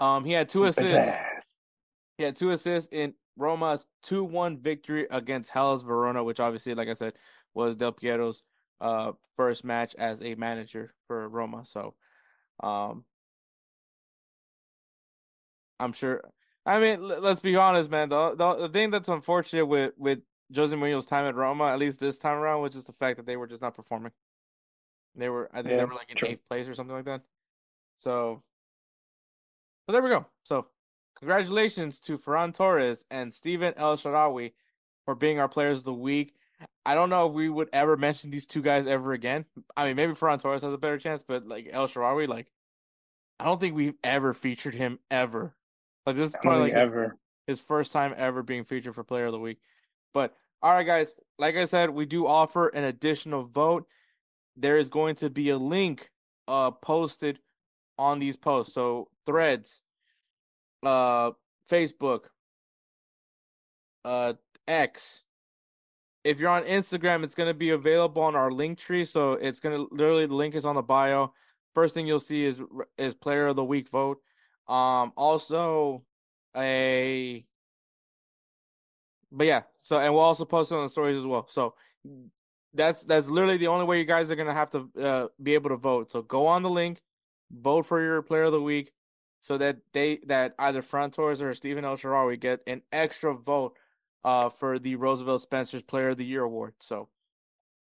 Um, 0.00 0.24
he 0.24 0.32
had 0.32 0.48
two 0.48 0.64
assists. 0.64 0.92
Pizzazz. 0.92 1.24
He 2.18 2.24
had 2.24 2.36
two 2.36 2.50
assists 2.50 2.88
in 2.92 3.14
Roma's 3.36 3.86
2 4.02 4.24
1 4.24 4.58
victory 4.58 5.06
against 5.10 5.50
Hellas 5.50 5.82
Verona, 5.82 6.22
which 6.22 6.40
obviously, 6.40 6.74
like 6.74 6.88
I 6.88 6.92
said, 6.92 7.14
was 7.54 7.76
Del 7.76 7.92
Piero's 7.92 8.42
uh, 8.80 9.12
first 9.36 9.64
match 9.64 9.94
as 9.96 10.22
a 10.22 10.34
manager 10.36 10.94
for 11.06 11.28
Roma. 11.28 11.64
So, 11.64 11.94
um, 12.62 13.04
I'm 15.80 15.92
sure. 15.92 16.22
I 16.66 16.78
mean, 16.78 17.06
let's 17.06 17.40
be 17.40 17.56
honest, 17.56 17.90
man. 17.90 18.08
The, 18.08 18.34
the 18.34 18.54
the 18.54 18.68
thing 18.68 18.90
that's 18.90 19.08
unfortunate 19.08 19.66
with 19.66 19.92
with 19.98 20.20
Jose 20.54 20.74
Mourinho's 20.74 21.06
time 21.06 21.26
at 21.26 21.34
Roma, 21.34 21.66
at 21.66 21.78
least 21.78 22.00
this 22.00 22.18
time 22.18 22.38
around, 22.38 22.62
was 22.62 22.74
just 22.74 22.86
the 22.86 22.92
fact 22.92 23.18
that 23.18 23.26
they 23.26 23.36
were 23.36 23.46
just 23.46 23.62
not 23.62 23.74
performing. 23.74 24.12
They 25.14 25.28
were, 25.28 25.48
I 25.52 25.62
think, 25.62 25.76
they 25.76 25.84
were 25.84 25.94
like 25.94 26.10
in 26.10 26.16
true. 26.16 26.28
eighth 26.28 26.48
place 26.48 26.66
or 26.66 26.74
something 26.74 26.94
like 26.94 27.04
that. 27.04 27.22
So, 27.96 28.42
but 29.86 29.92
there 29.92 30.02
we 30.02 30.08
go. 30.08 30.26
So, 30.42 30.66
congratulations 31.18 32.00
to 32.00 32.18
Ferran 32.18 32.54
Torres 32.54 33.04
and 33.10 33.32
Steven 33.32 33.74
El 33.76 33.96
Shaarawy 33.96 34.52
for 35.04 35.14
being 35.14 35.38
our 35.38 35.48
players 35.48 35.80
of 35.80 35.84
the 35.84 35.92
week. 35.92 36.34
I 36.86 36.94
don't 36.94 37.10
know 37.10 37.26
if 37.28 37.32
we 37.32 37.48
would 37.48 37.68
ever 37.72 37.96
mention 37.96 38.30
these 38.30 38.46
two 38.46 38.62
guys 38.62 38.86
ever 38.86 39.12
again. 39.12 39.44
I 39.76 39.86
mean, 39.86 39.96
maybe 39.96 40.12
Ferran 40.14 40.40
Torres 40.40 40.62
has 40.62 40.72
a 40.72 40.78
better 40.78 40.98
chance, 40.98 41.22
but 41.22 41.46
like 41.46 41.68
El 41.70 41.88
Shaarawy, 41.88 42.26
like 42.26 42.50
I 43.38 43.44
don't 43.44 43.60
think 43.60 43.74
we've 43.74 43.98
ever 44.02 44.32
featured 44.32 44.74
him 44.74 44.98
ever. 45.10 45.54
Like 46.06 46.16
this 46.16 46.30
is 46.30 46.36
probably 46.42 46.70
like 46.70 46.74
his, 46.74 46.90
ever. 46.90 47.16
his 47.46 47.60
first 47.60 47.92
time 47.92 48.14
ever 48.16 48.42
being 48.42 48.64
featured 48.64 48.94
for 48.94 49.04
Player 49.04 49.26
of 49.26 49.32
the 49.32 49.38
Week. 49.38 49.58
But 50.12 50.34
all 50.62 50.72
right, 50.72 50.86
guys, 50.86 51.12
like 51.38 51.56
I 51.56 51.64
said, 51.64 51.90
we 51.90 52.06
do 52.06 52.26
offer 52.26 52.68
an 52.68 52.84
additional 52.84 53.44
vote. 53.44 53.86
There 54.56 54.76
is 54.78 54.88
going 54.88 55.16
to 55.16 55.30
be 55.30 55.50
a 55.50 55.58
link 55.58 56.10
uh 56.46 56.70
posted 56.70 57.38
on 57.98 58.18
these 58.18 58.36
posts. 58.36 58.74
So 58.74 59.08
threads, 59.26 59.80
uh 60.84 61.32
Facebook, 61.70 62.26
uh 64.04 64.34
X. 64.68 65.22
If 66.22 66.40
you're 66.40 66.50
on 66.50 66.64
Instagram, 66.64 67.24
it's 67.24 67.34
gonna 67.34 67.54
be 67.54 67.70
available 67.70 68.22
on 68.22 68.36
our 68.36 68.50
link 68.50 68.78
tree. 68.78 69.04
So 69.04 69.32
it's 69.32 69.60
gonna 69.60 69.84
literally 69.90 70.26
the 70.26 70.34
link 70.34 70.54
is 70.54 70.66
on 70.66 70.74
the 70.74 70.82
bio. 70.82 71.32
First 71.74 71.94
thing 71.94 72.06
you'll 72.06 72.20
see 72.20 72.44
is 72.44 72.62
is 72.98 73.14
player 73.14 73.46
of 73.48 73.56
the 73.56 73.64
week 73.64 73.88
vote. 73.88 74.18
Um 74.68 75.12
also 75.16 76.04
a 76.56 77.44
but 79.30 79.46
yeah, 79.46 79.62
so 79.78 79.98
and 79.98 80.14
we'll 80.14 80.22
also 80.22 80.44
post 80.44 80.70
it 80.72 80.76
on 80.76 80.84
the 80.84 80.88
stories 80.88 81.18
as 81.18 81.26
well. 81.26 81.46
So 81.48 81.74
that's 82.72 83.04
that's 83.04 83.28
literally 83.28 83.56
the 83.56 83.66
only 83.66 83.84
way 83.84 83.98
you 83.98 84.04
guys 84.04 84.30
are 84.30 84.36
gonna 84.36 84.54
have 84.54 84.70
to 84.70 84.88
uh, 85.00 85.28
be 85.42 85.54
able 85.54 85.70
to 85.70 85.76
vote. 85.76 86.10
So 86.10 86.22
go 86.22 86.46
on 86.46 86.62
the 86.62 86.70
link, 86.70 87.00
vote 87.50 87.86
for 87.86 88.02
your 88.02 88.22
player 88.22 88.44
of 88.44 88.52
the 88.52 88.62
week, 88.62 88.92
so 89.40 89.58
that 89.58 89.78
they 89.92 90.20
that 90.26 90.54
either 90.58 90.82
Fran 90.82 91.10
Torres 91.10 91.42
or 91.42 91.52
Stephen 91.54 91.84
El 91.84 91.96
Shaarawy 91.96 92.38
get 92.38 92.60
an 92.66 92.82
extra 92.92 93.34
vote 93.34 93.76
uh 94.24 94.48
for 94.48 94.78
the 94.78 94.96
Roosevelt 94.96 95.42
Spencer's 95.42 95.82
Player 95.82 96.10
of 96.10 96.16
the 96.18 96.24
Year 96.24 96.42
award. 96.42 96.74
So 96.80 97.08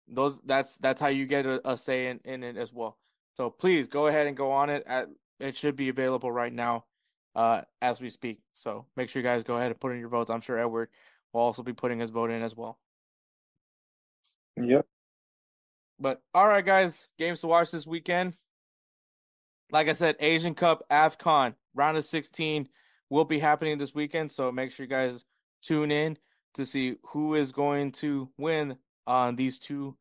those 0.08 0.40
that's 0.42 0.78
that's 0.78 1.02
how 1.02 1.08
you 1.08 1.26
get 1.26 1.46
a, 1.46 1.70
a 1.70 1.78
say 1.78 2.08
in, 2.08 2.20
in 2.26 2.44
it 2.44 2.58
as 2.58 2.74
well. 2.74 2.98
So 3.36 3.50
please 3.50 3.88
go 3.88 4.08
ahead 4.08 4.28
and 4.28 4.36
go 4.36 4.52
on 4.52 4.70
it. 4.70 4.84
At 4.86 5.10
it 5.42 5.56
should 5.58 5.76
be 5.76 5.90
available 5.90 6.32
right 6.32 6.54
now, 6.54 6.86
uh, 7.36 7.62
as 7.82 8.00
we 8.00 8.10
speak. 8.10 8.40
So 8.54 8.86
make 8.96 9.10
sure 9.10 9.22
you 9.22 9.28
guys 9.28 9.44
go 9.44 9.56
ahead 9.56 9.72
and 9.72 9.80
put 9.80 9.92
in 9.92 10.00
your 10.00 10.10
votes. 10.10 10.30
I'm 10.30 10.42
sure 10.42 10.60
Edward 10.60 10.90
will 11.34 11.42
also 11.42 11.64
be 11.64 11.74
putting 11.74 12.00
his 12.00 12.10
vote 12.10 12.30
in 12.30 12.42
as 12.42 12.56
well. 12.56 12.78
Yep. 14.58 14.86
But 16.00 16.22
all 16.34 16.48
right, 16.48 16.66
guys, 16.66 17.08
games 17.18 17.42
to 17.42 17.48
watch 17.48 17.72
this 17.72 17.88
weekend. 17.88 18.36
Like 19.72 19.88
I 19.88 19.94
said, 19.94 20.16
Asian 20.20 20.54
Cup, 20.54 20.84
AFCON, 20.92 21.54
round 21.76 21.98
of 21.98 22.04
16 22.04 22.68
will 23.10 23.26
be 23.26 23.40
happening 23.40 23.78
this 23.78 23.96
weekend. 23.96 24.32
So 24.32 24.52
make 24.52 24.72
sure 24.72 24.86
you 24.86 24.90
guys 24.90 25.26
tune 25.62 25.92
in 25.92 26.18
to 26.56 26.66
see 26.66 26.96
who 27.04 27.36
is 27.36 27.52
going 27.52 27.92
to 27.94 28.30
win 28.38 28.78
on 29.08 29.36
these 29.36 29.58
two 29.58 29.96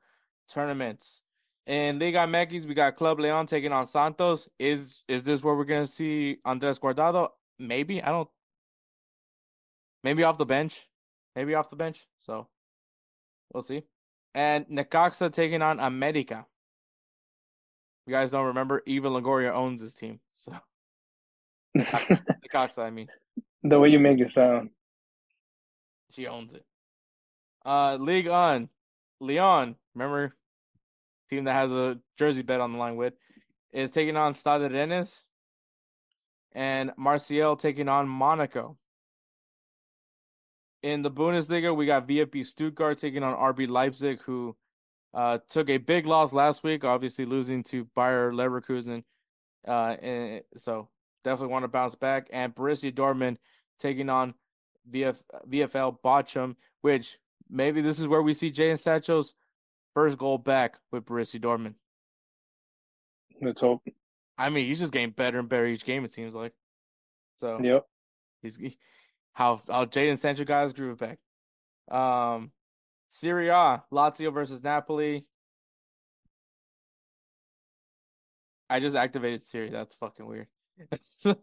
tournaments. 0.49 1.23
In 1.71 2.01
Liga 2.01 2.19
MX, 2.27 2.67
we 2.67 2.75
got 2.75 2.97
Club 2.97 3.21
Leon 3.21 3.47
taking 3.47 3.71
on 3.71 3.87
Santos. 3.87 4.49
Is 4.59 5.05
is 5.07 5.25
this 5.25 5.41
where 5.41 5.55
we're 5.55 5.65
gonna 5.65 5.87
see 5.87 6.39
Andres 6.45 6.81
Guardado? 6.81 7.29
Maybe. 7.61 8.03
I 8.03 8.09
don't. 8.09 8.29
Maybe 10.03 10.25
off 10.25 10.37
the 10.37 10.45
bench. 10.45 10.89
Maybe 11.37 11.55
off 11.55 11.71
the 11.71 11.77
bench. 11.77 12.09
So 12.19 12.49
we'll 13.55 13.63
see. 13.63 13.85
And 14.35 14.67
Necaxa 14.67 15.33
taking 15.33 15.63
on 15.63 15.79
America. 15.79 16.45
you 18.05 18.15
guys 18.15 18.33
don't 18.33 18.47
remember, 18.47 18.83
Eva 18.87 19.09
Longoria 19.09 19.53
owns 19.53 19.81
this 19.81 19.95
team. 19.95 20.19
So 20.33 20.53
Necaxa, 21.77 22.21
Cox, 22.51 22.79
I 22.79 22.91
mean, 22.91 23.07
the 23.63 23.79
way 23.79 23.91
you 23.91 24.01
make 24.01 24.19
it 24.19 24.33
sound. 24.33 24.71
she 26.11 26.27
owns 26.27 26.53
it. 26.53 26.65
Uh, 27.65 27.95
League 27.95 28.27
on 28.27 28.69
Lyon, 29.21 29.77
remember, 29.95 30.35
team 31.31 31.45
that 31.45 31.53
has 31.53 31.73
a 31.73 31.99
jersey 32.19 32.43
bet 32.43 32.61
on 32.61 32.73
the 32.73 32.79
line 32.79 32.97
with, 32.97 33.15
is 33.73 33.91
taking 33.91 34.17
on 34.17 34.35
Stade 34.35 34.73
Rennes, 34.73 35.23
and 36.53 36.93
Marseille 36.97 37.57
taking 37.57 37.89
on 37.89 38.09
Monaco. 38.09 38.77
In 40.83 41.03
the 41.03 41.11
Bundesliga, 41.11 41.75
we 41.77 41.87
got 41.87 42.09
VfB 42.09 42.45
Stuttgart 42.45 42.99
taking 42.99 43.23
on 43.23 43.55
RB 43.55 43.69
Leipzig, 43.69 44.21
who 44.23 44.57
uh, 45.15 45.39
took 45.49 45.69
a 45.69 45.77
big 45.77 46.07
loss 46.07 46.33
last 46.33 46.65
week, 46.65 46.85
obviously 46.85 47.27
losing 47.27 47.63
to 47.65 47.87
Bayer 47.95 48.33
Leverkusen. 48.33 49.05
Uh, 49.69 49.97
and 50.01 50.43
so 50.57 50.89
definitely 51.23 51.53
want 51.53 51.65
to 51.65 51.69
bounce 51.69 51.95
back. 51.95 52.29
And 52.33 52.55
Borussia 52.55 52.93
Dortmund 52.93 53.37
taking 53.79 54.09
on 54.09 54.35
VF, 54.91 55.21
VFL 55.49 55.99
Bochum, 56.03 56.57
which 56.81 57.19
maybe 57.51 57.83
this 57.83 57.99
is 57.99 58.09
where 58.09 58.23
we 58.23 58.33
see 58.33 58.51
Jadon 58.51 58.79
Sancho's 58.79 59.35
first 59.95 60.19
goal 60.19 60.39
back 60.39 60.79
with 60.91 61.05
Borussia 61.05 61.41
Dortmund. 61.41 61.75
Let's 63.43 63.61
hope. 63.61 63.83
I 64.37 64.51
mean, 64.51 64.67
he's 64.67 64.79
just 64.79 64.93
getting 64.93 65.11
better 65.11 65.39
and 65.39 65.49
better 65.49 65.67
each 65.67 65.85
game. 65.85 66.05
It 66.05 66.13
seems 66.13 66.35
like. 66.35 66.53
So 67.39 67.59
Yep. 67.63 67.87
he's 68.43 68.59
how 69.33 69.61
how 69.69 69.85
Jadon 69.87 70.19
Sancho 70.19 70.45
got 70.45 70.65
his 70.65 70.73
groove 70.73 70.99
back. 70.99 71.19
Um, 71.91 72.53
Serie 73.09 73.49
A, 73.49 73.83
Lazio 73.93 74.33
versus 74.33 74.63
Napoli. 74.63 75.27
I 78.69 78.79
just 78.79 78.95
activated 78.95 79.43
Siri. 79.43 79.71
That's 79.71 79.97
fucking 79.97 80.27
weird. 80.27 80.47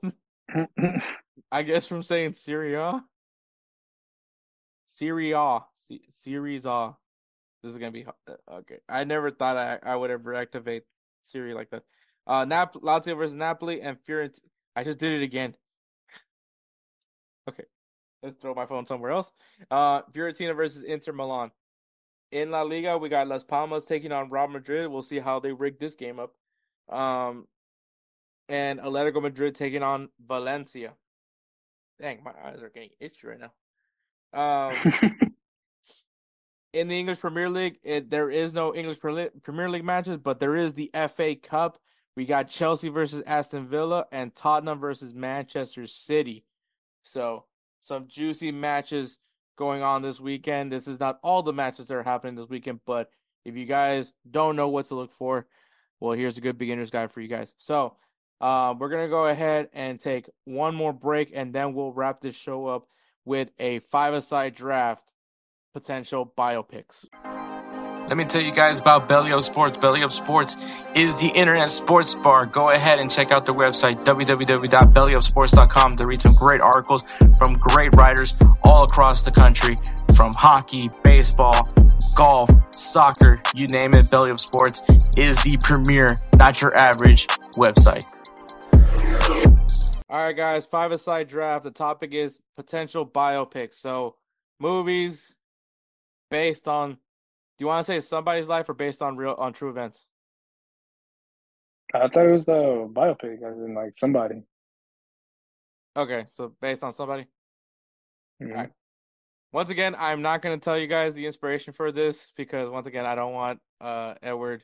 I 1.52 1.64
guess 1.64 1.86
from 1.86 2.02
saying 2.04 2.34
Syria, 2.34 3.04
Syria, 4.86 5.66
Serie 5.76 5.98
A, 5.98 6.06
Series 6.10 6.66
A. 6.66 6.96
This 7.64 7.72
is 7.74 7.78
gonna 7.78 7.92
be 7.92 8.06
uh, 8.06 8.34
okay. 8.58 8.78
I 8.88 9.04
never 9.04 9.32
thought 9.32 9.58
I 9.58 9.80
I 9.84 9.96
would 9.96 10.12
ever 10.12 10.34
activate 10.36 10.84
Siri 11.24 11.54
like 11.54 11.70
that. 11.72 11.84
Uh, 12.26 12.46
Nap 12.46 12.74
Lazio 12.74 13.18
versus 13.18 13.36
Napoli 13.36 13.82
and 13.82 13.98
Fiorentina. 14.08 14.42
I 14.76 14.84
just 14.84 15.00
did 15.00 15.14
it 15.14 15.24
again. 15.24 15.56
Okay, 17.50 17.64
let's 18.22 18.38
throw 18.42 18.54
my 18.54 18.66
phone 18.66 18.86
somewhere 18.86 19.12
else. 19.12 19.32
Uh, 19.72 20.02
Fiorentina 20.14 20.56
versus 20.56 20.84
Inter 20.84 21.14
Milan. 21.14 21.52
In 22.32 22.52
La 22.52 22.62
Liga, 22.64 22.98
we 22.98 23.08
got 23.08 23.28
Las 23.28 23.44
Palmas 23.44 23.86
taking 23.86 24.12
on 24.12 24.30
Real 24.30 24.50
Madrid. 24.50 24.90
We'll 24.90 25.02
see 25.02 25.20
how 25.20 25.40
they 25.40 25.54
rig 25.54 25.80
this 25.80 25.96
game 25.96 26.20
up. 26.20 26.34
Um, 26.90 27.48
and 28.50 28.80
Atletico 28.80 29.22
Madrid 29.22 29.56
taking 29.56 29.82
on 29.82 30.10
Valencia. 30.20 30.94
Dang, 32.02 32.24
my 32.24 32.32
eyes 32.44 32.62
are 32.62 32.70
getting 32.70 32.90
itchy 33.00 33.28
right 33.28 33.40
now. 33.40 33.52
Um, 34.34 34.94
in 36.78 36.88
the 36.88 36.98
English 36.98 37.20
Premier 37.20 37.50
League, 37.50 37.80
it, 37.84 38.10
there 38.12 38.30
is 38.30 38.54
no 38.54 38.76
English 38.76 39.00
Premier 39.00 39.70
League 39.70 39.84
matches, 39.84 40.18
but 40.18 40.40
there 40.40 40.56
is 40.56 40.74
the 40.74 40.92
FA 41.10 41.36
Cup. 41.36 41.80
We 42.16 42.26
got 42.26 42.50
Chelsea 42.50 42.90
versus 42.90 43.24
Aston 43.26 43.68
Villa 43.68 44.06
and 44.12 44.34
Tottenham 44.36 44.80
versus 44.80 45.14
Manchester 45.14 45.88
City. 45.88 46.46
So, 47.02 47.46
some 47.80 48.08
juicy 48.08 48.52
matches 48.52 49.18
going 49.58 49.82
on 49.82 50.04
this 50.04 50.20
weekend. 50.20 50.72
This 50.72 50.88
is 50.88 51.00
not 51.00 51.20
all 51.24 51.42
the 51.42 51.54
matches 51.54 51.88
that 51.88 51.96
are 51.96 52.04
happening 52.04 52.36
this 52.36 52.50
weekend, 52.50 52.80
but 52.86 53.10
if 53.44 53.56
you 53.56 53.66
guys 53.66 54.14
don't 54.30 54.56
know 54.56 54.68
what 54.68 54.86
to 54.86 54.96
look 54.96 55.12
for, 55.12 55.48
well, 56.00 56.14
here's 56.14 56.38
a 56.38 56.42
good 56.42 56.60
beginner's 56.60 56.92
guide 56.92 57.12
for 57.12 57.22
you 57.22 57.28
guys. 57.28 57.56
So, 57.58 57.96
uh, 58.40 58.76
we're 58.78 58.90
to 58.90 59.08
go 59.08 59.28
ahead 59.28 59.70
and 59.74 60.00
take 60.00 60.30
one 60.46 60.76
more 60.76 60.94
break, 60.94 61.32
and 61.34 61.52
then 61.54 61.74
we'll 61.74 61.92
wrap 61.92 62.22
this 62.22 62.36
show 62.36 62.68
up 62.68 62.88
with 63.26 63.52
a 63.58 63.80
five 63.80 64.14
a 64.14 64.22
side 64.22 64.54
draft 64.54 65.12
potential 65.78 66.34
biopics. 66.36 67.06
Let 68.08 68.18
me 68.18 68.26
tell 68.26 68.42
you 68.42 68.52
guys 68.52 68.80
about 68.80 69.08
Belly 69.08 69.32
Up 69.32 69.44
Sports. 69.44 69.78
Belly 69.78 70.02
Up 70.02 70.12
Sports 70.12 70.58
is 70.96 71.22
the 71.22 71.28
internet 71.28 71.70
sports 71.70 72.16
bar. 72.16 72.48
Go 72.48 72.72
ahead 72.72 72.98
and 72.98 73.12
check 73.12 73.32
out 73.32 73.46
their 73.46 73.54
website, 73.54 74.04
www.bellyupsports.com, 74.04 75.98
to 75.98 76.08
read 76.08 76.20
some 76.20 76.34
great 76.34 76.62
articles 76.62 77.04
from 77.38 77.60
great 77.60 77.96
writers 77.96 78.42
all 78.64 78.86
across 78.86 79.24
the 79.24 79.30
country 79.30 79.78
from 80.16 80.34
hockey, 80.34 80.90
baseball, 81.04 81.70
golf, 82.16 82.50
soccer, 82.74 83.40
you 83.54 83.68
name 83.68 83.94
it. 83.94 84.10
Belly 84.10 84.32
Up 84.32 84.40
Sports 84.40 84.82
is 85.16 85.44
the 85.44 85.58
premier, 85.58 86.18
not 86.38 86.60
your 86.60 86.76
average 86.76 87.28
website. 87.56 88.04
All 90.10 90.24
right, 90.24 90.36
guys, 90.36 90.66
five 90.66 90.92
aside 90.92 91.28
draft. 91.28 91.66
The 91.66 91.72
topic 91.72 92.16
is 92.16 92.40
potential 92.56 93.06
biopics. 93.06 93.76
So, 93.76 94.16
movies 94.60 95.37
based 96.30 96.68
on. 96.68 96.92
Do 96.94 97.64
you 97.64 97.68
want 97.68 97.86
to 97.86 97.92
say 97.92 98.00
somebody's 98.00 98.48
life 98.48 98.70
or 98.70 98.74
based 98.74 99.02
on 99.02 99.18
real 99.18 99.36
on 99.38 99.52
true 99.54 99.70
events? 99.70 100.06
I 101.94 102.08
thought 102.08 102.26
it 102.26 102.32
was 102.32 102.48
a 102.48 102.88
biopic, 102.88 103.42
as 103.44 103.58
in 103.58 103.74
like 103.74 103.94
somebody. 103.98 104.44
Okay, 105.96 106.26
so 106.32 106.54
based 106.62 106.84
on 106.84 106.94
somebody. 106.94 107.26
Mhm. 108.42 108.52
Alright. 108.52 108.72
Once 109.54 109.70
again, 109.70 109.96
I'm 109.98 110.22
not 110.22 110.42
going 110.42 110.60
to 110.60 110.64
tell 110.64 110.78
you 110.78 110.88
guys 110.88 111.14
the 111.14 111.26
inspiration 111.26 111.74
for 111.74 111.92
this 111.92 112.32
because 112.36 112.70
once 112.70 112.86
again, 112.86 113.06
I 113.06 113.16
don't 113.16 113.34
want 113.34 113.60
uh 113.82 114.14
Edward. 114.22 114.64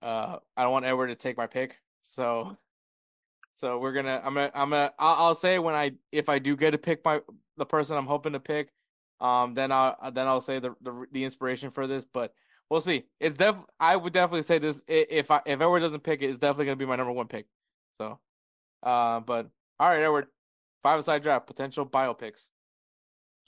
Uh, 0.00 0.38
I 0.56 0.62
don't 0.62 0.72
want 0.72 0.86
Edward 0.86 1.08
to 1.08 1.14
take 1.14 1.36
my 1.36 1.46
pick. 1.46 1.78
So, 2.02 2.56
so 3.54 3.78
we're 3.78 3.92
gonna. 3.92 4.20
I'm 4.24 4.34
gonna. 4.34 4.50
I'm 4.54 4.70
gonna. 4.70 4.92
I'll, 4.98 5.26
I'll 5.26 5.34
say 5.34 5.58
when 5.58 5.74
I 5.74 5.92
if 6.12 6.28
I 6.28 6.38
do 6.38 6.56
get 6.56 6.70
to 6.70 6.78
pick 6.78 7.04
my 7.04 7.20
the 7.56 7.66
person 7.66 7.96
I'm 7.96 8.06
hoping 8.06 8.32
to 8.32 8.40
pick, 8.40 8.70
um, 9.20 9.54
then 9.54 9.72
I'll 9.72 9.96
then 10.12 10.26
I'll 10.26 10.40
say 10.40 10.58
the 10.58 10.74
the, 10.80 11.06
the 11.12 11.24
inspiration 11.24 11.70
for 11.70 11.86
this. 11.86 12.04
But 12.04 12.32
we'll 12.70 12.80
see. 12.80 13.04
It's 13.20 13.36
def. 13.36 13.56
I 13.80 13.96
would 13.96 14.12
definitely 14.12 14.42
say 14.42 14.58
this 14.58 14.82
if 14.86 15.30
I 15.30 15.40
if 15.46 15.60
Edward 15.60 15.80
doesn't 15.80 16.02
pick 16.02 16.22
it, 16.22 16.26
it's 16.28 16.38
definitely 16.38 16.66
gonna 16.66 16.76
be 16.76 16.86
my 16.86 16.96
number 16.96 17.12
one 17.12 17.28
pick. 17.28 17.46
So, 17.96 18.18
uh, 18.82 19.20
but 19.20 19.48
all 19.80 19.88
right, 19.88 20.02
Edward, 20.02 20.26
five 20.82 20.98
aside 20.98 21.22
draft 21.22 21.46
potential 21.46 21.86
biopics. 21.86 22.46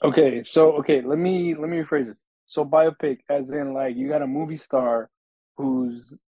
Okay, 0.03 0.43
so 0.43 0.73
okay, 0.73 1.01
let 1.01 1.17
me 1.17 1.55
let 1.55 1.69
me 1.69 1.77
rephrase 1.77 2.07
this. 2.07 2.25
So 2.47 2.65
biopic, 2.65 3.19
as 3.29 3.51
in 3.51 3.73
like 3.73 3.95
you 3.95 4.09
got 4.09 4.21
a 4.21 4.27
movie 4.27 4.57
star 4.57 5.09
who's 5.57 6.19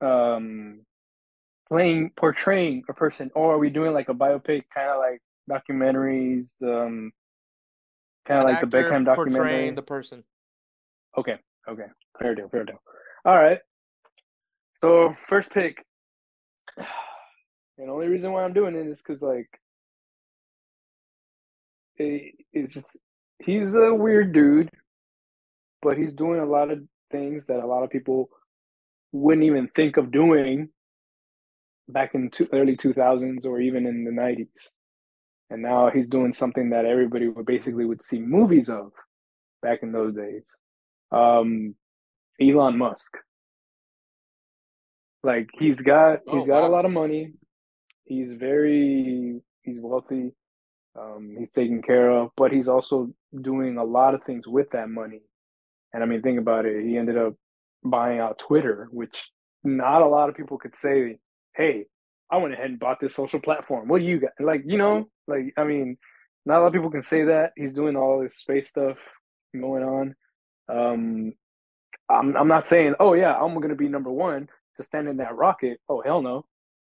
um 0.00 0.80
playing 1.68 2.10
portraying 2.16 2.82
a 2.88 2.94
person, 2.94 3.30
or 3.34 3.54
are 3.54 3.58
we 3.58 3.70
doing 3.70 3.92
like 3.92 4.08
a 4.08 4.14
biopic, 4.14 4.62
kind 4.72 4.90
of 4.90 4.98
like 4.98 5.20
documentaries, 5.50 6.50
um, 6.62 7.10
kind 8.28 8.40
of 8.40 8.44
like 8.44 8.60
the 8.60 8.66
Beckham 8.66 9.04
documentary? 9.04 9.32
portraying 9.32 9.74
the 9.74 9.82
person. 9.82 10.22
Okay, 11.16 11.36
okay, 11.68 11.86
fair 12.20 12.34
deal, 12.34 12.48
fair 12.48 12.64
deal. 12.64 12.80
All 13.24 13.36
right. 13.36 13.58
So 14.80 15.16
first 15.28 15.50
pick, 15.50 15.84
and 16.76 16.86
the 17.88 17.92
only 17.92 18.06
reason 18.06 18.32
why 18.32 18.44
I'm 18.44 18.52
doing 18.52 18.76
it 18.76 18.86
is 18.86 18.98
because 18.98 19.20
like 19.22 19.48
it, 21.96 22.34
it's 22.52 22.74
just 22.74 22.96
he's 23.40 23.74
a 23.74 23.92
weird 23.94 24.32
dude, 24.32 24.70
but 25.82 25.96
he's 25.96 26.12
doing 26.12 26.40
a 26.40 26.46
lot 26.46 26.70
of 26.70 26.80
things 27.10 27.46
that 27.46 27.60
a 27.60 27.66
lot 27.66 27.82
of 27.82 27.90
people 27.90 28.28
wouldn't 29.12 29.46
even 29.46 29.68
think 29.74 29.96
of 29.96 30.12
doing 30.12 30.68
back 31.88 32.14
in 32.14 32.30
two, 32.30 32.46
early 32.52 32.76
2000s 32.76 33.44
or 33.44 33.60
even 33.60 33.86
in 33.86 34.04
the 34.04 34.10
90s. 34.10 34.48
And 35.50 35.62
now 35.62 35.90
he's 35.90 36.06
doing 36.06 36.32
something 36.32 36.70
that 36.70 36.84
everybody 36.84 37.28
would 37.28 37.46
basically 37.46 37.84
would 37.86 38.02
see 38.02 38.18
movies 38.18 38.68
of 38.68 38.92
back 39.62 39.82
in 39.82 39.92
those 39.92 40.14
days. 40.14 40.44
Um, 41.10 41.74
Elon 42.40 42.76
Musk. 42.76 43.16
Like 45.22 45.48
he's 45.58 45.76
got 45.76 46.20
Oh, 46.26 46.38
he's 46.38 46.46
got 46.46 46.62
wow. 46.62 46.68
a 46.68 46.70
lot 46.70 46.84
of 46.84 46.92
money. 46.92 47.32
He's 48.04 48.32
very 48.34 49.40
he's 49.62 49.78
wealthy. 49.80 50.32
Um, 50.98 51.36
he's 51.38 51.50
taken 51.50 51.82
care 51.82 52.10
of, 52.10 52.30
but 52.36 52.52
he's 52.52 52.68
also 52.68 53.12
doing 53.42 53.78
a 53.78 53.84
lot 53.84 54.14
of 54.14 54.22
things 54.24 54.46
with 54.46 54.68
that 54.72 54.88
money. 54.90 55.22
And 55.92 56.02
I 56.02 56.06
mean, 56.06 56.22
think 56.22 56.38
about 56.38 56.66
it. 56.66 56.84
He 56.84 56.96
ended 56.96 57.16
up 57.16 57.34
buying 57.84 58.20
out 58.20 58.38
Twitter, 58.38 58.88
which 58.90 59.30
not 59.64 60.02
a 60.02 60.06
lot 60.06 60.28
of 60.28 60.36
people 60.36 60.58
could 60.58 60.76
say, 60.76 61.18
"Hey, 61.56 61.86
I 62.30 62.36
went 62.38 62.54
ahead 62.54 62.70
and 62.70 62.78
bought 62.78 62.98
this 63.00 63.14
social 63.14 63.40
platform. 63.40 63.88
What 63.88 64.00
do 64.00 64.04
you 64.04 64.20
got?" 64.20 64.32
Like, 64.40 64.62
you 64.66 64.78
know, 64.78 65.08
like 65.28 65.54
I 65.56 65.64
mean, 65.64 65.96
not 66.46 66.58
a 66.58 66.60
lot 66.60 66.66
of 66.68 66.72
people 66.72 66.90
can 66.90 67.02
say 67.02 67.24
that. 67.24 67.52
He's 67.56 67.72
doing 67.72 67.96
all 67.96 68.20
this 68.20 68.36
space 68.36 68.68
stuff 68.68 68.96
going 69.52 69.82
on. 69.82 70.14
Um, 70.68 71.32
I'm 72.08 72.36
I'm 72.36 72.48
not 72.48 72.66
saying, 72.66 72.94
"Oh 73.00 73.14
yeah, 73.14 73.34
I'm 73.34 73.54
going 73.54 73.68
to 73.68 73.74
be 73.74 73.88
number 73.88 74.10
one 74.10 74.48
to 74.76 74.82
stand 74.82 75.08
in 75.08 75.18
that 75.18 75.36
rocket." 75.36 75.80
Oh 75.88 76.02
hell 76.04 76.22
no. 76.22 76.44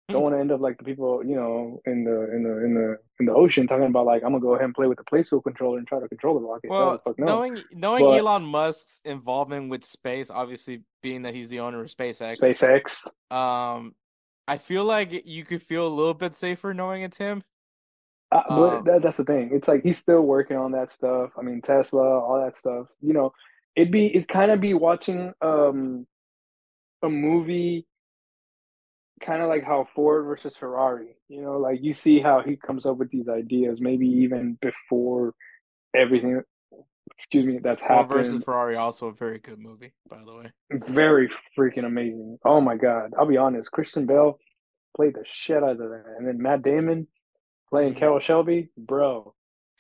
don't 0.10 0.22
want 0.22 0.36
to 0.36 0.40
end 0.40 0.52
up 0.52 0.60
like 0.60 0.78
the 0.78 0.84
people, 0.84 1.24
you 1.26 1.36
know, 1.36 1.82
in 1.86 2.04
the 2.04 2.36
in 2.36 2.44
the 2.44 2.66
in 2.66 2.74
the 2.74 2.98
in 3.20 3.26
the 3.26 3.34
ocean 3.34 3.68
talking 3.68 3.86
about 3.86 4.06
like 4.06 4.22
I'm 4.24 4.32
gonna 4.32 4.42
go 4.42 4.54
ahead 4.56 4.66
and 4.66 4.76
play 4.76 4.88
with 4.88 4.98
the 4.98 5.04
play 5.06 5.24
school 5.24 5.42
controller 5.42 5.78
and 5.78 5.88
try 5.88 6.00
to 6.00 6.10
control 6.10 6.40
the 6.40 6.46
rocket. 6.46 6.70
Well, 6.70 7.02
no, 7.06 7.14
no. 7.18 7.26
knowing 7.26 7.64
knowing 7.72 8.04
But- 8.04 8.18
Elon 8.20 8.44
Musk's 8.44 9.02
involvement 9.06 9.70
with 9.70 9.86
space, 9.86 10.30
obviously 10.30 10.84
being 11.02 11.22
that 11.24 11.34
he's 11.34 11.50
the 11.50 11.62
owner 11.62 11.82
of 11.82 11.88
SpaceX, 11.88 12.38
SpaceX. 12.38 13.08
um, 13.36 13.96
I 14.48 14.58
feel 14.58 14.84
like 14.84 15.26
you 15.26 15.46
could 15.46 15.62
feel 15.62 15.88
a 15.88 15.94
little 15.94 16.14
bit 16.14 16.36
safer 16.36 16.74
knowing 16.74 17.04
it's 17.04 17.18
him. 17.18 17.44
Uh, 18.34 18.44
but 18.50 18.78
Um, 18.78 18.84
that, 18.86 19.02
that's 19.04 19.18
the 19.18 19.24
thing. 19.24 19.52
It's 19.54 19.68
like 19.68 19.84
he's 19.84 20.00
still 20.00 20.22
working 20.22 20.58
on 20.58 20.72
that 20.72 20.92
stuff. 20.92 21.32
I 21.38 21.44
mean, 21.44 21.62
Tesla, 21.62 22.02
all 22.20 22.42
that 22.44 22.58
stuff. 22.58 22.88
You 23.02 23.14
know, 23.14 23.34
it'd 23.76 23.92
be 23.92 24.08
it 24.08 24.28
kind 24.28 24.52
of 24.52 24.60
be 24.60 24.74
watching 24.74 25.34
um 25.42 26.08
a 27.04 27.10
movie, 27.10 27.86
kind 29.22 29.42
of 29.42 29.50
like 29.50 29.64
how 29.64 29.88
Ford 29.94 30.26
versus 30.26 30.56
Ferrari. 30.56 31.16
You 31.30 31.42
know, 31.44 31.58
like 31.60 31.80
you 31.82 31.94
see 31.94 32.20
how 32.20 32.42
he 32.42 32.56
comes 32.56 32.86
up 32.86 32.98
with 32.98 33.12
these 33.12 33.30
ideas, 33.30 33.80
maybe 33.80 34.08
even 34.08 34.58
before 34.62 35.34
everything. 35.96 36.42
Excuse 37.16 37.46
me, 37.46 37.60
that's 37.62 37.82
Ford 37.84 38.10
versus. 38.10 38.44
Ferrari, 38.44 38.76
also 38.76 39.08
a 39.08 39.14
very 39.14 39.38
good 39.38 39.60
movie, 39.60 39.94
by 40.10 40.24
the 40.26 40.34
way. 40.34 40.52
Very 40.72 41.30
freaking 41.56 41.86
amazing. 41.86 42.40
Oh 42.44 42.62
my 42.62 42.76
God. 42.76 43.14
I'll 43.20 43.28
be 43.28 43.38
honest. 43.38 43.72
Christian 43.72 44.08
Bale 44.08 44.40
played 44.96 45.14
the 45.14 45.24
shit 45.32 45.58
out 45.58 45.72
of 45.72 45.78
that. 45.78 46.06
And 46.18 46.28
then 46.28 46.42
Matt 46.42 46.64
Damon 46.64 47.08
playing 47.74 47.96
Carroll 47.96 48.20
Shelby, 48.20 48.70
bro. 48.78 49.34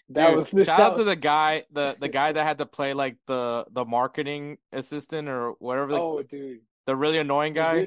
That 0.10 0.30
Dude, 0.30 0.52
was 0.52 0.66
shout 0.66 0.78
that 0.78 0.80
out 0.80 0.96
to 0.96 1.04
the 1.04 1.16
guy, 1.16 1.64
the 1.72 1.96
the 2.00 2.10
guy 2.10 2.32
that 2.32 2.44
had 2.44 2.58
to 2.58 2.66
play 2.66 2.94
like 2.94 3.18
the 3.28 3.66
the 3.72 3.86
marketing 3.86 4.58
assistant 4.72 5.30
or 5.30 5.52
whatever, 5.60 5.92
the, 5.92 6.00
Oh 6.00 6.24
dude. 6.24 6.62
the 6.88 6.96
really 6.96 7.20
annoying 7.20 7.54
guy. 7.54 7.82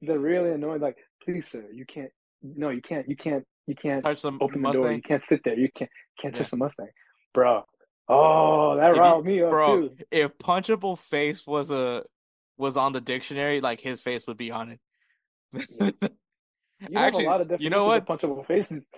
The, 0.00 0.06
They're 0.06 0.18
really 0.18 0.50
annoying. 0.52 0.80
Like, 0.80 0.96
please, 1.22 1.46
sir, 1.46 1.64
you 1.72 1.84
can't. 1.84 2.10
No, 2.42 2.70
you 2.70 2.80
can't. 2.80 3.06
You 3.06 3.16
can't. 3.16 3.44
You 3.66 3.74
can't 3.74 4.02
Touch 4.02 4.22
the 4.22 4.28
open 4.40 4.62
the 4.62 4.72
door. 4.72 4.82
Mustang. 4.84 4.96
You 4.96 5.02
can't 5.02 5.24
sit 5.24 5.42
there. 5.44 5.58
You 5.58 5.68
can't. 5.74 5.90
Can't 6.20 6.34
Yeah. 6.34 6.40
touch 6.42 6.50
the 6.50 6.56
Mustang, 6.56 6.88
bro. 7.34 7.64
Oh, 8.08 8.76
that 8.76 8.96
riled 8.96 9.24
me 9.26 9.42
up 9.42 9.50
bro, 9.50 9.88
too. 9.88 9.96
if 10.10 10.36
punchable 10.38 10.98
face 10.98 11.46
was 11.46 11.70
a 11.70 12.02
was 12.56 12.76
on 12.78 12.92
the 12.94 13.00
dictionary, 13.00 13.60
like 13.60 13.80
his 13.80 14.00
face 14.00 14.26
would 14.26 14.38
be 14.38 14.50
on 14.50 14.70
it. 14.72 14.80
You 16.88 16.96
have 16.96 17.08
Actually, 17.08 17.26
a 17.26 17.28
lot 17.28 17.40
of 17.42 17.60
you 17.60 17.68
know 17.68 17.92
of 17.92 18.06
punchable 18.06 18.46
faces. 18.46 18.88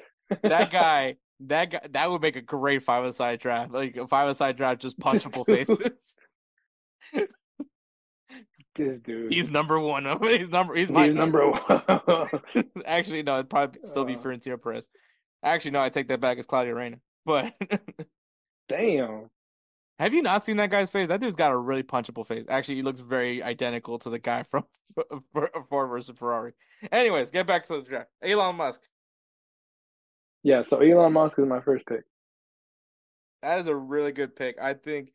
That 0.43 0.71
guy, 0.71 1.17
that 1.41 1.71
guy, 1.71 1.81
that 1.91 2.11
would 2.11 2.23
make 2.23 2.37
a 2.37 2.43
great 2.43 2.83
five 2.83 3.15
side 3.15 3.41
draft. 3.41 3.73
Like 3.73 3.97
a 3.97 4.07
five 4.07 4.37
side 4.37 4.57
draft, 4.57 4.81
just 4.83 4.99
punchable 4.99 5.47
faces. 5.47 6.17
this 8.77 9.01
dude. 9.01 9.33
He's 9.33 9.51
number 9.51 9.79
one. 9.79 10.05
He's 10.23 10.49
number. 10.49 10.75
He's 10.75 10.91
my 10.91 11.07
He's 11.07 11.15
number 11.15 11.51
one. 11.51 12.29
Actually, 12.87 13.23
no, 13.23 13.35
it'd 13.35 13.51
probably 13.51 13.81
still 13.85 14.05
be 14.05 14.15
Uh. 14.15 14.19
Florentino 14.19 14.57
Perez. 14.57 14.89
Actually, 15.43 15.73
no, 15.73 15.81
I 15.83 15.89
take 15.89 16.09
that 16.09 16.21
back. 16.21 16.39
It's 16.39 16.47
Claudio 16.47 16.75
Reyna. 16.75 16.99
But 17.27 17.55
Damn. 18.69 19.29
have 19.99 20.15
you 20.15 20.23
not 20.23 20.45
seen 20.45 20.57
that 20.57 20.71
guy's 20.71 20.89
face? 20.91 21.09
That 21.09 21.21
dude's 21.21 21.37
got 21.37 21.53
a 21.53 21.57
really 21.59 21.83
punchable 21.83 22.27
face. 22.27 22.45
Actually, 22.49 22.77
he 22.77 22.83
looks 22.83 23.01
very 23.01 23.43
identical 23.43 23.99
to 24.01 24.11
the 24.11 24.19
guy 24.19 24.45
from 24.45 24.65
Ford 25.35 25.89
versus 25.91 26.17
Ferrari. 26.17 26.53
Anyways, 26.91 27.31
get 27.31 27.47
back 27.47 27.67
to 27.67 27.75
the 27.77 27.83
draft. 27.83 28.09
Elon 28.23 28.57
Musk. 28.57 28.81
Yeah. 30.43 30.63
So 30.63 30.79
Elon 30.79 31.13
Musk 31.13 31.39
is 31.39 31.47
my 31.47 31.61
first 31.61 31.87
pick. 31.87 32.03
That 33.43 33.59
is 33.59 33.67
a 33.67 33.75
really 33.75 34.13
good 34.13 34.37
pick. 34.37 34.57
I 34.61 34.75
think, 34.75 35.13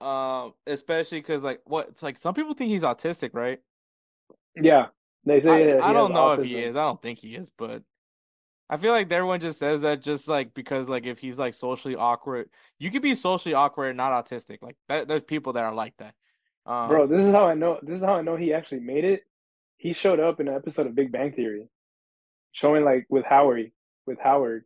um, 0.00 0.54
especially 0.66 1.20
because 1.20 1.44
like 1.44 1.60
what 1.64 1.88
it's 1.88 2.02
like 2.02 2.18
some 2.18 2.34
people 2.34 2.54
think 2.54 2.70
he's 2.70 2.82
autistic, 2.82 3.30
right? 3.32 3.60
Yeah. 4.60 4.86
They 5.24 5.40
say 5.40 5.78
I, 5.78 5.90
I 5.90 5.92
don't 5.92 6.12
know 6.12 6.32
if 6.32 6.42
he 6.42 6.58
is. 6.58 6.76
I 6.76 6.82
don't 6.82 7.00
think 7.00 7.18
he 7.18 7.34
is, 7.34 7.50
but 7.56 7.82
I 8.70 8.76
feel 8.76 8.92
like 8.92 9.10
everyone 9.12 9.40
just 9.40 9.58
says 9.58 9.82
that 9.82 10.00
just 10.00 10.28
like 10.28 10.54
because 10.54 10.88
like 10.88 11.04
if 11.04 11.18
he's 11.18 11.38
like 11.38 11.54
socially 11.54 11.96
awkward, 11.96 12.48
you 12.78 12.90
could 12.90 13.02
be 13.02 13.14
socially 13.14 13.54
awkward 13.54 13.88
and 13.88 13.96
not 13.96 14.12
autistic. 14.12 14.62
Like 14.62 14.76
that, 14.88 15.08
there's 15.08 15.22
people 15.22 15.52
that 15.54 15.64
are 15.64 15.74
like 15.74 15.94
that. 15.98 16.14
Um, 16.66 16.88
Bro, 16.88 17.06
this 17.08 17.26
is 17.26 17.32
how 17.32 17.46
I 17.46 17.54
know. 17.54 17.78
This 17.82 17.98
is 17.98 18.04
how 18.04 18.14
I 18.14 18.22
know 18.22 18.36
he 18.36 18.54
actually 18.54 18.80
made 18.80 19.04
it. 19.04 19.24
He 19.76 19.92
showed 19.92 20.20
up 20.20 20.40
in 20.40 20.46
an 20.46 20.54
episode 20.54 20.86
of 20.86 20.94
Big 20.94 21.10
Bang 21.10 21.32
Theory, 21.32 21.68
showing 22.52 22.84
like 22.84 23.06
with 23.08 23.24
Howard, 23.24 23.72
with 24.10 24.18
Howard. 24.20 24.64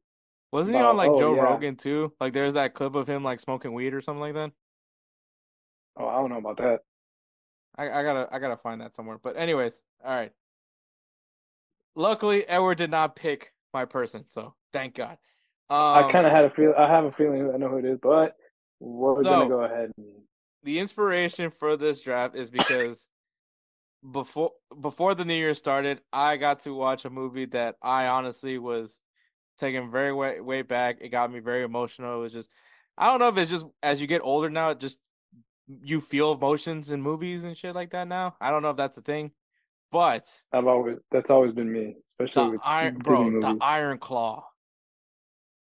wasn't 0.53 0.77
he 0.77 0.83
on 0.83 0.97
like 0.97 1.11
oh, 1.11 1.19
Joe 1.19 1.35
yeah. 1.35 1.43
Rogan 1.43 1.77
too? 1.77 2.13
Like 2.21 2.33
there's 2.33 2.55
that 2.55 2.75
clip 2.75 2.95
of 2.95 3.07
him 3.07 3.23
like 3.23 3.41
smoking 3.41 3.73
weed 3.73 3.95
or 3.95 4.01
something 4.01 4.21
like 4.21 4.35
that. 4.35 4.51
Oh, 5.97 6.09
I 6.09 6.15
don't 6.15 6.31
know 6.31 6.39
about 6.39 6.57
that. 6.57 6.81
I, 7.77 7.91
I 7.91 8.03
gotta 8.03 8.29
I 8.33 8.39
gotta 8.39 8.57
find 8.57 8.81
that 8.81 8.97
somewhere. 8.97 9.19
But 9.23 9.37
anyways, 9.37 9.79
all 10.05 10.11
right. 10.11 10.33
Luckily, 11.97 12.47
Edward 12.49 12.79
did 12.79 12.91
not 12.91 13.15
pick 13.15 13.53
my 13.73 13.85
person, 13.85 14.25
so 14.29 14.55
thank 14.73 14.95
God. 14.95 15.19
Um, 15.71 16.05
I 16.05 16.11
kind 16.11 16.27
of 16.27 16.33
had 16.33 16.45
a 16.45 16.51
feel. 16.51 16.73
I 16.77 16.89
have 16.89 17.05
a 17.05 17.13
feeling 17.13 17.51
I 17.53 17.57
know 17.57 17.69
who 17.69 17.79
it 17.79 17.85
is, 17.85 17.99
but 18.03 18.37
what 18.79 19.17
we're 19.17 19.25
So- 19.25 19.31
gonna 19.31 19.49
go 19.49 19.63
ahead. 19.63 19.93
And, 19.97 20.07
the 20.65 20.79
inspiration 20.79 21.51
for 21.51 21.77
this 21.77 22.01
draft 22.01 22.35
is 22.35 22.51
because 22.51 23.09
before 24.13 24.53
before 24.81 25.15
the 25.15 25.25
new 25.25 25.35
year 25.35 25.55
started, 25.55 26.01
I 26.13 26.37
got 26.39 26.61
to 26.61 26.75
watch 26.75 27.05
a 27.05 27.11
movie 27.11 27.45
that 27.47 27.77
I 27.83 28.07
honestly 28.07 28.59
was 28.59 28.99
taken 29.59 29.91
very 29.91 30.13
way 30.13 30.41
way 30.41 30.63
back. 30.63 30.99
It 31.01 31.09
got 31.09 31.33
me 31.33 31.41
very 31.41 31.63
emotional. 31.63 32.17
It 32.17 32.21
was 32.21 32.33
just 32.33 32.49
I 32.97 33.07
don't 33.07 33.21
know 33.21 33.29
if 33.29 33.37
it's 33.37 33.51
just 33.51 33.67
as 33.83 34.01
you 34.01 34.07
get 34.07 34.23
older 34.23 34.51
now, 34.51 34.71
it 34.71 34.81
just 34.81 34.99
you 35.83 36.01
feel 36.01 36.33
emotions 36.33 36.91
in 36.91 37.01
movies 37.01 37.45
and 37.45 37.57
shit 37.57 37.75
like 37.75 37.91
that 37.91 38.09
now. 38.09 38.37
I 38.41 38.51
don't 38.51 38.63
know 38.63 38.71
if 38.71 38.77
that's 38.77 38.99
a 38.99 39.03
thing, 39.03 39.33
but 39.91 40.27
I've 40.53 40.67
always 40.67 40.99
that's 41.11 41.31
always 41.31 41.53
been 41.53 41.73
me, 41.73 41.97
especially 42.21 42.45
the 42.47 42.51
with 42.53 42.61
Iron 42.65 42.99
bro, 42.99 43.41
the. 43.41 43.57
Iron 43.61 43.99
Claw 43.99 44.45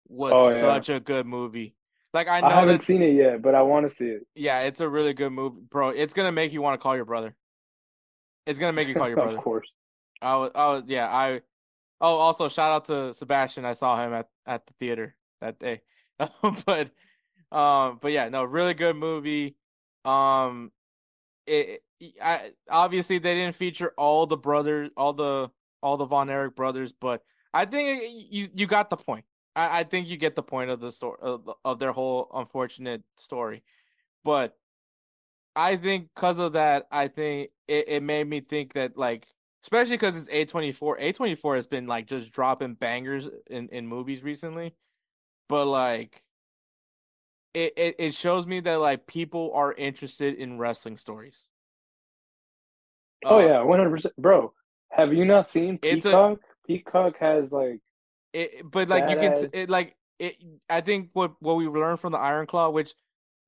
was 0.08 0.32
Oh, 0.34 0.50
yeah. 0.50 0.60
such 0.60 0.88
a 0.88 1.00
good 1.00 1.26
movie. 1.26 1.74
Like 2.12 2.28
I 2.28 2.40
know 2.40 2.48
I 2.48 2.54
haven't 2.54 2.78
that 2.78 2.82
seen 2.84 3.02
it 3.02 3.14
yet, 3.14 3.42
but 3.42 3.54
I 3.54 3.62
want 3.62 3.88
to 3.88 3.94
see 3.94 4.06
it. 4.06 4.26
Yeah, 4.34 4.62
it's 4.62 4.80
a 4.80 4.88
really 4.88 5.12
good 5.12 5.32
movie, 5.32 5.60
bro. 5.70 5.90
It's 5.90 6.14
gonna 6.14 6.32
make 6.32 6.52
you 6.52 6.62
want 6.62 6.74
to 6.74 6.82
call 6.82 6.96
your 6.96 7.04
brother. 7.04 7.36
It's 8.46 8.58
gonna 8.58 8.72
make 8.72 8.88
you 8.88 8.94
call 8.94 9.08
your 9.08 9.16
brother. 9.22 9.36
of 9.36 9.44
course. 9.44 9.68
I 10.22 10.36
was, 10.36 10.50
I 10.54 10.66
was, 10.68 10.84
yeah, 10.86 11.08
I. 11.08 11.42
Oh, 12.00 12.16
also 12.16 12.48
shout 12.48 12.72
out 12.72 12.84
to 12.86 13.14
Sebastian. 13.14 13.64
I 13.64 13.72
saw 13.72 14.02
him 14.02 14.12
at 14.12 14.28
at 14.46 14.66
the 14.66 14.72
theater 14.74 15.16
that 15.40 15.58
day. 15.58 15.82
but, 16.18 16.90
um, 17.52 17.98
but 18.00 18.12
yeah, 18.12 18.28
no, 18.28 18.44
really 18.44 18.74
good 18.74 18.96
movie. 18.96 19.56
Um, 20.04 20.72
it, 21.46 21.82
I 22.22 22.52
obviously 22.70 23.18
they 23.18 23.34
didn't 23.34 23.56
feature 23.56 23.92
all 23.96 24.26
the 24.26 24.36
brothers, 24.36 24.90
all 24.96 25.12
the 25.12 25.50
all 25.82 25.96
the 25.96 26.06
Von 26.06 26.30
Erich 26.30 26.56
brothers, 26.56 26.92
but 26.92 27.22
I 27.54 27.64
think 27.64 28.02
you 28.30 28.48
you 28.54 28.66
got 28.66 28.90
the 28.90 28.96
point. 28.96 29.24
I, 29.54 29.80
I 29.80 29.84
think 29.84 30.08
you 30.08 30.16
get 30.16 30.36
the 30.36 30.42
point 30.42 30.70
of 30.70 30.80
the 30.80 30.92
story 30.92 31.18
of, 31.22 31.50
of 31.64 31.78
their 31.78 31.92
whole 31.92 32.30
unfortunate 32.34 33.02
story, 33.16 33.62
but 34.24 34.56
I 35.54 35.76
think 35.76 36.10
because 36.14 36.38
of 36.38 36.52
that, 36.52 36.86
I 36.90 37.08
think 37.08 37.50
it, 37.66 37.88
it 37.88 38.02
made 38.02 38.28
me 38.28 38.40
think 38.40 38.74
that 38.74 38.96
like, 38.96 39.26
especially 39.62 39.96
because 39.96 40.16
it's 40.16 40.28
A 40.30 40.44
twenty 40.44 40.72
four. 40.72 40.98
A 40.98 41.12
twenty 41.12 41.34
four 41.34 41.56
has 41.56 41.66
been 41.66 41.86
like 41.86 42.06
just 42.06 42.32
dropping 42.32 42.74
bangers 42.74 43.28
in 43.48 43.68
in 43.68 43.86
movies 43.86 44.22
recently, 44.22 44.74
but 45.48 45.66
like, 45.66 46.24
it, 47.54 47.72
it 47.76 47.96
it 47.98 48.14
shows 48.14 48.46
me 48.46 48.60
that 48.60 48.76
like 48.80 49.06
people 49.06 49.52
are 49.54 49.72
interested 49.72 50.34
in 50.34 50.58
wrestling 50.58 50.96
stories. 50.96 51.44
Oh 53.24 53.38
Uh, 53.38 53.46
yeah, 53.46 53.62
one 53.62 53.78
hundred 53.78 53.90
percent, 53.90 54.16
bro. 54.16 54.52
Have 54.90 55.12
you 55.12 55.24
not 55.24 55.48
seen 55.48 55.78
It's 55.82 56.06
a- 56.06 56.10
Peacock? 56.10 56.38
Peacock 56.66 57.16
has 57.18 57.52
like 57.52 57.80
It, 58.32 58.70
but 58.70 58.88
like 58.88 59.08
you 59.10 59.16
can, 59.16 59.36
t- 59.36 59.48
it 59.58 59.70
like 59.70 59.96
it. 60.18 60.36
I 60.68 60.80
think 60.80 61.10
what 61.12 61.34
what 61.40 61.56
we 61.56 61.66
learned 61.66 62.00
from 62.00 62.12
the 62.12 62.18
Iron 62.18 62.46
Claw, 62.46 62.70
which 62.70 62.94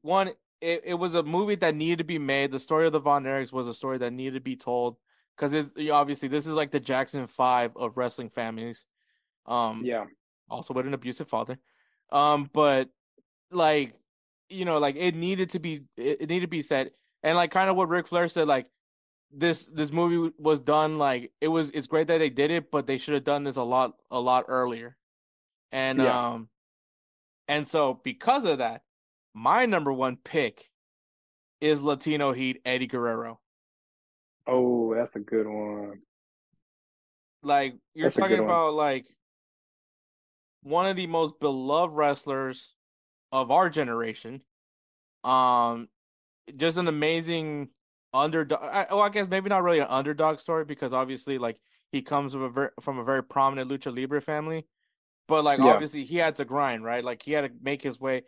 one, 0.02 0.28
it, 0.60 0.82
it 0.84 0.94
was 0.94 1.14
a 1.14 1.22
movie 1.22 1.56
that 1.56 1.74
needed 1.74 1.98
to 1.98 2.04
be 2.04 2.18
made. 2.18 2.50
The 2.50 2.58
story 2.58 2.86
of 2.86 2.92
the 2.92 2.98
Von 3.00 3.24
Erichs 3.24 3.52
was 3.52 3.66
a 3.66 3.74
story 3.74 3.98
that 3.98 4.12
needed 4.12 4.34
to 4.34 4.40
be 4.40 4.56
told 4.56 4.96
because 5.38 5.54
it's 5.54 5.72
obviously 5.90 6.28
this 6.28 6.46
is 6.46 6.52
like 6.52 6.72
the 6.72 6.80
Jackson 6.80 7.26
Five 7.28 7.76
of 7.76 7.96
wrestling 7.96 8.30
families. 8.30 8.84
Um, 9.46 9.86
yeah, 9.86 10.06
also 10.50 10.74
with 10.74 10.86
an 10.86 10.94
abusive 10.94 11.28
father. 11.28 11.58
Um, 12.10 12.50
but 12.52 12.90
like 13.50 13.94
you 14.48 14.64
know, 14.64 14.78
like 14.78 14.96
it 14.96 15.14
needed 15.14 15.50
to 15.50 15.60
be 15.60 15.84
it, 15.96 16.22
it 16.22 16.28
needed 16.28 16.46
to 16.46 16.48
be 16.48 16.62
said, 16.62 16.92
and 17.22 17.36
like 17.36 17.50
kind 17.50 17.70
of 17.70 17.76
what 17.76 17.88
Ric 17.88 18.08
Flair 18.08 18.28
said, 18.28 18.48
like 18.48 18.70
this 19.30 19.66
this 19.66 19.92
movie 19.92 20.34
was 20.38 20.60
done 20.60 20.98
like 20.98 21.32
it 21.40 21.48
was 21.48 21.70
it's 21.70 21.86
great 21.86 22.08
that 22.08 22.18
they 22.18 22.30
did 22.30 22.50
it, 22.50 22.70
but 22.70 22.86
they 22.86 22.98
should 22.98 23.14
have 23.14 23.24
done 23.24 23.44
this 23.44 23.56
a 23.56 23.62
lot 23.62 23.94
a 24.10 24.20
lot 24.20 24.46
earlier. 24.48 24.96
And 25.72 26.00
Yeah. 26.00 26.18
um 26.34 26.50
and 27.48 27.66
so 27.66 27.94
because 27.94 28.44
of 28.44 28.58
that, 28.58 28.82
my 29.34 29.66
number 29.66 29.92
one 29.92 30.16
pick 30.16 30.70
is 31.60 31.82
Latino 31.82 32.32
Heat 32.32 32.60
Eddie 32.64 32.86
Guerrero. 32.86 33.40
Oh, 34.48 34.94
that's 34.94 35.14
a 35.14 35.20
good 35.20 35.46
one. 35.46 36.02
Like 37.42 37.76
you're 37.94 38.06
That's 38.06 38.16
talking 38.16 38.38
about 38.40 38.74
like 38.74 39.06
one 40.62 40.86
of 40.86 40.96
the 40.96 41.06
most 41.06 41.38
beloved 41.40 41.94
wrestlers 41.94 42.74
of 43.32 43.50
our 43.50 43.70
generation. 43.70 44.42
Um 45.24 45.88
just 46.56 46.78
an 46.78 46.88
amazing 46.88 47.70
underdog 48.14 48.62
I, 48.62 48.86
well, 48.90 49.02
I 49.02 49.10
guess 49.10 49.28
maybe 49.28 49.48
not 49.50 49.62
really 49.62 49.80
an 49.80 49.88
underdog 49.88 50.40
story 50.40 50.64
because 50.64 50.92
obviously 50.94 51.38
like 51.38 51.60
he 51.92 52.02
comes 52.02 52.32
from 52.34 52.42
a 52.42 52.50
very, 52.50 52.70
from 52.80 52.98
a 52.98 53.04
very 53.04 53.24
prominent 53.24 53.70
lucha 53.70 53.94
libre 53.96 54.22
family, 54.22 54.66
but 55.28 55.44
like 55.44 55.60
Yeah. 55.60 55.72
obviously 55.72 56.04
he 56.04 56.16
had 56.18 56.36
to 56.36 56.44
grind, 56.46 56.84
right? 56.84 57.04
Like 57.04 57.22
he 57.22 57.32
had 57.32 57.42
to 57.42 57.52
make 57.62 57.82
his 57.82 58.00
way 58.00 58.24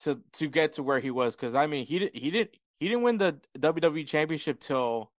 to 0.00 0.22
to 0.34 0.48
get 0.48 0.74
to 0.74 0.82
where 0.82 1.00
he 1.00 1.10
was. 1.10 1.36
Because 1.36 1.54
I 1.54 1.66
mean, 1.66 1.86
he 1.86 2.10
he 2.14 2.30
didn't 2.30 2.56
he 2.80 2.88
didn't 2.88 3.02
win 3.04 3.18
the 3.18 3.40
WWE 3.58 4.04
championship 4.04 4.60
till 4.60 5.12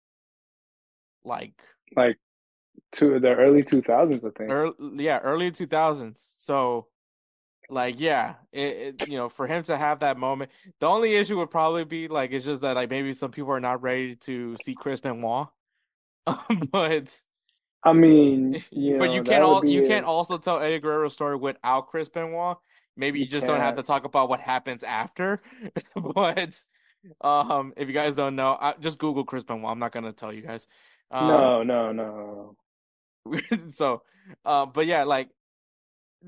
like 1.23 1.53
Like 1.95 2.17
to 2.93 3.19
the 3.19 3.29
early 3.35 3.63
two 3.63 3.81
thousands, 3.81 4.25
I 4.25 4.29
think. 4.31 4.51
early, 4.51 4.73
yeah, 4.97 5.19
early 5.19 5.51
two 5.51 5.67
thousands. 5.67 6.33
So, 6.37 6.87
like, 7.69 7.99
yeah, 7.99 8.35
it, 8.51 8.99
it 9.01 9.07
you 9.07 9.17
know 9.17 9.29
for 9.29 9.47
him 9.47 9.63
to 9.63 9.77
have 9.77 9.99
that 9.99 10.17
moment, 10.17 10.51
the 10.79 10.87
only 10.87 11.15
issue 11.15 11.37
would 11.37 11.51
probably 11.51 11.85
be 11.85 12.07
like 12.07 12.31
it's 12.31 12.45
just 12.45 12.61
that 12.61 12.75
like 12.75 12.89
maybe 12.89 13.13
some 13.13 13.31
people 13.31 13.51
are 13.51 13.59
not 13.59 13.81
ready 13.81 14.15
to 14.17 14.57
see 14.63 14.75
Chris 14.75 14.99
Benoit, 14.99 15.47
but 16.71 17.21
I 17.83 17.93
mean, 17.93 18.59
you 18.71 18.97
but 18.97 19.07
know, 19.07 19.13
you 19.15 19.23
can't 19.23 19.43
all 19.43 19.65
you 19.65 19.87
can't 19.87 20.05
also 20.05 20.37
tell 20.37 20.59
Eddie 20.59 20.79
Guerrero's 20.79 21.13
story 21.13 21.35
without 21.35 21.87
Chris 21.87 22.09
Benoit. 22.09 22.57
Maybe 22.97 23.19
you, 23.19 23.25
You 23.25 23.31
just 23.31 23.47
don't 23.47 23.61
have 23.61 23.75
to 23.77 23.83
talk 23.83 24.03
about 24.03 24.29
what 24.29 24.41
happens 24.41 24.83
after. 24.83 25.41
but 25.95 26.61
um, 27.21 27.73
if 27.77 27.87
you 27.87 27.93
guys 27.93 28.15
don't 28.15 28.35
know, 28.35 28.57
I, 28.59 28.75
just 28.79 28.99
Google 28.99 29.23
Chris 29.23 29.43
Benoit. 29.43 29.71
I'm 29.71 29.79
not 29.79 29.91
gonna 29.91 30.11
tell 30.11 30.33
you 30.33 30.41
guys. 30.41 30.67
Um, 31.11 31.27
No, 31.27 31.63
no, 31.63 31.91
no. 31.91 32.55
so 33.69 34.01
uh 34.45 34.65
but 34.65 34.85
yeah 34.85 35.03
like 35.03 35.29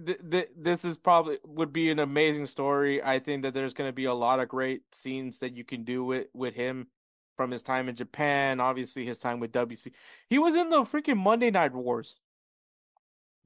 th- 0.05 0.19
th- 0.29 0.49
this 0.57 0.85
is 0.85 0.97
probably 0.97 1.37
would 1.45 1.73
be 1.73 1.89
an 1.89 1.99
amazing 1.99 2.45
story. 2.45 3.01
I 3.03 3.19
think 3.19 3.43
that 3.43 3.53
there's 3.53 3.73
going 3.73 3.87
to 3.89 3.93
be 3.93 4.05
a 4.05 4.13
lot 4.13 4.39
of 4.39 4.47
great 4.49 4.83
scenes 4.93 5.39
that 5.39 5.55
you 5.55 5.63
can 5.63 5.83
do 5.83 6.03
with 6.03 6.27
with 6.33 6.53
him 6.53 6.87
from 7.35 7.49
his 7.49 7.63
time 7.63 7.89
in 7.89 7.95
japan 7.95 8.59
obviously 8.59 9.03
his 9.05 9.17
time 9.17 9.39
with 9.39 9.51
wc 9.51 9.91
he 10.29 10.37
was 10.37 10.55
in 10.55 10.69
the 10.69 10.81
freaking 10.81 11.17
monday 11.17 11.49
night 11.49 11.73
wars. 11.73 12.15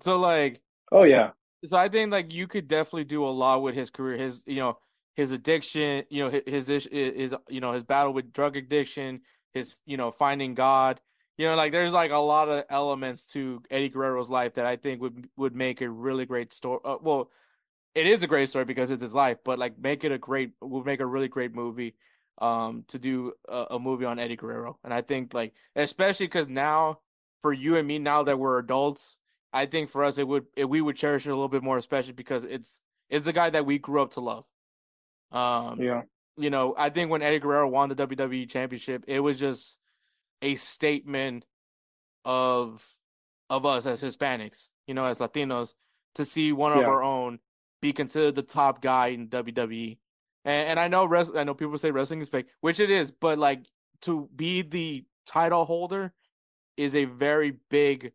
So 0.02 0.20
like 0.20 0.62
Oh 0.92 1.04
yeah, 1.04 1.32
so 1.66 1.78
I 1.78 1.90
think 1.90 2.12
like 2.12 2.34
you 2.34 2.48
could 2.48 2.68
definitely 2.68 3.06
do 3.06 3.26
a 3.26 3.30
lot 3.30 3.62
with 3.62 3.76
his 3.76 3.90
career, 3.90 4.18
his 4.18 4.44
you 4.46 4.58
know 4.58 4.78
his 5.16 5.32
addiction, 5.32 6.06
you 6.10 6.24
know 6.24 6.30
his 6.30 6.68
his 6.68 6.88
his 6.92 7.36
you 7.50 7.62
know 7.62 7.74
his 7.74 7.84
battle 7.84 8.14
with 8.14 8.32
drug 8.34 8.56
addiction, 8.58 9.22
his 9.54 9.76
you 9.86 9.98
know 9.98 10.12
finding 10.12 10.54
God, 10.54 11.02
you 11.38 11.48
know 11.48 11.56
like 11.56 11.72
there's 11.72 11.94
like 11.94 12.12
a 12.12 12.18
lot 12.18 12.50
of 12.50 12.66
elements 12.70 13.26
to 13.28 13.62
Eddie 13.70 13.90
Guerrero's 13.90 14.30
life 14.30 14.56
that 14.56 14.66
I 14.66 14.76
think 14.76 15.02
would 15.02 15.30
would 15.38 15.56
make 15.56 15.82
a 15.82 15.90
really 15.90 16.26
great 16.26 16.52
story. 16.52 16.80
Uh, 16.84 16.98
well, 17.02 17.32
it 17.96 18.08
is 18.08 18.24
a 18.24 18.28
great 18.28 18.50
story 18.50 18.66
because 18.66 18.90
it's 18.90 19.02
his 19.02 19.14
life, 19.14 19.38
but 19.44 19.60
like 19.60 19.78
make 19.80 20.04
it 20.04 20.12
a 20.12 20.18
great 20.18 20.52
would 20.62 20.86
make 20.86 21.00
a 21.00 21.06
really 21.06 21.28
great 21.28 21.54
movie. 21.54 21.96
Um, 22.40 22.86
to 22.90 23.00
do 23.00 23.34
a, 23.50 23.66
a 23.72 23.80
movie 23.80 24.06
on 24.06 24.20
Eddie 24.20 24.36
Guerrero, 24.36 24.78
and 24.84 24.94
I 24.94 25.02
think 25.02 25.34
like 25.34 25.54
especially 25.76 26.28
because 26.28 26.48
now 26.48 27.00
for 27.42 27.52
you 27.52 27.78
and 27.78 27.88
me 27.88 27.98
now 27.98 28.22
that 28.24 28.38
we're 28.38 28.60
adults, 28.60 29.18
I 29.54 29.66
think 29.66 29.90
for 29.90 30.04
us 30.04 30.20
it 30.20 30.28
would 30.28 30.46
it, 30.56 30.66
we 30.66 30.82
would 30.82 30.96
cherish 30.96 31.26
it 31.26 31.32
a 31.32 31.34
little 31.34 31.48
bit 31.50 31.64
more, 31.64 31.80
especially 31.80 32.14
because 32.14 32.44
it's 32.44 32.80
it's 33.10 33.26
a 33.26 33.34
guy 33.34 33.50
that 33.50 33.66
we 33.66 33.80
grew 33.80 34.04
up 34.04 34.12
to 34.12 34.20
love. 34.20 34.46
Um, 35.32 35.82
yeah, 35.82 36.04
you 36.38 36.52
know, 36.52 36.76
I 36.78 36.90
think 36.92 37.10
when 37.10 37.24
Eddie 37.24 37.40
Guerrero 37.40 37.68
won 37.68 37.90
the 37.90 37.96
WWE 37.96 38.48
Championship, 38.50 39.06
it 39.08 39.20
was 39.20 39.40
just 39.40 39.80
a 40.42 40.56
statement 40.56 41.46
of 42.26 42.86
of 43.50 43.66
us 43.66 43.86
as 43.86 44.02
Hispanics, 44.02 44.68
you 44.88 44.94
know, 44.94 45.06
as 45.06 45.20
Latinos, 45.20 45.74
to 46.16 46.26
see 46.26 46.52
one 46.52 46.74
of 46.74 46.80
Yeah. 46.80 46.88
our 46.88 47.02
own 47.04 47.40
be 47.82 47.94
considered 47.94 48.36
the 48.36 48.42
top 48.42 48.82
guy 48.82 49.08
in 49.08 49.30
WWE. 49.30 49.98
And, 50.44 50.70
and 50.70 50.80
I 50.80 50.88
know 50.88 51.06
res- 51.06 51.36
I 51.36 51.44
know 51.44 51.54
people 51.54 51.78
say 51.78 51.92
wrestling 51.92 52.22
is 52.22 52.30
fake, 52.30 52.48
which 52.62 52.80
it 52.80 52.92
is, 52.92 53.12
but 53.12 53.38
like 53.38 53.66
to 54.02 54.30
be 54.36 54.62
the 54.64 55.06
title 55.26 55.66
holder 55.66 56.14
is 56.76 56.96
a 56.96 57.06
very 57.06 57.52
big 57.70 58.14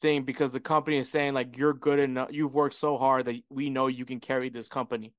thing 0.00 0.22
because 0.24 0.52
the 0.52 0.60
company 0.60 0.96
is 0.98 1.08
saying 1.10 1.34
like 1.34 1.56
you're 1.56 1.74
good 1.74 1.98
enough, 1.98 2.28
you've 2.32 2.54
worked 2.54 2.74
so 2.74 2.96
hard 2.98 3.26
that 3.26 3.36
we 3.50 3.70
know 3.70 3.86
you 3.86 4.04
can 4.04 4.20
carry 4.20 4.48
this 4.48 4.68
company 4.68 5.12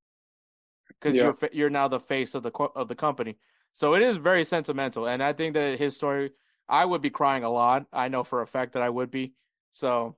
because 0.87 1.15
Yeah. 1.15 1.23
you're 1.41 1.49
you're 1.53 1.69
now 1.69 1.87
the 1.87 1.99
face 1.99 2.35
of 2.35 2.43
the 2.43 2.51
co- 2.51 2.71
of 2.75 2.87
the 2.87 2.95
company. 2.95 3.37
So 3.73 3.95
it 3.95 4.03
is 4.03 4.17
very 4.17 4.43
sentimental, 4.43 5.07
and 5.07 5.21
I 5.21 5.33
think 5.33 5.55
that 5.55 5.79
his 5.79 5.97
story, 5.97 6.31
I 6.69 6.85
would 6.85 7.01
be 7.01 7.09
crying 7.09 7.43
a 7.43 7.49
lot. 7.49 7.85
I 7.91 8.07
know 8.07 8.23
for 8.23 8.41
a 8.41 8.47
fact 8.47 8.73
that 8.73 8.83
I 8.83 8.89
would 8.89 9.11
be. 9.11 9.33
So, 9.71 10.15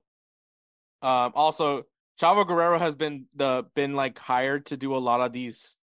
um, 1.02 1.32
also 1.34 1.86
Chavo 2.20 2.46
Guerrero 2.46 2.78
has 2.78 2.94
been 2.94 3.26
the 3.34 3.66
been 3.74 3.94
like 3.94 4.18
hired 4.18 4.66
to 4.66 4.76
do 4.76 4.94
a 4.96 4.98
lot 4.98 5.20
of 5.20 5.32
these 5.32 5.76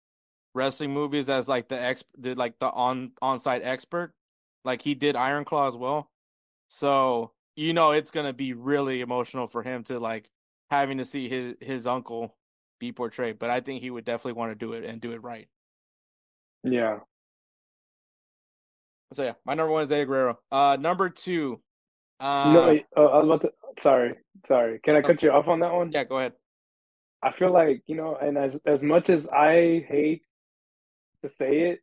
wrestling 0.54 0.92
movies 0.92 1.28
as 1.28 1.48
like 1.48 1.68
the 1.68 1.80
ex 1.80 2.04
the 2.18 2.34
like 2.34 2.58
the 2.58 2.70
on 2.70 3.12
on 3.20 3.38
site 3.38 3.62
expert. 3.62 4.14
Like 4.64 4.82
he 4.82 4.94
did 4.94 5.16
Iron 5.16 5.44
Claw 5.44 5.68
as 5.68 5.76
well. 5.76 6.10
So 6.68 7.32
you 7.56 7.74
know 7.74 7.92
it's 7.92 8.10
gonna 8.10 8.32
be 8.32 8.54
really 8.54 9.00
emotional 9.02 9.46
for 9.46 9.62
him 9.62 9.84
to 9.84 9.98
like 9.98 10.30
having 10.70 10.98
to 10.98 11.04
see 11.04 11.28
his 11.28 11.54
his 11.60 11.86
uncle 11.86 12.34
be 12.78 12.92
portrayed. 12.92 13.38
But 13.38 13.50
I 13.50 13.60
think 13.60 13.82
he 13.82 13.90
would 13.90 14.04
definitely 14.04 14.38
want 14.38 14.52
to 14.52 14.56
do 14.56 14.72
it 14.72 14.84
and 14.84 15.00
do 15.00 15.12
it 15.12 15.22
right. 15.22 15.48
yeah. 16.64 17.00
So 19.12 19.22
yeah, 19.24 19.32
my 19.44 19.54
number 19.54 19.72
one 19.72 19.84
is 19.84 19.92
Eddie 19.92 20.04
Guerrero. 20.06 20.38
Uh, 20.50 20.76
number 20.80 21.08
two, 21.10 21.60
uh, 22.20 22.52
know, 22.52 22.78
uh, 22.96 23.00
I 23.00 23.18
was 23.18 23.24
about 23.26 23.40
to. 23.42 23.82
Sorry, 23.82 24.14
sorry. 24.46 24.80
Can 24.84 24.96
I 24.96 25.02
cut 25.02 25.22
you 25.22 25.30
off 25.30 25.48
on 25.48 25.60
that 25.60 25.72
one? 25.72 25.90
yeah, 25.92 26.04
go 26.04 26.18
ahead. 26.18 26.32
I 27.22 27.32
feel 27.32 27.52
like 27.52 27.82
you 27.86 27.96
know, 27.96 28.16
and 28.16 28.36
as 28.38 28.58
as 28.66 28.82
much 28.82 29.10
as 29.10 29.28
I 29.28 29.84
hate 29.88 30.22
to 31.22 31.28
say 31.30 31.70
it, 31.70 31.80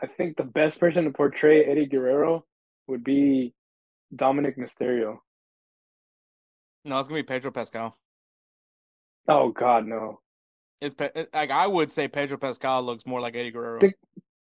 I 0.00 0.06
think 0.06 0.36
the 0.36 0.44
best 0.44 0.78
person 0.80 1.04
to 1.04 1.10
portray 1.10 1.64
Eddie 1.64 1.86
Guerrero 1.86 2.44
would 2.86 3.04
be 3.04 3.54
Dominik 4.14 4.56
Mysterio. 4.56 5.18
No, 6.84 6.98
it's 6.98 7.08
gonna 7.08 7.18
be 7.20 7.24
Pedro 7.26 7.50
Pascal. 7.50 7.96
Oh 9.28 9.50
God, 9.50 9.86
no! 9.86 10.20
It's 10.80 10.96
like 11.34 11.50
I 11.50 11.66
would 11.66 11.92
say 11.92 12.08
Pedro 12.08 12.38
Pascal 12.38 12.82
looks 12.82 13.04
more 13.04 13.20
like 13.20 13.36
Eddie 13.36 13.50
Guerrero. 13.50 13.80
Think- 13.80 13.94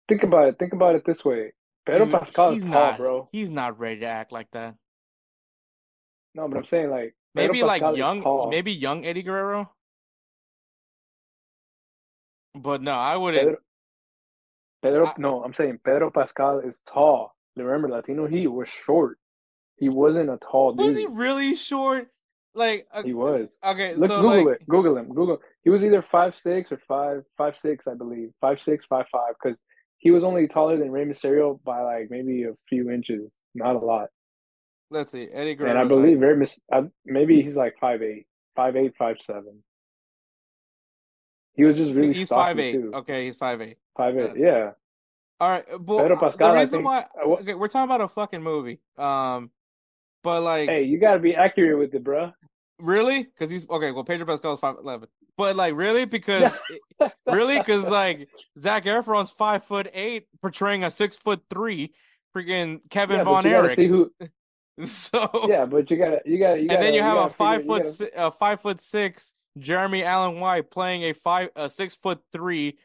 Think 0.08 0.24
about 0.24 0.48
it. 0.48 0.58
Think 0.58 0.74
about 0.74 0.96
it 0.96 1.06
this 1.06 1.24
way. 1.24 1.54
Pedro 1.92 2.06
Dude, 2.06 2.20
Pascal 2.20 2.50
is 2.50 2.56
he's 2.56 2.64
tall, 2.64 2.72
not, 2.72 2.98
bro. 2.98 3.30
He's 3.32 3.50
not 3.50 3.80
ready 3.80 4.02
to 4.02 4.06
act 4.06 4.32
like 4.32 4.50
that. 4.52 4.76
No, 6.36 6.48
but 6.48 6.58
I'm 6.58 6.66
saying 6.66 6.90
like 6.90 7.16
Pedro 7.36 7.54
Maybe 7.54 7.64
like 7.64 7.82
Pascal 7.82 7.94
is 7.94 7.98
young, 7.98 8.50
maybe 8.50 8.72
young 8.72 9.06
Eddie 9.06 9.24
Guerrero. 9.24 9.72
But 12.56 12.82
no, 12.82 12.94
I 12.94 13.16
wouldn't. 13.18 13.44
Pedro, 13.44 13.58
Pedro 14.82 15.06
I- 15.08 15.14
no, 15.18 15.44
I'm 15.44 15.54
saying 15.54 15.80
Pedro 15.84 16.12
Pascal 16.12 16.60
is 16.60 16.82
tall. 16.92 17.36
Remember, 17.56 17.90
Latino 17.90 18.26
he 18.28 18.48
was 18.48 18.70
short. 18.70 19.18
He 19.78 19.90
wasn't 19.90 20.30
a 20.30 20.38
tall 20.38 20.74
dude. 20.74 20.86
Was 20.88 20.98
he 20.98 21.08
really 21.08 21.56
short? 21.56 22.10
Like, 22.56 22.88
He 23.06 23.14
was. 23.14 23.58
okay, 23.64 23.94
Look, 23.96 24.10
so 24.10 24.22
Google 24.22 24.46
like, 24.46 24.62
it. 24.62 24.68
Google 24.68 24.98
him. 24.98 25.10
Google. 25.14 25.40
He 25.64 25.70
was 25.70 25.84
either 25.84 26.04
five 26.12 26.36
six 26.36 26.72
or 26.72 26.82
five 26.88 27.24
five 27.38 27.58
six, 27.58 27.88
I 27.88 27.94
believe. 27.94 28.32
Five 28.42 28.60
six, 28.60 28.86
five 28.86 29.06
five, 29.12 29.36
because 29.42 29.62
he 30.00 30.12
was 30.12 30.24
only 30.24 30.48
taller 30.48 30.78
than 30.78 30.92
Rey 30.92 31.06
Mysterio 31.06 31.62
by 31.64 31.82
like 31.82 32.08
maybe 32.10 32.44
a 32.44 32.54
few 32.68 32.90
inches, 32.90 33.32
not 33.54 33.76
a 33.76 33.80
lot. 33.80 34.10
let's 34.90 35.12
see, 35.12 35.28
Eddie 35.32 35.54
Guerrero. 35.56 35.72
and 35.72 35.80
I 35.80 35.84
believe 35.86 36.20
Rey 36.20 36.34
Mys- 36.36 36.60
I, 36.74 36.84
maybe 37.06 37.42
he's 37.44 37.56
like 37.56 37.76
five 37.80 38.02
eight, 38.02 38.26
five 38.56 38.76
eight, 38.76 38.94
five 38.98 39.18
seven. 39.22 39.62
He 41.54 41.64
was 41.64 41.76
just 41.76 41.92
really 41.94 42.14
he's 42.14 42.30
five 42.30 42.58
eight. 42.60 42.74
too. 42.74 42.92
Okay, 42.96 43.26
he's 43.26 43.36
five 43.36 43.62
eight. 43.62 43.78
Five 43.98 44.18
eight, 44.18 44.32
uh, 44.32 44.34
yeah. 44.36 44.72
All 45.42 45.50
right, 45.50 45.66
but 45.80 46.00
Pedro 46.00 46.18
uh, 46.18 46.20
Pascal, 46.20 46.54
the 46.54 46.60
reason 46.60 46.72
think- 46.80 46.86
why 46.86 47.06
uh, 47.22 47.28
okay, 47.42 47.54
we're 47.54 47.68
talking 47.68 47.86
about 47.86 48.02
a 48.02 48.08
fucking 48.08 48.42
movie. 48.42 48.80
Um, 48.98 49.52
but 50.24 50.42
like, 50.44 50.70
Hey, 50.70 50.84
you 50.84 51.00
gotta 51.00 51.20
be 51.20 51.36
accurate 51.36 51.78
with 51.78 51.94
it, 51.94 52.04
bruh. 52.04 52.34
Really? 52.80 53.24
Because 53.24 53.50
he's 53.50 53.70
okay. 53.70 53.92
Well, 53.92 54.04
Pedro 54.04 54.26
Pascal 54.26 54.54
is 54.54 54.60
five 54.60 54.76
eleven. 54.82 55.08
But 55.38 55.56
like, 55.56 55.76
really? 55.76 56.06
Because 56.06 56.52
really? 57.28 57.58
Because 57.58 57.90
like 57.90 58.30
Zac 58.58 58.86
Efron's 58.86 59.32
five 59.32 59.64
foot 59.64 59.90
eight, 59.94 60.28
portraying 60.42 60.84
a 60.84 60.92
six 60.92 61.16
foot 61.18 61.42
three, 61.50 61.94
freaking 62.36 62.80
Kevin 62.90 63.18
yeah, 63.18 63.24
Von 63.24 63.46
Erich. 63.46 63.76
see 63.76 63.88
who. 63.88 64.12
So 64.86 65.30
Yeah, 65.50 65.66
but 65.66 65.92
you 65.92 65.98
gotta, 65.98 66.22
you 66.26 66.40
gotta. 66.40 66.60
and 66.62 66.70
then 66.70 66.94
you 66.94 67.02
have 67.04 67.18
a 67.18 67.30
five 67.30 67.62
figure- 67.64 67.76
foot 67.76 67.84
gotta- 67.84 67.96
si- 67.96 68.10
a 68.16 68.32
five 68.32 68.62
foot 68.62 68.80
six 68.80 69.34
Jeremy 69.58 70.06
Allen 70.06 70.40
White 70.40 70.72
playing 70.72 71.04
a 71.04 71.12
five 71.14 71.50
a 71.58 71.70
six 71.70 71.96
foot 71.96 72.20
three 72.32 72.78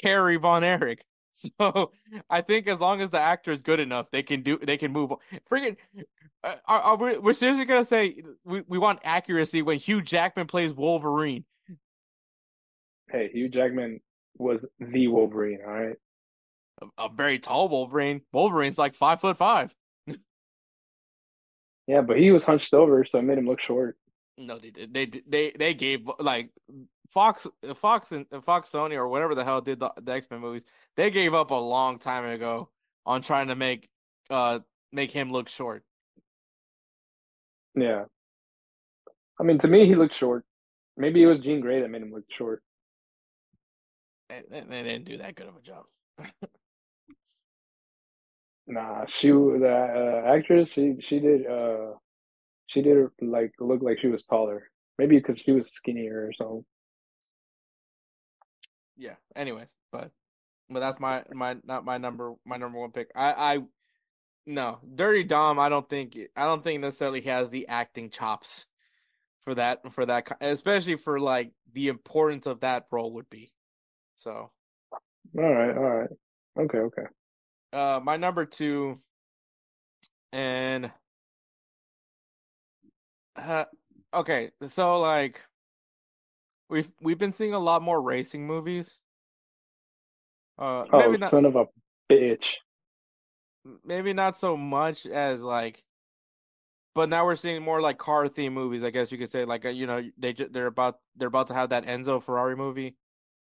Kerry 0.00 0.36
Von 0.36 0.64
Erich. 0.64 1.04
So 1.58 1.92
I 2.28 2.42
think 2.42 2.68
as 2.68 2.78
long 2.80 3.00
as 3.00 3.10
the 3.10 3.18
actor 3.18 3.52
is 3.52 3.62
good 3.62 3.80
enough, 3.80 4.10
they 4.10 4.22
can 4.22 4.42
do 4.42 4.58
they 4.62 4.76
can 4.78 4.92
move. 4.92 5.12
on. 5.12 5.18
Freaking, 5.50 5.76
are, 6.44 6.60
are 6.66 6.96
we, 6.96 7.18
we're 7.18 7.34
seriously 7.34 7.64
gonna 7.64 7.84
say 7.84 8.22
we, 8.44 8.62
we 8.66 8.78
want 8.78 9.00
accuracy 9.04 9.62
when 9.62 9.78
Hugh 9.78 10.02
Jackman 10.02 10.46
plays 10.46 10.72
Wolverine? 10.72 11.44
Hey, 13.10 13.30
Hugh 13.32 13.48
Jackman 13.48 14.00
was 14.38 14.64
the 14.80 15.08
Wolverine. 15.08 15.60
All 15.66 15.72
right. 15.72 15.96
A, 16.80 17.04
a 17.04 17.08
very 17.08 17.38
tall 17.38 17.68
Wolverine. 17.68 18.22
Wolverine's 18.32 18.78
like 18.78 18.94
five 18.94 19.20
foot 19.20 19.36
five. 19.36 19.74
Yeah, 21.88 22.00
but 22.00 22.16
he 22.16 22.30
was 22.30 22.44
hunched 22.44 22.74
over, 22.74 23.04
so 23.04 23.18
it 23.18 23.22
made 23.22 23.38
him 23.38 23.46
look 23.46 23.60
short. 23.60 23.98
No, 24.38 24.56
they 24.56 24.70
did. 24.70 24.94
They 24.94 25.06
they 25.26 25.50
they 25.50 25.74
gave 25.74 26.08
like 26.20 26.50
Fox, 27.10 27.46
Fox 27.74 28.12
and 28.12 28.26
Fox 28.42 28.70
Sony 28.70 28.94
or 28.94 29.08
whatever 29.08 29.34
the 29.34 29.44
hell 29.44 29.60
did 29.60 29.80
the, 29.80 29.90
the 30.00 30.12
X 30.12 30.28
Men 30.30 30.40
movies. 30.40 30.64
They 30.96 31.10
gave 31.10 31.34
up 31.34 31.50
a 31.50 31.56
long 31.56 31.98
time 31.98 32.24
ago 32.24 32.70
on 33.04 33.20
trying 33.20 33.48
to 33.48 33.56
make 33.56 33.88
uh 34.30 34.60
make 34.92 35.10
him 35.10 35.32
look 35.32 35.48
short. 35.48 35.84
Yeah. 37.74 38.04
I 39.40 39.44
mean, 39.44 39.58
to 39.58 39.68
me, 39.68 39.86
he 39.86 39.94
looked 39.94 40.14
short. 40.14 40.44
Maybe 40.96 41.22
it 41.22 41.26
was 41.26 41.40
Jean 41.40 41.60
Grey 41.60 41.80
that 41.80 41.88
made 41.90 42.02
him 42.02 42.12
look 42.12 42.24
short. 42.30 42.62
They, 44.28 44.42
they 44.50 44.60
they 44.60 44.82
didn't 44.82 45.04
do 45.04 45.18
that 45.18 45.34
good 45.36 45.48
of 45.48 45.56
a 45.56 45.60
job. 45.60 45.84
Nah, 48.66 49.06
she 49.08 49.28
the 49.28 50.22
uh, 50.26 50.28
actress. 50.34 50.70
She 50.70 50.96
she 51.00 51.18
did 51.20 51.46
uh 51.46 51.94
she 52.68 52.82
did 52.82 53.08
like 53.20 53.52
look 53.60 53.82
like 53.82 53.98
she 54.00 54.08
was 54.08 54.24
taller. 54.24 54.70
Maybe 54.98 55.16
because 55.16 55.38
she 55.38 55.52
was 55.52 55.72
skinnier 55.72 56.26
or 56.26 56.32
something. 56.32 56.64
yeah. 58.96 59.14
Anyways, 59.36 59.68
but 59.90 60.10
but 60.70 60.80
that's 60.80 61.00
my 61.00 61.24
my 61.32 61.56
not 61.64 61.84
my 61.84 61.98
number 61.98 62.34
my 62.46 62.56
number 62.56 62.78
one 62.78 62.92
pick. 62.92 63.08
I 63.14 63.32
I 63.32 63.58
no 64.46 64.78
Dirty 64.94 65.24
Dom. 65.24 65.58
I 65.58 65.68
don't 65.68 65.88
think 65.88 66.18
I 66.36 66.44
don't 66.44 66.62
think 66.62 66.80
necessarily 66.80 67.20
has 67.22 67.50
the 67.50 67.68
acting 67.68 68.10
chops 68.10 68.66
for 69.44 69.54
that 69.54 69.92
for 69.92 70.06
that, 70.06 70.36
especially 70.40 70.96
for 70.96 71.18
like 71.18 71.52
the 71.72 71.88
importance 71.88 72.46
of 72.46 72.60
that 72.60 72.86
role 72.90 73.12
would 73.14 73.30
be. 73.30 73.52
So 74.16 74.50
All 75.38 75.54
right, 75.54 75.76
all 75.76 75.82
right, 75.82 76.10
okay, 76.60 76.78
okay. 76.78 77.02
uh 77.72 78.00
my 78.02 78.16
number 78.16 78.44
two 78.44 79.00
and 80.32 80.90
uh, 83.36 83.64
okay 84.14 84.50
so 84.64 84.98
like 85.00 85.42
we've 86.68 86.90
we've 87.00 87.18
been 87.18 87.32
seeing 87.32 87.54
a 87.54 87.58
lot 87.58 87.82
more 87.82 88.00
racing 88.00 88.46
movies 88.46 88.98
uh 90.58 90.84
Oh, 90.92 90.98
maybe 90.98 91.18
not 91.18 91.30
son 91.30 91.44
of 91.44 91.56
a 91.56 91.66
bitch. 92.10 92.44
Maybe 93.84 94.12
not 94.12 94.36
so 94.36 94.56
much 94.56 95.06
as 95.06 95.42
like 95.42 95.84
but 96.94 97.08
now 97.08 97.24
we're 97.24 97.36
seeing 97.36 97.62
more 97.62 97.80
like 97.80 97.98
car 97.98 98.28
theme 98.28 98.52
movies 98.54 98.84
i 98.84 98.90
guess 98.90 99.12
you 99.12 99.18
could 99.18 99.30
say 99.30 99.44
like 99.44 99.64
uh, 99.64 99.68
you 99.68 99.86
know 99.86 100.02
they 100.18 100.32
they're 100.32 100.66
about 100.66 100.98
they're 101.16 101.28
about 101.28 101.46
to 101.46 101.54
have 101.54 101.70
that 101.70 101.86
enzo 101.86 102.22
ferrari 102.22 102.56
movie 102.56 102.96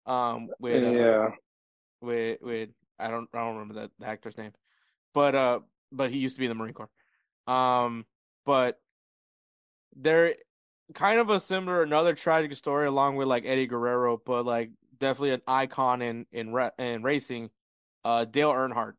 um 0.07 0.49
with 0.59 0.83
uh, 0.85 0.91
Yeah. 0.91 1.31
with 2.01 2.39
with 2.43 2.71
I 2.99 3.11
don't 3.11 3.29
I 3.33 3.39
don't 3.39 3.55
remember 3.57 3.75
that 3.75 3.91
the 3.99 4.07
actor's 4.07 4.37
name, 4.37 4.53
but 5.15 5.35
uh 5.35 5.61
but 5.93 6.11
he 6.11 6.19
used 6.19 6.37
to 6.37 6.41
be 6.41 6.47
in 6.47 6.51
the 6.51 6.55
Marine 6.55 6.75
Corps. 6.75 6.91
Um, 7.47 8.07
but 8.45 8.81
they're 9.97 10.35
kind 10.95 11.21
of 11.21 11.31
a 11.31 11.41
similar 11.41 11.83
another 11.83 12.15
tragic 12.15 12.55
story 12.55 12.87
along 12.87 13.17
with 13.17 13.29
like 13.29 13.45
Eddie 13.47 13.67
Guerrero, 13.67 14.17
but 14.25 14.45
like 14.45 14.71
definitely 14.99 15.31
an 15.33 15.43
icon 15.47 16.03
in 16.03 16.27
in 16.33 16.55
in 16.79 17.03
racing. 17.03 17.51
Uh, 18.05 18.25
Dale 18.25 18.53
Earnhardt. 18.53 18.95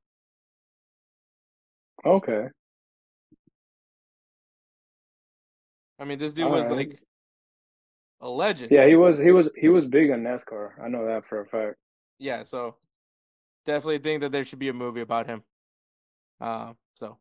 Okay. 2.06 2.48
I 6.00 6.06
mean, 6.06 6.18
this 6.18 6.34
dude 6.34 6.46
All 6.46 6.52
was 6.52 6.68
right. 6.68 6.78
like 6.78 7.00
a 8.22 8.30
legend. 8.30 8.72
Yeah, 8.72 8.88
he 8.88 8.96
was 8.96 9.20
he 9.20 9.32
was 9.32 9.50
he 9.58 9.68
was 9.70 9.86
big 9.86 10.12
on 10.12 10.22
NASCAR. 10.22 10.72
I 10.82 10.88
know 10.88 11.06
that 11.06 11.24
for 11.28 11.42
a 11.42 11.46
fact. 11.46 11.76
Yeah, 12.20 12.44
so 12.44 12.76
definitely 13.66 14.00
think 14.00 14.22
that 14.22 14.32
there 14.32 14.46
should 14.46 14.60
be 14.60 14.70
a 14.70 14.74
movie 14.74 15.02
about 15.02 15.28
him. 15.28 15.44
Uh, 16.40 16.74
so 16.96 17.18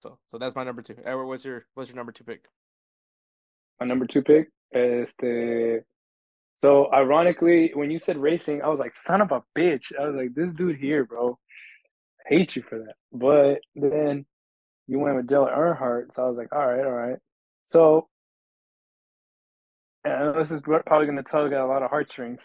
so 0.00 0.18
so 0.28 0.38
that's 0.38 0.54
my 0.54 0.64
number 0.64 0.82
two. 0.82 0.96
Edward, 1.04 1.26
what's 1.26 1.44
your 1.44 1.66
what's 1.74 1.90
your 1.90 1.96
number 1.96 2.12
two 2.12 2.24
pick? 2.24 2.44
My 3.80 3.86
number 3.86 4.06
two 4.06 4.22
pick 4.22 4.50
is 4.72 5.12
the. 5.20 5.82
So 6.60 6.92
ironically, 6.92 7.70
when 7.74 7.90
you 7.90 8.00
said 8.00 8.16
racing, 8.16 8.62
I 8.62 8.68
was 8.68 8.80
like, 8.80 8.94
"Son 9.06 9.20
of 9.20 9.30
a 9.30 9.42
bitch!" 9.56 9.84
I 9.98 10.06
was 10.06 10.16
like, 10.16 10.34
"This 10.34 10.52
dude 10.52 10.76
here, 10.76 11.04
bro, 11.04 11.38
hate 12.28 12.56
you 12.56 12.62
for 12.62 12.78
that." 12.80 12.94
But 13.12 13.60
then 13.74 14.26
you 14.88 14.98
went 15.00 15.16
with 15.16 15.26
Dale 15.28 15.46
Earnhardt, 15.48 16.14
so 16.14 16.24
I 16.24 16.28
was 16.28 16.36
like, 16.38 16.52
"All 16.54 16.66
right, 16.66 16.84
all 16.84 16.92
right." 16.92 17.18
So, 17.66 18.08
and 20.04 20.34
this 20.34 20.50
is 20.50 20.60
probably 20.62 21.06
going 21.06 21.16
to 21.16 21.22
tug 21.22 21.52
at 21.52 21.60
a 21.60 21.66
lot 21.66 21.82
of 21.82 21.90
heartstrings, 21.90 22.42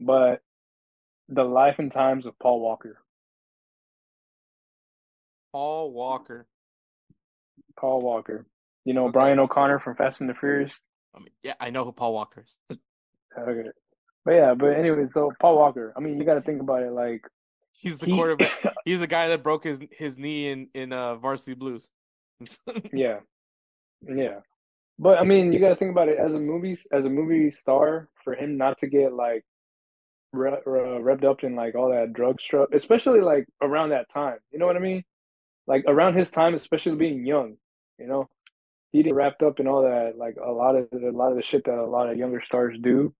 but 0.00 0.42
the 1.28 1.44
life 1.44 1.76
and 1.78 1.92
times 1.92 2.26
of 2.26 2.38
Paul 2.38 2.60
Walker. 2.60 2.98
Paul 5.52 5.92
Walker. 5.92 6.46
Paul 7.78 8.02
Walker. 8.02 8.46
You 8.84 8.94
know 8.94 9.06
Okay. 9.06 9.12
Brian 9.12 9.38
O'Connor 9.38 9.80
from 9.80 9.96
Fast 9.96 10.20
and 10.20 10.28
the 10.30 10.34
Furious. 10.34 10.72
I 11.14 11.18
mean, 11.20 11.30
yeah, 11.42 11.54
I 11.60 11.70
know 11.70 11.84
who 11.84 11.92
Paul 11.92 12.14
Walker 12.14 12.44
is. 12.46 12.78
Okay. 13.38 13.70
But 14.24 14.32
yeah, 14.32 14.54
but 14.54 14.68
anyway, 14.76 15.06
so 15.06 15.32
Paul 15.40 15.56
Walker. 15.56 15.92
I 15.96 16.00
mean, 16.00 16.18
you 16.18 16.24
got 16.24 16.34
to 16.34 16.42
think 16.42 16.60
about 16.60 16.82
it. 16.82 16.92
Like, 16.92 17.22
He's 17.82 17.98
the 17.98 18.06
he- 18.06 18.12
quarterback. 18.16 18.52
He's 18.84 19.00
the 19.00 19.06
guy 19.06 19.28
that 19.28 19.42
broke 19.42 19.64
his 19.64 19.80
his 19.90 20.18
knee 20.18 20.50
in 20.50 20.68
in 20.74 20.92
uh, 20.92 21.16
Varsity 21.16 21.54
Blues. 21.54 21.88
yeah, 22.92 23.18
yeah. 24.02 24.38
But 24.98 25.18
I 25.18 25.24
mean, 25.24 25.52
you 25.52 25.58
got 25.58 25.70
to 25.70 25.76
think 25.76 25.90
about 25.90 26.08
it 26.08 26.18
as 26.18 26.32
a 26.32 26.38
movie 26.38 26.78
as 26.92 27.04
a 27.04 27.10
movie 27.10 27.50
star 27.50 28.08
for 28.22 28.34
him 28.34 28.56
not 28.56 28.78
to 28.78 28.86
get 28.86 29.12
like 29.12 29.44
re- 30.32 30.60
re- 30.64 31.00
revved 31.00 31.24
up 31.24 31.42
in 31.42 31.56
like 31.56 31.74
all 31.74 31.90
that 31.90 32.12
drug 32.12 32.40
stuff, 32.40 32.68
especially 32.72 33.20
like 33.20 33.46
around 33.60 33.90
that 33.90 34.10
time. 34.10 34.38
You 34.52 34.58
know 34.58 34.66
what 34.66 34.76
I 34.76 34.80
mean? 34.80 35.02
Like 35.66 35.84
around 35.88 36.16
his 36.16 36.30
time, 36.30 36.54
especially 36.54 36.96
being 36.96 37.26
young. 37.26 37.56
You 37.98 38.06
know, 38.06 38.28
he 38.92 39.02
didn't 39.02 39.16
wrapped 39.16 39.42
up 39.42 39.58
in 39.58 39.66
all 39.66 39.82
that 39.82 40.16
like 40.16 40.36
a 40.36 40.50
lot 40.50 40.76
of 40.76 40.88
a 40.92 41.10
lot 41.10 41.30
of 41.30 41.36
the 41.36 41.42
shit 41.42 41.64
that 41.64 41.74
a 41.78 41.86
lot 41.86 42.08
of 42.08 42.16
younger 42.16 42.40
stars 42.40 42.76
do. 42.80 43.12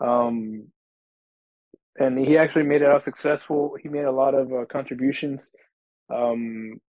Um, 0.00 0.68
and 1.98 2.18
he 2.18 2.36
actually 2.38 2.64
made 2.64 2.82
it 2.82 2.88
out 2.88 3.04
successful. 3.04 3.76
He 3.82 3.88
made 3.88 4.04
a 4.04 4.12
lot 4.12 4.34
of 4.34 4.52
uh, 4.52 4.64
contributions, 4.70 5.50
um, 6.14 6.80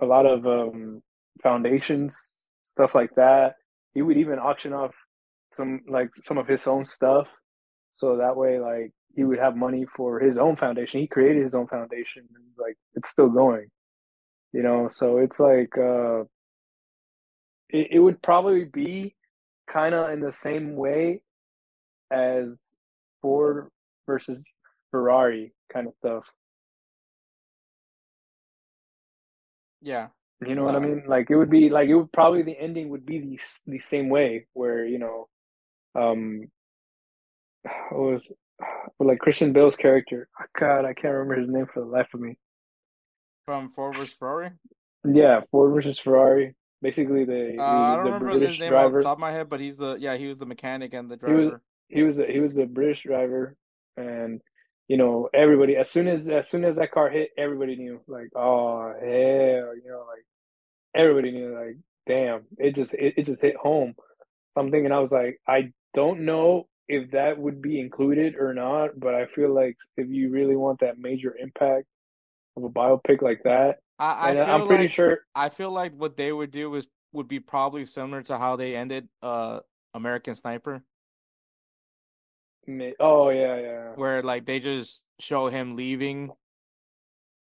a 0.00 0.06
lot 0.06 0.26
of 0.26 0.46
um, 0.46 1.02
foundations, 1.42 2.16
stuff 2.62 2.94
like 2.94 3.14
that. 3.16 3.56
He 3.94 4.02
would 4.02 4.18
even 4.18 4.38
auction 4.38 4.72
off 4.72 4.92
some 5.54 5.82
like 5.88 6.10
some 6.24 6.38
of 6.38 6.48
his 6.48 6.66
own 6.66 6.84
stuff, 6.84 7.28
so 7.92 8.18
that 8.18 8.36
way 8.36 8.60
like 8.60 8.92
he 9.16 9.24
would 9.24 9.38
have 9.38 9.56
money 9.56 9.86
for 9.96 10.20
his 10.20 10.38
own 10.38 10.56
foundation. 10.56 11.00
He 11.00 11.06
created 11.08 11.44
his 11.44 11.54
own 11.54 11.68
foundation, 11.68 12.24
and 12.34 12.44
like 12.58 12.76
it's 12.94 13.10
still 13.10 13.30
going, 13.30 13.68
you 14.52 14.62
know. 14.62 14.88
So 14.92 15.18
it's 15.18 15.40
like 15.40 15.76
uh, 15.78 16.22
it, 17.70 17.88
it 17.92 17.98
would 18.00 18.22
probably 18.22 18.64
be 18.66 19.14
kind 19.70 19.94
of 19.94 20.10
in 20.10 20.20
the 20.20 20.32
same 20.32 20.76
way 20.76 21.22
as 22.12 22.70
Ford 23.22 23.68
versus 24.06 24.44
Ferrari 24.90 25.52
kind 25.72 25.86
of 25.88 25.94
stuff. 25.98 26.24
yeah, 29.82 30.08
You 30.46 30.54
know 30.54 30.64
what 30.64 30.74
I 30.74 30.78
Uh, 30.78 30.80
mean? 30.80 31.04
Like 31.06 31.30
it 31.30 31.36
would 31.36 31.50
be 31.50 31.68
like 31.70 31.88
it 31.88 31.94
would 31.94 32.12
probably 32.12 32.42
the 32.42 32.58
ending 32.58 32.88
would 32.90 33.06
be 33.06 33.18
the 33.20 33.40
the 33.66 33.78
same 33.78 34.08
way 34.08 34.46
where 34.54 34.84
you 34.84 34.98
know, 34.98 35.28
um, 35.94 36.50
what 37.90 38.12
was 38.12 38.32
like 38.98 39.18
Christian 39.18 39.52
Bale's 39.52 39.76
character. 39.76 40.28
oh, 40.40 40.44
God, 40.58 40.84
I 40.84 40.94
can't 40.94 41.14
remember 41.14 41.36
his 41.40 41.48
name 41.50 41.66
for 41.72 41.80
the 41.80 41.86
life 41.86 42.12
of 42.14 42.20
me. 42.20 42.36
from 43.44 43.70
Ford 43.70 43.94
vs 43.96 44.14
Ferrari. 44.14 44.50
Yeah, 45.04 45.40
Ford 45.50 45.72
versus 45.74 45.98
Ferrari. 45.98 46.54
Basically, 46.82 47.24
the 47.24 47.56
Uh, 47.58 47.62
I 47.62 47.90
the, 47.90 47.96
don't 47.96 48.04
the 48.04 48.10
remember 48.12 48.30
British 48.38 48.50
his 48.50 48.60
name 48.60 48.72
off 48.74 48.90
driver. 48.90 48.98
the 48.98 49.04
top 49.04 49.16
of 49.18 49.20
my 49.20 49.32
head, 49.32 49.48
but 49.48 49.60
he's 49.60 49.76
the 49.78 49.96
yeah 50.00 50.16
he 50.16 50.26
was 50.26 50.38
the 50.38 50.46
mechanic 50.46 50.94
and 50.94 51.10
the 51.10 51.18
He 51.24 51.32
was- 51.32 51.48
driver. 51.48 51.62
he 51.88 52.02
was 52.02 52.16
he 52.16 52.40
was 52.40 52.54
the 52.54 52.66
British 52.66 53.02
driver, 53.04 53.56
and 53.96 54.40
you 54.88 54.96
know 54.96 55.28
everybody 55.34 55.76
as 55.76 55.90
soon 55.90 56.08
as 56.08 56.26
as 56.26 56.48
soon 56.48 56.64
as 56.64 56.76
that 56.76 56.92
car 56.92 57.10
hit, 57.10 57.30
everybody 57.36 57.76
knew 57.76 58.00
like 58.06 58.28
oh 58.34 58.92
hell, 58.98 59.74
you 59.76 59.82
know 59.86 60.04
like 60.08 60.24
everybody 60.94 61.32
knew 61.32 61.54
like 61.54 61.76
damn 62.06 62.42
it 62.58 62.74
just 62.74 62.94
it, 62.94 63.14
it 63.16 63.26
just 63.26 63.42
hit 63.42 63.56
home. 63.56 63.94
Something, 64.54 64.84
and 64.84 64.94
I 64.94 65.00
was 65.00 65.12
like 65.12 65.40
I 65.46 65.72
don't 65.94 66.20
know 66.20 66.68
if 66.88 67.10
that 67.10 67.38
would 67.38 67.60
be 67.60 67.80
included 67.80 68.36
or 68.36 68.54
not, 68.54 68.98
but 68.98 69.14
I 69.14 69.26
feel 69.26 69.52
like 69.52 69.76
if 69.96 70.08
you 70.08 70.30
really 70.30 70.56
want 70.56 70.80
that 70.80 70.98
major 70.98 71.36
impact 71.36 71.86
of 72.56 72.64
a 72.64 72.68
biopic 72.68 73.22
like 73.22 73.42
that, 73.44 73.78
I, 73.98 74.30
I 74.30 74.34
feel 74.34 74.44
i'm 74.44 74.66
pretty 74.66 74.84
like 74.84 74.92
sure 74.92 75.18
I 75.34 75.48
feel 75.48 75.70
like 75.70 75.92
what 75.94 76.16
they 76.16 76.32
would 76.32 76.50
do 76.50 76.74
is 76.74 76.86
would 77.12 77.28
be 77.28 77.40
probably 77.40 77.84
similar 77.84 78.22
to 78.24 78.38
how 78.38 78.56
they 78.56 78.76
ended 78.76 79.08
uh 79.22 79.60
American 79.94 80.36
Sniper, 80.36 80.82
oh 83.00 83.30
yeah 83.30 83.56
yeah 83.56 83.92
where 83.94 84.22
like 84.22 84.44
they 84.46 84.60
just 84.60 85.02
show 85.18 85.48
him 85.48 85.76
leaving, 85.76 86.30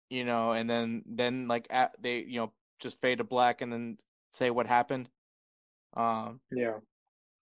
you 0.09 0.25
know, 0.25 0.51
and 0.51 0.69
then 0.69 1.03
then 1.06 1.48
like 1.48 1.67
at, 1.69 1.92
they 2.01 2.19
you 2.19 2.40
know 2.40 2.53
just 2.80 3.00
fade 3.01 3.19
to 3.19 3.24
black 3.24 3.61
and 3.61 3.72
then 3.72 3.98
say 4.32 4.50
what 4.50 4.67
happened. 4.67 5.09
Um, 5.95 6.40
yeah 6.51 6.80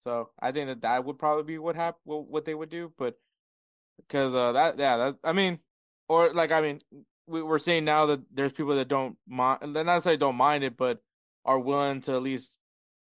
so 0.07 0.29
I 0.39 0.53
think 0.53 0.67
that 0.67 0.81
that 0.81 1.03
would 1.03 1.19
probably 1.19 1.43
be 1.43 1.57
what 1.57 1.75
hap- 1.75 1.99
what 2.05 2.45
they 2.45 2.55
would 2.55 2.69
do, 2.69 2.93
but 2.97 3.19
because 3.97 4.33
uh 4.33 4.53
that 4.53 4.79
yeah 4.79 4.95
that 4.97 5.15
I 5.23 5.33
mean 5.33 5.59
or 6.07 6.33
like 6.33 6.51
I 6.51 6.61
mean 6.61 6.79
we, 7.25 7.41
we're 7.41 7.59
seeing 7.59 7.83
now 7.83 8.05
that 8.05 8.21
there's 8.33 8.53
people 8.53 8.75
that 8.75 8.87
don't 8.87 9.17
mind 9.27 9.73
not 9.73 10.03
say 10.03 10.15
don't 10.15 10.35
mind 10.35 10.63
it, 10.63 10.77
but 10.77 10.99
are 11.43 11.59
willing 11.59 11.99
to 12.01 12.13
at 12.13 12.23
least 12.23 12.55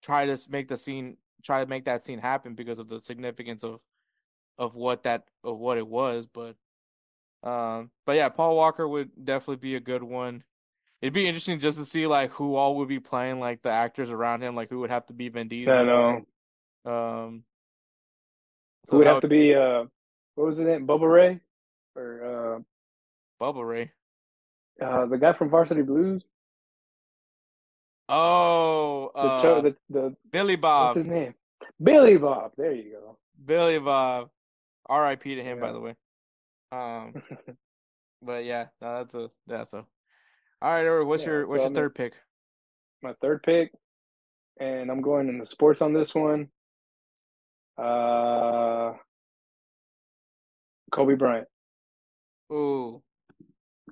try 0.03 0.25
to 0.25 0.39
make 0.49 0.69
the 0.69 0.79
scene 0.79 1.19
try 1.45 1.63
to 1.63 1.69
make 1.69 1.85
that 1.85 2.05
scene 2.05 2.19
happen 2.19 2.55
because 2.55 2.79
of 2.79 2.89
the 2.89 3.01
significance 3.01 3.65
of 3.65 3.81
of 4.59 4.75
what 4.75 5.03
that 5.05 5.25
of 5.43 5.59
what 5.59 5.79
it 5.79 5.87
was, 5.87 6.27
but 6.27 6.57
um 7.49 7.91
but 8.07 8.17
yeah, 8.17 8.29
Paul 8.29 8.57
Walker 8.57 8.87
would 8.87 9.11
definitely 9.25 9.57
be 9.57 9.75
a 9.75 9.81
good 9.81 10.03
one. 10.03 10.43
It'd 11.03 11.13
be 11.13 11.27
interesting 11.27 11.61
just 11.61 11.79
to 11.79 11.85
see 11.85 12.07
like 12.07 12.31
who 12.31 12.55
all 12.55 12.77
would 12.77 12.89
be 12.89 13.01
playing 13.01 13.41
like 13.41 13.63
the 13.63 13.71
actors 13.71 14.11
around 14.11 14.43
him, 14.43 14.55
like 14.55 14.71
who 14.71 14.81
would 14.81 14.91
have 14.91 15.07
to 15.07 15.13
be 15.13 15.29
Vin 15.29 15.49
Diesel. 15.49 15.73
I 15.73 15.83
know. 15.83 16.27
Um, 16.87 17.45
Who 18.91 18.99
would 18.99 19.07
have 19.07 19.21
to 19.21 19.29
be 19.29 19.55
uh 19.55 19.85
what 20.35 20.47
was 20.47 20.57
his 20.57 20.67
name? 20.67 20.87
Bubba 20.87 21.11
Ray? 21.13 21.41
Or 21.97 22.65
uh, 23.41 23.45
Bubba 23.45 23.67
Ray. 23.67 23.93
uh 24.81 25.07
the 25.07 25.19
guy 25.19 25.33
from 25.33 25.51
Varsity 25.51 25.83
Blues? 25.83 26.25
Oh, 28.09 29.11
The 29.15 29.21
uh, 29.21 29.61
the, 29.63 29.77
the 29.91 30.17
Billy 30.31 30.57
what's 30.57 30.97
his 30.97 31.07
name? 31.07 31.35
Billy 31.83 32.17
Bob. 32.17 32.53
There 32.57 32.73
you 32.73 32.93
go. 32.93 33.19
Billy 33.45 33.79
Bob. 33.79 34.31
R.I.P. 34.87 35.37
to 35.37 35.43
him, 35.43 35.61
by 35.61 35.73
the 35.73 35.81
way. 35.81 35.95
Um, 36.73 37.15
but 38.23 38.45
yeah, 38.45 38.67
no, 38.81 38.99
that's 38.99 39.15
a 39.15 39.31
that's 39.47 39.73
a. 39.73 39.85
All 40.63 40.73
right, 40.73 40.85
Eric, 40.85 41.07
what's 41.07 41.23
Yeah, 41.23 41.31
your 41.31 41.49
what's 41.49 41.63
so, 41.63 41.69
your 41.69 41.75
third 41.75 41.95
pick? 41.95 42.15
My 43.03 43.15
third 43.21 43.43
pick, 43.43 43.73
and 44.59 44.91
I'm 44.91 45.03
going 45.03 45.29
in 45.29 45.39
the 45.39 45.47
sports 45.47 45.83
on 45.83 45.93
this 45.93 46.15
one. 46.15 46.49
Uh 47.77 48.93
Kobe 50.93 51.15
Bryant. 51.15 51.49
Ooh, 52.53 53.03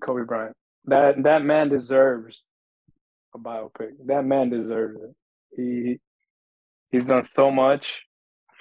Kobe 0.01 0.25
Bryant. 0.25 0.57
That 0.85 1.23
that 1.25 1.43
man 1.45 1.69
deserves 1.69 2.45
a 3.35 3.39
biopic. 3.39 3.93
That 4.07 4.25
man 4.25 4.51
deserves 4.51 5.01
it. 5.03 5.17
He 5.57 6.01
he's 6.91 7.05
done 7.05 7.25
so 7.25 7.51
much. 7.51 8.03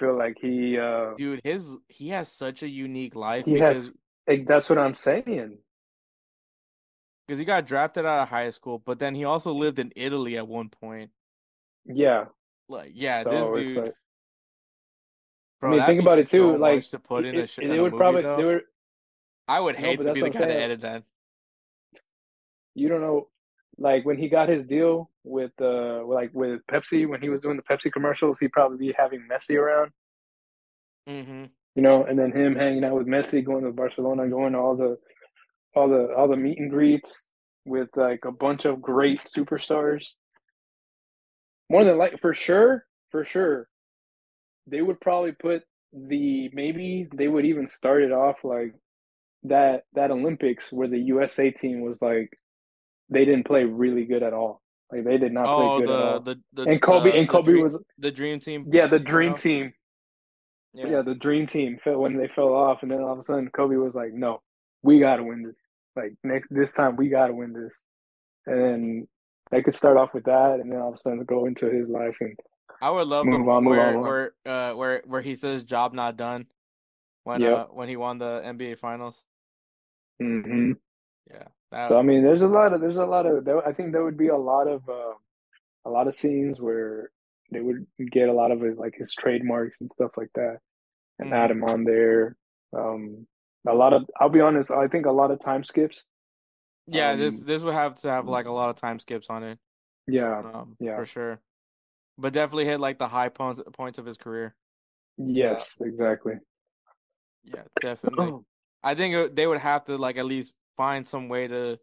Feel 0.01 0.17
like 0.17 0.38
he 0.41 0.80
uh 0.80 1.13
dude, 1.15 1.41
his 1.43 1.77
he 1.88 2.09
has 2.09 2.27
such 2.31 2.63
a 2.63 2.67
unique 2.67 3.15
life 3.15 3.45
he 3.45 3.53
because 3.53 3.85
has 3.85 3.97
like, 4.27 4.47
that's 4.47 4.67
what 4.67 4.80
I'm 4.80 4.95
saying. 4.95 5.59
because 7.27 7.38
he 7.38 7.45
got 7.45 7.67
drafted 7.67 8.03
out 8.05 8.23
of 8.23 8.27
high 8.30 8.49
school, 8.49 8.80
but 8.83 8.97
then 8.97 9.13
he 9.13 9.25
also 9.25 9.53
lived 9.53 9.77
in 9.77 9.93
Italy 9.95 10.38
at 10.38 10.47
one 10.47 10.69
point. 10.69 11.11
Yeah. 11.85 12.25
Like, 12.67 12.91
yeah, 12.95 13.21
So 13.23 13.30
this 13.30 13.49
dude. 13.49 13.77
like- 13.83 13.93
bro, 15.59 15.69
I 15.69 15.75
mean, 15.77 15.85
think 15.85 16.01
about 16.01 16.17
it 16.17 16.30
too. 16.30 16.53
so 16.53 16.55
Like 16.57 16.88
to 16.89 16.97
put 16.99 17.25
in 17.25 17.35
a 17.35 17.39
it, 17.41 17.49
sh- 17.51 17.59
it, 17.59 17.65
in 17.65 17.71
it 17.73 17.80
would 17.80 17.95
probably 17.95 18.23
though. 18.23 18.38
they 18.38 18.43
would 18.43 18.61
I 19.47 19.59
would 19.59 19.75
No, 19.75 19.81
hate 19.81 19.97
but 19.99 20.05
to 20.05 20.13
be 20.13 20.21
the 20.21 20.30
what 20.30 20.33
guy 20.33 20.39
I'm 20.41 20.47
to 20.47 20.53
saying. 20.53 20.63
edit 20.63 20.81
that. 20.81 21.03
you 22.73 22.89
don't 22.89 23.01
know 23.01 23.27
like 23.82 24.06
when 24.06 24.18
he 24.19 24.30
got 24.30 24.50
his 24.50 24.66
deal 24.68 25.11
with 25.26 25.51
uh 25.61 26.06
like 26.06 26.32
with 26.34 26.61
Pepsi 26.72 27.08
when 27.10 27.22
he 27.22 27.30
was 27.30 27.42
doing 27.42 27.58
the 27.58 27.64
Pepsi 27.64 27.92
commercials, 27.92 28.40
he'd 28.40 28.53
probably 28.53 28.77
be 28.77 28.95
having 28.98 29.27
Messi 29.32 29.58
around, 29.58 29.92
Mm-hmm. 31.10 31.45
you 31.76 31.82
know, 31.84 32.06
and 32.06 32.19
then 32.19 32.32
him 32.32 32.56
hanging 32.56 32.85
out 32.85 32.95
with 32.95 33.08
Messi, 33.08 33.45
going 33.45 33.64
to 33.66 33.72
Barcelona, 33.72 34.27
going 34.30 34.53
to 34.53 34.60
all 34.60 34.77
the 34.77 34.98
all 35.76 35.90
the 35.90 36.14
all 36.16 36.27
the 36.30 36.38
meet 36.38 36.60
and 36.60 36.72
greets 36.72 37.32
with 37.66 37.90
like 37.95 38.26
a 38.26 38.32
bunch 38.32 38.66
of 38.66 38.82
great 38.82 39.22
superstars. 39.35 40.06
More 41.69 41.85
than 41.85 41.98
like 41.98 42.19
for 42.22 42.34
sure, 42.35 42.85
for 43.11 43.26
sure, 43.26 43.69
they 44.68 44.82
would 44.82 45.01
probably 45.01 45.34
put 45.34 45.64
the 45.93 46.50
maybe 46.53 47.08
they 47.16 47.27
would 47.30 47.45
even 47.45 47.68
start 47.68 48.03
it 48.03 48.11
off 48.14 48.38
like 48.43 48.74
that 49.43 49.84
that 49.93 50.11
Olympics 50.11 50.72
where 50.72 50.90
the 50.90 51.00
USA 51.00 51.51
team 51.51 51.82
was 51.82 52.01
like 52.01 52.32
they 53.11 53.25
didn't 53.25 53.45
play 53.45 53.64
really 53.65 54.06
good 54.06 54.23
at 54.23 54.33
all. 54.33 54.61
Like 54.91 55.03
they 55.03 55.17
did 55.17 55.31
not 55.33 55.45
play 55.45 55.65
Oh, 55.65 55.80
good 55.80 55.90
at 55.90 55.98
the, 55.98 56.03
all. 56.03 56.19
the 56.22 56.41
the 56.53 56.64
and 56.72 56.81
Kobe 56.81 57.17
and 57.17 57.30
Kobe 57.30 57.51
dream, 57.51 57.64
was 57.64 57.80
the 57.98 58.11
dream 58.11 58.40
team. 58.40 58.67
yeah 58.72 58.88
the 58.88 58.99
dream 58.99 59.35
team. 59.35 59.73
Yeah. 60.73 60.88
Yeah. 60.88 61.01
the 61.01 61.15
dream 61.15 61.48
team 61.48 61.77
fell 61.83 61.99
when 61.99 62.17
they 62.17 62.30
fell 62.35 62.53
off, 62.53 62.80
and 62.81 62.91
then 62.91 63.01
all 63.01 63.14
of 63.14 63.19
a 63.19 63.23
sudden 63.23 63.49
Kobe 63.49 63.75
was 63.75 63.93
like, 63.93 64.14
"No, 64.14 64.41
we 64.83 64.99
got 64.99 65.17
to 65.17 65.23
win 65.23 65.43
this. 65.43 65.57
Like 65.95 66.14
next 66.23 66.48
this 66.49 66.73
time, 66.73 66.95
we 66.95 67.09
got 67.09 67.27
to 67.27 67.33
win 67.33 67.53
this." 67.53 67.73
And 68.48 68.59
then 68.61 69.07
they 69.51 69.61
could 69.61 69.75
start 69.75 69.98
off 69.98 70.14
with 70.14 70.23
that, 70.25 70.59
and 70.61 70.72
then 70.72 70.80
all 70.80 70.90
of 70.90 70.95
a 70.95 70.98
sudden 70.98 71.23
go 71.25 71.45
into 71.45 71.69
his 71.69 71.90
life 71.90 72.15
and 72.22 72.38
I 72.81 72.90
would 72.90 73.07
love 73.07 73.27
Move 73.27 73.48
on, 73.48 73.64
move 73.64 73.72
where 73.77 73.98
on, 73.98 74.01
where 74.01 74.33
uh 74.45 74.73
where 74.75 75.03
where 75.06 75.22
he 75.22 75.35
says 75.35 75.64
job 75.64 75.93
not 75.93 76.17
done 76.17 76.48
when 77.25 77.41
Yep. 77.41 77.53
uh 77.57 77.65
when 77.65 77.88
he 77.90 77.95
won 77.95 78.17
the 78.17 78.41
NBA 78.43 78.77
finals. 78.80 79.22
hmm 80.19 80.72
Yeah. 81.30 81.48
That, 81.72 81.88
So 81.88 81.98
I 81.98 82.01
mean, 82.03 82.24
there's 82.24 82.41
a 82.41 82.48
lot 82.48 82.74
of 82.74 82.82
there's 82.82 82.98
a 82.98 83.06
lot 83.06 83.25
of 83.25 83.48
I 83.66 83.74
think 83.74 83.91
there 83.91 84.03
would 84.03 84.17
be 84.17 84.27
a 84.27 84.38
lot 84.38 84.67
of 84.67 84.88
uh, 84.90 85.14
a 85.85 85.90
lot 85.90 86.08
of 86.08 86.16
scenes 86.16 86.61
where 86.61 87.11
they 87.51 87.61
would 87.61 87.88
get 88.11 88.30
a 88.30 88.33
lot 88.33 88.51
of 88.51 88.61
his 88.61 88.77
like 88.77 88.95
his 88.98 89.14
trademarks 89.14 89.77
and 89.82 89.91
stuff 89.91 90.11
like 90.17 90.32
that, 90.35 90.59
and 91.19 91.33
Mhm. 91.33 91.33
add 91.33 91.51
him 91.51 91.64
on 91.64 91.83
there. 91.85 92.38
Um, 92.77 93.27
a 93.67 93.74
lot 93.75 93.93
of 93.93 94.03
I'll 94.19 94.30
be 94.30 94.41
honest, 94.41 94.72
I 94.72 94.88
think 94.88 95.06
a 95.06 95.11
lot 95.11 95.32
of 95.32 95.43
time 95.43 95.64
skips. 95.64 96.06
yeah, 96.88 97.16
this 97.16 97.40
um, 97.40 97.43
this 97.43 97.61
would 97.61 97.74
have 97.74 97.95
to 97.95 98.09
have 98.09 98.27
like 98.27 98.45
a 98.45 98.51
lot 98.51 98.69
of 98.69 98.75
time 98.75 99.00
skips 99.00 99.30
on 99.30 99.43
it. 99.43 99.59
Yeah, 100.08 100.43
Um 100.43 100.77
yeah. 100.80 100.95
for 100.95 101.06
sure. 101.06 101.41
But 102.17 102.33
definitely 102.33 102.66
hit 102.66 102.80
like 102.82 103.00
the 103.00 103.09
high 103.09 103.30
points 103.30 103.61
points 103.74 104.00
of 104.00 104.06
his 104.06 104.17
career. 104.17 104.56
yes, 105.17 105.77
exactly. 105.82 106.33
Yeah, 107.43 107.64
definitely. 107.80 108.35
I 108.83 108.95
think 108.95 109.35
they 109.35 109.48
would 109.48 109.59
have 109.59 109.85
to 109.85 109.98
like 109.98 110.17
at 110.17 110.25
least 110.25 110.53
find 110.77 111.08
some 111.08 111.30
way 111.30 111.48
to 111.48 111.80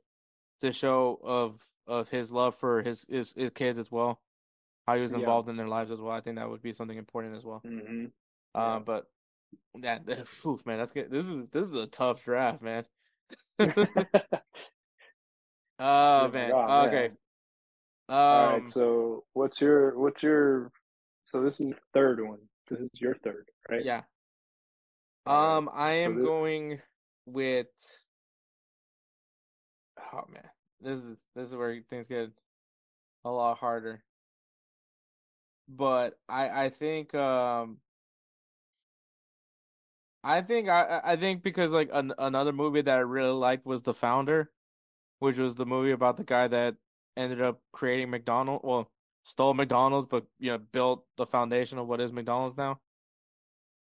to 0.60 0.72
show 0.72 1.20
of 1.22 1.66
of 1.86 2.08
his 2.08 2.32
love 2.32 2.54
for 2.56 2.82
his 2.82 3.06
his, 3.08 3.32
his 3.34 3.50
kids 3.50 3.78
as 3.78 3.90
well, 3.90 4.20
how 4.86 4.96
he 4.96 5.02
was 5.02 5.12
Yeah. 5.12 5.18
involved 5.18 5.48
in 5.48 5.56
their 5.56 5.68
lives 5.68 5.90
as 5.90 6.00
well. 6.00 6.12
I 6.14 6.20
think 6.20 6.36
that 6.36 6.48
would 6.48 6.62
be 6.62 6.72
something 6.72 6.98
important 6.98 7.36
as 7.36 7.44
well. 7.44 7.64
hmm 7.64 8.06
Uh, 8.54 8.80
but 8.80 9.06
that, 9.80 10.02
phew, 10.28 10.60
man, 10.64 10.78
that's 10.78 10.92
good. 10.92 11.10
This 11.10 11.28
is 11.28 11.46
this 11.52 11.68
is 11.68 11.74
a 11.74 11.86
tough 11.86 12.24
draft, 12.24 12.62
man. 12.62 12.84
Oh 15.78 16.28
man. 16.32 16.50
God, 16.50 16.76
okay. 16.86 17.10
man. 17.10 17.16
Um, 18.08 18.16
All 18.32 18.46
right. 18.46 18.68
So 18.68 19.24
what's 19.32 19.60
your 19.60 19.98
what's 19.98 20.22
your 20.22 20.70
so 21.26 21.42
this 21.42 21.60
is 21.60 21.74
third 21.94 22.26
one. 22.26 22.40
This 22.68 22.80
is 22.80 22.90
your 22.94 23.14
third, 23.16 23.48
right? 23.70 23.84
yeah. 23.84 24.02
Um, 25.26 25.68
I 25.72 25.92
So 26.04 26.10
am 26.10 26.18
going 26.20 26.80
with. 27.26 27.68
Oh 30.12 30.24
man, 30.28 30.50
this 30.80 31.04
is 31.04 31.24
this 31.34 31.50
is 31.50 31.56
where 31.56 31.80
things 31.82 32.08
get 32.08 32.32
a 33.24 33.30
lot 33.30 33.58
harder. 33.58 34.04
But 35.68 36.18
I 36.28 36.64
I 36.64 36.68
think 36.70 37.14
um. 37.14 37.80
I 40.24 40.42
think 40.42 40.68
I 40.68 41.00
I- 41.04 41.16
think 41.16 41.42
because 41.42 41.72
like 41.72 41.90
an, 41.92 42.12
another 42.18 42.52
movie 42.52 42.82
that 42.82 42.96
I 42.96 43.00
really 43.00 43.32
liked 43.32 43.66
was 43.66 43.82
The 43.82 43.94
Founder, 43.94 44.52
which 45.20 45.38
was 45.38 45.56
the 45.56 45.66
movie 45.66 45.92
about 45.92 46.16
the 46.16 46.24
guy 46.24 46.48
that 46.48 46.78
ended 47.16 47.42
up 47.42 47.62
creating 47.72 48.10
McDonald's. 48.10 48.64
Well, 48.64 48.92
stole 49.24 49.54
McDonald's, 49.54 50.06
but 50.06 50.28
you 50.38 50.52
know 50.52 50.58
built 50.58 51.08
the 51.16 51.26
foundation 51.26 51.78
of 51.78 51.88
what 51.88 52.00
is 52.00 52.12
McDonald's 52.12 52.56
now. 52.56 52.82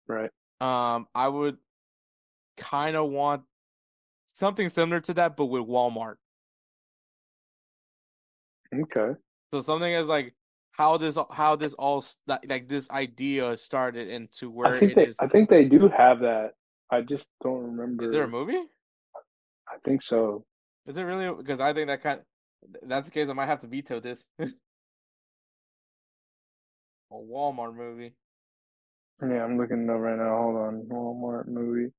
Right. 0.06 0.30
Um, 0.60 1.08
I 1.14 1.28
would 1.28 1.58
kind 2.56 2.96
of 2.96 3.10
want 3.10 3.46
something 4.34 4.68
similar 4.68 5.00
to 5.00 5.14
that, 5.14 5.36
but 5.36 5.46
with 5.46 5.62
Walmart. 5.62 6.16
Okay. 8.74 9.18
So 9.52 9.60
something 9.60 9.94
as 9.94 10.08
like 10.08 10.34
how 10.72 10.96
this 10.98 11.16
how 11.30 11.56
this 11.56 11.74
all 11.74 12.04
like, 12.26 12.44
like 12.48 12.68
this 12.68 12.90
idea 12.90 13.56
started 13.56 14.08
into 14.08 14.50
where 14.50 14.74
I 14.74 14.78
think 14.80 14.92
it 14.92 14.96
they 14.96 15.06
is. 15.06 15.16
I 15.20 15.28
think 15.28 15.48
they 15.48 15.64
do 15.64 15.88
have 15.88 16.20
that. 16.20 16.50
I 16.90 17.00
just 17.00 17.28
don't 17.42 17.62
remember. 17.62 18.04
Is 18.04 18.12
there 18.12 18.24
a 18.24 18.28
movie? 18.28 18.60
I 19.68 19.76
think 19.84 20.02
so. 20.02 20.44
Is 20.86 20.96
it 20.96 21.02
really? 21.02 21.34
Because 21.34 21.60
I 21.60 21.72
think 21.72 21.86
that 21.88 22.02
kind. 22.02 22.20
If 22.62 22.88
that's 22.88 23.08
the 23.08 23.12
case. 23.12 23.28
I 23.28 23.32
might 23.32 23.46
have 23.46 23.60
to 23.60 23.66
veto 23.66 24.00
this. 24.00 24.24
a 24.38 24.46
Walmart 27.12 27.76
movie. 27.76 28.14
Yeah, 29.22 29.44
I'm 29.44 29.56
looking 29.56 29.84
it 29.84 29.90
up 29.90 30.00
right 30.00 30.18
now. 30.18 30.36
Hold 30.36 30.56
on. 30.56 30.82
Walmart 30.90 31.46
movie 31.46 31.92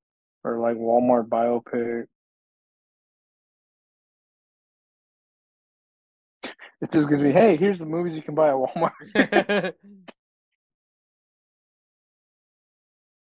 or 0.44 0.60
like 0.60 0.78
Walmart 0.78 1.28
biopic. 1.28 2.06
It 6.82 6.92
just 6.92 7.10
gives 7.10 7.22
me, 7.22 7.32
hey, 7.32 7.56
here's 7.58 7.80
the 7.80 7.86
movies 7.86 8.16
you 8.16 8.22
can 8.22 8.36
buy 8.36 8.50
at 8.50 8.56
Walmart. 8.56 8.92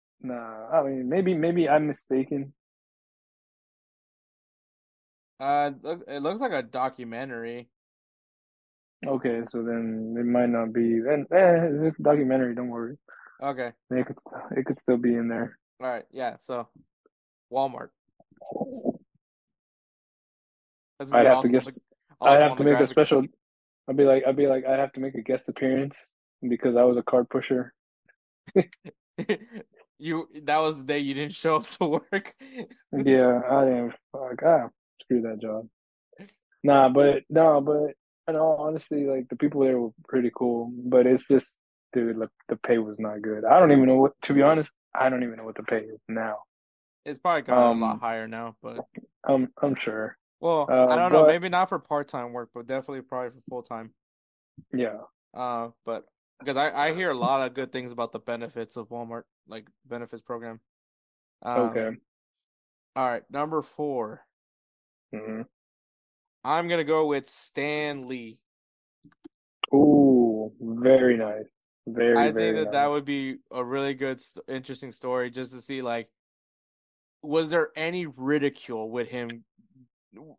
nah, 0.22 0.70
I 0.72 0.84
mean 0.84 1.10
maybe 1.10 1.34
maybe 1.34 1.68
I'm 1.68 1.88
mistaken. 1.88 2.54
uh, 5.40 5.72
it 6.08 6.22
looks 6.22 6.42
like 6.42 6.54
a 6.54 6.64
documentary. 6.64 7.70
Okay, 9.06 9.42
so 9.48 9.64
then 9.64 10.16
it 10.18 10.26
might 10.26 10.50
not 10.50 10.72
be. 10.72 11.00
Then 11.00 11.26
eh, 11.32 11.88
it's 11.88 12.00
a 12.00 12.04
documentary. 12.04 12.56
Don't 12.56 12.70
worry. 12.70 12.98
Okay. 13.42 13.72
It 13.90 14.06
could 14.06 14.18
it 14.56 14.66
could 14.66 14.78
still 14.78 14.98
be 14.98 15.16
in 15.16 15.28
there. 15.28 15.60
All 15.82 15.90
right. 15.90 16.06
Yeah. 16.12 16.38
So, 16.40 16.70
Walmart. 17.52 17.90
I'd 21.12 21.26
have 21.26 21.42
to 21.42 21.50
guess. 21.50 21.80
I'd 22.22 22.42
have 22.42 22.58
to 22.58 22.64
make 22.64 22.80
a 22.80 22.88
special. 22.88 23.24
I'd 23.90 23.98
be 23.98 24.06
like, 24.06 24.24
I'd 24.28 24.38
be 24.38 24.48
like, 24.48 24.66
I 24.66 24.78
have 24.78 24.94
to 24.94 25.00
make 25.00 25.16
a 25.16 25.22
guest 25.22 25.50
appearance 25.50 25.98
because 26.48 26.76
I 26.76 26.84
was 26.84 26.98
a 26.98 27.04
card 27.04 27.30
pusher. 27.30 27.74
you 30.00 30.28
that 30.44 30.58
was 30.58 30.78
the 30.78 30.84
day 30.84 31.00
you 31.00 31.14
didn't 31.14 31.34
show 31.34 31.56
up 31.58 31.68
to 31.80 31.86
work. 31.86 32.36
Yeah, 32.92 33.42
I 33.50 33.66
didn't. 33.66 33.94
Fuck, 34.12 34.44
ah, 34.46 34.68
screw 35.02 35.22
that 35.22 35.42
job. 35.42 35.68
Nah, 36.64 36.90
but 36.90 37.24
no, 37.30 37.62
but 37.62 37.94
in 38.32 38.40
all 38.40 38.58
honesty, 38.68 39.06
like 39.06 39.28
the 39.30 39.36
people 39.36 39.62
there 39.62 39.80
were 39.80 39.90
pretty 40.08 40.32
cool. 40.36 40.72
But 40.74 41.06
it's 41.08 41.26
just, 41.28 41.58
dude, 41.94 42.18
like, 42.18 42.30
the 42.48 42.56
pay 42.56 42.78
was 42.78 42.98
not 43.00 43.22
good. 43.22 43.44
I 43.46 43.60
don't 43.60 43.72
even 43.72 43.86
know 43.86 43.98
what. 43.98 44.14
To 44.24 44.34
be 44.34 44.42
honest, 44.42 44.72
I 44.96 45.10
don't 45.10 45.24
even 45.24 45.36
know 45.38 45.44
what 45.46 45.56
the 45.58 45.64
pay 45.64 45.80
is 45.82 46.00
now. 46.08 46.38
It's 47.06 47.20
probably 47.20 47.42
gone 47.42 47.78
a 47.78 47.80
lot 47.80 47.94
Um, 47.94 48.00
higher 48.00 48.28
now, 48.28 48.56
but 48.64 48.80
I'm 49.28 49.50
I'm 49.62 49.76
sure. 49.76 50.18
Well, 50.44 50.68
uh, 50.70 50.88
I 50.88 50.98
don't 50.98 51.14
know. 51.14 51.26
Maybe 51.26 51.48
not 51.48 51.70
for 51.70 51.80
part 51.80 52.10
time 52.10 52.34
work, 52.34 52.50
but 52.54 52.68
definitely 52.68 53.02
probably 53.02 53.30
for 53.30 53.44
full 53.50 53.64
time. 53.64 53.94
Yeah. 54.74 54.98
Uh, 55.34 55.70
but 55.86 56.04
because 56.40 56.58
I 56.58 56.90
I 56.90 56.94
hear 56.94 57.12
a 57.12 57.18
lot 57.18 57.48
of 57.48 57.54
good 57.54 57.72
things 57.72 57.94
about 57.94 58.12
the 58.12 58.20
benefits 58.20 58.76
of 58.76 58.90
Walmart, 58.90 59.24
like 59.48 59.68
benefits 59.86 60.22
program. 60.22 60.60
Um, 61.44 61.60
Okay. 61.70 61.90
All 62.96 63.10
right, 63.10 63.24
number 63.32 63.62
four. 63.62 64.26
hmm 65.16 65.44
I'm 66.44 66.68
gonna 66.68 66.84
go 66.84 67.08
with 67.08 67.30
Stan 67.30 68.10
Lee. 68.10 68.42
Ooh, 69.74 70.52
very 70.60 71.16
nice. 71.16 71.46
Very. 71.88 72.18
I 72.18 72.32
very 72.32 72.34
think 72.34 72.56
that 72.58 72.64
nice. 72.66 72.72
that 72.74 72.88
would 72.88 73.06
be 73.06 73.38
a 73.50 73.64
really 73.64 73.94
good, 73.94 74.22
interesting 74.50 74.92
story 74.92 75.30
just 75.32 75.54
to 75.54 75.62
see 75.62 75.82
like, 75.82 76.10
was 77.22 77.50
there 77.50 77.70
any 77.78 78.08
ridicule 78.08 78.92
with 78.92 79.08
him? 79.08 79.46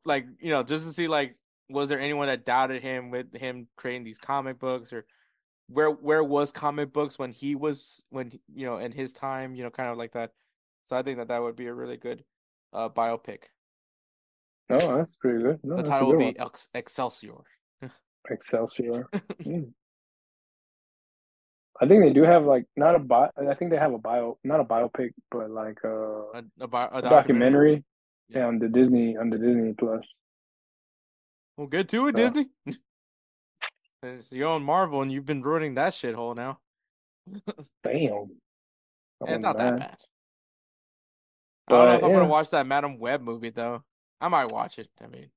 Like, 0.05 0.27
you 0.41 0.51
know, 0.51 0.63
just 0.63 0.87
to 0.87 0.93
see 0.93 1.09
like, 1.09 1.37
was 1.69 1.89
there 1.89 1.99
anyone 1.99 2.29
that 2.29 2.45
doubted 2.45 2.83
him 2.83 3.11
with 3.11 3.35
him 3.35 3.67
creating 3.77 4.05
these 4.05 4.19
comic 4.19 4.59
books 4.59 4.93
or 4.93 5.07
where 5.69 5.91
where 5.91 6.23
was 6.23 6.53
comic 6.53 6.93
books 6.93 7.19
when 7.19 7.33
he 7.33 7.55
was 7.55 8.03
when 8.11 8.39
you 8.55 8.67
know 8.67 8.79
in 8.79 8.93
his 8.93 9.13
time, 9.13 9.55
you 9.55 9.65
know, 9.65 9.71
kind 9.71 9.89
of 9.89 9.97
like 9.97 10.13
that. 10.13 10.33
So 10.85 10.97
I 10.97 11.03
think 11.03 11.19
that 11.19 11.29
that 11.29 11.43
would 11.43 11.57
be 11.57 11.67
a 11.67 11.75
really 11.75 11.97
good 11.97 12.25
uh 12.73 12.89
biopic. 12.89 13.45
Oh, 14.71 14.97
that's 14.99 15.17
pretty 15.17 15.43
good. 15.43 15.61
No, 15.63 15.77
the 15.77 15.83
title 15.83 16.09
would 16.09 16.19
be. 16.19 16.39
Ex- 16.39 16.69
Excelsior. 16.75 17.43
Excelsior. 18.31 19.09
Mm. 19.43 19.73
I 21.81 21.89
think 21.89 22.05
they 22.05 22.13
do 22.13 22.23
have 22.23 22.45
like 22.45 22.67
not 22.77 22.95
a 22.95 22.99
bio. 23.01 23.31
I 23.37 23.55
think 23.55 23.73
they 23.73 23.77
have 23.77 23.93
a 23.93 23.99
bio, 23.99 24.39
not 24.45 24.61
a 24.61 24.65
biopic, 24.65 25.11
but 25.31 25.51
like 25.51 25.79
uh, 25.85 26.31
A, 26.33 26.39
a, 26.39 26.43
a 26.61 26.65
a 26.65 26.69
documentary. 26.69 27.03
documentary. 27.03 27.85
Yeah. 28.29 28.39
Yeah, 28.41 28.47
on 28.47 28.59
the 28.59 28.69
Disney 28.69 29.17
on 29.17 29.31
the 29.31 29.39
Disney 29.39 29.75
Plus. 29.75 30.05
Well, 31.57 31.67
good 31.67 31.89
to 31.91 32.09
it, 32.09 32.17
So- 32.17 32.23
Disney. 32.23 32.49
you 34.31 34.45
own 34.47 34.63
Marvel 34.63 35.03
and 35.03 35.13
you've 35.13 35.27
been 35.27 35.43
ruining 35.43 35.75
that 35.75 35.93
shithole 35.95 36.37
now. 36.37 36.59
Damn. 37.85 38.31
it's 39.27 39.39
not 39.43 39.57
that 39.57 39.71
man. 39.71 39.79
bad. 39.79 39.97
I 41.69 41.73
don't 41.73 41.85
know 41.87 41.87
But, 41.93 41.95
if 41.97 42.05
I'm 42.05 42.13
gonna 42.13 42.29
watch 42.29 42.51
that 42.51 42.67
Madame 42.67 42.99
Web 42.99 43.23
movie 43.23 43.51
though. 43.51 43.83
I 44.21 44.29
might 44.29 44.51
watch 44.51 44.79
it. 44.79 44.89
I 45.03 45.07
mean, 45.07 45.29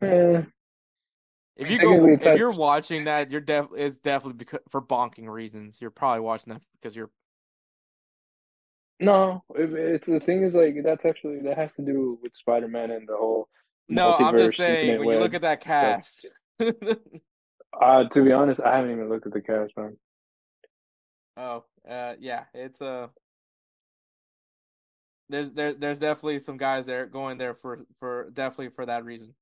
Eh, 0.00 0.42
if 1.56 1.68
you 1.70 1.78
go, 1.80 2.06
if 2.08 2.22
you're 2.38 2.52
watching 2.52 3.04
that, 3.04 3.32
you're 3.32 3.40
def 3.40 3.66
it's 3.76 3.98
definitely 3.98 4.38
because 4.38 4.60
for 4.68 4.80
bonking 4.80 5.28
reasons. 5.28 5.80
You're 5.80 5.90
probably 5.90 6.20
watching 6.20 6.52
that 6.52 6.62
because 6.80 6.94
you're 6.94 7.10
no, 9.00 9.44
it, 9.54 9.72
it's 9.72 10.08
the 10.08 10.20
thing 10.20 10.42
is 10.42 10.54
like 10.54 10.76
that's 10.84 11.04
actually 11.04 11.40
that 11.40 11.56
has 11.56 11.74
to 11.74 11.82
do 11.82 12.18
with 12.22 12.36
Spider 12.36 12.68
Man 12.68 12.90
and 12.90 13.08
the 13.08 13.16
whole. 13.16 13.48
no. 13.88 14.14
I'm 14.14 14.36
just 14.38 14.56
saying 14.56 14.98
when 14.98 15.16
you 15.16 15.22
look 15.22 15.34
at 15.34 15.42
that 15.42 15.60
cast. 15.60 16.28
Uh, 17.80 18.08
to 18.08 18.24
be 18.24 18.32
honest, 18.32 18.60
I 18.60 18.76
haven't 18.76 18.90
even 18.90 19.08
looked 19.08 19.26
at 19.26 19.32
the 19.32 19.40
cast, 19.40 19.72
man. 19.76 19.96
oh, 21.36 21.64
uh, 21.88 22.14
yeah, 22.18 22.44
it's 22.54 22.80
uh 22.82 23.08
There's 25.28 25.52
there 25.52 25.74
there's 25.74 25.98
definitely 25.98 26.40
some 26.40 26.56
guys 26.56 26.86
there 26.86 27.06
going 27.06 27.38
there 27.38 27.54
for 27.54 27.84
for 28.00 28.30
definitely 28.32 28.70
for 28.70 28.86
that 28.86 29.04
reason. 29.04 29.34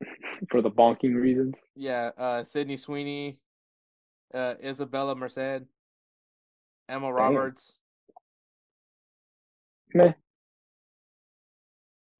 for 0.50 0.60
the 0.60 0.70
bonking 0.70 1.14
reasons. 1.14 1.54
Yeah, 1.74 2.10
uh, 2.18 2.44
Sydney 2.44 2.76
Sweeney, 2.76 3.38
uh, 4.34 4.54
Isabela 4.64 5.16
Merced, 5.16 5.66
Emma 6.88 7.12
Roberts, 7.12 7.72
Meh. 9.94 10.12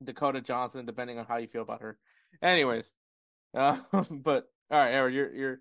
Dakota 0.04 0.40
Johnson, 0.40 0.86
depending 0.86 1.18
on 1.18 1.26
how 1.26 1.36
you 1.38 1.46
feel 1.46 1.62
about 1.62 1.80
her. 1.82 1.98
Anyways, 2.42 2.90
uh, 3.56 3.78
but 4.10 4.48
all 4.70 4.78
right, 4.78 4.90
Aaron, 4.90 5.14
your 5.14 5.34
your 5.34 5.60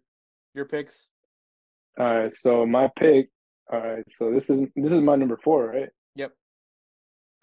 your 0.53 0.65
picks. 0.65 1.07
All 1.99 2.05
right, 2.05 2.33
so 2.35 2.65
my 2.65 2.89
pick. 2.97 3.29
All 3.71 3.79
right, 3.79 4.03
so 4.15 4.31
this 4.31 4.49
is 4.49 4.61
this 4.75 4.93
is 4.93 5.01
my 5.01 5.15
number 5.15 5.39
four, 5.43 5.67
right? 5.67 5.89
Yep. 6.15 6.33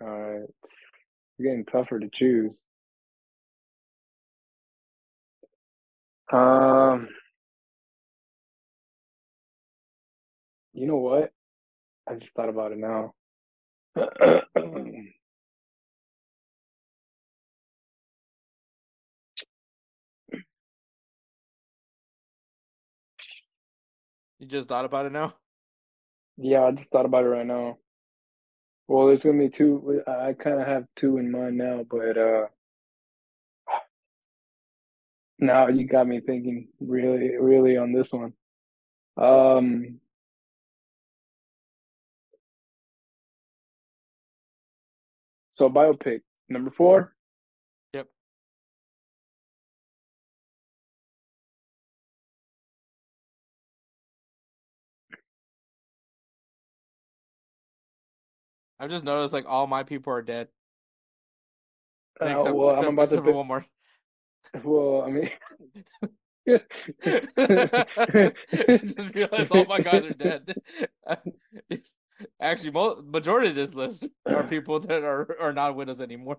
All 0.00 0.08
right, 0.08 0.42
it's 0.42 1.42
getting 1.42 1.65
tougher 1.65 1.99
to 1.99 2.08
choose. 2.12 2.52
Um, 6.32 7.08
you 10.73 10.86
know 10.86 10.97
what? 10.97 11.32
I 12.08 12.15
just 12.15 12.34
thought 12.34 12.49
about 12.49 12.73
it 12.73 12.78
now. 12.78 13.15
You 24.41 24.49
just 24.49 24.69
thought 24.69 24.85
about 24.85 25.07
it 25.07 25.12
now. 25.12 25.35
Yeah, 26.39 26.65
I 26.65 26.73
just 26.73 26.91
thought 26.91 27.07
about 27.07 27.25
it 27.25 27.29
right 27.29 27.47
now. 27.47 27.79
Well, 28.89 29.07
there's 29.09 29.23
gonna 29.23 29.39
be 29.39 29.51
two. 29.51 30.03
I 30.07 30.35
kind 30.35 30.61
of 30.61 30.67
have 30.67 30.87
two 30.97 31.19
in 31.19 31.31
mind 31.31 31.59
now, 31.59 31.85
but 31.91 32.19
uh, 32.19 32.47
now 35.39 35.69
you 35.69 35.87
got 35.87 36.07
me 36.09 36.21
thinking 36.21 36.69
really, 36.81 37.37
really 37.41 37.77
on 37.79 37.93
this 37.93 38.09
one. 38.12 38.35
Um, 39.19 40.01
so 45.52 45.70
biopic 45.70 46.22
number 46.48 46.70
four. 46.70 47.14
Yep. 47.92 48.08
I've 58.81 58.90
just 58.90 59.05
noticed 59.05 59.32
like 59.32 59.47
all 59.47 59.66
my 59.66 59.84
people 59.84 60.12
are 60.12 60.22
dead. 60.22 60.48
Uh, 62.20 62.26
except, 62.26 62.55
well, 62.55 62.70
except, 62.70 62.89
I'm 62.89 62.94
about 62.94 63.08
to 63.10 63.22
pick. 63.22 63.34
one 63.34 63.47
more. 63.47 63.64
Well, 64.64 65.02
I 65.02 65.10
mean, 65.10 65.31
just 68.84 69.14
realized 69.14 69.52
all 69.52 69.64
my 69.66 69.81
guys 69.81 70.05
are 70.05 70.10
dead. 70.10 70.55
Actually, 72.41 72.73
mo- 72.73 73.02
majority 73.05 73.49
of 73.49 73.55
this 73.57 73.75
list 73.75 74.07
are 74.26 74.44
people 74.49 74.81
that 74.81 75.02
are 75.02 75.36
are 75.41 75.52
not 75.52 75.76
with 75.76 75.89
us 75.89 76.01
anymore. 76.01 76.39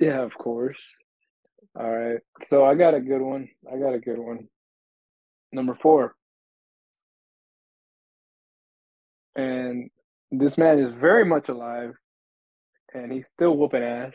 Yeah, 0.00 0.22
of 0.22 0.34
course. 0.34 0.82
All 1.78 1.90
right. 1.90 2.20
So 2.50 2.64
I 2.64 2.74
got 2.74 2.94
a 2.94 3.00
good 3.00 3.20
one. 3.22 3.48
I 3.72 3.78
got 3.78 3.94
a 3.94 3.98
good 3.98 4.18
one. 4.18 4.48
Number 5.52 5.76
four. 5.80 6.14
And 9.36 9.90
this 10.30 10.58
man 10.58 10.78
is 10.80 10.92
very 11.00 11.24
much 11.24 11.48
alive 11.48 11.94
and 12.92 13.12
he's 13.12 13.28
still 13.28 13.56
whooping 13.56 13.82
ass. 13.82 14.14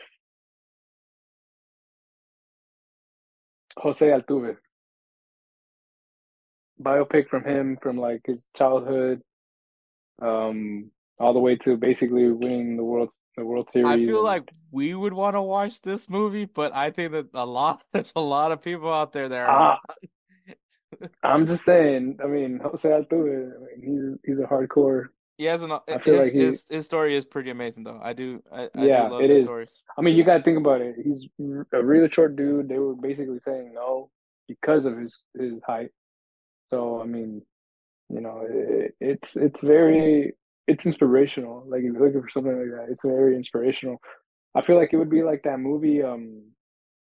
Jose 3.78 4.06
Altuve. 4.06 4.56
Biopic 6.82 7.28
from 7.28 7.44
him 7.44 7.78
from 7.80 7.96
like 7.96 8.20
his 8.26 8.38
childhood, 8.56 9.22
um, 10.20 10.90
all 11.18 11.32
the 11.32 11.38
way 11.40 11.56
to 11.56 11.76
basically 11.76 12.30
winning 12.30 12.76
the 12.76 12.84
world 12.84 13.12
the 13.36 13.44
World 13.44 13.70
Series. 13.70 13.88
I 13.88 14.04
feel 14.06 14.16
and- 14.18 14.24
like 14.24 14.50
we 14.70 14.94
would 14.94 15.12
want 15.12 15.34
to 15.36 15.42
watch 15.42 15.80
this 15.82 16.08
movie, 16.10 16.44
but 16.46 16.74
I 16.74 16.90
think 16.90 17.12
that 17.12 17.28
a 17.34 17.46
lot 17.46 17.84
there's 17.92 18.12
a 18.16 18.20
lot 18.20 18.52
of 18.52 18.62
people 18.62 18.92
out 18.92 19.12
there 19.12 19.28
that 19.28 19.38
are 19.48 19.78
Ah, 19.78 19.78
I'm 21.22 21.46
just 21.46 21.64
saying. 21.64 22.18
I 22.22 22.26
mean, 22.26 22.60
Jose 22.62 22.88
Altuve. 22.88 23.52
I 23.56 23.58
mean, 23.80 24.18
he's 24.24 24.34
he's 24.34 24.38
a 24.44 24.46
hardcore. 24.46 25.06
he 25.38 25.44
has 25.44 25.62
an 25.62 25.72
I 25.72 25.80
his, 25.94 26.02
feel 26.04 26.16
like 26.18 26.32
he- 26.32 26.38
his 26.40 26.64
his 26.70 26.84
story 26.84 27.16
is 27.16 27.24
pretty 27.24 27.50
amazing 27.50 27.84
though. 27.84 28.00
I 28.02 28.12
do 28.12 28.42
I, 28.52 28.68
I 28.76 28.86
Yeah, 28.86 29.08
do 29.08 29.14
love 29.14 29.22
it 29.22 29.30
his 29.30 29.40
is. 29.40 29.44
stories. 29.44 29.82
I 29.98 30.02
mean, 30.02 30.16
you 30.16 30.24
got 30.24 30.38
to 30.38 30.42
think 30.44 30.58
about 30.58 30.80
it. 30.80 30.96
He's 31.02 31.26
a 31.72 31.82
really 31.84 32.10
short 32.10 32.36
dude. 32.36 32.68
They 32.68 32.78
were 32.78 32.94
basically 32.94 33.38
saying 33.44 33.72
no 33.74 34.10
because 34.48 34.84
of 34.84 34.98
his 34.98 35.16
his 35.38 35.54
height. 35.66 35.90
So 36.70 37.00
I 37.00 37.06
mean, 37.06 37.42
you 38.10 38.20
know, 38.20 38.46
it, 38.48 38.94
it's 39.00 39.36
it's 39.36 39.60
very 39.60 40.34
it's 40.66 40.86
inspirational. 40.86 41.64
Like 41.66 41.80
if 41.80 41.92
you're 41.92 42.06
looking 42.06 42.22
for 42.22 42.30
something 42.30 42.56
like 42.56 42.70
that, 42.70 42.92
it's 42.92 43.04
very 43.04 43.36
inspirational. 43.36 44.00
I 44.54 44.62
feel 44.62 44.76
like 44.76 44.90
it 44.92 44.96
would 44.96 45.10
be 45.10 45.22
like 45.22 45.42
that 45.44 45.58
movie. 45.58 46.02
Um, 46.02 46.42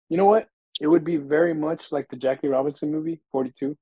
you 0.08 0.16
know 0.16 0.26
what? 0.26 0.48
It 0.80 0.86
would 0.86 1.04
be 1.04 1.16
very 1.16 1.54
much 1.54 1.90
like 1.90 2.08
the 2.08 2.16
Jackie 2.16 2.48
Robinson 2.48 2.92
movie, 2.92 3.20
Forty 3.32 3.52
Two. 3.58 3.76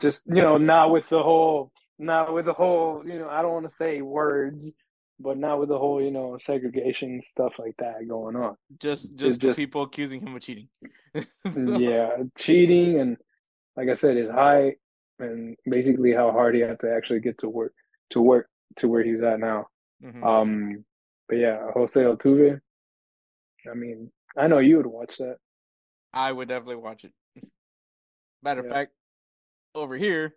Just 0.00 0.22
you 0.26 0.42
know, 0.42 0.58
not 0.58 0.90
with 0.90 1.04
the 1.10 1.22
whole, 1.22 1.70
not 1.98 2.34
with 2.34 2.46
the 2.46 2.52
whole. 2.52 3.02
You 3.06 3.20
know, 3.20 3.28
I 3.28 3.42
don't 3.42 3.52
want 3.52 3.68
to 3.68 3.74
say 3.74 4.00
words, 4.00 4.72
but 5.20 5.38
not 5.38 5.60
with 5.60 5.68
the 5.68 5.78
whole 5.78 6.02
you 6.02 6.10
know 6.10 6.38
segregation 6.44 7.22
stuff 7.30 7.52
like 7.58 7.76
that 7.78 8.08
going 8.08 8.34
on. 8.34 8.56
Just 8.80 9.14
just, 9.14 9.38
just 9.38 9.56
people 9.56 9.82
accusing 9.82 10.20
him 10.20 10.34
of 10.34 10.42
cheating. 10.42 10.68
yeah, 11.54 12.16
cheating 12.36 12.98
and 12.98 13.16
like 13.76 13.88
I 13.88 13.94
said, 13.94 14.16
his 14.16 14.30
height 14.30 14.78
and 15.18 15.56
basically 15.66 16.12
how 16.12 16.30
hard 16.32 16.54
he 16.54 16.60
had 16.60 16.80
to 16.80 16.92
actually 16.92 17.20
get 17.20 17.38
to 17.38 17.48
work 17.48 17.72
to 18.10 18.20
work 18.20 18.48
to 18.76 18.88
where 18.88 19.02
he's 19.04 19.22
at 19.22 19.40
now. 19.40 19.66
Mhm. 20.02 20.24
Um, 20.24 20.84
but 21.28 21.36
yeah, 21.36 21.70
Jose 21.72 21.98
Altuve. 22.00 22.60
I 23.70 23.74
mean, 23.74 24.10
I 24.36 24.46
know 24.46 24.58
you 24.58 24.76
would 24.76 24.86
watch 24.86 25.16
that. 25.18 25.38
I 26.12 26.30
would 26.32 26.48
definitely 26.48 26.76
watch 26.76 27.04
it. 27.04 27.12
Matter 28.42 28.60
of 28.60 28.66
Yeah. 28.66 28.72
fact, 28.72 28.92
over 29.74 29.96
here 29.96 30.36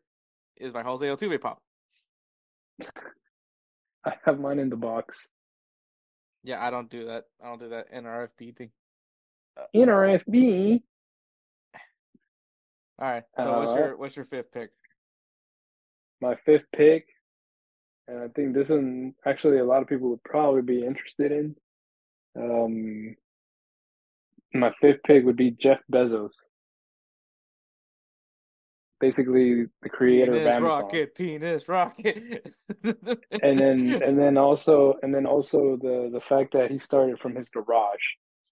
is 0.56 0.74
my 0.74 0.84
Jose 0.84 1.06
Altuve 1.06 1.42
pop. 1.42 1.62
I 4.06 4.16
have 4.24 4.40
mine 4.40 4.60
in 4.60 4.70
the 4.70 4.78
box. 4.78 5.28
Yeah, 6.44 6.66
I 6.66 6.70
don't 6.70 6.90
do 6.90 7.06
that. 7.06 7.26
I 7.42 7.48
don't 7.50 7.60
do 7.60 7.70
that 7.70 7.92
NRFB 7.92 8.56
thing. 8.56 8.72
NRFB. 9.76 10.82
All 13.00 13.09
right. 13.11 13.24
So 13.38 13.53
what's 13.53 13.72
Uh, 13.72 13.76
your 13.76 13.98
what's 13.98 14.16
your 14.16 14.26
fifth 14.26 14.51
pick? 14.51 14.72
my 16.22 16.35
fifth 16.45 16.66
pick, 16.76 17.06
and 18.08 18.19
I 18.19 18.27
think 18.30 18.53
this 18.56 18.69
one 18.69 19.14
actually 19.26 19.59
a 19.59 19.66
lot 19.66 19.82
of 19.82 19.88
people 19.88 20.09
would 20.09 20.24
probably 20.24 20.61
be 20.61 20.85
interested 20.85 21.32
in. 21.32 21.56
Um, 22.35 23.16
my 24.53 24.72
fifth 24.82 25.01
pick 25.06 25.26
would 25.26 25.35
be 25.38 25.51
Jeff 25.51 25.80
Bezos, 25.92 26.32
basically 29.00 29.66
the 29.84 29.90
creator 29.90 30.38
of 30.38 30.45
Penis 30.45 30.53
Amazon. 30.56 30.82
rocket, 30.85 31.16
penis 31.16 31.67
rocket. 31.67 32.53
And 33.42 33.59
then, 33.59 33.98
and 34.01 34.17
then 34.17 34.38
also, 34.38 34.95
and 35.03 35.14
then 35.14 35.26
also 35.26 35.77
the 35.82 36.09
the 36.11 36.22
fact 36.22 36.53
that 36.53 36.72
he 36.72 36.80
started 36.80 37.19
from 37.19 37.35
his 37.35 37.50
garage, 37.50 38.06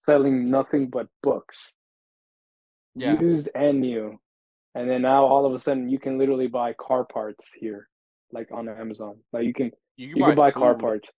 selling 0.04 0.50
nothing 0.50 0.88
but 0.88 1.08
books, 1.22 1.72
Yeah. 2.94 3.20
used 3.20 3.48
and 3.54 3.80
new, 3.80 4.18
and 4.76 4.90
then 4.90 5.02
now 5.02 5.24
all 5.24 5.46
of 5.46 5.54
a 5.54 5.58
sudden 5.58 5.88
you 5.88 5.98
can 5.98 6.18
literally 6.18 6.48
buy 6.48 6.74
car 6.74 7.04
parts 7.04 7.44
here, 7.58 7.88
like 8.30 8.48
on 8.52 8.68
Amazon. 8.68 9.16
Like 9.32 9.44
you 9.44 9.54
can 9.54 9.70
you 9.96 10.08
you 10.14 10.24
can 10.24 10.34
buy 10.36 10.50
car 10.50 10.74
parts. 10.74 11.08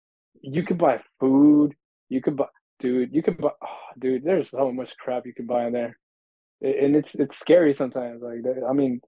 You 0.40 0.62
can 0.64 0.76
buy 0.76 1.00
food. 1.18 1.74
You 2.08 2.22
can 2.22 2.36
buy, 2.36 2.46
dude. 2.78 3.12
You 3.12 3.22
can 3.22 3.34
buy, 3.34 3.50
oh, 3.60 3.76
dude. 3.98 4.22
There's 4.24 4.50
so 4.50 4.70
much 4.70 4.96
crap 4.96 5.26
you 5.26 5.34
can 5.34 5.46
buy 5.46 5.66
in 5.66 5.72
there, 5.72 5.98
and 6.62 6.94
it's 6.94 7.16
it's 7.16 7.36
scary 7.38 7.74
sometimes. 7.74 8.22
Like 8.22 8.38
I 8.68 8.72
mean, 8.72 9.00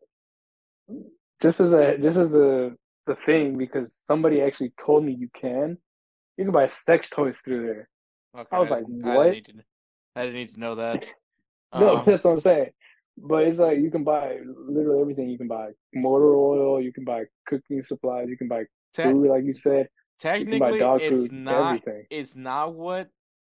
just 1.41 1.61
as 1.61 1.73
a 1.73 1.97
just 1.97 2.19
as 2.19 2.35
a 2.35 2.73
the 3.07 3.15
thing 3.25 3.57
because 3.57 4.01
somebody 4.05 4.43
actually 4.43 4.73
told 4.85 5.05
me 5.05 5.13
you 5.13 5.29
can. 5.41 5.79
You 6.37 6.45
can 6.45 6.53
buy 6.53 6.67
sex 6.69 7.09
toys 7.09 7.39
through 7.45 7.67
there. 7.67 7.89
Okay, 8.37 8.49
I 8.51 8.59
was 8.59 8.71
like, 8.71 8.85
I 9.05 9.17
what? 9.17 9.25
didn't 9.25 9.35
need 9.35 9.45
to, 9.47 9.53
I 10.17 10.21
didn't 10.23 10.37
need 10.37 10.49
to 10.51 10.61
know 10.61 10.75
that. 10.77 11.07
No, 11.73 11.99
Um, 11.99 12.03
that's 12.05 12.25
what 12.25 12.33
I'm 12.33 12.41
saying. 12.41 12.71
But 13.23 13.45
it's 13.45 13.59
like 13.59 13.79
you 13.79 13.91
can 13.91 14.05
buy 14.05 14.39
literally 14.47 15.01
everything. 15.01 15.29
You 15.29 15.39
can 15.39 15.49
buy 15.49 15.71
motor 15.95 16.35
oil. 16.35 16.81
You 16.81 16.93
can 16.93 17.05
buy 17.05 17.25
cooking 17.47 17.83
supplies. 17.85 18.29
You 18.29 18.37
can 18.37 18.49
buy 18.49 18.65
te- 18.95 19.03
food, 19.05 19.29
like 19.29 19.45
you 19.45 19.55
said. 19.55 19.89
You 19.89 20.19
technically, 20.19 20.79
dog 20.79 21.01
it's 21.03 21.23
food. 21.29 21.33
not. 21.33 21.75
Everything. 21.75 22.07
It's 22.11 22.37
not 22.37 22.75
what. 22.75 23.11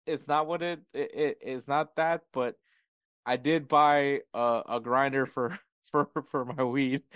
It's 0.07 0.28
not 0.28 0.47
what 0.47 0.62
it. 0.62 0.81
It, 0.93 1.15
it 1.15 1.39
it's 1.41 1.67
not 1.68 1.97
that. 1.97 2.23
But 2.33 2.57
I 3.25 3.36
did 3.36 3.68
buy 3.68 4.20
a, 4.34 4.62
a 4.68 4.81
grinder 4.81 5.26
for 5.26 5.59
for 5.91 6.09
for 6.31 6.44
my 6.44 6.65
weed. 6.65 7.02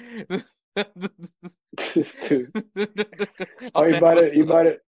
Dude. 2.28 2.52
Oh, 3.74 3.84
you 3.84 4.00
bought 4.00 4.18
it. 4.18 4.34
You 4.34 4.44
bought 4.44 4.66
it 4.66 4.80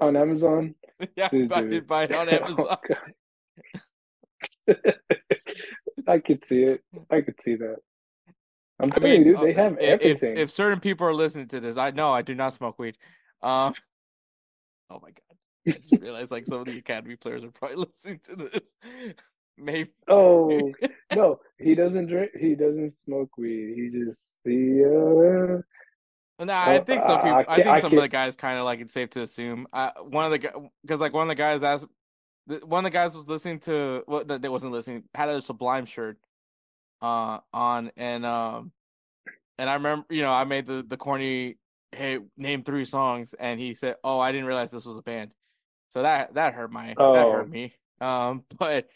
on 0.00 0.16
Amazon. 0.16 0.74
Yeah, 1.16 1.28
Dude, 1.28 1.52
I 1.52 1.62
did 1.62 1.86
buy 1.86 2.04
it 2.04 2.12
on 2.12 2.28
Oh, 2.28 2.32
Amazon. 2.32 2.76
God. 2.88 4.76
I 6.06 6.18
could 6.18 6.44
see 6.44 6.62
it. 6.62 6.82
I 7.10 7.20
could 7.20 7.40
see 7.42 7.56
that. 7.56 7.76
I'm 8.80 8.90
I 8.92 8.98
telling 8.98 9.22
mean, 9.22 9.26
you, 9.26 9.36
dude, 9.36 9.46
they 9.46 9.54
uh, 9.54 9.62
have 9.62 9.72
i- 9.74 9.82
if, 9.82 10.02
everything. 10.02 10.36
If 10.38 10.50
certain 10.50 10.80
people 10.80 11.06
are 11.06 11.14
listening 11.14 11.48
to 11.48 11.60
this, 11.60 11.76
I 11.76 11.90
know 11.90 12.10
I 12.12 12.22
do 12.22 12.34
not 12.34 12.54
smoke 12.54 12.78
weed. 12.78 12.96
Um, 13.42 13.74
oh 14.90 15.00
my 15.00 15.10
god! 15.10 15.36
I 15.68 15.70
just 15.78 15.92
realized 15.92 16.32
like 16.32 16.46
some 16.46 16.60
of 16.60 16.66
the 16.66 16.78
academy 16.78 17.16
players 17.16 17.44
are 17.44 17.50
probably 17.50 17.76
listening 17.92 18.20
to 18.24 18.36
this. 18.36 18.74
Maybe. 19.58 19.90
oh 20.08 20.72
no, 21.14 21.38
he 21.58 21.74
doesn't 21.74 22.06
drink. 22.06 22.30
He 22.38 22.54
doesn't 22.54 22.92
smoke 22.94 23.36
weed. 23.36 23.74
He 23.76 23.90
just 23.98 24.18
he 24.44 24.82
uh. 24.84 25.60
Nah, 26.44 26.54
I 26.60 26.78
Oh, 26.78 26.84
think 26.84 27.04
some 27.04 27.20
people. 27.20 27.36
I 27.36 27.44
I, 27.52 27.56
think 27.56 27.66
I 27.68 27.80
some 27.80 27.92
of 27.92 28.00
the 28.00 28.08
guys 28.08 28.34
kind 28.34 28.58
of 28.58 28.64
like 28.64 28.80
it's 28.80 28.92
safe 28.92 29.10
to 29.10 29.22
assume. 29.22 29.66
Uh, 29.72 29.90
one 30.00 30.24
of 30.24 30.32
the 30.32 30.50
because 30.82 31.00
like 31.00 31.12
one 31.12 31.22
of 31.22 31.28
the 31.28 31.34
guys 31.36 31.62
asked, 31.62 31.86
one 32.58 32.84
of 32.84 32.92
the 32.92 32.94
guys 32.94 33.14
was 33.14 33.26
listening 33.26 33.60
to 33.60 34.04
well, 34.06 34.24
that 34.24 34.42
they 34.42 34.48
wasn't 34.48 34.72
listening 34.72 35.04
had 35.14 35.28
a 35.28 35.42
Sublime 35.42 35.86
shirt, 35.86 36.18
uh, 37.00 37.40
on 37.52 37.90
and 37.96 38.24
um, 38.26 38.72
and 39.58 39.68
I 39.70 39.74
remember 39.74 40.06
you 40.10 40.22
know 40.22 40.32
I 40.32 40.44
made 40.44 40.66
the 40.66 40.84
the 40.86 40.96
corny 40.96 41.58
hey 41.92 42.18
name 42.36 42.64
three 42.64 42.84
songs 42.84 43.34
and 43.34 43.60
he 43.60 43.74
said 43.74 43.96
oh 44.02 44.18
I 44.18 44.32
didn't 44.32 44.46
realize 44.46 44.70
this 44.70 44.86
was 44.86 44.98
a 44.98 45.02
band, 45.02 45.32
so 45.88 46.02
that 46.02 46.34
that 46.34 46.54
hurt 46.54 46.72
my 46.72 46.96
that 47.12 47.28
Oh. 47.28 47.32
hurt 47.32 47.50
me. 47.50 47.74
Um, 48.00 48.44
but 48.58 48.88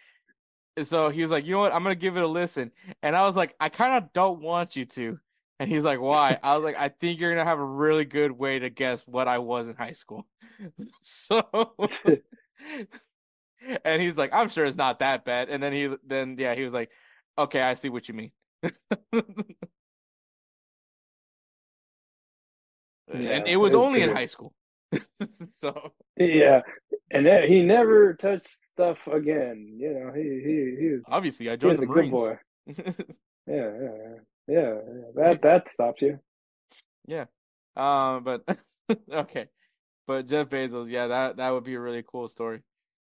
so 0.83 1.09
he 1.09 1.23
was 1.23 1.31
like 1.31 1.44
you 1.47 1.52
know 1.52 1.60
what 1.60 1.73
I'm 1.73 1.83
gonna 1.83 1.94
give 1.94 2.17
it 2.17 2.23
a 2.23 2.26
listen 2.26 2.73
and 3.02 3.17
I 3.17 3.23
was 3.23 3.36
like 3.36 3.55
I 3.60 3.68
kind 3.68 4.02
of 4.02 4.12
don't 4.12 4.41
want 4.41 4.76
you 4.76 4.85
to. 4.86 5.18
And 5.59 5.70
he's 5.70 5.85
like, 5.85 6.01
"Why?" 6.01 6.39
I 6.43 6.55
was 6.55 6.65
like, 6.65 6.76
"I 6.76 6.91
think 6.91 7.18
you're 7.18 7.31
gonna 7.35 7.49
have 7.49 7.59
a 7.59 7.65
really 7.65 8.05
good 8.05 8.31
way 8.31 8.59
to 8.59 8.68
guess 8.68 9.07
what 9.07 9.26
I 9.26 9.39
was 9.39 9.68
in 9.68 9.75
high 9.75 9.93
school." 9.93 10.26
so, 11.01 11.43
and 13.85 14.03
he's 14.03 14.19
like, 14.19 14.33
"I'm 14.33 14.49
sure 14.49 14.65
it's 14.65 14.77
not 14.77 15.01
that 15.01 15.25
bad." 15.25 15.49
And 15.49 15.62
then 15.62 15.73
he, 15.73 15.89
then 16.07 16.36
yeah, 16.39 16.55
he 16.55 16.62
was 16.62 16.73
like, 16.73 16.91
"Okay, 17.39 17.62
I 17.62 17.75
see 17.75 17.89
what 17.89 18.09
you 18.09 18.15
mean." 18.15 18.33
Yeah, 23.15 23.31
and 23.31 23.49
it 23.49 23.57
was 23.57 23.73
it's 23.73 23.78
only 23.78 24.03
in 24.03 24.11
high 24.11 24.27
school. 24.27 24.53
so 25.53 25.93
Yeah, 26.17 26.62
and 27.11 27.25
then 27.27 27.49
he 27.49 27.62
never 27.62 28.15
touched 28.15 28.49
stuff 28.73 28.99
again. 29.07 29.77
You 29.78 29.95
know, 29.95 30.12
he 30.12 30.23
he 30.23 30.77
he 30.78 30.93
was 30.93 31.03
obviously, 31.09 31.51
I 31.51 31.57
joined 31.57 31.78
the 31.78 31.85
a 31.85 31.86
good 31.86 32.11
boy. 32.11 32.39
Yeah, 32.67 32.75
yeah, 32.77 32.95
yeah, 33.49 34.20
yeah. 34.49 34.75
yeah. 34.75 34.75
That 35.15 35.43
that 35.43 35.69
stops 35.69 36.03
you. 36.03 36.19
yeah, 37.07 37.27
um, 37.77 38.25
but 38.25 38.43
okay, 39.12 39.47
but 40.07 40.27
Jeff 40.27 40.49
Bezos, 40.49 40.91
yeah, 40.91 41.07
that 41.07 41.36
that 41.36 41.51
would 41.51 41.65
be 41.65 41.75
a 41.75 41.81
really 41.81 42.05
cool 42.07 42.28
story. 42.28 42.62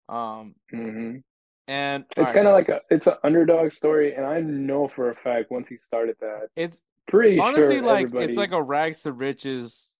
Um, 0.09 0.55
hmm 0.69 1.17
and 1.67 2.03
It's 2.17 2.33
kind 2.33 2.47
of 2.47 2.53
like 2.53 2.69
a 2.69 2.81
it's 2.89 3.07
an 3.07 3.13
underdog 3.23 3.71
story, 3.71 4.13
and 4.15 4.25
I 4.25 4.41
know 4.41 4.89
for 4.93 5.11
a 5.11 5.15
fact 5.15 5.49
once 5.49 5.67
he 5.67 5.77
started 5.77 6.17
that, 6.19 6.49
it's 6.55 6.81
pretty 7.07 7.39
honestly 7.39 7.75
sure 7.75 7.81
like 7.81 8.05
everybody. 8.05 8.25
it's 8.25 8.37
like 8.37 8.51
a 8.51 8.61
rags 8.61 9.03
to 9.03 9.11
riches 9.11 9.93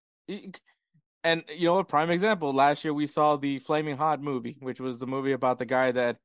and 1.24 1.44
you 1.54 1.66
know 1.66 1.78
a 1.78 1.84
prime 1.84 2.10
example 2.10 2.54
last 2.54 2.84
year 2.84 2.94
we 2.94 3.08
saw 3.08 3.36
the 3.36 3.60
flaming 3.60 3.98
hot 3.98 4.22
movie 4.22 4.58
which 4.62 4.80
was 4.80 5.00
the 5.00 5.08
movie 5.08 5.34
about 5.34 5.60
the 5.60 5.66
guy 5.66 5.92
that 5.92 6.18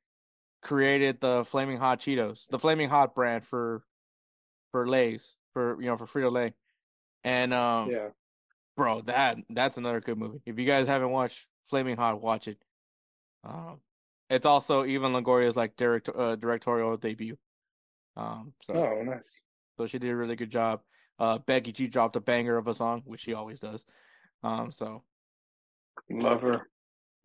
created 0.63 1.21
the 1.21 1.45
flaming 1.47 1.79
hot 1.79 2.01
cheetos 2.01 2.47
the 2.51 2.59
flaming 2.59 2.89
hot 2.89 3.15
brand 3.15 3.45
for 3.45 3.83
for 4.71 4.89
lays 4.89 5.35
for 5.53 5.81
you 5.81 5.89
know 5.89 5.97
for 5.97 6.07
frito 6.07 6.31
lay 6.31 6.53
and 7.25 7.53
um 7.53 7.91
yeah. 7.91 8.09
bro 8.77 9.01
that 9.03 9.37
that's 9.51 9.77
another 9.77 10.01
good 10.01 10.19
movie 10.19 10.41
if 10.47 10.59
you 10.59 10.65
guys 10.65 10.87
haven't 10.87 11.11
watched 11.11 11.47
flaming 11.65 11.97
hot 11.97 12.21
watch 12.21 12.49
it 12.49 12.59
um 13.45 13.81
it's 14.31 14.47
also 14.47 14.85
Eva 14.85 15.07
Longoria's 15.09 15.57
like 15.57 15.77
direct 15.77 16.09
uh, 16.09 16.37
directorial 16.37 16.97
debut 16.97 17.37
um 18.17 18.53
so 18.63 18.75
Oh, 18.75 19.03
nice. 19.03 19.23
so 19.79 19.87
she 19.87 19.99
did 19.99 20.11
a 20.11 20.17
really 20.17 20.37
good 20.37 20.51
job. 20.51 20.83
Uh, 21.19 21.39
Becky 21.39 21.73
G 21.73 21.87
dropped 21.89 22.17
a 22.17 22.21
banger 22.21 22.57
of 22.57 22.69
a 22.69 22.75
song, 22.75 23.03
which 23.05 23.21
she 23.21 23.35
always 23.35 23.59
does. 23.61 23.85
Um, 24.43 24.71
so 24.71 25.03
Love 26.11 26.43
her. 26.43 26.69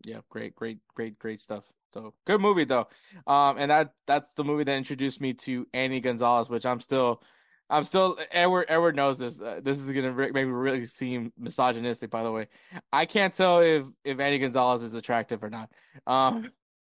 yeah, 0.04 0.20
great, 0.28 0.54
great, 0.54 0.78
great, 0.94 1.18
great 1.18 1.40
stuff. 1.40 1.64
So 1.92 2.14
good 2.26 2.40
movie 2.40 2.64
though. 2.64 2.88
Um, 3.26 3.56
and 3.58 3.70
that 3.70 3.94
that's 4.06 4.34
the 4.34 4.44
movie 4.44 4.64
that 4.64 4.76
introduced 4.76 5.20
me 5.20 5.32
to 5.34 5.66
Annie 5.72 6.00
Gonzalez, 6.00 6.48
which 6.50 6.66
I'm 6.66 6.80
still, 6.80 7.22
I'm 7.70 7.84
still. 7.84 8.18
Edward 8.30 8.66
Edward 8.68 8.96
knows 8.96 9.18
this. 9.18 9.40
Uh, 9.40 9.60
this 9.62 9.78
is 9.78 9.90
gonna 9.92 10.12
make 10.12 10.34
me 10.34 10.42
really 10.42 10.86
seem 10.86 11.32
misogynistic. 11.38 12.10
By 12.10 12.22
the 12.22 12.30
way, 12.30 12.48
I 12.92 13.06
can't 13.06 13.32
tell 13.32 13.60
if 13.60 13.86
if 14.04 14.20
Annie 14.20 14.38
Gonzalez 14.38 14.82
is 14.82 14.94
attractive 14.94 15.42
or 15.42 15.50
not. 15.50 15.70
Um, 16.06 16.50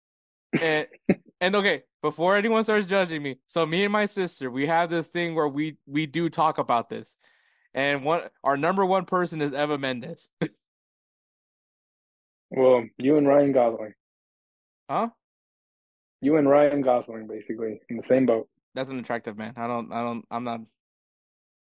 and 0.61 0.87
and 1.41 1.55
okay, 1.55 1.83
before 2.01 2.35
anyone 2.35 2.63
starts 2.63 2.85
judging 2.85 3.23
me, 3.23 3.37
so 3.47 3.65
me 3.65 3.83
and 3.83 3.91
my 3.91 4.05
sister, 4.05 4.51
we 4.51 4.67
have 4.67 4.89
this 4.89 5.07
thing 5.07 5.35
where 5.35 5.47
we 5.47 5.77
we 5.87 6.05
do 6.05 6.29
talk 6.29 6.59
about 6.59 6.89
this, 6.89 7.15
and 7.73 8.03
one 8.03 8.21
our 8.43 8.55
number 8.57 8.85
one 8.85 9.05
person 9.05 9.41
is 9.41 9.53
Eva 9.53 9.77
Mendes. 9.77 10.29
Well, 12.51 12.85
you 12.97 13.17
and 13.17 13.27
Ryan 13.27 13.51
Gosling. 13.51 13.93
huh? 14.89 15.09
You 16.21 16.37
and 16.37 16.49
Ryan 16.49 16.81
Gosling, 16.81 17.27
basically, 17.27 17.79
in 17.89 17.97
the 17.97 18.03
same 18.03 18.25
boat. 18.25 18.49
That's 18.75 18.89
an 18.89 18.99
attractive 18.99 19.37
man. 19.37 19.53
I 19.57 19.67
don't. 19.67 19.91
I 19.91 20.01
don't. 20.01 20.25
I'm 20.29 20.43
not. 20.43 20.61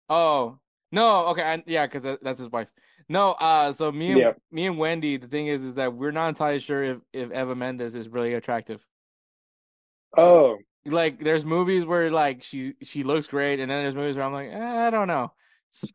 Oh 0.08 0.58
no. 0.92 1.26
Okay. 1.28 1.42
I, 1.42 1.62
yeah, 1.66 1.86
because 1.86 2.02
that, 2.04 2.22
that's 2.22 2.40
his 2.40 2.50
wife. 2.50 2.68
No, 3.08 3.32
uh, 3.32 3.72
so 3.72 3.90
me 3.90 4.12
and 4.12 4.20
Yeah. 4.20 4.32
me 4.50 4.66
and 4.66 4.78
Wendy, 4.78 5.16
the 5.16 5.28
thing 5.28 5.46
is, 5.46 5.64
is 5.64 5.74
that 5.76 5.94
we're 5.94 6.10
not 6.10 6.28
entirely 6.28 6.58
sure 6.58 6.82
if 6.82 6.98
if 7.12 7.30
Eva 7.30 7.54
Mendes 7.54 7.94
is 7.94 8.08
really 8.08 8.34
attractive. 8.34 8.84
Oh, 10.16 10.58
Like, 10.84 11.22
there's 11.22 11.44
movies 11.44 11.84
where 11.84 12.10
like 12.10 12.42
she 12.42 12.74
she 12.82 13.04
looks 13.04 13.26
great, 13.28 13.60
and 13.60 13.70
then 13.70 13.82
there's 13.82 13.94
movies 13.94 14.16
where 14.16 14.24
I'm 14.24 14.32
like, 14.32 14.48
eh, 14.50 14.86
I 14.86 14.90
don't 14.90 15.08
know. 15.08 15.32
So, 15.70 15.88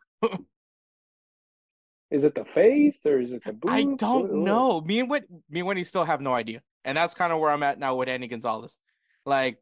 is 2.11 2.23
it 2.23 2.35
the 2.35 2.45
face 2.45 3.05
or 3.05 3.19
is 3.19 3.31
it 3.31 3.43
the? 3.43 3.57
I 3.67 3.83
don't 3.83 4.43
know. 4.43 4.81
Me 4.81 4.99
and 4.99 5.09
Wen- 5.09 5.43
me 5.49 5.61
and 5.61 5.67
Wendy 5.67 5.83
still 5.83 6.03
have 6.05 6.21
no 6.21 6.33
idea, 6.33 6.61
and 6.85 6.95
that's 6.97 7.13
kind 7.13 7.33
of 7.33 7.39
where 7.39 7.51
I'm 7.51 7.63
at 7.63 7.79
now 7.79 7.95
with 7.95 8.07
Annie 8.07 8.27
Gonzalez. 8.27 8.77
Like, 9.25 9.57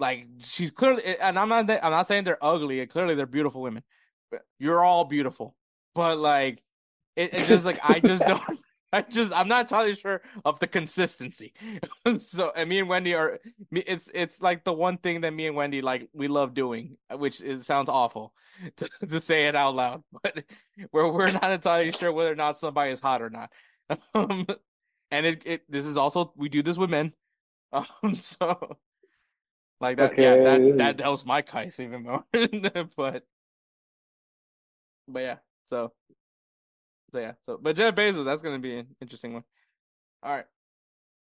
like 0.00 0.26
she's 0.38 0.70
clearly, 0.70 1.04
and 1.20 1.38
I'm 1.38 1.48
not 1.48 1.70
I'm 1.70 1.92
not 1.92 2.08
saying 2.08 2.24
they're 2.24 2.42
ugly. 2.44 2.80
And 2.80 2.90
clearly, 2.90 3.14
they're 3.14 3.26
beautiful 3.26 3.60
women. 3.60 3.82
You're 4.58 4.84
all 4.84 5.04
beautiful, 5.04 5.54
but 5.94 6.18
like, 6.18 6.62
it, 7.16 7.34
it's 7.34 7.48
just 7.48 7.64
like 7.64 7.78
I 7.82 8.00
just 8.00 8.24
don't. 8.26 8.42
I 8.92 9.02
just 9.02 9.32
I'm 9.32 9.46
not 9.46 9.60
entirely 9.60 9.94
sure 9.94 10.20
of 10.44 10.58
the 10.58 10.66
consistency. 10.66 11.52
so 12.18 12.50
and 12.56 12.68
me 12.68 12.80
and 12.80 12.88
Wendy 12.88 13.14
are 13.14 13.38
me 13.70 13.84
it's 13.86 14.10
it's 14.12 14.42
like 14.42 14.64
the 14.64 14.72
one 14.72 14.96
thing 14.98 15.20
that 15.20 15.32
me 15.32 15.46
and 15.46 15.54
Wendy 15.54 15.80
like 15.80 16.08
we 16.12 16.26
love 16.26 16.54
doing, 16.54 16.96
which 17.12 17.40
is 17.40 17.64
sounds 17.64 17.88
awful 17.88 18.34
to, 18.78 18.88
to 19.08 19.20
say 19.20 19.46
it 19.46 19.54
out 19.54 19.76
loud, 19.76 20.02
but 20.24 20.42
where 20.90 21.06
we're 21.06 21.30
not 21.30 21.52
entirely 21.52 21.92
sure 21.92 22.12
whether 22.12 22.32
or 22.32 22.34
not 22.34 22.58
somebody 22.58 22.90
is 22.90 22.98
hot 22.98 23.22
or 23.22 23.30
not. 23.30 23.52
Um, 24.12 24.44
and 25.12 25.24
it, 25.24 25.42
it 25.46 25.62
this 25.70 25.86
is 25.86 25.96
also 25.96 26.32
we 26.36 26.48
do 26.48 26.62
this 26.62 26.76
with 26.76 26.90
men. 26.90 27.12
Um 27.72 28.16
so 28.16 28.76
like 29.80 29.96
that 29.96 30.18
yeah 30.18 30.34
Okay. 30.34 30.44
that 30.44 30.78
that 30.78 30.96
that 30.98 31.08
was 31.10 31.24
my 31.24 31.42
case 31.42 31.80
even 31.80 32.02
more. 32.02 32.24
but 32.96 33.24
but 35.08 35.20
yeah, 35.20 35.36
so 35.66 35.92
so 37.12 37.18
yeah, 37.18 37.32
so 37.42 37.58
but 37.60 37.76
Jeff 37.76 37.94
Bezos, 37.94 38.24
that's 38.24 38.42
gonna 38.42 38.58
be 38.58 38.78
an 38.78 38.86
interesting 39.00 39.32
one. 39.34 39.44
All 40.22 40.32
right, 40.34 40.44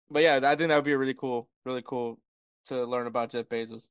but 0.09 0.23
yeah, 0.23 0.35
I 0.43 0.55
think 0.55 0.69
that 0.69 0.75
would 0.75 0.83
be 0.83 0.95
really 0.95 1.13
cool, 1.13 1.47
really 1.65 1.83
cool 1.85 2.19
to 2.65 2.83
learn 2.85 3.07
about 3.07 3.31
Jeff 3.31 3.45
Bezos. 3.45 3.87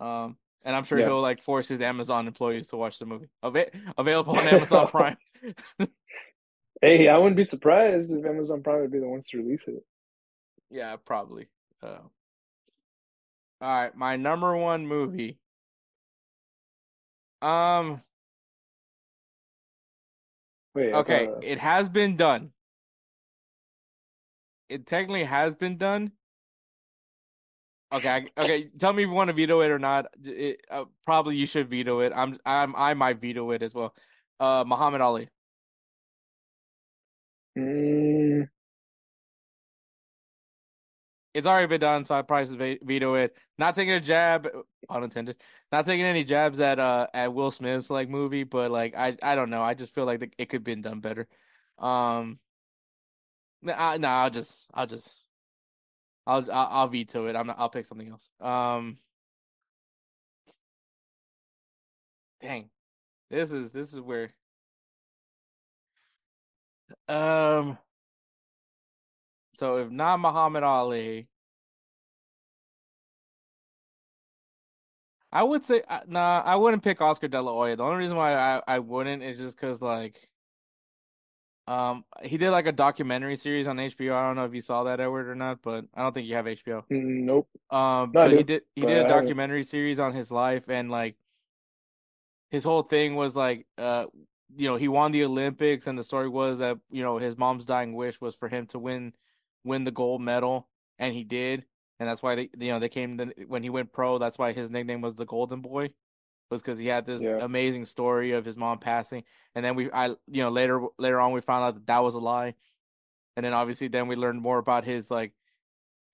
Um, 0.00 0.36
and 0.64 0.74
I'm 0.76 0.84
sure 0.84 0.98
Yeah. 0.98 1.06
he'll 1.06 1.20
like 1.20 1.42
force 1.42 1.68
his 1.68 1.82
Amazon 1.82 2.26
employees 2.26 2.68
to 2.68 2.76
watch 2.76 2.98
the 2.98 3.06
movie. 3.06 3.28
Ava- 3.44 3.70
available 3.98 4.38
on 4.38 4.46
Amazon 4.48 4.88
Prime. 4.88 5.16
Hey, 6.82 7.08
I 7.08 7.18
wouldn't 7.18 7.36
be 7.36 7.44
surprised 7.44 8.10
if 8.10 8.24
Amazon 8.24 8.62
Prime 8.62 8.80
would 8.80 8.90
be 8.90 9.00
the 9.00 9.08
ones 9.08 9.26
to 9.28 9.36
release 9.36 9.64
it. 9.66 9.84
yeah, 10.70 10.96
probably. 10.96 11.46
Uh, 11.82 11.98
all 13.60 13.68
right, 13.68 13.94
my 13.94 14.16
number 14.16 14.56
one 14.56 14.86
movie. 14.86 15.38
Um. 17.42 18.02
Wait, 20.74 20.92
Okay, 20.92 21.26
thought- 21.26 21.44
it 21.44 21.58
has 21.58 21.88
been 21.88 22.16
done. 22.16 22.52
It 24.68 24.86
technically 24.86 25.24
has 25.24 25.54
been 25.54 25.76
done. 25.78 26.12
Okay, 27.92 28.28
okay. 28.38 28.68
Tell 28.78 28.92
me 28.92 29.02
if 29.02 29.08
you 29.08 29.12
want 29.14 29.28
to 29.28 29.34
veto 29.34 29.60
it 29.62 29.70
or 29.70 29.78
not. 29.80 30.06
It, 30.22 30.60
uh, 30.70 30.84
probably 31.04 31.34
you 31.34 31.46
should 31.46 31.68
veto 31.68 32.00
it. 32.00 32.12
I'm, 32.14 32.38
I'm, 32.46 32.76
I 32.76 32.94
might 32.94 33.20
veto 33.20 33.50
it 33.50 33.62
as 33.62 33.74
well. 33.74 33.92
Uh, 34.38 34.62
Muhammad 34.64 35.00
Ali. 35.00 35.28
Mm, 37.58 38.19
It's 41.32 41.46
already 41.46 41.68
been 41.68 41.80
done, 41.80 42.04
so 42.04 42.14
I 42.16 42.22
probably 42.22 42.78
veto 42.82 43.14
it. 43.14 43.36
Not 43.58 43.74
taking 43.76 43.92
a 43.94 44.00
jab, 44.00 44.48
unintended. 44.88 45.40
Not 45.70 45.84
taking 45.84 46.04
any 46.04 46.24
jabs 46.24 46.58
at 46.60 46.78
uh 46.80 47.06
at 47.14 47.32
Will 47.34 47.50
Smith's 47.52 47.88
like 47.90 48.08
movie, 48.08 48.42
but 48.44 48.70
like 48.70 48.94
I, 48.96 49.16
I 49.22 49.34
don't 49.36 49.50
know. 49.50 49.62
I 49.62 49.74
just 49.74 49.94
feel 49.94 50.06
like 50.06 50.22
it 50.38 50.46
could 50.48 50.58
have 50.58 50.64
been 50.64 50.82
done 50.82 51.00
better. 51.00 51.28
Um, 51.78 52.40
no, 53.62 53.72
I, 53.72 53.96
no, 53.98 54.08
I'll 54.08 54.30
just, 54.30 54.66
I'll 54.72 54.86
just, 54.86 55.24
I'll, 56.26 56.50
I'll, 56.52 56.68
I'll 56.70 56.88
veto 56.88 57.26
it. 57.26 57.36
I'm 57.36 57.46
not. 57.46 57.58
I'll 57.58 57.70
pick 57.70 57.86
something 57.86 58.08
else. 58.08 58.30
Um, 58.40 58.98
dang, 62.40 62.70
this 63.30 63.52
is 63.52 63.72
this 63.72 63.94
is 63.94 64.00
where. 64.00 64.34
Um. 67.08 67.78
So 69.60 69.76
if 69.76 69.90
not 69.90 70.20
Muhammad 70.20 70.62
Ali, 70.62 71.28
I 75.30 75.42
would 75.42 75.62
say 75.66 75.82
uh, 75.86 76.00
nah. 76.06 76.40
I 76.42 76.56
wouldn't 76.56 76.82
pick 76.82 77.02
Oscar 77.02 77.28
De 77.28 77.42
La 77.42 77.52
Hoya. 77.52 77.76
The 77.76 77.82
only 77.82 77.98
reason 77.98 78.16
why 78.16 78.32
I, 78.34 78.62
I 78.66 78.78
wouldn't 78.78 79.22
is 79.22 79.36
just 79.36 79.60
because 79.60 79.82
like, 79.82 80.16
um, 81.66 82.06
he 82.22 82.38
did 82.38 82.52
like 82.52 82.66
a 82.68 82.72
documentary 82.72 83.36
series 83.36 83.66
on 83.66 83.76
HBO. 83.76 84.14
I 84.14 84.22
don't 84.22 84.36
know 84.36 84.46
if 84.46 84.54
you 84.54 84.62
saw 84.62 84.84
that 84.84 84.98
Edward 84.98 85.28
or 85.28 85.34
not, 85.34 85.60
but 85.60 85.84
I 85.94 86.00
don't 86.00 86.14
think 86.14 86.26
you 86.26 86.36
have 86.36 86.46
HBO. 86.46 86.82
mm, 86.90 87.24
nope. 87.24 87.46
Um, 87.70 88.12
but 88.12 88.32
he 88.32 88.42
did 88.42 88.62
he 88.74 88.86
did 88.86 88.96
a 88.96 89.08
documentary 89.08 89.64
series 89.64 89.98
on 89.98 90.14
his 90.14 90.32
life 90.32 90.70
and 90.70 90.90
like 90.90 91.16
his 92.50 92.64
whole 92.64 92.82
thing 92.82 93.14
was 93.14 93.36
like 93.36 93.66
uh 93.76 94.06
you 94.56 94.68
know 94.68 94.76
he 94.76 94.88
won 94.88 95.12
the 95.12 95.22
Olympics 95.24 95.86
and 95.86 95.98
the 95.98 96.02
story 96.02 96.30
was 96.30 96.60
that 96.60 96.78
you 96.90 97.02
know 97.02 97.18
his 97.18 97.36
mom's 97.36 97.66
dying 97.66 97.92
wish 97.92 98.22
was 98.22 98.34
for 98.34 98.48
him 98.48 98.66
to 98.68 98.78
win 98.78 99.12
win 99.64 99.84
the 99.84 99.90
gold 99.90 100.22
medal 100.22 100.68
and 100.98 101.14
he 101.14 101.24
did 101.24 101.64
and 101.98 102.08
that's 102.08 102.22
why 102.22 102.34
they 102.34 102.50
you 102.58 102.72
know 102.72 102.78
they 102.78 102.88
came 102.88 103.16
the, 103.16 103.32
when 103.46 103.62
he 103.62 103.70
went 103.70 103.92
pro 103.92 104.18
that's 104.18 104.38
why 104.38 104.52
his 104.52 104.70
nickname 104.70 105.00
was 105.00 105.14
the 105.14 105.26
Golden 105.26 105.60
Boy 105.60 105.90
was 106.50 106.62
because 106.62 106.78
he 106.78 106.86
had 106.86 107.06
this 107.06 107.28
Yeah. 107.28 107.38
amazing 107.38 107.84
story 107.84 108.32
of 108.32 108.44
his 108.44 108.56
mom 108.56 108.78
passing 108.78 109.24
and 109.54 109.64
then 109.64 109.74
we 109.76 109.90
I 109.92 110.08
you 110.08 110.42
know 110.42 110.50
later 110.50 110.86
later 110.98 111.20
on 111.20 111.32
we 111.32 111.40
found 111.40 111.64
out 111.64 111.74
that 111.74 111.86
that 111.86 112.02
was 112.02 112.14
a 112.14 112.18
lie 112.20 112.54
and 113.36 113.44
then 113.44 113.52
obviously 113.52 113.88
then 113.88 114.08
we 114.08 114.16
learned 114.16 114.40
more 114.42 114.58
about 114.58 114.84
his 114.84 115.10
like 115.10 115.32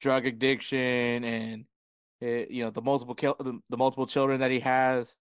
drug 0.00 0.26
addiction 0.26 1.24
and 1.24 1.64
eh, 2.22 2.46
you 2.50 2.62
know 2.64 2.70
the 2.70 2.82
multiple 2.82 3.14
kill 3.14 3.36
the, 3.38 3.58
the 3.70 3.76
multiple 3.76 4.06
children 4.06 4.40
that 4.40 4.50
he 4.50 4.60
has 4.60 5.16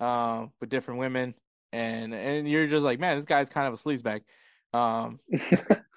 um 0.00 0.52
with 0.60 0.70
different 0.70 1.00
women 1.00 1.34
and 1.72 2.14
and 2.14 2.48
you're 2.48 2.66
just 2.66 2.84
like 2.84 3.00
man 3.00 3.16
this 3.16 3.24
guy's 3.24 3.48
kind 3.50 3.66
of 3.66 3.74
a 3.74 3.76
sleazebag 3.76 4.22
um 4.74 5.18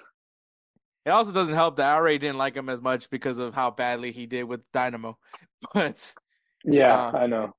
it 1.06 1.10
also 1.10 1.32
doesn't 1.32 1.56
help 1.56 1.78
that 1.78 1.92
I 1.92 1.96
already 1.96 2.18
didn't 2.20 2.38
like 2.38 2.56
him 2.56 2.70
as 2.70 2.82
much 2.82 3.10
because 3.10 3.40
of 3.40 3.54
how 3.56 3.72
badly 3.72 4.12
he 4.12 4.26
did 4.26 4.44
with 4.44 4.62
Dynamo 4.72 5.18
but 5.74 6.14
yeah, 6.64 7.08
Uh, 7.08 7.18
I 7.18 7.28
know. 7.28 7.54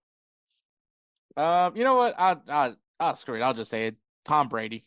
um 1.36 1.76
you 1.76 1.84
know 1.84 1.94
what 1.94 2.14
I 2.18 2.36
I 2.48 2.72
I'll 3.00 3.14
screw 3.16 3.36
it 3.36 3.42
I'll 3.42 3.54
just 3.54 3.70
say 3.70 3.86
it 3.88 3.96
Tom 4.24 4.48
Brady 4.48 4.84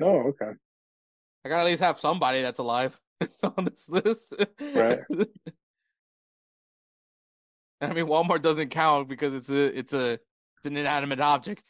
Oh, 0.00 0.28
okay. 0.30 0.50
I 1.44 1.48
gotta 1.48 1.62
at 1.62 1.66
least 1.66 1.82
have 1.82 2.00
somebody 2.00 2.40
that's 2.42 2.58
alive 2.58 2.98
on 3.42 3.64
this 3.66 3.88
list 3.88 4.34
Right. 4.60 5.00
I 7.80 7.92
mean, 7.92 8.06
Walmart 8.06 8.42
doesn't 8.42 8.68
count 8.68 9.08
because 9.08 9.34
it's 9.34 9.50
a 9.50 9.76
it's 9.76 9.92
a 9.92 10.12
it's 10.12 10.66
an 10.66 10.76
inanimate 10.76 11.18
object. 11.18 11.64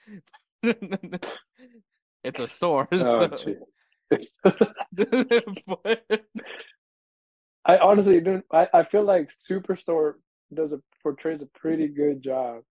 it's 0.62 2.39
a 2.39 2.47
store. 2.47 2.86
Oh, 2.93 2.99
so- 2.99 3.55
I 7.65 7.78
honestly 7.78 8.20
don't. 8.20 8.44
I, 8.52 8.68
I 8.74 8.84
feel 8.84 9.05
like 9.05 9.31
Superstore 9.49 10.15
does 10.52 10.73
a 10.73 10.81
portrays 11.02 11.41
a 11.42 11.47
pretty 11.58 11.89
good 11.89 12.23
job 12.23 12.62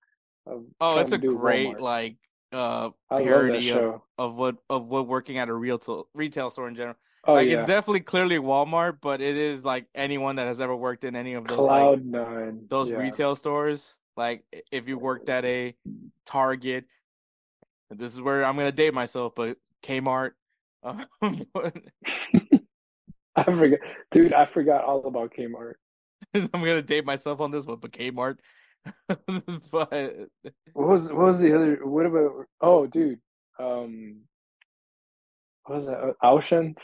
of. 0.46 0.64
oh, 0.80 1.00
it's 1.00 1.12
a 1.12 1.18
great 1.18 1.76
Walmart. 1.76 1.80
like 1.80 2.16
uh 2.54 2.58
I 2.58 2.70
love 2.76 2.94
that 3.10 3.24
parody 3.24 3.72
of, 3.72 4.02
of 4.18 4.36
what 4.36 4.58
of 4.70 4.86
what 4.88 5.08
working 5.08 5.38
at 5.38 5.48
a 5.48 5.54
retail 5.54 6.08
retail 6.14 6.52
store 6.52 6.68
in 6.68 6.76
general. 6.76 6.96
Oh 7.26 7.36
like 7.36 7.48
yeah, 7.48 7.60
it's 7.60 7.68
definitely 7.68 8.02
clearly 8.02 8.38
Walmart, 8.38 8.98
but 9.02 9.22
it 9.22 9.38
is 9.38 9.64
like 9.64 9.86
anyone 9.94 10.38
that 10.38 10.48
has 10.48 10.60
ever 10.60 10.76
worked 10.76 11.04
in 11.04 11.16
any 11.16 11.34
of 11.34 11.48
those 11.48 11.60
like 11.60 12.02
Nine. 12.02 12.66
those 12.68 12.90
yeah. 12.90 12.98
retail 12.98 13.36
stores. 13.36 13.98
Like 14.18 14.44
if 14.72 14.88
you 14.88 14.98
worked 14.98 15.30
at 15.30 15.46
a 15.46 15.76
Target, 16.26 16.86
this 17.90 18.14
is 18.14 18.22
where 18.22 18.44
I'm 18.44 18.58
gonna 18.58 18.72
date 18.72 18.94
myself, 18.94 19.34
but 19.36 19.58
Kmart. 19.84 20.32
Um, 21.22 21.46
but 21.54 21.76
I 23.36 23.44
forgot, 23.44 23.80
dude. 24.12 24.34
I 24.34 24.46
forgot 24.48 24.84
all 24.84 25.06
about 25.06 25.34
Kmart. 25.38 25.74
I'm 26.34 26.48
gonna 26.52 26.82
date 26.82 27.06
myself 27.06 27.40
on 27.40 27.52
this 27.52 27.66
one, 27.66 27.78
but 27.80 27.92
Kmart. 27.92 28.38
but 29.08 30.16
What 30.74 30.88
was 30.88 31.08
what 31.10 31.28
was 31.28 31.40
the 31.40 31.56
other? 31.56 31.86
What 31.86 32.06
about? 32.06 32.46
Oh, 32.62 32.88
dude. 32.88 33.20
Um, 33.60 34.22
what 35.66 35.78
was 35.80 35.86
that? 35.88 36.16
Auchan, 36.24 36.76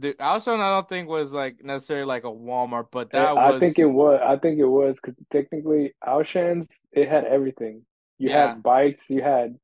the 0.00 0.14
Auchan, 0.14 0.60
I 0.60 0.70
don't 0.70 0.88
think 0.88 1.08
was 1.08 1.32
like 1.32 1.62
necessarily 1.62 2.06
like 2.06 2.24
a 2.24 2.28
Walmart, 2.28 2.86
but 2.90 3.12
that 3.12 3.36
I 3.36 3.50
was. 3.52 3.60
think 3.60 3.78
it 3.78 3.84
was. 3.86 4.20
I 4.22 4.36
think 4.36 4.58
it 4.58 4.66
was 4.66 4.98
because 5.00 5.14
technically 5.32 5.94
Auchan's 6.04 6.68
it 6.92 7.08
had 7.08 7.24
everything. 7.24 7.82
You 8.18 8.30
Yeah. 8.30 8.48
had 8.48 8.62
bikes. 8.62 9.08
You 9.08 9.22
had 9.22 9.56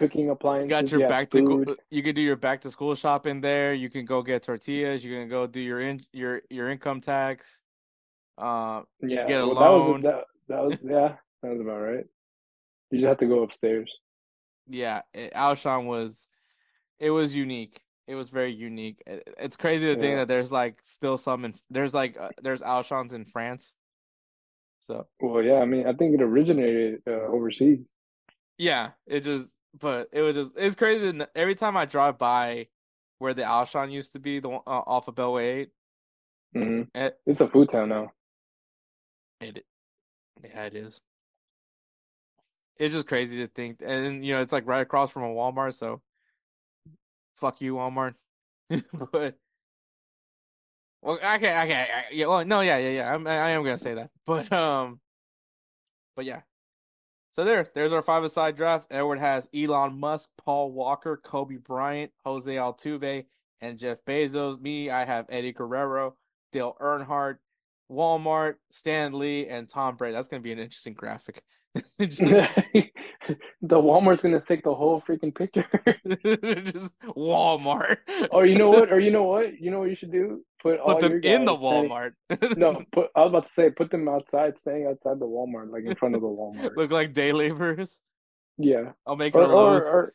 cooking 0.00 0.28
You 0.28 0.68
got 0.68 0.90
your 0.90 1.00
had 1.02 1.08
back 1.08 1.30
to 1.30 1.38
food. 1.46 1.66
go, 1.66 1.76
you 1.90 2.02
can 2.02 2.14
do 2.14 2.22
your 2.22 2.36
back 2.36 2.60
to 2.62 2.70
school 2.70 2.94
shopping 2.94 3.40
there. 3.40 3.74
You 3.74 3.90
can 3.90 4.04
go 4.06 4.22
get 4.22 4.42
tortillas. 4.42 5.04
You 5.04 5.16
can 5.16 5.28
go 5.28 5.46
do 5.46 5.60
your 5.60 5.80
in 5.80 6.00
your 6.12 6.42
your 6.50 6.70
income 6.70 7.00
tax. 7.00 7.60
Uh, 8.38 8.82
Yeah, 9.00 9.26
get 9.26 9.40
a 9.42 9.46
well, 9.46 9.54
that 9.56 9.70
was 9.70 9.86
loan. 9.86 10.02
that, 10.02 10.24
that 10.48 10.64
was 10.64 10.78
yeah, 10.82 11.16
that 11.42 11.50
was 11.52 11.60
about 11.60 11.80
right. 11.80 12.04
You 12.90 12.98
just 12.98 13.08
have 13.08 13.18
to 13.18 13.26
go 13.26 13.42
upstairs. 13.42 13.90
Yeah, 14.68 15.02
it, 15.14 15.32
Auchan 15.34 15.86
was, 15.86 16.26
it 16.98 17.10
was 17.10 17.34
unique. 17.36 17.80
It 18.06 18.14
was 18.14 18.30
very 18.30 18.52
unique. 18.52 19.02
It, 19.06 19.28
it's 19.38 19.56
crazy 19.56 19.86
to 19.86 20.00
think 20.00 20.16
that 20.16 20.28
there's 20.28 20.50
like 20.52 20.78
still 20.82 21.18
some 21.18 21.44
in 21.44 21.54
there's 21.70 21.94
like 21.94 22.16
uh, 22.18 22.30
there's 22.42 22.62
Auchans 22.62 23.12
in 23.12 23.24
France. 23.24 23.74
So 24.80 25.06
Well, 25.20 25.42
yeah, 25.42 25.60
I 25.60 25.66
mean, 25.66 25.86
I 25.86 25.92
think 25.92 26.14
it 26.14 26.22
originated 26.22 27.02
uh, 27.06 27.26
overseas. 27.28 27.92
yeah, 28.58 28.90
it 29.06 29.20
just 29.20 29.54
but 29.78 30.08
it 30.12 30.22
was 30.22 30.36
just 30.36 30.52
it's 30.56 30.76
crazy. 30.76 31.18
Every 31.34 31.54
time 31.54 31.76
I 31.76 31.84
drive 31.86 32.18
by 32.18 32.68
where 33.18 33.34
the 33.34 33.42
Auchan 33.42 33.92
used 33.92 34.12
to 34.12 34.18
be, 34.18 34.40
the 34.40 34.50
uh, 34.50 34.60
off 34.66 35.08
of 35.08 35.14
Beltway 35.14 35.42
Eight, 35.44 35.70
hmm 36.54 36.82
it, 36.94 37.18
It's 37.26 37.40
a 37.40 37.48
food 37.48 37.68
town 37.70 37.88
now. 37.90 38.12
it 39.40 39.64
yeah 40.42 40.64
it 40.66 40.74
is. 40.74 41.00
It's 42.78 42.94
just 42.94 43.06
crazy 43.06 43.36
to 43.38 43.46
think, 43.46 43.82
and 43.84 44.24
you 44.24 44.32
know 44.34 44.40
it's 44.40 44.52
like 44.52 44.66
right 44.66 44.80
across 44.80 45.10
from 45.10 45.22
a 45.22 45.28
Walmart. 45.28 45.74
So 45.74 46.00
fuck 47.36 47.60
you, 47.60 47.74
Walmart. 47.74 48.14
but 49.12 49.36
well, 51.02 51.18
I 51.22 51.38
can't, 51.38 51.58
I 51.58 51.66
can't, 51.66 51.90
I, 51.90 52.04
yeah, 52.12 52.26
well, 52.26 52.44
no, 52.44 52.60
yeah, 52.60 52.78
yeah, 52.78 52.90
yeah. 52.90 53.14
I'm, 53.14 53.26
I 53.26 53.50
am 53.50 53.64
gonna 53.64 53.78
say 53.78 53.94
that, 53.94 54.10
but 54.26 54.50
um, 54.52 55.00
but 56.16 56.24
yeah. 56.24 56.40
So 57.32 57.44
there, 57.44 57.68
there's 57.74 57.92
our 57.92 58.02
five-a-side 58.02 58.56
draft. 58.56 58.88
Edward 58.90 59.20
has 59.20 59.48
Elon 59.54 59.98
Musk, 59.98 60.30
Paul 60.36 60.72
Walker, 60.72 61.16
Kobe 61.16 61.56
Bryant, 61.56 62.10
Jose 62.24 62.52
Altuve, 62.52 63.24
and 63.60 63.78
Jeff 63.78 63.98
Bezos. 64.04 64.60
Me, 64.60 64.90
I 64.90 65.04
have 65.04 65.26
Eddie 65.28 65.52
Guerrero, 65.52 66.16
Dale 66.52 66.76
Earnhardt, 66.80 67.38
Walmart, 67.90 68.54
Stan 68.72 69.12
Lee, 69.12 69.46
and 69.46 69.68
Tom 69.68 69.96
Brady. 69.96 70.14
That's 70.14 70.26
gonna 70.26 70.42
be 70.42 70.52
an 70.52 70.58
interesting 70.58 70.94
graphic. 70.94 71.44
just, 72.00 72.20
the 72.20 73.76
Walmart's 73.76 74.22
gonna 74.22 74.40
take 74.40 74.64
the 74.64 74.74
whole 74.74 75.02
freaking 75.08 75.34
picture. 75.34 75.66
just 76.72 76.98
Walmart. 77.02 77.98
or 78.32 78.46
you 78.46 78.56
know 78.56 78.70
what? 78.70 78.92
Or 78.92 78.98
you 78.98 79.10
know 79.12 79.22
what? 79.24 79.60
You 79.60 79.70
know 79.70 79.78
what 79.80 79.90
you 79.90 79.94
should 79.94 80.10
do? 80.12 80.44
Put 80.62 80.80
all 80.80 80.94
Put 80.94 81.00
them 81.02 81.12
in 81.22 81.44
the 81.44 81.56
standing- 81.56 81.88
Walmart. 81.90 82.12
No, 82.56 82.82
put. 82.92 83.08
I 83.14 83.20
was 83.20 83.28
about 83.28 83.46
to 83.46 83.52
say, 83.52 83.70
put 83.70 83.90
them 83.90 84.08
outside, 84.08 84.58
staying 84.58 84.86
outside 84.86 85.20
the 85.20 85.26
Walmart, 85.26 85.70
like 85.70 85.84
in 85.84 85.94
front 85.94 86.14
of 86.16 86.22
the 86.22 86.26
Walmart. 86.26 86.76
Look 86.76 86.90
like 86.90 87.12
day 87.12 87.32
laborers. 87.32 88.00
Yeah. 88.58 88.92
I'll 89.06 89.16
make 89.16 89.34
Or, 89.34 89.42
it 89.42 89.48
or, 89.50 89.84
or 89.84 90.14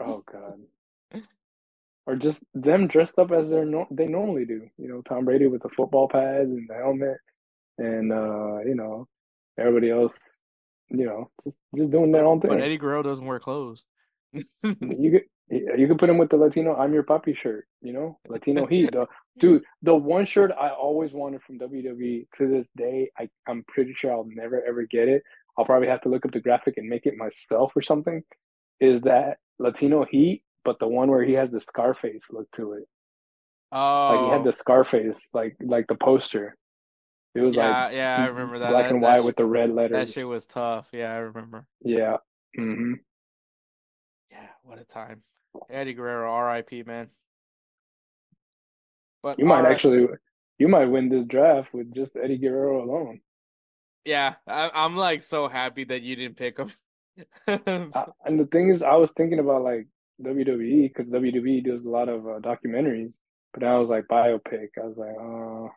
oh 0.00 0.22
god. 0.30 1.22
Or 2.06 2.16
just 2.16 2.44
them 2.54 2.86
dressed 2.88 3.18
up 3.18 3.32
as 3.32 3.50
they're 3.50 3.64
no, 3.66 3.86
they 3.90 4.06
normally 4.06 4.44
do. 4.46 4.68
You 4.78 4.88
know, 4.88 5.02
Tom 5.02 5.24
Brady 5.24 5.46
with 5.46 5.62
the 5.62 5.68
football 5.70 6.08
pads 6.08 6.50
and 6.50 6.68
the 6.68 6.74
helmet, 6.74 7.18
and 7.78 8.12
uh, 8.12 8.60
you 8.64 8.74
know, 8.74 9.06
everybody 9.58 9.90
else, 9.90 10.16
you 10.90 11.06
know, 11.06 11.30
just 11.44 11.58
just 11.76 11.90
doing 11.90 12.12
their 12.12 12.24
own 12.26 12.40
thing. 12.40 12.50
But 12.50 12.60
Eddie 12.60 12.78
Guerrero 12.78 13.02
doesn't 13.02 13.24
wear 13.24 13.40
clothes. 13.40 13.84
You 14.32 15.10
could 15.10 15.22
you 15.50 15.88
could 15.88 15.98
put 15.98 16.10
him 16.10 16.18
with 16.18 16.30
the 16.30 16.36
Latino 16.36 16.74
"I'm 16.76 16.92
Your 16.92 17.04
Papi" 17.04 17.36
shirt, 17.36 17.66
you 17.80 17.92
know, 17.92 18.18
Latino 18.28 18.66
Heat. 18.70 18.90
The, 18.92 19.06
dude, 19.38 19.64
the 19.82 19.94
one 19.94 20.26
shirt 20.26 20.52
I 20.52 20.70
always 20.70 21.12
wanted 21.12 21.42
from 21.42 21.58
WWE 21.58 22.26
to 22.36 22.48
this 22.48 22.66
day, 22.76 23.10
I 23.18 23.28
I'm 23.48 23.64
pretty 23.68 23.94
sure 23.98 24.12
I'll 24.12 24.28
never 24.28 24.62
ever 24.64 24.84
get 24.84 25.08
it. 25.08 25.22
I'll 25.56 25.64
probably 25.64 25.88
have 25.88 26.02
to 26.02 26.08
look 26.08 26.24
up 26.24 26.32
the 26.32 26.40
graphic 26.40 26.76
and 26.76 26.88
make 26.88 27.06
it 27.06 27.16
myself 27.16 27.72
or 27.74 27.82
something. 27.82 28.22
Is 28.80 29.00
that 29.02 29.38
Latino 29.58 30.04
Heat, 30.04 30.42
but 30.64 30.78
the 30.78 30.88
one 30.88 31.10
where 31.10 31.24
he 31.24 31.32
has 31.34 31.50
the 31.50 31.60
Scarface 31.60 32.24
look 32.30 32.50
to 32.52 32.74
it, 32.74 32.84
Oh, 33.72 34.08
like 34.08 34.20
he 34.20 34.28
had 34.30 34.40
oh. 34.40 34.44
the 34.44 34.52
Scarface, 34.52 35.28
like 35.34 35.56
like 35.60 35.86
the 35.88 35.94
poster. 35.96 36.56
It 37.34 37.40
was 37.40 37.54
yeah, 37.54 37.84
like 37.84 37.94
yeah, 37.94 38.16
I 38.22 38.26
remember 38.26 38.58
that. 38.60 38.70
black 38.70 38.84
That- 38.84 38.92
and 38.94 39.02
white 39.02 39.24
with 39.24 39.36
the 39.36 39.44
red 39.44 39.70
letters. 39.72 40.08
That 40.08 40.12
shit 40.12 40.26
was 40.26 40.46
tough. 40.46 40.88
Yeah, 40.92 41.12
I 41.12 41.18
remember. 41.18 41.66
Yeah. 41.82 42.16
hmm 42.56 42.94
Yeah, 44.30 44.48
what 44.62 44.78
a 44.78 44.84
time. 44.84 45.22
Eddie 45.70 45.94
Guerrero, 45.94 46.30
R.I.P. 46.30 46.82
Man. 46.84 47.08
But 49.22 49.38
You 49.38 49.46
might 49.46 49.64
actually, 49.64 50.06
you 50.58 50.68
might 50.68 50.86
win 50.86 51.08
this 51.08 51.24
draft 51.24 51.72
with 51.74 51.92
just 51.92 52.16
Eddie 52.16 52.38
Guerrero 52.38 52.82
alone. 52.82 53.20
Yeah, 54.04 54.36
I, 54.46 54.70
I'm 54.72 54.96
like 54.96 55.22
so 55.22 55.48
happy 55.48 55.84
that 55.84 56.02
you 56.02 56.16
didn't 56.16 56.36
pick 56.36 56.58
him. 56.58 56.72
And 58.24 58.38
the 58.38 58.46
thing 58.50 58.68
is, 58.68 58.82
I 58.82 58.94
was 58.94 59.12
thinking 59.12 59.38
about 59.40 59.62
like 59.62 59.86
WWE 60.22 60.88
because 60.88 61.10
WWE 61.10 61.64
does 61.64 61.84
a 61.84 61.88
lot 61.88 62.08
of 62.08 62.26
uh, 62.26 62.38
documentaries, 62.40 63.12
but 63.52 63.64
I 63.64 63.76
was 63.78 63.88
like 63.88 64.06
biopic. 64.06 64.68
I 64.80 64.86
was 64.86 64.96
like, 64.96 65.16
uh, 65.18 65.72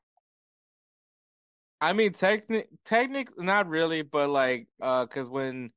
I 1.81 1.93
mean, 1.93 2.13
technic, 2.13 2.69
technic, 2.85 3.29
not 3.39 3.67
really, 3.67 4.03
but 4.03 4.29
like, 4.29 4.67
uh, 4.79 5.07
cause 5.07 5.29
when, 5.29 5.71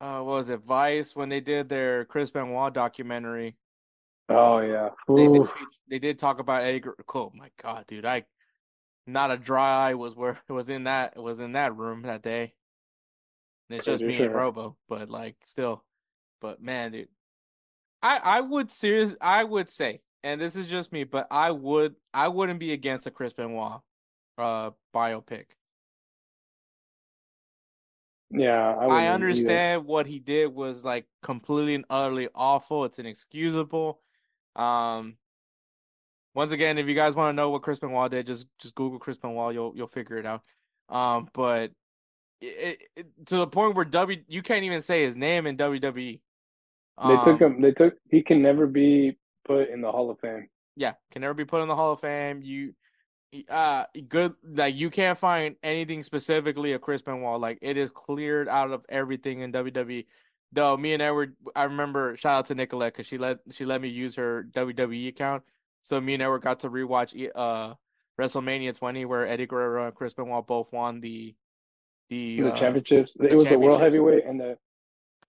uh, 0.00 0.20
what 0.20 0.36
was 0.36 0.48
it, 0.50 0.60
Vice, 0.60 1.14
when 1.14 1.28
they 1.28 1.40
did 1.40 1.68
their 1.68 2.06
Chris 2.06 2.30
Benoit 2.30 2.72
documentary, 2.72 3.56
oh 4.30 4.60
yeah, 4.60 4.88
they 5.08 5.28
did, 5.28 5.42
they 5.90 5.98
did 5.98 6.18
talk 6.18 6.38
about 6.40 6.62
Eddie. 6.62 6.80
Guer- 6.80 6.96
Oh 7.14 7.30
my 7.34 7.50
God, 7.62 7.86
dude, 7.86 8.06
I, 8.06 8.24
not 9.06 9.30
a 9.30 9.36
dry 9.36 9.90
eye 9.90 9.94
was 9.94 10.16
where 10.16 10.40
was 10.48 10.70
in 10.70 10.84
that 10.84 11.16
was 11.16 11.40
in 11.40 11.52
that 11.52 11.76
room 11.76 12.02
that 12.02 12.22
day. 12.22 12.54
And 13.68 13.78
it's 13.78 13.86
just 13.86 14.02
me 14.02 14.18
and. 14.22 14.34
Robo, 14.34 14.76
but 14.88 15.10
like 15.10 15.36
still, 15.44 15.84
but 16.40 16.62
man, 16.62 16.92
dude, 16.92 17.08
I 18.02 18.16
I 18.16 18.40
would 18.40 18.72
serious 18.72 19.14
I 19.20 19.44
would 19.44 19.68
say, 19.68 20.00
and 20.24 20.40
this 20.40 20.56
is 20.56 20.66
just 20.66 20.90
me, 20.92 21.04
but 21.04 21.26
I 21.30 21.50
would 21.50 21.94
I 22.14 22.28
wouldn't 22.28 22.60
be 22.60 22.72
against 22.72 23.06
a 23.06 23.10
Chris 23.10 23.32
Benoit, 23.32 23.80
uh, 24.38 24.70
biopic. 24.94 25.44
yeah. 28.30 28.74
I, 28.78 28.86
I 28.86 29.06
understand 29.08 29.84
what 29.84 30.06
he 30.06 30.18
did 30.18 30.52
was 30.54 30.84
like 30.84 31.06
completely 31.22 31.74
and 31.74 31.84
utterly 31.90 32.28
awful. 32.34 32.84
It's 32.84 32.98
inexcusable. 32.98 34.00
Um, 34.56 35.16
once 36.34 36.52
again, 36.52 36.78
if 36.78 36.88
you 36.88 36.94
guys 36.94 37.14
want 37.14 37.30
to 37.30 37.36
know 37.36 37.50
what 37.50 37.62
Chris 37.62 37.78
Benoit 37.78 38.10
did, 38.10 38.26
just 38.26 38.46
just 38.58 38.74
Google 38.74 38.98
Chris 38.98 39.18
Benoit. 39.18 39.54
You'll 39.54 39.72
you'll 39.76 39.86
figure 39.86 40.16
it 40.16 40.26
out. 40.26 40.42
Um, 40.88 41.28
but 41.34 41.72
it, 42.40 42.78
it, 42.96 43.06
to 43.26 43.36
the 43.36 43.46
point 43.46 43.74
where 43.74 43.84
W 43.84 44.18
you 44.28 44.42
can't 44.42 44.64
even 44.64 44.80
say 44.80 45.04
his 45.04 45.16
name 45.16 45.46
in 45.46 45.56
WWE. 45.56 46.20
They 47.08 47.16
took 47.16 47.26
Um, 47.26 47.38
him. 47.38 47.60
They 47.62 47.72
took. 47.72 47.94
He 48.10 48.22
can 48.22 48.42
never 48.42 48.66
be 48.66 49.16
put 49.44 49.68
in 49.70 49.80
the 49.80 49.90
Hall 49.90 50.10
of 50.10 50.18
Fame. 50.20 50.48
Yeah, 50.76 50.92
can 51.10 51.20
never 51.20 51.34
be 51.34 51.44
put 51.44 51.62
in 51.62 51.68
the 51.68 51.76
Hall 51.76 51.92
of 51.92 52.00
Fame. 52.00 52.40
You, 52.42 52.74
uh, 53.48 53.84
good. 54.08 54.34
Like 54.44 54.74
you 54.74 54.90
can't 54.90 55.18
find 55.18 55.56
anything 55.62 56.02
specifically 56.02 56.72
of 56.72 56.80
Chris 56.80 57.02
Benoit. 57.02 57.40
Like 57.40 57.58
it 57.62 57.76
is 57.76 57.90
cleared 57.90 58.48
out 58.48 58.70
of 58.70 58.84
everything 58.88 59.40
in 59.40 59.52
WWE. 59.52 60.06
Though 60.52 60.76
me 60.76 60.92
and 60.92 61.02
Edward, 61.02 61.34
I 61.56 61.64
remember 61.64 62.16
shout 62.16 62.38
out 62.38 62.46
to 62.46 62.54
Nicolette 62.54 62.92
because 62.92 63.06
she 63.06 63.18
let 63.18 63.38
she 63.50 63.64
let 63.64 63.80
me 63.80 63.88
use 63.88 64.14
her 64.16 64.46
WWE 64.52 65.08
account. 65.08 65.42
So 65.82 66.00
me 66.00 66.14
and 66.14 66.22
Edward 66.22 66.42
got 66.42 66.60
to 66.60 66.70
rewatch 66.70 67.30
uh 67.34 67.74
WrestleMania 68.20 68.76
20 68.78 69.04
where 69.06 69.26
Eddie 69.26 69.46
Guerrero 69.46 69.86
and 69.86 69.94
Chris 69.94 70.14
Benoit 70.14 70.46
both 70.46 70.70
won 70.72 71.00
the 71.00 71.34
the, 72.12 72.40
The 72.40 72.52
uh, 72.52 72.56
championships. 72.56 73.14
the 73.14 73.28
It 73.28 73.34
was 73.34 73.46
the 73.46 73.58
world 73.58 73.80
heavyweight 73.80 74.26
and 74.26 74.38
the. 74.38 74.58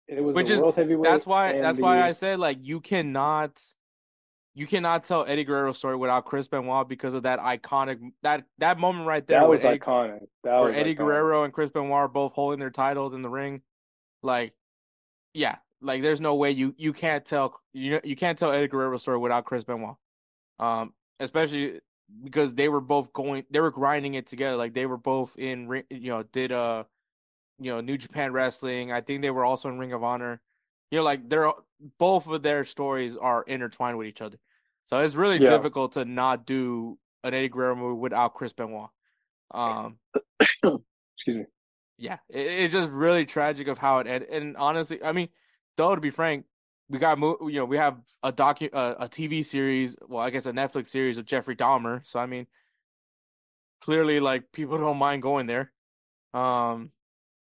It 0.08 0.22
was 0.22 0.34
Which 0.34 0.48
the 0.48 0.54
is-. 0.54 1.02
That's 1.02 1.26
why. 1.26 1.60
That's 1.60 1.78
why 1.78 2.02
I 2.02 2.12
said 2.12 2.40
like 2.40 2.58
you 2.62 2.80
cannot, 2.80 3.62
you 4.54 4.66
cannot 4.66 5.04
tell 5.04 5.24
Eddie 5.26 5.44
Guerrero's 5.44 5.78
story 5.78 5.96
without 5.96 6.24
Chris 6.24 6.48
Benoit 6.48 6.88
because 6.88 7.14
of 7.14 7.22
that 7.22 7.38
iconic 7.38 7.98
that 8.22 8.44
that 8.58 8.78
moment 8.78 9.06
right 9.06 9.26
there 9.26 9.40
That 9.40 9.48
was 9.48 9.64
Eddie, 9.64 9.78
iconic. 9.78 10.26
That 10.44 10.54
where 10.60 10.70
was 10.70 10.76
Eddie 10.76 10.94
iconic. 10.94 10.98
Guerrero 10.98 11.44
and 11.44 11.52
Chris 11.52 11.70
Benoit 11.70 11.92
are 11.92 12.08
both 12.08 12.32
holding 12.32 12.58
their 12.58 12.70
titles 12.70 13.14
in 13.14 13.22
the 13.22 13.28
ring, 13.28 13.62
like, 14.22 14.54
yeah, 15.34 15.56
like 15.80 16.02
there's 16.02 16.20
no 16.20 16.34
way 16.34 16.50
you 16.50 16.74
you 16.76 16.92
can't 16.92 17.24
tell 17.24 17.60
you 17.72 17.92
know 17.92 18.00
you 18.02 18.16
can't 18.16 18.38
tell 18.38 18.50
Eddie 18.52 18.68
Guerrero's 18.68 19.02
story 19.02 19.18
without 19.18 19.44
Chris 19.44 19.64
Benoit, 19.64 19.96
um, 20.58 20.92
especially 21.20 21.80
because 22.24 22.54
they 22.54 22.68
were 22.68 22.80
both 22.80 23.12
going 23.12 23.44
they 23.50 23.60
were 23.60 23.70
grinding 23.70 24.14
it 24.14 24.26
together. 24.26 24.56
Like 24.56 24.74
they 24.74 24.86
were 24.86 24.96
both 24.98 25.38
in 25.38 25.84
you 25.90 26.10
know 26.10 26.24
did 26.24 26.50
uh 26.50 26.84
you 27.60 27.72
know 27.72 27.80
New 27.80 27.96
Japan 27.96 28.32
Wrestling. 28.32 28.90
I 28.90 29.00
think 29.00 29.22
they 29.22 29.30
were 29.30 29.44
also 29.44 29.68
in 29.68 29.78
Ring 29.78 29.92
of 29.92 30.02
Honor 30.02 30.40
you 30.90 30.98
know 30.98 31.04
like 31.04 31.28
they're 31.28 31.50
both 31.98 32.26
of 32.26 32.42
their 32.42 32.64
stories 32.64 33.16
are 33.16 33.42
intertwined 33.44 33.96
with 33.98 34.06
each 34.06 34.20
other 34.20 34.38
so 34.84 34.98
it's 35.00 35.14
really 35.14 35.38
Yeah. 35.38 35.48
difficult 35.48 35.92
to 35.92 36.04
not 36.04 36.46
do 36.46 36.98
an 37.24 37.34
Eddie 37.34 37.48
Guerrero 37.48 37.76
movie 37.76 38.00
without 38.00 38.34
Chris 38.34 38.52
Benoit 38.52 38.90
um 39.52 39.98
Excuse 40.62 41.36
me. 41.36 41.44
yeah, 41.98 42.18
it, 42.28 42.46
it's 42.46 42.72
just 42.72 42.90
really 42.90 43.26
tragic 43.26 43.68
of 43.68 43.78
how 43.78 43.98
it 43.98 44.06
ended. 44.06 44.30
And 44.30 44.56
honestly, 44.56 45.02
I 45.02 45.12
mean, 45.12 45.28
though 45.76 45.94
to 45.94 46.00
be 46.00 46.10
frank, 46.10 46.46
we 46.88 46.98
got 46.98 47.18
mo- 47.18 47.38
you 47.42 47.56
know 47.60 47.64
we 47.64 47.76
have 47.76 47.98
a 48.22 48.32
docu 48.32 48.70
uh, 48.72 48.94
a 48.98 49.08
TV 49.08 49.42
series, 49.42 49.96
well, 50.08 50.24
I 50.24 50.30
guess 50.30 50.46
a 50.46 50.52
Netflix 50.52 50.88
series 50.88 51.18
of 51.18 51.26
Jeffrey 51.26 51.56
Dahmer. 51.56 52.02
So 52.06 52.18
I 52.18 52.26
mean, 52.26 52.46
clearly, 53.80 54.20
like 54.20 54.52
people 54.52 54.78
don't 54.78 54.96
mind 54.98 55.22
going 55.22 55.46
there. 55.46 55.72
Um, 56.34 56.92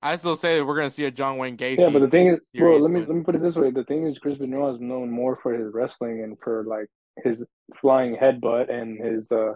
I 0.02 0.16
still 0.16 0.36
say 0.36 0.58
that 0.58 0.66
we're 0.66 0.76
gonna 0.76 0.90
see 0.90 1.06
a 1.06 1.12
John 1.12 1.38
Wayne 1.38 1.58
Gacy. 1.58 1.80
Yeah, 1.80 1.90
but 1.90 2.00
the 2.00 2.10
thing 2.10 2.30
is, 2.30 2.40
bro, 2.56 2.78
let 2.78 2.92
me 2.92 3.00
let 3.00 3.10
me 3.10 3.24
put 3.24 3.36
it 3.36 3.42
this 3.42 3.56
way. 3.56 3.72
The 3.72 3.84
thing 3.84 4.08
is, 4.08 4.20
Chris 4.20 4.38
Benoit 4.38 4.76
is 4.76 4.82
known 4.82 5.10
more 5.10 5.40
for 5.42 5.54
his 5.54 5.74
wrestling 5.74 6.24
and 6.24 6.38
for 6.44 6.64
like 6.68 6.88
his 7.24 7.44
flying 7.82 8.16
headbutt 8.16 8.72
and 8.72 9.04
his 9.04 9.32
uh 9.32 9.54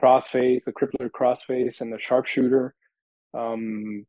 crossface, 0.00 0.64
the 0.64 0.72
crippler 0.72 1.10
crossface, 1.10 1.80
and 1.80 1.92
the 1.92 1.98
sharpshooter. 1.98 2.74
Um, 3.34 4.06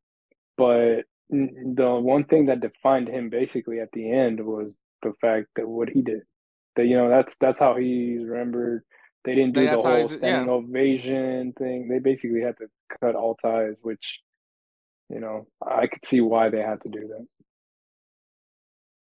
but 0.57 1.03
the 1.29 1.99
one 2.01 2.25
thing 2.25 2.47
that 2.47 2.59
defined 2.59 3.07
him 3.07 3.29
basically 3.29 3.79
at 3.79 3.91
the 3.93 4.11
end 4.11 4.45
was 4.45 4.77
the 5.01 5.13
fact 5.21 5.47
that 5.55 5.67
what 5.67 5.89
he 5.89 6.01
did. 6.01 6.21
That 6.75 6.85
you 6.85 6.95
know 6.95 7.09
that's 7.09 7.35
that's 7.37 7.59
how 7.59 7.75
he's 7.75 8.23
remembered. 8.23 8.83
They 9.25 9.35
didn't 9.35 9.53
do 9.53 9.61
They 9.61 9.75
the 9.75 9.81
whole 9.81 10.07
standing 10.07 10.47
yeah. 10.47 10.53
ovation 10.53 11.53
thing. 11.57 11.87
They 11.89 11.99
basically 11.99 12.41
had 12.41 12.57
to 12.57 12.67
cut 12.99 13.15
all 13.15 13.35
ties, 13.35 13.75
which 13.81 14.19
you 15.11 15.19
know 15.19 15.47
I 15.65 15.87
could 15.87 16.05
see 16.05 16.21
why 16.21 16.49
they 16.49 16.61
had 16.61 16.81
to 16.81 16.89
do 16.89 17.07
that. 17.09 17.25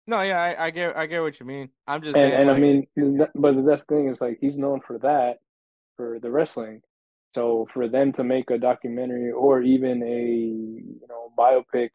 No, 0.06 0.22
yeah, 0.22 0.40
I, 0.40 0.66
I 0.66 0.70
get 0.70 0.96
I 0.96 1.06
get 1.06 1.20
what 1.20 1.38
you 1.38 1.44
mean. 1.46 1.68
I'm 1.86 2.02
just 2.02 2.16
and 2.16 2.30
saying, 2.30 2.40
and 2.40 2.50
I 2.50 2.58
mean, 2.58 2.86
but 3.34 3.54
the 3.56 3.62
best 3.62 3.86
thing 3.88 4.08
is 4.08 4.20
like 4.20 4.38
he's 4.40 4.56
known 4.56 4.80
for 4.86 4.98
that, 5.00 5.36
for 5.96 6.18
the 6.20 6.30
wrestling. 6.30 6.80
So 7.34 7.66
for 7.74 7.88
them 7.88 8.12
to 8.12 8.24
make 8.24 8.50
a 8.50 8.56
documentary 8.58 9.32
or 9.32 9.60
even 9.62 10.02
a 10.02 10.22
you 10.30 11.06
know 11.08 11.30
biopic 11.38 11.90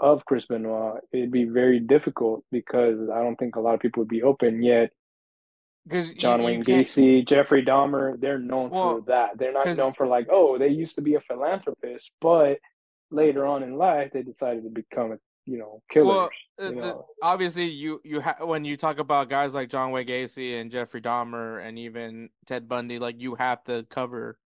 of 0.00 0.22
Chris 0.26 0.44
Benoit, 0.44 1.00
it'd 1.12 1.32
be 1.32 1.44
very 1.46 1.80
difficult 1.80 2.44
because 2.52 2.98
I 3.08 3.22
don't 3.22 3.36
think 3.36 3.56
a 3.56 3.60
lot 3.60 3.72
of 3.74 3.80
people 3.80 4.02
would 4.02 4.08
be 4.08 4.22
open 4.22 4.62
yet. 4.62 4.90
Because 5.86 6.10
John 6.12 6.40
you 6.40 6.46
Wayne 6.46 6.64
can't- 6.64 6.86
Gacy, 6.86 7.26
Jeffrey 7.26 7.64
Dahmer, 7.64 8.20
they're 8.20 8.38
known 8.40 8.68
Well, 8.68 8.96
for 8.98 9.00
that. 9.06 9.38
They're 9.38 9.52
not 9.54 9.74
known 9.76 9.94
for 9.94 10.06
like, 10.06 10.26
oh, 10.30 10.58
they 10.58 10.68
used 10.68 10.96
to 10.96 11.00
be 11.00 11.14
a 11.14 11.20
philanthropist, 11.20 12.10
but 12.20 12.58
later 13.10 13.46
on 13.46 13.62
in 13.62 13.76
life 13.76 14.10
they 14.12 14.22
decided 14.22 14.64
to 14.64 14.70
become 14.70 15.12
a 15.12 15.18
you 15.44 15.58
know 15.58 15.80
killers. 15.92 16.08
Well, 16.08 16.30
uh, 16.60 16.68
you 16.70 16.74
the- 16.74 16.80
know. 16.80 17.06
obviously, 17.22 17.66
you 17.66 18.00
you 18.04 18.20
ha- 18.20 18.44
when 18.44 18.64
you 18.64 18.76
talk 18.76 18.98
about 18.98 19.30
guys 19.30 19.54
like 19.54 19.68
John 19.68 19.92
Wayne 19.92 20.06
Gacy 20.06 20.60
and 20.60 20.70
Jeffrey 20.70 21.00
Dahmer 21.00 21.64
and 21.64 21.78
even 21.78 22.30
Ted 22.46 22.68
Bundy, 22.68 22.98
like 22.98 23.20
you 23.20 23.34
have 23.36 23.62
to 23.64 23.84
cover 23.90 24.38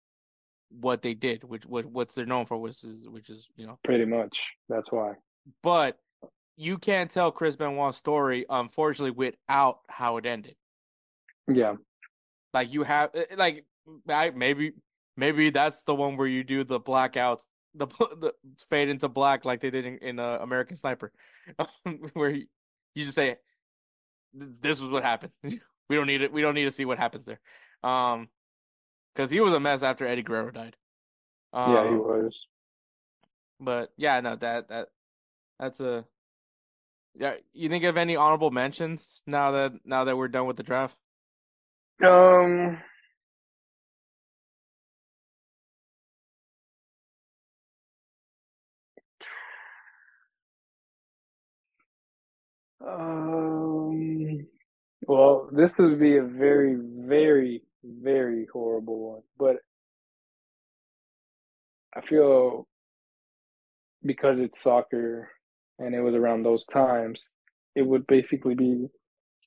what 0.70 1.02
they 1.02 1.14
did, 1.14 1.44
which 1.44 1.66
what 1.66 1.86
what's 1.86 2.16
they're 2.16 2.26
known 2.26 2.46
for, 2.46 2.58
which 2.58 2.84
is 2.84 3.08
which 3.08 3.30
is 3.30 3.48
you 3.56 3.66
know. 3.66 3.80
Pretty 3.84 4.06
much. 4.06 4.40
That's 4.68 4.92
why. 4.92 5.14
But 5.64 5.98
you 6.58 6.78
can't 6.78 7.10
tell 7.10 7.32
Chris 7.32 7.56
Benoit's 7.56 7.98
story, 7.98 8.46
unfortunately, 8.50 9.12
without 9.12 9.80
how 9.88 10.18
it 10.18 10.26
ended. 10.26 10.56
Yeah. 11.48 11.76
Like 12.54 12.74
you 12.74 12.84
have, 12.84 13.12
eh, 13.14 13.24
like 13.38 13.66
I, 14.10 14.32
maybe 14.32 14.74
maybe 15.16 15.50
that's 15.50 15.84
the 15.84 15.96
one 15.96 16.18
where 16.18 16.28
you 16.28 16.44
do 16.44 16.64
the 16.64 16.80
blackouts, 16.80 17.46
the 17.76 17.88
the 17.88 18.34
fade 18.70 18.90
into 18.90 19.08
black 19.08 19.46
like 19.46 19.62
they 19.62 19.70
did 19.70 19.86
in, 19.86 19.98
in 20.00 20.20
uh, 20.20 20.40
American 20.42 20.78
Sniper, 20.78 21.12
where 22.14 22.30
you, 22.30 22.46
you 22.96 23.06
just 23.06 23.16
say, 23.16 23.38
"This 24.34 24.82
is 24.82 24.90
what 24.90 25.04
happened." 25.04 25.34
we 25.44 25.96
don't 25.96 26.08
need 26.08 26.22
it. 26.22 26.32
We 26.32 26.42
don't 26.42 26.56
need 26.56 26.66
to 26.66 26.72
see 26.72 26.86
what 26.86 26.98
happens 26.98 27.26
there, 27.26 27.40
um, 27.84 28.30
because 29.14 29.30
he 29.32 29.40
was 29.40 29.54
a 29.54 29.60
mess 29.60 29.84
after 29.84 30.06
Eddie 30.06 30.24
Guerrero 30.24 30.52
died. 30.52 30.76
Um, 31.54 31.74
yeah, 31.74 31.90
he 31.90 31.96
was. 31.96 32.48
But 33.60 33.92
yeah, 33.98 34.20
no, 34.22 34.36
that 34.38 34.70
that 34.70 34.88
that's 35.60 35.80
a. 35.80 36.06
Yeah, 37.16 37.36
you 37.54 37.70
think 37.70 37.84
of 37.84 37.98
any 37.98 38.16
honorable 38.16 38.52
mentions 38.52 39.22
now 39.28 39.52
that 39.52 39.74
now 39.84 40.06
that 40.06 40.16
we're 40.16 40.28
done 40.28 40.46
with 40.46 40.58
the 40.58 40.64
draft? 40.64 40.96
Um, 42.06 42.78
um, 52.86 54.46
well, 55.08 55.50
this 55.52 55.78
would 55.80 56.00
be 56.00 56.18
a 56.18 56.24
very, 56.24 56.78
very, 56.80 57.64
very 57.84 58.48
horrible 58.54 59.12
one, 59.14 59.22
but 59.38 59.58
I 61.96 62.02
feel 62.02 62.68
because 64.06 64.40
it's 64.40 64.62
soccer 64.62 65.30
and 65.80 65.96
it 65.96 66.02
was 66.02 66.16
around 66.16 66.44
those 66.44 66.66
times, 66.68 67.32
it 67.76 67.84
would 67.84 68.06
basically 68.08 68.56
be 68.56 68.88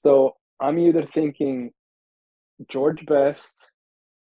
so 0.03 0.37
I'm 0.61 0.79
either 0.79 1.07
thinking 1.15 1.73
George 2.71 3.05
Best 3.07 3.57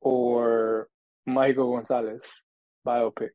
or 0.02 0.88
Mágico 1.28 1.82
González 1.84 2.20
biopic. 2.88 3.30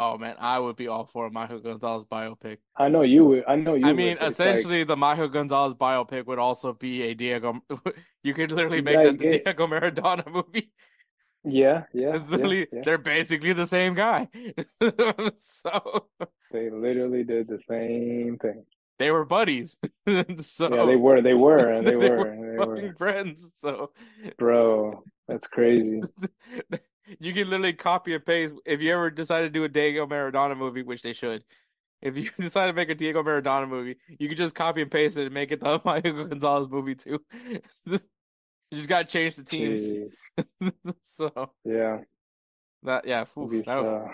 Oh 0.00 0.16
man, 0.16 0.36
I 0.38 0.58
would 0.60 0.76
be 0.76 0.86
all 0.86 1.06
for 1.06 1.26
a 1.26 1.30
Mágico 1.30 1.60
González 1.62 2.06
biopic. 2.06 2.58
I 2.76 2.88
know 2.88 3.02
you 3.02 3.24
would. 3.24 3.44
I 3.48 3.56
know 3.56 3.74
you. 3.74 3.84
I 3.86 3.92
mean, 3.92 4.16
but 4.20 4.28
it's 4.28 4.38
like- 4.38 4.48
essentially, 4.54 4.84
the 4.84 4.96
Mágico 4.96 5.28
González 5.32 5.76
biopic 5.76 6.26
would 6.26 6.38
also 6.38 6.72
be 6.72 7.02
a 7.02 7.14
Diego. 7.14 7.60
You 8.22 8.34
could 8.34 8.52
literally 8.52 8.82
make 8.82 8.96
Like, 8.96 9.06
that 9.06 9.18
the 9.18 9.26
it- 9.36 9.44
Diego 9.44 9.66
Maradona 9.66 10.26
movie. 10.32 10.70
yeah, 11.44 11.84
yeah, 11.92 12.14
yeah, 12.14 12.24
literally, 12.28 12.66
yeah. 12.72 12.82
they're 12.84 12.98
basically 12.98 13.52
the 13.54 13.66
same 13.66 13.94
guy. 13.94 14.28
so 15.38 16.08
They 16.52 16.68
literally 16.70 17.24
did 17.24 17.48
the 17.48 17.58
same 17.58 18.38
thing. 18.38 18.64
they 18.98 19.10
were 19.10 19.24
buddies. 19.24 19.78
so 20.40 20.74
Yeah, 20.74 20.84
they 20.86 20.96
were. 20.96 21.22
They 21.22 21.34
were. 21.34 21.70
and 21.70 21.86
They, 21.86 21.92
they 21.92 21.96
were. 22.08 22.16
were 22.16 22.76
They 22.76 22.88
were. 22.88 22.94
friends. 22.96 23.52
So 23.54 23.90
Bro, 24.36 25.02
that's 25.28 25.46
crazy. 25.48 26.02
You 27.18 27.32
can 27.32 27.48
literally 27.50 27.72
copy 27.72 28.14
and 28.14 28.24
paste. 28.24 28.54
If 28.66 28.80
you 28.80 28.92
ever 28.92 29.10
decide 29.10 29.42
to 29.42 29.50
do 29.50 29.64
a 29.64 29.68
Diego 29.68 30.06
Maradona 30.06 30.56
movie, 30.56 30.82
which 30.82 31.02
they 31.02 31.12
should, 31.12 31.44
if 32.02 32.16
you 32.16 32.30
decide 32.38 32.66
to 32.66 32.72
make 32.72 32.90
a 32.90 32.94
Diego 32.94 33.22
Maradona 33.22 33.68
movie, 33.68 33.96
you 34.18 34.28
can 34.28 34.36
just 34.36 34.54
copy 34.54 34.82
and 34.82 34.90
paste 34.90 35.16
it 35.16 35.24
and 35.26 35.34
make 35.34 35.50
it 35.52 35.60
the 35.60 35.78
Mágico 35.80 36.28
González 36.28 36.70
movie 36.70 36.94
too. 36.94 37.24
you 37.86 37.98
just 38.72 38.88
gotta 38.88 39.06
change 39.06 39.36
the 39.36 39.44
teams. 39.44 39.92
So 41.02 41.52
Yeah. 41.64 42.00
that 42.82 43.06
yeah, 43.06 43.22
oof, 43.38 43.64
that 43.64 43.82
would- 43.82 43.86
uh, 43.86 44.08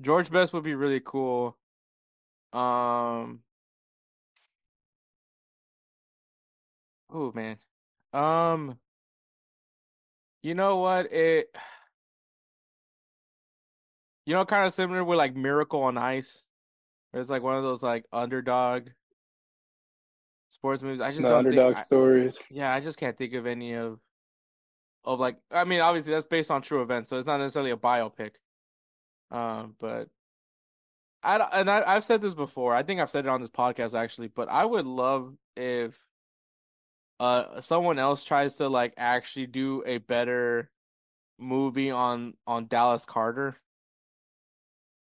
George 0.00 0.30
Best 0.30 0.52
would 0.52 0.64
be 0.64 0.74
really 0.74 1.00
cool. 1.00 1.56
Um. 2.52 3.42
Oh 7.10 7.32
man. 7.32 7.58
Um. 8.12 8.78
You 10.42 10.54
know 10.54 10.76
what? 10.78 11.12
It. 11.12 11.54
You 14.26 14.34
know, 14.34 14.44
kind 14.44 14.66
of 14.66 14.72
similar 14.72 15.04
with 15.04 15.18
like 15.18 15.36
Miracle 15.36 15.82
on 15.82 15.98
Ice. 15.98 16.44
It's 17.12 17.30
like 17.30 17.42
one 17.42 17.56
of 17.56 17.62
those 17.62 17.82
like 17.82 18.04
underdog 18.12 18.88
sports 20.48 20.82
movies. 20.82 21.00
I 21.00 21.10
just 21.10 21.22
the 21.22 21.28
don't 21.28 21.38
underdog 21.46 21.74
think. 21.74 21.78
I- 21.78 21.82
stories. 21.82 22.34
yeah, 22.50 22.72
I 22.72 22.80
just 22.80 22.98
can't 22.98 23.16
think 23.16 23.34
of 23.34 23.46
any 23.46 23.74
of 23.74 24.00
of 25.04 25.20
like 25.20 25.36
I 25.50 25.64
mean, 25.64 25.80
obviously 25.80 26.12
that's 26.14 26.26
based 26.26 26.50
on 26.50 26.62
true 26.62 26.82
events, 26.82 27.10
so 27.10 27.18
it's 27.18 27.26
not 27.26 27.38
necessarily 27.38 27.70
a 27.72 27.76
biopic. 27.76 28.32
Um, 29.30 29.74
but 29.78 30.08
I 31.22 31.36
and 31.52 31.70
I, 31.70 31.82
I've 31.86 32.04
said 32.04 32.20
this 32.22 32.34
before. 32.34 32.74
I 32.74 32.82
think 32.82 33.00
I've 33.00 33.10
said 33.10 33.26
it 33.26 33.28
on 33.28 33.40
this 33.40 33.50
podcast 33.50 33.98
actually, 33.98 34.28
but 34.28 34.48
I 34.48 34.64
would 34.64 34.86
love 34.86 35.34
if 35.56 35.98
uh 37.20 37.60
someone 37.60 37.98
else 37.98 38.24
tries 38.24 38.56
to 38.56 38.68
like 38.68 38.94
actually 38.96 39.46
do 39.46 39.82
a 39.86 39.98
better 39.98 40.70
movie 41.38 41.90
on 41.90 42.34
on 42.46 42.66
Dallas 42.66 43.06
Carter. 43.06 43.56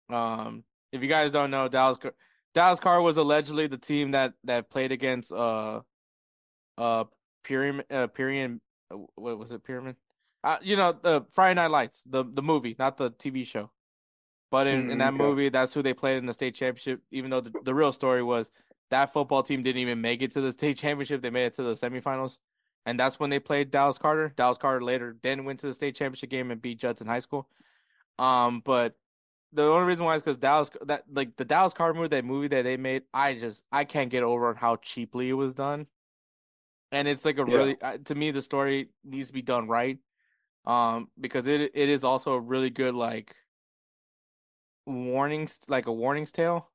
Um, 0.09 0.63
if 0.91 1.01
you 1.01 1.09
guys 1.09 1.31
don't 1.31 1.51
know, 1.51 1.67
Dallas 1.67 1.97
Car- 1.97 2.15
Dallas 2.53 2.79
Carter 2.79 3.01
was 3.01 3.17
allegedly 3.17 3.67
the 3.67 3.77
team 3.77 4.11
that 4.11 4.33
that 4.45 4.69
played 4.69 4.91
against 4.91 5.31
uh 5.33 5.81
uh 6.77 7.05
Pyramid 7.43 7.85
uh 7.91 8.07
Pyramid 8.07 8.61
uh, 8.91 8.97
what 9.15 9.37
was 9.39 9.51
it 9.51 9.63
Pyramid? 9.63 9.95
Uh, 10.43 10.57
you 10.61 10.75
know 10.75 10.93
the 10.93 11.25
Friday 11.31 11.55
Night 11.55 11.71
Lights, 11.71 12.03
the 12.05 12.23
the 12.23 12.43
movie, 12.43 12.75
not 12.77 12.97
the 12.97 13.11
TV 13.11 13.43
show. 13.45 13.71
But 14.51 14.67
in, 14.67 14.89
in 14.89 14.97
Mm, 14.97 14.99
that 14.99 15.13
movie, 15.13 15.49
that's 15.49 15.73
who 15.73 15.81
they 15.81 15.93
played 15.93 16.17
in 16.17 16.25
the 16.27 16.33
state 16.33 16.55
championship. 16.55 17.01
Even 17.11 17.31
though 17.31 17.41
the, 17.41 17.55
the 17.63 17.73
real 17.75 17.91
story 17.91 18.23
was 18.23 18.51
that 18.91 19.11
football 19.11 19.43
team 19.43 19.63
didn't 19.63 19.81
even 19.81 20.01
make 20.01 20.21
it 20.21 20.31
to 20.31 20.41
the 20.41 20.51
state 20.51 20.77
championship, 20.77 21.21
they 21.21 21.29
made 21.29 21.47
it 21.47 21.53
to 21.55 21.63
the 21.63 21.73
semifinals, 21.73 22.37
and 22.85 22.99
that's 22.99 23.19
when 23.19 23.29
they 23.29 23.39
played 23.39 23.71
Dallas 23.71 23.97
Carter. 23.97 24.29
Dallas 24.35 24.57
Carter 24.57 24.83
later 24.83 25.17
then 25.23 25.45
went 25.45 25.59
to 25.61 25.67
the 25.67 25.73
state 25.73 25.95
championship 25.95 26.29
game 26.29 26.51
and 26.51 26.61
beat 26.61 26.79
Judson 26.79 27.07
High 27.07 27.19
School. 27.19 27.49
Um, 28.19 28.61
but 28.63 28.95
the 29.55 29.63
only 29.63 29.87
reason 29.87 30.05
why 30.05 30.15
is 30.15 30.23
because 30.23 30.37
Dallas 30.37 30.69
that 30.85 31.05
like 31.11 31.35
the 31.37 31.45
Dallas 31.45 31.73
Carter 31.73 31.93
movie, 31.95 32.09
that 32.09 32.25
movie 32.25 32.47
that 32.49 32.63
they 32.63 32.77
made, 32.77 33.03
I 33.13 33.35
just 33.35 33.65
I 33.71 33.85
can't 33.85 34.09
get 34.11 34.23
over 34.23 34.49
on 34.49 34.55
how 34.55 34.77
cheaply 34.77 35.29
it 35.29 35.33
was 35.33 35.53
done, 35.53 35.87
and 36.91 37.07
it's 37.07 37.25
like 37.25 37.37
a 37.37 37.45
Yeah. 37.45 37.53
really 37.55 37.81
uh, 37.81 37.97
to 38.05 38.15
me 38.15 38.31
the 38.31 38.41
story 38.41 38.89
needs 39.03 39.29
to 39.29 39.33
be 39.33 39.41
done 39.41 39.67
right, 39.67 39.99
um 40.65 41.09
because 41.19 41.47
it 41.47 41.61
it 41.73 41.89
is 41.89 42.03
also 42.03 42.33
a 42.33 42.39
really 42.39 42.69
good 42.69 42.95
like 42.95 43.35
warnings 44.85 45.59
like 45.67 45.87
a 45.87 45.93
warnings 45.93 46.31
tale. 46.31 46.71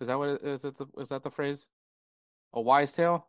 Is 0.00 0.08
that 0.08 0.18
what 0.18 0.28
it 0.30 0.42
is? 0.44 0.64
It 0.64 0.76
the, 0.76 0.86
is 0.98 1.08
that 1.10 1.22
the 1.22 1.30
phrase? 1.30 1.68
A 2.54 2.60
wise 2.60 2.92
tale? 2.92 3.28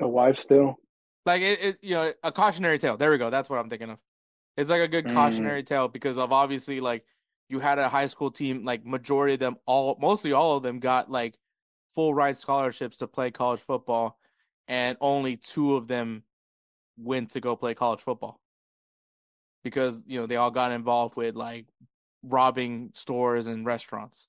A 0.00 0.08
wife 0.08 0.48
tale, 0.48 0.80
like 1.26 1.42
it, 1.42 1.60
it 1.60 1.78
you 1.82 1.94
know 1.94 2.12
a 2.22 2.32
cautionary 2.32 2.78
tale 2.78 2.96
there 2.96 3.10
we 3.10 3.18
go 3.18 3.30
that's 3.30 3.50
what 3.50 3.58
i'm 3.58 3.68
thinking 3.68 3.90
of 3.90 3.98
it's 4.56 4.70
like 4.70 4.80
a 4.80 4.88
good 4.88 5.04
Mm. 5.06 5.12
cautionary 5.12 5.62
tale 5.62 5.88
because 5.88 6.18
of 6.18 6.32
obviously 6.32 6.80
like 6.80 7.04
you 7.50 7.60
had 7.60 7.78
a 7.78 7.88
high 7.88 8.06
school 8.06 8.30
team 8.30 8.64
like 8.64 8.84
majority 8.86 9.34
of 9.34 9.40
them 9.40 9.56
all 9.66 9.98
mostly 10.00 10.32
all 10.32 10.56
of 10.56 10.62
them 10.62 10.78
got 10.78 11.10
like 11.10 11.36
full 11.94 12.14
ride 12.14 12.36
scholarships 12.36 12.98
to 12.98 13.06
play 13.06 13.30
college 13.30 13.60
football 13.60 14.18
and 14.68 14.96
only 15.00 15.36
two 15.36 15.74
of 15.74 15.88
them 15.88 16.22
went 16.96 17.30
to 17.30 17.40
go 17.40 17.56
play 17.56 17.74
college 17.74 18.00
football 18.00 18.40
because 19.64 20.04
you 20.06 20.18
know 20.18 20.26
they 20.26 20.36
all 20.36 20.50
got 20.50 20.72
involved 20.72 21.16
with 21.16 21.34
like 21.34 21.66
robbing 22.22 22.90
stores 22.94 23.46
and 23.46 23.66
restaurants 23.66 24.28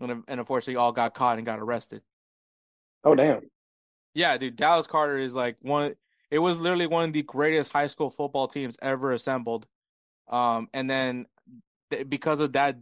and, 0.00 0.10
and 0.10 0.40
unfortunately 0.40 0.76
all 0.76 0.92
got 0.92 1.14
caught 1.14 1.38
and 1.38 1.46
got 1.46 1.58
arrested. 1.58 2.02
Oh 3.04 3.14
damn. 3.14 3.40
Yeah, 4.14 4.36
dude, 4.36 4.56
Dallas 4.56 4.86
Carter 4.86 5.18
is 5.18 5.34
like 5.34 5.56
one. 5.60 5.94
It 6.30 6.38
was 6.38 6.58
literally 6.58 6.86
one 6.86 7.04
of 7.08 7.12
the 7.12 7.22
greatest 7.22 7.72
high 7.72 7.86
school 7.86 8.10
football 8.10 8.48
teams 8.48 8.76
ever 8.82 9.12
assembled. 9.12 9.66
Um, 10.28 10.68
and 10.74 10.90
then 10.90 11.26
th- 11.90 12.08
because 12.08 12.40
of 12.40 12.52
that, 12.52 12.78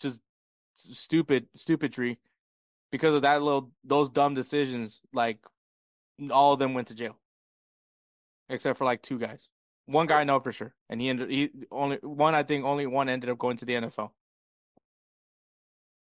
just 0.00 0.20
stupid 0.74 1.46
stupidry, 1.54 2.18
because 2.90 3.14
of 3.14 3.22
that 3.22 3.42
little 3.42 3.72
those 3.84 4.10
dumb 4.10 4.34
decisions, 4.34 5.00
like 5.12 5.38
all 6.30 6.52
of 6.52 6.58
them 6.58 6.74
went 6.74 6.88
to 6.88 6.94
jail, 6.94 7.16
except 8.48 8.78
for 8.78 8.84
like 8.84 9.02
two 9.02 9.18
guys. 9.18 9.48
One 9.86 10.06
guy 10.06 10.20
I 10.20 10.24
know 10.24 10.40
for 10.40 10.52
sure, 10.52 10.74
and 10.88 11.00
he 11.00 11.08
ended 11.08 11.30
he 11.30 11.50
only 11.70 11.96
one. 12.02 12.34
I 12.34 12.42
think 12.42 12.64
only 12.64 12.86
one 12.86 13.08
ended 13.08 13.30
up 13.30 13.38
going 13.38 13.56
to 13.58 13.64
the 13.64 13.74
NFL, 13.74 14.10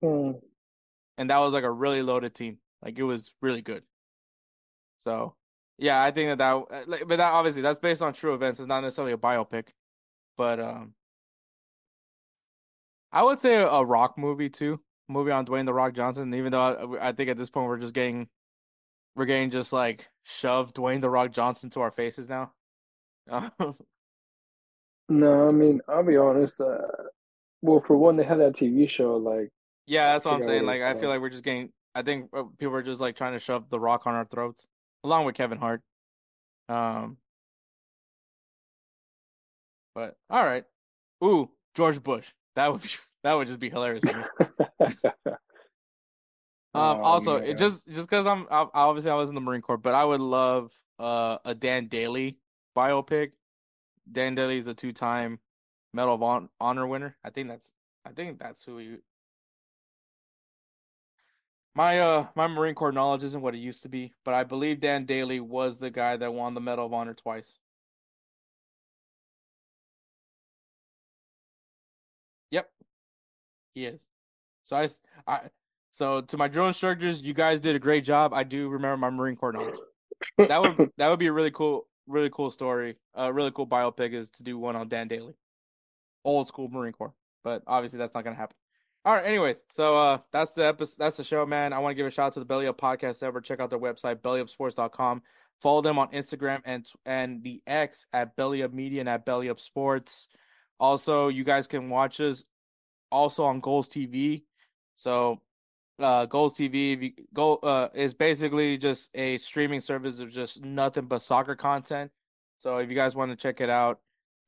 Hmm. 0.01 0.31
and 1.17 1.29
that 1.29 1.37
was 1.39 1.53
like 1.53 1.63
a 1.63 1.71
really 1.71 2.01
loaded 2.01 2.33
team. 2.35 2.59
Like 2.81 2.97
it 2.97 3.03
was 3.03 3.33
really 3.41 3.61
good. 3.61 3.83
So 4.97 5.35
yeah, 5.77 6.03
I 6.03 6.11
think 6.11 6.29
that 6.29 6.37
that, 6.39 6.55
uh, 6.55 6.83
like, 6.87 7.07
but 7.07 7.17
that 7.17 7.31
obviously 7.33 7.61
that's 7.61 7.79
based 7.79 8.01
on 8.01 8.13
true 8.13 8.33
events. 8.33 8.59
It's 8.59 8.67
not 8.67 8.81
necessarily 8.81 9.13
a 9.13 9.17
biopic, 9.17 9.69
but 10.37 10.59
um, 10.59 10.93
I 13.11 13.23
would 13.23 13.39
say 13.39 13.55
a, 13.55 13.83
rock 13.83 14.17
movie 14.17 14.49
too, 14.49 14.79
movie 15.07 15.31
on 15.31 15.45
Dwayne 15.45 15.65
the 15.65 15.73
Rock 15.73 15.93
Johnson. 15.93 16.33
Even 16.33 16.51
though 16.51 16.97
I, 16.99 17.09
I 17.09 17.11
think 17.11 17.29
at 17.29 17.37
this 17.37 17.49
point 17.49 17.67
we're 17.67 17.77
just 17.77 17.93
getting, 17.93 18.27
we're 19.15 19.25
getting 19.25 19.49
just 19.49 19.73
like 19.73 20.07
shoved 20.23 20.75
Dwayne 20.75 21.01
the 21.01 21.09
Rock 21.09 21.31
Johnson 21.31 21.69
to 21.71 21.81
our 21.81 21.91
faces 21.91 22.29
now. 22.29 22.51
No, 25.09 25.49
I 25.49 25.51
mean 25.51 25.81
I'll 25.87 26.03
be 26.03 26.17
honest. 26.17 26.61
Uh, 26.61 26.77
well, 27.61 27.81
for 27.81 27.97
one, 27.97 28.15
they 28.15 28.23
had 28.23 28.39
that 28.39 28.53
TV 28.53 28.87
show. 28.87 29.17
Like, 29.17 29.49
yeah, 29.87 30.13
that's 30.13 30.25
what 30.25 30.35
I'm 30.35 30.43
saying. 30.43 30.65
Like 30.65 30.81
I 30.81 30.93
feel 30.93 31.09
like 31.09 31.19
we're 31.19 31.29
just 31.29 31.43
getting. 31.43 31.71
I 31.95 32.03
think 32.03 32.29
uh, 32.31 32.43
people 32.59 32.75
are 32.75 32.83
just 32.83 33.01
like 33.01 33.15
trying 33.15 33.33
to 33.33 33.39
shove 33.39 33.69
the 33.69 33.79
Rock 33.79 34.05
on 34.05 34.13
our 34.13 34.25
throats, 34.25 34.67
along 35.03 35.25
with 35.25 35.35
Kevin 35.35 35.57
Hart. 35.57 35.81
Um, 36.69 37.17
but 39.95 40.15
all 40.29 40.45
right. 40.45 40.63
Ooh, 41.23 41.49
George 41.75 42.01
Bush. 42.01 42.31
That 42.55 42.71
would 42.71 42.81
be 42.81 42.89
that 43.23 43.33
would 43.33 43.47
just 43.47 43.59
be 43.59 43.69
hilarious. 43.69 44.03
Um, 46.73 46.99
Oh, 46.99 47.03
also, 47.03 47.35
it 47.37 47.57
just 47.57 47.87
just 47.87 48.07
because 48.07 48.27
I'm 48.27 48.45
I, 48.51 48.67
obviously 48.73 49.09
I 49.11 49.15
was 49.15 49.29
in 49.29 49.35
the 49.35 49.41
Marine 49.41 49.61
Corps, 49.61 49.77
but 49.77 49.95
I 49.95 50.05
would 50.05 50.21
love 50.21 50.71
uh 50.99 51.39
a 51.43 51.55
Dan 51.55 51.87
Daly 51.87 52.39
biopic. 52.77 53.31
Dan 54.11 54.35
Daly 54.35 54.57
is 54.57 54.67
a 54.67 54.73
two-time 54.73 55.39
Medal 55.93 56.15
of 56.15 56.21
Hon- 56.21 56.49
Honor 56.59 56.85
winner. 56.87 57.17
I 57.23 57.31
think 57.31 57.49
that's 57.49 57.73
I 58.05 58.11
think 58.11 58.39
that's 58.39 58.63
who 58.63 58.77
he. 58.77 58.97
My 61.75 61.99
uh 61.99 62.27
my 62.35 62.47
Marine 62.47 62.75
Corps 62.75 62.91
knowledge 62.91 63.23
isn't 63.23 63.41
what 63.41 63.55
it 63.55 63.59
used 63.59 63.83
to 63.83 63.89
be, 63.89 64.13
but 64.23 64.33
I 64.35 64.43
believe 64.43 64.79
Dan 64.79 65.05
Daly 65.05 65.39
was 65.39 65.79
the 65.79 65.89
guy 65.89 66.17
that 66.17 66.33
won 66.33 66.53
the 66.53 66.61
Medal 66.61 66.85
of 66.85 66.93
Honor 66.93 67.13
twice. 67.15 67.57
He 73.73 73.85
is. 73.85 74.01
So 74.63 74.87
I, 75.27 75.39
so 75.91 76.21
to 76.21 76.37
my 76.37 76.47
drill 76.47 76.67
instructors, 76.67 77.21
you 77.21 77.33
guys 77.33 77.59
did 77.59 77.75
a 77.75 77.79
great 77.79 78.03
job. 78.03 78.33
I 78.33 78.43
do 78.43 78.69
remember 78.69 78.97
my 78.97 79.09
Marine 79.09 79.35
Corps 79.35 79.51
knowledge. 79.51 79.79
That 80.37 80.61
would 80.61 80.91
that 80.97 81.09
would 81.09 81.19
be 81.19 81.27
a 81.27 81.33
really 81.33 81.51
cool, 81.51 81.87
really 82.07 82.29
cool 82.29 82.51
story. 82.51 82.97
A 83.15 83.31
really 83.31 83.51
cool 83.51 83.67
biopic 83.67 84.13
is 84.13 84.29
to 84.31 84.43
do 84.43 84.57
one 84.57 84.75
on 84.75 84.87
Dan 84.89 85.07
Daly, 85.07 85.33
old 86.23 86.47
school 86.47 86.69
Marine 86.69 86.93
Corps. 86.93 87.13
But 87.43 87.63
obviously 87.65 87.99
that's 87.99 88.13
not 88.13 88.23
gonna 88.23 88.35
happen. 88.35 88.55
All 89.05 89.13
right. 89.13 89.25
Anyways, 89.25 89.63
so 89.71 89.97
uh, 89.97 90.17
that's 90.31 90.53
the 90.53 90.67
episode. 90.67 90.97
That's 90.99 91.17
the 91.17 91.23
show, 91.23 91.45
man. 91.45 91.71
I 91.71 91.79
want 91.79 91.91
to 91.91 91.95
give 91.95 92.05
a 92.05 92.11
shout 92.11 92.27
out 92.27 92.33
to 92.33 92.39
the 92.39 92.45
Belly 92.45 92.67
Up 92.67 92.79
Podcast 92.79 93.23
Ever. 93.23 93.39
Check 93.39 93.59
out 93.59 93.69
their 93.69 93.79
website, 93.79 94.17
bellyupsports.com. 94.17 95.21
Follow 95.61 95.81
them 95.81 95.97
on 95.97 96.09
Instagram 96.09 96.61
and 96.65 96.85
and 97.05 97.41
the 97.43 97.61
X 97.65 98.05
at 98.13 98.35
Belly 98.35 98.61
Up 98.61 98.73
Media 98.73 98.99
and 98.99 99.09
at 99.09 99.25
Belly 99.25 99.49
Up 99.49 99.59
Sports. 99.59 100.27
Also, 100.79 101.27
you 101.29 101.43
guys 101.43 101.65
can 101.67 101.89
watch 101.89 102.19
us 102.19 102.43
also 103.11 103.43
on 103.43 103.61
GolzTV. 103.61 104.43
So, 104.95 105.41
uh, 105.99 106.25
GolzTV 106.27 107.01
you, 107.01 107.11
go 107.33 107.55
uh 107.57 107.89
is 107.93 108.13
basically 108.13 108.77
just 108.77 109.09
a 109.13 109.37
streaming 109.37 109.81
service 109.81 110.19
of 110.19 110.31
just 110.31 110.63
nothing 110.63 111.05
but 111.05 111.21
soccer 111.21 111.55
content. 111.55 112.11
So, 112.57 112.77
if 112.77 112.89
you 112.89 112.95
guys 112.95 113.15
want 113.15 113.31
to 113.31 113.35
check 113.35 113.61
it 113.61 113.69
out, 113.69 113.99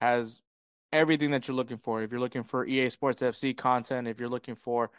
has 0.02 0.42
everything 0.94 1.32
that 1.32 1.48
you're 1.48 1.56
looking 1.56 1.78
for. 1.78 2.02
If 2.02 2.12
you're 2.12 2.20
looking 2.20 2.44
for 2.44 2.66
EA 2.66 2.90
Sports 2.90 3.22
FC 3.22 3.56
content, 3.56 4.08
if 4.08 4.20
you're 4.20 4.30
looking 4.30 4.56
for 4.56 4.92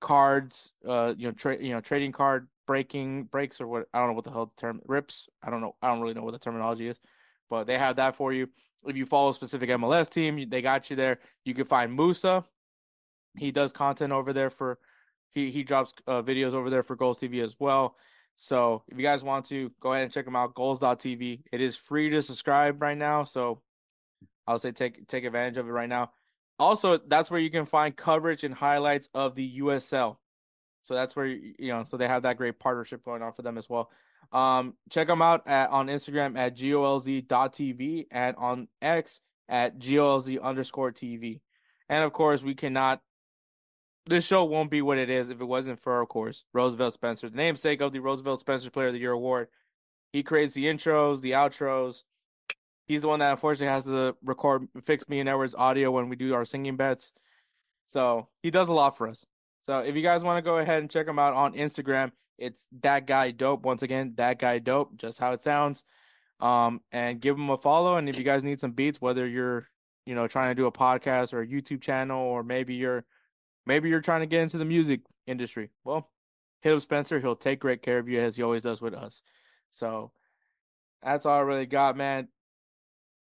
cards, 0.00 0.72
uh, 0.86 1.14
you 1.16 1.28
know, 1.28 1.32
tra- 1.32 1.62
you 1.62 1.70
know, 1.70 1.80
trading 1.80 2.12
card 2.12 2.48
breaking 2.66 3.24
breaks 3.24 3.60
or 3.60 3.66
what 3.66 3.88
I 3.92 3.98
don't 3.98 4.08
know 4.08 4.14
what 4.14 4.24
the 4.24 4.30
hell 4.30 4.46
the 4.46 4.60
term 4.60 4.80
rips. 4.86 5.28
I 5.42 5.50
don't 5.50 5.60
know. 5.60 5.74
I 5.82 5.88
don't 5.88 6.00
really 6.00 6.14
know 6.14 6.22
what 6.22 6.32
the 6.32 6.38
terminology 6.38 6.88
is, 6.88 7.00
but 7.48 7.66
they 7.66 7.78
have 7.78 7.96
that 7.96 8.16
for 8.16 8.32
you. 8.32 8.48
If 8.86 8.96
you 8.96 9.06
follow 9.06 9.30
a 9.30 9.34
specific 9.34 9.68
MLS 9.70 10.10
team, 10.10 10.48
they 10.48 10.62
got 10.62 10.88
you 10.88 10.96
there. 10.96 11.18
You 11.44 11.54
can 11.54 11.64
find 11.66 11.92
Moussa. 11.92 12.44
He 13.36 13.52
does 13.52 13.72
content 13.72 14.12
over 14.12 14.32
there 14.32 14.50
for 14.50 14.78
he 15.30 15.50
he 15.50 15.62
drops 15.62 15.94
uh, 16.06 16.22
videos 16.22 16.52
over 16.52 16.70
there 16.70 16.82
for 16.82 16.96
GolzTV 16.96 17.42
as 17.42 17.56
well. 17.58 17.96
So 18.36 18.82
if 18.88 18.96
you 18.96 19.02
guys 19.02 19.22
want 19.22 19.44
to 19.46 19.70
go 19.80 19.92
ahead 19.92 20.04
and 20.04 20.12
check 20.12 20.26
him 20.26 20.36
out, 20.36 20.54
golz.tv. 20.54 21.42
It 21.52 21.60
is 21.60 21.76
free 21.76 22.10
to 22.10 22.22
subscribe 22.22 22.80
right 22.80 22.96
now, 22.96 23.24
so 23.24 23.60
I'll 24.46 24.58
say 24.58 24.72
take 24.72 25.06
take 25.06 25.24
advantage 25.24 25.58
of 25.58 25.68
it 25.68 25.72
right 25.72 25.88
now. 25.88 26.10
Also, 26.58 26.98
that's 26.98 27.30
where 27.30 27.40
you 27.40 27.50
can 27.50 27.64
find 27.64 27.96
coverage 27.96 28.44
and 28.44 28.54
highlights 28.54 29.08
of 29.14 29.34
the 29.34 29.60
USL. 29.60 30.16
So 30.82 30.94
that's 30.94 31.14
where 31.14 31.26
you 31.26 31.54
know, 31.58 31.84
so 31.84 31.96
they 31.96 32.08
have 32.08 32.22
that 32.22 32.36
great 32.36 32.58
partnership 32.58 33.04
going 33.04 33.22
on 33.22 33.32
for 33.32 33.42
them 33.42 33.58
as 33.58 33.68
well. 33.68 33.90
Um, 34.32 34.74
check 34.90 35.08
them 35.08 35.22
out 35.22 35.46
at 35.46 35.70
on 35.70 35.88
Instagram 35.88 36.38
at 36.38 36.56
golz.tv 36.56 38.06
and 38.10 38.36
on 38.36 38.68
X 38.80 39.20
at 39.48 39.78
golz 39.78 40.40
underscore 40.40 40.92
TV. 40.92 41.40
And 41.88 42.04
of 42.04 42.12
course, 42.12 42.42
we 42.42 42.54
cannot. 42.54 43.00
This 44.06 44.24
show 44.24 44.44
won't 44.44 44.70
be 44.70 44.82
what 44.82 44.98
it 44.98 45.10
is 45.10 45.30
if 45.30 45.40
it 45.40 45.44
wasn't 45.44 45.78
for, 45.78 46.00
of 46.00 46.08
course, 46.08 46.44
Roosevelt 46.52 46.94
Spencer, 46.94 47.28
the 47.28 47.36
namesake 47.36 47.80
of 47.80 47.92
the 47.92 48.00
Roosevelt 48.00 48.40
Spencer 48.40 48.70
Player 48.70 48.88
of 48.88 48.92
the 48.92 48.98
Year 48.98 49.12
award. 49.12 49.48
He 50.12 50.22
creates 50.22 50.54
the 50.54 50.64
intros, 50.64 51.20
the 51.20 51.32
outros. 51.32 52.02
He's 52.86 53.02
the 53.02 53.08
one 53.08 53.20
that 53.20 53.30
unfortunately 53.30 53.72
has 53.72 53.84
to 53.84 54.16
record, 54.24 54.66
fix 54.82 55.08
me 55.08 55.20
and 55.20 55.28
Edward's 55.28 55.54
audio 55.54 55.92
when 55.92 56.08
we 56.08 56.16
do 56.16 56.34
our 56.34 56.44
singing 56.44 56.76
bets. 56.76 57.12
So 57.86 58.28
he 58.42 58.50
does 58.50 58.68
a 58.68 58.72
lot 58.72 58.96
for 58.96 59.06
us. 59.06 59.24
So 59.62 59.78
if 59.80 59.94
you 59.94 60.02
guys 60.02 60.24
want 60.24 60.38
to 60.38 60.48
go 60.48 60.58
ahead 60.58 60.80
and 60.80 60.90
check 60.90 61.06
him 61.06 61.18
out 61.18 61.34
on 61.34 61.52
Instagram, 61.54 62.10
it's 62.38 62.66
that 62.80 63.06
guy 63.06 63.30
dope. 63.30 63.64
Once 63.64 63.82
again, 63.82 64.14
that 64.16 64.38
guy 64.38 64.58
dope, 64.58 64.96
just 64.96 65.20
how 65.20 65.32
it 65.32 65.42
sounds. 65.42 65.84
Um, 66.40 66.80
and 66.90 67.20
give 67.20 67.36
him 67.36 67.50
a 67.50 67.58
follow. 67.58 67.96
And 67.96 68.08
if 68.08 68.16
you 68.16 68.24
guys 68.24 68.42
need 68.42 68.58
some 68.58 68.72
beats, 68.72 69.00
whether 69.00 69.28
you're, 69.28 69.68
you 70.06 70.14
know, 70.14 70.26
trying 70.26 70.50
to 70.50 70.60
do 70.60 70.66
a 70.66 70.72
podcast 70.72 71.34
or 71.34 71.42
a 71.42 71.46
YouTube 71.46 71.82
channel, 71.82 72.20
or 72.20 72.42
maybe 72.42 72.74
you're, 72.74 73.04
maybe 73.66 73.88
you're 73.88 74.00
trying 74.00 74.20
to 74.20 74.26
get 74.26 74.42
into 74.42 74.58
the 74.58 74.64
music 74.64 75.00
industry, 75.26 75.70
well, 75.84 76.10
hit 76.60 76.74
up 76.74 76.80
Spencer. 76.80 77.20
He'll 77.20 77.36
take 77.36 77.60
great 77.60 77.82
care 77.82 77.98
of 77.98 78.08
you 78.08 78.20
as 78.20 78.36
he 78.36 78.42
always 78.42 78.62
does 78.62 78.80
with 78.80 78.94
us. 78.94 79.22
So 79.70 80.12
that's 81.02 81.26
all 81.26 81.38
I 81.38 81.40
really 81.40 81.66
got, 81.66 81.96
man. 81.96 82.28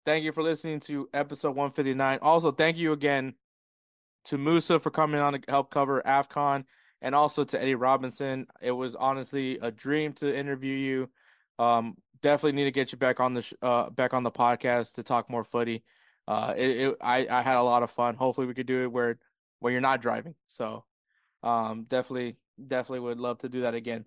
Thank 0.05 0.25
you 0.25 0.31
for 0.31 0.43
listening 0.43 0.81
to 0.81 1.09
episode 1.13 1.55
159. 1.55 2.19
Also, 2.21 2.51
thank 2.51 2.77
you 2.77 2.91
again 2.91 3.35
to 4.25 4.37
Moussa 4.37 4.79
for 4.79 4.91
coming 4.91 5.21
on 5.21 5.33
to 5.33 5.39
help 5.47 5.71
cover 5.71 6.01
AFCON 6.05 6.65
and 7.01 7.15
also 7.15 7.43
to 7.43 7.61
Eddie 7.61 7.75
Robinson. 7.75 8.47
It 8.61 8.71
was 8.71 8.95
honestly 8.95 9.59
a 9.59 9.71
dream 9.71 10.13
to 10.13 10.35
interview 10.35 10.75
you. 10.75 11.09
Um, 11.63 11.95
definitely 12.21 12.53
need 12.53 12.63
to 12.65 12.71
get 12.71 12.91
you 12.91 12.97
back 12.97 13.19
on 13.19 13.33
the 13.33 13.41
sh- 13.43 13.53
uh, 13.61 13.89
back 13.89 14.13
on 14.13 14.23
the 14.23 14.31
podcast 14.31 14.93
to 14.93 15.03
talk 15.03 15.29
more 15.29 15.43
footy. 15.43 15.83
Uh, 16.27 16.53
it, 16.55 16.69
it 16.69 16.95
I 17.01 17.27
I 17.29 17.41
had 17.41 17.57
a 17.57 17.63
lot 17.63 17.83
of 17.83 17.91
fun. 17.91 18.15
Hopefully 18.15 18.47
we 18.47 18.53
could 18.53 18.65
do 18.65 18.83
it 18.83 18.91
where 18.91 19.19
where 19.63 19.71
you're 19.71 19.79
not 19.79 20.01
driving. 20.01 20.35
So, 20.47 20.83
um, 21.41 21.85
definitely 21.87 22.35
definitely 22.67 22.99
would 22.99 23.17
love 23.17 23.37
to 23.37 23.47
do 23.47 23.61
that 23.61 23.73
again. 23.73 24.03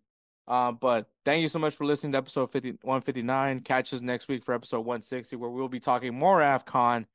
Um, 0.47 0.77
but 0.79 1.09
thank 1.25 1.41
you 1.41 1.49
so 1.49 1.59
much 1.59 1.75
for 1.75 1.87
listening 1.87 2.13
to 2.13 2.19
episode 2.19 2.53
50, 2.53 2.73
159. 2.83 3.61
Catch 3.61 3.95
us 3.95 4.03
next 4.03 4.29
week 4.29 4.45
for 4.45 4.53
episode 4.53 4.81
160, 4.81 5.35
where 5.37 5.49
we'll 5.49 5.69
be 5.69 5.81
talking 5.81 6.15
more 6.15 6.41
AFCON, 6.41 7.07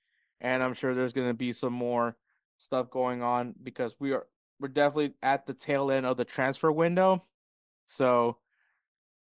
and 0.42 0.64
I'm 0.64 0.74
sure 0.74 0.96
there's 0.96 1.14
going 1.14 1.28
to 1.28 1.36
be 1.36 1.54
some 1.54 1.72
more 1.72 2.18
stuff 2.58 2.90
going 2.90 3.22
on 3.22 3.54
because 3.62 3.96
we 4.00 4.12
are 4.12 4.26
we're 4.60 4.70
definitely 4.70 5.14
at 5.22 5.46
the 5.46 5.54
tail 5.54 5.92
end 5.92 6.08
of 6.08 6.18
the 6.18 6.26
transfer 6.26 6.72
window. 6.72 7.24
So 7.86 8.38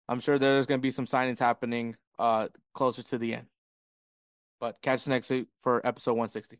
I'm 0.10 0.19
sure 0.19 0.38
there's 0.38 0.66
going 0.66 0.82
to 0.82 0.86
be 0.86 0.92
some 0.92 1.06
signings 1.06 1.40
happening 1.40 1.95
uh 2.19 2.50
closer 2.74 3.03
to 3.03 3.18
the 3.18 3.36
end. 3.36 3.48
But 4.60 4.82
catch 4.82 4.95
us 4.95 5.08
next 5.08 5.30
week 5.30 5.48
for 5.61 5.80
episode 5.88 6.11
160. 6.11 6.60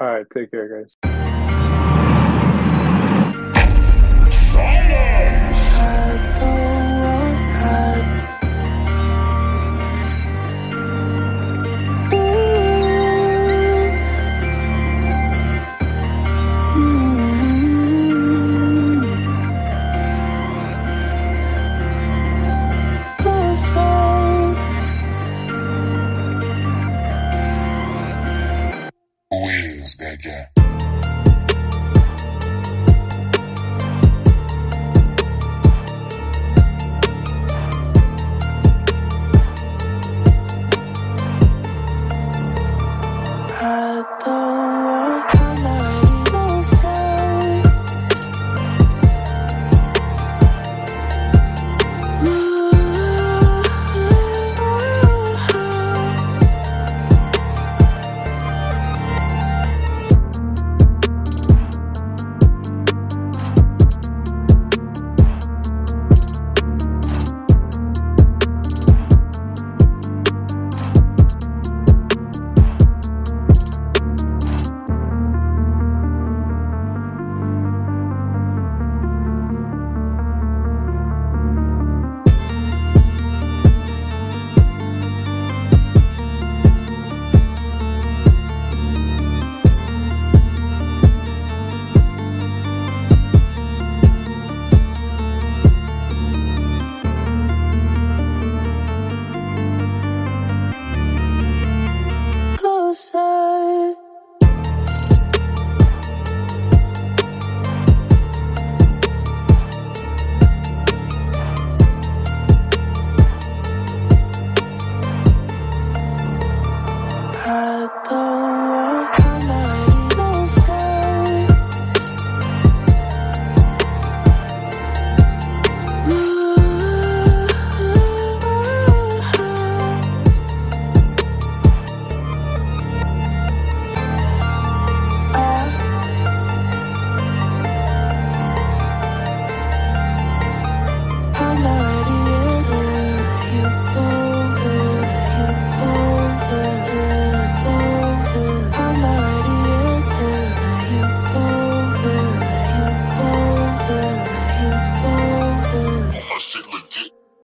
All 0.00 0.06
right, 0.06 0.26
take 0.34 0.50
care, 0.50 0.82
guys. 0.82 1.09